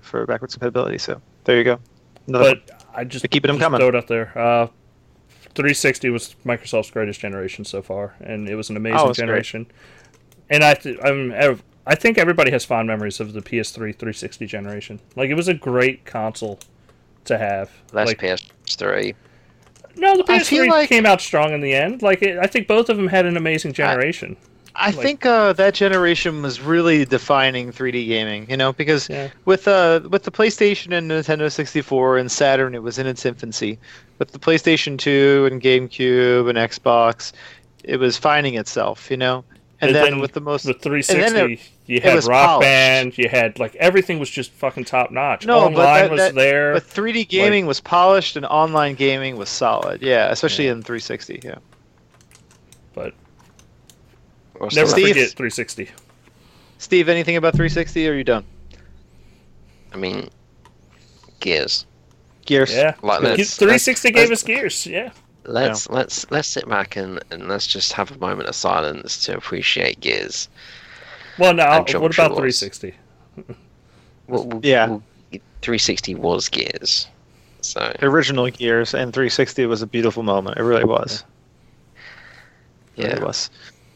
for 0.00 0.26
backwards 0.26 0.54
compatibility. 0.54 0.98
So 0.98 1.20
there 1.44 1.56
you 1.56 1.64
go. 1.64 1.78
Another- 2.26 2.56
But 2.56 2.82
I 2.94 3.04
just 3.04 3.22
They're 3.22 3.28
keeping 3.28 3.50
'em 3.50 3.56
just 3.58 3.64
coming. 3.64 3.78
Throw 3.80 3.88
it 3.90 3.94
out 3.94 4.08
there. 4.08 4.32
Uh, 4.36 4.66
360 5.54 6.10
was 6.10 6.36
Microsoft's 6.44 6.90
greatest 6.90 7.20
generation 7.20 7.64
so 7.64 7.82
far, 7.82 8.14
and 8.20 8.48
it 8.48 8.54
was 8.54 8.70
an 8.70 8.76
amazing 8.76 8.98
Oh, 8.98 9.08
it's 9.10 9.18
great. 9.18 9.26
generation. 9.26 9.66
And 10.50 10.62
I, 10.64 10.74
th- 10.74 10.98
I'm, 11.04 11.30
ev- 11.32 11.62
I 11.88 11.94
think 11.94 12.18
everybody 12.18 12.50
has 12.50 12.66
fond 12.66 12.86
memories 12.86 13.18
of 13.18 13.32
the 13.32 13.40
PS3 13.40 13.74
360 13.96 14.46
generation. 14.46 15.00
Like 15.16 15.30
it 15.30 15.34
was 15.34 15.48
a 15.48 15.54
great 15.54 16.04
console 16.04 16.60
to 17.24 17.38
have. 17.38 17.70
Less 17.92 18.08
like, 18.08 18.20
PS3. 18.20 19.14
no, 19.96 20.16
the 20.16 20.22
PS3 20.24 20.68
like- 20.68 20.88
came 20.90 21.06
out 21.06 21.22
strong 21.22 21.52
in 21.54 21.62
the 21.62 21.72
end. 21.72 22.02
Like 22.02 22.22
it, 22.22 22.38
I 22.38 22.46
think 22.46 22.68
both 22.68 22.90
of 22.90 22.98
them 22.98 23.08
had 23.08 23.24
an 23.24 23.36
amazing 23.38 23.72
generation. 23.72 24.36
I 24.80 24.92
think 24.92 25.26
uh, 25.26 25.54
that 25.54 25.74
generation 25.74 26.40
was 26.40 26.60
really 26.60 27.04
defining 27.04 27.72
3D 27.72 28.06
gaming, 28.06 28.48
you 28.48 28.56
know, 28.56 28.72
because 28.72 29.08
Yeah. 29.08 29.28
with 29.44 29.66
uh, 29.66 30.00
with 30.08 30.22
the 30.22 30.30
PlayStation 30.30 30.96
and 30.96 31.10
Nintendo 31.10 31.50
64 31.50 32.18
and 32.18 32.30
Saturn, 32.30 32.76
it 32.76 32.82
was 32.82 32.96
in 32.96 33.06
its 33.08 33.26
infancy. 33.26 33.76
With 34.20 34.30
the 34.30 34.38
PlayStation 34.38 34.96
2 34.96 35.48
and 35.50 35.60
GameCube 35.60 36.48
and 36.48 36.56
Xbox, 36.58 37.32
it 37.82 37.96
was 37.96 38.16
finding 38.16 38.54
itself, 38.54 39.10
you 39.10 39.16
know. 39.16 39.42
And, 39.80 39.94
then, 39.94 40.18
with 40.18 40.32
the 40.32 40.40
most 40.40 40.64
the 40.64 40.74
360, 40.74 41.52
it- 41.54 41.60
you 41.86 42.00
had 42.00 42.24
Rock 42.24 42.46
polished. 42.48 42.60
Band, 42.66 43.16
you 43.18 43.28
had 43.28 43.58
like 43.60 43.76
everything 43.76 44.18
was 44.18 44.28
just 44.28 44.50
fucking 44.52 44.84
top 44.86 45.10
notch. 45.12 45.46
No, 45.46 45.58
Online 45.60 45.74
but 45.74 45.82
that- 45.94 46.10
was 46.10 46.20
that- 46.20 46.34
there. 46.34 46.72
but 46.74 46.82
3D 46.82 47.24
gaming 47.28 47.64
was 47.66 47.80
polished 47.80 48.36
and 48.36 48.44
online 48.44 48.94
gaming 48.96 49.36
was 49.36 49.48
solid. 49.48 50.02
Yeah, 50.02 50.30
especially 50.30 50.66
in 50.66 50.82
360. 50.82 51.40
Yeah. 51.44 51.54
but 52.94 53.14
What's 54.56 54.74
never 54.74 54.86
the- 54.88 54.92
Steve? 54.92 55.08
forget 55.10 55.28
360. 55.30 55.90
Steve, 56.78 57.08
anything 57.08 57.36
about 57.36 57.52
360? 57.54 58.08
Or 58.08 58.12
are 58.12 58.16
you 58.16 58.24
done? 58.24 58.44
I 59.94 59.96
mean, 59.96 60.28
Gears. 61.40 61.86
Gears. 62.46 62.72
Yeah, 62.74 62.94
Like, 63.02 63.20
Ge- 63.20 63.22
let's- 63.38 63.56
360 63.56 64.10
gave 64.10 64.30
us 64.32 64.42
gears. 64.42 64.86
Yeah, 64.86 65.10
Let's 65.48 65.88
let's 65.88 66.30
let's 66.30 66.46
sit 66.48 66.68
back 66.68 66.96
and, 66.96 67.20
and 67.30 67.48
let's 67.48 67.66
just 67.66 67.92
have 67.94 68.10
a 68.10 68.18
moment 68.18 68.48
of 68.48 68.54
silence 68.54 69.24
to 69.24 69.36
appreciate 69.36 69.98
Gears. 70.00 70.48
well, 71.38 71.54
now 71.54 71.78
uh, 71.80 71.98
what 72.00 72.12
about 72.14 72.28
360? 72.36 72.94
Well, 74.28 74.44
well, 74.44 74.60
Yeah. 74.62 74.88
well, 74.88 75.02
360 75.62 76.14
was 76.16 76.50
Gears, 76.50 77.06
so 77.62 77.94
original 78.02 78.50
Gears 78.50 78.92
and 78.92 79.10
360 79.14 79.64
was 79.64 79.80
a 79.80 79.86
beautiful 79.86 80.22
moment. 80.22 80.58
It 80.58 80.62
really 80.64 80.84
was. 80.84 81.24
Yeah, 82.96 83.06
it 83.06 83.12
really 83.14 83.24
was. 83.24 83.48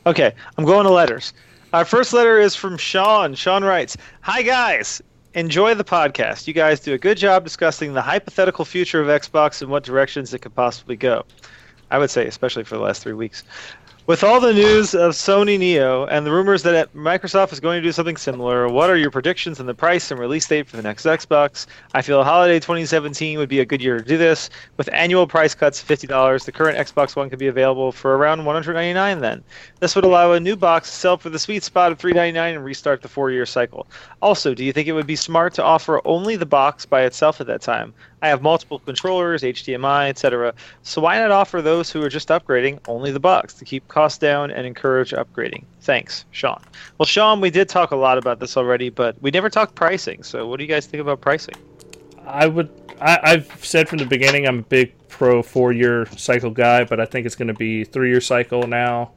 Okay, 0.07 0.33
I'm 0.57 0.65
going 0.65 0.85
to 0.87 0.91
letters. 0.91 1.35
Our 1.74 1.85
first 1.85 2.15
letter 2.15 2.39
is 2.41 2.57
from 2.57 2.79
Sean. 2.79 3.35
Sean 3.35 3.62
writes, 3.62 3.95
"Hi 4.23 4.41
guys, 4.41 5.03
enjoy 5.34 5.74
the 5.74 5.84
podcast. 5.84 6.46
You 6.46 6.54
guys 6.54 6.80
do 6.80 6.92
a 6.94 6.98
good 6.98 7.18
job 7.18 7.44
discussing 7.44 7.94
the 7.94 8.02
hypothetical 8.02 8.64
future 8.64 9.00
of 9.00 9.09
Xbox 9.09 9.62
and 9.62 9.70
what 9.70 9.82
directions 9.82 10.32
it 10.34 10.40
could 10.40 10.54
possibly 10.54 10.96
go. 10.96 11.24
I 11.90 11.98
would 11.98 12.10
say, 12.10 12.26
especially 12.26 12.64
for 12.64 12.76
the 12.76 12.82
last 12.82 13.02
three 13.02 13.12
weeks." 13.12 13.44
With 14.05 14.24
all 14.24 14.41
the 14.41 14.53
news 14.53 14.97
of 14.97 15.12
Sony 15.12 15.57
Neo 15.57 16.07
and 16.07 16.27
the 16.27 16.33
rumors 16.33 16.65
that 16.65 16.93
Microsoft 16.93 17.53
is 17.53 17.61
going 17.61 17.81
to 17.81 17.87
do 17.87 17.93
something 17.93 18.16
similar, 18.16 18.69
what 18.69 18.91
are 18.91 18.97
your 18.97 19.12
predictions 19.12 19.61
on 19.61 19.66
the 19.66 19.74
price 19.74 20.11
and 20.11 20.19
release 20.19 20.45
date 20.49 20.66
for 20.66 20.77
the 20.77 20.83
next 20.83 21.07
Xbox? 21.07 21.66
I 21.95 22.03
feel 22.03 22.24
holiday 22.24 22.59
2017 22.59 23.39
would 23.39 23.49
be 23.49 23.61
a 23.61 23.65
good 23.65 23.81
year 23.81 23.99
to 23.99 24.05
do 24.05 24.19
this. 24.19 24.51
With 24.77 24.93
annual 24.93 25.29
price 25.29 25.55
cuts 25.55 25.81
of 25.81 25.89
$50, 25.89 26.45
the 26.45 26.51
current 26.51 26.79
Xbox 26.79 27.15
One 27.15 27.31
could 27.31 27.39
be 27.39 27.47
available 27.47 27.93
for 27.93 28.16
around 28.16 28.41
$199 28.41 29.20
then. 29.20 29.45
This 29.79 29.95
would 29.95 30.05
allow 30.05 30.33
a 30.33 30.41
new 30.41 30.57
box 30.57 30.91
to 30.91 30.97
sell 30.97 31.16
for 31.16 31.31
the 31.31 31.39
sweet 31.39 31.62
spot 31.62 31.93
of 31.93 31.99
$399 31.99 32.57
and 32.57 32.65
restart 32.65 33.03
the 33.03 33.09
four-year 33.09 33.47
cycle. 33.47 33.87
Also, 34.20 34.53
do 34.53 34.65
you 34.65 34.73
think 34.73 34.89
it 34.89 34.95
would 34.95 35.07
be 35.07 35.15
smart 35.15 35.55
to 35.55 35.62
offer 35.62 36.05
only 36.05 36.35
the 36.35 36.45
box 36.45 36.85
by 36.85 37.05
itself 37.05 37.41
at 37.41 37.47
that 37.47 37.62
time? 37.62 37.95
I 38.23 38.29
have 38.29 38.41
multiple 38.41 38.79
controllers, 38.79 39.43
HDMI, 39.43 40.09
etc. 40.09 40.55
So 40.83 41.01
why 41.01 41.19
not 41.19 41.33
offer 41.33 41.61
those 41.61 41.91
who 41.91 42.03
are 42.05 42.09
just 42.09 42.29
upgrading 42.29 42.79
only 42.87 43.11
the 43.11 43.19
box 43.19 43.53
to 43.55 43.65
keep 43.65 43.89
costs 43.93 44.19
down 44.19 44.51
and 44.51 44.66
encourage 44.66 45.10
upgrading? 45.12 45.64
Thanks, 45.82 46.24
Sean. 46.31 46.60
Well, 46.98 47.06
Sean, 47.06 47.40
we 47.40 47.51
did 47.51 47.69
talk 47.69 47.90
a 47.90 47.97
lot 47.97 48.19
about 48.19 48.40
this 48.40 48.56
already, 48.56 48.89
but 48.89 49.20
we 49.20 49.31
never 49.31 49.51
talked 49.51 49.74
pricing. 49.74 50.23
So 50.23 50.48
what 50.48 50.59
do 50.59 50.64
you 50.64 50.69
guys 50.69 50.86
think 50.86 51.01
about 51.01 51.20
pricing? 51.20 51.55
I 52.27 52.47
would. 52.47 52.70
I, 53.01 53.19
I've 53.23 53.64
said 53.64 53.89
from 53.89 53.98
the 53.98 54.06
beginning 54.06 54.47
I'm 54.47 54.60
a 54.60 54.62
big 54.62 54.94
pro 55.09 55.43
four 55.43 55.73
year 55.73 56.06
cycle 56.16 56.51
guy, 56.51 56.85
but 56.85 57.01
I 57.01 57.05
think 57.05 57.27
it's 57.27 57.35
going 57.35 57.48
to 57.48 57.55
be 57.55 57.85
three 57.85 58.10
year 58.10 58.20
cycle 58.20 58.66
now. 58.66 59.12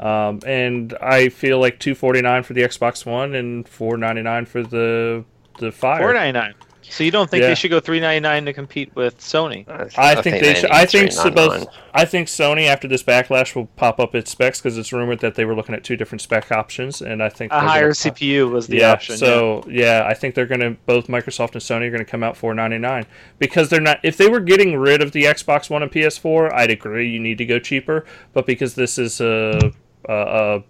Um, 0.00 0.40
and 0.46 0.94
I 1.00 1.28
feel 1.28 1.60
like 1.60 1.78
two 1.78 1.94
forty 1.94 2.22
nine 2.22 2.42
for 2.42 2.54
the 2.54 2.62
Xbox 2.62 3.06
One 3.06 3.34
and 3.34 3.68
four 3.68 3.96
ninety 3.96 4.22
nine 4.22 4.46
for 4.46 4.62
the 4.62 5.24
the 5.58 5.70
Fire. 5.70 5.98
499. 6.00 6.54
So 6.90 7.04
you 7.04 7.10
don't 7.10 7.30
think 7.30 7.42
Yeah. 7.42 7.48
they 7.48 7.54
should 7.54 7.70
go 7.70 7.80
399 7.80 8.44
to 8.46 8.52
compete 8.52 8.94
with 8.94 9.18
Sony? 9.18 9.68
I, 9.96 10.20
think, 10.20 10.42
they 10.42 10.54
should. 10.54 10.70
I 10.70 10.86
think 10.86 11.12
so 11.12 11.30
both. 11.30 11.66
I 11.92 12.04
think 12.04 12.28
Sony 12.28 12.66
after 12.66 12.88
this 12.88 13.02
backlash 13.02 13.54
will 13.54 13.66
pop 13.76 14.00
up 14.00 14.14
its 14.14 14.30
specs 14.30 14.60
because 14.60 14.76
it's 14.78 14.92
rumored 14.92 15.20
that 15.20 15.34
they 15.34 15.44
were 15.44 15.54
looking 15.54 15.74
at 15.74 15.84
two 15.84 15.96
different 15.96 16.22
spec 16.22 16.50
options, 16.52 17.00
and 17.00 17.22
I 17.22 17.28
think 17.28 17.52
A 17.52 17.54
they're 17.54 17.60
gonna 17.60 17.70
higher 17.72 17.90
CPU 17.92 18.50
was 18.50 18.66
the 18.66 18.78
yeah, 18.78 18.92
option. 18.92 19.16
so 19.16 19.64
yeah. 19.68 20.04
I 20.06 20.14
think 20.14 20.34
they're 20.34 20.46
gonna 20.46 20.76
both 20.86 21.06
Microsoft 21.06 21.52
and 21.52 21.62
Sony 21.62 21.88
are 21.88 21.90
gonna 21.90 22.04
come 22.04 22.22
out 22.22 22.36
499 22.36 23.06
because 23.38 23.70
they're 23.70 23.80
not. 23.80 24.00
If 24.02 24.16
they 24.16 24.28
were 24.28 24.40
getting 24.40 24.76
rid 24.76 25.02
of 25.02 25.12
the 25.12 25.24
Xbox 25.24 25.70
One 25.70 25.82
and 25.82 25.90
PS4, 25.92 26.52
I'd 26.52 26.70
agree 26.70 27.08
you 27.08 27.20
need 27.20 27.38
to 27.38 27.46
go 27.46 27.58
cheaper. 27.58 28.04
But 28.32 28.46
because 28.46 28.74
this 28.74 28.98
is 28.98 29.20
a, 29.20 29.72
a, 30.08 30.14
a 30.14 30.64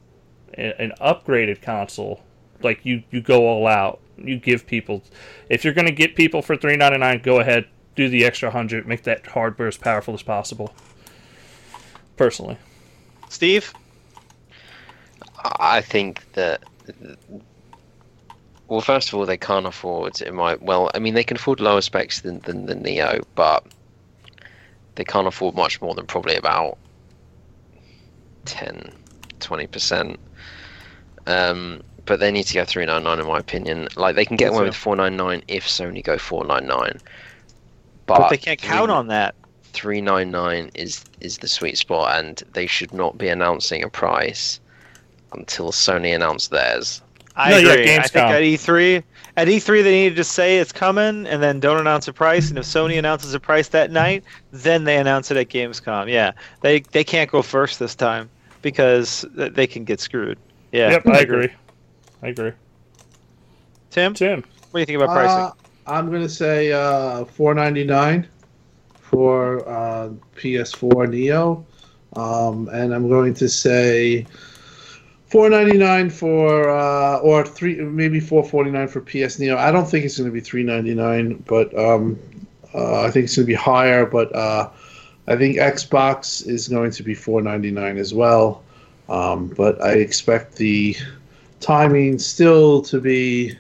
an 0.57 0.93
upgraded 1.01 1.63
console, 1.63 2.23
like 2.63 2.85
you 2.85 3.03
you 3.11 3.21
go 3.21 3.47
all 3.47 3.67
out. 3.67 4.01
You 4.17 4.39
give 4.39 4.67
people, 4.67 5.03
if 5.49 5.65
you're 5.65 5.75
gonna 5.75 5.91
get 5.91 6.15
people 6.15 6.43
for 6.43 6.57
399, 6.57 7.23
go 7.23 7.41
ahead, 7.41 7.67
do 7.97 8.09
the 8.09 8.25
extra 8.25 8.51
hundred, 8.51 8.87
make 8.87 9.05
that 9.05 9.27
hardware 9.27 9.69
as 9.69 9.77
powerful 9.77 10.15
as 10.15 10.23
possible. 10.23 10.75
Personally. 12.17 12.59
Steve, 13.29 13.73
I 15.45 15.81
think 15.81 16.33
that. 16.33 16.63
Well, 18.69 18.81
first 18.81 19.09
of 19.09 19.15
all, 19.15 19.27
they 19.27 19.37
can't 19.37 19.67
afford. 19.67 20.21
It 20.21 20.33
might. 20.33 20.63
Well, 20.63 20.91
I 20.95 20.99
mean, 20.99 21.15
they 21.15 21.25
can 21.25 21.37
afford 21.37 21.61
lower 21.61 21.81
specs 21.81 22.21
than 22.21 22.41
than 22.41 22.67
the 22.67 22.75
Neo, 22.75 23.23
but 23.35 23.67
they 24.95 25.05
can't 25.05 25.27
afford 25.27 25.55
much 25.55 25.81
more 25.81 25.95
than 25.95 26.07
probably 26.07 26.37
about 26.37 26.79
10, 28.45 28.93
20 29.41 29.67
percent. 29.67 30.21
Um, 31.27 31.83
but 32.07 32.21
they 32.21 32.31
need 32.31 32.45
to 32.45 32.55
go 32.55 32.65
three 32.65 32.85
nine 32.87 33.03
nine, 33.05 33.21
in 33.21 33.27
my 33.27 33.39
opinion. 33.39 33.89
Like 33.97 34.17
they 34.17 34.25
can 34.25 34.37
get 34.37 34.47
That's 34.47 34.57
away 34.57 34.67
with 34.67 34.77
four 34.77 34.97
nine 34.97 35.17
nine 35.17 35.43
if 35.49 35.67
Sony 35.67 36.03
go 36.03 36.19
four 36.19 36.45
nine 36.45 36.67
nine. 36.67 36.99
but, 38.07 38.29
they 38.29 38.37
can't 38.37 38.61
count 38.61 38.91
on 38.91 39.09
that. 39.09 39.35
399 39.73 40.71
is 40.75 41.05
is 41.21 41.39
the 41.39 41.49
sweet 41.49 41.77
spot 41.77 42.19
and 42.19 42.43
they 42.53 42.67
should 42.67 42.93
not 42.95 43.19
be 43.19 43.29
announcing 43.29 43.83
a 43.83 43.89
price 43.89 44.61
until 45.33 45.73
Sony 45.73 46.15
announce 46.15 46.49
theirs. 46.49 47.03
I 47.37 47.51
No, 47.51 47.57
yeah, 47.57 47.73
agree. 47.73 47.97
I 47.97 48.07
think 48.07 48.29
Gamescom. 48.29 48.31
at 48.31 48.43
E3, 48.43 49.03
at 49.37 49.49
E3 49.49 49.83
they 49.83 49.91
needed 49.91 50.17
to 50.17 50.25
say 50.25 50.59
it's 50.59 50.71
coming 50.71 51.27
and 51.27 51.43
then 51.43 51.59
don't 51.59 51.81
announce 51.81 52.07
a 52.07 52.13
price. 52.13 52.51
And 52.51 52.59
if 52.59 52.65
Sony 52.65 52.97
announces 52.99 53.35
a 53.35 53.41
price 53.41 53.69
that 53.69 53.91
night, 53.91 54.23
then 54.53 54.85
they 54.85 54.97
announce 54.97 55.33
it 55.33 55.37
at 55.37 55.49
Gamescom. 55.49 56.09
Yeah, 56.09 56.31
they 56.61 56.81
they 56.93 57.03
can't 57.03 57.29
go 57.31 57.43
first 57.43 57.81
this 57.81 57.97
time 57.97 58.31
because 58.63 59.27
they 59.35 59.67
can 59.67 59.85
get 59.85 59.99
screwed. 59.99 60.39
Yeah. 60.71 60.91
yep, 60.91 61.07
I 61.07 61.19
agree. 61.19 61.49
I 62.25 62.29
agree. 62.29 62.53
Tim, 63.91 64.15
Tim, 64.15 64.43
what 64.71 64.79
do 64.79 64.81
you 64.81 64.87
think 64.87 64.97
about 64.97 65.15
pricing? 65.15 65.43
Uh, 65.45 65.53
I'm 65.87 66.11
gonna 66.11 66.29
say 66.29 66.73
uh, 66.73 67.25
4.99 67.25 68.27
for 68.95 69.69
uh, 69.69 70.09
PS4 70.35 71.11
Neo, 71.11 71.67
um, 72.17 72.69
and 72.73 72.95
I'm 72.95 73.11
going 73.11 73.35
to 73.35 73.49
say 73.49 74.27
4.99 75.31 76.11
for 76.11 76.71
uh, 76.71 77.19
or 77.19 77.45
three 77.45 77.77
maybe 77.77 78.21
4.49 78.21 78.89
for 78.89 79.01
PS 79.03 79.39
Neo. 79.39 79.59
I 79.59 79.71
don't 79.71 79.87
think 79.87 80.07
it's 80.07 80.17
going 80.17 80.31
to 80.31 80.33
be 80.33 80.41
3.99, 80.41 81.45
but 81.45 81.77
um, 81.79 82.19
uh, 82.75 83.03
I 83.03 83.11
think 83.11 83.25
it's 83.25 83.37
going 83.37 83.45
to 83.45 83.53
be 83.53 83.55
higher. 83.55 84.07
But 84.07 84.35
uh, 84.35 84.71
I 85.27 85.37
think 85.37 85.57
Xbox 85.57 86.47
is 86.47 86.69
going 86.69 86.91
to 86.93 87.03
be 87.03 87.15
4.99 87.15 87.99
as 87.99 88.15
well. 88.15 88.63
Um, 89.11 89.49
but 89.49 89.83
I 89.83 89.93
expect 89.93 90.57
the 90.57 90.97
timing 91.65 92.19
still 92.19 92.83
to 92.83 93.01
be 93.01 93.57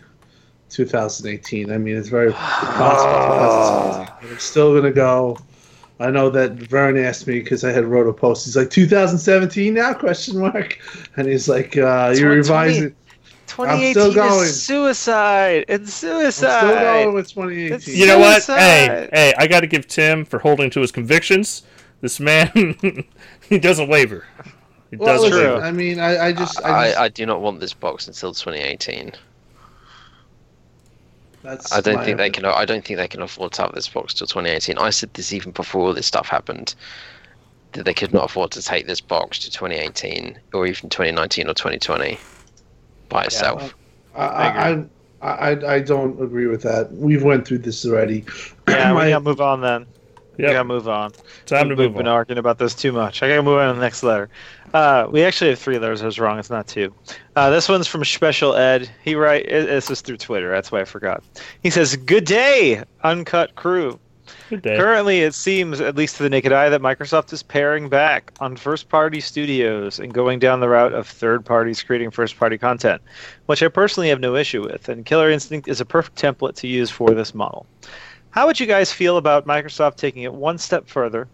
2018. 0.71 1.71
I 1.73 1.79
mean, 1.79 1.97
it's 1.97 2.09
very 2.09 2.33
possible. 2.33 4.05
2017, 4.05 4.31
I'm 4.33 4.39
still 4.39 4.73
going 4.73 4.85
to 4.85 4.93
go. 4.93 5.39
I 6.01 6.11
know 6.11 6.29
that 6.31 6.53
Vern 6.55 6.99
asked 6.99 7.27
me 7.27 7.39
because 7.41 7.65
I 7.65 7.71
had 7.71 7.85
wrote 7.85 8.09
a 8.09 8.13
post. 8.13 8.45
He's 8.47 8.57
like, 8.57 8.71
2017 8.71 9.75
now? 9.75 9.95
Question 9.95 10.39
mark. 10.41 10.79
And 11.17 11.29
he's 11.29 11.49
like, 11.49 11.77
uh, 11.77 12.09
It's 12.11 12.21
you're 12.21 12.31
20 12.31 12.37
revising. 12.37 12.95
2018 13.47 13.93
still 13.93 14.13
going. 14.15 14.43
is 14.45 14.63
suicide. 14.65 15.65
It's 15.69 15.93
suicide. 15.95 16.25
I'm 16.25 16.31
suicide. 16.33 16.59
still 16.59 16.81
going 16.81 17.15
with 17.15 17.27
It's- 17.27 17.85
2018. 17.85 17.97
you 17.97 18.07
know 18.07 18.19
what? 18.19 18.43
Hey, 18.45 19.09
hey, 19.13 19.35
I 19.39 19.47
got 19.47 19.61
to 19.61 19.69
give 19.69 19.87
Tim 19.87 20.25
for 20.25 20.41
holding 20.41 20.71
to 20.71 20.81
his 20.81 20.91
convictions. 20.91 21.63
This 22.01 22.19
man, 22.21 22.51
he 23.49 23.59
doesn't 23.59 23.89
waver. 23.89 24.25
He 24.95 24.99
well, 24.99 25.15
doesn't 25.15 25.31
listen. 25.31 25.59
I 25.59 25.73
mean, 25.73 25.99
I, 26.01 26.27
I 26.29 26.33
just, 26.33 26.61
I, 26.65 26.73
just 26.73 26.97
I, 26.97 27.05
I 27.05 27.09
do 27.09 27.27
not 27.27 27.41
want 27.41 27.61
this 27.61 27.75
box 27.75 28.07
until 28.07 28.33
2018. 28.35 29.12
that's 31.43 31.73
I 31.73 31.81
don't 31.81 31.95
my 31.95 32.05
think 32.05 32.19
they 32.19 32.31
can. 32.31 32.45
I 32.45 32.65
don't 32.65 32.85
think 32.85 32.99
they 32.99 33.09
can 33.09 33.23
afford 33.23 33.53
to 33.55 33.62
have 33.62 33.73
this 33.75 33.89
box 33.89 34.15
till 34.15 34.27
2018. 34.27 34.79
I 34.79 34.91
said 34.91 35.12
this 35.15 35.33
even 35.33 35.53
before 35.53 35.83
all 35.89 35.95
this 35.95 36.07
stuff 36.07 36.29
happened. 36.29 36.75
That 37.73 37.85
they 37.85 37.95
could 37.95 38.12
not 38.12 38.27
afford 38.27 38.53
to 38.53 38.62
take 38.62 38.87
this 38.87 39.01
box 39.01 39.41
to 39.41 39.51
2018 39.51 40.41
or 40.53 40.66
even 40.66 40.89
2019 40.91 41.49
or 41.49 41.55
2020 41.55 42.25
by 43.09 43.25
itself. 43.25 43.75
I, 44.15 44.27
I, 44.27 44.71
I, 45.23 45.51
I, 45.51 45.75
I 45.75 45.81
don't 45.81 46.21
agree 46.23 46.47
with 46.47 46.62
that. 46.62 46.93
We've 46.93 47.23
went 47.25 47.47
through 47.47 47.59
this 47.59 47.85
already. 47.87 48.25
Yeah, 48.69 48.95
we 48.95 48.95
My- 48.95 49.09
gotta 49.09 49.25
move 49.25 49.41
on 49.41 49.61
then. 49.61 49.87
We 50.39 50.45
gotta 50.47 50.65
Yep, 50.65 50.66
move 50.66 50.89
on. 50.89 51.15
time 51.47 51.69
to 51.69 51.77
We've 51.77 51.77
move 51.77 51.95
been 51.95 52.07
arguing 52.07 52.39
about 52.39 52.59
this 52.59 52.75
too 52.75 52.93
much. 52.93 53.23
I 53.23 53.29
gotta 53.29 53.43
move 53.43 53.59
on 53.59 53.69
to 53.69 53.75
the 53.75 53.81
next 53.81 54.03
letter. 54.03 54.31
Uh, 54.75 55.07
we 55.09 55.23
actually 55.23 55.51
have 55.51 55.59
three 55.59 55.79
letters. 55.79 56.03
I 56.03 56.07
was 56.07 56.19
wrong. 56.19 56.39
It's 56.39 56.51
not 56.51 56.67
two. 56.67 56.93
Uh, 57.37 57.49
this 57.49 57.69
one's 57.69 57.87
from 57.87 58.05
Special 58.05 58.57
Ed. 58.57 58.91
He 59.05 59.15
write. 59.15 59.49
This 59.49 59.89
is 59.89 60.01
through 60.01 60.17
Twitter. 60.17 60.51
That's 60.51 60.73
why 60.73 60.81
I 60.81 60.85
forgot. 60.85 61.23
He 61.63 61.71
says, 61.71 61.95
"Good 61.95 62.25
day, 62.25 62.83
uncut 63.05 63.55
crew. 63.55 64.01
Good 64.51 64.63
day. 64.63 64.77
Currently, 64.77 65.21
it 65.21 65.35
seems, 65.35 65.81
at 65.81 65.97
least 65.97 66.17
to 66.17 66.23
the 66.23 66.29
naked 66.29 66.53
eye, 66.53 66.69
that 66.71 66.81
Microsoft 66.81 67.33
is 67.33 67.43
paring 67.43 67.89
back 67.89 68.33
on 68.41 68.57
first-party 68.57 69.21
studios 69.21 69.99
and 69.99 70.13
going 70.13 70.39
down 70.39 70.61
the 70.61 70.69
route 70.69 70.93
of 70.93 71.07
third 71.07 71.45
parties 71.45 71.83
creating 71.83 72.11
first-party 72.11 72.59
content, 72.59 73.01
which 73.47 73.63
I 73.63 73.69
personally 73.69 74.09
have 74.09 74.21
no 74.21 74.35
issue 74.35 74.63
with. 74.63 74.89
And 74.89 75.07
Killer 75.07 75.31
Instinct 75.31 75.69
is 75.69 75.81
a 75.81 75.85
perfect 75.85 76.21
template 76.21 76.57
to 76.57 76.67
use 76.67 76.91
for 76.91 77.11
this 77.13 77.35
model. 77.35 77.67
How 78.31 78.47
would 78.47 78.59
you 78.59 78.67
guys 78.67 78.93
feel 78.93 79.19
about 79.19 79.47
Microsoft 79.47 79.97
taking 79.97 80.25
it 80.25 80.35
one 80.35 80.59
step 80.59 80.89
further 80.89 81.29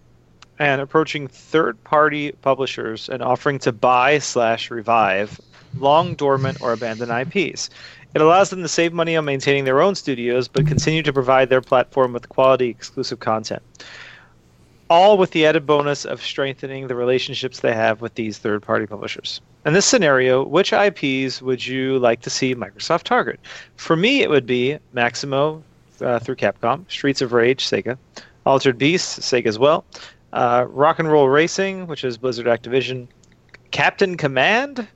and 0.61 0.81
approaching 0.81 1.27
third-party 1.27 2.33
publishers 2.43 3.09
and 3.09 3.23
offering 3.23 3.59
to 3.59 3.73
buy 3.73 4.19
slash 4.19 4.71
revive 4.71 5.41
long 5.79 6.15
dormant 6.15 6.61
or 6.61 6.73
abandoned 6.73 7.11
IPs? 7.11 7.71
It 8.15 8.21
allows 8.21 8.51
them 8.51 8.63
to 8.63 8.69
save 8.69 8.93
money 8.93 9.17
on 9.17 9.25
maintaining 9.25 9.65
their 9.65 9.81
own 9.81 9.95
studios, 9.95 10.49
but 10.49 10.67
continue 10.67 11.03
to 11.03 11.13
provide 11.13 11.49
their 11.49 11.63
platform 11.63 12.13
with 12.13 12.29
quality 12.29 12.69
exclusive 12.69 13.21
content. 13.21 13.63
All 14.91 15.17
with 15.17 15.31
the 15.31 15.47
added 15.47 15.67
bonus 15.67 16.05
of 16.05 16.21
strengthening 16.21 16.89
the 16.89 16.97
relationships 16.97 17.61
they 17.61 17.73
have 17.73 18.01
with 18.01 18.15
these 18.17 18.39
third 18.39 18.63
party 18.63 18.87
publishers. 18.87 19.41
In 19.65 19.73
this 19.73 19.87
scenario, 19.87 20.45
which 20.45 20.73
IPs 20.73 21.41
would 21.41 21.65
you 21.65 21.99
like 22.01 22.21
to 22.23 22.31
see 22.31 22.55
Microsoft 22.55 23.05
target? 23.05 23.41
For 23.77 23.95
me, 23.95 24.23
it 24.23 24.29
would 24.29 24.47
be 24.47 24.79
Maximo 24.93 25.63
uh, 26.01 26.19
through 26.19 26.37
Capcom, 26.37 26.91
Streets 26.91 27.23
of 27.23 27.33
Rage, 27.33 27.65
Sega, 27.65 27.97
Altered 28.45 28.77
Beast, 28.77 29.21
Sega 29.21 29.47
as 29.47 29.59
well, 29.59 29.85
uh, 30.33 30.67
Rock 30.69 30.99
and 30.99 31.11
Roll 31.11 31.29
Racing, 31.29 31.87
which 31.87 32.05
is 32.05 32.19
Blizzard 32.19 32.47
Activision, 32.47 33.09
Captain 33.71 34.17
Command, 34.17 34.87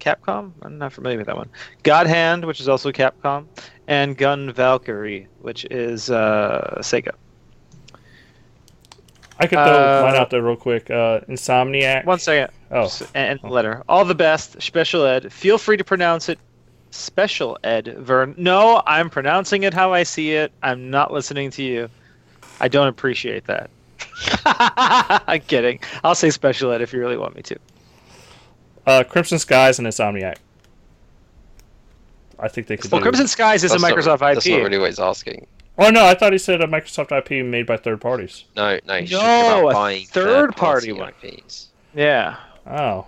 Capcom. 0.00 0.52
I'm 0.62 0.78
not 0.78 0.92
familiar 0.92 1.18
with 1.18 1.26
that 1.26 1.36
one. 1.36 1.50
God 1.82 2.06
Hand, 2.06 2.44
which 2.44 2.60
is 2.60 2.68
also 2.68 2.90
Capcom, 2.92 3.46
and 3.88 4.16
Gun 4.16 4.52
Valkyrie, 4.52 5.26
which 5.40 5.64
is 5.70 6.10
uh, 6.10 6.76
Sega. 6.80 7.12
I 9.38 9.46
could 9.46 9.56
throw 9.56 9.62
Uh, 9.62 10.02
mine 10.04 10.16
out 10.16 10.28
there 10.30 10.42
real 10.42 10.56
quick. 10.56 10.90
Uh, 10.90 11.20
Insomniac. 11.20 12.04
One 12.04 12.18
second. 12.18 12.52
Oh, 12.70 12.90
and 13.14 13.40
and 13.42 13.50
letter. 13.50 13.82
All 13.88 14.04
the 14.04 14.14
best, 14.14 14.60
Special 14.60 15.04
Ed. 15.06 15.32
Feel 15.32 15.56
free 15.56 15.78
to 15.78 15.84
pronounce 15.84 16.28
it 16.28 16.38
Special 16.90 17.58
Ed 17.64 17.94
Vern. 17.98 18.34
No, 18.36 18.82
I'm 18.86 19.08
pronouncing 19.08 19.62
it 19.62 19.72
how 19.72 19.92
I 19.94 20.02
see 20.02 20.32
it. 20.32 20.52
I'm 20.62 20.90
not 20.90 21.10
listening 21.12 21.50
to 21.52 21.62
you. 21.62 21.88
I 22.60 22.68
don't 22.68 22.88
appreciate 22.88 23.46
that. 23.46 23.70
I'm 24.46 25.40
kidding. 25.40 25.80
I'll 26.04 26.14
say 26.14 26.30
Special 26.30 26.70
Ed 26.72 26.82
if 26.82 26.92
you 26.92 27.00
really 27.00 27.16
want 27.16 27.34
me 27.36 27.42
to. 27.42 27.56
uh, 28.86 29.04
Crimson 29.04 29.38
Skies 29.38 29.78
and 29.78 29.86
Insomniac. 29.88 30.36
I 32.38 32.48
think 32.48 32.66
they 32.66 32.76
could. 32.76 32.90
Well, 32.90 33.00
do- 33.00 33.04
Crimson 33.04 33.28
Skies 33.28 33.64
is 33.64 33.70
a 33.72 33.74
That's 33.74 33.82
not- 33.82 33.92
Microsoft 33.92 34.18
That's 34.34 34.46
not 34.46 34.58
IP. 34.58 34.64
really 34.64 34.78
what 34.78 34.86
he's 34.90 34.98
asking. 34.98 35.46
Oh 35.78 35.90
no, 35.90 36.04
I 36.04 36.14
thought 36.14 36.32
he 36.32 36.38
said 36.38 36.60
a 36.60 36.66
Microsoft 36.66 37.16
IP 37.16 37.44
made 37.44 37.66
by 37.66 37.76
third 37.76 38.00
parties. 38.00 38.44
No, 38.56 38.78
no. 38.86 38.94
He's 39.00 39.12
No, 39.12 39.18
talking 39.18 39.70
a 39.70 39.72
buying 39.72 40.06
third-party 40.06 40.92
third-party 40.92 40.92
one. 40.92 41.12
IPs 41.22 41.68
Yeah. 41.94 42.36
Oh, 42.66 43.06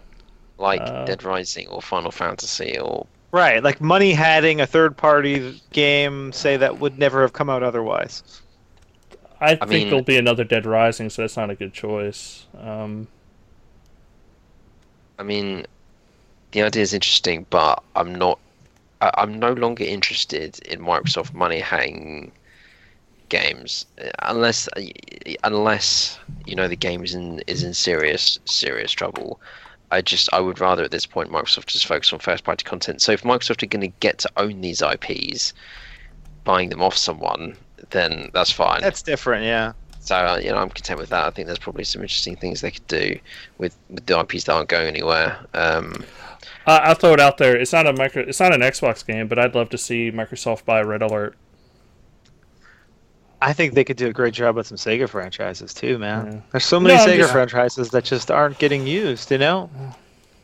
like 0.59 0.81
Uh. 0.81 1.05
Dead 1.05 1.23
Rising 1.23 1.67
or 1.69 1.83
Final 1.83 2.11
Fantasy 2.11 2.79
or 2.79 3.07
Right, 3.31 3.63
like 3.63 3.81
money 3.81 4.13
hatting 4.13 4.61
a 4.61 4.67
third 4.67 4.95
party 4.97 5.59
game, 5.73 6.33
say 6.33 6.59
that 6.59 6.81
would 6.81 6.99
never 6.99 7.23
have 7.23 7.33
come 7.33 7.49
out 7.49 7.63
otherwise. 7.63 8.42
I, 9.43 9.57
think 9.57 9.71
mean- 9.71 9.89
there'll 9.89 10.05
be 10.05 10.17
another 10.17 10.45
Dead 10.45 10.67
Rising, 10.67 11.11
so 11.11 11.23
that's 11.23 11.37
not 11.37 11.51
a 11.51 11.55
good 11.55 11.73
choice. 11.73 12.47
Um, 12.59 13.09
I 15.19 15.25
mean, 15.25 15.67
the 16.53 16.63
idea 16.63 16.83
is 16.83 16.95
interesting, 16.95 17.47
but 17.51 17.83
I'm 17.97 18.15
not 18.15 18.39
I, 19.03 19.11
I'm 19.15 19.39
no 19.39 19.53
longer 19.53 19.85
interested 19.85 20.59
in 20.61 20.81
Microsoft 20.81 21.35
money 21.35 21.61
hatting 21.61 22.33
games 23.29 23.87
unless 24.21 24.69
unless 25.43 26.19
you 26.47 26.55
know 26.55 26.69
the 26.69 26.77
game 26.77 27.03
is 27.03 27.15
in 27.15 27.41
is 27.47 27.63
in 27.63 27.75
serious 27.75 28.39
serious 28.45 28.93
trouble. 28.93 29.41
I 29.91 30.01
just 30.01 30.33
I 30.33 30.41
would 30.41 30.61
rather 30.61 30.85
at 30.85 30.91
this 30.91 31.05
point 31.05 31.31
Microsoft 31.31 31.67
just 31.67 31.87
focus 31.87 32.13
on 32.13 32.21
first 32.21 32.45
party 32.45 32.65
content. 32.65 33.03
So 33.03 33.13
if 33.13 33.23
Microsoft 33.23 33.63
are 33.63 33.67
going 33.67 33.83
to 33.83 33.99
get 34.01 34.19
to 34.19 34.31
own 34.37 34.61
these 34.61 34.81
IPs, 34.81 35.53
buying 36.45 36.71
them 36.71 36.83
off 36.83 36.97
someone, 36.97 37.57
then 37.91 38.31
that's 38.33 38.51
fine. 38.53 38.81
That's 38.81 39.03
different, 39.03 39.45
yeah. 39.45 39.73
So 40.01 40.17
uh, 40.17 40.37
you 40.43 40.51
know, 40.51 40.57
I'm 40.59 40.71
content 40.71 40.99
with 40.99 41.11
that. 41.11 41.25
I 41.25 41.31
think 41.31 41.47
there's 41.47 41.59
probably 41.59 41.85
some 41.85 42.03
interesting 42.03 42.37
things 42.37 42.61
they 42.61 42.71
could 42.73 42.87
do 42.89 43.19
with, 43.59 43.77
with 43.91 44.05
the 44.07 44.19
IPs 44.19 44.45
that 44.45 44.53
aren't 44.55 44.69
going 44.69 44.89
anywhere. 44.89 45.39
Um, 45.55 46.05
Uh, 46.67 46.81
I'll 46.85 46.95
throw 46.95 47.13
it 47.13 47.21
out 47.21 47.39
there. 47.39 47.57
It's 47.57 47.73
not 47.73 47.87
a 47.87 47.93
micro. 47.93 48.23
It's 48.23 48.41
not 48.41 48.53
an 48.55 48.61
Xbox 48.63 49.05
game, 49.07 49.27
but 49.29 49.39
I'd 49.39 49.55
love 49.55 49.69
to 49.71 49.79
see 49.79 50.11
Microsoft 50.13 50.65
buy 50.65 50.81
Red 50.83 51.03
Alert. 51.03 51.37
I 53.41 53.53
think 53.53 53.75
they 53.75 53.83
could 53.85 53.97
do 53.97 54.07
a 54.07 54.13
great 54.13 54.35
job 54.35 54.55
with 54.57 54.69
some 54.69 54.77
Sega 54.77 55.09
franchises 55.09 55.75
too, 55.75 55.99
man. 55.99 56.27
Yeah. 56.27 56.41
There's 56.53 56.65
so 56.65 56.79
many 56.79 56.95
No, 56.95 57.05
Sega 57.07 57.17
just- 57.19 57.33
franchises 57.33 57.91
that 57.91 58.05
just 58.05 58.31
aren't 58.31 58.59
getting 58.59 58.87
used, 58.87 59.31
you 59.33 59.39
know. 59.39 59.69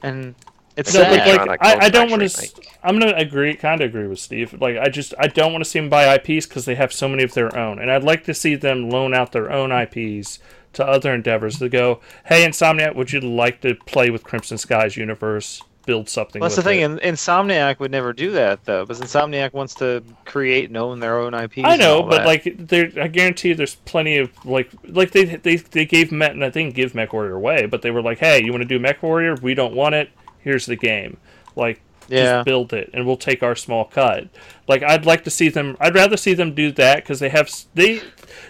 And 0.02 0.34
it's 0.78 0.94
No, 0.94 1.00
sad. 1.02 1.26
like 1.26 1.46
like 1.46 1.60
I, 1.60 1.86
I 1.86 1.88
don't 1.90 2.10
want 2.10 2.22
Factory, 2.22 2.48
to. 2.48 2.62
I'm 2.82 2.98
gonna 2.98 3.14
agree, 3.16 3.54
kind 3.56 3.80
of 3.80 3.90
agree 3.90 4.06
with 4.06 4.20
Steve. 4.20 4.54
Like 4.60 4.76
I 4.78 4.88
just 4.88 5.14
I 5.18 5.26
don't 5.26 5.52
want 5.52 5.64
to 5.64 5.70
see 5.70 5.80
them 5.80 5.88
buy 5.90 6.14
IPs 6.14 6.46
because 6.46 6.64
they 6.64 6.76
have 6.76 6.92
so 6.92 7.08
many 7.08 7.22
of 7.24 7.34
their 7.34 7.56
own, 7.56 7.78
and 7.78 7.90
I'd 7.90 8.04
like 8.04 8.24
to 8.24 8.34
see 8.34 8.54
them 8.54 8.88
loan 8.90 9.14
out 9.14 9.32
their 9.32 9.50
own 9.52 9.72
IPs 9.72 10.38
to 10.74 10.86
other 10.86 11.12
endeavors. 11.14 11.58
To 11.58 11.68
go, 11.68 12.00
hey, 12.26 12.46
Insomniac, 12.46 12.94
would 12.94 13.12
you 13.12 13.20
like 13.20 13.60
to 13.62 13.74
play 13.74 14.10
with 14.10 14.24
Crimson 14.24 14.58
Skies 14.58 14.96
universe? 14.96 15.62
Build 15.86 16.10
something. 16.10 16.40
Well, 16.40 16.50
that's 16.50 16.56
the 16.56 16.60
with 16.60 16.66
thing. 16.66 16.98
it? 16.98 17.02
Insomniac 17.02 17.78
would 17.78 17.90
never 17.90 18.12
do 18.12 18.32
that 18.32 18.62
though, 18.66 18.84
because 18.84 19.00
Insomniac 19.00 19.54
wants 19.54 19.74
to 19.76 20.04
create 20.26 20.68
and 20.68 20.76
own 20.76 21.00
their 21.00 21.18
own 21.18 21.32
IPs. 21.32 21.62
I 21.64 21.76
know, 21.76 22.02
but 22.02 22.18
that. 22.18 22.26
like, 22.26 22.54
there, 22.58 22.92
I 23.00 23.08
guarantee 23.08 23.54
there's 23.54 23.76
plenty 23.76 24.18
of 24.18 24.30
like, 24.44 24.70
like 24.84 25.12
they 25.12 25.24
they 25.24 25.56
they 25.56 25.86
gave 25.86 26.12
Met, 26.12 26.32
and 26.32 26.44
I 26.44 26.50
didn't 26.50 26.74
give 26.74 26.92
MechWarrior 26.92 27.34
away, 27.34 27.64
but 27.64 27.80
they 27.80 27.90
were 27.90 28.02
like, 28.02 28.18
hey, 28.18 28.44
you 28.44 28.52
want 28.52 28.60
to 28.62 28.68
do 28.68 28.78
MechWarrior? 28.78 29.40
We 29.40 29.54
don't 29.54 29.74
want 29.74 29.94
it. 29.94 30.10
Here's 30.40 30.66
the 30.66 30.76
game. 30.76 31.16
Like, 31.56 31.80
Yeah. 32.08 32.36
just 32.36 32.46
build 32.46 32.72
it, 32.72 32.88
and 32.94 33.04
we'll 33.06 33.16
take 33.18 33.42
our 33.42 33.54
small 33.54 33.84
cut. 33.84 34.28
Like, 34.66 34.82
I'd 34.82 35.04
like 35.04 35.24
to 35.24 35.30
see 35.30 35.48
them. 35.50 35.76
I'd 35.78 35.94
rather 35.94 36.16
see 36.16 36.32
them 36.34 36.54
do 36.54 36.72
that 36.72 36.96
because 36.96 37.20
they 37.20 37.28
have 37.28 37.50
they 37.74 38.00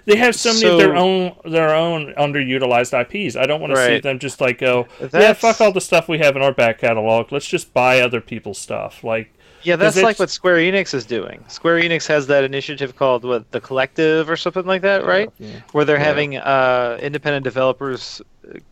they 0.04 0.16
have 0.16 0.34
so 0.36 0.52
many 0.52 0.66
of 0.66 0.78
their 0.78 0.94
own 0.94 1.34
their 1.44 1.74
own 1.74 2.12
underutilized 2.16 2.92
IPs. 2.92 3.34
I 3.36 3.46
don't 3.46 3.60
want 3.60 3.72
to 3.72 3.76
see 3.84 4.00
them 4.00 4.18
just 4.20 4.40
like 4.40 4.58
go, 4.58 4.86
yeah, 5.12 5.32
fuck 5.32 5.60
all 5.60 5.72
the 5.72 5.80
stuff 5.80 6.08
we 6.08 6.18
have 6.18 6.36
in 6.36 6.42
our 6.42 6.52
back 6.52 6.78
catalog. 6.78 7.32
Let's 7.32 7.46
just 7.48 7.72
buy 7.74 8.00
other 8.00 8.20
people's 8.20 8.58
stuff. 8.58 9.02
Like, 9.02 9.32
Yeah, 9.62 9.76
that's 9.76 10.00
like 10.00 10.18
what 10.18 10.30
Square 10.30 10.56
Enix 10.56 10.94
is 10.94 11.04
doing. 11.04 11.44
Square 11.48 11.80
Enix 11.82 12.06
has 12.06 12.26
that 12.28 12.44
initiative 12.44 12.96
called 12.96 13.24
what 13.24 13.50
the 13.50 13.60
Collective 13.60 14.30
or 14.30 14.36
something 14.36 14.66
like 14.66 14.82
that, 14.82 15.04
right? 15.04 15.30
Yeah. 15.38 15.60
Where 15.72 15.84
they're 15.84 15.96
Yeah. 15.98 16.04
having 16.04 16.36
uh, 16.36 16.98
independent 17.02 17.44
developers 17.44 18.22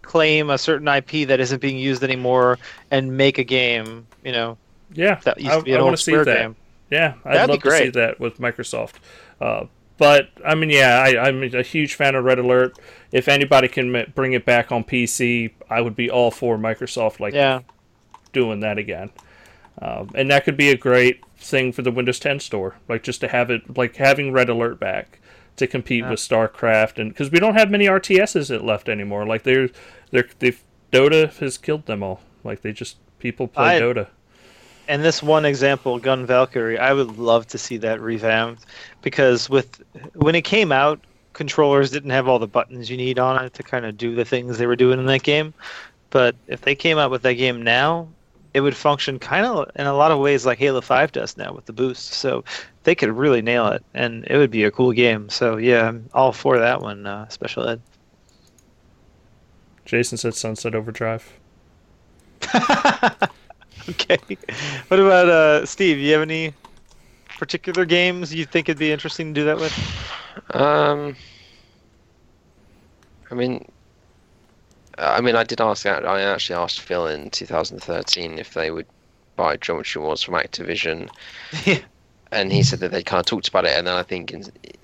claim 0.02 0.50
a 0.50 0.58
certain 0.58 0.88
IP 0.88 1.26
that 1.28 1.40
isn't 1.40 1.60
being 1.60 1.78
used 1.78 2.02
anymore 2.04 2.58
and 2.90 3.16
make 3.16 3.38
a 3.38 3.44
game. 3.44 4.06
You 4.24 4.32
know, 4.32 4.58
yeah, 4.94 5.16
that 5.24 5.38
used 5.40 5.50
I, 5.52 5.58
to 5.58 5.62
be 5.64 5.72
an 5.72 5.78
wanna 5.80 5.90
old 5.90 5.98
see 5.98 6.12
Square 6.12 6.24
that. 6.26 6.36
game. 6.38 6.56
Yeah, 6.90 7.14
I'd 7.24 7.34
That'd 7.34 7.50
love 7.50 7.62
to 7.62 7.70
see 7.78 7.88
that 7.90 8.20
with 8.20 8.38
Microsoft. 8.38 8.94
Uh, 9.40 9.64
but 9.98 10.28
I 10.44 10.54
mean, 10.54 10.70
yeah, 10.70 11.02
I, 11.04 11.26
I'm 11.26 11.42
a 11.42 11.62
huge 11.62 11.94
fan 11.94 12.14
of 12.14 12.24
Red 12.24 12.38
Alert. 12.38 12.78
If 13.12 13.28
anybody 13.28 13.66
can 13.68 14.12
bring 14.14 14.34
it 14.34 14.44
back 14.44 14.70
on 14.70 14.84
PC, 14.84 15.50
I 15.68 15.80
would 15.80 15.96
be 15.96 16.10
all 16.10 16.30
for 16.30 16.56
Microsoft 16.58 17.18
like 17.18 17.34
Yeah, 17.34 17.60
doing 18.32 18.60
that 18.60 18.78
again. 18.78 19.10
Um, 19.82 20.10
and 20.14 20.30
that 20.30 20.44
could 20.44 20.56
be 20.56 20.70
a 20.70 20.76
great 20.76 21.20
thing 21.36 21.70
for 21.72 21.82
the 21.82 21.90
Windows 21.90 22.18
10 22.18 22.40
store, 22.40 22.76
like 22.88 23.02
just 23.02 23.20
to 23.20 23.28
have 23.28 23.50
it, 23.50 23.76
like 23.76 23.96
having 23.96 24.32
Red 24.32 24.48
Alert 24.48 24.80
back 24.80 25.18
to 25.56 25.66
compete 25.66 26.00
Yeah. 26.04 26.10
with 26.10 26.18
StarCraft, 26.20 26.98
and 26.98 27.10
because 27.10 27.30
we 27.30 27.38
don't 27.40 27.54
have 27.54 27.70
many 27.70 27.86
RTSs 27.86 28.48
that 28.48 28.64
left 28.64 28.88
anymore. 28.88 29.26
Like 29.26 29.42
they're, 29.42 29.68
they're, 30.10 30.28
they've 30.38 30.60
Dota 30.92 31.32
has 31.38 31.58
killed 31.58 31.86
them 31.86 32.02
all. 32.02 32.20
Like 32.44 32.62
they 32.62 32.72
just 32.72 32.96
people 33.18 33.48
play 33.48 33.76
I- 33.76 33.80
Dota. 33.80 34.06
and 34.88 35.04
this 35.04 35.22
one 35.22 35.44
example, 35.44 35.98
Gun 35.98 36.24
Valkyrie, 36.26 36.78
I 36.78 36.92
would 36.92 37.18
love 37.18 37.46
to 37.48 37.58
see 37.58 37.76
that 37.78 38.00
revamped 38.00 38.64
because 39.02 39.50
with 39.50 39.82
when 40.14 40.34
it 40.34 40.42
came 40.44 40.72
out, 40.72 41.00
controllers 41.32 41.90
didn't 41.90 42.10
have 42.10 42.28
all 42.28 42.38
the 42.38 42.46
buttons 42.46 42.88
you 42.88 42.96
need 42.96 43.18
on 43.18 43.44
it 43.44 43.52
to 43.54 43.62
kind 43.62 43.84
of 43.84 43.98
do 43.98 44.14
the 44.14 44.24
things 44.24 44.56
they 44.56 44.66
were 44.66 44.76
doing 44.76 44.98
in 44.98 45.06
that 45.06 45.22
game. 45.22 45.52
But 46.10 46.34
if 46.46 46.62
they 46.62 46.74
came 46.74 46.96
out 46.98 47.10
with 47.10 47.22
that 47.22 47.34
game 47.34 47.60
now, 47.62 48.08
it 48.56 48.62
would 48.62 48.74
function 48.74 49.18
kind 49.18 49.44
of 49.44 49.70
in 49.76 49.86
a 49.86 49.92
lot 49.92 50.10
of 50.10 50.18
ways 50.18 50.46
like 50.46 50.58
Halo 50.58 50.80
5 50.80 51.12
does 51.12 51.36
now 51.36 51.52
with 51.52 51.66
the 51.66 51.74
boost. 51.74 52.14
So 52.14 52.42
they 52.84 52.94
could 52.94 53.10
really 53.10 53.42
nail 53.42 53.66
it, 53.66 53.84
and 53.92 54.24
it 54.28 54.38
would 54.38 54.50
be 54.50 54.64
a 54.64 54.70
cool 54.70 54.92
game. 54.92 55.28
So 55.28 55.58
yeah, 55.58 55.88
I'm 55.88 56.08
all 56.14 56.32
for 56.32 56.58
that 56.58 56.80
one, 56.80 57.06
uh, 57.06 57.28
Special 57.28 57.68
Ed. 57.68 57.82
Jason 59.84 60.16
said 60.16 60.34
Sunset 60.34 60.74
Overdrive. 60.74 61.30
okay. 63.90 64.18
What 64.88 65.00
about 65.00 65.28
uh, 65.28 65.66
Steve? 65.66 65.98
You 65.98 66.14
have 66.14 66.22
any 66.22 66.54
particular 67.38 67.84
games 67.84 68.34
you 68.34 68.46
think 68.46 68.70
it'd 68.70 68.78
be 68.78 68.90
interesting 68.90 69.34
to 69.34 69.40
do 69.42 69.44
that 69.44 69.58
with? 69.58 70.54
Um, 70.54 71.14
I 73.30 73.34
mean, 73.34 73.70
I 74.98 75.20
mean, 75.20 75.36
I 75.36 75.44
did 75.44 75.60
ask. 75.60 75.84
I 75.86 76.20
actually 76.22 76.56
asked 76.56 76.80
Phil 76.80 77.06
in 77.06 77.30
2013 77.30 78.38
if 78.38 78.54
they 78.54 78.70
would 78.70 78.86
buy 79.36 79.56
Geometry 79.56 80.00
Wars 80.00 80.22
from 80.22 80.34
Activision, 80.34 81.10
Yeah. 81.66 81.80
and 82.32 82.52
he 82.52 82.62
said 82.62 82.80
that 82.80 82.92
they 82.92 83.02
kind 83.02 83.20
of 83.20 83.26
talked 83.26 83.48
about 83.48 83.66
it, 83.66 83.76
and 83.76 83.86
then 83.86 83.94
I 83.96 84.02
think 84.02 84.34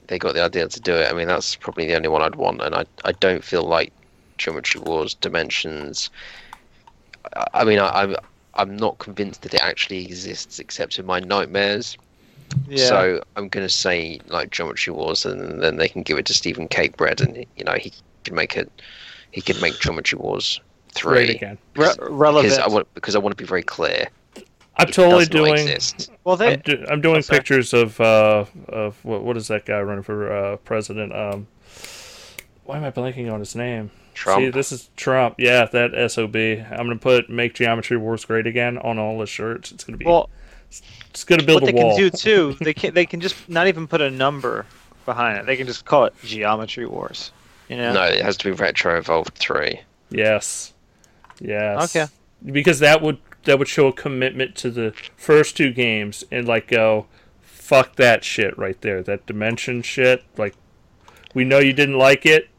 they 0.08 0.18
got 0.18 0.34
the 0.34 0.44
idea 0.44 0.68
to 0.68 0.80
do 0.80 0.94
it. 0.94 1.10
I 1.10 1.14
mean, 1.14 1.28
that's 1.28 1.56
probably 1.56 1.86
the 1.86 1.96
only 1.96 2.08
one 2.08 2.22
I'd 2.22 2.34
want, 2.34 2.60
and 2.62 2.74
I 2.74 2.84
I 3.04 3.12
don't 3.12 3.44
feel 3.44 3.62
like 3.62 3.92
Geometry 4.38 4.80
Wars 4.82 5.14
Dimensions. 5.14 6.10
I, 7.36 7.46
I 7.54 7.64
mean, 7.64 7.78
I, 7.78 7.88
I'm 8.02 8.16
I'm 8.54 8.76
not 8.76 8.98
convinced 8.98 9.42
that 9.42 9.54
it 9.54 9.62
actually 9.62 10.04
exists 10.04 10.58
except 10.58 10.98
in 10.98 11.06
my 11.06 11.20
nightmares. 11.20 11.96
Yeah. 12.68 12.86
So 12.86 13.22
I'm 13.36 13.48
gonna 13.48 13.68
say 13.70 14.20
like 14.28 14.50
Geometry 14.50 14.92
Wars, 14.92 15.24
and 15.24 15.62
then 15.62 15.76
they 15.76 15.88
can 15.88 16.02
give 16.02 16.18
it 16.18 16.26
to 16.26 16.34
Stephen 16.34 16.68
Cakebread, 16.68 17.22
and 17.22 17.46
you 17.56 17.64
know 17.64 17.74
he 17.80 17.92
can 18.24 18.34
make 18.34 18.56
it. 18.58 18.70
He 19.32 19.40
can 19.40 19.60
make 19.60 19.78
Geometry 19.80 20.18
Wars 20.18 20.60
Great 21.00 21.26
three. 21.26 21.34
again. 21.36 21.58
Re- 21.74 21.88
relevant. 22.00 22.52
Because 22.52 22.58
I 22.58 22.68
want 22.68 22.94
because 22.94 23.16
I 23.16 23.18
want 23.18 23.36
to 23.36 23.42
be 23.42 23.46
very 23.46 23.62
clear. 23.62 24.06
I'm 24.76 24.88
it 24.88 24.94
totally 24.94 25.26
doing. 25.26 25.52
exist. 25.54 26.10
well, 26.24 26.36
they 26.36 26.54
I'm, 26.54 26.60
do, 26.60 26.86
I'm 26.90 27.00
doing 27.00 27.16
Oh, 27.16 27.20
sorry. 27.20 27.38
pictures 27.40 27.72
of 27.74 28.00
uh 28.00 28.44
of 28.68 29.02
what 29.04 29.22
what 29.24 29.36
is 29.36 29.48
that 29.48 29.64
guy 29.66 29.80
running 29.80 30.02
for 30.04 30.32
uh, 30.32 30.56
president? 30.58 31.14
Um, 31.14 31.46
why 32.64 32.76
am 32.76 32.84
I 32.84 32.90
blanking 32.90 33.32
on 33.32 33.40
his 33.40 33.54
name? 33.56 33.90
Trump. 34.14 34.40
See, 34.42 34.50
this 34.50 34.72
is 34.72 34.90
Trump. 34.96 35.36
Yeah, 35.38 35.64
that 35.66 36.10
sob. 36.10 36.36
I'm 36.36 36.86
gonna 36.86 36.96
put 36.96 37.30
"Make 37.30 37.54
Geometry 37.54 37.96
Wars 37.96 38.24
Great 38.26 38.46
Again" 38.46 38.76
on 38.78 38.98
all 38.98 39.18
the 39.18 39.26
shirts. 39.26 39.72
It's 39.72 39.84
gonna 39.84 39.96
be. 39.96 40.04
well, 40.04 40.28
it's 41.10 41.24
gonna 41.24 41.42
build 41.42 41.62
what 41.62 41.70
a 41.70 41.72
they 41.72 41.78
can 41.78 41.96
do 41.96 42.10
too, 42.10 42.56
they 42.60 42.74
can 42.74 42.92
they 42.94 43.06
can 43.06 43.20
just 43.20 43.48
not 43.48 43.66
even 43.68 43.86
put 43.86 44.00
a 44.02 44.10
number 44.10 44.66
behind 45.06 45.38
it. 45.38 45.46
They 45.46 45.56
can 45.56 45.66
just 45.66 45.84
call 45.86 46.04
it 46.04 46.14
Geometry 46.22 46.86
Wars. 46.86 47.32
You 47.72 47.78
know? 47.78 47.94
No, 47.94 48.02
it 48.02 48.20
has 48.20 48.36
to 48.36 48.44
be 48.44 48.50
Retro 48.50 48.98
Evolved 48.98 49.34
three. 49.38 49.80
Yes. 50.10 50.74
Yes. 51.40 51.96
Okay. 51.96 52.12
Because 52.44 52.80
that 52.80 53.00
would 53.00 53.16
that 53.44 53.58
would 53.58 53.66
show 53.66 53.86
a 53.86 53.94
commitment 53.94 54.54
to 54.56 54.70
the 54.70 54.92
first 55.16 55.56
two 55.56 55.72
games 55.72 56.22
and 56.30 56.46
like 56.46 56.68
go, 56.68 57.06
fuck 57.40 57.96
that 57.96 58.24
shit 58.24 58.56
right 58.58 58.78
there. 58.82 59.02
That 59.02 59.24
dimension 59.24 59.80
shit. 59.80 60.22
Like, 60.36 60.54
we 61.32 61.44
know 61.44 61.60
you 61.60 61.72
didn't 61.72 61.96
like 61.96 62.26
it. 62.26 62.50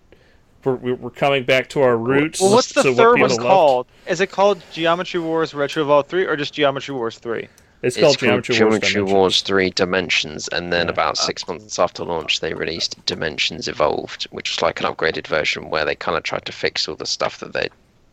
We're, 0.63 0.73
we're 0.73 0.95
we're 0.95 1.09
coming 1.11 1.43
back 1.43 1.69
to 1.69 1.81
our 1.81 1.95
roots. 1.95 2.41
Well, 2.41 2.51
what's 2.51 2.73
the 2.73 2.81
to 2.81 2.89
what 2.89 2.97
third 2.97 3.15
people 3.17 3.29
one 3.29 3.37
loved. 3.37 3.41
called? 3.41 3.87
Is 4.07 4.19
it 4.19 4.31
called 4.31 4.63
Geometry 4.71 5.19
Wars 5.19 5.53
Retro 5.53 5.83
Evolved 5.83 6.09
3 6.09 6.25
or 6.25 6.35
just 6.35 6.55
Geometry 6.55 6.95
Wars 6.95 7.19
3? 7.19 7.47
It's 7.83 7.97
called 7.97 8.17
Geometry, 8.17 8.53
Wars. 8.53 8.57
Geometry 8.57 8.89
Dimensions. 8.93 9.11
Wars 9.11 9.41
three 9.41 9.69
Dimensions, 9.69 10.47
and 10.49 10.71
then 10.71 10.87
Yeah. 10.87 10.93
about 10.93 11.17
six 11.17 11.47
months 11.47 11.77
after 11.77 12.03
launch, 12.05 12.39
they 12.39 12.53
released 12.53 13.05
Dimensions 13.05 13.67
Evolved, 13.67 14.23
which 14.31 14.51
was 14.51 14.61
like 14.61 14.79
an 14.79 14.85
upgraded 14.87 15.27
version 15.27 15.69
where 15.69 15.83
they 15.85 15.95
kind 15.95 16.17
of 16.17 16.23
tried 16.23 16.45
to 16.45 16.51
fix 16.51 16.87
all 16.87 16.95
the 16.95 17.05
stuff 17.05 17.39
that 17.39 17.53
they 17.53 17.67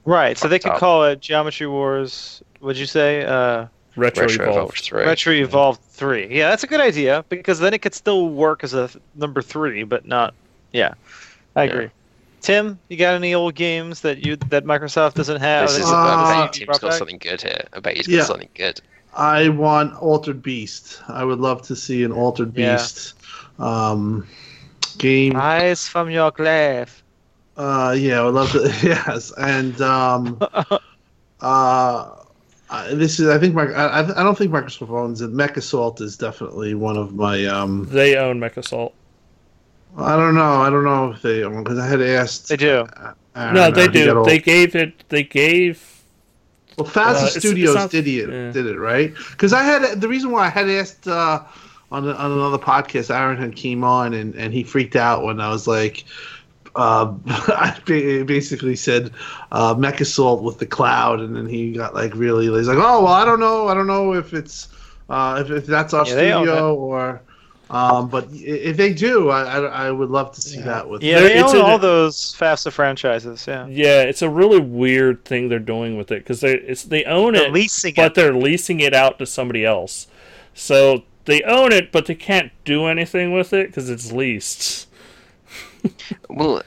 Right, 0.05 0.37
so 0.37 0.49
they 0.49 0.59
could 0.59 0.73
up. 0.73 0.79
call 0.79 1.05
it 1.05 1.21
Geometry 1.21 1.67
Wars, 1.69 2.43
would 2.61 2.77
you 2.77 2.87
say? 2.87 3.25
Uh, 3.25 3.67
Retro, 3.97 4.23
Retro 4.27 4.45
Evolved. 4.45 4.57
Evolved 4.59 4.79
three. 4.81 5.05
Retro 5.05 5.33
Evolved 5.35 5.81
3. 5.93 6.27
Yeah, 6.31 6.49
that's 6.49 6.63
a 6.63 6.67
good 6.67 6.81
idea 6.81 7.25
because 7.29 7.59
then 7.59 7.75
it 7.75 7.79
could 7.83 7.95
still 7.95 8.29
work 8.29 8.65
as 8.65 8.73
a 8.73 8.89
th- 8.89 9.03
number 9.17 9.43
3, 9.43 9.83
but 9.85 10.07
not. 10.07 10.33
Yeah, 10.73 10.95
I 11.57 11.65
Yeah. 11.65 11.71
agree. 11.71 11.91
Tim, 12.41 12.79
you 12.89 12.97
got 12.97 13.15
any 13.15 13.35
old 13.35 13.55
games 13.55 14.01
that 14.01 14.25
you 14.25 14.37
that 14.49 14.65
Microsoft 14.65 15.15
doesn't 15.15 15.41
have? 15.41 15.69
This 15.69 15.77
that 15.77 15.83
is 15.83 15.89
you- 15.91 15.95
Uh, 15.95 15.99
I 15.99 16.47
bet 16.47 16.55
you 16.57 16.61
Tim's 16.61 16.67
brought 16.67 16.81
got 16.81 16.89
back? 16.91 16.99
something 16.99 17.19
good 17.19 17.43
here. 17.43 17.65
I 17.75 17.81
bet 17.81 17.97
he's 17.97 18.09
Yeah. 18.09 18.19
got 18.19 18.27
something 18.29 18.49
good. 18.55 18.81
I 19.15 19.49
want 19.49 19.95
Altered 20.01 20.43
Beast. 20.43 21.03
I 21.09 21.25
would 21.25 21.41
love 21.41 21.63
to 21.63 21.77
see 21.77 22.05
an 22.05 22.13
Altered 22.13 22.57
Yeah. 22.57 22.77
Beast 22.77 23.15
um, 23.59 24.27
game. 24.99 25.37
Eyes 25.37 25.87
from 25.87 26.11
your 26.11 26.31
grave. 26.31 27.03
Uh, 27.57 27.95
yeah, 27.99 28.21
I 28.21 28.25
would 28.25 28.35
love 28.35 28.53
to. 28.53 28.61
Yes, 28.83 29.33
and 29.37 29.79
um, 29.81 30.41
uh, 31.41 32.11
this 32.93 33.19
is, 33.21 33.29
I 33.29 33.39
think, 33.39 33.55
my, 33.55 33.65
I, 33.73 34.01
I 34.01 34.23
don't 34.23 34.39
think 34.39 34.53
Microsoft 34.53 34.91
owns 34.91 35.21
it. 35.21 35.33
MechAssault 35.33 36.01
is 36.01 36.17
definitely 36.17 36.75
one 36.75 36.97
of 36.97 37.15
my. 37.15 37.45
Um, 37.47 37.87
They 37.91 38.17
own 38.17 38.41
MechAssault. 38.41 38.93
I 39.97 40.17
don't 40.17 40.35
know. 40.37 40.63
I 40.63 40.71
don't 40.71 40.85
know 40.85 41.11
if 41.11 41.21
they 41.21 41.43
own 41.43 41.65
because 41.65 41.79
I 41.79 41.87
had 41.87 42.01
asked. 42.01 42.49
They 42.49 42.57
do. 42.57 42.87
Aaron, 43.35 43.55
No, 43.55 43.71
they 43.71 43.83
he 43.83 43.87
got 43.89 43.93
do. 43.93 44.25
They 44.25 44.39
gave 44.39 44.77
it. 44.77 45.05
They 45.09 45.25
gave. 45.25 45.90
Well, 46.83 46.91
FASA 46.91 47.07
Uh, 47.07 47.11
it's- 47.13 47.37
it's 47.37 47.47
Studios 47.47 47.75
not- 47.75 47.91
did 47.91 48.07
it, 48.07 48.29
yeah. 48.29 48.51
did 48.53 48.67
it 48.67 48.79
right? 48.79 49.15
Because 49.31 49.53
I 49.53 49.63
had 49.63 50.01
the 50.01 50.09
reason 50.09 50.31
why 50.31 50.47
I 50.47 50.51
had 50.51 50.69
asked 50.69 51.07
uh, 51.09 51.41
on 51.93 52.05
the, 52.07 52.15
on 52.17 52.33
another 52.33 52.59
podcast. 52.59 53.15
Aaron 53.15 53.37
had 53.37 53.57
came 53.57 53.85
on 53.85 54.15
and, 54.15 54.35
and 54.35 54.53
he 54.55 54.63
freaked 54.65 54.97
out 54.97 55.25
when 55.25 55.41
I 55.41 55.49
was 55.51 55.67
like, 55.67 56.05
uh, 56.77 57.13
I 57.27 57.77
basically 57.87 58.77
said 58.77 59.11
uh, 59.53 59.75
MechAssault 59.75 60.43
with 60.43 60.59
the 60.59 60.67
cloud, 60.67 61.21
and 61.21 61.35
then 61.37 61.47
he 61.47 61.73
got 61.73 61.95
like 61.95 62.15
really 62.15 62.47
he's 62.47 62.69
like, 62.69 62.79
oh 62.79 63.03
well, 63.05 63.13
I 63.13 63.25
don't 63.25 63.41
know, 63.41 63.67
I 63.69 63.75
don't 63.75 63.89
know 63.89 64.13
if 64.15 64.33
it's 64.33 64.69
uh, 65.09 65.43
if, 65.45 65.51
if 65.51 65.67
that's 65.67 65.93
our 65.93 66.07
Yeah, 66.07 66.13
studio 66.13 66.75
or. 66.77 67.21
Um, 67.71 68.09
but 68.09 68.27
if 68.33 68.77
they 68.77 68.93
do, 68.93 69.31
I, 69.31 69.43
I, 69.45 69.59
I 69.87 69.91
would 69.93 70.11
love 70.11 70.33
to 70.33 70.41
see 70.41 70.61
that 70.63 70.89
with 70.89 71.03
Yeah, 71.05 71.21
There- 71.21 71.29
they 71.29 71.39
it's 71.39 71.51
own 71.55 71.61
in 71.61 71.63
all 71.63 71.79
those 71.79 72.35
FASA 72.37 72.73
franchises. 72.73 73.47
Yeah, 73.47 73.67
Yeah, 73.69 74.03
it's 74.03 74.23
a 74.23 74.29
really 74.29 74.59
weird 74.61 75.25
thing 75.25 75.49
they're 75.49 75.59
doing 75.61 75.97
with 75.97 76.11
it 76.11 76.25
because 76.25 76.41
they 76.41 76.55
it's 76.55 76.83
they 76.85 77.05
own 77.05 77.35
They're 77.35 77.47
it, 77.47 77.53
leasing 77.53 77.95
but 77.95 78.07
it. 78.07 78.15
they're 78.17 78.35
leasing 78.35 78.81
it 78.81 78.93
out 78.93 79.19
to 79.21 79.27
somebody 79.27 79.65
else. 79.65 80.09
So 80.53 81.05
they 81.27 81.43
own 81.43 81.71
it, 81.73 81.93
but 81.93 82.07
they 82.07 82.17
can't 82.17 82.51
do 82.65 82.87
anything 82.87 83.33
with 83.33 83.53
it 83.53 83.69
because 83.69 83.89
it's 83.89 84.11
leased. 84.13 84.89
Well, 86.29 86.63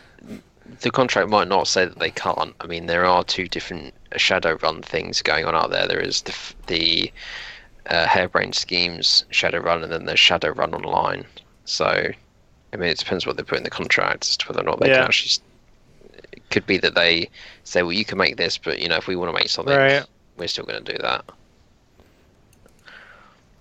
the 0.82 0.92
contract 0.92 1.30
might 1.30 1.48
not 1.48 1.68
say 1.68 1.86
that 1.86 2.00
they 2.00 2.12
can't. 2.12 2.54
I 2.60 2.66
mean, 2.68 2.88
there 2.88 3.06
are 3.06 3.24
two 3.24 3.48
different 3.48 3.94
Shadowrun 4.14 4.84
things 4.84 5.22
going 5.22 5.46
on 5.46 5.56
out 5.56 5.70
there. 5.72 5.88
There 5.88 6.00
is 6.00 6.22
the 6.24 6.36
the 6.68 7.12
uh, 7.89 8.05
Harebrained 8.07 8.55
Schemes 8.55 9.26
Shadowrun, 9.31 9.84
and 9.84 9.91
then 9.91 10.05
there's 10.05 10.19
Shadowrun 10.19 10.73
Online. 10.73 11.26
So, 11.65 11.85
I 11.85 12.76
mean, 12.76 12.89
it 12.89 12.97
depends 12.99 13.26
what 13.26 13.38
they 13.38 13.43
put 13.43 13.57
in 13.57 13.64
the 13.64 13.69
contract 13.69 14.26
as 14.26 14.38
to 14.38 14.47
whether 14.47 14.61
or 14.61 14.65
not 14.65 14.80
they 14.80 14.89
Yeah. 14.89 14.97
can 14.97 15.05
actually. 15.05 15.43
It 16.31 16.41
could 16.49 16.65
be 16.65 16.77
that 16.77 16.95
they 16.95 17.30
say, 17.64 17.84
"Well, 17.84 17.91
you 17.93 18.05
can 18.05 18.18
make 18.18 18.38
this, 18.38 18.57
but 18.57 18.80
you 18.80 18.88
know, 18.88 18.95
if 18.97 19.07
we 19.07 19.15
want 19.15 19.34
to 19.34 19.38
make 19.38 19.49
something, 19.49 19.76
Right. 19.76 20.03
we're 20.38 20.47
still 20.47 20.65
going 20.65 20.84
to 20.84 20.91
do 20.91 20.97
that." 20.99 21.26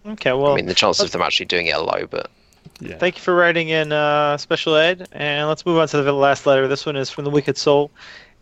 Okay, 0.06 0.32
well, 0.32 0.52
I 0.52 0.56
mean, 0.56 0.66
the 0.66 0.74
chances 0.74 1.04
of 1.04 1.10
them 1.12 1.22
actually 1.22 1.46
doing 1.46 1.66
it 1.66 1.74
are 1.74 1.80
low, 1.80 2.06
but 2.10 2.30
Yeah. 2.80 2.96
Thank 2.96 3.16
you 3.16 3.22
for 3.22 3.34
writing 3.34 3.68
in 3.68 3.92
uh, 3.92 4.36
special 4.38 4.74
ed. 4.74 5.06
And 5.12 5.48
let's 5.48 5.64
move 5.64 5.78
on 5.78 5.88
to 5.88 6.02
the 6.02 6.12
last 6.12 6.46
letter. 6.46 6.66
This 6.66 6.84
one 6.86 6.96
is 6.96 7.10
from 7.10 7.24
the 7.24 7.30
Wicked 7.30 7.56
Soul. 7.56 7.90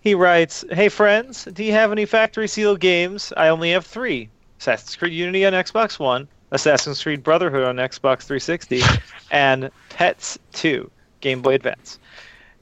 He 0.01 0.15
writes, 0.15 0.65
"Hey 0.73 0.89
friends, 0.89 1.45
do 1.45 1.63
you 1.63 1.73
have 1.73 1.93
any 1.93 2.07
factory 2.07 2.49
sealed 2.49 2.81
games? 2.81 3.33
I 3.37 3.49
only 3.49 3.71
have 3.73 3.85
three: 3.85 4.31
Assassin's 4.61 4.95
Creed 4.95 5.15
Unity 5.15 5.47
on 5.47 5.55
Xbox 5.55 5.99
One, 5.99 6.29
Assassin's 6.51 7.03
Creed 7.03 7.23
Brotherhood 7.23 7.65
on 7.65 7.77
Xbox 7.77 8.25
360, 8.25 8.83
and 9.31 9.71
Pets 9.89 10.39
2 10.53 10.91
Game 11.21 11.41
Boy 11.41 11.55
Advance. 11.55 11.99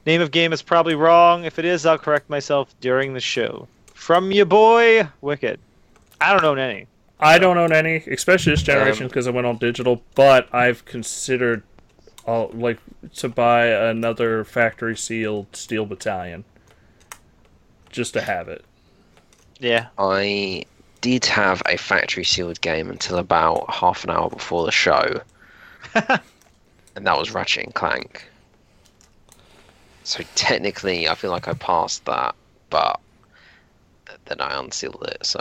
Name 0.07 0.21
of 0.21 0.31
game 0.31 0.53
is 0.53 0.63
probably 0.63 0.95
wrong. 0.95 1.45
If 1.45 1.59
it 1.59 1.65
is, 1.65 1.85
I'll 1.85 1.99
correct 1.99 2.31
myself 2.31 2.73
during 2.81 3.15
the 3.15 3.21
show. 3.21 3.67
From 3.95 4.31
your 4.31 4.47
boy, 4.47 5.09
Wicked. 5.21 5.59
I 6.21 6.33
don't 6.33 6.45
own 6.45 6.59
any. 6.59 6.87
I 7.19 7.39
don't 7.39 7.59
own 7.59 7.73
any, 7.73 7.97
especially 7.97 8.53
this 8.53 8.63
generation 8.63 9.05
Um, 9.05 9.09
because 9.09 9.27
I 9.27 9.31
went 9.31 9.49
on 9.49 9.59
digital. 9.59 10.03
But 10.15 10.53
I've 10.55 10.85
considered, 10.85 11.65
uh, 12.29 12.47
like, 12.47 12.79
to 13.17 13.29
buy 13.29 13.67
another 13.67 14.45
factory 14.45 14.97
sealed 14.97 15.49
Steel 15.55 15.85
Battalion, 15.85 16.45
just 17.91 18.13
to 18.13 18.21
have 18.21 18.49
it. 18.49 18.65
Yeah. 19.59 19.89
I 19.99 20.65
did 21.01 21.25
have 21.27 21.63
a 21.67 21.77
factory 21.77 22.25
sealed 22.25 22.61
game 22.61 22.91
until 22.91 23.19
about 23.19 23.71
half 23.71 24.05
an 24.05 24.11
hour 24.11 24.29
before 24.31 24.65
the 24.65 24.73
show, 24.73 25.21
and 25.95 27.07
that 27.07 27.19
was 27.19 27.33
Ratchet 27.33 27.65
and 27.65 27.75
Clank. 27.75 28.29
So 30.05 30.25
technically, 30.35 31.09
I 31.09 31.15
feel 31.15 31.31
like 31.31 31.49
I 31.49 31.53
passed 31.55 32.05
that, 32.07 32.35
but 32.71 33.01
then 34.27 34.41
I 34.41 34.59
unsealed 34.59 35.05
it. 35.09 35.25
So 35.27 35.41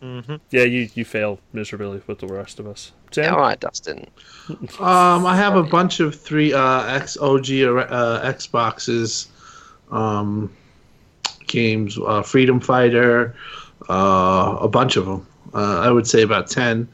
hmm 0.00 0.36
Yeah, 0.50 0.62
you 0.64 0.88
you 0.94 1.04
failed 1.04 1.40
miserably 1.52 2.02
with 2.06 2.18
the 2.18 2.26
rest 2.26 2.60
of 2.60 2.66
us. 2.66 2.92
Tim? 3.10 3.24
yeah, 3.24 3.30
all 3.34 3.40
right, 3.40 3.58
Dustin. 3.58 4.06
Um, 4.80 5.26
I 5.26 5.36
have 5.36 5.56
a 5.56 5.62
bunch 5.62 6.00
of 6.00 6.18
three 6.18 6.54
uh, 6.54 6.82
X 6.84 7.18
OG 7.18 7.50
uh, 7.50 8.32
Xboxes 8.32 9.26
um, 9.90 10.50
games, 11.46 11.98
uh, 11.98 12.22
Freedom 12.22 12.58
Fighter, 12.60 13.36
uh, 13.88 14.56
a 14.60 14.68
bunch 14.68 14.96
of 14.96 15.06
them. 15.06 15.26
Uh, 15.54 15.80
I 15.80 15.90
would 15.90 16.06
say 16.06 16.22
about 16.22 16.48
ten, 16.50 16.88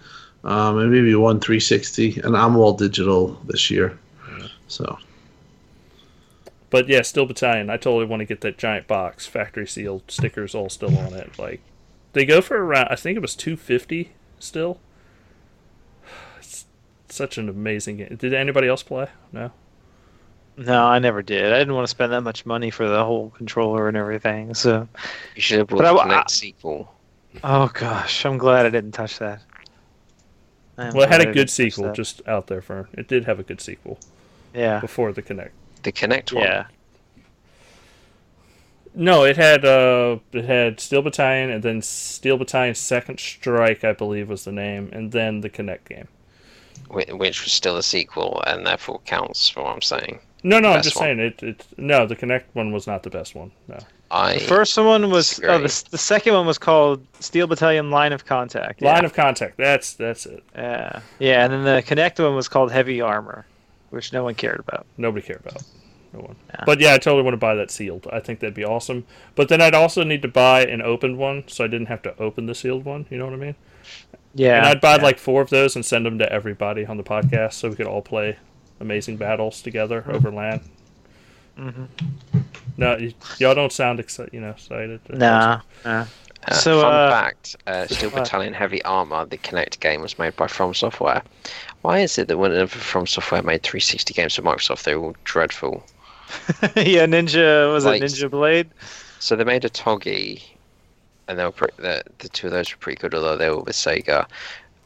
um, 0.44 0.78
and 0.78 0.90
maybe 0.92 1.14
one 1.14 1.40
360. 1.40 2.20
And 2.22 2.36
I'm 2.36 2.56
all 2.56 2.72
digital 2.72 3.34
this 3.46 3.70
year, 3.70 3.98
so 4.68 4.98
But 6.70 6.88
yeah, 6.88 7.02
Steel 7.02 7.26
Battalion. 7.26 7.68
I 7.70 7.76
totally 7.76 8.06
want 8.06 8.20
to 8.20 8.24
get 8.26 8.40
that 8.42 8.58
giant 8.58 8.86
box, 8.86 9.26
factory 9.26 9.66
sealed, 9.66 10.02
stickers 10.08 10.54
all 10.54 10.68
still 10.70 10.96
on 10.98 11.14
it. 11.14 11.38
Like 11.38 11.60
they 12.12 12.24
go 12.24 12.40
for 12.40 12.56
around. 12.64 12.88
I 12.90 12.96
think 12.96 13.16
it 13.16 13.20
was 13.20 13.34
two 13.34 13.56
fifty 13.56 14.12
still. 14.38 14.78
It's 16.38 16.66
such 17.08 17.38
an 17.38 17.48
amazing 17.48 17.96
game. 17.98 18.16
Did 18.16 18.34
anybody 18.34 18.68
else 18.68 18.82
play? 18.82 19.08
No. 19.32 19.50
No, 20.56 20.84
I 20.84 21.00
never 21.00 21.22
did. 21.22 21.52
I 21.52 21.58
didn't 21.58 21.74
want 21.74 21.84
to 21.86 21.90
spend 21.90 22.12
that 22.12 22.20
much 22.20 22.46
money 22.46 22.70
for 22.70 22.88
the 22.88 23.04
whole 23.04 23.30
controller 23.30 23.88
and 23.88 23.96
everything. 23.96 24.54
So, 24.54 24.86
You 25.34 25.42
should 25.42 25.58
have 25.58 25.66
bought 25.66 25.78
But 25.78 25.86
I 25.86 25.88
the 25.90 25.94
wa- 25.96 26.04
I- 26.04 26.24
sequel. 26.28 26.93
Oh 27.42 27.68
gosh, 27.72 28.24
I'm 28.24 28.38
glad 28.38 28.66
I 28.66 28.70
didn't 28.70 28.92
touch 28.92 29.18
that. 29.18 29.42
Well, 30.76 31.02
it 31.02 31.08
had 31.08 31.20
a 31.20 31.32
good 31.32 31.50
sequel 31.50 31.84
that. 31.84 31.94
just 31.94 32.26
out 32.26 32.48
there 32.48 32.60
for 32.60 32.88
it. 32.94 33.06
Did 33.06 33.24
have 33.26 33.38
a 33.38 33.44
good 33.44 33.60
sequel 33.60 33.98
yeah, 34.52 34.80
before 34.80 35.12
the 35.12 35.22
Kinect. 35.22 35.50
The 35.82 35.92
Kinect 35.92 36.32
one. 36.32 36.44
yeah. 36.44 36.66
No, 38.94 39.24
it 39.24 39.36
had 39.36 39.64
uh, 39.64 40.18
it 40.32 40.44
had 40.44 40.78
Steel 40.80 41.02
Battalion 41.02 41.50
and 41.50 41.62
then 41.62 41.82
Steel 41.82 42.36
Battalion 42.36 42.74
Second 42.74 43.18
Strike, 43.18 43.82
I 43.84 43.92
believe 43.92 44.28
was 44.28 44.44
the 44.44 44.52
name, 44.52 44.88
and 44.92 45.10
then 45.12 45.40
the 45.40 45.50
Kinect 45.50 45.88
game. 45.88 46.08
which 46.88 47.42
was 47.42 47.52
still 47.52 47.76
a 47.76 47.82
sequel 47.82 48.42
and 48.46 48.66
therefore 48.66 49.00
counts 49.04 49.48
for 49.48 49.64
what 49.64 49.74
I'm 49.74 49.82
saying. 49.82 50.20
No, 50.44 50.60
no, 50.60 50.72
I'm 50.72 50.82
just 50.82 50.96
one. 50.96 51.04
saying 51.04 51.18
it. 51.20 51.42
It 51.42 51.66
no, 51.76 52.06
the 52.06 52.16
Kinect 52.16 52.44
one 52.52 52.72
was 52.72 52.86
not 52.86 53.02
the 53.02 53.10
best 53.10 53.34
one. 53.34 53.50
No. 53.66 53.78
I 54.10 54.34
The 54.34 54.44
first 54.44 54.76
one 54.76 55.10
was 55.10 55.40
oh, 55.44 55.58
the, 55.58 55.84
the 55.90 55.98
second 55.98 56.34
one 56.34 56.46
was 56.46 56.58
called 56.58 57.04
Steel 57.20 57.46
Battalion 57.46 57.90
Line 57.90 58.12
of 58.12 58.24
Contact. 58.24 58.80
Yeah. 58.80 58.94
Line 58.94 59.04
of 59.04 59.12
contact. 59.12 59.56
That's 59.56 59.94
that's 59.94 60.26
it. 60.26 60.44
yeah, 60.54 61.00
yeah, 61.18 61.44
and 61.44 61.52
then 61.52 61.64
the 61.64 61.82
Kinect 61.82 62.22
one 62.22 62.36
was 62.36 62.48
called 62.48 62.70
Heavy 62.70 63.00
Armor, 63.00 63.46
which 63.90 64.12
no 64.12 64.24
one 64.24 64.34
cared 64.34 64.60
about. 64.60 64.86
Nobody 64.96 65.26
cared 65.26 65.40
about. 65.44 65.62
No 66.12 66.20
one. 66.20 66.36
Yeah. 66.50 66.62
But 66.64 66.80
yeah, 66.80 66.94
I 66.94 66.98
totally 66.98 67.22
want 67.22 67.34
to 67.34 67.38
buy 67.38 67.56
that 67.56 67.70
sealed. 67.70 68.06
I 68.12 68.20
think 68.20 68.38
that'd 68.40 68.54
be 68.54 68.64
awesome. 68.64 69.04
But 69.34 69.48
then 69.48 69.60
I'd 69.60 69.74
also 69.74 70.04
need 70.04 70.22
to 70.22 70.28
buy 70.28 70.64
an 70.64 70.80
opened 70.80 71.18
one, 71.18 71.44
so 71.48 71.64
I 71.64 71.66
didn't 71.66 71.86
have 71.86 72.02
to 72.02 72.16
open 72.18 72.46
the 72.46 72.54
sealed 72.54 72.84
one. 72.84 73.06
You 73.10 73.18
know 73.18 73.24
what 73.24 73.34
I 73.34 73.38
mean? 73.38 73.56
Yeah, 74.34 74.58
and 74.58 74.66
I'd 74.66 74.80
buy 74.80 74.96
yeah. 74.96 75.02
like 75.02 75.18
four 75.18 75.42
of 75.42 75.50
those 75.50 75.74
and 75.74 75.84
send 75.84 76.06
them 76.06 76.18
to 76.18 76.32
everybody 76.32 76.86
on 76.86 76.96
the 76.96 77.02
podcast, 77.02 77.54
so 77.54 77.68
we 77.68 77.76
could 77.76 77.86
all 77.86 78.02
play 78.02 78.36
amazing 78.80 79.16
battles 79.16 79.62
together 79.62 80.04
over 80.08 80.30
LAN. 80.30 80.60
Mhm. 81.58 81.88
No, 82.76 82.96
y- 82.96 83.14
y'all 83.38 83.54
don't 83.54 83.72
sound 83.72 84.00
excited. 84.00 84.32
You 84.34 84.40
know, 84.40 84.50
excited. 84.50 85.00
Nah, 85.10 85.60
nah. 85.84 86.06
Uh, 86.46 86.54
So, 86.54 86.82
fun 86.82 86.92
uh, 86.92 87.10
fact: 87.10 87.56
uh, 87.66 87.86
Steel 87.86 88.10
what? 88.10 88.24
Battalion 88.24 88.52
Heavy 88.52 88.82
Armor, 88.84 89.24
the 89.26 89.38
Kinect 89.38 89.80
game, 89.80 90.00
was 90.02 90.18
made 90.18 90.34
by 90.36 90.46
From 90.46 90.74
Software. 90.74 91.22
Why 91.82 92.00
is 92.00 92.18
it 92.18 92.28
that 92.28 92.36
whenever 92.38 92.66
From 92.78 93.06
Software 93.06 93.42
made 93.42 93.62
360 93.62 94.12
games 94.14 94.34
for 94.34 94.42
Microsoft, 94.42 94.82
they're 94.82 94.98
all 94.98 95.14
dreadful? 95.24 95.82
yeah, 96.76 97.06
Ninja 97.06 97.72
was 97.72 97.84
Like- 97.84 98.02
it 98.02 98.06
Ninja 98.10 98.30
Blade? 98.30 98.68
So 99.20 99.36
they 99.36 99.44
made 99.44 99.62
Otogi, 99.62 100.42
and 101.28 101.38
they 101.38 101.44
were 101.44 101.52
pre- 101.52 101.68
the 101.78 102.02
the 102.18 102.28
two 102.28 102.48
of 102.48 102.52
those 102.52 102.70
were 102.72 102.78
pretty 102.78 102.98
good, 103.00 103.14
although 103.14 103.36
they 103.36 103.48
were 103.48 103.60
with 103.60 103.76
Sega. 103.76 104.26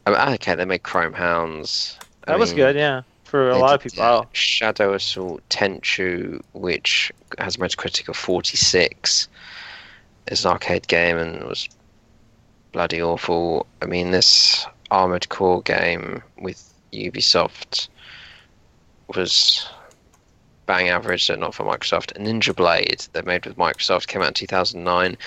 I 0.05 0.11
mean, 0.11 0.33
okay, 0.35 0.55
they 0.55 0.65
made 0.65 0.83
Chrome 0.83 1.13
Hounds. 1.13 1.97
I 2.27 2.31
That 2.33 2.39
was 2.39 2.53
good, 2.53 2.75
yeah, 2.75 3.01
for 3.29 3.49
a 3.49 3.53
they 3.53 3.59
lot 3.59 3.75
of 3.75 3.81
people. 3.81 4.03
Oh, 4.03 4.27
Shadow 4.33 4.93
Assault 4.93 5.41
Tenchu, 5.49 6.41
which 6.53 7.11
has 7.37 7.55
a 7.55 7.59
Metacritic 7.59 8.09
of 8.09 8.17
46, 8.17 9.27
is 10.27 10.45
an 10.45 10.51
arcade 10.51 10.87
game 10.87 11.17
and 11.17 11.43
was 11.43 11.69
bloody 12.71 13.01
awful. 13.01 13.67
I 13.81 13.85
mean, 13.85 14.11
this 14.11 14.65
Armored 14.91 15.29
Core 15.29 15.61
game 15.61 16.23
with 16.39 16.73
Ubisoft 16.91 17.87
was 19.15 19.67
bang 20.65 20.89
average, 20.89 21.25
so 21.25 21.35
not 21.35 21.53
for 21.53 21.63
Microsoft. 21.63 22.15
And 22.15 22.25
Ninja 22.25 22.55
Blade, 22.55 23.05
they 23.13 23.21
made 23.21 23.45
with 23.45 23.57
Microsoft, 23.57 24.07
came 24.07 24.21
out 24.21 24.29
in 24.29 24.33
2009. 24.33 25.17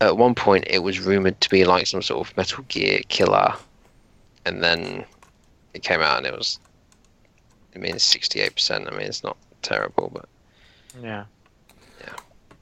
At 0.00 0.16
one 0.16 0.34
point, 0.34 0.64
it 0.68 0.80
was 0.80 1.00
rumored 1.00 1.40
to 1.40 1.50
be 1.50 1.64
like 1.64 1.86
some 1.86 2.02
sort 2.02 2.28
of 2.28 2.36
Metal 2.36 2.64
Gear 2.68 3.00
killer, 3.08 3.54
and 4.44 4.62
then 4.62 5.04
it 5.72 5.82
came 5.82 6.00
out 6.00 6.18
and 6.18 6.26
it 6.26 6.36
was 6.36 6.60
I 7.76 7.78
mean, 7.78 7.94
it's 7.94 8.16
68%. 8.16 8.90
I 8.90 8.96
mean, 8.96 9.06
it's 9.06 9.22
not 9.22 9.36
terrible, 9.60 10.10
but 10.12 10.28
yeah. 11.02 11.26
Yeah. 12.00 12.14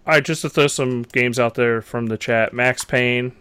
All 0.07 0.15
right, 0.15 0.25
just 0.25 0.43
to 0.43 0.51
throw 0.51 0.67
some 0.67 1.03
games 1.03 1.39
out 1.39 1.55
there 1.55 1.81
from 1.81 2.07
the 2.07 2.19
chat. 2.19 2.53
Max 2.53 2.85
Payne, 2.85 3.33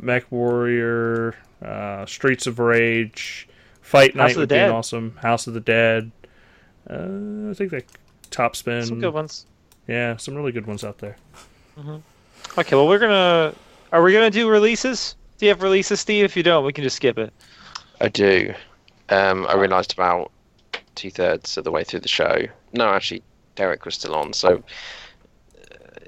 MechWarrior, 0.00 1.34
uh, 1.60 2.06
Streets 2.06 2.46
of 2.46 2.60
Rage, 2.60 3.48
Fight 3.82 4.14
House 4.14 4.16
Night 4.16 4.30
of 4.30 4.34
the 4.36 4.40
would 4.42 4.48
be 4.48 4.72
awesome. 4.72 5.16
House 5.16 5.48
of 5.48 5.54
the 5.54 5.60
Dead. 5.60 6.12
Uh, 6.88 7.50
I 7.50 7.54
think 7.54 7.72
that 7.72 7.84
Top 8.30 8.54
Spin. 8.54 8.86
Some 8.86 9.00
good 9.00 9.12
ones. 9.12 9.44
Yeah, 9.88 10.16
some 10.16 10.36
really 10.36 10.52
good 10.52 10.66
ones 10.66 10.84
out 10.84 10.98
there. 10.98 11.16
Okay, 12.56 12.76
well 12.76 12.86
we're 12.86 13.00
gonna. 13.00 13.54
Are 13.92 14.02
we 14.02 14.12
gonna 14.12 14.30
do 14.30 14.48
releases? 14.48 15.16
Do 15.38 15.46
you 15.46 15.50
have 15.50 15.62
releases, 15.62 16.00
Steve? 16.00 16.24
If 16.24 16.36
you 16.36 16.44
don't, 16.44 16.64
we 16.64 16.72
can 16.72 16.84
just 16.84 16.96
skip 16.96 17.18
it. 17.18 17.32
I 18.00 18.08
do. 18.08 18.54
Um, 19.08 19.46
I 19.48 19.54
realised 19.54 19.92
about 19.92 20.30
two 20.96 21.10
thirds 21.10 21.56
of 21.56 21.64
the 21.64 21.70
way 21.70 21.84
through 21.84 22.00
the 22.00 22.08
show. 22.08 22.42
No, 22.72 22.88
actually, 22.88 23.22
Derek 23.54 23.84
was 23.84 23.94
still 23.94 24.14
on, 24.14 24.32
so 24.32 24.62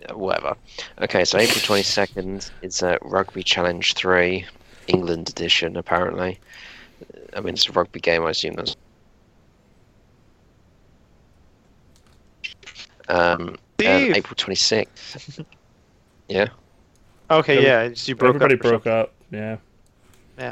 uh, 0.08 0.16
whatever. 0.16 0.56
Okay, 1.00 1.24
so 1.24 1.38
April 1.38 1.60
twenty 1.60 1.82
second 1.84 2.50
is 2.62 2.82
a 2.82 2.98
Rugby 3.02 3.42
Challenge 3.42 3.94
Three, 3.94 4.44
England 4.88 5.28
edition. 5.28 5.76
Apparently, 5.76 6.38
I 7.36 7.40
mean 7.40 7.54
it's 7.54 7.68
a 7.68 7.72
rugby 7.72 8.00
game. 8.00 8.24
I 8.24 8.30
assume 8.30 8.54
that's. 8.54 8.74
Um, 13.08 13.56
and 13.78 14.16
April 14.16 14.34
twenty 14.36 14.56
sixth. 14.56 15.40
yeah. 16.28 16.48
Okay, 17.30 17.62
yeah, 17.62 17.88
just 17.88 18.08
you 18.08 18.14
broke 18.16 18.34
Everybody 18.36 18.54
up. 18.54 18.60
or 18.60 18.62
broke 18.62 18.84
something. 18.84 18.92
up. 18.92 19.12
Yeah. 19.30 19.56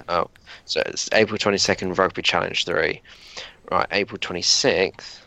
Oh, 0.08 0.28
so 0.64 0.82
it's 0.86 1.08
April 1.12 1.38
22nd, 1.38 1.96
Rugby 1.96 2.22
Challenge 2.22 2.64
3. 2.64 3.00
Right, 3.70 3.86
April 3.90 4.18
26th. 4.18 5.20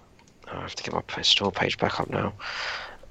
Oh, 0.48 0.58
I 0.58 0.62
have 0.62 0.76
to 0.76 0.84
get 0.84 0.94
my 0.94 1.22
store 1.22 1.52
page 1.52 1.78
back 1.78 2.00
up 2.00 2.10
now. 2.10 2.34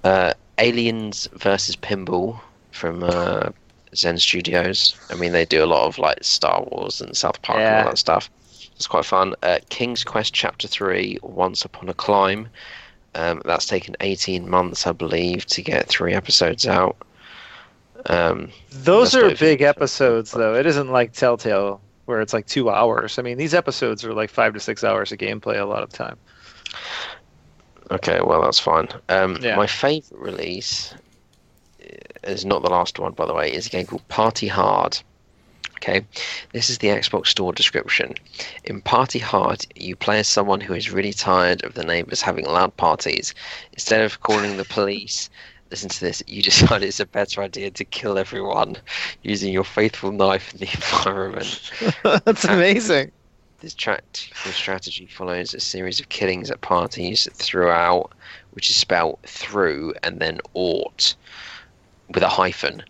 Uh, 0.04 0.34
Aliens 0.58 1.28
versus 1.34 1.76
Pinball 1.76 2.40
from 2.72 3.02
uh, 3.02 3.50
Zen 3.94 4.18
Studios. 4.18 4.94
I 5.10 5.14
mean, 5.14 5.32
they 5.32 5.44
do 5.44 5.62
a 5.62 5.66
lot 5.66 5.86
of 5.86 5.98
like 5.98 6.22
Star 6.22 6.62
Wars 6.64 7.00
and 7.00 7.16
South 7.16 7.40
Park 7.42 7.60
and 7.60 7.86
all 7.86 7.90
that 7.92 7.98
stuff. 7.98 8.30
It's 8.76 8.86
quite 8.86 9.04
fun. 9.04 9.34
Uh, 9.42 9.58
King's 9.70 10.04
Quest 10.04 10.32
Chapter 10.34 10.68
3, 10.68 11.18
Once 11.22 11.64
Upon 11.64 11.88
a 11.88 11.94
Climb. 11.94 12.48
Um, 13.14 13.42
that's 13.44 13.66
taken 13.66 13.96
18 14.00 14.48
months, 14.48 14.86
I 14.86 14.92
believe, 14.92 15.46
to 15.46 15.62
get 15.62 15.88
three 15.88 16.14
episodes 16.14 16.66
out. 16.66 16.96
Um, 18.06 18.50
Those 18.70 19.14
are 19.14 19.34
big 19.34 19.62
episodes, 19.62 20.30
though. 20.30 20.54
It 20.54 20.66
isn't 20.66 20.90
like 20.90 21.12
Telltale 21.12 21.80
where 22.06 22.20
it's 22.22 22.32
like 22.32 22.46
two 22.46 22.70
hours. 22.70 23.18
I 23.18 23.22
mean, 23.22 23.36
these 23.36 23.52
episodes 23.52 24.02
are 24.04 24.14
like 24.14 24.30
five 24.30 24.54
to 24.54 24.60
six 24.60 24.82
hours 24.82 25.12
of 25.12 25.18
gameplay 25.18 25.60
a 25.60 25.64
lot 25.66 25.82
of 25.82 25.90
time. 25.90 26.16
Okay, 27.90 28.20
well 28.22 28.40
that's 28.42 28.58
fine. 28.58 28.88
Um, 29.08 29.36
Yeah. 29.42 29.56
My 29.56 29.66
favourite 29.66 30.22
release 30.22 30.94
is 32.24 32.44
not 32.44 32.62
the 32.62 32.70
last 32.70 32.98
one, 32.98 33.12
by 33.12 33.26
the 33.26 33.34
way. 33.34 33.52
Is 33.52 33.66
a 33.66 33.70
game 33.70 33.86
called 33.86 34.06
Party 34.08 34.48
Hard. 34.48 34.98
Okay, 35.76 36.04
this 36.52 36.70
is 36.70 36.78
the 36.78 36.88
Xbox 36.88 37.28
Store 37.28 37.52
description. 37.52 38.14
In 38.64 38.80
Party 38.80 39.18
Hard, 39.20 39.64
you 39.76 39.94
play 39.94 40.18
as 40.18 40.26
someone 40.28 40.60
who 40.60 40.74
is 40.74 40.90
really 40.90 41.12
tired 41.12 41.62
of 41.62 41.74
the 41.74 41.84
neighbours 41.84 42.20
having 42.20 42.46
loud 42.46 42.76
parties. 42.76 43.32
Instead 43.74 44.00
of 44.00 44.20
calling 44.22 44.56
the 44.56 44.64
police, 44.64 45.30
listen 45.70 45.88
to 45.88 46.00
this. 46.00 46.22
You 46.26 46.42
decide 46.50 46.82
it's 46.82 47.00
a 47.00 47.06
better 47.06 47.42
idea 47.42 47.70
to 47.70 47.84
kill 47.84 48.18
everyone 48.18 48.76
using 49.22 49.52
your 49.52 49.64
faithful 49.64 50.12
knife 50.12 50.52
in 50.52 50.60
the 50.60 50.70
environment. 50.74 51.70
That's 52.24 52.44
amazing. 52.44 53.12
This 53.60 53.74
tactical 53.74 54.52
strategy 54.52 55.06
follows 55.06 55.52
a 55.52 55.60
series 55.60 55.98
of 55.98 56.08
killings 56.10 56.48
at 56.48 56.60
parties 56.60 57.28
throughout, 57.32 58.12
which 58.52 58.70
is 58.70 58.76
spelled 58.76 59.18
through 59.24 59.94
and 60.04 60.20
then 60.20 60.38
ought 60.54 61.16
with 62.08 62.22
a 62.22 62.28
hyphen. 62.28 62.84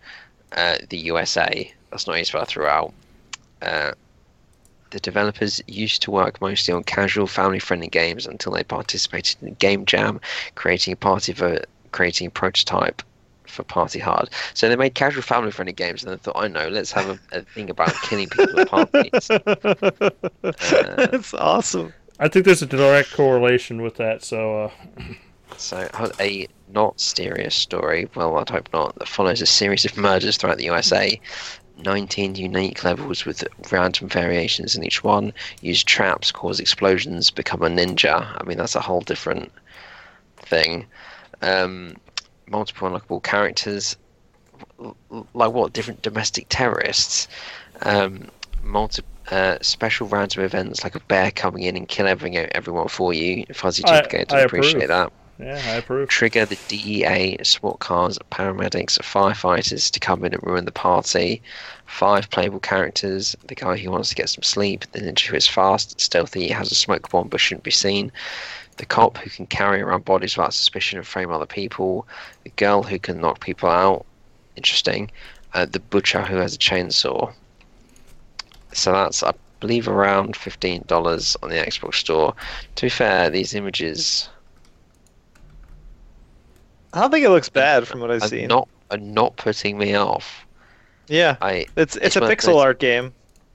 Uh, 0.51 0.77
the 0.89 0.97
USA. 0.97 1.71
That's 1.91 2.07
not 2.07 2.23
spell 2.25 2.45
throughout. 2.45 2.93
Uh, 3.61 3.91
the 4.91 4.99
developers 4.99 5.61
used 5.67 6.01
to 6.03 6.11
work 6.11 6.41
mostly 6.41 6.73
on 6.73 6.83
casual, 6.83 7.27
family-friendly 7.27 7.89
games 7.89 8.25
until 8.25 8.53
they 8.53 8.63
participated 8.63 9.37
in 9.41 9.53
Game 9.55 9.85
Jam, 9.85 10.19
creating 10.55 10.93
a 10.93 10.95
party 10.95 11.33
for 11.33 11.61
creating 11.91 12.27
a 12.27 12.31
prototype 12.31 13.01
for 13.45 13.63
Party 13.63 13.99
Hard. 13.99 14.29
So 14.53 14.69
they 14.69 14.75
made 14.75 14.93
casual, 14.93 15.23
family-friendly 15.23 15.73
games, 15.73 16.03
and 16.03 16.11
they 16.11 16.17
thought, 16.17 16.37
I 16.37 16.47
know, 16.47 16.67
let's 16.69 16.91
have 16.91 17.09
a, 17.09 17.37
a 17.37 17.41
thing 17.41 17.69
about 17.69 17.93
killing 18.03 18.29
people 18.29 18.59
at 18.59 18.69
parties. 18.69 19.27
That's 20.41 21.33
awesome. 21.33 21.93
I 22.19 22.27
think 22.27 22.45
there's 22.45 22.61
a 22.61 22.67
direct 22.67 23.13
correlation 23.13 23.81
with 23.81 23.95
that. 23.95 24.23
So, 24.23 24.65
uh, 24.65 24.71
So, 25.57 25.89
a 26.19 26.47
not 26.71 26.99
serious 26.99 27.55
story, 27.55 28.07
well, 28.15 28.37
I'd 28.37 28.49
hope 28.49 28.69
not, 28.71 28.95
that 28.99 29.07
follows 29.07 29.41
a 29.41 29.45
series 29.45 29.85
of 29.85 29.97
murders 29.97 30.37
throughout 30.37 30.57
the 30.57 30.65
USA. 30.65 31.19
19 31.83 32.35
unique 32.35 32.83
levels 32.83 33.25
with 33.25 33.43
random 33.71 34.09
variations 34.09 34.75
in 34.75 34.83
each 34.83 35.03
one. 35.03 35.33
Use 35.61 35.83
traps, 35.83 36.31
cause 36.31 36.59
explosions, 36.59 37.31
become 37.31 37.61
a 37.61 37.69
ninja. 37.69 38.35
I 38.37 38.43
mean, 38.43 38.57
that's 38.57 38.75
a 38.75 38.81
whole 38.81 39.01
different 39.01 39.51
thing. 40.37 40.85
Um, 41.41 41.95
multiple 42.49 42.89
unlockable 42.89 43.23
characters. 43.23 43.97
Like 45.33 45.51
what? 45.51 45.73
Different 45.73 46.01
domestic 46.01 46.47
terrorists. 46.49 47.27
Um, 47.81 48.29
multi- 48.63 49.03
uh, 49.31 49.57
special 49.61 50.07
random 50.07 50.43
events 50.43 50.83
like 50.83 50.95
a 50.95 50.99
bear 51.01 51.31
coming 51.31 51.63
in 51.63 51.77
and 51.77 51.87
killing 51.87 52.11
everything, 52.11 52.37
everyone 52.53 52.87
for 52.87 53.13
you. 53.13 53.45
Fuzzy 53.53 53.83
Duplicate, 53.83 54.33
I 54.33 54.37
I 54.37 54.41
appreciate 54.41 54.87
that 54.87 55.11
yeah, 55.39 55.61
I 55.65 55.75
approve. 55.77 56.09
trigger 56.09 56.45
the 56.45 56.57
DEA, 56.67 57.37
SWAT 57.43 57.79
cars, 57.79 58.19
paramedics, 58.29 58.99
firefighters 58.99 59.89
to 59.91 59.99
come 59.99 60.25
in 60.25 60.33
and 60.33 60.43
ruin 60.43 60.65
the 60.65 60.71
party. 60.71 61.41
Five 61.85 62.29
playable 62.29 62.59
characters: 62.59 63.37
the 63.47 63.55
guy 63.55 63.77
who 63.77 63.89
wants 63.91 64.09
to 64.09 64.15
get 64.15 64.29
some 64.29 64.43
sleep, 64.43 64.83
the 64.91 64.99
ninja 64.99 65.27
who 65.27 65.37
is 65.37 65.47
fast, 65.47 65.99
stealthy, 66.01 66.49
has 66.49 66.71
a 66.71 66.75
smoke 66.75 67.09
bomb 67.09 67.29
but 67.29 67.39
shouldn't 67.39 67.63
be 67.63 67.71
seen. 67.71 68.11
The 68.79 68.85
cop 68.85 69.17
who 69.17 69.29
can 69.29 69.45
carry 69.45 69.81
around 69.81 70.05
bodies 70.05 70.37
without 70.37 70.53
suspicion 70.53 70.97
and 70.97 71.05
frame 71.05 71.31
other 71.31 71.45
people. 71.45 72.07
The 72.45 72.49
girl 72.51 72.81
who 72.81 72.97
can 72.97 73.19
knock 73.19 73.41
people 73.41 73.69
out. 73.69 74.05
Interesting. 74.55 75.11
Uh, 75.53 75.65
the 75.65 75.81
butcher 75.81 76.21
who 76.21 76.37
has 76.37 76.55
a 76.55 76.57
chainsaw. 76.57 77.33
So 78.71 78.93
that's, 78.93 79.21
I 79.21 79.33
believe, 79.59 79.89
around 79.89 80.37
fifteen 80.37 80.85
dollars 80.87 81.35
on 81.43 81.49
the 81.49 81.55
Xbox 81.55 81.95
Store. 81.95 82.33
To 82.75 82.85
be 82.85 82.89
fair, 82.89 83.29
these 83.29 83.53
images 83.53 84.29
I 86.93 87.01
don't 87.01 87.11
think 87.11 87.25
it 87.25 87.29
looks 87.29 87.49
bad 87.49 87.85
from 87.85 87.99
what 87.99 88.11
I've 88.11 88.23
seen. 88.23 88.47
not 88.47 88.67
are 88.91 88.97
not 88.97 89.35
putting 89.35 89.77
me 89.77 89.93
off. 89.95 90.45
Yeah, 91.07 91.35
I 91.41 91.65
it's 91.75 91.97
it's 91.97 92.15
a 92.15 92.21
pixel 92.21 92.61
art 92.61 92.79
game. 92.79 93.13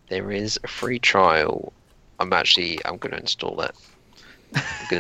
there 0.09 0.31
is 0.31 0.61
a 0.65 0.69
free 0.69 0.99
trial. 0.99 1.73
I'm 2.21 2.33
actually 2.33 2.79
I'm 2.85 2.99
going 2.99 3.13
to 3.13 3.19
install 3.19 3.63
it. 3.63 3.75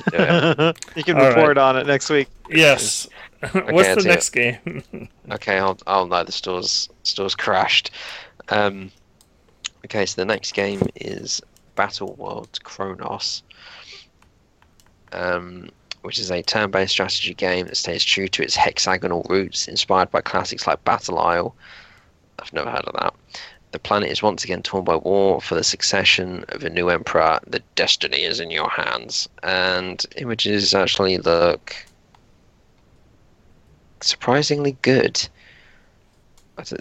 you 0.96 1.04
can 1.04 1.16
All 1.16 1.22
right. 1.22 1.36
report 1.36 1.58
on 1.58 1.76
it 1.76 1.86
next 1.86 2.10
week. 2.10 2.28
Yes. 2.50 3.08
What's 3.52 3.88
I'll 3.88 3.96
the 3.96 4.02
do 4.02 4.08
next 4.08 4.30
game? 4.30 4.82
Okay, 5.32 5.58
I'll 5.58 5.78
I'll 5.86 6.06
know 6.06 6.22
the 6.22 6.32
store's 6.32 6.88
store's 7.02 7.34
crashed. 7.34 7.90
Um, 8.50 8.90
okay, 9.86 10.04
so 10.04 10.20
the 10.20 10.26
next 10.26 10.52
game 10.52 10.82
is 10.96 11.40
Battle 11.76 12.14
World 12.18 12.58
Kronos, 12.62 13.42
um, 15.12 15.70
which 16.02 16.18
is 16.18 16.30
a 16.30 16.42
turn-based 16.42 16.92
strategy 16.92 17.32
game 17.32 17.66
that 17.66 17.76
stays 17.76 18.04
true 18.04 18.28
to 18.28 18.42
its 18.42 18.54
hexagonal 18.54 19.26
roots, 19.30 19.66
inspired 19.66 20.10
by 20.10 20.20
classics 20.20 20.66
like 20.66 20.84
Battle 20.84 21.18
Isle. 21.18 21.56
I've 22.38 22.52
never 22.52 22.70
heard 22.70 22.84
of 22.84 22.94
that. 23.00 23.14
The 23.74 23.80
planet 23.80 24.12
is 24.12 24.22
once 24.22 24.44
again 24.44 24.62
torn 24.62 24.84
by 24.84 24.94
war 24.94 25.40
for 25.40 25.56
the 25.56 25.64
succession 25.64 26.44
of 26.50 26.62
a 26.62 26.70
new 26.70 26.90
emperor. 26.90 27.40
The 27.44 27.58
destiny 27.74 28.22
is 28.22 28.38
in 28.38 28.52
your 28.52 28.70
hands, 28.70 29.28
and 29.42 30.00
images 30.14 30.74
actually 30.74 31.18
look 31.18 31.74
surprisingly 34.00 34.76
good. 34.82 35.28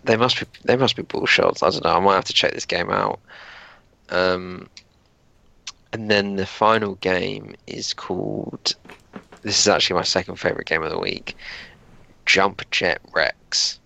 They 0.03 0.17
must 0.17 0.39
be 0.39 0.45
they 0.65 0.75
must 0.75 0.95
be 0.95 1.01
bullshots. 1.01 1.63
I 1.63 1.71
don't 1.71 1.83
know. 1.83 1.97
I 1.97 1.99
might 1.99 2.13
have 2.13 2.25
to 2.25 2.33
check 2.33 2.53
this 2.53 2.67
game 2.67 2.91
out. 2.91 3.19
Um, 4.09 4.69
and 5.93 6.11
then 6.11 6.35
the 6.35 6.45
final 6.45 6.93
game 6.93 7.55
is 7.65 7.95
called. 7.95 8.75
This 9.41 9.59
is 9.59 9.67
actually 9.67 9.95
my 9.95 10.03
second 10.03 10.35
favorite 10.35 10.67
game 10.67 10.83
of 10.83 10.91
the 10.91 10.99
week. 10.99 11.35
Jump 12.27 12.69
Jet 12.69 13.01
Rex. 13.13 13.79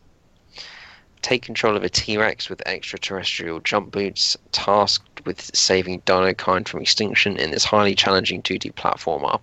Take 1.28 1.42
control 1.42 1.76
of 1.76 1.84
a 1.84 1.90
T-Rex 1.90 2.50
with 2.50 2.66
extraterrestrial 2.66 3.60
jump 3.60 3.92
boots, 3.92 4.38
tasked 4.54 5.26
with 5.26 5.54
saving 5.54 6.02
dino 6.06 6.34
kind 6.34 6.66
from 6.66 6.80
extinction 6.80 7.36
in 7.36 7.52
this 7.52 7.66
highly 7.66 7.96
challenging 7.96 8.42
2D 8.42 8.74
platformer. 8.76 9.42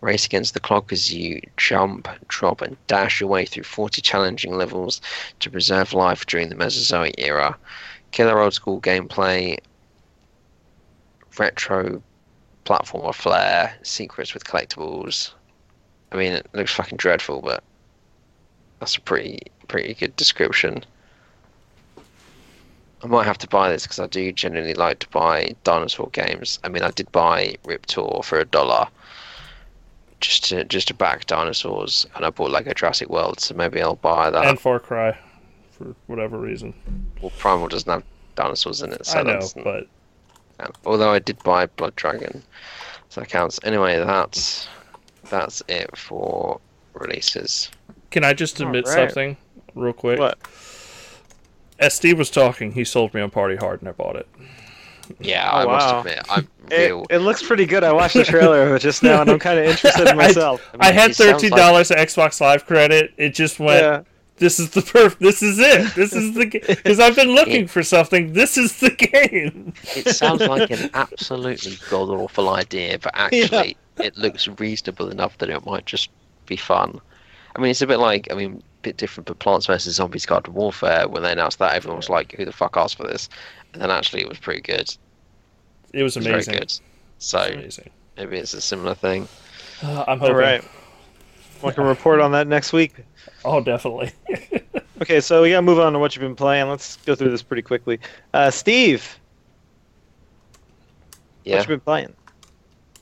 Race 0.00 0.26
against 0.26 0.52
the 0.52 0.58
clock 0.58 0.92
as 0.92 1.14
you 1.14 1.40
jump, 1.56 2.08
drop, 2.26 2.60
and 2.60 2.76
dash 2.88 3.20
your 3.20 3.28
way 3.28 3.46
through 3.46 3.62
40 3.62 4.02
challenging 4.02 4.56
levels 4.56 5.00
to 5.38 5.48
preserve 5.48 5.92
life 5.92 6.26
during 6.26 6.48
the 6.48 6.56
Mesozoic 6.56 7.14
era. 7.18 7.56
Killer 8.10 8.40
old 8.40 8.54
school 8.54 8.80
gameplay, 8.80 9.58
retro 11.38 12.02
platformer 12.64 13.14
flair, 13.14 13.72
secrets 13.82 14.34
with 14.34 14.42
collectibles. 14.42 15.30
I 16.10 16.16
mean, 16.16 16.32
it 16.32 16.48
looks 16.52 16.74
fucking 16.74 16.98
dreadful, 16.98 17.42
but 17.42 17.62
that's 18.80 18.96
a 18.96 19.00
pretty 19.00 19.38
pretty 19.68 19.94
good 19.94 20.16
description. 20.16 20.84
I 23.02 23.06
might 23.08 23.24
have 23.24 23.38
to 23.38 23.48
buy 23.48 23.68
this 23.70 23.82
because 23.82 23.98
I 23.98 24.06
do 24.06 24.30
generally 24.32 24.74
like 24.74 25.00
to 25.00 25.08
buy 25.08 25.54
dinosaur 25.64 26.08
games. 26.10 26.58
I 26.62 26.68
mean, 26.68 26.82
I 26.82 26.90
did 26.90 27.10
buy 27.10 27.56
Riptor 27.64 28.22
for 28.24 28.38
a 28.38 28.44
dollar, 28.44 28.86
just 30.20 30.44
to 30.50 30.64
just 30.64 30.88
to 30.88 30.94
back 30.94 31.26
dinosaurs, 31.26 32.06
and 32.14 32.24
I 32.24 32.30
bought 32.30 32.50
Lego 32.52 32.72
Jurassic 32.72 33.08
World, 33.08 33.40
so 33.40 33.54
maybe 33.54 33.82
I'll 33.82 33.96
buy 33.96 34.30
that. 34.30 34.44
and 34.46 34.58
Far 34.60 34.78
Cry, 34.78 35.18
for 35.72 35.94
whatever 36.06 36.38
reason. 36.38 36.74
well, 37.20 37.32
Primal 37.38 37.68
doesn't 37.68 37.90
have 37.90 38.04
dinosaurs 38.36 38.82
in 38.82 38.92
it, 38.92 39.04
so 39.04 39.18
I 39.18 39.22
know, 39.24 39.40
but 39.64 39.86
count. 40.58 40.76
Although 40.86 41.10
I 41.10 41.18
did 41.18 41.42
buy 41.42 41.66
Blood 41.66 41.96
Dragon, 41.96 42.42
so 43.08 43.20
that 43.20 43.28
counts. 43.28 43.58
Anyway, 43.64 43.96
that's 43.96 44.68
that's 45.28 45.60
it 45.66 45.96
for 45.96 46.60
releases. 46.94 47.68
can 48.10 48.22
I 48.22 48.32
just 48.32 48.60
admit 48.60 48.84
Alright. 48.86 49.10
something 49.10 49.36
real 49.74 49.92
quick? 49.92 50.20
What? 50.20 50.38
As 51.82 51.94
Steve 51.94 52.18
was 52.18 52.30
talking, 52.30 52.72
he 52.72 52.84
sold 52.84 53.12
me 53.14 53.20
on 53.20 53.30
Party 53.30 53.56
Hard, 53.56 53.80
and 53.80 53.88
I 53.88 53.92
bought 53.92 54.16
it. 54.16 54.26
Yeah, 55.20 55.50
Oh, 55.52 55.56
I 55.58 55.64
must 55.66 55.94
admit, 55.96 56.20
I'm 56.30 56.48
It, 56.70 56.76
real. 56.88 57.06
it 57.10 57.18
looks 57.18 57.42
pretty 57.42 57.66
good. 57.66 57.84
I 57.84 57.92
watched 57.92 58.14
the 58.14 58.24
trailer 58.24 58.78
just 58.78 59.02
now, 59.02 59.20
and 59.20 59.30
I'm 59.30 59.38
kind 59.38 59.58
of 59.58 59.66
interested 59.70 60.08
in 60.08 60.16
myself. 60.16 60.62
mean, 60.72 60.80
I 60.80 60.92
had 60.92 61.14
thirteen 61.14 61.50
dollars 61.50 61.90
of 61.90 61.96
Xbox 61.98 62.40
Live 62.40 62.64
credit. 62.66 63.12
It 63.16 63.34
just 63.34 63.58
went. 63.58 63.82
Yeah. 63.82 64.02
This 64.38 64.58
is 64.58 64.70
the 64.70 64.80
perf. 64.80 65.18
This 65.18 65.42
is 65.42 65.58
it. 65.58 65.94
This 65.94 66.12
is 66.14 66.34
the 66.34 66.46
because 66.46 66.98
I've 67.04 67.14
been 67.14 67.34
looking 67.34 67.66
for 67.66 67.82
something. 67.82 68.32
This 68.32 68.56
is 68.56 68.80
the 68.80 68.90
game. 68.90 69.74
It 69.94 70.14
sounds 70.16 70.40
like 70.40 70.70
an 70.70 70.90
absolutely 70.94 71.78
god 71.90 72.08
awful 72.08 72.48
idea, 72.48 72.98
but 72.98 73.12
actually, 73.14 73.76
it 73.98 74.16
looks 74.16 74.48
reasonable 74.48 75.10
enough 75.10 75.36
that 75.38 75.50
it 75.50 75.64
might 75.66 75.84
just 75.84 76.10
be 76.46 76.56
fun. 76.56 77.00
I 77.54 77.60
mean, 77.60 77.70
it's 77.72 77.82
a 77.82 77.86
bit 77.86 77.98
like, 77.98 78.28
I 78.32 78.34
mean, 78.34 78.54
a 78.56 78.71
bit 78.82 78.96
different, 78.96 79.26
but 79.26 79.38
Plants 79.38 79.66
vs 79.66 79.94
Zombies 79.94 80.26
Garden 80.26 80.54
Warfare. 80.54 81.08
When 81.08 81.22
they 81.22 81.32
announced 81.32 81.58
that, 81.60 81.74
everyone 81.74 81.96
was 81.98 82.08
like, 82.10 82.32
"Who 82.32 82.44
the 82.44 82.52
fuck 82.52 82.76
asked 82.76 82.96
for 82.96 83.04
this?" 83.06 83.28
And 83.72 83.80
then 83.80 83.90
actually, 83.90 84.20
it 84.22 84.28
was 84.28 84.38
pretty 84.38 84.60
good. 84.60 84.94
It 85.92 86.02
was 86.02 86.16
It 86.16 86.20
was 86.20 86.26
amazing. 86.26 86.52
very 86.54 86.60
good. 86.60 86.72
So 87.18 87.38
Amazing. 87.38 87.90
maybe 88.16 88.36
it's 88.38 88.54
a 88.54 88.60
similar 88.60 88.94
thing. 88.94 89.28
Uh, 89.82 90.04
I'm 90.08 90.18
hoping. 90.18 90.36
right. 90.36 90.64
We 91.62 91.72
can 91.72 91.84
report 91.84 92.20
on 92.20 92.32
that 92.32 92.46
next 92.48 92.72
week. 92.72 92.94
Oh, 93.44 93.60
definitely. 93.60 94.12
Okay, 95.00 95.20
so 95.20 95.42
we 95.42 95.50
gotta 95.50 95.62
move 95.62 95.80
on 95.80 95.92
to 95.94 95.98
what 95.98 96.14
you've 96.14 96.20
been 96.20 96.36
playing. 96.36 96.68
Let's 96.68 96.94
go 96.98 97.16
through 97.16 97.30
this 97.30 97.42
pretty 97.42 97.62
quickly. 97.62 97.98
Uh, 98.32 98.52
Steve, 98.52 99.18
Yeah. 101.42 101.56
what 101.56 101.62
you 101.64 101.68
been 101.74 101.80
playing? 101.80 102.12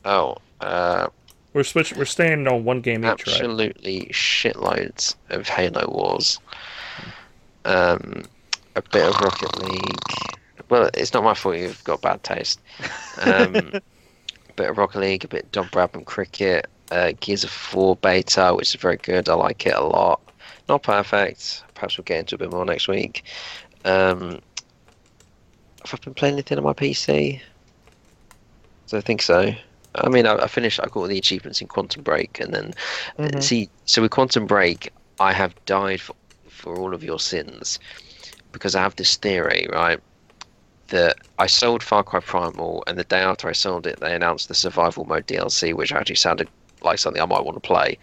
Oh, 0.07 0.39
uh, 0.63 1.09
we're 1.53 1.65
switching. 1.65 1.99
We're 1.99 2.05
staying 2.05 2.47
on 2.47 2.65
one 2.65 2.81
game 2.81 3.01
each, 3.01 3.05
right? 3.05 3.21
absolutely 3.21 4.09
shitloads 4.13 5.15
of 5.31 5.49
Halo 5.49 5.89
Wars. 5.89 6.39
Um, 7.65 8.25
a 8.77 8.83
bit 8.83 9.09
of 9.09 9.21
Rocket 9.21 9.63
League. 9.63 10.03
Well, 10.69 10.89
it's 10.95 11.13
not 11.13 11.25
my 11.25 11.35
fault 11.35 11.57
you've 11.57 11.83
got 11.85 12.01
bad 12.01 12.23
taste. 12.23 12.61
Um, 13.23 13.57
a 13.57 13.83
bit 14.57 14.71
of 14.71 14.79
Rocket 14.79 15.01
League, 15.01 15.25
a 15.25 15.29
bit 15.29 15.45
of 15.45 15.53
Don 15.53 15.69
Bradman 15.69 16.05
cricket, 16.05 16.69
uh, 16.93 17.13
Gears 17.21 17.45
of 17.45 17.51
4 17.51 17.97
beta, 17.97 18.55
which 18.55 18.75
is 18.75 18.81
very 18.81 18.97
good. 18.97 19.29
I 19.29 19.35
like 19.35 19.67
it 19.67 19.75
a 19.75 19.83
lot. 19.83 20.21
Not 20.69 20.85
perfect. 20.85 21.65
Perhaps 21.75 21.99
we'll 21.99 22.05
get 22.05 22.21
into 22.21 22.37
a 22.37 22.39
bit 22.39 22.53
more 22.53 22.65
next 22.65 22.87
week. 22.87 23.25
Um, 23.85 24.41
have 25.85 25.95
I 25.95 26.05
been 26.05 26.15
playing 26.15 26.35
anything 26.35 26.59
on 26.59 26.65
my 26.65 26.73
PC? 26.73 27.41
So 28.87 28.99
I 28.99 29.01
think 29.01 29.23
so. 29.23 29.53
I 29.95 30.09
mean, 30.09 30.27
I, 30.27 30.35
I 30.37 30.47
finished. 30.49 30.81
I 30.81 30.85
got 30.85 30.97
all 30.97 31.09
the 31.09 31.19
achievements 31.19 31.61
in 31.61 31.69
Quantum 31.69 32.03
Break, 32.03 32.41
and 32.41 32.53
then 32.55 32.75
Mhm. 33.19 33.41
see. 33.41 33.71
So 33.85 34.03
with 34.03 34.11
Quantum 34.13 34.47
Break, 34.47 34.93
I 35.19 35.33
have 35.33 35.55
died 35.67 36.01
for, 36.01 36.15
for 36.49 36.79
all 36.79 36.95
of 36.95 37.05
your 37.05 37.21
sins 37.21 37.79
because 38.53 38.75
I 38.75 38.83
have 38.83 38.97
this 38.97 39.17
theory, 39.17 39.67
right? 39.73 40.01
That 40.89 41.17
I 41.39 41.47
sold 41.47 41.83
Far 41.83 42.05
Cry 42.05 42.21
Primal, 42.21 42.85
and 42.87 42.99
the 42.99 43.05
day 43.05 43.21
after 43.21 43.49
I 43.49 43.53
sold 43.53 43.87
it, 43.87 44.01
they 44.01 44.15
announced 44.15 44.49
the 44.49 44.55
Survival 44.55 45.05
Mode 45.07 45.27
DLC, 45.27 45.73
which 45.75 45.93
actually 45.93 46.17
sounded 46.17 46.51
like 46.83 46.99
something 46.99 47.23
I 47.23 47.27
might 47.27 47.45
want 47.45 47.57
to 47.57 47.61
play. 47.67 47.99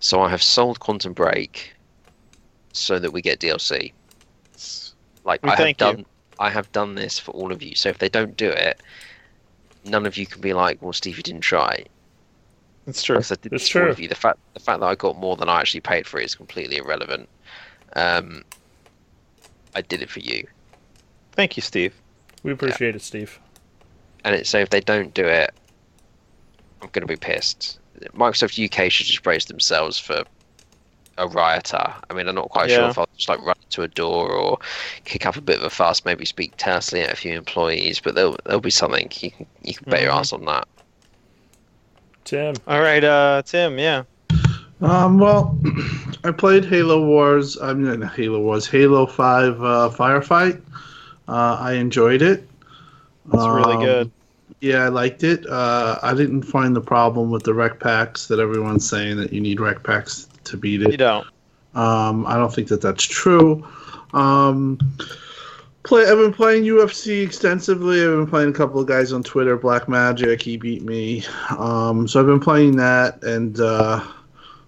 So 0.00 0.22
I 0.22 0.30
have 0.30 0.42
sold 0.42 0.80
Quantum 0.80 1.14
Break 1.14 1.74
so 2.72 2.98
that 2.98 3.12
we 3.12 3.22
get 3.22 3.40
DLC. 3.40 3.94
Like 5.24 5.42
We 5.42 5.50
I 5.50 5.56
have 5.56 5.76
thank 5.76 5.82
you. 5.82 5.98
done, 5.98 6.06
I 6.38 6.50
have 6.50 6.70
done 6.72 6.94
this 6.94 7.18
for 7.18 7.32
all 7.32 7.52
of 7.52 7.62
you. 7.62 7.74
So 7.74 7.88
if 7.88 7.98
they 7.98 8.08
don't 8.08 8.36
do 8.36 8.48
it, 8.50 8.80
none 9.84 10.06
of 10.06 10.16
you 10.16 10.26
can 10.26 10.40
be 10.40 10.52
like, 10.52 10.80
"Well, 10.82 10.92
Steve, 10.92 11.16
you 11.16 11.22
didn't 11.22 11.40
try." 11.42 11.84
It's 12.86 13.02
true. 13.02 13.16
Because 13.16 13.32
I 13.32 13.36
did 13.36 13.52
It's 13.52 13.64
this 13.64 13.68
for 13.68 13.78
all 13.80 13.84
true. 13.86 13.92
of 13.92 14.00
you. 14.00 14.08
The 14.08 14.14
fact 14.14 14.38
the 14.54 14.60
fact 14.60 14.80
that 14.80 14.86
I 14.86 14.94
got 14.94 15.16
more 15.16 15.36
than 15.36 15.48
I 15.48 15.60
actually 15.60 15.80
paid 15.82 16.06
for 16.06 16.18
it 16.20 16.24
is 16.24 16.34
completely 16.34 16.78
irrelevant. 16.78 17.28
Um, 17.94 18.42
I 19.74 19.80
did 19.82 20.02
it 20.02 20.10
for 20.10 20.20
you, 20.20 20.46
Thank 21.32 21.56
you, 21.56 21.62
Steve. 21.62 21.94
We 22.42 22.52
appreciate 22.52 22.94
it, 22.96 23.02
Steve. 23.02 23.38
and 24.24 24.34
it, 24.34 24.46
so 24.46 24.58
if 24.58 24.70
they 24.70 24.80
don't 24.80 25.14
do 25.14 25.24
it, 25.26 25.54
I'm 26.82 26.88
going 26.92 27.06
to 27.06 27.06
be 27.06 27.16
pissed. 27.16 27.78
Microsoft 28.14 28.58
UK 28.62 28.90
should 28.90 29.06
just 29.06 29.22
brace 29.22 29.44
themselves 29.44 29.98
for 29.98 30.24
a 31.22 31.28
rioter. 31.28 31.94
I 32.10 32.14
mean, 32.14 32.28
I'm 32.28 32.34
not 32.34 32.48
quite 32.50 32.70
sure 32.70 32.88
if 32.88 32.98
I'll 32.98 33.08
just 33.16 33.28
like 33.28 33.40
run 33.42 33.56
into 33.64 33.82
a 33.82 33.88
door 33.88 34.30
or 34.32 34.58
kick 35.04 35.24
up 35.26 35.36
a 35.36 35.40
bit 35.40 35.58
of 35.58 35.64
a 35.64 35.70
fuss, 35.70 36.04
maybe 36.04 36.24
speak 36.24 36.52
tersely 36.56 37.00
at 37.00 37.12
a 37.12 37.16
few 37.16 37.36
employees, 37.36 38.00
but 38.00 38.14
there'll 38.14 38.36
there'll 38.44 38.60
be 38.60 38.70
something. 38.70 39.08
You 39.20 39.30
can 39.30 39.46
you 39.62 39.74
can 39.74 39.90
bet 39.90 40.02
your 40.02 40.12
Mhm. 40.12 40.18
ass 40.18 40.32
on 40.32 40.44
that. 40.46 40.66
Tim, 42.24 42.54
All 42.66 42.80
right, 42.80 43.02
uh, 43.02 43.42
Tim. 43.44 43.78
Yeah. 43.78 44.04
Um, 44.80 45.18
well, 45.18 45.58
I 46.24 46.30
played 46.32 46.64
Halo 46.64 47.04
Wars. 47.04 47.58
I 47.60 47.72
mean, 47.72 48.00
not 48.00 48.14
Halo 48.14 48.40
Wars, 48.40 48.66
Halo 48.66 49.06
Five 49.06 49.60
uh, 49.62 49.90
Firefight. 49.94 50.60
Uh, 51.28 51.56
I 51.60 51.72
enjoyed 51.74 52.22
it. 52.22 52.48
It's 53.32 53.46
really 53.46 53.74
Um, 53.76 53.84
good. 53.84 54.10
Yeah, 54.60 54.84
I 54.84 54.88
liked 54.88 55.24
it. 55.24 55.44
Uh, 55.48 55.98
I 56.02 56.14
didn't 56.14 56.42
find 56.42 56.74
the 56.76 56.80
problem 56.80 57.30
with 57.30 57.42
the 57.42 57.52
REQ 57.52 57.80
packs 57.80 58.26
that 58.28 58.38
everyone's 58.38 58.88
saying 58.88 59.16
that 59.16 59.32
you 59.32 59.40
need 59.40 59.58
REQ 59.58 59.82
packs 59.82 60.28
to 60.44 60.56
beat 60.56 60.82
it. 60.82 60.90
You 60.90 60.96
don't. 60.96 61.26
Um, 61.74 62.26
I 62.26 62.36
don't 62.36 62.52
think 62.52 62.68
that 62.68 62.80
that's 62.82 63.04
true. 63.04 63.66
Um, 64.12 64.78
play. 65.82 66.02
I've 66.02 66.18
been 66.18 66.32
playing 66.32 66.64
UFC 66.64 67.24
extensively. 67.24 68.02
I've 68.02 68.10
been 68.10 68.26
playing 68.26 68.50
a 68.50 68.52
couple 68.52 68.80
of 68.80 68.86
guys 68.86 69.12
on 69.12 69.22
Twitter. 69.22 69.56
Black 69.56 69.88
Magic, 69.88 70.42
he 70.42 70.56
beat 70.56 70.82
me. 70.82 71.24
Um, 71.50 72.06
so 72.06 72.20
I've 72.20 72.26
been 72.26 72.40
playing 72.40 72.76
that 72.76 73.22
and 73.22 73.58
uh, 73.60 74.04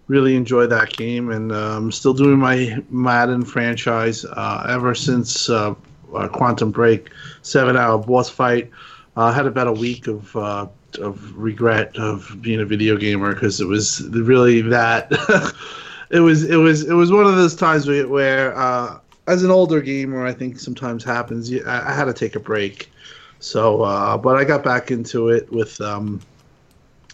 really 0.09 0.35
enjoy 0.35 0.67
that 0.67 0.93
game. 0.95 1.31
And 1.31 1.53
uh, 1.53 1.77
I'm 1.77 1.93
still 1.93 2.15
doing 2.15 2.39
my 2.39 2.83
Madden 2.91 3.45
franchise 3.45 4.25
uh, 4.25 4.67
ever 4.69 4.95
since 4.95 5.51
uh, 5.51 5.75
uh, 6.15 6.29
Quantum 6.29 6.71
Break, 6.71 7.11
seven-hour 7.43 7.99
boss 7.99 8.31
fight. 8.31 8.71
I 9.17 9.33
had 9.33 9.47
about 9.47 9.67
a 9.67 9.73
week 9.73 10.07
of. 10.07 10.71
Of 11.01 11.37
regret 11.37 11.97
of 11.97 12.37
being 12.41 12.61
a 12.61 12.65
video 12.65 12.97
gamer 12.97 13.35
because 13.35 13.61
it 13.61 13.67
was 13.67 14.03
really 14.11 14.61
that 14.61 15.11
it 16.11 16.21
was 16.21 16.45
it 16.45 16.57
was 16.57 16.85
it 16.89 16.93
was 16.93 17.11
one 17.11 17.27
of 17.27 17.35
those 17.35 17.57
times 17.57 17.89
where, 17.89 18.57
uh, 18.57 19.01
as 19.27 19.43
an 19.43 19.51
older 19.51 19.81
gamer, 19.81 20.25
I 20.25 20.33
think 20.33 20.61
sometimes 20.61 21.03
happens. 21.03 21.53
I, 21.67 21.91
I 21.91 21.93
had 21.93 22.05
to 22.05 22.13
take 22.13 22.37
a 22.37 22.41
break, 22.41 22.93
so 23.41 23.83
uh, 23.83 24.17
but 24.17 24.37
I 24.37 24.45
got 24.45 24.63
back 24.63 24.93
into 24.93 25.31
it 25.31 25.51
with 25.51 25.81
um, 25.81 26.21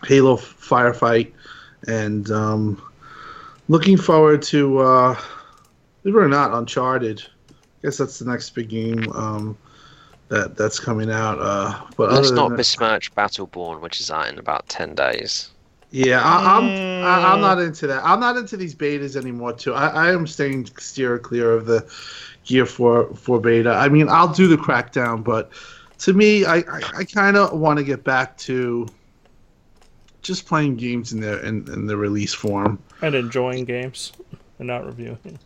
Halo 0.05 0.36
Firefight, 0.36 1.33
and 1.86 2.31
um, 2.31 2.83
looking 3.68 3.97
forward 3.97 4.42
to 4.42 4.78
uh, 4.78 5.20
believe 6.02 6.17
it 6.17 6.18
or 6.18 6.28
not, 6.28 6.52
Uncharted. 6.52 7.23
I 7.50 7.55
guess 7.83 7.97
that's 7.97 8.18
the 8.18 8.31
next 8.31 8.50
big 8.50 8.68
game 8.68 9.10
um, 9.12 9.57
that 10.31 10.57
that's 10.57 10.81
coming 10.81 11.10
out. 11.10 11.39
Uh, 11.39 11.78
but 11.97 12.10
Let's 12.10 12.28
other 12.28 12.36
not 12.36 12.42
than 12.44 12.50
that- 12.52 12.57
besmirch 12.57 13.15
Battleborn, 13.15 13.81
which 13.83 14.00
is 14.00 14.10
out 14.10 14.28
in 14.28 14.39
about 14.39 14.68
ten 14.68 14.94
days. 14.94 15.50
Yeah, 15.92 16.23
I, 16.23 16.57
I'm 16.57 16.65
I, 17.05 17.33
I'm 17.33 17.39
Mm. 17.39 17.42
not 17.42 17.60
into 17.60 17.86
that. 17.89 18.02
I'm 18.05 18.20
not 18.20 18.36
into 18.36 18.57
these 18.57 18.75
betas 18.75 19.17
anymore. 19.17 19.52
Too, 19.52 19.75
I, 19.75 19.89
I 19.89 20.12
am 20.12 20.26
staying 20.26 20.67
steer 20.78 21.18
clear 21.18 21.52
of 21.52 21.67
the 21.67 21.84
Gear 22.44 22.65
Four 22.65 23.12
Four 23.15 23.41
beta. 23.41 23.70
I 23.73 23.89
mean, 23.89 24.09
I'll 24.09 24.33
do 24.33 24.47
the 24.47 24.57
Crackdown, 24.57 25.23
but 25.25 25.50
to 25.99 26.12
me, 26.12 26.44
I 26.44 26.59
I, 26.59 26.81
I 26.99 27.05
kind 27.05 27.36
of 27.36 27.59
want 27.59 27.78
to 27.78 27.84
get 27.84 28.05
back 28.05 28.36
to 28.39 28.86
just 30.23 30.47
playing 30.47 30.76
games 30.76 31.12
in 31.12 31.20
their 31.20 31.41
in, 31.41 31.67
in 31.73 31.86
the 31.86 31.97
release 31.97 32.34
form. 32.34 32.78
and 33.02 33.15
enjoying 33.17 33.65
games 33.65 34.12
and 34.60 34.68
not 34.68 34.86
reviewing. 34.86 35.39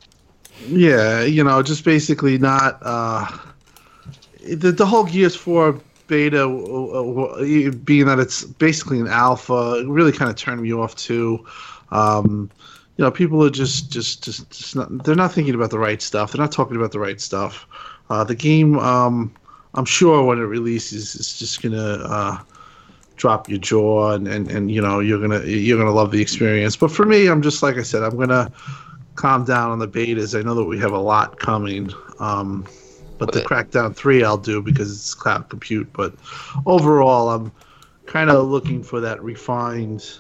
Yeah, 0.68 1.22
you 1.22 1.42
know, 1.42 1.62
just 1.62 1.84
basically 1.86 2.36
not 2.38 2.78
uh, 2.82 3.26
the 4.47 4.73
the 4.73 4.86
whole 4.86 5.05
Gears 5.05 5.36
Four 5.36 5.81
beta, 6.06 6.44
uh, 6.44 7.02
uh, 7.02 7.70
being 7.84 8.06
that 8.06 8.18
it's 8.18 8.44
basically 8.44 9.00
an 9.00 9.08
alpha, 9.08 9.82
really 9.86 10.12
kind 10.12 10.31
of 10.31 10.36
turned 10.36 10.60
me 10.62 10.73
off 10.73 10.94
too. 10.97 11.44
Um, 11.90 12.50
you 12.97 13.05
know, 13.05 13.10
people 13.10 13.44
are 13.44 13.50
just 13.50 13.90
just 13.90 14.23
just, 14.23 14.50
just 14.50 14.76
not, 14.76 15.05
they're 15.05 15.14
not 15.14 15.32
thinking 15.32 15.55
about 15.55 15.70
the 15.70 15.78
right 15.78 16.00
stuff. 16.00 16.32
They're 16.32 16.40
not 16.40 16.52
talking 16.52 16.76
about 16.76 16.92
the 16.92 17.00
right 17.00 17.20
stuff. 17.20 17.66
Uh, 18.10 18.23
the 18.23 18.34
game, 18.34 18.78
um, 18.78 19.34
I'm 19.74 19.84
sure 19.84 20.23
when 20.24 20.39
it 20.39 20.42
releases, 20.42 21.14
it's 21.14 21.39
just 21.39 21.62
gonna 21.62 21.76
uh, 22.05 22.39
drop 23.16 23.48
your 23.48 23.58
jaw, 23.58 24.12
and, 24.12 24.28
and, 24.28 24.50
and 24.50 24.70
you 24.70 24.81
know 24.81 25.00
you're 25.00 25.20
gonna 25.20 25.44
you're 25.44 25.78
gonna 25.78 25.90
love 25.90 26.10
the 26.10 26.20
experience. 26.20 26.76
But 26.76 26.90
for 26.90 27.06
me, 27.06 27.26
I'm 27.26 27.42
just 27.42 27.62
like 27.62 27.76
I 27.76 27.82
said, 27.82 28.02
I'm 28.02 28.16
gonna 28.16 28.52
calm 29.16 29.44
down 29.44 29.70
on 29.70 29.78
the 29.78 29.89
betas. 29.89 30.39
I 30.39 30.42
know 30.42 30.55
that 30.55 30.64
we 30.64 30.78
have 30.78 30.92
a 30.92 30.98
lot 30.98 31.39
coming. 31.39 31.90
Um, 32.20 32.66
But 33.18 33.33
the 33.33 33.41
Crackdown 33.43 33.94
3 33.94 34.25
I'll 34.25 34.36
do 34.36 34.60
because 34.60 34.91
it's 34.91 35.15
cloud 35.15 35.49
compute. 35.49 35.93
But 35.93 36.15
overall, 36.67 37.31
I'm 37.31 37.52
kind 38.07 38.31
of 38.31 38.49
looking 38.49 38.83
for 38.83 39.01
that 39.01 39.23
refined, 39.23 40.18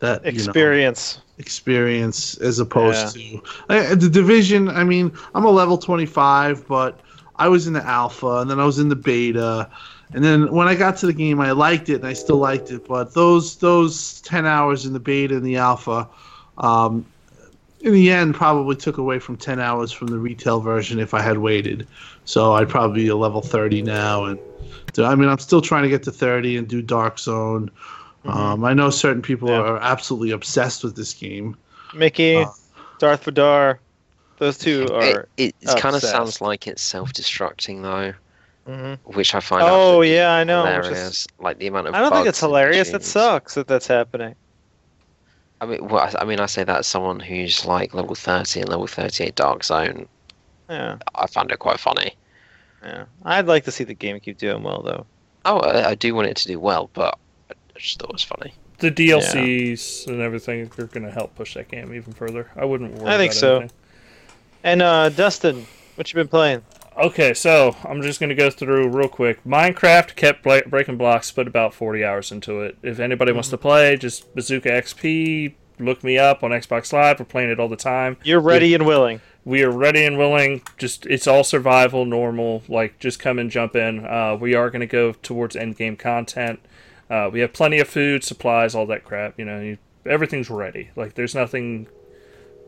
that 0.00 0.24
you 0.24 0.32
know, 0.32 0.36
Experience. 0.38 1.20
experience 1.38 2.36
as 2.38 2.58
opposed 2.58 3.14
to 3.14 3.42
uh, 3.68 3.94
the 3.94 4.08
division. 4.08 4.68
I 4.68 4.84
mean, 4.84 5.12
I'm 5.34 5.44
a 5.44 5.50
level 5.50 5.78
25, 5.78 6.66
but 6.66 7.00
I 7.36 7.48
was 7.48 7.66
in 7.66 7.72
the 7.72 7.84
alpha 7.84 8.38
and 8.38 8.50
then 8.50 8.58
I 8.60 8.64
was 8.64 8.78
in 8.78 8.88
the 8.88 8.96
beta. 8.96 9.70
And 10.12 10.22
then 10.24 10.52
when 10.52 10.68
I 10.68 10.74
got 10.74 10.96
to 10.98 11.06
the 11.06 11.12
game, 11.12 11.40
I 11.40 11.52
liked 11.52 11.88
it 11.88 11.96
and 11.96 12.06
I 12.06 12.12
still 12.12 12.38
liked 12.38 12.70
it. 12.70 12.86
But 12.86 13.14
those 13.14 13.56
those 13.56 14.20
10 14.22 14.46
hours 14.46 14.86
in 14.86 14.92
the 14.92 15.00
beta 15.00 15.36
and 15.36 15.44
the 15.44 15.56
alpha, 15.56 16.08
um, 16.58 17.04
in 17.80 17.92
the 17.92 18.10
end, 18.10 18.34
probably 18.34 18.76
took 18.76 18.98
away 18.98 19.18
from 19.18 19.36
10 19.36 19.60
hours 19.60 19.92
from 19.92 20.08
the 20.08 20.18
retail 20.18 20.60
version 20.60 20.98
if 20.98 21.12
I 21.14 21.20
had 21.20 21.38
waited. 21.38 21.86
So 22.26 22.52
I'd 22.54 22.68
probably 22.68 23.02
be 23.04 23.08
a 23.08 23.16
level 23.16 23.40
30 23.40 23.82
now. 23.82 24.24
And 24.24 24.38
I 24.98 25.14
mean, 25.14 25.28
I'm 25.28 25.38
still 25.38 25.60
trying 25.62 25.84
to 25.84 25.88
get 25.88 26.02
to 26.04 26.12
30 26.12 26.58
and 26.58 26.68
do 26.68 26.82
Dark 26.82 27.18
Zone. 27.18 27.70
Um, 28.24 28.64
I 28.64 28.74
know 28.74 28.90
certain 28.90 29.22
people 29.22 29.48
Yeah. 29.48 29.60
are 29.60 29.78
absolutely 29.78 30.32
obsessed 30.32 30.82
with 30.82 30.96
this 30.96 31.14
game. 31.14 31.56
Mickey, 31.94 32.36
Uh, 32.36 32.46
Darth 32.98 33.24
Vadar, 33.24 33.78
those 34.38 34.58
two 34.58 34.88
are. 34.92 35.28
It, 35.36 35.54
it 35.60 35.76
kind 35.78 35.94
of 35.94 36.02
sounds 36.02 36.40
like 36.40 36.66
it's 36.66 36.82
self-destructing 36.82 37.82
though, 37.82 38.12
Mhm. 38.70 38.98
which 39.04 39.34
I 39.34 39.40
find. 39.40 39.62
Oh 39.64 40.00
yeah, 40.02 40.32
I 40.32 40.42
know. 40.44 40.64
which 40.64 40.86
is- 40.86 40.88
Hilarious. 40.88 41.26
Like 41.38 41.58
the 41.58 41.68
amount 41.68 41.86
of. 41.86 41.94
I 41.94 42.00
don't 42.00 42.12
think 42.12 42.26
it's 42.26 42.42
and 42.42 42.48
hilarious. 42.50 42.88
It 42.92 43.04
sucks 43.04 43.54
that 43.54 43.68
that's 43.68 43.86
happening. 43.86 44.34
I 45.60 45.66
mean, 45.66 45.86
well, 45.86 46.00
I 46.02 46.22
I 46.22 46.24
mean, 46.24 46.40
I 46.40 46.46
say 46.46 46.64
that 46.64 46.78
as 46.80 46.86
someone 46.88 47.20
who's 47.20 47.64
like 47.64 47.94
level 47.94 48.14
30 48.16 48.60
and 48.60 48.68
level 48.68 48.86
38 48.88 49.36
Dark 49.36 49.62
Zone. 49.62 50.08
Yeah, 50.68 50.98
I 51.14 51.26
found 51.26 51.50
it 51.50 51.58
quite 51.58 51.78
funny. 51.80 52.14
yeah. 52.82 53.04
I'd 53.24 53.46
like 53.46 53.64
to 53.64 53.70
see 53.70 53.84
the 53.84 53.94
game 53.94 54.18
keep 54.20 54.38
doing 54.38 54.62
well 54.62 54.82
though. 54.82 55.06
Oh, 55.44 55.58
I, 55.60 55.90
I 55.90 55.94
do 55.94 56.14
want 56.14 56.28
it 56.28 56.36
to 56.38 56.48
do 56.48 56.58
well, 56.58 56.90
but 56.92 57.18
I 57.50 57.54
just 57.78 57.98
thought 58.00 58.10
it 58.10 58.14
was 58.14 58.22
funny. 58.24 58.52
The 58.78 58.90
DLCs 58.90 60.06
and 60.08 60.20
everything 60.20 60.62
are 60.78 60.86
going 60.86 61.06
to 61.06 61.10
help 61.10 61.34
push 61.34 61.54
that 61.54 61.68
game 61.68 61.94
even 61.94 62.12
further. 62.12 62.50
I 62.56 62.64
wouldn't 62.64 62.94
worry 62.94 63.08
I 63.08 63.16
think 63.16 63.32
about 63.32 63.38
so. 63.40 63.56
anything. 63.58 63.70
And 64.64 64.82
uh, 64.82 65.08
Dustin, 65.08 65.66
what 65.94 66.12
you 66.12 66.16
been 66.16 66.28
playing? 66.28 66.62
Okay, 66.98 67.32
so 67.34 67.76
I'm 67.84 68.02
just 68.02 68.20
going 68.20 68.30
to 68.30 68.34
go 68.34 68.50
through 68.50 68.88
real 68.88 69.08
quick. 69.08 69.42
Minecraft 69.44 70.16
kept 70.16 70.42
bla- 70.42 70.62
breaking 70.66 70.96
blocks, 70.96 71.30
put 71.30 71.46
about 71.46 71.74
40 71.74 72.04
hours 72.04 72.32
into 72.32 72.60
it. 72.62 72.76
If 72.82 72.98
anybody 72.98 73.32
wants 73.32 73.50
to 73.50 73.58
play, 73.58 73.96
just 73.96 74.34
Bazooka 74.34 74.68
XP, 74.70 75.54
look 75.78 76.02
me 76.02 76.18
up 76.18 76.42
on 76.42 76.50
Xbox 76.52 76.92
Live. 76.92 77.18
We're 77.18 77.26
playing 77.26 77.50
it 77.50 77.60
all 77.60 77.68
the 77.68 77.76
time. 77.76 78.16
You're 78.24 78.40
ready 78.40 78.74
and 78.74 78.84
willing. 78.86 79.20
We 79.46 79.62
are 79.62 79.70
ready 79.70 80.04
and 80.04 80.18
willing. 80.18 80.62
Just 80.76 81.06
it's 81.06 81.28
all 81.28 81.44
survival, 81.44 82.04
normal. 82.04 82.64
Like 82.68 82.98
just 82.98 83.20
come 83.20 83.38
and 83.38 83.48
jump 83.48 83.76
in. 83.76 84.04
Uh, 84.04 84.36
we 84.38 84.56
are 84.56 84.70
going 84.70 84.80
to 84.80 84.86
go 84.88 85.12
towards 85.12 85.54
end 85.54 85.76
game 85.76 85.96
content. 85.96 86.58
Uh, 87.08 87.30
we 87.32 87.38
have 87.40 87.52
plenty 87.52 87.78
of 87.78 87.88
food, 87.88 88.24
supplies, 88.24 88.74
all 88.74 88.86
that 88.86 89.04
crap. 89.04 89.38
You 89.38 89.44
know, 89.44 89.60
you, 89.60 89.78
everything's 90.04 90.50
ready. 90.50 90.90
Like 90.96 91.14
there's 91.14 91.32
nothing 91.32 91.86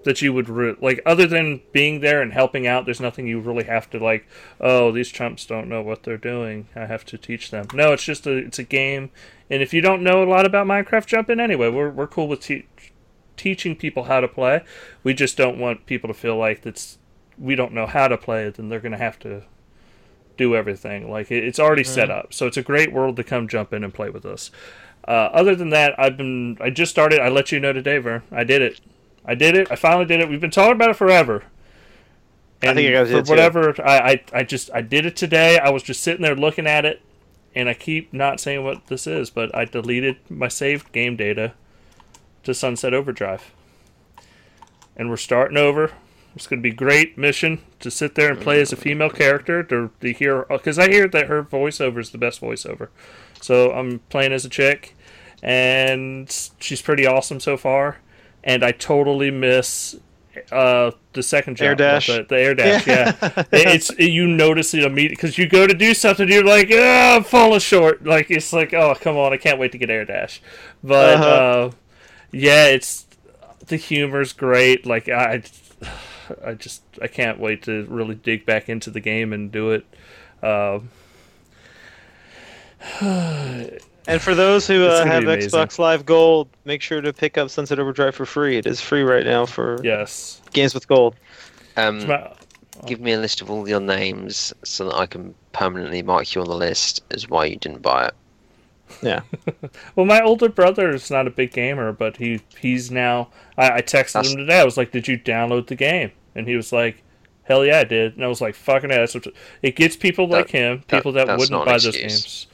that 0.04 0.22
you 0.22 0.32
would 0.32 0.48
re- 0.48 0.76
like 0.80 1.00
other 1.04 1.26
than 1.26 1.62
being 1.72 1.98
there 1.98 2.22
and 2.22 2.32
helping 2.32 2.64
out. 2.64 2.84
There's 2.84 3.00
nothing 3.00 3.26
you 3.26 3.40
really 3.40 3.64
have 3.64 3.90
to 3.90 3.98
like. 3.98 4.28
Oh, 4.60 4.92
these 4.92 5.08
chumps 5.08 5.46
don't 5.46 5.68
know 5.68 5.82
what 5.82 6.04
they're 6.04 6.16
doing. 6.16 6.68
I 6.76 6.86
have 6.86 7.04
to 7.06 7.18
teach 7.18 7.50
them. 7.50 7.66
No, 7.74 7.92
it's 7.92 8.04
just 8.04 8.24
a 8.24 8.36
it's 8.36 8.60
a 8.60 8.64
game. 8.64 9.10
And 9.50 9.62
if 9.62 9.74
you 9.74 9.80
don't 9.80 10.04
know 10.04 10.22
a 10.22 10.30
lot 10.30 10.46
about 10.46 10.68
Minecraft, 10.68 11.06
jump 11.06 11.28
in 11.28 11.40
anyway. 11.40 11.70
We're 11.70 11.90
we're 11.90 12.06
cool 12.06 12.28
with 12.28 12.40
te- 12.40 12.66
teaching 13.38 13.76
people 13.76 14.04
how 14.04 14.20
to 14.20 14.28
play. 14.28 14.62
We 15.02 15.14
just 15.14 15.36
don't 15.36 15.58
want 15.58 15.86
people 15.86 16.08
to 16.08 16.14
feel 16.14 16.36
like 16.36 16.62
that's 16.62 16.98
we 17.38 17.54
don't 17.54 17.72
know 17.72 17.86
how 17.86 18.08
to 18.08 18.18
play. 18.18 18.44
It, 18.44 18.54
then 18.54 18.68
they're 18.68 18.80
gonna 18.80 18.98
have 18.98 19.18
to 19.20 19.44
do 20.36 20.54
everything. 20.54 21.10
Like 21.10 21.30
it, 21.30 21.44
it's 21.44 21.58
already 21.58 21.84
set 21.84 22.10
up, 22.10 22.34
so 22.34 22.46
it's 22.46 22.56
a 22.56 22.62
great 22.62 22.92
world 22.92 23.16
to 23.16 23.24
come 23.24 23.48
jump 23.48 23.72
in 23.72 23.84
and 23.84 23.94
play 23.94 24.10
with 24.10 24.26
us. 24.26 24.50
Uh, 25.06 25.30
other 25.32 25.54
than 25.54 25.70
that, 25.70 25.98
I've 25.98 26.16
been 26.16 26.58
I 26.60 26.70
just 26.70 26.90
started. 26.90 27.20
I 27.20 27.28
let 27.28 27.52
you 27.52 27.60
know 27.60 27.72
today, 27.72 27.98
Ver. 27.98 28.22
I 28.30 28.44
did 28.44 28.62
it. 28.62 28.80
I 29.24 29.34
did 29.34 29.56
it. 29.56 29.70
I 29.70 29.76
finally 29.76 30.04
did 30.04 30.20
it. 30.20 30.28
We've 30.28 30.40
been 30.40 30.50
talking 30.50 30.72
about 30.72 30.90
it 30.90 30.96
forever. 30.96 31.44
I 32.62 32.74
think 32.74 32.88
you 32.88 32.92
guys 32.92 33.08
for 33.08 33.16
did 33.16 33.26
too. 33.26 33.30
whatever 33.30 33.74
I, 33.82 33.98
I 33.98 34.24
I 34.32 34.42
just 34.42 34.70
I 34.74 34.82
did 34.82 35.06
it 35.06 35.16
today. 35.16 35.58
I 35.58 35.70
was 35.70 35.82
just 35.82 36.02
sitting 36.02 36.22
there 36.22 36.34
looking 36.34 36.66
at 36.66 36.84
it, 36.84 37.00
and 37.54 37.68
I 37.68 37.74
keep 37.74 38.12
not 38.12 38.40
saying 38.40 38.64
what 38.64 38.86
this 38.88 39.06
is, 39.06 39.30
but 39.30 39.54
I 39.54 39.64
deleted 39.64 40.16
my 40.28 40.48
saved 40.48 40.92
game 40.92 41.16
data 41.16 41.54
to 42.48 42.54
Sunset 42.54 42.94
Overdrive, 42.94 43.52
and 44.96 45.10
we're 45.10 45.18
starting 45.18 45.58
over. 45.58 45.92
It's 46.34 46.46
going 46.46 46.62
to 46.62 46.68
be 46.68 46.74
great 46.74 47.18
mission 47.18 47.60
to 47.80 47.90
sit 47.90 48.14
there 48.14 48.30
and 48.30 48.40
play 48.40 48.60
as 48.62 48.72
a 48.72 48.76
female 48.76 49.10
character 49.10 49.62
to, 49.64 49.90
to 50.00 50.12
hear 50.14 50.44
because 50.48 50.78
I 50.78 50.88
hear 50.88 51.06
that 51.08 51.26
her 51.26 51.42
voiceover 51.42 51.98
is 51.98 52.08
the 52.10 52.16
best 52.18 52.40
voiceover. 52.40 52.88
So 53.42 53.72
I'm 53.72 53.98
playing 54.08 54.32
as 54.32 54.46
a 54.46 54.48
chick, 54.48 54.96
and 55.42 56.30
she's 56.58 56.80
pretty 56.80 57.06
awesome 57.06 57.38
so 57.38 57.56
far. 57.58 57.98
And 58.44 58.64
I 58.64 58.72
totally 58.72 59.30
miss 59.30 59.96
uh, 60.52 60.92
the 61.12 61.22
second 61.22 61.56
jump, 61.56 61.66
Air 61.68 61.74
dash? 61.74 62.06
the, 62.06 62.24
the 62.26 62.38
air 62.40 62.54
dash. 62.54 62.86
Yeah, 62.86 63.14
It- 63.52 63.68
it's 63.68 63.90
it, 63.90 64.06
you 64.06 64.26
notice 64.26 64.72
it 64.72 64.84
immediately 64.84 65.16
because 65.16 65.36
you 65.36 65.46
go 65.48 65.66
to 65.66 65.74
do 65.74 65.92
something, 65.92 66.28
you're 66.30 66.44
like, 66.44 66.68
oh, 66.72 67.16
I'm 67.16 67.24
falling 67.24 67.60
short. 67.60 68.06
Like 68.06 68.30
it's 68.30 68.54
like, 68.54 68.72
oh, 68.72 68.94
come 68.94 69.16
on, 69.18 69.34
I 69.34 69.36
can't 69.36 69.58
wait 69.58 69.72
to 69.72 69.78
get 69.78 69.90
air 69.90 70.06
dash. 70.06 70.40
But 70.84 71.16
Uh-huh. 71.18 71.26
uh, 71.26 71.70
yeah, 72.32 72.66
it's 72.66 73.06
the 73.66 73.76
humor's 73.76 74.32
great. 74.32 74.86
Like 74.86 75.08
I, 75.08 75.42
I 76.44 76.54
just 76.54 76.82
I 77.00 77.06
can't 77.06 77.38
wait 77.38 77.62
to 77.64 77.84
really 77.86 78.14
dig 78.14 78.46
back 78.46 78.68
into 78.68 78.90
the 78.90 79.00
game 79.00 79.32
and 79.32 79.50
do 79.50 79.72
it. 79.72 79.86
Um 80.42 80.90
And 84.08 84.22
for 84.22 84.34
those 84.34 84.66
who 84.66 84.86
uh, 84.86 85.04
have. 85.04 85.24
Xbox 85.24 85.78
Live 85.78 86.06
Gold, 86.06 86.48
make 86.64 86.80
sure 86.80 87.02
to 87.02 87.12
pick 87.12 87.36
up 87.36 87.50
Sunset 87.50 87.78
Overdrive 87.78 88.14
for 88.14 88.24
free. 88.24 88.56
It 88.56 88.66
is 88.66 88.80
free 88.80 89.02
right 89.02 89.24
now 89.24 89.44
for 89.44 89.78
yes, 89.84 90.40
games 90.54 90.72
with 90.72 90.88
gold. 90.88 91.14
Um, 91.76 92.06
Ma- 92.06 92.32
give 92.86 93.00
me 93.00 93.12
a 93.12 93.18
list 93.18 93.42
of 93.42 93.50
all 93.50 93.68
your 93.68 93.80
names 93.80 94.54
so 94.64 94.86
that 94.86 94.94
I 94.94 95.04
can 95.04 95.34
permanently 95.52 96.02
mark 96.02 96.34
you 96.34 96.40
on 96.40 96.48
the 96.48 96.56
list 96.56 97.02
as 97.10 97.28
why 97.28 97.44
you 97.44 97.56
didn't 97.56 97.82
buy 97.82 98.06
it. 98.06 98.14
Yeah. 99.02 99.20
Well, 99.96 100.06
my 100.06 100.20
older 100.22 100.48
brother 100.48 100.90
is 100.94 101.10
not 101.10 101.26
a 101.26 101.30
big 101.30 101.52
gamer, 101.52 101.92
but 101.92 102.16
he 102.16 102.40
he's 102.60 102.90
now. 102.90 103.28
I, 103.56 103.78
I 103.78 103.82
texted 103.82 104.12
That's- 104.12 104.30
him 104.32 104.38
today. 104.38 104.60
I 104.60 104.64
was 104.64 104.76
like, 104.76 104.92
"Did 104.92 105.08
you 105.08 105.18
download 105.18 105.66
the 105.66 105.74
game?" 105.74 106.12
And 106.34 106.46
he 106.46 106.54
was 106.56 106.72
like, 106.72 107.02
"Hell 107.44 107.64
yeah, 107.64 107.80
I 107.80 107.84
did." 107.84 108.14
And 108.16 108.24
I 108.24 108.28
was 108.28 108.40
like, 108.40 108.54
"Fucking 108.54 108.90
ass!" 108.92 109.16
It 109.62 109.74
gets 109.76 109.96
people 109.96 110.28
like 110.28 110.46
That- 110.52 110.58
him, 110.58 110.82
people 110.86 111.12
that, 111.12 111.26
that's 111.26 111.40
wouldn't 111.40 111.64
buy 111.64 111.72
those 111.72 111.96
games. 111.96 112.46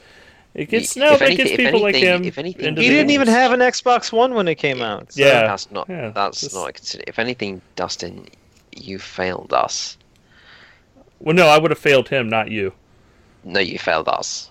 It 0.54 0.68
gets 0.70 0.96
no, 0.96 1.14
it 1.14 1.22
anything- 1.22 1.46
gets 1.46 1.56
people 1.56 1.82
like 1.82 1.96
him. 1.96 2.24
if 2.24 2.38
anything, 2.38 2.76
He 2.76 2.88
didn't 2.88 3.10
even 3.10 3.26
have 3.28 3.50
an 3.52 3.60
Xbox 3.60 4.12
One 4.12 4.34
when 4.34 4.46
it 4.48 4.54
came 4.54 4.80
out. 4.82 5.12
so- 5.12 5.20
Yeah. 5.20 5.46
That's 5.48 5.70
not. 5.70 5.88
yeah, 5.88 6.10
that's 6.10 6.40
just- 6.40 6.54
not 6.54 6.72
considered. 6.74 7.04
If 7.08 7.18
anything, 7.18 7.60
Dustin, 7.76 8.26
you 8.76 8.98
failed 8.98 9.52
us. 9.52 9.96
Well, 11.18 11.34
no, 11.34 11.46
I 11.48 11.58
would 11.58 11.70
have 11.72 11.78
failed 11.78 12.08
him, 12.08 12.28
not 12.28 12.50
you. 12.50 12.72
No, 13.44 13.60
you 13.60 13.78
failed 13.78 14.08
us. 14.08 14.50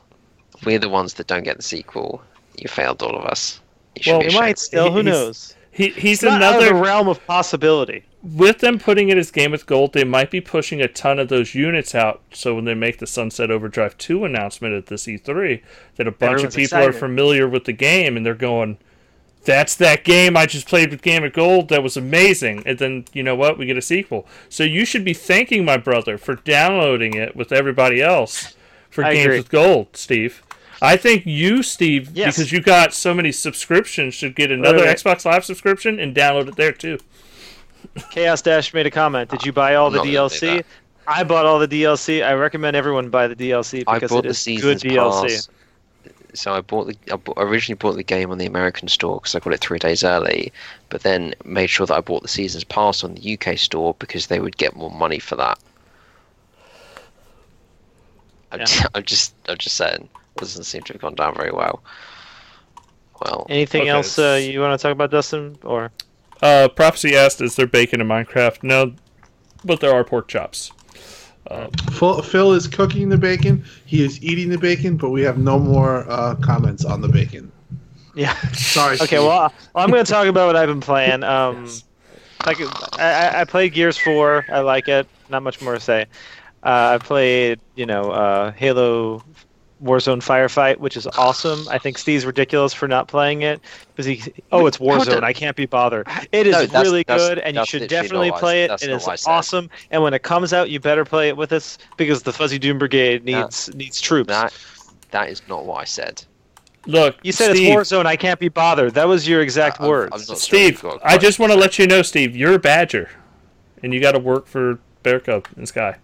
We're 0.66 0.80
the 0.80 0.90
ones 0.90 1.16
that 1.16 1.28
don't 1.28 1.44
get 1.44 1.58
the 1.58 1.64
sequel. 1.64 2.22
You 2.58 2.68
failed 2.68 3.02
all 3.04 3.16
of 3.16 3.26
us. 3.26 3.60
You 3.96 4.12
Well, 4.14 4.20
be 4.22 4.26
It 4.26 4.28
ashamed. 4.30 4.42
might 4.42 4.60
still. 4.60 4.92
Who 4.92 5.00
He's- 5.02 5.06
knows? 5.06 5.56
He 5.72 5.90
he's 5.90 6.22
It's 6.22 6.24
not 6.24 6.44
out 6.44 6.56
of 6.58 6.62
the 6.62 6.70
another. 6.70 6.84
realm 6.84 7.08
of 7.08 7.26
possibility. 7.26 8.04
with 8.22 8.60
them 8.60 8.80
putting 8.80 9.10
it 9.10 9.18
as 9.18 9.32
Game 9.32 9.52
with 9.52 9.66
Gold, 9.66 9.92
they 9.92 10.06
might 10.06 10.32
be 10.32 10.40
pushing 10.40 10.80
a 10.82 10.88
ton 10.88 11.20
of 11.20 11.28
those 11.28 11.54
units 11.56 11.94
out. 11.94 12.22
So 12.32 12.56
when 12.56 12.64
they 12.64 12.74
make 12.76 13.00
the 13.00 13.08
Sunset 13.08 13.52
Overdrive 13.52 13.98
2 13.98 14.24
announcement 14.24 14.74
at 14.76 14.86
this 14.86 15.08
E3, 15.08 15.62
that 15.98 16.08
a 16.08 16.12
bunch 16.12 16.32
Everyone's 16.44 16.56
of 16.56 16.58
people 16.58 16.78
are 16.78 16.94
familiar 16.94 17.50
with 17.50 17.66
the 17.66 17.74
game 17.74 18.16
and 18.16 18.26
they're 18.26 18.34
going, 18.34 18.78
"That's 19.44 19.76
that 19.76 20.06
game 20.06 20.38
I 20.38 20.46
just 20.46 20.68
played 20.70 20.92
with 20.92 21.02
Game 21.02 21.24
of 21.26 21.34
Gold. 21.34 21.68
That 21.68 21.84
was 21.84 21.98
amazing." 21.98 22.64
And 22.66 22.78
then 22.80 23.06
you 23.12 23.24
know 23.24 23.36
what? 23.36 23.58
We 23.58 23.66
get 23.66 23.76
a 23.78 23.82
sequel. 23.82 24.26
So 24.48 24.64
you 24.64 24.86
should 24.86 25.04
be 25.04 25.14
thanking 25.14 25.66
my 25.66 25.76
brother 25.76 26.18
for 26.18 26.36
downloading 26.36 27.16
it 27.16 27.36
with 27.36 27.52
everybody 27.52 28.02
else 28.02 28.56
for 28.90 29.04
I 29.04 29.14
Games 29.16 29.26
agree. 29.26 29.38
with 29.40 29.50
Gold, 29.50 29.88
Steve. 29.98 30.42
I 30.84 30.98
think 30.98 31.26
you, 31.26 31.64
Steve, 31.64 32.12
Yes. 32.14 32.36
because 32.36 32.52
you 32.52 32.60
got 32.62 32.94
so 32.94 33.14
many 33.14 33.32
subscriptions, 33.32 34.14
should 34.14 34.36
get 34.36 34.52
another 34.52 34.84
Right. 34.84 34.98
Xbox 34.98 35.24
Live 35.26 35.46
subscription 35.46 35.98
and 36.00 36.14
download 36.16 36.50
it 36.50 36.56
there 36.58 36.74
too. 36.74 37.00
Chaos 38.12 38.42
Dash 38.42 38.74
made 38.74 38.86
a 38.86 38.92
comment. 38.92 39.30
Did 39.30 39.46
you 39.46 39.54
buy 39.54 39.76
all 39.76 39.90
the 39.90 39.98
not 39.98 40.06
DLC? 40.08 40.64
I 41.08 41.24
bought 41.24 41.46
all 41.46 41.58
the 41.60 41.68
DLC. 41.68 42.22
I 42.26 42.34
recommend 42.34 42.76
everyone 42.76 43.10
buy 43.10 43.28
the 43.28 43.36
DLC 43.36 43.80
because 43.86 44.12
it 44.12 44.16
is 44.16 44.20
it 44.20 44.24
the 44.24 44.30
is 44.30 44.40
seasons 44.40 44.84
good 44.84 44.92
DLC. 44.92 45.22
pass. 45.24 45.50
So 46.34 46.54
I 46.54 46.62
bought 46.62 46.88
the. 46.88 46.96
I 47.12 47.16
bought, 47.18 47.36
originally 47.38 47.78
bought 47.78 47.96
the 47.96 48.04
game 48.04 48.32
on 48.32 48.38
the 48.38 48.46
American 48.46 48.88
store 48.88 49.20
because 49.20 49.36
I 49.36 49.40
got 49.40 49.54
it 49.54 49.60
three 49.62 49.80
days 49.80 50.04
early, 50.04 50.52
but 50.90 51.04
then 51.04 51.34
made 51.46 51.68
sure 51.68 51.86
that 51.86 51.94
I 51.96 52.02
bought 52.02 52.24
the 52.24 52.28
seasons 52.28 52.64
pass 52.64 53.04
on 53.04 53.14
the 53.16 53.38
UK 53.38 53.58
store 53.58 53.96
because 54.00 54.28
they 54.28 54.40
would 54.40 54.58
get 54.58 54.76
more 54.76 54.90
money 54.92 55.20
for 55.20 55.36
that. 55.36 55.60
I'm, 58.52 58.60
Yeah. 58.60 58.66
just, 58.66 58.86
I'm 58.96 59.04
just. 59.04 59.34
I'm 59.48 59.58
just 59.58 59.76
saying. 59.78 60.10
Doesn't 60.38 60.64
seem 60.64 60.82
to 60.84 60.94
have 60.94 61.02
gone 61.02 61.16
down 61.16 61.36
very 61.36 61.52
well. 61.52 61.84
Well, 63.22 63.46
Anything 63.50 63.82
Okay, 63.84 63.90
else 63.90 64.18
uh, 64.20 64.40
you 64.42 64.60
want 64.60 64.78
to 64.80 64.82
talk 64.82 64.92
about, 64.92 65.12
Dustin? 65.12 65.58
Or 65.64 65.92
Uh, 66.42 66.68
Prophecy 66.68 67.16
asked, 67.16 67.40
"Is 67.42 67.56
there 67.56 67.68
bacon 67.68 68.02
in 68.02 68.08
Minecraft?" 68.08 68.64
No, 68.64 68.94
but 69.64 69.80
there 69.80 69.94
are 69.94 70.04
pork 70.04 70.28
chops. 70.28 70.72
Uh, 71.50 71.68
Phil, 71.92 72.22
Phil 72.22 72.54
is 72.54 72.68
cooking 72.68 73.10
the 73.10 73.18
bacon. 73.18 73.64
He 73.86 74.04
is 74.04 74.22
eating 74.24 74.50
the 74.50 74.58
bacon, 74.58 74.98
but 74.98 75.10
we 75.10 75.22
have 75.22 75.38
no 75.38 75.60
more 75.60 76.06
uh, 76.10 76.36
comments 76.36 76.84
on 76.86 77.02
the 77.02 77.08
bacon. 77.10 77.52
Yeah. 78.16 78.34
Sorry. 78.52 78.96
Okay, 78.96 79.06
Steve. 79.06 79.20
well, 79.20 79.30
uh, 79.32 79.50
well 79.74 79.84
I'm 79.84 79.90
going 79.92 80.04
to 80.06 80.12
talk 80.12 80.28
about 80.28 80.48
what 80.48 80.56
I've 80.56 80.70
been 80.70 80.82
playing. 80.82 81.24
Um, 81.34 81.66
Yes. 81.66 81.84
like 82.46 82.58
I, 83.00 83.04
I- 83.38 83.42
I 83.42 83.44
played 83.46 83.74
Gears 83.74 83.98
4. 83.98 84.46
I 84.50 84.60
like 84.60 84.88
it. 84.88 85.08
Not 85.30 85.44
much 85.44 85.62
more 85.62 85.74
to 85.76 85.80
say. 85.80 86.06
Uh, 86.64 86.98
I 87.00 87.04
played, 87.04 87.60
you 87.76 87.86
know, 87.86 88.12
uh, 88.12 88.52
Halo 88.52 89.24
Warzone 89.84 90.20
Firefight, 90.24 90.78
which 90.78 90.96
is 90.96 91.06
awesome. 91.08 91.68
I 91.70 91.78
think 91.78 91.98
Steve's 91.98 92.26
ridiculous 92.26 92.74
for 92.74 92.88
not 92.88 93.08
playing 93.08 93.42
it 93.42 93.60
because 93.96 94.06
he. 94.06 94.22
Oh, 94.52 94.66
it's 94.66 94.78
Warzone. 94.78 95.24
I 95.24 95.34
can't 95.34 95.56
be 95.58 95.66
bothered. 95.66 96.08
It 96.32 96.48
is 96.48 96.54
No, 96.54 96.60
that's- 96.66 96.84
really 96.86 97.04
that's- 97.06 97.28
good, 97.30 97.40
and 97.40 97.58
you 97.58 97.66
should 97.66 97.88
definitely 97.90 98.30
not 98.30 98.40
play 98.40 98.64
it. 98.64 98.70
that's 98.70 98.84
It 98.84 98.90
not 98.90 99.02
is 99.02 99.08
what 99.08 99.20
said. 99.20 99.30
awesome, 99.32 99.70
and 99.92 100.02
when 100.02 100.14
it 100.14 100.24
comes 100.24 100.54
out, 100.54 100.70
you 100.70 100.80
better 100.80 101.04
play 101.06 101.28
it 101.28 101.36
with 101.38 101.52
us 101.52 101.78
because 101.98 102.24
the 102.24 102.32
Fuzzy 102.32 102.58
Doom 102.58 102.78
Brigade 102.80 103.26
needs 103.26 103.74
needs 103.76 104.00
troops. 104.00 104.30
That 104.30 104.54
that 105.12 105.30
is 105.30 105.42
not 105.50 105.66
what 105.66 105.82
I 105.82 105.84
said. 105.86 106.24
look, 106.86 107.16
you 107.24 107.32
said 107.32 107.56
Steve, 107.56 107.78
it's 107.80 107.92
Warzone. 107.92 108.06
I 108.06 108.16
can't 108.16 108.40
be 108.40 108.50
bothered. 108.50 108.94
That 108.94 109.08
was 109.08 109.28
your 109.28 109.42
exact 109.42 109.80
I- 109.80 109.84
I'm- 109.84 109.90
words. 109.92 110.12
I'm 110.14 110.20
not 110.20 110.28
sure 110.28 110.36
Steve, 110.38 110.72
you've 110.74 110.82
got 110.82 111.02
a 111.02 111.06
I 111.06 111.10
quote. 111.12 111.22
just 111.22 111.40
want 111.40 111.52
to 111.54 111.58
let 111.58 111.78
you 111.80 111.88
know, 111.88 112.02
Steve, 112.02 112.36
you're 112.36 112.54
a 112.56 112.60
Badger, 112.60 113.10
and 113.82 113.94
you 113.94 114.00
got 114.00 114.14
to 114.14 114.20
work 114.20 114.48
for 114.48 114.80
Bear 115.04 115.20
Cub 115.20 115.48
and 115.56 115.68
Sky. 115.68 115.96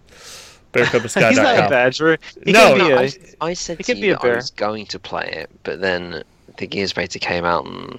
He's 0.74 1.16
not 1.16 1.66
a 1.66 1.68
badger. 1.68 2.18
He 2.44 2.52
No, 2.52 2.76
can 2.76 2.78
be 2.78 2.88
No, 2.88 2.98
a- 2.98 3.00
I, 3.00 3.10
I 3.50 3.52
said 3.54 3.80
it 3.80 3.84
to 3.84 3.92
could 3.94 4.00
be 4.00 4.10
a 4.10 4.12
that 4.14 4.22
bear. 4.22 4.32
I 4.34 4.36
was 4.36 4.50
going 4.50 4.86
to 4.86 4.98
play 4.98 5.28
it, 5.32 5.50
but 5.62 5.80
then 5.80 6.22
the 6.58 6.66
Gears 6.66 6.92
beta 6.92 7.18
came 7.18 7.44
out 7.44 7.64
and 7.66 7.98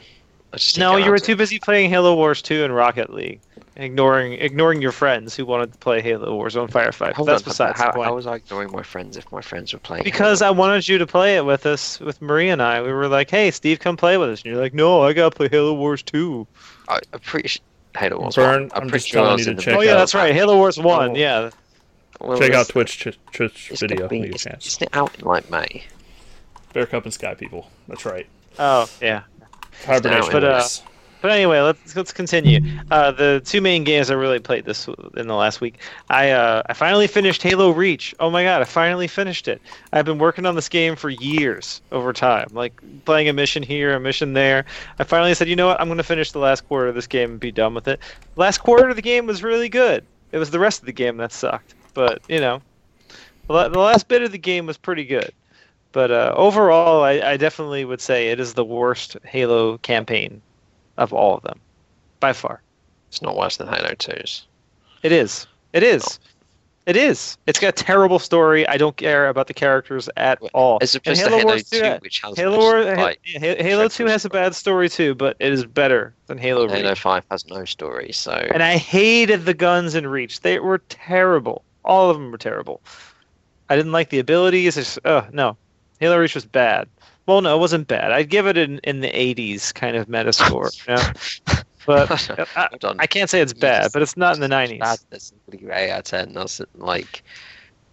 I 0.53 0.57
just 0.57 0.77
No, 0.77 0.97
you 0.97 1.09
were 1.11 1.19
too 1.19 1.33
it. 1.33 1.37
busy 1.37 1.59
playing 1.59 1.89
Halo 1.89 2.15
Wars 2.15 2.41
2 2.41 2.63
and 2.63 2.75
Rocket 2.75 3.11
League, 3.13 3.39
ignoring 3.77 4.33
ignoring 4.33 4.81
your 4.81 4.91
friends 4.91 5.35
who 5.35 5.45
wanted 5.45 5.71
to 5.71 5.77
play 5.79 6.01
Halo 6.01 6.37
Warzone 6.37 6.69
Firefight. 6.69 7.13
Hold 7.13 7.29
That's 7.29 7.43
on, 7.43 7.49
besides 7.49 7.79
how, 7.79 7.87
the 7.87 7.93
point. 7.93 8.05
how 8.07 8.15
was 8.15 8.27
I 8.27 8.35
ignoring 8.35 8.71
my 8.71 8.83
friends 8.83 9.15
if 9.17 9.29
my 9.31 9.41
friends 9.41 9.71
were 9.73 9.79
playing? 9.79 10.03
because 10.03 10.39
Halo? 10.39 10.53
I 10.53 10.57
wanted 10.57 10.87
you 10.87 10.97
to 10.97 11.07
play 11.07 11.37
it 11.37 11.45
with 11.45 11.65
us, 11.65 11.99
with 11.99 12.21
Marie 12.21 12.49
and 12.49 12.61
I. 12.61 12.81
We 12.81 12.91
were 12.91 13.07
like, 13.07 13.29
"Hey, 13.29 13.49
Steve, 13.51 13.79
come 13.79 13.95
play 13.97 14.17
with 14.17 14.29
us." 14.29 14.41
And 14.43 14.51
you're 14.51 14.61
like, 14.61 14.73
"No, 14.73 15.01
I 15.01 15.13
gotta 15.13 15.35
play 15.35 15.47
Halo 15.49 15.73
Wars 15.73 16.03
2." 16.03 16.45
I, 16.89 16.99
I'm 17.13 17.19
pretty 17.21 17.47
sure 17.47 17.61
Halo 17.97 18.19
Wars. 18.19 18.35
Burn, 18.35 18.63
one. 18.63 18.71
I'm, 18.75 18.81
I'm 18.83 18.89
pretty 18.89 18.97
just 19.03 19.07
sure 19.09 19.21
I 19.21 19.23
telling 19.23 19.37
was 19.37 19.45
you 19.45 19.51
in 19.51 19.57
to 19.57 19.65
the 19.65 19.71
check 19.71 19.77
oh 19.79 19.81
yeah, 19.81 19.91
out- 19.91 19.97
that's 19.99 20.13
right. 20.13 20.33
Halo 20.33 20.57
Wars 20.57 20.77
1. 20.77 21.11
Oh. 21.11 21.15
Yeah. 21.15 21.49
Well, 22.23 22.37
Check 22.37 22.53
out 22.53 22.67
Twitch 22.69 22.97
ch- 22.99 23.17
Twitch 23.31 23.71
it's 23.71 23.81
video 23.81 23.97
gonna 23.97 24.09
be- 24.09 24.19
when 24.19 24.27
you 24.27 24.31
get 24.33 24.45
a 24.45 24.49
it's- 24.53 24.81
it 24.81 24.89
out 24.93 25.17
in 25.17 25.25
like 25.25 25.49
May? 25.49 25.83
Bear 26.73 26.85
Cub 26.85 27.03
and 27.03 27.13
Sky 27.13 27.33
people. 27.33 27.69
That's 27.87 28.05
right. 28.05 28.27
Oh 28.59 28.89
yeah. 29.01 29.23
Hibernation 29.85 30.31
But, 30.31 30.43
uh, 30.43 30.63
But 31.21 31.31
anyway, 31.31 31.59
let's 31.59 31.95
let's 31.95 32.11
continue. 32.11 32.59
Uh, 32.89 33.11
the 33.11 33.41
two 33.45 33.61
main 33.61 33.83
games 33.83 34.09
I 34.09 34.15
really 34.15 34.39
played 34.39 34.65
this 34.65 34.87
in 35.17 35.27
the 35.27 35.35
last 35.35 35.61
week. 35.61 35.79
I 36.09 36.31
uh, 36.31 36.63
I 36.65 36.73
finally 36.73 37.07
finished 37.07 37.43
Halo 37.43 37.69
Reach. 37.71 38.15
Oh 38.19 38.29
my 38.29 38.43
god, 38.43 38.61
I 38.61 38.65
finally 38.65 39.07
finished 39.07 39.47
it. 39.47 39.61
I've 39.93 40.05
been 40.05 40.17
working 40.17 40.45
on 40.45 40.55
this 40.55 40.67
game 40.69 40.95
for 40.95 41.09
years 41.09 41.81
over 41.91 42.11
time, 42.13 42.47
like 42.53 42.73
playing 43.05 43.29
a 43.29 43.33
mission 43.33 43.61
here, 43.63 43.93
a 43.95 43.99
mission 43.99 44.33
there. 44.33 44.65
I 44.99 45.03
finally 45.03 45.33
said, 45.35 45.47
you 45.47 45.55
know 45.55 45.67
what, 45.67 45.79
I'm 45.79 45.87
going 45.87 45.97
to 45.97 46.03
finish 46.03 46.31
the 46.31 46.39
last 46.39 46.67
quarter 46.67 46.87
of 46.87 46.95
this 46.95 47.07
game 47.07 47.31
and 47.31 47.39
be 47.39 47.51
done 47.51 47.73
with 47.73 47.87
it. 47.87 47.99
Last 48.35 48.59
quarter 48.59 48.89
of 48.89 48.95
the 48.95 49.01
game 49.01 49.27
was 49.27 49.43
really 49.43 49.69
good. 49.69 50.03
It 50.31 50.37
was 50.39 50.49
the 50.51 50.59
rest 50.59 50.79
of 50.79 50.85
the 50.87 50.91
game 50.93 51.17
that 51.17 51.31
sucked. 51.31 51.75
But 51.93 52.21
you 52.29 52.39
know, 52.39 52.61
the 53.47 53.69
last 53.69 54.07
bit 54.07 54.21
of 54.23 54.31
the 54.31 54.37
game 54.37 54.65
was 54.65 54.77
pretty 54.77 55.05
good. 55.05 55.31
But 55.91 56.09
uh, 56.11 56.33
overall, 56.37 57.03
I, 57.03 57.19
I 57.19 57.37
definitely 57.37 57.83
would 57.83 57.99
say 57.99 58.29
it 58.29 58.39
is 58.39 58.53
the 58.53 58.63
worst 58.63 59.17
Halo 59.25 59.77
campaign 59.79 60.41
of 60.97 61.11
all 61.11 61.35
of 61.35 61.43
them, 61.43 61.59
by 62.19 62.31
far. 62.33 62.61
It's 63.09 63.21
not 63.21 63.35
worse 63.35 63.57
than 63.57 63.67
Halo 63.67 63.89
2's. 63.89 64.45
It 65.03 65.11
is. 65.11 65.47
It 65.73 65.83
is. 65.83 66.19
It 66.85 66.95
is. 66.95 67.37
It's 67.45 67.59
got 67.59 67.67
a 67.79 67.83
terrible 67.83 68.19
story. 68.19 68.67
I 68.67 68.77
don't 68.77 68.95
care 68.95 69.27
about 69.27 69.47
the 69.47 69.53
characters 69.53 70.09
at 70.17 70.39
all. 70.53 70.79
As 70.81 70.95
opposed 70.95 71.19
to 71.21 71.27
Halo 71.27 71.37
Halo 71.39 71.49
Wars 71.51 71.69
2, 71.69 71.79
2, 71.81 71.97
which 72.01 72.21
has 72.21 72.37
Halo, 72.37 72.57
War, 72.57 72.83
like, 72.83 73.19
Ha- 73.33 73.39
Ha- 73.39 73.63
Halo 73.63 73.87
2 73.87 74.05
has 74.05 74.25
a 74.25 74.29
bad 74.29 74.55
story 74.55 74.89
too, 74.89 75.13
but 75.13 75.35
it 75.39 75.51
is 75.51 75.65
better 75.65 76.13
than 76.27 76.37
Halo 76.37 76.65
Reach. 76.67 76.77
Halo 76.77 76.95
5 76.95 77.23
has 77.29 77.45
no 77.47 77.65
story, 77.65 78.11
so 78.13 78.31
And 78.31 78.63
I 78.63 78.77
hated 78.77 79.45
the 79.45 79.53
guns 79.53 79.93
in 79.93 80.07
Reach. 80.07 80.39
They 80.39 80.59
were 80.59 80.79
terrible. 80.89 81.63
All 81.83 82.09
of 82.09 82.17
them 82.17 82.31
were 82.31 82.37
terrible. 82.37 82.81
I 83.69 83.75
didn't 83.75 83.91
like 83.91 84.09
the 84.09 84.19
abilities. 84.19 84.77
It's, 84.77 84.97
uh, 85.05 85.25
no, 85.31 85.57
Halo 85.99 86.17
Reach 86.17 86.35
was 86.35 86.45
bad. 86.45 86.87
Well, 87.25 87.41
no, 87.41 87.55
it 87.55 87.59
wasn't 87.59 87.87
bad. 87.87 88.11
I'd 88.11 88.29
give 88.29 88.47
it 88.47 88.57
in, 88.57 88.79
in 88.79 88.99
the 89.01 89.09
80s 89.09 89.73
kind 89.73 89.95
of 89.95 90.09
meta 90.09 90.33
score. 90.33 90.69
you 90.87 90.95
know? 90.95 91.11
But 91.85 92.29
I, 92.55 92.67
I 92.99 93.07
can't 93.07 93.29
say 93.29 93.41
it's 93.41 93.53
bad, 93.53 93.83
just- 93.83 93.93
but 93.93 94.01
it's 94.01 94.17
not 94.17 94.35
in 94.35 94.41
the 94.41 94.47
90s. 94.47 94.79
bad. 94.79 94.99
That's 95.09 95.33
somebody 95.47 95.65
eight 95.71 95.91
out 95.91 95.99
of 95.99 96.05
ten. 96.05 96.33
That's 96.33 96.61
like, 96.75 97.23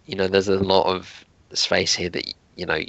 you 0.05 0.15
know, 0.15 0.27
there's 0.27 0.47
a 0.47 0.55
lot 0.57 0.83
of 0.87 1.25
space 1.53 1.95
here 1.95 2.09
that 2.09 2.31
you 2.55 2.65
know 2.65 2.79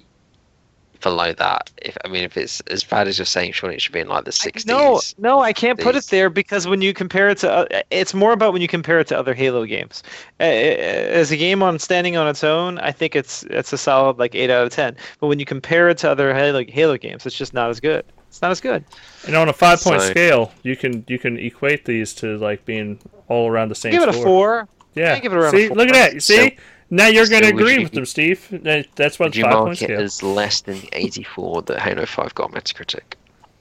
below 1.01 1.33
that. 1.33 1.71
If 1.83 1.97
I 2.05 2.09
mean, 2.09 2.23
if 2.25 2.37
it's 2.37 2.61
as 2.63 2.85
bad 2.85 3.09
as 3.09 3.19
you're 3.19 3.25
saying, 3.27 3.53
surely 3.53 3.75
it 3.77 3.83
should 3.83 3.93
be 3.93 4.01
in 4.01 4.09
like 4.09 4.25
the 4.25 4.31
I- 4.31 4.33
sixties. 4.33 4.67
No, 4.67 5.01
no, 5.19 5.41
I 5.41 5.53
can't 5.53 5.79
put 5.79 5.97
it 5.97 6.05
there 6.07 6.31
because 6.31 6.67
when 6.67 6.81
you 6.83 6.93
compare 6.95 7.29
it 7.31 7.39
to, 7.39 7.51
uh, 7.51 7.81
it's 7.91 8.15
more 8.15 8.33
about 8.33 8.53
when 8.53 8.63
you 8.63 8.69
compare 8.69 9.01
it 9.01 9.07
to 9.09 9.19
other 9.19 9.35
Halo 9.35 9.65
games. 9.65 10.03
Uh, 10.39 10.45
As 10.45 11.31
a 11.31 11.37
game 11.37 11.63
on 11.63 11.79
standing 11.79 12.17
on 12.17 12.29
its 12.29 12.45
own, 12.45 12.79
I 12.79 12.93
think 12.93 13.17
it's 13.17 13.43
it's 13.45 13.73
a 13.73 13.79
solid 13.79 14.19
like 14.19 14.35
eight 14.35 14.51
out 14.51 14.65
of 14.67 14.73
ten. 14.73 14.97
But 15.21 15.27
when 15.29 15.39
you 15.39 15.45
compare 15.47 15.89
it 15.89 15.99
to 15.99 16.11
other 16.11 16.35
Halo, 16.35 16.65
Halo 16.69 16.97
games, 16.97 17.27
it's 17.27 17.37
just 17.37 17.55
not 17.55 17.71
as 17.71 17.81
good. 17.81 18.05
It's 18.29 18.43
not 18.43 18.51
as 18.53 18.61
good. 18.61 18.85
And 19.27 19.35
on 19.35 19.49
a 19.49 19.53
five 19.53 19.81
point 19.81 20.03
So- 20.03 20.11
scale, 20.11 20.53
you 20.63 20.77
can 20.77 21.05
you 21.09 21.19
can 21.19 21.39
equate 21.39 21.85
these 21.85 22.15
to 22.15 22.37
like 22.39 22.65
being 22.65 22.99
all 23.29 23.49
around 23.51 23.69
the 23.71 23.75
same. 23.75 23.93
Give 23.93 24.03
it 24.03 24.09
a 24.09 24.13
four. 24.13 24.69
Yeah. 24.95 25.15
I 25.15 25.21
give 25.21 25.33
it 25.33 25.37
around 25.37 25.55
a 25.55 25.59
See, 25.59 25.69
four. 25.69 25.77
look 25.77 25.89
at 25.89 25.95
that. 25.95 26.15
You 26.15 26.21
see, 26.21 26.57
now 26.91 27.07
you're 27.07 27.29
going 27.29 27.43
to 27.43 27.49
agree 27.49 27.79
with 27.79 27.93
them, 27.93 28.07
Steve. 28.07 28.49
That's 28.97 29.19
what 29.19 29.27
Would 29.29 29.37
you 29.37 29.43
five 29.43 29.63
point 29.63 29.65
mark 29.65 29.83
it 29.83 29.91
scale. 29.91 30.01
as 30.01 30.23
less 30.23 30.61
than 30.63 30.81
the 30.81 30.89
eighty-four 30.93 31.63
that 31.63 31.81
Halo 31.81 32.07
Five 32.07 32.35
got 32.35 32.53
Metacritic? 32.53 33.15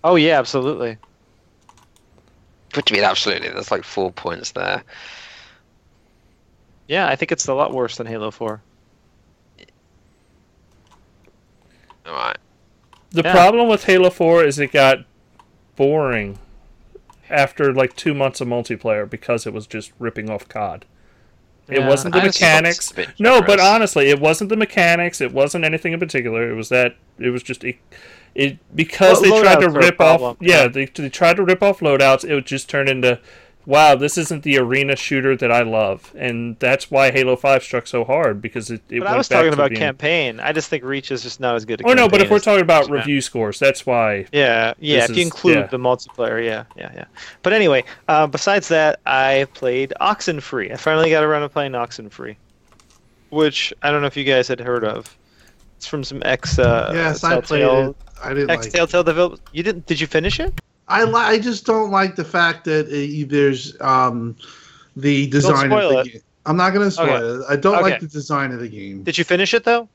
Oh 0.04 0.16
yeah, 0.16 0.40
absolutely. 0.40 0.98
What 2.74 2.86
do 2.86 2.94
you 2.94 3.02
mean 3.02 3.10
absolutely? 3.10 3.50
There's 3.50 3.72
like 3.72 3.84
four 3.84 4.12
points 4.12 4.52
there. 4.52 4.84
Yeah, 6.88 7.08
I 7.08 7.16
think 7.16 7.32
it's 7.32 7.48
a 7.48 7.54
lot 7.54 7.74
worse 7.74 7.98
than 7.98 8.08
Halo 8.08 8.32
Four. 8.32 8.62
All 12.06 12.14
right. 12.14 12.38
The 13.12 13.24
Yeah. 13.24 13.32
problem 13.32 13.68
with 13.68 13.86
Halo 13.86 14.10
4 14.10 14.44
is 14.44 14.60
it 14.60 14.72
got 14.72 15.00
boring 15.76 16.40
after 17.30 17.74
like 17.74 17.96
two 17.96 18.14
months 18.14 18.42
of 18.42 18.48
multiplayer 18.48 19.10
because 19.10 19.46
it 19.48 19.54
was 19.54 19.68
just 19.68 19.92
ripping 20.00 20.30
off 20.30 20.48
COD. 20.48 20.86
It 21.70 21.84
wasn't 21.84 22.14
the 22.14 22.22
I 22.22 22.26
mechanics. 22.26 22.78
It's 22.78 22.92
a 22.92 22.96
bit 22.96 23.10
No, 23.20 23.42
but 23.42 23.60
honestly, 23.60 24.10
it 24.10 24.20
wasn't 24.20 24.50
the 24.50 24.58
mechanics. 24.58 25.22
It 25.22 25.32
wasn't 25.34 25.66
anything 25.66 25.94
in 25.94 26.00
particular. 26.00 26.50
It 26.50 26.56
was 26.56 26.70
that 26.70 26.96
it 27.18 27.30
was 27.30 27.44
just 27.44 27.64
it, 27.64 27.78
it 28.36 28.58
because 28.76 29.22
Lo- 29.22 29.30
they 29.30 29.42
tried 29.42 29.60
to 29.60 29.68
loadouts 29.68 29.76
are 29.76 29.80
a 29.80 29.84
rip 29.84 30.02
off. 30.02 30.38
Yeah, 30.40 30.64
yeah. 30.64 30.68
they, 30.68 30.86
they 30.86 31.10
tried 31.10 31.38
to 31.38 31.44
rip 31.44 31.62
off 31.64 31.80
loadouts. 31.80 32.24
It 32.24 32.34
would 32.34 32.46
just 32.46 32.70
turn 32.70 32.88
into, 32.88 33.20
wow, 33.70 33.94
this 33.96 34.18
isn't 34.18 34.42
the 34.42 34.58
arena 34.58 34.96
shooter 34.96 35.38
that 35.38 35.52
I 35.52 35.62
love, 35.62 36.12
and 36.18 36.58
that's 36.58 36.90
why 36.90 37.12
Halo 37.12 37.36
Five 37.36 37.64
struck 37.64 37.86
so 37.86 38.04
hard 38.04 38.42
because 38.42 38.72
it. 38.72 38.82
it 38.90 39.00
went 39.00 39.00
back 39.00 39.00
to 39.00 39.00
being 39.00 39.00
But 39.00 39.06
went 39.06 39.14
I 39.14 39.18
was 39.18 39.30
back 39.30 39.38
talking 39.38 39.54
about 39.54 39.70
being, 39.70 39.80
campaign. 39.80 40.40
I 40.40 40.52
just 40.52 40.70
think 40.70 40.84
Reach 40.84 41.12
is 41.12 41.22
just 41.22 41.40
not 41.40 41.56
as 41.56 41.66
good. 41.66 41.82
A 41.82 41.88
Oh 41.88 41.94
no, 41.94 42.10
but 42.10 42.20
if 42.22 42.32
we're 42.32 42.40
talking 42.40 42.64
about 42.64 42.90
Yeah. 42.90 42.96
review 42.96 43.22
scores, 43.22 43.60
that's 43.60 43.86
why. 43.86 44.26
Yeah, 44.32 44.74
yeah. 44.80 45.02
This 45.02 45.12
If 45.12 45.18
you 45.18 45.22
include 45.22 45.58
yeah. 45.58 45.68
the 45.68 45.78
multiplayer, 45.78 46.44
yeah, 46.44 46.64
yeah, 46.76 46.92
yeah. 46.96 47.06
But 47.44 47.54
anyway, 47.54 47.86
uh, 48.08 48.26
besides 48.26 48.68
that, 48.70 49.00
I 49.06 49.48
played 49.54 49.94
Oxenfree. 50.02 50.74
I 50.74 50.76
finally 50.76 51.12
got 51.12 51.24
around 51.24 51.44
to 51.44 51.50
playing 51.50 51.74
Oxenfree, 51.74 52.36
which 53.30 53.72
I 53.84 53.92
don't 53.92 54.02
know 54.02 54.08
if 54.08 54.18
you 54.18 54.24
guys 54.24 54.48
had 54.48 54.60
heard 54.60 54.84
of. 54.84 55.16
It's 55.78 55.86
from 55.88 56.04
some 56.04 56.22
ex. 56.26 56.58
Uh, 56.58 56.92
yes, 56.94 57.24
I 57.24 57.40
played 57.40 57.62
it. 57.62 57.96
I 58.22 58.34
didn't 58.34 58.50
Ex 58.50 58.66
like. 58.66 58.74
Telltale 58.74 59.04
develop. 59.04 59.40
You 59.54 59.64
didn't? 59.64 59.86
Did 59.86 60.02
you 60.02 60.08
finish 60.08 60.40
it? 60.40 60.60
I 60.90 61.04
li- 61.06 61.14
I 61.16 61.40
just 61.40 61.66
don't 61.66 61.92
like 61.92 62.16
the 62.16 62.26
fact 62.26 62.66
that 62.66 62.88
uh, 62.88 63.28
there's 63.30 63.80
um 63.82 64.36
the 64.96 65.28
design 65.28 65.72
of 65.72 65.80
the 65.90 66.00
it. 66.00 66.14
game. 66.14 66.22
I'm 66.46 66.58
not 66.58 66.74
gonna 66.74 66.92
spoil 66.92 67.10
Okay. 67.10 67.44
it. 67.44 67.46
I 67.50 67.56
don't 67.56 67.82
like 67.82 68.00
the 68.00 68.08
design 68.08 68.52
of 68.52 68.60
the 68.60 68.70
game. 68.70 69.04
Did 69.04 69.18
you 69.18 69.24
finish 69.24 69.54
it 69.54 69.64
though? 69.64 69.90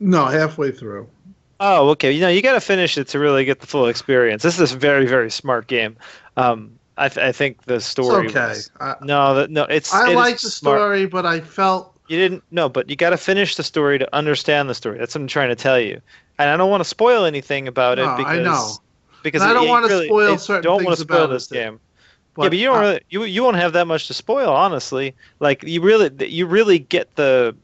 No, 0.00 0.26
halfway 0.26 0.70
through. 0.72 1.08
Oh, 1.60 1.88
okay. 1.90 2.12
You 2.12 2.20
know, 2.20 2.28
you 2.28 2.40
got 2.42 2.52
to 2.52 2.60
finish 2.60 2.96
it 2.98 3.08
to 3.08 3.18
really 3.18 3.44
get 3.44 3.60
the 3.60 3.66
full 3.66 3.86
experience. 3.88 4.42
This 4.44 4.60
is 4.60 4.72
a 4.72 4.76
very, 4.78 5.06
very 5.06 5.30
smart 5.30 5.66
game. 5.66 5.96
Um, 6.36 6.78
I, 6.96 7.08
th- 7.08 7.24
I 7.26 7.32
think 7.32 7.64
the 7.64 7.76
It's 7.76 7.86
story. 7.86 8.28
okay. 8.28 8.48
was- 8.48 8.70
I, 8.80 8.94
no, 9.02 9.34
that 9.34 9.50
no, 9.50 9.64
it's. 9.64 9.92
I 9.92 10.12
it 10.12 10.16
like 10.16 10.40
the 10.40 10.50
smart. 10.50 10.78
story, 10.78 11.06
but 11.06 11.26
I 11.26 11.40
felt 11.40 11.94
You 12.08 12.16
didn't 12.16 12.44
no, 12.50 12.68
but 12.68 12.88
you 12.88 12.96
got 12.96 13.10
to 13.10 13.16
finish 13.16 13.56
the 13.56 13.62
story 13.64 13.98
to 13.98 14.14
understand 14.14 14.68
the 14.68 14.74
story. 14.74 14.98
That's 14.98 15.14
what 15.14 15.22
I'm 15.22 15.26
trying 15.28 15.48
to 15.50 15.56
tell 15.56 15.80
you. 15.80 16.00
And 16.38 16.48
I 16.48 16.56
don't 16.56 16.70
want 16.70 16.80
to 16.80 16.88
spoil 16.88 17.24
anything 17.24 17.66
about 17.66 17.98
it 17.98 18.02
No, 18.04 18.10
I 18.10 18.16
because 18.16 18.44
know. 18.44 18.78
Because 19.28 19.42
And 19.42 19.50
I 19.50 19.54
don't 19.54 19.66
it- 19.66 19.70
wanna 19.70 19.86
really- 19.88 20.06
spoil 20.06 20.38
certain 20.38 20.62
don't 20.62 20.84
wanna 20.84 20.96
things 20.96 21.06
spoil 21.08 21.24
about 21.24 21.30
this 21.32 21.50
it. 21.50 21.54
game. 21.54 21.80
But 22.34 22.42
yeah, 22.44 22.48
but 22.50 22.58
you 22.58 22.66
don't 22.66 22.76
I- 22.76 22.80
really 22.80 23.00
you 23.10 23.24
you 23.24 23.42
won't 23.42 23.56
have 23.56 23.72
that 23.72 23.86
much 23.86 24.06
to 24.08 24.14
spoil, 24.14 24.50
honestly. 24.50 25.14
Like 25.40 25.62
you 25.64 25.80
really 25.80 26.10
you 26.26 26.46
really 26.46 26.78
get 26.78 27.14
the 27.16 27.54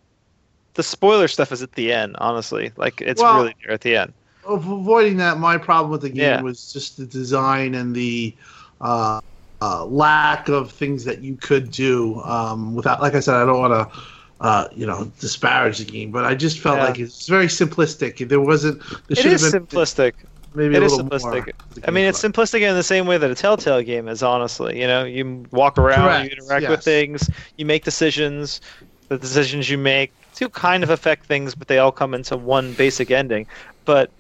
the 0.75 0.83
spoiler 0.83 1.29
stuff 1.29 1.53
is 1.53 1.63
at 1.63 1.73
the 1.73 1.93
end, 1.93 2.17
honestly. 2.19 2.73
Like 2.77 3.01
it's 3.01 3.23
Well, 3.23 3.43
really 3.43 3.55
there 3.65 3.73
at 3.75 3.83
the 3.83 3.97
end. 3.97 4.13
avoiding 4.47 5.17
that, 5.19 5.39
my 5.39 5.57
problem 5.57 5.91
with 5.91 6.03
the 6.03 6.09
game 6.11 6.19
Yeah. 6.39 6.43
was 6.43 6.73
just 6.73 6.97
the 6.99 7.07
design 7.07 7.75
and 7.75 7.95
the 7.95 8.35
uh, 8.81 9.21
uh, 9.63 9.85
lack 9.87 10.49
of 10.49 10.71
things 10.73 11.05
that 11.05 11.23
you 11.23 11.37
could 11.41 11.71
do 11.71 12.21
um, 12.25 12.75
without. 12.75 13.01
Like 13.01 13.15
I 13.15 13.21
said, 13.21 13.37
I 13.37 13.47
don't 13.47 13.61
want 13.61 13.73
to 13.73 13.99
uh, 14.41 14.69
you 14.75 14.85
know, 14.85 15.11
disparage 15.21 15.79
the 15.79 15.85
game, 15.85 16.11
but 16.11 16.25
I 16.27 16.35
just 16.35 16.59
felt 16.59 16.77
Yeah. 16.79 16.85
like 16.87 16.99
it's 16.99 17.29
very 17.29 17.47
simplistic. 17.47 18.29
There 18.29 18.41
wasn't. 18.41 18.81
There 19.09 19.19
It 19.21 19.25
is 19.25 19.53
been 19.53 19.65
simplistic. 19.65 20.13
Maybe 20.55 20.77
It 20.77 20.83
a 20.83 20.87
is 20.87 20.93
simplistic. 20.93 21.53
I 21.87 21.91
mean, 21.91 22.05
it's 22.07 22.23
simplistic 22.23 22.61
in 22.61 22.75
the 22.75 22.83
same 22.83 23.07
way 23.07 23.19
that 23.19 23.31
a 23.31 23.35
Telltale 23.35 23.83
game 23.83 24.09
is. 24.09 24.23
Honestly, 24.23 24.81
you 24.81 24.87
know, 24.87 25.05
you 25.05 25.45
walk 25.51 25.79
around, 25.79 26.09
Correct, 26.09 26.31
you 26.31 26.37
interact 26.39 26.69
with 26.69 26.85
things, 26.85 27.29
you 27.57 27.67
make 27.67 27.85
decisions. 27.85 28.61
The 29.09 29.19
decisions 29.19 29.69
you 29.69 29.79
make 29.79 30.13
do 30.35 30.49
kind 30.49 30.83
of 30.83 30.91
affect 30.91 31.27
things, 31.27 31.55
but 31.55 31.69
they 31.69 31.79
all 31.79 31.93
come 31.93 32.15
into 32.15 32.37
one 32.37 32.73
basic 32.75 33.11
ending. 33.11 33.47
But 33.85 34.11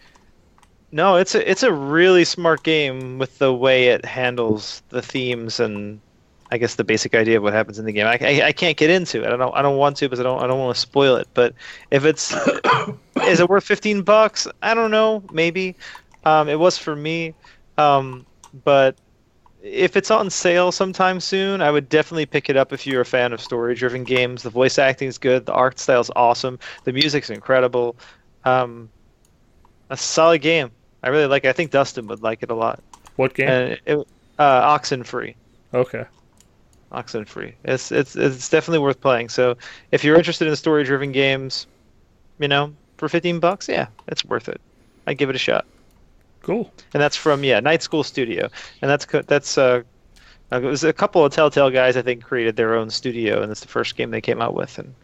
no, 0.93 1.17
it's 1.17 1.35
a 1.35 1.51
it's 1.51 1.63
a 1.63 1.73
really 1.73 2.25
smart 2.25 2.63
game 2.63 3.19
with 3.19 3.39
the 3.39 3.53
way 3.53 3.89
it 3.89 4.05
handles 4.05 4.83
the 4.91 5.03
themes 5.03 5.59
and 5.59 6.01
I 6.51 6.59
guess 6.59 6.77
the 6.77 6.85
basic 6.85 7.15
idea 7.15 7.39
of 7.39 7.43
what 7.43 7.53
happens 7.53 7.79
in 7.81 7.85
the 7.85 7.93
game. 7.93 8.07
I, 8.07 8.19
I, 8.21 8.47
I 8.49 8.53
can't 8.53 8.77
get 8.77 8.91
into 8.91 9.25
it. 9.25 9.33
I 9.33 9.37
don't 9.37 9.55
I 9.57 9.63
don't 9.63 9.77
want 9.77 9.97
to 9.97 10.07
because 10.07 10.21
I 10.21 10.23
don't 10.23 10.41
I 10.41 10.47
don't 10.47 10.61
want 10.61 10.75
to 10.77 10.81
spoil 10.81 11.17
it. 11.17 11.29
But 11.35 11.55
if 11.91 12.05
it's 12.05 12.33
is 13.27 13.41
it 13.41 13.49
worth 13.49 13.65
fifteen 13.65 14.03
bucks? 14.03 14.47
I 14.63 14.75
don't 14.75 14.93
know. 14.93 15.25
Maybe. 15.33 15.75
Um, 16.25 16.49
it 16.49 16.59
was 16.59 16.79
for 16.79 16.97
me. 16.97 17.35
Um, 17.79 18.25
but 18.65 18.97
if 19.63 19.97
it's 19.97 20.11
on 20.11 20.31
sale 20.31 20.71
sometime 20.73 21.21
soon, 21.21 21.63
I 21.63 21.71
would 21.71 21.89
definitely 21.89 22.27
pick 22.27 22.51
it 22.51 22.57
up 22.57 22.73
if 22.73 22.87
you're 22.87 23.01
a 23.01 23.07
fan 23.07 23.33
of 23.33 23.41
story-driven 23.41 24.05
games. 24.05 24.43
The 24.43 24.51
voice 24.51 24.79
acting 24.79 25.09
is 25.09 25.19
good. 25.19 25.47
The 25.47 25.53
art 25.53 25.79
style 25.79 26.01
is 26.01 26.11
awesome. 26.15 26.59
The 26.85 26.93
music's 26.93 27.31
incredible. 27.31 27.97
Um, 28.45 28.91
a 29.91 29.97
solid 29.97 30.41
game. 30.43 30.71
I 31.03 31.09
really 31.09 31.27
like. 31.27 31.45
it. 31.45 31.49
I 31.49 31.53
think 31.53 31.71
Dustin 31.71 32.07
would 32.09 32.23
like 32.23 32.43
it 32.43 32.51
a 32.51 32.55
lot. 32.55 32.83
What 33.17 33.35
game? 33.35 33.49
And 33.49 33.81
it, 33.87 34.07
uh, 34.39 34.79
Oxenfree. 34.79 35.35
okay. 35.73 36.05
Oxenfree. 36.93 37.55
It's 37.65 37.91
it's 37.91 38.15
it's 38.15 38.49
definitely 38.49 38.79
worth 38.79 39.01
playing. 39.01 39.29
So 39.29 39.57
if 39.91 40.05
you're 40.05 40.17
interested 40.17 40.47
in 40.47 40.55
story-driven 40.57 41.13
games, 41.13 41.67
you 42.39 42.49
know, 42.49 42.73
for 42.99 43.09
15 43.09 43.41
bucks, 43.41 43.69
yeah, 43.69 43.89
it's 44.07 44.25
worth 44.25 44.49
it. 44.49 44.61
I'd 45.07 45.19
give 45.19 45.29
it 45.29 45.37
a 45.37 45.39
shot. 45.39 45.67
Cool. 46.45 46.71
And 46.93 47.03
that's 47.03 47.17
from 47.17 47.43
yeah, 47.43 47.61
Night 47.61 47.83
School 47.83 48.05
Studio, 48.05 48.51
and 48.83 48.91
that's 48.91 49.07
that's 49.27 49.57
uh, 49.57 49.83
uh, 50.53 50.61
it 50.61 50.67
was 50.67 50.85
a 50.85 50.93
couple 50.93 51.25
of 51.25 51.33
Telltale 51.33 51.71
guys 51.71 51.97
I 51.97 52.03
think 52.03 52.23
created 52.23 52.57
their 52.57 52.75
own 52.75 52.91
studio, 52.91 53.43
and 53.43 53.51
it's 53.51 53.63
the 53.63 53.69
first 53.69 53.97
game 53.97 54.11
they 54.11 54.21
came 54.21 54.43
out 54.43 54.55
with, 54.55 54.79
and 54.79 54.95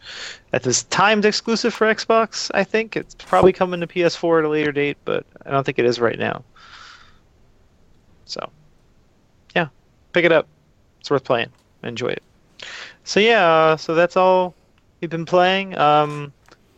at 0.53 0.61
this 0.63 0.83
timed 0.83 1.25
exclusive 1.25 1.73
for 1.73 1.87
Xbox. 1.87 2.51
I 2.53 2.63
think 2.63 2.95
it's 2.95 3.15
probably 3.15 3.53
coming 3.53 3.79
to 3.79 3.87
PS4 3.87 4.39
at 4.39 4.45
a 4.45 4.49
later 4.49 4.71
date, 4.71 4.97
but 5.03 5.25
I 5.45 5.49
don't 5.49 5.65
think 5.65 5.79
it 5.79 5.85
is 5.85 5.99
right 5.99 6.17
now. 6.17 6.43
So, 8.25 8.49
yeah, 9.55 9.67
pick 10.13 10.23
it 10.23 10.31
up. 10.31 10.47
It's 10.99 11.09
worth 11.09 11.23
playing. 11.23 11.49
Enjoy 11.83 12.09
it. 12.09 12.23
So 13.03 13.19
yeah, 13.19 13.51
uh, 13.51 13.77
so 13.77 13.95
that's 13.95 14.15
all 14.15 14.53
we've 15.01 15.09
been 15.09 15.25
playing, 15.25 15.75
um, 15.75 16.31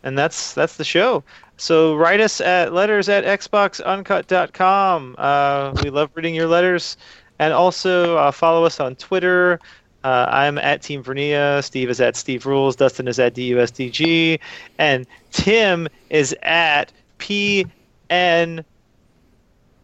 and 0.04 0.16
that's 0.16 0.54
that's 0.54 0.76
the 0.76 0.84
show. 0.84 1.24
So 1.56 1.96
write 1.96 2.20
us 2.20 2.40
at 2.40 2.72
letters 2.72 3.08
at 3.08 3.24
xboxuncut.com. 3.24 5.16
Uh, 5.18 5.74
we 5.82 5.90
love 5.90 6.10
reading 6.14 6.34
your 6.34 6.46
letters. 6.46 6.96
And 7.40 7.52
also 7.52 8.16
uh, 8.16 8.30
follow 8.30 8.64
us 8.64 8.78
on 8.78 8.94
Twitter. 8.94 9.58
Uh, 10.04 10.26
I'm 10.28 10.58
at 10.58 10.82
Team 10.82 11.02
Vernia. 11.02 11.64
Steve 11.64 11.90
is 11.90 12.00
at 12.00 12.14
Steve 12.16 12.46
Rules. 12.46 12.76
Dustin 12.76 13.08
is 13.08 13.18
at 13.18 13.34
DUSDG. 13.34 14.38
And 14.78 15.06
Tim 15.32 15.88
is 16.10 16.36
at 16.42 16.92
PNFLYFE. 17.18 18.64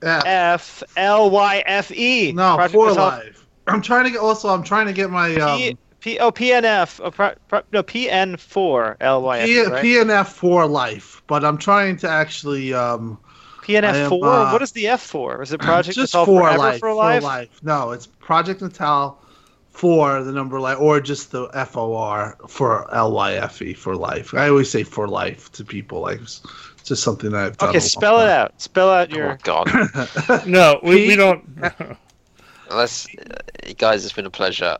No, 0.02 1.90
E. 1.94 2.32
Project 2.32 2.72
for 2.72 2.90
Assault- 2.90 2.96
live. 2.96 3.46
I'm 3.66 3.82
trying 3.82 4.04
to 4.04 4.10
get. 4.10 4.20
Also, 4.20 4.48
I'm 4.48 4.62
trying 4.64 4.86
to 4.86 4.92
get 4.92 5.10
my 5.10 5.34
um, 5.36 5.58
P, 5.58 5.76
P, 6.00 6.18
oh, 6.18 6.30
PNF. 6.32 7.00
Oh, 7.02 7.10
pro, 7.10 7.34
pro, 7.48 7.62
no, 7.72 7.82
PN4 7.82 8.98
LYFE. 9.00 9.46
P- 9.46 9.62
right? 9.66 9.84
PNF 9.84 10.26
for 10.26 10.66
life, 10.66 11.22
but 11.26 11.44
I'm 11.44 11.58
trying 11.58 11.96
to 11.98 12.08
actually 12.08 12.72
um 12.72 13.18
PNF 13.62 14.08
four. 14.08 14.26
uh, 14.26 14.52
what 14.52 14.62
is 14.62 14.72
the 14.72 14.88
F 14.88 15.02
for? 15.02 15.42
Is 15.42 15.52
it 15.52 15.60
Project 15.60 15.94
just 15.94 16.10
Assault 16.10 16.26
for 16.26 16.42
Forever 16.42 16.58
life, 16.58 16.80
for 16.80 16.94
life? 16.94 17.60
No, 17.62 17.90
it's 17.90 18.06
Project 18.06 18.62
Natal 18.62 19.20
for 19.70 20.22
the 20.22 20.32
number 20.32 20.58
life, 20.58 20.78
or 20.80 21.00
just 21.00 21.30
the 21.30 21.48
F 21.54 21.76
O 21.76 21.94
R 21.94 22.36
for 22.48 22.92
L 22.94 23.12
Y 23.12 23.34
F 23.34 23.62
E 23.62 23.74
for 23.74 23.94
life. 23.94 24.34
I 24.34 24.48
always 24.48 24.70
say 24.70 24.82
for 24.82 25.06
life 25.06 25.52
to 25.52 25.64
people. 25.64 26.00
Like 26.00 26.20
it's 26.20 26.42
just 26.84 27.02
something 27.02 27.30
that 27.30 27.46
I've 27.46 27.56
done. 27.58 27.68
Okay, 27.70 27.80
spell 27.80 28.20
it 28.20 28.26
time. 28.26 28.30
out. 28.30 28.60
Spell 28.60 28.90
out 28.90 29.10
your. 29.10 29.24
Oh 29.24 29.28
your. 29.28 29.38
God, 29.42 30.46
No, 30.46 30.80
we, 30.82 31.08
we 31.08 31.16
don't. 31.16 31.44
let's 32.70 33.06
uh, 33.14 33.72
guys. 33.76 34.04
It's 34.04 34.14
been 34.14 34.26
a 34.26 34.30
pleasure. 34.30 34.78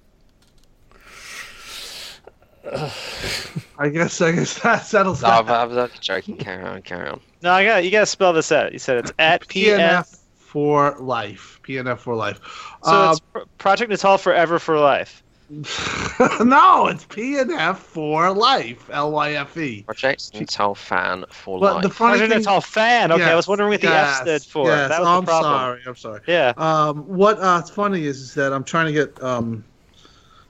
I 2.64 3.88
guess 3.88 4.20
I 4.20 4.32
guess 4.32 4.58
that 4.60 4.84
settles 4.84 5.22
No, 5.22 5.28
that. 5.28 5.48
I 5.48 5.64
was 5.64 5.76
only 5.76 5.90
joking. 6.00 6.36
Carry 6.36 6.62
on, 6.64 6.82
carry 6.82 7.08
on. 7.08 7.20
No, 7.42 7.52
I 7.52 7.64
got 7.64 7.84
you. 7.84 7.90
Got 7.90 8.00
to 8.00 8.06
spell 8.06 8.32
this 8.32 8.52
out. 8.52 8.72
You 8.72 8.78
said 8.78 8.98
it's 8.98 9.12
at 9.18 9.46
PNF. 9.46 9.78
PNF 9.78 10.16
for 10.36 10.96
life. 10.98 11.60
PNF 11.62 11.98
for 11.98 12.14
life. 12.14 12.38
So 12.84 12.90
Um, 12.92 13.10
it's 13.12 13.20
Pro- 13.20 13.46
Project 13.58 13.90
Natal 13.90 14.18
Forever 14.18 14.58
for 14.58 14.78
Life. 14.78 15.22
no, 15.50 16.86
it's 16.86 17.04
PNF 17.06 17.76
for 17.76 18.30
life. 18.32 18.88
L 18.92 19.10
Y 19.10 19.32
F 19.32 19.56
E. 19.56 19.82
Project 19.82 20.32
Natal 20.34 20.74
fan 20.76 21.24
for 21.30 21.58
But 21.58 21.74
life. 21.76 21.82
the 21.82 21.90
funny 21.90 22.18
Project 22.18 22.30
thing, 22.32 22.38
Natal 22.42 22.60
fan. 22.60 23.10
Okay, 23.10 23.24
I 23.24 23.34
was 23.34 23.48
wondering 23.48 23.70
what 23.70 23.80
the 23.80 23.88
yes, 23.88 24.18
F 24.20 24.22
stood 24.22 24.42
for. 24.52 24.66
Yes. 24.68 24.90
That 24.90 25.00
was 25.00 25.08
I'm 25.08 25.24
problem. 25.24 25.52
sorry. 25.52 25.80
I'm 25.86 25.96
sorry. 25.96 26.20
Yeah. 26.28 26.52
Um, 26.56 26.98
what 27.08 27.40
uh, 27.40 27.62
funny 27.62 28.04
is, 28.04 28.20
is 28.20 28.34
that 28.34 28.52
I'm 28.52 28.62
trying 28.62 28.86
to 28.86 28.92
get 28.92 29.20
um, 29.24 29.64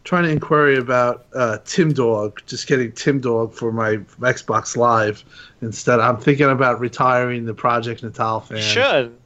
trying 0.05 0.25
to 0.25 0.31
inquiry 0.31 0.77
about 0.79 1.27
uh, 1.35 1.59
Tim 1.65 1.93
Dog, 1.93 2.41
just 2.47 2.67
getting 2.67 2.93
Tim 2.93 3.21
Dog 3.21 3.55
for 3.55 3.73
my 3.73 3.97
Xbox 4.21 4.77
Live 4.77 5.25
instead. 5.63 6.01
I'm 6.01 6.17
thinking 6.17 6.49
about 6.49 6.81
retiring 6.81 7.45
the 7.45 7.55
Project 7.55 8.03
Natal 8.03 8.41
fan. 8.41 8.59
You 8.59 8.63
should. 8.63 9.17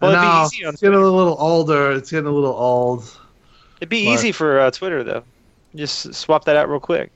Well, 0.00 0.12
Well, 0.12 0.12
it'd 0.12 0.50
be 0.50 0.56
easy 0.56 0.64
on 0.66 0.72
it's 0.74 0.82
getting 0.82 0.96
a 0.98 1.00
little 1.02 1.36
older. 1.38 1.92
It's 1.92 2.10
getting 2.10 2.26
a 2.26 2.32
little 2.32 2.54
old. 2.54 3.18
It'd 3.80 3.88
be 3.88 4.06
but- 4.06 4.12
easy 4.12 4.32
for 4.32 4.60
uh, 4.60 4.70
Twitter 4.70 5.02
though. 5.04 5.24
Just 5.74 6.12
swap 6.14 6.44
that 6.46 6.56
out 6.56 6.68
real 6.68 6.80
quick. 6.80 7.10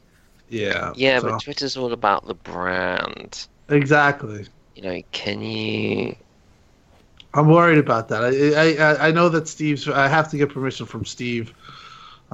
Yeah. 0.48 0.92
yeah, 0.94 1.18
so- 1.18 1.30
but 1.30 1.42
Twitter's 1.42 1.76
all 1.76 1.92
about 1.92 2.26
the 2.26 2.34
brand. 2.34 3.46
exactly. 3.68 4.46
You 4.76 4.82
know, 4.82 5.02
can 5.12 5.40
you? 5.42 6.14
I'm 7.32 7.48
worried 7.48 7.78
about 7.78 8.08
that. 8.08 8.22
I, 8.22 8.74
I 8.76 9.08
I 9.08 9.10
know 9.10 9.28
that 9.28 9.48
Steve's. 9.48 9.88
I 9.88 10.06
have 10.08 10.30
to 10.30 10.36
get 10.36 10.50
permission 10.50 10.86
from 10.86 11.04
Steve 11.04 11.52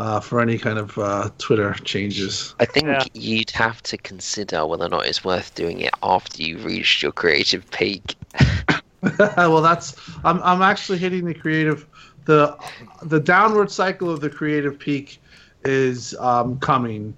uh, 0.01 0.19
for 0.19 0.41
any 0.41 0.57
kind 0.57 0.79
of 0.79 0.97
uh, 0.99 1.29
Twitter 1.39 1.75
changes. 1.85 2.55
I 2.59 2.65
think 2.65 2.87
Yeah. 2.87 3.05
you'd 3.13 3.51
have 3.51 3.83
to 3.85 3.97
consider 3.99 4.67
whether 4.67 4.87
or 4.87 4.89
not 4.89 5.07
it's 5.07 5.23
worth 5.25 5.55
doing 5.55 5.81
it 5.81 5.93
after 6.03 6.43
you've 6.43 6.65
reached 6.65 7.03
your 7.03 7.13
creative 7.13 7.71
peak. 7.71 8.17
well, 9.37 9.63
that's 9.63 9.97
I'm 10.25 10.43
I'm 10.43 10.61
actually 10.63 10.99
hitting 10.99 11.25
the 11.25 11.35
creative 11.35 11.87
the 12.27 12.57
the 13.03 13.19
downward 13.21 13.71
cycle 13.71 14.11
of 14.11 14.21
the 14.21 14.29
creative 14.31 14.79
peak 14.79 15.21
is 15.65 16.15
um, 16.19 16.59
coming. 16.61 17.15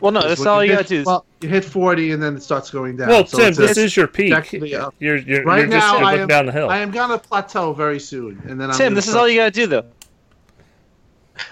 Well, 0.00 0.12
no, 0.12 0.20
that's 0.26 0.46
all 0.46 0.62
you 0.64 0.70
hit- 0.70 0.76
gotta 0.78 0.88
do. 0.88 1.00
Is, 1.00 1.06
Well, 1.06 1.24
you 1.40 1.48
hit 1.48 1.64
40 1.64 2.12
and 2.12 2.22
then 2.22 2.36
it 2.36 2.42
starts 2.42 2.70
going 2.70 2.96
down. 2.96 3.08
Well, 3.08 3.26
So 3.26 3.38
Tim, 3.38 3.48
it's 3.48 3.58
this 3.58 3.76
is 3.76 3.96
your 3.96 4.06
peak. 4.06 4.30
You're 4.52 4.90
you're, 4.98 5.42
Right 5.44 5.60
you're 5.60 5.68
just 5.68 5.86
now, 5.86 5.98
you're 5.98 6.04
I 6.06 6.14
am- 6.16 6.28
down 6.28 6.46
the 6.46 6.52
hill. 6.52 6.68
I 6.70 6.78
am 6.78 6.90
gonna 6.92 7.18
plateau 7.18 7.72
very 7.72 7.98
soon, 8.00 8.40
and 8.46 8.60
then 8.60 8.70
I'm 8.70 8.76
Tim, 8.76 8.94
this 8.94 9.08
is 9.08 9.14
all 9.14 9.28
you 9.28 9.38
gotta 9.40 9.50
do 9.50 9.66
though. 9.66 9.84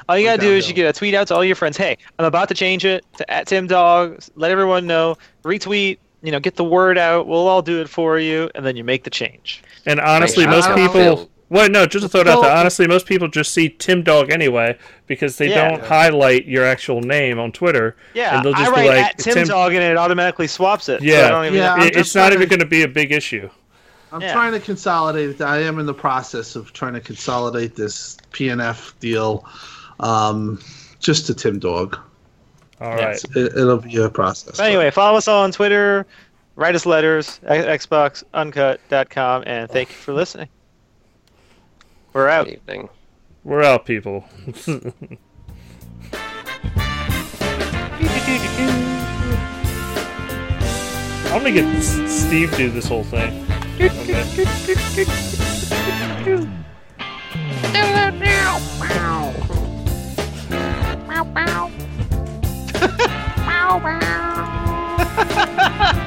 All 0.09 0.19
you 0.19 0.27
gotta 0.27 0.41
do 0.41 0.51
is 0.53 0.69
you 0.69 0.75
get 0.75 0.89
a 0.89 0.93
tweet 0.99 1.15
out 1.15 1.29
to 1.29 1.35
all 1.35 1.45
your 1.45 1.57
friends. 1.57 1.77
Hey, 1.77 1.97
I'm 2.19 2.25
about 2.25 2.49
to 2.49 2.55
change 2.55 2.85
it 2.85 3.05
to 3.19 3.31
at 3.31 3.47
Tim 3.47 3.67
Dog. 3.67 4.21
Let 4.37 4.51
everyone 4.51 4.87
know. 4.87 5.17
Retweet. 5.45 5.99
You 6.23 6.33
know, 6.33 6.41
get 6.41 6.57
the 6.57 6.65
word 6.65 6.99
out. 6.99 7.29
We'll 7.29 7.47
all 7.47 7.63
do 7.63 7.81
it 7.81 7.89
for 7.89 8.19
you, 8.19 8.51
and 8.55 8.65
then 8.67 8.77
you 8.77 8.83
make 8.83 9.05
the 9.05 9.11
change. 9.11 9.63
And 9.85 10.01
honestly, 10.01 10.45
Wait, 10.45 10.51
most 10.51 10.69
people. 10.75 10.89
feel- 10.93 11.31
Well, 11.49 11.69
no, 11.71 11.87
just 11.87 12.03
to 12.03 12.09
throw 12.09 12.23
it 12.23 12.27
out 12.27 12.43
there. 12.43 12.51
Honestly, 12.57 12.89
most 12.89 13.07
people 13.07 13.29
just 13.29 13.53
see 13.55 13.69
Tim 13.69 14.03
Dog 14.03 14.33
anyway 14.33 14.77
because 15.07 15.37
they 15.37 15.51
Yeah. 15.51 15.69
don't 15.71 15.85
highlight 15.85 16.47
your 16.47 16.65
actual 16.65 17.01
name 17.03 17.39
on 17.39 17.53
Twitter. 17.53 17.95
Yeah, 18.15 18.35
And 18.37 18.45
they'll 18.45 18.55
I 18.57 18.59
just 18.59 18.75
be 18.75 18.81
write 18.81 18.89
like, 18.89 19.05
at 19.05 19.19
Tim, 19.19 19.35
Tim- 19.35 19.47
Dog, 19.49 19.73
and 19.75 19.85
it 19.85 19.97
automatically 19.97 20.49
swaps 20.49 20.89
it. 20.89 20.99
so 20.99 21.05
Yeah. 21.05 21.27
I 21.27 21.29
don't 21.29 21.45
even 21.45 21.59
Yeah. 21.59 21.85
It- 21.85 21.95
it's 21.97 22.17
not 22.17 22.33
even 22.33 22.49
going 22.49 22.59
to 22.59 22.67
be 22.67 22.83
a 22.83 22.89
big 22.89 23.13
issue. 23.13 23.49
I'm 24.11 24.21
Yeah. 24.23 24.33
trying 24.33 24.53
to 24.55 24.61
consolidate 24.61 25.31
it. 25.31 25.41
I 25.41 25.59
am 25.63 25.79
in 25.79 25.87
the 25.87 25.95
process 25.95 26.57
of 26.57 26.73
trying 26.73 26.95
to 26.95 27.01
consolidate 27.01 27.77
this 27.77 28.17
PNF 28.33 28.95
deal, 28.99 29.45
um, 30.01 30.61
just 30.99 31.27
to 31.27 31.35
Tim 31.35 31.59
Dog. 31.59 31.99
All 32.81 32.91
right. 32.91 33.01
Yes. 33.01 33.25
It, 33.37 33.57
it'll 33.57 33.79
be 33.79 33.97
a 33.97 34.11
process. 34.11 34.59
But 34.59 34.67
anyway, 34.67 34.91
follow 34.91 35.19
us 35.19 35.29
all 35.29 35.45
on 35.45 35.53
Twitter, 35.53 36.07
write 36.57 36.75
us 36.75 36.87
letters, 36.87 37.41
xboxuncut.com, 37.45 39.45
and 39.47 39.71
thank 39.71 39.89
you 39.89 39.95
for 39.95 40.13
listening. 40.13 40.49
We're 42.13 42.29
out. 42.29 42.47
Good 42.47 42.55
evening. 42.55 42.89
We're 43.45 43.63
out, 43.63 43.87
people. 43.87 44.25
I'm 51.37 51.43
gonna 51.43 51.53
get 51.53 51.67
S- 51.77 52.25
Steve 52.27 52.57
do 52.57 52.71
this 52.71 52.89
whole 52.89 53.05
thing. 53.05 53.45
Okay. 53.79 54.25
Do 56.25 56.49
it 57.75 58.15
now. 58.15 58.59
bao 61.17 61.25
bao. 61.35 61.71
Bao 63.47 63.81
bao. 63.81 63.97